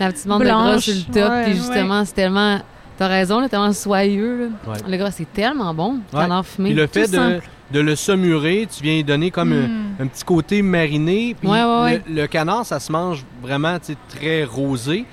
la 0.00 0.10
petite 0.10 0.26
bande 0.26 0.42
Blanche, 0.42 0.64
de 0.64 0.70
gras 0.70 0.80
sur 0.80 0.94
le 0.94 1.14
top. 1.14 1.32
puis 1.44 1.54
justement, 1.54 2.04
c'est 2.04 2.14
tellement, 2.14 2.60
t'as 2.98 3.08
raison, 3.08 3.40
là, 3.40 3.48
tellement 3.48 3.72
soyeux. 3.72 4.50
Là. 4.66 4.74
Le 4.88 4.96
gras, 4.96 5.10
c'est 5.10 5.30
tellement 5.32 5.74
bon, 5.74 6.00
le 6.12 6.18
canard 6.18 6.46
fumé. 6.46 6.70
Puis 6.70 6.78
le 6.78 6.86
fait 6.86 7.10
de, 7.10 7.40
de, 7.70 7.80
le 7.80 7.96
saumurer, 7.96 8.66
tu 8.74 8.82
viens 8.82 8.94
y 8.94 9.04
donner 9.04 9.30
comme 9.30 9.54
mm. 9.54 9.96
un, 10.00 10.06
petit 10.06 10.24
côté 10.24 10.62
mariné. 10.62 11.36
Puis 11.38 11.48
le, 11.48 12.00
le, 12.14 12.26
canard, 12.26 12.64
ça 12.64 12.80
se 12.80 12.90
mange 12.90 13.24
vraiment 13.42 13.76
très 14.08 14.44
rosé. 14.44 15.04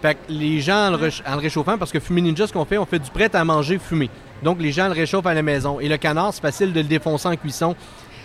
Fait 0.00 0.14
que 0.14 0.18
les 0.28 0.60
gens, 0.60 0.88
en 0.88 0.90
le, 0.90 1.38
réchauffant, 1.38 1.76
parce 1.76 1.90
que 1.90 1.98
Fumé 1.98 2.20
Ninja, 2.20 2.46
ce 2.46 2.52
qu'on 2.52 2.64
fait, 2.64 2.78
on 2.78 2.86
fait 2.86 3.00
du 3.00 3.10
prêt 3.10 3.34
à 3.34 3.44
manger 3.44 3.78
fumé. 3.78 4.08
Donc, 4.42 4.60
les 4.60 4.72
gens 4.72 4.86
le 4.86 4.92
réchauffent 4.92 5.26
à 5.26 5.34
la 5.34 5.42
maison. 5.42 5.80
Et 5.80 5.88
le 5.88 5.96
canard, 5.96 6.32
c'est 6.32 6.42
facile 6.42 6.72
de 6.72 6.80
le 6.80 6.86
défoncer 6.86 7.28
en 7.28 7.36
cuisson. 7.36 7.74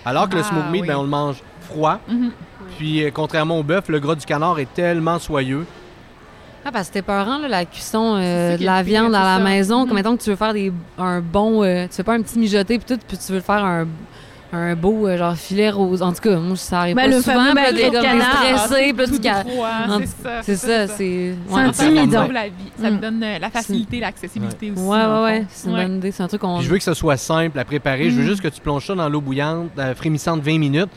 Alors 0.06 0.30
que 0.30 0.35
le 0.35 0.41
ah, 0.41 0.49
smoke 0.49 0.69
meat, 0.72 0.85
ben, 0.85 0.98
on 0.98 1.03
le 1.03 1.10
mange 1.10 1.38
froid. 1.61 1.99
Mhm. 2.07 2.31
Puis, 2.77 3.03
euh, 3.03 3.11
contrairement 3.11 3.60
au 3.60 3.64
bœuf, 3.64 3.88
le 3.90 3.99
gras 3.99 4.15
du 4.15 4.26
canard 4.26 4.60
est 4.60 4.73
tellement 4.73 5.19
soyeux. 5.19 5.65
Ah, 6.65 6.72
parce 6.72 6.88
que 6.88 6.94
c'était 6.94 7.02
peurant, 7.02 7.40
là, 7.40 7.48
la 7.48 7.65
cuisson 7.65 8.15
euh, 8.15 8.57
de 8.57 8.64
la 8.64 8.84
viande 8.84 9.14
à 9.14 9.38
la 9.38 9.40
maison. 9.40 9.85
Comme 9.85 9.95
mettons 9.95 10.15
que 10.15 10.23
tu 10.23 10.30
veux 10.30 10.35
faire 10.35 10.53
des, 10.53 10.72
un 10.98 11.19
bon. 11.19 11.64
Euh, 11.64 11.88
tu 11.88 11.95
fais 11.95 12.03
pas 12.03 12.14
un 12.14 12.22
petit 12.22 12.40
mijoté, 12.40 12.80
puis 12.80 12.95
tout, 12.95 13.02
puis 13.06 13.18
tu 13.18 13.34
veux 13.34 13.41
faire 13.41 13.64
un 13.64 13.85
un 14.54 14.76
beau 14.76 15.08
euh, 15.08 15.18
genre 15.18 15.36
filet 15.36 15.72
rose. 15.72 16.02
En 16.02 16.14
tout 16.14 16.22
cas, 16.22 16.36
moi, 16.38 16.56
ça 16.56 16.82
arrive 16.82 16.96
ben, 16.96 17.10
pas 17.10 17.16
le 17.16 17.22
souvent. 17.22 17.54
Fameux 17.54 17.74
de 17.74 18.02
canard. 18.02 18.60
stressé, 18.60 18.94
puis 18.94 19.06
C'est 20.44 20.56
ça. 20.56 20.88
C'est 20.88 21.36
ça. 21.50 21.58
intimidant. 21.58 22.28
la 22.32 22.48
vie. 22.48 22.54
Ça 22.80 22.92
me 22.92 22.98
mm. 22.98 23.00
donne 23.00 23.24
euh, 23.24 23.40
la 23.40 23.50
facilité, 23.50 24.00
l'accessibilité 24.00 24.72
aussi. 24.72 24.82
Ouais, 24.82 25.06
ouais, 25.06 25.24
ouais. 25.24 25.46
C'est 25.50 25.70
une 25.70 25.76
bonne 25.76 25.98
idée. 25.98 26.12
C'est 26.12 26.24
un 26.24 26.28
truc 26.28 26.42
qu'on... 26.42 26.62
je 26.62 26.70
veux 26.70 26.78
que 26.78 26.84
ce 26.84 26.94
soit 26.94 27.18
simple 27.18 27.58
à 27.58 27.66
préparer. 27.66 28.10
Je 28.10 28.16
veux 28.16 28.24
mm. 28.24 28.28
juste 28.28 28.42
que 28.42 28.48
tu 28.48 28.62
plonges 28.62 28.86
ça 28.86 28.96
dans 28.96 29.10
l'eau 29.10 29.22
bouillante, 29.22 29.72
euh, 29.80 29.96
frémissante 29.96 30.42
20 30.42 30.60
minutes. 30.60 30.92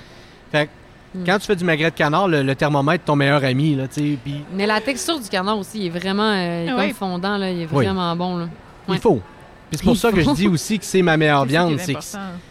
Fait 0.52 0.68
mm. 1.14 1.24
quand 1.24 1.38
tu 1.38 1.46
fais 1.46 1.56
du 1.56 1.64
magret 1.64 1.90
de 1.90 1.96
canard, 1.96 2.28
le, 2.28 2.54
thermomètre 2.54 3.04
est 3.04 3.06
ton 3.06 3.16
meilleur 3.16 3.42
ami. 3.42 3.74
Là, 3.74 3.84
pis... 3.88 4.18
Mais 4.52 4.66
la 4.66 4.80
texture 4.80 5.18
du 5.18 5.28
canard 5.28 5.58
aussi, 5.58 5.80
il 5.80 5.86
est 5.86 5.98
vraiment 5.98 6.34
il 6.34 6.68
est 6.68 6.90
ah 6.90 6.94
fondant. 6.94 7.38
Là, 7.38 7.50
il 7.50 7.62
est 7.62 7.66
vraiment 7.66 8.14
bon. 8.16 8.36
Là. 8.36 8.48
Il 8.88 8.98
faut 8.98 9.22
c'est 9.72 9.82
pour 9.82 9.96
ça 9.96 10.12
que 10.12 10.20
je 10.20 10.30
dis 10.30 10.48
aussi 10.48 10.78
que 10.78 10.84
c'est 10.84 11.02
ma 11.02 11.16
meilleure 11.16 11.44
viande. 11.44 11.78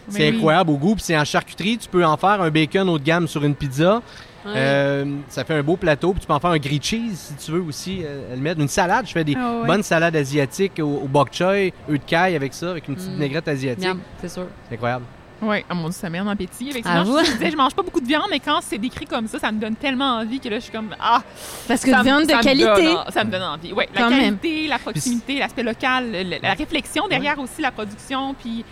C'est 0.08 0.28
incroyable 0.28 0.70
au 0.70 0.76
goût. 0.76 0.94
Puis 0.94 1.04
c'est 1.04 1.16
en 1.16 1.24
charcuterie. 1.24 1.78
Tu 1.78 1.88
peux 1.88 2.04
en 2.04 2.16
faire 2.16 2.40
un 2.40 2.50
bacon 2.50 2.88
haut 2.88 2.98
de 2.98 3.04
gamme 3.04 3.28
sur 3.28 3.44
une 3.44 3.54
pizza. 3.54 4.02
Euh, 4.46 5.04
ça 5.28 5.44
fait 5.44 5.54
un 5.54 5.62
beau 5.62 5.76
plateau. 5.76 6.12
Puis 6.12 6.20
tu 6.20 6.26
peux 6.26 6.32
en 6.32 6.40
faire 6.40 6.50
un 6.50 6.58
grilled 6.58 6.82
cheese 6.82 7.34
si 7.36 7.44
tu 7.44 7.50
veux 7.52 7.62
aussi. 7.62 8.02
Euh, 8.04 8.36
mettre. 8.36 8.60
Une 8.60 8.68
salade. 8.68 9.06
Je 9.06 9.12
fais 9.12 9.24
des 9.24 9.34
ah 9.36 9.62
bonnes 9.66 9.82
salades 9.82 10.16
asiatiques 10.16 10.78
au, 10.78 11.02
au 11.04 11.08
bok 11.08 11.28
choy, 11.32 11.72
œufs 11.88 11.98
de 11.98 12.04
caille 12.04 12.36
avec 12.36 12.54
ça, 12.54 12.70
avec 12.70 12.86
une 12.88 12.94
petite 12.94 13.10
mm. 13.10 13.14
vinaigrette 13.14 13.48
asiatique. 13.48 13.88
C'est 14.20 14.28
sûr. 14.28 14.46
C'est 14.68 14.74
incroyable. 14.74 15.04
Oui, 15.42 15.58
oh 15.70 15.74
mon 15.74 15.84
Dieu, 15.84 15.92
ça 15.92 16.08
m'aide 16.08 16.22
en 16.22 16.28
appétit. 16.28 16.70
Effectivement, 16.70 17.04
ah, 17.18 17.22
je, 17.24 17.32
disais, 17.32 17.50
je 17.50 17.56
mange 17.56 17.74
pas 17.74 17.82
beaucoup 17.82 18.00
de 18.00 18.06
viande, 18.06 18.26
mais 18.30 18.40
quand 18.40 18.60
c'est 18.62 18.78
décrit 18.78 19.06
comme 19.06 19.26
ça, 19.28 19.38
ça 19.38 19.52
me 19.52 19.60
donne 19.60 19.76
tellement 19.76 20.16
envie 20.16 20.40
que 20.40 20.48
là, 20.48 20.56
je 20.56 20.64
suis 20.64 20.72
comme 20.72 20.94
Ah! 20.98 21.22
Parce 21.68 21.82
que 21.82 22.02
viande 22.02 22.26
de 22.26 22.42
qualité. 22.42 22.94
ça 23.12 23.24
me 23.24 23.30
donne 23.30 23.42
envie. 23.42 23.72
Oui, 23.72 23.84
la 23.94 24.08
qualité, 24.08 24.66
la 24.66 24.78
proximité, 24.78 25.38
l'aspect 25.38 25.62
local, 25.62 26.10
la 26.42 26.54
réflexion 26.54 27.06
derrière 27.08 27.38
aussi 27.38 27.60
la 27.60 27.70
production, 27.70 28.34
puis 28.34 28.64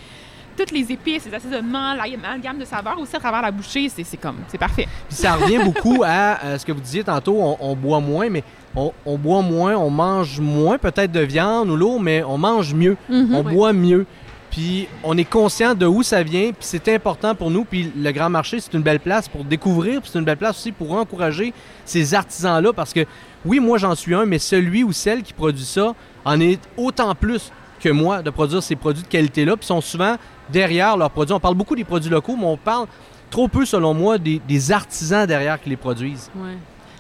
toutes 0.56 0.70
les 0.70 0.92
épices, 0.92 1.26
les 1.26 1.34
assaisonnements, 1.34 1.94
la, 1.94 2.04
gamme 2.38 2.58
de 2.58 2.64
saveurs 2.64 2.98
aussi 2.98 3.16
à 3.16 3.18
travers 3.18 3.42
la 3.42 3.50
bouchée, 3.50 3.88
c'est 3.88 4.16
comme, 4.16 4.36
c'est 4.48 4.58
parfait. 4.58 4.86
Puis 5.08 5.16
ça 5.16 5.34
revient 5.34 5.58
beaucoup 5.64 6.02
à 6.04 6.44
euh, 6.44 6.58
ce 6.58 6.64
que 6.64 6.72
vous 6.72 6.80
disiez 6.80 7.04
tantôt, 7.04 7.56
on, 7.60 7.74
boit 7.74 8.00
moins, 8.00 8.28
mais 8.30 8.44
on, 8.74 9.18
boit 9.18 9.42
moins, 9.42 9.74
on 9.76 9.90
mange 9.90 10.40
moins 10.40 10.78
peut-être 10.78 11.12
de 11.12 11.20
viande 11.20 11.68
ou 11.70 11.76
l'eau, 11.76 11.98
mais 11.98 12.22
on 12.22 12.38
mange 12.38 12.74
mieux, 12.74 12.96
mm-hmm. 13.10 13.34
on 13.34 13.42
boit 13.42 13.72
mieux. 13.72 14.06
Puis 14.55 14.86
on 15.02 15.18
est 15.18 15.24
conscient 15.24 15.74
de 15.74 15.85
où 15.85 16.05
ça 16.05 16.22
vient, 16.22 16.52
puis 16.52 16.60
c'est 16.60 16.89
important 16.94 17.35
pour 17.35 17.51
nous. 17.51 17.64
Puis 17.64 17.90
le 17.97 18.12
Grand 18.12 18.31
Marché, 18.31 18.60
c'est 18.60 18.72
une 18.74 18.82
belle 18.82 19.01
place 19.01 19.28
pour 19.28 19.43
découvrir, 19.43 20.01
puis 20.01 20.09
c'est 20.12 20.18
une 20.20 20.24
belle 20.24 20.36
place 20.36 20.59
aussi 20.59 20.70
pour 20.70 20.93
encourager 20.93 21.52
ces 21.85 22.14
artisans-là, 22.14 22.72
parce 22.72 22.93
que 22.93 23.05
oui, 23.44 23.59
moi 23.59 23.78
j'en 23.78 23.97
suis 23.97 24.14
un, 24.14 24.26
mais 24.26 24.39
celui 24.39 24.85
ou 24.85 24.93
celle 24.93 25.24
qui 25.24 25.32
produit 25.32 25.64
ça 25.64 25.97
en 26.24 26.39
est 26.39 26.60
autant 26.76 27.16
plus 27.16 27.51
que 27.81 27.89
moi 27.89 28.22
de 28.22 28.31
produire 28.31 28.62
ces 28.62 28.76
produits 28.76 29.02
de 29.02 29.09
qualité-là, 29.09 29.56
puis 29.56 29.66
sont 29.66 29.81
souvent 29.81 30.14
derrière 30.51 30.97
leurs 30.97 31.10
produits. 31.10 31.35
On 31.35 31.40
parle 31.40 31.56
beaucoup 31.56 31.74
des 31.74 31.82
produits 31.82 32.10
locaux, 32.10 32.36
mais 32.39 32.47
on 32.47 32.56
parle 32.56 32.86
trop 33.31 33.48
peu, 33.48 33.64
selon 33.64 33.93
moi, 33.93 34.18
des, 34.18 34.70
artisans 34.70 35.26
derrière 35.26 35.60
qui 35.60 35.68
les 35.68 35.76
produisent. 35.76 36.31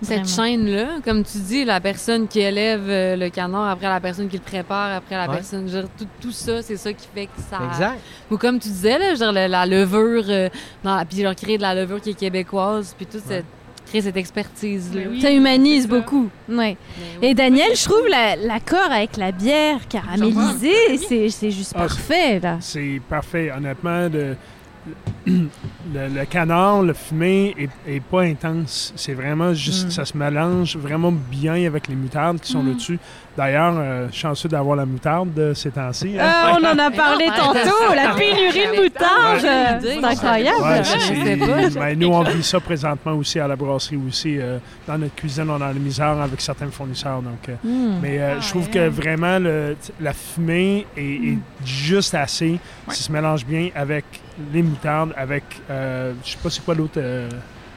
Cette 0.02 0.28
chaîne-là, 0.28 1.00
comme 1.04 1.24
tu 1.24 1.38
dis, 1.38 1.64
la 1.64 1.80
personne 1.80 2.28
qui 2.28 2.40
élève 2.40 2.84
euh, 2.88 3.16
le 3.16 3.28
canard, 3.30 3.68
après 3.68 3.88
la 3.88 4.00
personne 4.00 4.28
qui 4.28 4.36
le 4.36 4.42
prépare, 4.42 4.92
après 4.96 5.16
la 5.16 5.28
personne, 5.28 5.68
tout, 5.96 6.06
tout, 6.20 6.32
ça, 6.32 6.62
c'est 6.62 6.76
ça 6.76 6.92
qui 6.92 7.06
fait 7.14 7.26
que 7.26 7.40
ça. 7.50 7.60
Exact. 7.70 8.00
Ou 8.30 8.36
comme 8.36 8.58
tu 8.58 8.68
disais, 8.68 8.98
là, 8.98 9.14
genre, 9.14 9.32
la, 9.32 9.66
levure, 9.66 10.24
euh, 10.28 10.48
puis 11.08 11.22
leur 11.22 11.34
créer 11.34 11.56
de 11.56 11.62
la 11.62 11.74
levure 11.74 12.00
qui 12.00 12.10
est 12.10 12.14
québécoise, 12.18 12.94
puis 12.96 13.06
tout 13.06 13.20
cette 13.24 13.46
créer 13.86 14.02
cette 14.02 14.16
expertise-là. 14.16 15.20
ça 15.20 15.30
humanise 15.30 15.86
beaucoup. 15.86 16.28
Ouais. 16.48 16.76
Et 17.22 17.34
Daniel, 17.34 17.76
je 17.76 17.84
trouve 17.84 18.06
l'accord 18.08 18.90
avec 18.90 19.16
la 19.16 19.30
bière 19.32 19.86
caramélisée, 19.88 20.98
c'est 21.30 21.50
juste 21.50 21.72
ah, 21.74 21.80
parfait. 21.80 22.40
là. 22.40 22.58
C'est 22.60 23.00
parfait. 23.08 23.52
Honnêtement, 23.54 24.08
de, 24.08 24.36
le, 25.26 26.24
canard, 26.24 26.82
le 26.82 26.92
fumé 26.92 27.54
est, 27.86 28.00
pas 28.00 28.22
intense. 28.22 28.92
C'est 28.96 29.14
vraiment 29.14 29.54
juste, 29.54 29.88
mm. 29.88 29.90
ça 29.90 30.04
se 30.04 30.16
mélange 30.16 30.76
vraiment 30.76 31.12
bien 31.12 31.66
avec 31.66 31.88
les 31.88 31.94
moutardes 31.94 32.40
qui 32.40 32.52
sont 32.52 32.62
mm. 32.62 32.68
là-dessus. 32.68 32.98
D'ailleurs, 33.36 33.74
euh, 33.76 34.08
chanceux 34.12 34.48
d'avoir 34.48 34.76
la 34.76 34.86
moutarde 34.86 35.34
de 35.34 35.54
ces 35.54 35.70
temps-ci. 35.70 36.16
Hein. 36.18 36.24
Ah, 36.24 36.56
on 36.56 36.64
en 36.64 36.78
a 36.78 36.90
parlé 36.90 37.26
tantôt, 37.36 37.94
la 37.94 38.14
pénurie 38.14 38.76
de 38.76 38.82
moutarde. 38.82 39.80
c'est 39.82 40.04
incroyable. 40.04 41.74
Ben, 41.74 41.98
nous, 41.98 42.08
on 42.08 42.22
vit 42.22 42.44
ça 42.44 42.60
présentement 42.60 43.12
aussi 43.12 43.40
à 43.40 43.48
la 43.48 43.56
brasserie 43.56 43.98
aussi. 44.06 44.38
Euh, 44.38 44.58
dans 44.86 44.98
notre 44.98 45.14
cuisine, 45.14 45.50
on 45.50 45.60
a 45.60 45.68
la 45.68 45.72
misère 45.74 46.20
avec 46.20 46.40
certains 46.40 46.70
fournisseurs. 46.70 47.22
Donc, 47.22 47.48
euh, 47.48 47.54
mm. 47.64 48.00
Mais 48.00 48.40
je 48.40 48.48
trouve 48.48 48.70
que 48.70 48.88
vraiment, 48.88 49.38
la 50.00 50.12
fumée 50.12 50.86
est, 50.96 51.38
juste 51.64 52.14
assez. 52.14 52.58
Ça 52.88 52.94
se 52.94 53.12
mélange 53.12 53.44
bien 53.44 53.70
avec 53.74 54.04
les 54.52 54.62
moutardes, 54.62 55.12
avec, 55.16 55.44
je 55.68 56.30
sais 56.30 56.38
pas 56.42 56.50
c'est 56.50 56.64
quoi 56.64 56.74
l'autre... 56.74 57.00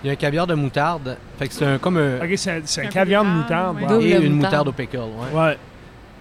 Il 0.04 0.08
y 0.08 0.10
a 0.12 0.14
un 0.14 0.16
caviar 0.16 0.46
de 0.46 0.54
moutarde. 0.54 1.18
Fait 1.40 1.48
que 1.48 1.54
c'est 1.54 1.66
un, 1.66 1.78
comme 1.80 1.98
un. 1.98 2.18
Ok, 2.18 2.32
c'est 2.36 2.86
un, 2.86 2.88
caviar 2.88 3.24
de 3.24 3.30
moutarde. 3.30 3.78
Et 4.00 4.16
une 4.16 4.36
moutarde 4.36 4.68
au 4.68 4.72
pickle, 4.72 4.98
ouais. 4.98 5.40
Ouais. 5.40 5.58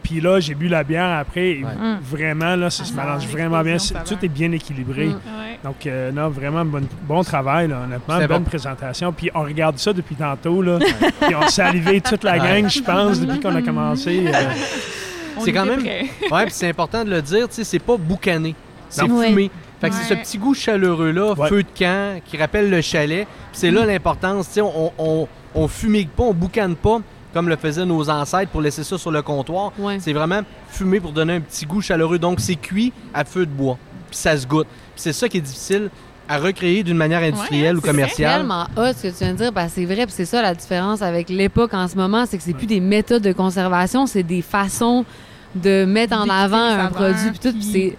Puis 0.02 0.20
là, 0.20 0.38
j'ai 0.38 0.54
bu 0.54 0.68
la 0.68 0.84
bière 0.84 1.18
après. 1.18 1.50
Et 1.50 1.64
Vraiment, 2.00 2.54
là, 2.54 2.70
ça 2.70 2.84
se 2.84 2.92
mélange 2.92 3.26
vraiment 3.26 3.62
bien. 3.62 3.76
Tout 4.06 4.16
est 4.22 4.28
bien 4.28 4.52
équilibré. 4.52 5.08
Mm. 5.08 5.18
Donc, 5.64 5.86
euh, 5.86 6.12
non, 6.12 6.28
vraiment 6.28 6.64
bon, 6.64 6.86
bon 7.02 7.24
travail, 7.24 7.68
là, 7.68 7.82
honnêtement. 7.84 8.24
Bonne 8.26 8.44
présentation. 8.44 9.12
Puis 9.12 9.30
on 9.34 9.42
regarde 9.42 9.78
ça 9.78 9.92
depuis 9.92 10.14
tantôt, 10.14 10.62
là. 10.62 10.78
puis 11.20 11.34
on 11.34 11.48
s'est 11.48 11.62
arrivé 11.62 12.00
toute 12.04 12.22
la 12.22 12.38
gang, 12.38 12.68
je 12.68 12.80
pense, 12.80 13.20
depuis 13.20 13.40
qu'on 13.40 13.54
a 13.54 13.62
commencé. 13.62 14.26
Euh. 14.28 14.32
C'est 15.40 15.52
quand 15.52 15.66
même. 15.66 15.82
Ouais, 15.82 16.44
puis 16.44 16.54
c'est 16.54 16.68
important 16.68 17.04
de 17.04 17.10
le 17.10 17.20
dire, 17.20 17.48
tu 17.48 17.56
sais, 17.56 17.64
c'est 17.64 17.78
pas 17.78 17.96
boucané. 17.96 18.54
C'est 18.88 19.06
fumé. 19.06 19.50
Fait 19.80 19.90
que 19.90 19.94
c'est 19.96 20.14
ce 20.14 20.14
petit 20.14 20.38
goût 20.38 20.54
chaleureux-là, 20.54 21.34
feu 21.48 21.62
de 21.62 21.68
camp, 21.78 22.20
qui 22.24 22.36
rappelle 22.36 22.70
le 22.70 22.80
chalet. 22.80 23.26
c'est 23.52 23.70
là 23.70 23.84
l'importance. 23.84 24.48
On, 24.58 24.92
on, 24.98 25.28
on 25.54 25.68
fumigue 25.68 26.08
pas, 26.08 26.24
on 26.24 26.32
boucane 26.32 26.76
pas 26.76 27.00
comme 27.34 27.50
le 27.50 27.56
faisaient 27.56 27.84
nos 27.84 28.08
ancêtres 28.08 28.50
pour 28.50 28.62
laisser 28.62 28.82
ça 28.82 28.96
sur 28.96 29.10
le 29.10 29.20
comptoir. 29.20 29.70
C'est 29.98 30.14
vraiment 30.14 30.40
fumé 30.70 31.00
pour 31.00 31.12
donner 31.12 31.34
un 31.34 31.40
petit 31.40 31.66
goût 31.66 31.82
chaleureux. 31.82 32.18
Donc 32.18 32.40
c'est 32.40 32.54
cuit 32.56 32.94
à 33.12 33.26
feu 33.26 33.44
de 33.44 33.50
bois. 33.50 33.76
Puis 34.08 34.16
ça 34.18 34.36
se 34.38 34.46
goûte. 34.46 34.66
c'est 34.94 35.12
ça 35.12 35.28
qui 35.28 35.36
est 35.38 35.42
difficile 35.42 35.90
à 36.28 36.38
recréer 36.38 36.82
d'une 36.82 36.96
manière 36.96 37.22
industrielle 37.22 37.76
ou 37.76 37.80
commerciale. 37.80 38.32
C'est 38.32 38.36
tellement 38.38 38.64
hot 38.76 38.92
ce 38.96 39.02
que 39.02 39.08
tu 39.08 39.24
viens 39.24 39.32
de 39.32 39.38
dire, 39.38 39.52
parce 39.52 39.68
que 39.68 39.80
c'est 39.80 39.84
vrai, 39.84 40.06
puis 40.06 40.14
c'est 40.16 40.24
ça 40.24 40.42
la 40.42 40.54
différence 40.54 41.02
avec 41.02 41.28
l'époque 41.28 41.74
en 41.74 41.86
ce 41.88 41.96
moment, 41.96 42.24
c'est 42.26 42.36
que 42.38 42.42
c'est 42.42 42.54
plus 42.54 42.66
des 42.66 42.80
méthodes 42.80 43.22
de 43.22 43.32
conservation, 43.32 44.06
c'est 44.06 44.22
des 44.22 44.42
façons 44.42 45.04
de 45.56 45.84
mettre 45.84 46.16
en 46.16 46.28
avant 46.28 46.56
un 46.56 46.88
produit 46.88 47.30
puis 47.30 47.50
tout 47.50 47.56
c'est 47.60 47.96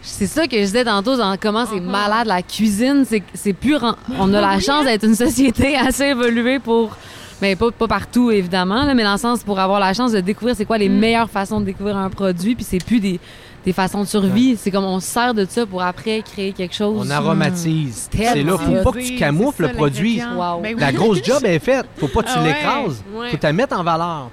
c'est 0.00 0.26
ça 0.26 0.46
que 0.46 0.56
je 0.56 0.62
disais 0.62 0.84
tantôt 0.84 1.16
dans 1.16 1.36
comment 1.40 1.66
c'est 1.66 1.76
uh-huh. 1.76 1.90
malade 1.90 2.26
la 2.26 2.42
cuisine 2.42 3.04
c'est 3.06 3.22
c'est 3.34 3.52
plus 3.52 3.76
on 4.18 4.34
a 4.34 4.40
la 4.40 4.60
chance 4.60 4.84
d'être 4.84 5.04
une 5.04 5.14
société 5.14 5.76
assez 5.88 6.04
évoluée 6.04 6.58
pour 6.58 6.96
mais 7.40 7.56
pas, 7.56 7.70
pas 7.70 7.88
partout 7.88 8.30
évidemment 8.30 8.92
mais 8.94 9.02
dans 9.02 9.12
le 9.12 9.18
sens 9.18 9.42
pour 9.42 9.58
avoir 9.58 9.80
la 9.80 9.92
chance 9.92 10.12
de 10.12 10.20
découvrir 10.20 10.56
c'est 10.56 10.64
quoi 10.64 10.78
les 10.78 10.88
mm. 10.88 10.98
meilleures 10.98 11.30
façons 11.30 11.60
de 11.60 11.66
découvrir 11.66 11.96
un 11.96 12.10
produit 12.10 12.54
puis 12.54 12.64
c'est 12.64 12.84
plus 12.84 13.00
des 13.00 13.20
des 13.64 13.72
façons 13.72 14.00
de 14.00 14.06
survie. 14.06 14.56
C'est 14.56 14.70
comme 14.70 14.84
on 14.84 15.00
sert 15.00 15.34
de 15.34 15.46
ça 15.48 15.66
pour 15.66 15.82
après 15.82 16.22
créer 16.22 16.52
quelque 16.52 16.74
chose. 16.74 17.06
On 17.06 17.10
aromatise. 17.10 18.08
C'est 18.12 18.42
là, 18.42 18.58
faut 18.58 18.82
pas 18.82 18.92
que 18.92 19.06
tu 19.06 19.16
camoufles 19.16 19.62
le 19.62 19.72
produit. 19.72 20.20
Ben 20.62 20.78
la 20.78 20.92
grosse 20.92 21.22
job 21.24 21.44
est 21.44 21.58
faite. 21.58 21.86
Faut 21.96 22.08
pas 22.08 22.22
que 22.22 22.28
tu 22.28 22.34
ah 22.36 22.44
l'écrases. 22.44 23.02
Faut 23.30 23.36
la 23.42 23.52
mettre 23.52 23.78
en 23.78 23.84
valeur. 23.84 24.30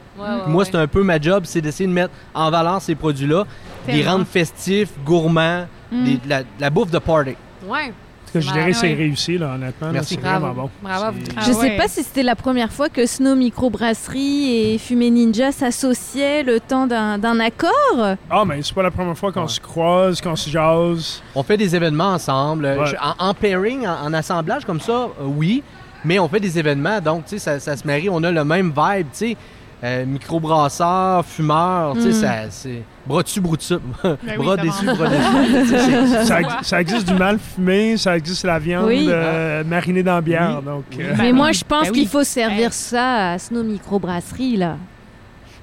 Moi, 0.47 0.65
c'est 0.65 0.75
un 0.75 0.87
peu 0.87 1.03
ma 1.03 1.19
job, 1.19 1.43
c'est 1.45 1.61
d'essayer 1.61 1.87
de 1.87 1.93
mettre 1.93 2.13
en 2.33 2.49
valeur 2.51 2.81
ces 2.81 2.95
produits-là, 2.95 3.45
les 3.87 4.05
rendre 4.05 4.25
festifs, 4.25 4.89
gourmands, 5.05 5.65
mm. 5.91 6.15
la, 6.59 6.69
bouffe 6.69 6.91
de 6.91 6.99
party. 6.99 7.35
Ouais 7.65 7.93
que 8.31 8.39
je 8.39 8.51
dirais 8.51 8.73
c'est 8.73 8.93
réussi, 8.93 9.37
là, 9.37 9.53
honnêtement. 9.55 9.91
Merci. 9.91 10.15
C'est 10.15 10.21
vraiment 10.21 10.53
bon. 10.53 10.69
Bravo. 10.81 11.17
Je 11.43 11.49
ne 11.49 11.55
sais 11.55 11.77
pas 11.77 11.87
si 11.87 12.03
c'était 12.03 12.23
la 12.23 12.35
première 12.35 12.71
fois 12.71 12.89
que 12.89 13.05
Snow 13.05 13.35
Microbrasserie 13.35 14.73
et 14.73 14.77
Fumée 14.77 15.09
Ninja 15.09 15.51
s'associaient 15.51 16.43
le 16.43 16.59
temps 16.59 16.87
d'un 16.87 17.39
accord. 17.39 18.15
Ah, 18.29 18.43
mais 18.45 18.61
c'est 18.61 18.73
pas 18.73 18.83
la 18.83 18.91
première 18.91 19.17
fois 19.17 19.31
qu'on 19.31 19.47
se 19.47 19.59
croise, 19.59 20.21
qu'on 20.21 20.35
se 20.35 20.49
jase. 20.49 21.21
On 21.35 21.43
fait 21.43 21.57
des 21.57 21.75
événements 21.75 22.13
ensemble. 22.13 22.77
en, 23.19 23.33
pairing, 23.33 23.87
en, 23.87 24.13
assemblage 24.13 24.65
comme 24.65 24.79
ça, 24.79 25.09
euh, 25.21 25.25
oui. 25.25 25.63
Mais 26.05 26.17
on 26.17 26.29
fait 26.29 26.39
des 26.39 26.57
événements, 26.57 27.01
donc, 27.01 27.25
tu 27.25 27.31
sais, 27.31 27.39
ça, 27.39 27.59
ça, 27.59 27.75
se 27.75 27.85
marie. 27.85 28.09
On 28.09 28.23
a 28.23 28.31
le 28.31 28.45
même 28.45 28.67
vibe, 28.75 29.07
tu 29.11 29.17
sais. 29.17 29.37
Euh, 29.81 30.05
microbrasseur, 30.05 31.25
fumeur, 31.25 31.93
tu 31.95 32.11
sais, 32.11 32.47
c'est 32.49 32.83
bras 33.05 33.23
dessus, 33.23 33.39
bras 33.39 33.55
dessus. 33.55 33.77
Ben 34.03 34.37
bras 34.37 34.57
dessus, 34.57 34.85
bras 34.85 35.07
dessus. 35.07 36.27
ça, 36.27 36.39
ça, 36.63 36.81
existe 36.81 37.07
du 37.07 37.13
mal 37.13 37.39
fumé, 37.39 37.95
ça 37.95 38.17
existe 38.17 38.43
la 38.43 38.59
viande 38.59 38.89
euh, 38.89 39.63
marinée 39.63 40.03
dans 40.03 40.15
la 40.15 40.21
bière. 40.21 40.61
Donc, 40.61 40.83
euh. 40.99 41.13
Mais 41.17 41.31
moi, 41.31 41.53
je 41.53 41.63
pense 41.63 41.87
ben 41.87 41.93
qu'il 41.93 42.09
faut 42.09 42.25
servir 42.25 42.73
ça 42.73 43.31
à 43.31 43.39
Snow 43.39 43.63
Microbrasserie, 43.63 44.57
là. 44.57 44.75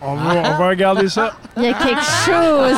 On 0.03 0.15
va, 0.15 0.69
regarder 0.69 1.09
ça. 1.09 1.35
Il 1.57 1.63
y 1.63 1.69
a 1.69 1.73
quelque 1.73 2.03
chose. 2.03 2.77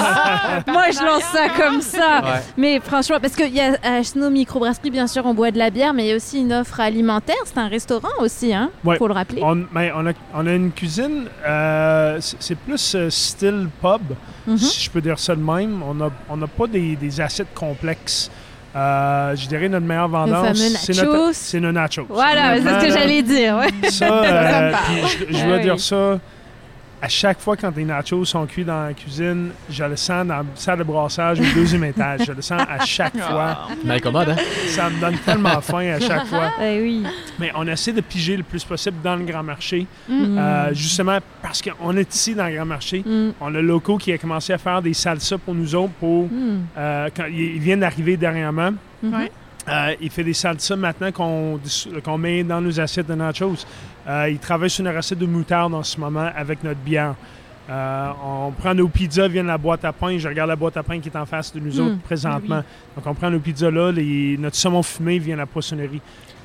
Moi, 0.69 0.85
je 0.93 1.05
lance 1.05 1.25
ça 1.25 1.49
comme 1.49 1.81
ça. 1.81 2.41
Mais 2.57 2.81
franchement, 2.81 3.19
parce 3.21 3.35
qu'il 3.35 3.55
y 3.55 3.61
a 3.61 3.77
à 3.83 4.05
Snow 4.05 4.31
Microbrasserie, 4.31 4.91
bien 4.91 5.07
sûr, 5.07 5.27
on 5.27 5.35
boit 5.35 5.51
de 5.51 5.59
la 5.59 5.71
bière, 5.71 5.93
mais 5.93 6.05
il 6.05 6.09
y 6.11 6.13
a 6.13 6.17
aussi 6.17 6.41
une 6.41 6.53
offre 6.53 6.81
alimentaire. 6.81 7.37
C'est 7.45 7.59
un 7.59 7.69
restaurant 7.69 8.09
aussi, 8.21 8.55
hein? 8.55 8.71
Faut 8.99 9.09
le 9.09 9.15
rappeler. 9.15 9.43
On, 9.43 9.65
mais 9.73 9.91
on, 9.95 10.07
a, 10.07 10.13
on 10.35 10.47
a 10.47 10.53
une 10.53 10.71
cuisine, 10.71 11.27
euh, 11.47 12.19
c'est 12.21 12.57
plus 12.57 12.95
euh, 12.95 13.11
style 13.11 13.69
pub, 13.81 14.17
mhm. 14.47 14.57
si 14.57 14.85
je 14.85 14.91
peux 14.91 15.01
dire 15.01 15.19
ça 15.19 15.35
de 15.35 15.43
même. 15.43 15.83
On 15.83 15.95
n'a 15.95 16.11
on 16.29 16.41
a 16.41 16.47
pas 16.47 16.67
des, 16.67 16.97
des 16.97 17.21
assiettes 17.21 17.55
complexes. 17.55 18.31
Euh, 18.77 19.35
je 19.35 19.49
dirais 19.49 19.69
notre 19.69 19.87
meilleur 19.87 20.09
vendeur, 20.09 20.53
c'est 20.55 21.61
nos 21.61 21.73
nachos. 21.73 22.07
Voilà, 22.09 22.57
c'est 22.57 22.81
ce 22.81 22.87
que 22.87 22.93
j'allais 22.93 23.23
dire. 23.23 23.61
Ça, 23.89 24.73
je, 25.31 25.37
je, 25.37 25.47
dois 25.47 25.59
dire 25.59 25.81
ça 25.81 26.19
à 27.01 27.09
chaque 27.09 27.41
fois 27.41 27.57
quand 27.57 27.75
les 27.77 27.85
nachos 27.85 28.25
sont 28.25 28.47
cuits 28.47 28.65
dans 28.65 28.87
la 28.87 28.95
cuisine, 28.95 29.51
je 29.71 29.85
le 29.85 29.97
sens 29.97 30.27
dans 30.27 30.39
la 30.39 30.45
salle 30.55 30.79
de 30.79 30.85
brassage 30.85 31.41
au 31.41 31.55
deuxième 31.55 31.85
étage. 31.93 32.23
Je 32.27 32.33
le 32.33 32.43
sens 32.43 32.61
à 32.69 32.85
chaque 32.85 33.15
ah. 33.21 33.31
fois. 33.31 33.69
Mais 33.85 34.01
commode, 34.01 34.31
hein? 34.31 34.37
Ça 34.69 34.91
me 34.91 35.01
donne 35.01 35.17
tellement 35.19 35.61
faim 35.61 35.95
à 35.97 36.01
chaque 36.01 36.27
fois. 36.27 36.53
Ben 36.59 36.83
oui. 36.83 37.05
Mais 37.39 37.53
on 37.55 37.67
essaie 37.67 37.93
de 37.93 38.01
piger 38.01 38.37
le 38.37 38.43
plus 38.43 38.65
possible 38.65 38.97
dans 39.03 39.17
le 39.17 39.25
grand 39.25 39.43
marché. 39.43 39.87
Mm. 40.09 40.39
Euh, 40.39 40.75
justement 40.75 41.19
parce 41.41 41.63
qu'on 41.63 41.97
est 41.97 42.15
ici 42.15 42.35
dans 42.35 42.47
le 42.47 42.57
grand 42.57 42.67
marché. 42.67 43.03
Mm. 43.05 43.31
On 43.41 43.55
a 43.55 43.61
Loco 43.61 43.97
qui 43.97 44.13
a 44.13 44.19
commencé 44.19 44.53
à 44.53 44.59
faire 44.59 44.83
des 44.83 44.95
salsas 44.95 45.39
pour 45.39 45.55
nous 45.55 45.75
autres 45.75 45.93
pour 46.01 46.25
mm. 46.25 46.67
euh, 46.77 47.09
quand 47.17 47.27
il 47.27 47.61
vient 47.61 47.77
d'arriver 47.77 48.17
dernièrement. 48.17 48.73
Euh, 49.69 49.95
il 50.01 50.11
fait 50.11 50.25
des 50.25 50.33
salsas 50.33 50.77
maintenant 50.77 51.13
qu'on 51.13 52.19
met 52.19 52.43
dans 52.43 52.61
nos 52.61 52.81
assiettes 52.81 53.07
de 53.07 53.15
nachos. 53.15 53.67
Euh, 54.09 54.31
il 54.31 54.39
travaille 54.39 54.71
sur 54.71 54.85
une 54.87 54.97
recette 54.97 55.19
de 55.19 55.27
moutarde 55.27 55.75
en 55.75 55.83
ce 55.83 55.99
moment 56.01 56.31
avec 56.35 56.65
notre 56.65 56.81
bière. 56.81 57.15
Euh, 57.69 58.09
on 58.25 58.51
prend 58.53 58.75
nos 58.75 58.89
pizzas, 58.89 59.29
vient 59.29 59.43
de 59.43 59.49
la 59.49 59.59
boîte 59.59 59.85
à 59.85 59.93
pain. 59.93 60.17
Je 60.17 60.27
regarde 60.27 60.49
la 60.49 60.57
boîte 60.57 60.79
à 60.79 60.83
pain 60.83 60.99
qui 61.01 61.11
est 61.11 61.17
en 61.17 61.27
face 61.27 61.53
de 61.53 61.61
nous 61.61 61.77
hmm. 61.79 61.87
autres 61.87 61.99
présentement. 61.99 62.63
Donc, 62.97 63.07
on 63.07 63.15
prend 63.15 63.31
nos 63.31 63.41
pizzas 63.41 63.71
là. 63.71 63.93
notre 63.93 64.57
saumon 64.57 64.83
fumé 64.83 65.19
vient 65.19 65.35
de 65.35 65.41
la 65.41 65.47
poissonnerie. 65.47 66.01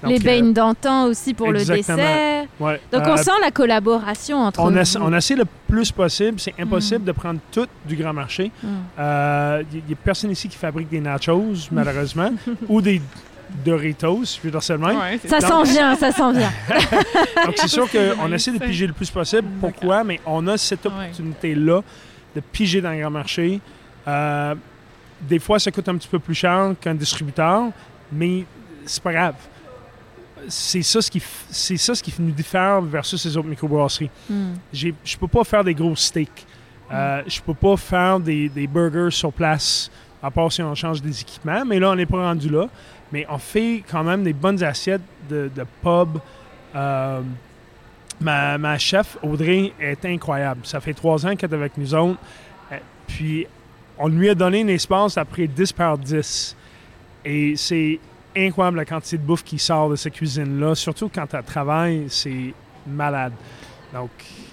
les 0.05 0.19
bains 0.19 0.51
d'antan 0.51 1.05
aussi 1.05 1.33
pour 1.33 1.53
le 1.53 1.63
dessert. 1.63 2.45
Donc, 2.59 3.03
on 3.07 3.15
sent 3.15 3.31
la 3.41 3.51
collaboration 3.51 4.39
entre 4.39 4.59
on 4.59 4.71
nous. 4.71 4.97
on 4.99 5.13
essaie 5.13 5.35
le 5.35 5.45
plus 5.65 5.93
possible. 5.93 6.41
C'est 6.41 6.55
impossible 6.59 7.03
hmm. 7.03 7.07
de 7.07 7.11
prendre 7.13 7.39
tout 7.49 7.67
du 7.87 7.95
grand 7.95 8.11
marché. 8.11 8.51
Il 8.67 9.83
n'y 9.87 9.93
a 9.93 9.97
personne 10.03 10.31
ici 10.31 10.49
qui 10.49 10.57
fabrique 10.57 10.89
des 10.89 10.99
nachos, 10.99 11.69
malheureusement, 11.71 12.31
ou 12.67 12.81
des 12.81 13.01
Doritos, 13.63 14.37
je 14.37 14.41
veux 14.41 14.51
dire 14.51 14.63
seulement. 14.63 14.93
ça 15.25 15.39
s'en 15.41 15.63
vient, 15.63 15.95
ça 15.95 16.11
s'en 16.11 16.31
vient. 16.33 16.51
Donc, 17.45 17.55
c'est 17.57 17.67
sûr 17.67 17.87
qu'on 17.89 18.31
essaie 18.31 18.51
de 18.51 18.59
piger 18.59 18.87
le 18.87 18.93
plus 18.93 19.09
possible. 19.09 19.47
Pourquoi? 19.59 20.03
Mais 20.03 20.19
on 20.25 20.47
a 20.47 20.57
cette 20.57 20.85
opportunité-là 20.85 21.81
de 22.35 22.39
piger 22.39 22.81
dans 22.81 22.91
le 22.91 22.99
grand 22.99 23.11
marché. 23.11 23.59
Euh, 24.07 24.55
des 25.21 25.39
fois, 25.39 25.59
ça 25.59 25.71
coûte 25.71 25.87
un 25.87 25.95
petit 25.95 26.07
peu 26.07 26.19
plus 26.19 26.35
cher 26.35 26.73
qu'un 26.81 26.95
distributeur, 26.95 27.65
mais 28.11 28.45
c'est 28.85 29.03
pas 29.03 29.13
grave. 29.13 29.35
C'est 30.47 30.81
ça, 30.81 31.01
ce 31.01 31.09
qui, 31.09 31.21
c'est 31.49 31.77
ça 31.77 31.95
ce 31.95 32.03
qui 32.03 32.13
nous 32.19 32.31
diffère 32.31 32.81
versus 32.81 33.23
les 33.25 33.37
autres 33.37 33.47
microbrasseries. 33.47 34.09
Hmm. 34.29 34.55
Je 34.73 34.87
ne 34.89 35.19
peux 35.19 35.27
pas 35.27 35.43
faire 35.45 35.63
des 35.63 35.73
gros 35.73 35.95
steaks. 35.95 36.45
Euh, 36.91 37.21
je 37.25 37.39
peux 37.39 37.53
pas 37.53 37.77
faire 37.77 38.19
des, 38.19 38.49
des 38.49 38.67
burgers 38.67 39.11
sur 39.11 39.31
place, 39.31 39.89
à 40.21 40.29
part 40.29 40.51
si 40.51 40.61
on 40.61 40.75
change 40.75 41.01
des 41.01 41.21
équipements, 41.21 41.63
mais 41.65 41.79
là, 41.79 41.91
on 41.91 41.95
n'est 41.95 42.05
pas 42.05 42.17
rendu 42.17 42.49
là 42.49 42.67
mais 43.13 43.27
on 43.29 43.37
fait 43.37 43.83
quand 43.89 44.03
même 44.03 44.23
des 44.23 44.33
bonnes 44.33 44.61
assiettes 44.63 45.03
de, 45.29 45.49
pub. 45.83 46.17
Euh, 46.75 47.21
ma, 48.19 48.77
chef, 48.79 49.17
Audrey, 49.21 49.71
est 49.79 50.03
incroyable. 50.03 50.61
Ça 50.63 50.81
fait 50.81 50.95
trois 50.95 51.23
ans 51.25 51.35
qu'elle 51.35 51.51
est 51.51 51.55
avec 51.55 51.77
nous 51.77 51.93
autres. 51.93 52.19
Euh, 52.71 52.77
puis, 53.05 53.45
on 53.99 54.07
lui 54.07 54.29
a 54.29 54.35
donné 54.35 54.63
un 54.63 54.67
espace 54.67 55.19
après 55.19 55.45
10 55.45 55.73
par 55.73 55.99
10. 55.99 56.55
Et 57.23 57.55
c'est 57.55 57.99
incroyable 58.35 58.77
la 58.77 58.85
quantité 58.85 59.19
de 59.19 59.23
bouffe 59.23 59.43
qui 59.43 59.59
sort 59.59 59.91
de 59.91 59.95
cette 59.95 60.13
cuisine-là. 60.13 60.73
Surtout 60.73 61.11
quand 61.13 61.31
elle 61.35 61.43
travaille, 61.43 62.05
c'est 62.07 62.51
malade. 62.87 63.33
Donc... 63.93 64.09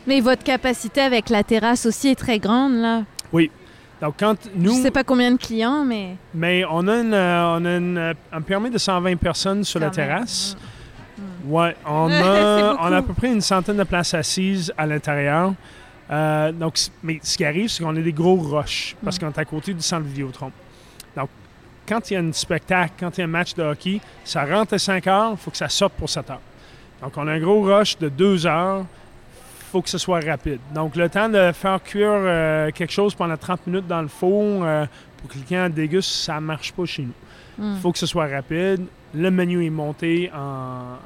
Mais 0.06 0.20
votre 0.20 0.44
capacité 0.44 1.00
avec 1.00 1.30
la 1.30 1.42
terrasse 1.44 1.86
aussi 1.86 2.08
est 2.08 2.14
très 2.14 2.38
grande, 2.38 2.74
là. 2.74 3.04
Oui, 3.32 3.50
donc, 4.00 4.14
quand 4.18 4.36
nous. 4.54 4.76
Je 4.76 4.82
sais 4.82 4.90
pas 4.90 5.04
combien 5.04 5.30
de 5.32 5.36
clients, 5.36 5.84
mais. 5.84 6.16
Mais 6.34 6.64
on 6.70 6.88
a, 6.88 6.96
une, 6.96 7.12
euh, 7.12 7.58
on 7.58 7.64
a 7.64 7.76
une, 7.76 7.98
euh, 7.98 8.14
un 8.32 8.40
permis 8.40 8.70
de 8.70 8.78
120 8.78 9.16
personnes 9.16 9.62
sur 9.62 9.78
la 9.78 9.90
terrasse. 9.90 10.56
Oui, 11.18 11.24
mm. 11.24 11.52
Ouais, 11.52 11.76
on 11.86 12.10
a, 12.10 12.76
on 12.80 12.92
a 12.92 12.96
à 12.96 13.02
peu 13.02 13.12
près 13.12 13.28
une 13.28 13.42
centaine 13.42 13.76
de 13.76 13.84
places 13.84 14.14
assises 14.14 14.72
à 14.76 14.86
l'intérieur. 14.86 15.52
Euh, 16.10 16.50
donc, 16.50 16.78
mais 17.02 17.20
ce 17.22 17.36
qui 17.36 17.44
arrive, 17.44 17.68
c'est 17.68 17.84
qu'on 17.84 17.94
a 17.94 18.00
des 18.00 18.12
gros 18.12 18.36
rushs 18.36 18.96
parce 19.04 19.16
mm. 19.16 19.20
qu'on 19.20 19.28
est 19.28 19.38
à 19.38 19.44
côté 19.44 19.74
du 19.74 19.82
centre 19.82 20.06
Vidéotron. 20.06 20.50
Donc, 21.14 21.28
quand 21.86 22.10
il 22.10 22.14
y 22.14 22.16
a 22.16 22.20
un 22.20 22.32
spectacle, 22.32 22.94
quand 22.98 23.18
il 23.18 23.20
y 23.20 23.22
a 23.22 23.26
un 23.26 23.28
match 23.30 23.54
de 23.54 23.62
hockey, 23.62 24.00
ça 24.24 24.44
rentre 24.46 24.74
à 24.74 24.78
5 24.78 25.06
heures, 25.08 25.32
il 25.32 25.36
faut 25.36 25.50
que 25.50 25.56
ça 25.56 25.68
sorte 25.68 25.92
pour 25.94 26.08
7 26.08 26.30
heures. 26.30 26.40
Donc, 27.02 27.12
on 27.16 27.28
a 27.28 27.32
un 27.32 27.40
gros 27.40 27.62
rush 27.62 27.98
de 27.98 28.08
2 28.08 28.46
heures 28.46 28.86
faut 29.70 29.82
que 29.82 29.88
ce 29.88 29.98
soit 29.98 30.20
rapide. 30.20 30.58
Donc, 30.74 30.96
le 30.96 31.08
temps 31.08 31.28
de 31.28 31.52
faire 31.52 31.82
cuire 31.82 32.10
euh, 32.10 32.70
quelque 32.72 32.92
chose 32.92 33.14
pendant 33.14 33.36
30 33.36 33.66
minutes 33.68 33.86
dans 33.86 34.02
le 34.02 34.08
four 34.08 34.64
euh, 34.64 34.84
pour 35.18 35.30
que 35.30 35.38
le 35.38 35.44
client 35.44 35.68
déguste, 35.68 36.10
ça 36.10 36.34
ne 36.36 36.40
marche 36.40 36.72
pas 36.72 36.84
chez 36.84 37.02
nous. 37.02 37.14
Il 37.58 37.64
hmm. 37.64 37.76
faut 37.76 37.92
que 37.92 37.98
ce 37.98 38.06
soit 38.06 38.26
rapide. 38.26 38.84
Le 39.14 39.30
menu 39.30 39.64
est 39.64 39.70
monté 39.70 40.30
en, 40.34 40.96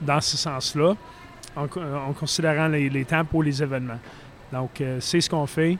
dans 0.00 0.20
ce 0.20 0.36
sens-là, 0.36 0.94
en, 1.56 2.12
considérant 2.12 2.68
les, 2.68 3.04
temps 3.04 3.24
pour 3.24 3.42
les 3.42 3.62
événements. 3.62 4.00
Donc, 4.52 4.80
euh, 4.80 4.98
c'est 5.00 5.20
ce 5.20 5.30
qu'on 5.30 5.46
fait. 5.46 5.78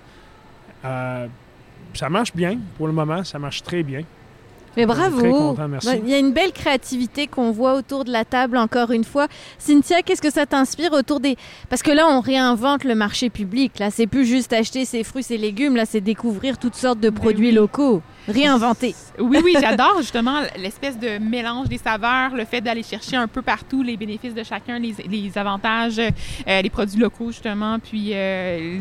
ça 0.82 2.08
marche 2.08 2.34
bien 2.34 2.58
pour 2.76 2.86
le 2.86 2.92
moment, 2.92 3.22
ça 3.22 3.38
marche 3.38 3.62
très 3.62 3.82
bien. 3.82 4.02
Mais 4.76 4.86
bravo! 4.86 5.56
Il 5.82 6.08
y 6.08 6.14
a 6.14 6.18
une 6.18 6.32
belle 6.32 6.52
créativité 6.52 7.26
qu'on 7.26 7.50
voit 7.50 7.74
autour 7.74 8.04
de 8.04 8.10
la 8.10 8.24
table, 8.24 8.56
encore 8.56 8.90
une 8.90 9.04
fois. 9.04 9.28
Cynthia, 9.58 10.02
qu'est-ce 10.02 10.22
que 10.22 10.30
ça 10.32 10.46
t'inspire 10.46 10.92
autour 10.92 11.20
des... 11.20 11.36
Parce 11.68 11.82
que 11.82 11.90
là, 11.90 12.06
on 12.08 12.20
réinvente 12.20 12.84
le 12.84 12.94
marché 12.94 13.30
public. 13.30 13.78
Là, 13.78 13.90
c'est 13.90 14.06
plus 14.06 14.24
juste 14.24 14.52
acheter 14.52 14.84
ses 14.84 15.04
fruits, 15.04 15.22
ses 15.22 15.38
légumes. 15.38 15.76
Là, 15.76 15.86
c'est 15.86 16.00
découvrir 16.00 16.58
toutes 16.58 16.74
sortes 16.74 17.00
de 17.00 17.10
ben 17.10 17.20
produits 17.20 17.52
locaux. 17.52 18.02
Réinventer. 18.28 18.94
Oui, 19.18 19.38
oui, 19.44 19.54
j'adore 19.60 19.98
justement 19.98 20.40
l'espèce 20.56 20.98
de 20.98 21.18
mélange 21.18 21.68
des 21.68 21.78
saveurs, 21.78 22.34
le 22.34 22.44
fait 22.44 22.60
d'aller 22.60 22.82
chercher 22.82 23.16
un 23.16 23.28
peu 23.28 23.42
partout 23.42 23.82
les 23.82 23.96
bénéfices 23.96 24.34
de 24.34 24.42
chacun, 24.42 24.78
les, 24.78 25.38
avantages, 25.38 25.98
euh, 25.98 26.62
les 26.62 26.70
produits 26.70 26.98
locaux, 26.98 27.30
justement. 27.30 27.78
Puis... 27.78 28.10
Euh, 28.12 28.80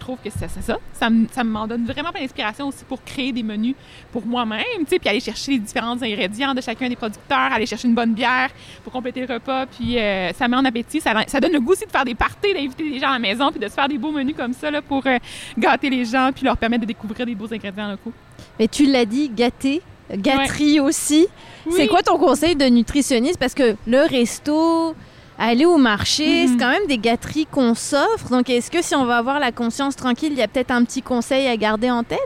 trouve 0.00 0.18
que 0.18 0.30
c'est 0.30 0.48
ça. 0.48 0.78
Ça, 0.92 1.10
me, 1.10 1.26
ça 1.30 1.44
m'en 1.44 1.66
donne 1.66 1.84
vraiment 1.84 2.10
plein 2.10 2.22
d'inspiration 2.22 2.68
aussi 2.68 2.84
pour 2.84 3.02
créer 3.04 3.32
des 3.32 3.42
menus 3.42 3.74
pour 4.12 4.26
moi-même, 4.26 4.64
tu 4.80 4.86
sais, 4.88 4.98
puis 4.98 5.08
aller 5.08 5.20
chercher 5.20 5.52
les 5.52 5.58
différents 5.58 6.00
ingrédients 6.02 6.54
de 6.54 6.60
chacun 6.60 6.88
des 6.88 6.96
producteurs, 6.96 7.52
aller 7.52 7.66
chercher 7.66 7.86
une 7.86 7.94
bonne 7.94 8.14
bière 8.14 8.50
pour 8.82 8.92
compléter 8.92 9.24
le 9.24 9.32
repas, 9.32 9.66
puis 9.66 9.98
euh, 9.98 10.32
ça 10.32 10.48
met 10.48 10.56
en 10.56 10.64
appétit. 10.64 11.00
Ça, 11.00 11.12
ça, 11.26 11.40
donne 11.40 11.52
le 11.52 11.60
goût 11.60 11.72
aussi 11.72 11.86
de 11.86 11.90
faire 11.90 12.04
des 12.04 12.14
parties, 12.14 12.52
d'inviter 12.52 12.84
les 12.84 12.98
gens 12.98 13.10
à 13.10 13.12
la 13.12 13.18
maison, 13.18 13.50
puis 13.50 13.60
de 13.60 13.68
se 13.68 13.74
faire 13.74 13.88
des 13.88 13.98
beaux 13.98 14.12
menus 14.12 14.34
comme 14.36 14.52
ça 14.52 14.70
là, 14.70 14.82
pour 14.82 15.06
euh, 15.06 15.18
gâter 15.56 15.90
les 15.90 16.04
gens, 16.04 16.30
puis 16.34 16.44
leur 16.44 16.56
permettre 16.56 16.82
de 16.82 16.86
découvrir 16.86 17.26
des 17.26 17.34
beaux 17.34 17.52
ingrédients 17.52 17.90
locaux. 17.90 18.12
Mais 18.58 18.66
tu 18.66 18.86
l'as 18.86 19.04
dit, 19.04 19.28
gâter, 19.28 19.82
gâterie 20.16 20.80
aussi. 20.80 21.28
C'est 21.70 21.86
quoi 21.86 22.02
ton 22.02 22.18
conseil 22.18 22.56
de 22.56 22.64
nutritionniste? 22.64 23.38
Parce 23.38 23.54
que 23.54 23.76
le 23.86 24.08
resto, 24.08 24.94
aller 25.40 25.64
au 25.64 25.78
marché, 25.78 26.46
c'est 26.46 26.52
mhm. 26.52 26.60
quand 26.60 26.70
même 26.70 26.86
des 26.86 26.98
gâteries 26.98 27.46
qu'on 27.50 27.74
s'offre. 27.74 28.28
Donc, 28.30 28.50
est-ce 28.50 28.70
que 28.70 28.82
si 28.82 28.94
on 28.94 29.06
va 29.06 29.16
avoir 29.16 29.40
la 29.40 29.50
conscience 29.50 29.96
tranquille, 29.96 30.32
il 30.32 30.38
y 30.38 30.42
a 30.42 30.48
peut-être 30.48 30.70
un 30.70 30.84
petit 30.84 31.02
conseil 31.02 31.48
à 31.48 31.56
garder 31.56 31.90
en 31.90 32.04
tête? 32.04 32.18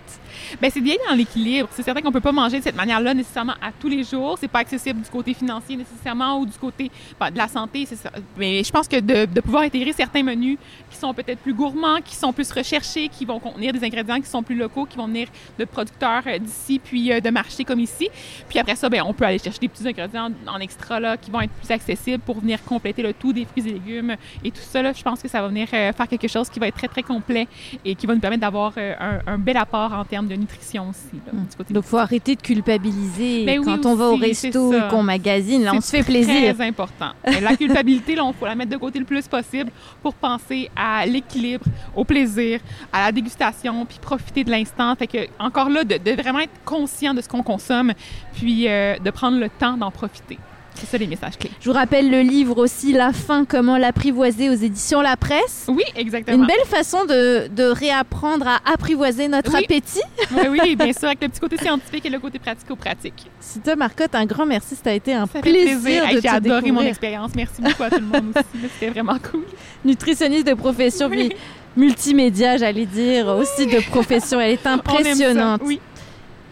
Bien, 0.60 0.70
c'est 0.70 0.80
bien 0.80 0.94
dans 1.08 1.14
l'équilibre. 1.14 1.68
C'est 1.72 1.82
certain 1.82 2.00
qu'on 2.00 2.12
peut 2.12 2.20
pas 2.20 2.32
manger 2.32 2.58
de 2.58 2.64
cette 2.64 2.76
manière-là 2.76 3.14
nécessairement 3.14 3.54
à 3.60 3.72
tous 3.72 3.88
les 3.88 4.04
jours. 4.04 4.36
C'est 4.40 4.48
pas 4.48 4.60
accessible 4.60 5.00
du 5.00 5.10
côté 5.10 5.34
financier 5.34 5.76
nécessairement 5.76 6.38
ou 6.38 6.46
du 6.46 6.56
côté 6.58 6.90
ben, 7.18 7.30
de 7.30 7.38
la 7.38 7.48
santé. 7.48 7.86
Mais 8.36 8.62
je 8.62 8.70
pense 8.70 8.88
que 8.88 9.00
de, 9.00 9.40
pouvoir 9.40 9.62
intégrer 9.62 9.92
certains 9.92 10.22
menus 10.22 10.58
qui 10.90 10.96
sont 10.96 11.12
peut-être 11.12 11.40
plus 11.40 11.54
gourmands, 11.54 12.00
qui 12.04 12.14
sont 12.14 12.32
plus 12.32 12.50
recherchés, 12.50 13.08
qui 13.08 13.24
vont 13.24 13.38
contenir 13.38 13.72
des 13.72 13.84
ingrédients 13.84 14.20
qui 14.20 14.28
sont 14.28 14.42
plus 14.42 14.54
locaux, 14.54 14.86
qui 14.86 14.96
vont 14.96 15.06
venir 15.06 15.28
de 15.58 15.64
producteurs 15.64 16.22
euh, 16.26 16.38
d'ici 16.38 16.80
puis 16.82 17.12
euh, 17.12 17.20
de 17.20 17.30
marchés 17.30 17.64
comme 17.64 17.80
ici. 17.80 18.08
Puis 18.48 18.58
après 18.58 18.76
ça, 18.76 18.88
bien, 18.88 19.04
on 19.04 19.12
peut 19.12 19.24
aller 19.24 19.38
chercher 19.38 19.58
des 19.60 19.68
petits 19.68 19.86
ingrédients 19.86 20.30
en 20.46 20.58
extra 20.58 21.00
là, 21.00 21.16
qui 21.16 21.30
vont 21.30 21.40
être 21.40 21.52
plus 21.52 21.70
accessibles 21.70 22.22
pour 22.24 22.40
venir 22.40 22.62
compléter 22.64 23.02
le 23.02 23.12
tout 23.12 23.32
des 23.32 23.44
fruits 23.44 23.68
et 23.68 23.72
légumes 23.72 24.16
et 24.42 24.50
tout 24.50 24.60
ça. 24.62 24.82
Là, 24.82 24.92
je 24.92 25.02
pense 25.02 25.22
que 25.22 25.28
ça 25.28 25.42
va 25.42 25.48
venir 25.48 25.68
euh, 25.72 25.92
faire 25.92 26.08
quelque 26.08 26.28
chose 26.28 26.48
qui 26.48 26.58
va 26.58 26.68
être 26.68 26.76
très, 26.76 26.88
très 26.88 27.02
complet 27.02 27.46
et 27.84 27.94
qui 27.94 28.06
va 28.06 28.14
nous 28.14 28.20
permettre 28.20 28.42
d'avoir 28.42 28.72
un, 28.76 29.20
un, 29.26 29.38
bel 29.38 29.56
apport 29.56 29.92
en 29.92 30.04
termes 30.04 30.28
de 30.28 30.33
nutrition 30.36 30.90
aussi. 30.90 31.20
Là, 31.26 31.32
hmm. 31.32 31.72
Donc, 31.72 31.84
il 31.84 31.88
faut 31.88 31.98
arrêter 31.98 32.36
de 32.36 32.40
culpabiliser 32.40 33.44
ben 33.44 33.62
quand 33.64 33.86
on 33.86 33.94
va 33.94 34.06
au 34.10 34.16
resto 34.16 34.72
qu'on 34.90 35.02
magasine. 35.02 35.64
Là, 35.64 35.72
on 35.74 35.80
se 35.80 35.90
fait 35.90 36.02
plaisir. 36.02 36.34
C'est 36.34 36.54
très 36.54 36.66
important. 36.66 37.10
la 37.24 37.56
culpabilité, 37.56 38.14
là, 38.14 38.24
on 38.24 38.32
faut 38.32 38.46
la 38.46 38.54
mettre 38.54 38.70
de 38.70 38.76
côté 38.76 38.98
le 38.98 39.04
plus 39.04 39.26
possible 39.28 39.70
pour 40.02 40.14
penser 40.14 40.70
à 40.76 41.06
l'équilibre, 41.06 41.64
au 41.94 42.04
plaisir, 42.04 42.60
à 42.92 43.06
la 43.06 43.12
dégustation, 43.12 43.86
puis 43.86 43.98
profiter 44.00 44.44
de 44.44 44.50
l'instant. 44.50 44.94
Fait 44.96 45.06
que, 45.06 45.18
encore 45.38 45.70
là, 45.70 45.84
de, 45.84 46.10
vraiment 46.20 46.40
être 46.40 46.64
conscient 46.64 47.14
de 47.14 47.20
ce 47.20 47.28
qu'on 47.28 47.42
consomme, 47.42 47.92
puis 48.34 48.68
euh, 48.68 48.98
de 48.98 49.10
prendre 49.10 49.38
le 49.38 49.48
temps 49.48 49.76
d'en 49.76 49.90
profiter. 49.90 50.38
C'est 50.74 50.86
ça 50.86 50.98
les 50.98 51.06
messages 51.06 51.38
clés. 51.38 51.50
Je 51.60 51.68
vous 51.68 51.74
rappelle 51.74 52.10
le 52.10 52.20
livre 52.20 52.58
aussi 52.58 52.92
La 52.92 53.12
fin, 53.12 53.44
comment 53.44 53.78
l'apprivoiser 53.78 54.50
aux 54.50 54.54
éditions 54.54 55.00
La 55.00 55.16
Presse. 55.16 55.66
Oui, 55.68 55.84
exactement. 55.96 56.36
Une 56.36 56.46
belle 56.46 56.66
façon 56.66 57.04
de, 57.04 57.48
de 57.48 57.64
réapprendre 57.64 58.46
à 58.48 58.60
apprivoiser 58.72 59.28
notre 59.28 59.54
appétit. 59.54 60.02
Oui, 60.32 60.58
oui, 60.62 60.76
bien 60.78 60.92
sûr, 60.92 61.04
avec 61.04 61.22
le 61.22 61.28
petit 61.28 61.40
côté 61.40 61.56
scientifique 61.56 62.06
et 62.06 62.10
le 62.10 62.18
côté 62.18 62.38
pratico-pratique. 62.38 63.30
Sita 63.40 63.76
Marcotte, 63.76 64.14
un 64.14 64.26
grand 64.26 64.46
merci. 64.46 64.76
Ça 64.76 64.90
a 64.90 64.92
été 64.92 65.14
un 65.14 65.26
plaisir, 65.26 66.04
de 66.12 66.20
J'ai 66.20 66.28
adoré 66.28 66.70
mon 66.72 66.82
expérience. 66.82 67.32
Merci 67.34 67.62
beaucoup 67.62 67.82
à 67.82 67.90
tout 67.90 68.00
le 68.00 68.06
monde 68.06 68.32
aussi. 68.34 68.68
C'était 68.74 68.90
vraiment 68.90 69.18
cool. 69.30 69.44
Nutritionniste 69.84 70.46
de 70.46 70.54
profession, 70.54 71.08
puis 71.08 71.32
multimédia, 71.76 72.56
j'allais 72.56 72.86
dire, 72.86 73.28
aussi 73.28 73.66
de 73.66 73.80
profession. 73.90 74.40
Elle 74.40 74.52
est 74.52 74.66
impressionnante. 74.66 75.60
Oui. 75.64 75.80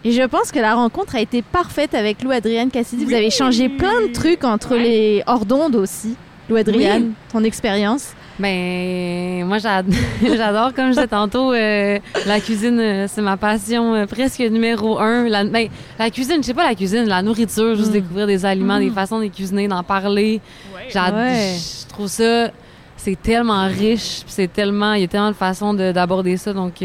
Et 0.05 0.11
je 0.11 0.23
pense 0.23 0.51
que 0.51 0.59
la 0.59 0.75
rencontre 0.75 1.15
a 1.15 1.21
été 1.21 1.41
parfaite 1.41 1.93
avec 1.93 2.23
Lou 2.23 2.31
Adrienne 2.31 2.69
Cassidy. 2.69 3.05
Vous 3.05 3.13
avez 3.13 3.29
changé 3.29 3.69
plein 3.69 4.01
de 4.01 4.11
trucs 4.11 4.43
entre 4.43 4.75
les 4.75 5.23
hors 5.27 5.45
d'onde 5.45 5.75
aussi. 5.75 6.15
Lou 6.49 6.57
Adrienne, 6.57 7.13
ton 7.31 7.43
expérience. 7.43 8.13
Ben, 8.37 9.45
moi, 9.45 9.57
j'adore, 9.59 10.73
comme 10.73 10.87
je 10.87 10.95
disais 10.95 11.07
tantôt, 11.07 11.53
euh, 11.53 11.99
la 12.25 12.39
cuisine, 12.41 12.79
euh, 12.79 13.07
c'est 13.07 13.21
ma 13.21 13.37
passion 13.37 13.93
euh, 13.93 14.05
presque 14.05 14.39
numéro 14.39 14.99
un. 14.99 15.29
La, 15.29 15.45
ben, 15.45 15.69
la 15.97 16.09
cuisine, 16.09 16.37
je 16.37 16.47
sais 16.47 16.53
pas 16.53 16.67
la 16.67 16.75
cuisine, 16.75 17.05
la 17.05 17.21
nourriture, 17.21 17.75
juste 17.75 17.89
mm. 17.89 17.93
découvrir 17.93 18.27
des 18.27 18.45
aliments, 18.45 18.79
des 18.79 18.89
mm. 18.89 18.95
façons 18.95 19.19
de 19.19 19.27
cuisiner, 19.27 19.69
d'en 19.69 19.83
parler. 19.83 20.41
Je 20.89 21.87
trouve 21.87 22.07
ça, 22.07 22.49
c'est 22.97 23.21
tellement 23.21 23.67
riche, 23.67 24.23
c'est 24.27 24.51
tellement, 24.51 24.93
il 24.93 25.01
y 25.01 25.05
a 25.05 25.07
tellement 25.07 25.31
de 25.31 25.35
façons 25.35 25.73
d'aborder 25.73 26.35
ça, 26.35 26.51
donc 26.51 26.83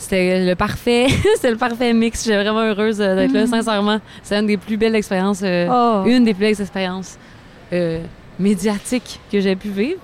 c'était 0.00 0.46
le 0.46 0.54
parfait, 0.54 1.08
c'est 1.40 1.50
le 1.50 1.58
parfait 1.58 1.92
mix. 1.92 2.24
J'étais 2.24 2.42
vraiment 2.42 2.62
heureuse 2.62 2.96
d'être 2.96 3.32
là, 3.32 3.44
mm. 3.44 3.48
sincèrement. 3.48 4.00
C'est 4.22 4.34
une 4.38 4.46
des 4.46 4.56
plus 4.56 4.78
belles 4.78 4.94
expériences, 4.94 5.42
euh, 5.44 5.68
oh. 5.70 6.08
une 6.08 6.24
des 6.24 6.32
plus 6.32 6.40
belles 6.40 6.60
expériences 6.60 7.18
euh, 7.72 8.02
médiatiques 8.38 9.20
que 9.30 9.40
j'ai 9.40 9.54
pu 9.56 9.68
vivre. 9.68 10.00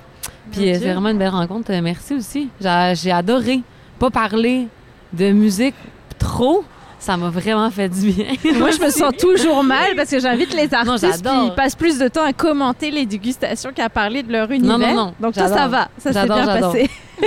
Puis 0.53 0.71
euh, 0.71 0.79
c'est 0.79 0.93
vraiment 0.93 1.09
une 1.09 1.19
belle 1.19 1.31
rencontre. 1.31 1.73
Merci 1.83 2.15
aussi. 2.15 2.51
J'ai 2.61 3.11
adoré 3.11 3.63
pas 3.99 4.11
parler 4.11 4.69
de 5.15 5.31
musique 5.31 5.75
trop, 6.19 6.63
ça 7.07 7.17
m'a 7.17 7.31
vraiment 7.31 7.71
fait 7.71 7.89
du 7.89 8.11
bien. 8.11 8.27
Moi, 8.59 8.73
je 8.73 8.85
me 8.85 8.91
sens 8.91 9.13
toujours 9.17 9.63
mal 9.63 9.95
parce 9.95 10.11
que 10.11 10.19
j'invite 10.19 10.53
les 10.55 10.75
artistes 10.75 11.23
qui 11.23 11.51
passent 11.55 11.77
plus 11.77 11.99
de 11.99 12.09
temps 12.09 12.25
à 12.25 12.33
commenter 12.33 12.91
les 12.91 13.07
dégustations 13.07 13.71
qu'à 13.73 13.89
parler 13.89 14.25
de 14.25 14.33
leur 14.33 14.51
univers. 14.51 14.77
Non, 14.77 14.89
non, 14.89 14.95
non. 14.95 15.15
Donc 15.21 15.37
ça, 15.37 15.47
ça 15.47 15.69
va. 15.69 15.89
Ça 15.99 16.13
s'est 16.13 16.25
bien 16.27 16.47
passé. 16.47 16.91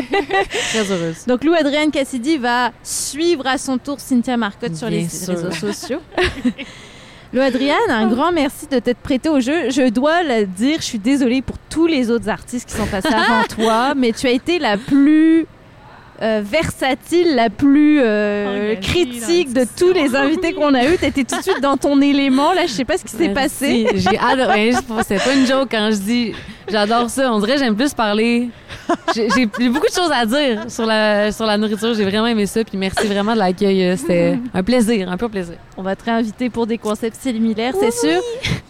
Très 0.69 0.91
heureuse. 0.91 1.25
Donc 1.25 1.45
Lou 1.45 1.53
Adrienne 1.53 1.91
Cassidy 1.91 2.37
va 2.37 2.71
suivre 2.83 3.47
à 3.47 3.57
son 3.57 3.77
tour 3.77 4.01
Cynthia 4.01 4.35
Marcotte 4.35 4.75
sur 4.75 4.89
les 4.89 5.03
réseaux 5.03 5.51
sociaux. 5.51 6.01
Lou 7.31 7.39
Adrienne, 7.39 7.77
un 7.89 8.07
grand 8.07 8.33
merci 8.33 8.67
de 8.67 8.79
t'être 8.79 8.99
prêtée 8.99 9.29
au 9.29 9.39
jeu. 9.39 9.69
Je 9.69 9.89
dois 9.89 10.23
le 10.23 10.45
dire, 10.45 10.77
je 10.81 10.85
suis 10.85 10.99
désolée 10.99 11.41
pour 11.41 11.55
tous 11.69 11.87
les 11.87 12.11
autres 12.11 12.27
artistes 12.27 12.67
qui 12.67 12.75
sont 12.75 12.85
passés 12.85 13.07
avant 13.07 13.43
toi, 13.47 13.93
mais 13.95 14.11
tu 14.11 14.27
as 14.27 14.31
été 14.31 14.59
la 14.59 14.77
plus 14.77 15.47
euh, 16.21 16.41
versatile, 16.43 17.35
la 17.35 17.49
plus 17.49 17.99
euh, 18.01 18.75
critique 18.75 19.53
de 19.53 19.65
tous 19.77 19.93
les 19.93 20.15
invités 20.15 20.53
qu'on 20.53 20.73
a 20.73 20.85
eu. 20.85 20.97
T'étais 20.97 21.23
tout 21.23 21.37
de 21.37 21.43
suite 21.43 21.61
dans 21.61 21.77
ton 21.77 22.01
élément. 22.01 22.53
Là, 22.53 22.65
je 22.65 22.71
sais 22.71 22.85
pas 22.85 22.97
ce 22.97 23.05
qui 23.05 23.15
s'est 23.15 23.29
passé. 23.29 23.87
J'ai 23.95 24.17
adoré. 24.17 24.73
C'est 25.07 25.23
pas 25.23 25.33
une 25.33 25.45
joke 25.45 25.69
quand 25.71 25.91
je 25.91 25.97
dis 25.97 26.33
j'adore 26.71 27.09
ça. 27.09 27.31
On 27.33 27.39
dirait 27.39 27.57
j'aime 27.57 27.75
plus 27.75 27.93
parler. 27.93 28.49
J'ai 29.15 29.45
beaucoup 29.69 29.87
de 29.87 29.93
choses 29.93 30.11
à 30.11 30.25
dire 30.25 30.69
sur 30.69 30.85
la, 30.85 31.31
sur 31.31 31.45
la 31.45 31.57
nourriture. 31.57 31.93
J'ai 31.93 32.05
vraiment 32.05 32.27
aimé 32.27 32.45
ça. 32.45 32.63
Puis 32.63 32.77
merci 32.77 33.07
vraiment 33.07 33.33
de 33.33 33.39
l'accueil. 33.39 33.97
C'était 33.97 34.39
un 34.53 34.63
plaisir, 34.63 35.11
un 35.11 35.17
peu 35.17 35.29
plaisir. 35.29 35.55
On 35.77 35.81
va 35.81 35.95
te 35.95 36.03
réinviter 36.03 36.49
pour 36.49 36.67
des 36.67 36.77
concepts 36.77 37.15
similaires, 37.21 37.73
c'est 37.79 37.93
sûr. 37.93 38.21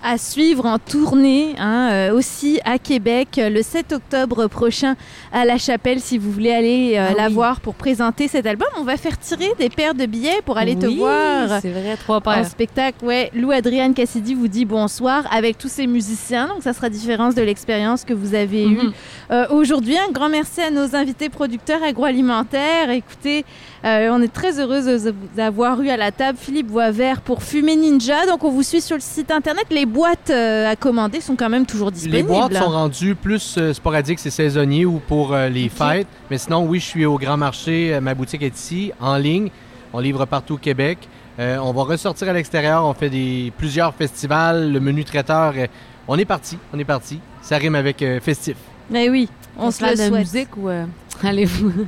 À 0.04 0.18
suivre 0.18 0.66
en 0.66 0.78
tournée, 0.78 1.56
hein, 1.58 1.90
euh, 1.92 2.14
aussi 2.14 2.60
à 2.64 2.78
Québec, 2.78 3.30
le 3.38 3.62
7 3.62 3.94
octobre 3.94 4.48
prochain 4.48 4.96
à 5.34 5.44
La 5.44 5.58
Chapelle, 5.58 6.00
si 6.00 6.18
vous 6.18 6.32
voulez 6.32 6.52
aller 6.52 6.98
ah 6.98 7.14
la 7.18 7.30
voir 7.30 7.62
pour 7.62 7.74
présenter 7.74 8.28
cet 8.28 8.46
album. 8.46 8.68
On 8.78 8.84
va 8.84 8.96
faire 8.96 9.18
tirer 9.18 9.52
des 9.58 9.70
paires 9.70 9.96
de 9.96 10.06
billets 10.06 10.42
pour 10.46 10.58
aller 10.58 10.76
te 10.78 10.86
voir. 10.86 11.60
C'est 11.62 11.72
vrai, 11.72 11.98
trois 11.98 12.22
paires. 12.22 12.40
En 12.40 12.44
spectacle, 12.44 13.04
ouais. 13.04 13.32
Lou 13.34 13.52
Adrienne 13.52 13.94
Cassidy 13.94 14.36
vous 14.36 14.48
dit 14.48 14.66
bonsoir 14.66 15.24
avec 15.32 15.58
tous 15.58 15.70
ces 15.70 15.88
musiciens. 15.88 16.48
Donc, 16.48 16.62
ça 16.62 16.74
sera 16.74 16.90
différence 16.90 17.34
de 17.34 17.42
l'expérience 17.42 17.89
que 17.98 18.14
vous 18.14 18.36
avez 18.36 18.68
eue 18.68 18.92
euh, 19.32 19.46
aujourd'hui. 19.50 19.98
Un 19.98 20.12
grand 20.12 20.30
merci 20.30 20.62
à 20.62 20.72
nos 20.72 20.96
invités 20.96 21.30
producteurs 21.30 21.84
agroalimentaires. 21.84 22.90
Écoutez, 22.90 23.46
euh, 23.86 24.10
on 24.12 24.22
est 24.22 24.32
très 24.34 24.60
heureuse 24.60 24.86
de 24.86 25.12
vous 25.12 25.40
avoir 25.40 25.82
eu 25.82 25.90
à 25.90 25.98
la 25.98 26.12
table 26.12 26.38
Philippe 26.40 26.68
Boisvert 26.68 27.22
pour 27.22 27.44
Fumer 27.44 27.76
Ninja. 27.76 28.26
Donc, 28.26 28.44
on 28.44 28.52
vous 28.52 28.64
suit 28.64 28.82
sur 28.82 28.96
le 28.96 29.02
site 29.02 29.32
internet. 29.32 29.66
Les 29.72 29.86
boîtes 29.86 30.30
euh, 30.30 30.70
à 30.70 30.76
commander 30.76 31.22
sont 31.22 31.36
quand 31.36 31.50
même 31.50 31.66
toujours 31.66 31.92
disponibles. 31.92 32.18
Les 32.18 32.24
boîtes 32.24 32.54
sont 32.54 32.70
rendues 32.70 33.16
plus 33.16 33.60
sporadiques, 33.74 34.20
c'est 34.20 34.30
saisonnier 34.30 34.86
ou 34.86 35.02
pour 35.08 35.36
les 35.36 35.70
fêtes. 35.70 36.08
Mais 36.30 36.38
sinon, 36.38 36.66
oui, 36.66 36.80
je 36.80 36.86
suis 36.86 37.06
au 37.06 37.18
Grand 37.18 37.38
Marché. 37.38 38.00
Ma 38.02 38.14
boutique 38.14 38.44
est 38.44 38.56
ici, 38.56 38.92
en 39.00 39.18
ligne. 39.18 39.50
On 39.94 40.00
livre 40.00 40.26
partout 40.26 40.56
au 40.56 40.58
Québec. 40.58 41.00
Euh, 41.40 41.58
on 41.58 41.72
va 41.72 41.84
ressortir 41.84 42.28
à 42.30 42.34
l'extérieur. 42.34 42.86
On 42.86 42.94
fait 42.94 43.10
des, 43.10 43.54
plusieurs 43.58 43.94
festivals. 43.96 44.72
Le 44.72 44.80
menu 44.80 45.06
traiteur. 45.06 45.54
Euh, 45.56 45.68
on 46.08 46.18
est 46.18 46.26
parti. 46.26 46.58
On 46.74 46.80
est 46.80 46.86
parti. 46.86 47.20
Ça 47.42 47.58
rime 47.58 47.76
avec 47.76 48.04
festif. 48.22 48.56
Mais 48.90 49.10
oui, 49.10 49.30
on, 49.58 49.72
se 49.72 49.82
la 49.82 49.96
de 49.96 50.16
musique 50.16 50.56
ou 50.58 50.70
allez-vous? 51.24 51.74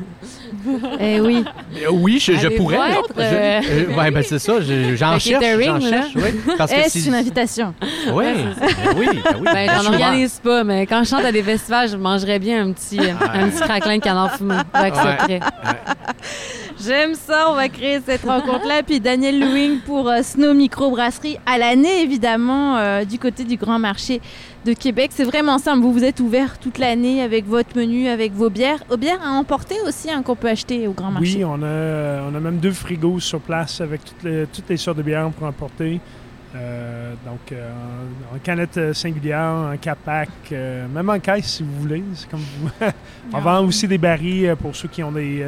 Eh 1.00 1.20
oui. 1.22 1.44
oui, 1.92 2.20
je, 2.20 2.48
pourrais. 2.58 2.78
ouais, 2.78 4.12
ben 4.12 4.22
c'est 4.22 4.38
ça. 4.38 4.60
J'en 4.60 5.18
cherche. 5.18 5.64
J'en 5.64 5.80
cherche. 5.80 6.12
Oui, 6.16 6.90
c'est 6.90 7.06
une 7.06 7.16
invitation. 7.16 7.74
Oui, 8.14 8.26
ben 8.26 8.56
oui, 8.98 9.08
ben 9.24 9.36
oui. 9.40 9.46
Ben, 9.46 9.70
j'en 9.82 9.94
organise 9.94 10.40
pas, 10.44 10.64
mais 10.64 10.86
quand 10.86 11.04
je 11.04 11.10
chante 11.10 11.26
à 11.26 11.32
des 11.32 11.42
festivals, 11.42 11.90
je 11.90 11.96
mangerais 11.96 12.38
bien 12.38 12.66
un 12.68 12.74
petit, 12.74 13.00
un 13.00 13.50
petit 13.50 13.62
craquelin 13.62 13.98
de 13.98 14.04
canard 14.04 14.36
fumé. 14.36 14.56
J'aime 16.84 17.14
ça, 17.16 17.48
on 17.50 17.56
va 17.56 17.70
créer 17.70 18.00
cette 18.06 18.24
rencontre-là. 18.24 18.82
Puis 18.84 19.00
Daniel 19.00 19.40
Lewing 19.40 19.80
pour 19.82 20.10
euh, 20.10 20.22
Snow 20.24 20.54
Micro 20.54 20.90
Brasserie 20.90 21.38
à 21.46 21.58
l'année, 21.58 22.02
évidemment, 22.02 22.78
euh, 22.78 23.06
du 23.06 23.20
côté 23.20 23.44
du 23.44 23.56
Grand 23.56 23.78
Marché 23.78 24.20
de 24.66 24.74
Québec. 24.74 25.12
C'est 25.14 25.24
vraiment 25.24 25.58
simple. 25.58 25.82
Vous 25.82 25.94
vous 25.94 26.04
êtes 26.04 26.20
ouvert 26.20 26.58
toute 26.60 26.78
l'année 26.78 27.22
avec 27.22 27.46
votre 27.48 27.76
menu, 27.78 28.08
avec 28.08 28.34
vos 28.34 28.50
bières. 28.50 28.84
Aux 28.90 28.98
bières 28.98 29.22
à 29.24 29.32
emporter 29.32 29.76
aussi 29.88 30.10
hein, 30.10 30.22
qu'on 30.24 30.36
peut 30.36 30.50
acheter 30.50 30.88
au 30.88 30.94
Grand 30.94 31.12
Marché. 31.12 31.38
Oui, 31.38 31.46
on 31.46 31.62
a, 31.64 32.22
on 32.30 32.36
a 32.36 32.40
même 32.40 32.58
deux 32.58 32.72
frigos 32.72 33.20
sur 33.20 33.40
place 33.40 33.82
avec 33.82 34.04
toutes 34.04 34.24
les, 34.24 34.46
toutes 34.48 34.70
les 34.70 34.78
sortes 34.78 34.98
de 34.98 35.04
bières 35.04 35.30
pour 35.32 35.48
emporter. 35.48 36.00
donc, 36.54 37.54
en 38.34 38.38
canette 38.40 38.94
singulière, 38.94 39.72
en 39.74 39.78
capac, 39.78 40.30
même 40.52 41.10
en 41.10 41.20
caisse 41.20 41.46
si 41.46 41.64
vous 41.64 41.82
voulez. 41.82 42.04
C'est 42.14 42.30
comme 42.30 42.42
vous. 42.60 42.70
On 43.34 43.40
vend 43.40 43.66
aussi 43.66 43.88
des 43.88 43.98
barils 43.98 44.56
pour 44.60 44.76
ceux 44.76 44.88
qui 44.88 45.04
ont 45.04 45.12
des 45.12 45.44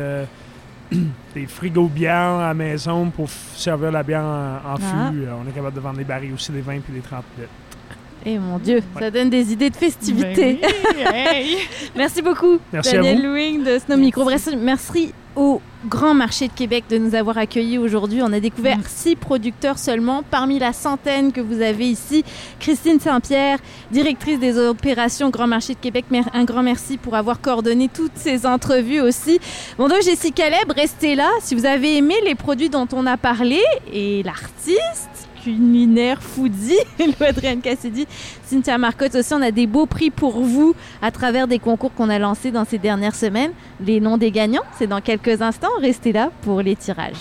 des 1.35 1.45
frigos 1.47 1.87
bières 1.87 2.39
à 2.39 2.47
la 2.47 2.53
maison 2.53 3.09
pour 3.09 3.29
servir 3.29 3.91
la 3.91 4.03
bière 4.03 4.23
en, 4.23 4.75
ah. 4.75 4.77
fût. 4.77 5.23
on 5.29 5.49
est 5.49 5.53
capable 5.53 5.75
de 5.75 5.79
vendre 5.79 5.97
des 5.97 6.03
barils 6.03 6.33
aussi, 6.33 6.51
des 6.51 6.61
20 6.61 6.79
puis 6.81 6.93
des 6.93 7.01
30 7.01 7.23
litres. 7.37 7.49
Eh 8.25 8.39
mon 8.39 8.57
Dieu, 8.57 8.81
ça 8.97 9.11
donne 9.11 9.29
des 9.29 9.51
idées 9.51 9.69
de 9.69 9.75
festivité. 9.75 10.61
Ben 10.95 11.45
merci 11.95 12.21
beaucoup, 12.21 12.59
Daniel 12.71 13.21
Louing 13.21 13.63
de 13.63 13.77
Snow 13.79 13.97
Micro. 13.97 14.29
Merci 14.57 15.13
au 15.35 15.61
Grand 15.87 16.13
Marché 16.13 16.47
de 16.47 16.53
Québec 16.53 16.85
de 16.89 16.97
nous 16.97 17.15
avoir 17.15 17.37
accueillis 17.37 17.77
aujourd'hui. 17.77 18.21
On 18.21 18.31
a 18.31 18.39
découvert 18.39 18.77
six 18.87 19.17
producteurs 19.17 19.77
seulement 19.77 20.23
parmi 20.23 20.57
la 20.57 20.71
centaine 20.71 21.33
que 21.33 21.41
vous 21.41 21.61
avez 21.61 21.89
ici. 21.89 22.23
Christine 22.59 23.01
Saint-Pierre, 23.01 23.59
directrice 23.91 24.39
des 24.39 24.57
opérations 24.57 25.29
Grand 25.29 25.47
Marché 25.47 25.73
de 25.73 25.79
Québec, 25.79 26.05
un 26.33 26.45
grand 26.45 26.63
merci 26.63 26.97
pour 26.97 27.15
avoir 27.15 27.41
coordonné 27.41 27.89
toutes 27.93 28.15
ces 28.15 28.45
entrevues 28.45 29.01
aussi. 29.01 29.39
Bon, 29.77 29.89
donc 29.89 30.01
Jessica 30.03 30.49
Leb, 30.49 30.71
restez 30.71 31.15
là. 31.15 31.29
Si 31.41 31.55
vous 31.55 31.65
avez 31.65 31.97
aimé 31.97 32.15
les 32.23 32.35
produits 32.35 32.69
dont 32.69 32.87
on 32.93 33.05
a 33.05 33.17
parlé 33.17 33.61
et 33.91 34.23
l'artiste, 34.23 35.27
culinaire 35.43 36.21
foodie, 36.21 36.79
Adrienne 37.19 37.61
Cassidy, 37.61 38.07
Cynthia 38.45 38.77
Marcotte 38.77 39.15
aussi. 39.15 39.33
On 39.33 39.41
a 39.41 39.51
des 39.51 39.67
beaux 39.67 39.85
prix 39.85 40.09
pour 40.09 40.41
vous 40.41 40.73
à 41.01 41.11
travers 41.11 41.47
des 41.47 41.59
concours 41.59 41.93
qu'on 41.93 42.09
a 42.09 42.19
lancés 42.19 42.51
dans 42.51 42.65
ces 42.65 42.77
dernières 42.77 43.15
semaines. 43.15 43.51
Les 43.81 43.99
noms 43.99 44.17
des 44.17 44.31
gagnants, 44.31 44.63
c'est 44.77 44.87
dans 44.87 45.01
quelques 45.01 45.41
instants. 45.41 45.67
Restez 45.81 46.13
là 46.13 46.31
pour 46.41 46.61
les 46.61 46.75
tirages. 46.75 47.13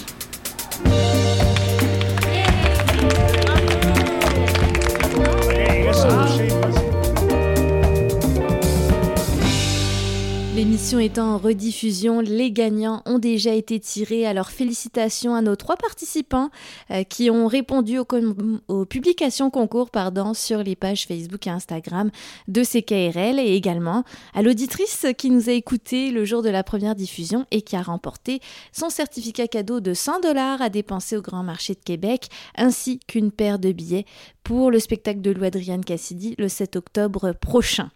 L'émission 10.62 11.00
étant 11.00 11.34
en 11.34 11.38
rediffusion, 11.38 12.20
les 12.20 12.52
gagnants 12.52 13.02
ont 13.04 13.18
déjà 13.18 13.52
été 13.52 13.80
tirés. 13.80 14.24
Alors 14.24 14.50
félicitations 14.50 15.34
à 15.34 15.42
nos 15.42 15.56
trois 15.56 15.74
participants 15.74 16.50
euh, 16.92 17.02
qui 17.02 17.30
ont 17.30 17.48
répondu 17.48 17.98
aux, 17.98 18.84
publications 18.84 19.50
concours 19.50 19.90
pardon, 19.90 20.34
sur 20.34 20.62
les 20.62 20.76
pages 20.76 21.08
Facebook 21.08 21.48
et 21.48 21.50
Instagram 21.50 22.12
de 22.46 22.62
CKRL 22.62 23.40
et 23.40 23.56
également 23.56 24.04
à 24.34 24.42
l'auditrice 24.42 25.04
qui 25.18 25.30
nous 25.30 25.50
a 25.50 25.52
écouté 25.52 26.12
le 26.12 26.24
jour 26.24 26.42
de 26.42 26.48
la 26.48 26.62
première 26.62 26.94
diffusion 26.94 27.44
et 27.50 27.62
qui 27.62 27.74
a 27.74 27.82
remporté 27.82 28.38
son 28.70 28.88
certificat 28.88 29.48
cadeau 29.48 29.80
de 29.80 29.94
100 29.94 30.20
dollars 30.20 30.62
à 30.62 30.68
dépenser 30.68 31.16
au 31.16 31.22
Grand 31.22 31.42
Marché 31.42 31.74
de 31.74 31.80
Québec 31.80 32.28
ainsi 32.54 33.00
qu'une 33.08 33.32
paire 33.32 33.58
de 33.58 33.72
billets 33.72 34.06
pour 34.44 34.70
le 34.70 34.78
spectacle 34.78 35.22
de 35.22 35.32
Lou 35.32 35.42
Adrienne 35.42 35.84
Cassidy 35.84 36.36
le 36.38 36.48
7 36.48 36.76
octobre 36.76 37.32
prochain. 37.32 37.90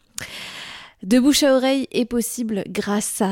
De 1.03 1.21
bouche 1.21 1.43
à 1.43 1.55
oreille 1.55 1.87
est 1.93 2.07
possible 2.07 2.65
grâce 2.71 3.23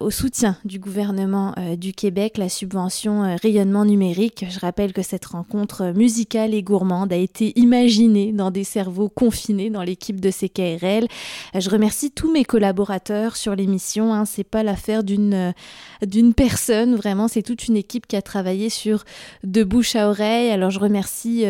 au 0.00 0.10
soutien 0.10 0.56
du 0.64 0.78
gouvernement 0.78 1.52
euh, 1.58 1.76
du 1.76 1.92
Québec, 1.92 2.38
la 2.38 2.48
subvention 2.48 3.22
euh, 3.22 3.36
rayonnement 3.36 3.84
numérique. 3.84 4.46
Je 4.48 4.58
rappelle 4.58 4.94
que 4.94 5.02
cette 5.02 5.26
rencontre 5.26 5.92
musicale 5.94 6.54
et 6.54 6.62
gourmande 6.62 7.12
a 7.12 7.16
été 7.16 7.52
imaginée 7.56 8.32
dans 8.32 8.50
des 8.50 8.64
cerveaux 8.64 9.10
confinés 9.10 9.68
dans 9.68 9.82
l'équipe 9.82 10.20
de 10.20 10.30
CKRL. 10.30 11.06
Je 11.54 11.68
remercie 11.68 12.12
tous 12.12 12.32
mes 12.32 12.46
collaborateurs 12.46 13.36
sur 13.36 13.54
l'émission. 13.54 14.14
Hein. 14.14 14.24
C'est 14.24 14.42
pas 14.42 14.62
l'affaire 14.62 15.04
d'une 15.04 15.34
euh, 15.34 15.52
d'une 16.06 16.32
personne, 16.32 16.96
vraiment, 16.96 17.28
c'est 17.28 17.42
toute 17.42 17.68
une 17.68 17.76
équipe 17.76 18.06
qui 18.06 18.16
a 18.16 18.22
travaillé 18.22 18.70
sur 18.70 19.04
De 19.44 19.64
bouche 19.64 19.96
à 19.96 20.08
oreille. 20.08 20.50
Alors 20.50 20.70
je 20.70 20.80
remercie 20.80 21.44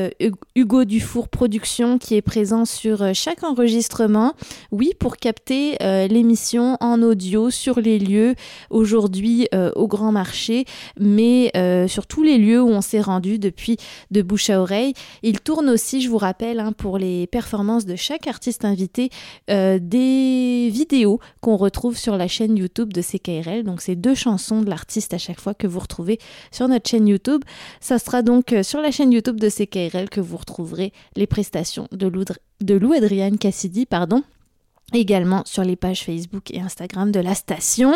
Hugo 0.57 0.85
Dufour 0.85 1.29
Production 1.29 1.99
qui 1.99 2.17
est 2.17 2.21
présent 2.21 2.65
sur 2.65 3.15
chaque 3.15 3.45
enregistrement. 3.45 4.35
Oui, 4.73 4.91
pour 4.99 5.19
capter 5.21 5.77
euh, 5.83 6.09
l'émission 6.09 6.77
en 6.81 7.03
audio 7.03 7.51
sur 7.51 7.81
les 7.81 7.99
lieux 7.99 8.35
aujourd'hui 8.71 9.47
euh, 9.55 9.71
au 9.77 9.87
Grand 9.87 10.13
Marché, 10.13 10.65
mais 10.99 11.51
euh, 11.57 11.87
sur 11.87 12.07
tous 12.07 12.23
les 12.23 12.39
lieux 12.39 12.63
où 12.63 12.69
on 12.69 12.81
s'est 12.81 13.01
rendu 13.01 13.39
depuis 13.39 13.77
de 14.11 14.23
bouche 14.23 14.51
à 14.51 14.61
oreille. 14.61 14.95
Il 15.23 15.41
tourne 15.41 15.69
aussi, 15.69 16.01
je 16.01 16.09
vous 16.09 16.19
rappelle, 16.19 16.59
hein, 16.59 16.73
pour 16.73 16.99
les 16.99 17.27
performances 17.27 17.85
de 17.85 17.97
chaque 17.97 18.27
artiste 18.27 18.65
invité, 18.65 19.11
des 19.49 20.71
vidéos 20.73 21.21
qu'on 21.41 21.57
retrouve 21.57 21.99
sur 21.99 22.17
la 22.17 22.29
chaîne 22.29 22.57
YouTube 22.57 22.93
de 22.93 23.03
CKRL. 23.03 23.65
Donc 23.65 23.83
c'est 23.83 23.97
deux 23.97 24.15
chansons 24.15 24.63
de 24.63 24.71
l'artiste 24.71 25.13
à 25.13 25.19
chaque 25.19 25.41
fois 25.41 25.53
que 25.53 25.67
vous 25.67 25.81
retrouvez 25.81 26.19
sur 26.51 26.67
notre 26.69 26.89
chaîne 26.89 27.07
YouTube. 27.07 27.43
Ça 27.81 27.99
sera 27.99 28.23
donc 28.23 28.55
sur 28.63 28.81
la 28.81 28.91
chaîne 28.91 29.13
YouTube 29.13 29.39
de 29.39 29.51
CKRL 29.51 30.09
que 30.09 30.21
vous 30.21 30.39
retrouverez 30.39 30.93
les 31.17 31.27
prestations 31.27 31.89
de 31.93 32.07
Lou, 32.07 32.25
de 32.61 32.97
Adrienne 32.97 33.39
Cassidy, 33.39 33.85
pardon 33.85 34.23
également 34.93 35.43
sur 35.45 35.63
les 35.63 35.77
pages 35.77 36.05
Facebook 36.05 36.51
et 36.51 36.61
Instagram 36.61 37.11
de 37.11 37.21
la 37.21 37.35
station. 37.35 37.93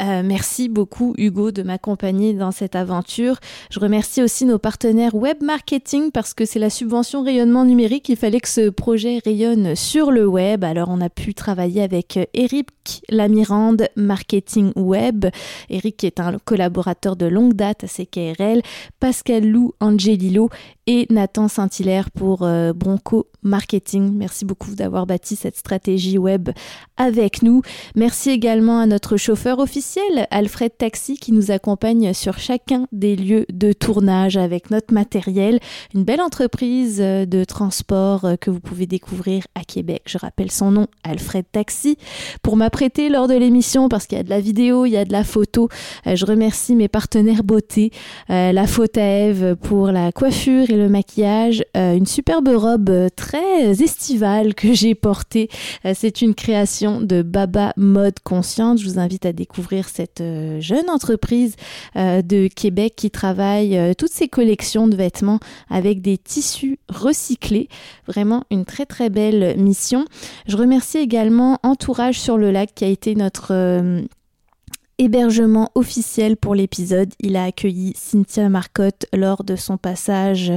Euh, 0.00 0.22
merci 0.24 0.68
beaucoup 0.68 1.14
Hugo 1.18 1.50
de 1.50 1.62
m'accompagner 1.62 2.34
dans 2.34 2.50
cette 2.50 2.76
aventure. 2.76 3.38
Je 3.70 3.80
remercie 3.80 4.22
aussi 4.22 4.44
nos 4.44 4.58
partenaires 4.58 5.14
web 5.14 5.42
marketing 5.42 6.10
parce 6.10 6.34
que 6.34 6.44
c'est 6.44 6.58
la 6.58 6.70
subvention 6.70 7.22
rayonnement 7.22 7.64
numérique. 7.64 8.08
Il 8.08 8.16
fallait 8.16 8.40
que 8.40 8.48
ce 8.48 8.70
projet 8.70 9.20
rayonne 9.24 9.74
sur 9.74 10.10
le 10.10 10.26
web. 10.26 10.64
Alors 10.64 10.88
on 10.90 11.00
a 11.00 11.10
pu 11.10 11.34
travailler 11.34 11.82
avec 11.82 12.18
Eric 12.34 12.68
Lamirande 13.08 13.88
Marketing 13.96 14.72
Web. 14.76 15.26
Eric 15.70 16.04
est 16.04 16.20
un 16.20 16.38
collaborateur 16.44 17.16
de 17.16 17.26
longue 17.26 17.54
date 17.54 17.84
à 17.84 17.86
CKRL. 17.86 18.62
Pascal 19.00 19.46
Lou 19.46 19.72
Angelillo 19.80 20.48
et 20.86 21.06
Nathan 21.10 21.48
Saint-Hilaire 21.48 22.10
pour 22.10 22.42
euh, 22.42 22.72
Bronco 22.72 23.28
Marketing. 23.42 24.12
Merci 24.14 24.44
beaucoup 24.44 24.74
d'avoir 24.74 25.06
bâti 25.06 25.36
cette 25.36 25.56
stratégie 25.56 26.18
web 26.18 26.50
avec 26.96 27.42
nous. 27.42 27.62
Merci 27.94 28.30
également 28.30 28.80
à 28.80 28.86
notre 28.86 29.16
chauffeur 29.16 29.58
officiel, 29.58 30.26
Alfred 30.30 30.72
Taxi, 30.76 31.16
qui 31.16 31.32
nous 31.32 31.50
accompagne 31.50 32.12
sur 32.14 32.38
chacun 32.38 32.86
des 32.92 33.16
lieux 33.16 33.46
de 33.52 33.72
tournage 33.72 34.36
avec 34.36 34.70
notre 34.70 34.92
matériel. 34.92 35.60
Une 35.94 36.04
belle 36.04 36.20
entreprise 36.20 36.98
euh, 37.00 37.26
de 37.26 37.44
transport 37.44 38.24
euh, 38.24 38.36
que 38.36 38.50
vous 38.50 38.60
pouvez 38.60 38.86
découvrir 38.86 39.44
à 39.54 39.64
Québec. 39.64 40.02
Je 40.06 40.18
rappelle 40.18 40.50
son 40.50 40.70
nom, 40.70 40.86
Alfred 41.04 41.44
Taxi. 41.50 41.96
Pour 42.42 42.56
m'apprêter 42.56 43.08
lors 43.08 43.28
de 43.28 43.34
l'émission, 43.34 43.88
parce 43.88 44.06
qu'il 44.06 44.18
y 44.18 44.20
a 44.20 44.24
de 44.24 44.30
la 44.30 44.40
vidéo, 44.40 44.86
il 44.86 44.90
y 44.90 44.96
a 44.96 45.04
de 45.04 45.12
la 45.12 45.24
photo, 45.24 45.68
je 46.06 46.24
remercie 46.24 46.74
mes 46.74 46.88
partenaires 46.88 47.44
beauté, 47.44 47.90
la 48.28 48.66
faute 48.66 48.98
à 48.98 49.06
Eve 49.06 49.56
pour 49.56 49.88
la 49.88 50.12
coiffure 50.12 50.66
le 50.76 50.88
maquillage, 50.88 51.64
euh, 51.76 51.94
une 51.94 52.06
superbe 52.06 52.48
robe 52.48 52.90
euh, 52.90 53.08
estivale 53.38 54.54
que 54.54 54.72
j'ai 54.72 54.94
portée. 54.94 55.48
Euh, 55.84 55.92
c'est 55.94 56.22
une 56.22 56.34
création 56.34 57.00
de 57.00 57.22
Baba 57.22 57.72
Mode 57.76 58.20
Consciente. 58.20 58.78
Je 58.78 58.88
vous 58.88 58.98
invite 58.98 59.26
à 59.26 59.32
découvrir 59.32 59.88
cette 59.88 60.22
jeune 60.58 60.88
entreprise 60.90 61.56
de 61.94 62.48
Québec 62.48 62.94
qui 62.96 63.10
travaille 63.10 63.94
toutes 63.96 64.12
ses 64.12 64.28
collections 64.28 64.88
de 64.88 64.96
vêtements 64.96 65.40
avec 65.70 66.02
des 66.02 66.18
tissus 66.18 66.78
recyclés. 66.88 67.68
Vraiment 68.06 68.44
une 68.50 68.64
très 68.64 68.86
très 68.86 69.10
belle 69.10 69.56
mission. 69.58 70.04
Je 70.46 70.56
remercie 70.56 70.98
également 70.98 71.58
Entourage 71.62 72.20
sur 72.20 72.38
le 72.38 72.50
lac 72.50 72.74
qui 72.74 72.84
a 72.84 72.88
été 72.88 73.14
notre 73.14 73.52
hébergement 74.98 75.70
officiel 75.74 76.36
pour 76.36 76.54
l'épisode. 76.54 77.10
Il 77.20 77.36
a 77.36 77.44
accueilli 77.44 77.92
Cynthia 77.96 78.48
Marcotte 78.48 79.06
lors 79.12 79.44
de 79.44 79.56
son 79.56 79.76
passage 79.76 80.52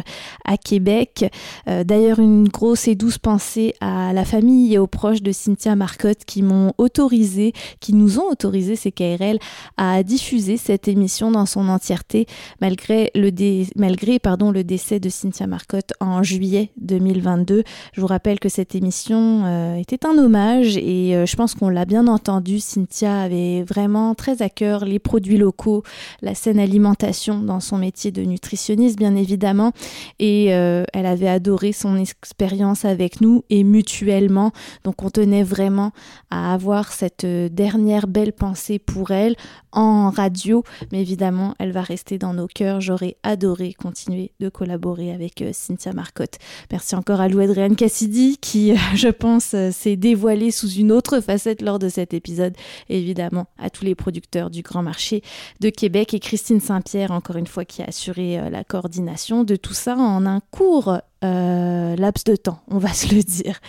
à 0.46 0.58
Québec. 0.58 1.32
Euh, 1.68 1.84
d'ailleurs, 1.84 2.20
une 2.20 2.48
grosse 2.48 2.88
et 2.88 2.96
douce 2.96 3.18
pensée 3.18 3.74
à 3.82 4.14
la 4.14 4.26
famille 4.26 4.74
et 4.74 4.78
aux 4.78 4.88
proches 4.88 5.22
de 5.22 5.32
Cynthia 5.32 5.76
Marcotte 5.76 6.26
qui 6.26 6.42
m'ont 6.42 6.74
autorisé, 6.78 7.54
qui 7.80 7.94
nous 7.94 8.20
ont 8.20 8.30
autorisé, 8.30 8.76
ces 8.76 8.92
KRL, 8.92 9.40
à 9.78 10.04
diffuser 10.04 10.58
cette 10.58 10.88
émission 10.88 11.32
dans 11.32 11.46
son 11.46 11.70
entièreté, 11.70 12.26
malgré 12.62 13.12
le, 13.16 13.32
malgré, 13.76 14.20
pardon, 14.20 14.52
le 14.52 14.64
décès 14.64 15.00
de 15.00 15.10
Cynthia 15.10 15.48
Marcotte 15.48 15.94
en 16.00 16.24
juillet 16.24 16.72
2022. 16.82 17.64
Je 17.94 18.02
vous 18.02 18.08
rappelle 18.08 18.40
que 18.40 18.50
cette 18.50 18.76
émission 18.76 19.44
euh, 19.46 19.76
était 19.76 20.06
un 20.06 20.18
hommage 20.18 20.78
et 20.78 21.16
euh, 21.16 21.26
je 21.26 21.36
pense 21.36 21.56
qu'on 21.56 21.70
l'a 21.70 21.86
bien 21.86 22.08
entendu. 22.08 22.60
Cynthia 22.60 23.22
avait 23.22 23.64
vraiment 23.64 24.16
très 24.16 24.25
à 24.42 24.50
cœur 24.50 24.86
les 24.86 25.00
produits 25.00 25.38
locaux, 25.38 25.84
la 26.22 26.36
saine 26.36 26.60
alimentation 26.60 27.40
dans 27.40 27.60
son 27.60 27.78
métier 27.78 28.12
de 28.12 28.22
nutritionniste, 28.24 28.98
bien 28.98 29.16
évidemment. 29.16 29.72
Et 30.20 30.54
euh, 30.54 30.84
elle 30.94 31.06
avait 31.06 31.28
adoré 31.28 31.72
son 31.72 31.98
expérience 31.98 32.86
avec 32.86 33.22
nous 33.22 33.44
et 33.50 33.64
mutuellement. 33.64 34.52
Donc 34.84 35.04
on 35.04 35.10
tenait 35.10 35.44
vraiment 35.44 35.92
à 36.30 36.54
avoir 36.54 36.92
cette 36.92 37.24
euh, 37.24 37.50
dernière 37.50 38.08
belle 38.08 38.34
pensée 38.34 38.80
pour 38.80 39.12
elle 39.12 39.36
en 39.72 40.10
radio. 40.10 40.64
Mais 40.92 41.02
évidemment, 41.02 41.56
elle 41.60 41.72
va 41.72 41.82
rester 41.82 42.18
dans 42.18 42.34
nos 42.34 42.48
cœurs. 42.48 42.82
J'aurais 42.82 43.18
adoré 43.24 43.74
continuer 43.74 44.32
de 44.40 44.50
collaborer 44.50 45.12
avec 45.12 45.42
euh, 45.42 45.52
Cynthia 45.54 45.94
Marcotte. 45.94 46.38
Merci 46.72 46.96
encore 46.96 47.22
à 47.22 47.28
Lou 47.28 47.40
Adrienne 47.40 47.76
Cassidy 47.76 48.38
qui, 48.38 48.74
je 48.96 49.10
pense, 49.10 49.56
s'est 49.72 49.96
dévoilée 49.96 50.52
sous 50.52 50.70
une 50.70 50.92
autre 50.92 51.20
facette 51.20 51.62
lors 51.62 51.80
de 51.80 51.90
cet 51.90 52.14
épisode. 52.14 52.56
Et 52.90 53.00
évidemment, 53.00 53.48
à 53.58 53.70
tous 53.70 53.86
les 53.86 53.96
produits 53.96 54.15
du 54.50 54.62
Grand 54.62 54.84
Marché 54.84 55.22
de 55.60 55.70
Québec, 55.70 56.14
et 56.14 56.20
Christine 56.20 56.60
Saint-Pierre, 56.60 57.12
encore 57.12 57.38
une 57.38 57.48
fois, 57.48 57.66
qui 57.66 57.82
a 57.82 57.86
assuré 57.86 58.50
la 58.50 58.64
coordination 58.64 59.44
de 59.44 59.56
tout 59.56 59.74
ça 59.74 59.96
en 59.96 60.26
un 60.26 60.42
court 60.52 61.00
euh, 61.26 61.96
laps 61.96 62.24
de 62.24 62.36
temps, 62.36 62.60
on 62.70 62.78
va 62.78 62.90
se 62.94 63.14
le 63.14 63.22
dire. 63.22 63.60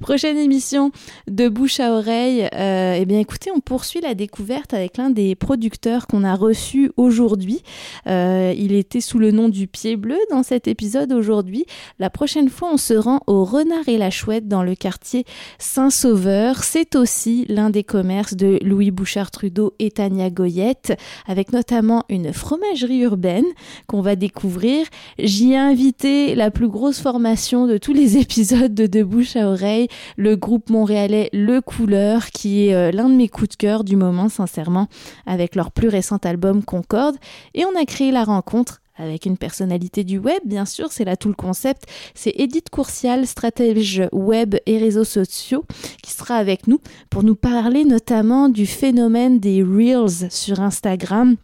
Prochaine 0.00 0.38
émission 0.38 0.90
de 1.28 1.48
bouche 1.48 1.80
à 1.80 1.92
oreille. 1.92 2.48
Euh, 2.54 2.96
eh 2.98 3.04
bien, 3.04 3.18
écoutez, 3.18 3.50
on 3.54 3.60
poursuit 3.60 4.00
la 4.00 4.14
découverte 4.14 4.74
avec 4.74 4.96
l'un 4.96 5.10
des 5.10 5.34
producteurs 5.34 6.06
qu'on 6.06 6.24
a 6.24 6.34
reçu 6.34 6.92
aujourd'hui. 6.96 7.62
Euh, 8.06 8.54
il 8.56 8.72
était 8.72 9.00
sous 9.00 9.18
le 9.18 9.30
nom 9.30 9.48
du 9.48 9.66
Pied 9.66 9.96
Bleu 9.96 10.18
dans 10.30 10.42
cet 10.42 10.68
épisode 10.68 11.12
aujourd'hui. 11.12 11.66
La 11.98 12.10
prochaine 12.10 12.48
fois, 12.48 12.70
on 12.72 12.76
se 12.76 12.94
rend 12.94 13.20
au 13.26 13.44
Renard 13.44 13.88
et 13.88 13.98
la 13.98 14.10
Chouette 14.10 14.48
dans 14.48 14.62
le 14.62 14.74
quartier 14.74 15.24
Saint-Sauveur. 15.58 16.62
C'est 16.62 16.94
aussi 16.94 17.46
l'un 17.48 17.70
des 17.70 17.84
commerces 17.84 18.34
de 18.34 18.58
Louis 18.62 18.90
Bouchard-Trudeau 18.90 19.74
et 19.78 19.90
Tania 19.90 20.30
Goyette, 20.30 20.96
avec 21.26 21.52
notamment 21.52 22.04
une 22.08 22.32
fromagerie 22.32 23.00
urbaine 23.00 23.46
qu'on 23.86 24.00
va 24.00 24.16
découvrir. 24.16 24.86
J'y 25.18 25.52
ai 25.52 25.58
invité 25.58 26.34
la 26.34 26.50
plus 26.50 26.68
grosse 26.68 26.99
formation 27.00 27.66
de 27.66 27.78
tous 27.78 27.92
les 27.92 28.16
épisodes 28.18 28.74
de 28.74 28.86
De 28.86 29.02
bouche 29.02 29.36
à 29.36 29.48
oreille, 29.48 29.88
le 30.16 30.36
groupe 30.36 30.70
montréalais 30.70 31.30
Le 31.32 31.60
Couleur, 31.60 32.26
qui 32.26 32.66
est 32.66 32.74
euh, 32.74 32.90
l'un 32.90 33.08
de 33.08 33.14
mes 33.14 33.28
coups 33.28 33.50
de 33.50 33.56
cœur 33.56 33.84
du 33.84 33.96
moment, 33.96 34.28
sincèrement, 34.28 34.88
avec 35.26 35.54
leur 35.54 35.72
plus 35.72 35.88
récent 35.88 36.18
album 36.18 36.62
Concorde. 36.62 37.16
Et 37.54 37.64
on 37.64 37.80
a 37.80 37.84
créé 37.84 38.10
la 38.12 38.24
rencontre 38.24 38.80
avec 38.96 39.24
une 39.24 39.38
personnalité 39.38 40.04
du 40.04 40.18
web, 40.18 40.40
bien 40.44 40.66
sûr, 40.66 40.92
c'est 40.92 41.04
là 41.04 41.16
tout 41.16 41.28
le 41.28 41.34
concept. 41.34 41.84
C'est 42.14 42.34
Edith 42.36 42.68
Courcial, 42.70 43.26
stratège 43.26 44.02
web 44.12 44.56
et 44.66 44.78
réseaux 44.78 45.04
sociaux, 45.04 45.64
qui 46.02 46.12
sera 46.12 46.36
avec 46.36 46.66
nous 46.66 46.80
pour 47.08 47.22
nous 47.22 47.36
parler 47.36 47.84
notamment 47.84 48.48
du 48.48 48.66
phénomène 48.66 49.40
des 49.40 49.62
Reels 49.62 50.30
sur 50.30 50.60
Instagram 50.60 51.36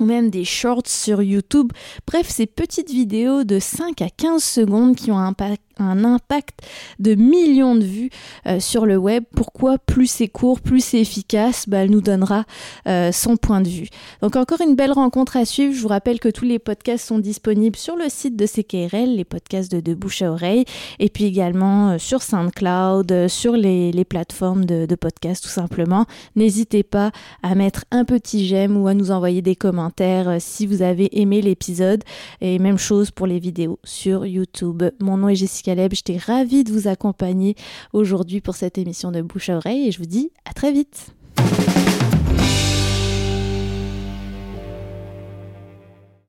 ou 0.00 0.04
même 0.04 0.30
des 0.30 0.44
shorts 0.44 0.86
sur 0.86 1.22
YouTube. 1.22 1.72
Bref, 2.06 2.28
ces 2.28 2.46
petites 2.46 2.90
vidéos 2.90 3.44
de 3.44 3.58
5 3.58 4.02
à 4.02 4.10
15 4.10 4.42
secondes 4.42 4.96
qui 4.96 5.10
ont 5.10 5.18
un 5.18 5.28
impact 5.28 5.62
un 5.78 6.04
impact 6.04 6.60
de 6.98 7.14
millions 7.14 7.74
de 7.74 7.84
vues 7.84 8.10
euh, 8.46 8.60
sur 8.60 8.86
le 8.86 8.96
web. 8.96 9.24
Pourquoi 9.34 9.78
plus 9.78 10.06
c'est 10.06 10.28
court, 10.28 10.60
plus 10.60 10.80
c'est 10.80 11.00
efficace? 11.00 11.68
Bah, 11.68 11.78
Elle 11.78 11.90
nous 11.90 12.00
donnera 12.00 12.44
euh, 12.86 13.12
son 13.12 13.36
point 13.36 13.60
de 13.60 13.68
vue. 13.68 13.88
Donc 14.22 14.36
encore 14.36 14.60
une 14.60 14.74
belle 14.74 14.92
rencontre 14.92 15.36
à 15.36 15.44
suivre. 15.44 15.74
Je 15.74 15.80
vous 15.80 15.88
rappelle 15.88 16.20
que 16.20 16.28
tous 16.28 16.44
les 16.44 16.58
podcasts 16.58 17.06
sont 17.06 17.18
disponibles 17.18 17.76
sur 17.76 17.96
le 17.96 18.08
site 18.08 18.36
de 18.36 18.46
CKRL, 18.46 19.16
les 19.16 19.24
podcasts 19.24 19.74
de, 19.74 19.94
bouche 19.94 20.22
à 20.22 20.30
oreille, 20.30 20.64
et 20.98 21.08
puis 21.08 21.24
également 21.24 21.90
euh, 21.90 21.98
sur 21.98 22.22
SoundCloud, 22.22 23.28
sur 23.28 23.52
les, 23.52 23.92
plateformes 24.06 24.66
de 24.66 24.94
podcasts 24.94 25.42
tout 25.42 25.50
simplement. 25.50 26.06
N'hésitez 26.36 26.84
pas 26.84 27.10
à 27.42 27.54
mettre 27.54 27.84
un 27.90 28.04
petit 28.04 28.46
j'aime 28.46 28.76
ou 28.76 28.86
à 28.86 28.94
nous 28.94 29.10
envoyer 29.10 29.42
des 29.42 29.56
commentaires 29.56 30.36
si 30.38 30.66
vous 30.66 30.82
avez 30.82 31.20
aimé 31.20 31.42
l'épisode. 31.42 32.04
Et 32.40 32.58
même 32.58 32.78
chose 32.78 33.10
pour 33.10 33.26
les 33.26 33.38
vidéos 33.38 33.78
sur 33.84 34.26
YouTube. 34.26 34.84
Mon 35.00 35.16
nom 35.16 35.28
est 35.28 35.34
Jessica 35.34 35.65
Caleb. 35.66 35.92
J'étais 35.94 36.16
ravie 36.16 36.62
de 36.62 36.70
vous 36.70 36.86
accompagner 36.86 37.56
aujourd'hui 37.92 38.40
pour 38.40 38.54
cette 38.54 38.78
émission 38.78 39.10
de 39.10 39.20
Bouche 39.20 39.50
à 39.50 39.56
oreille 39.56 39.88
et 39.88 39.90
je 39.90 39.98
vous 39.98 40.06
dis 40.06 40.30
à 40.44 40.52
très 40.52 40.70
vite. 40.70 41.08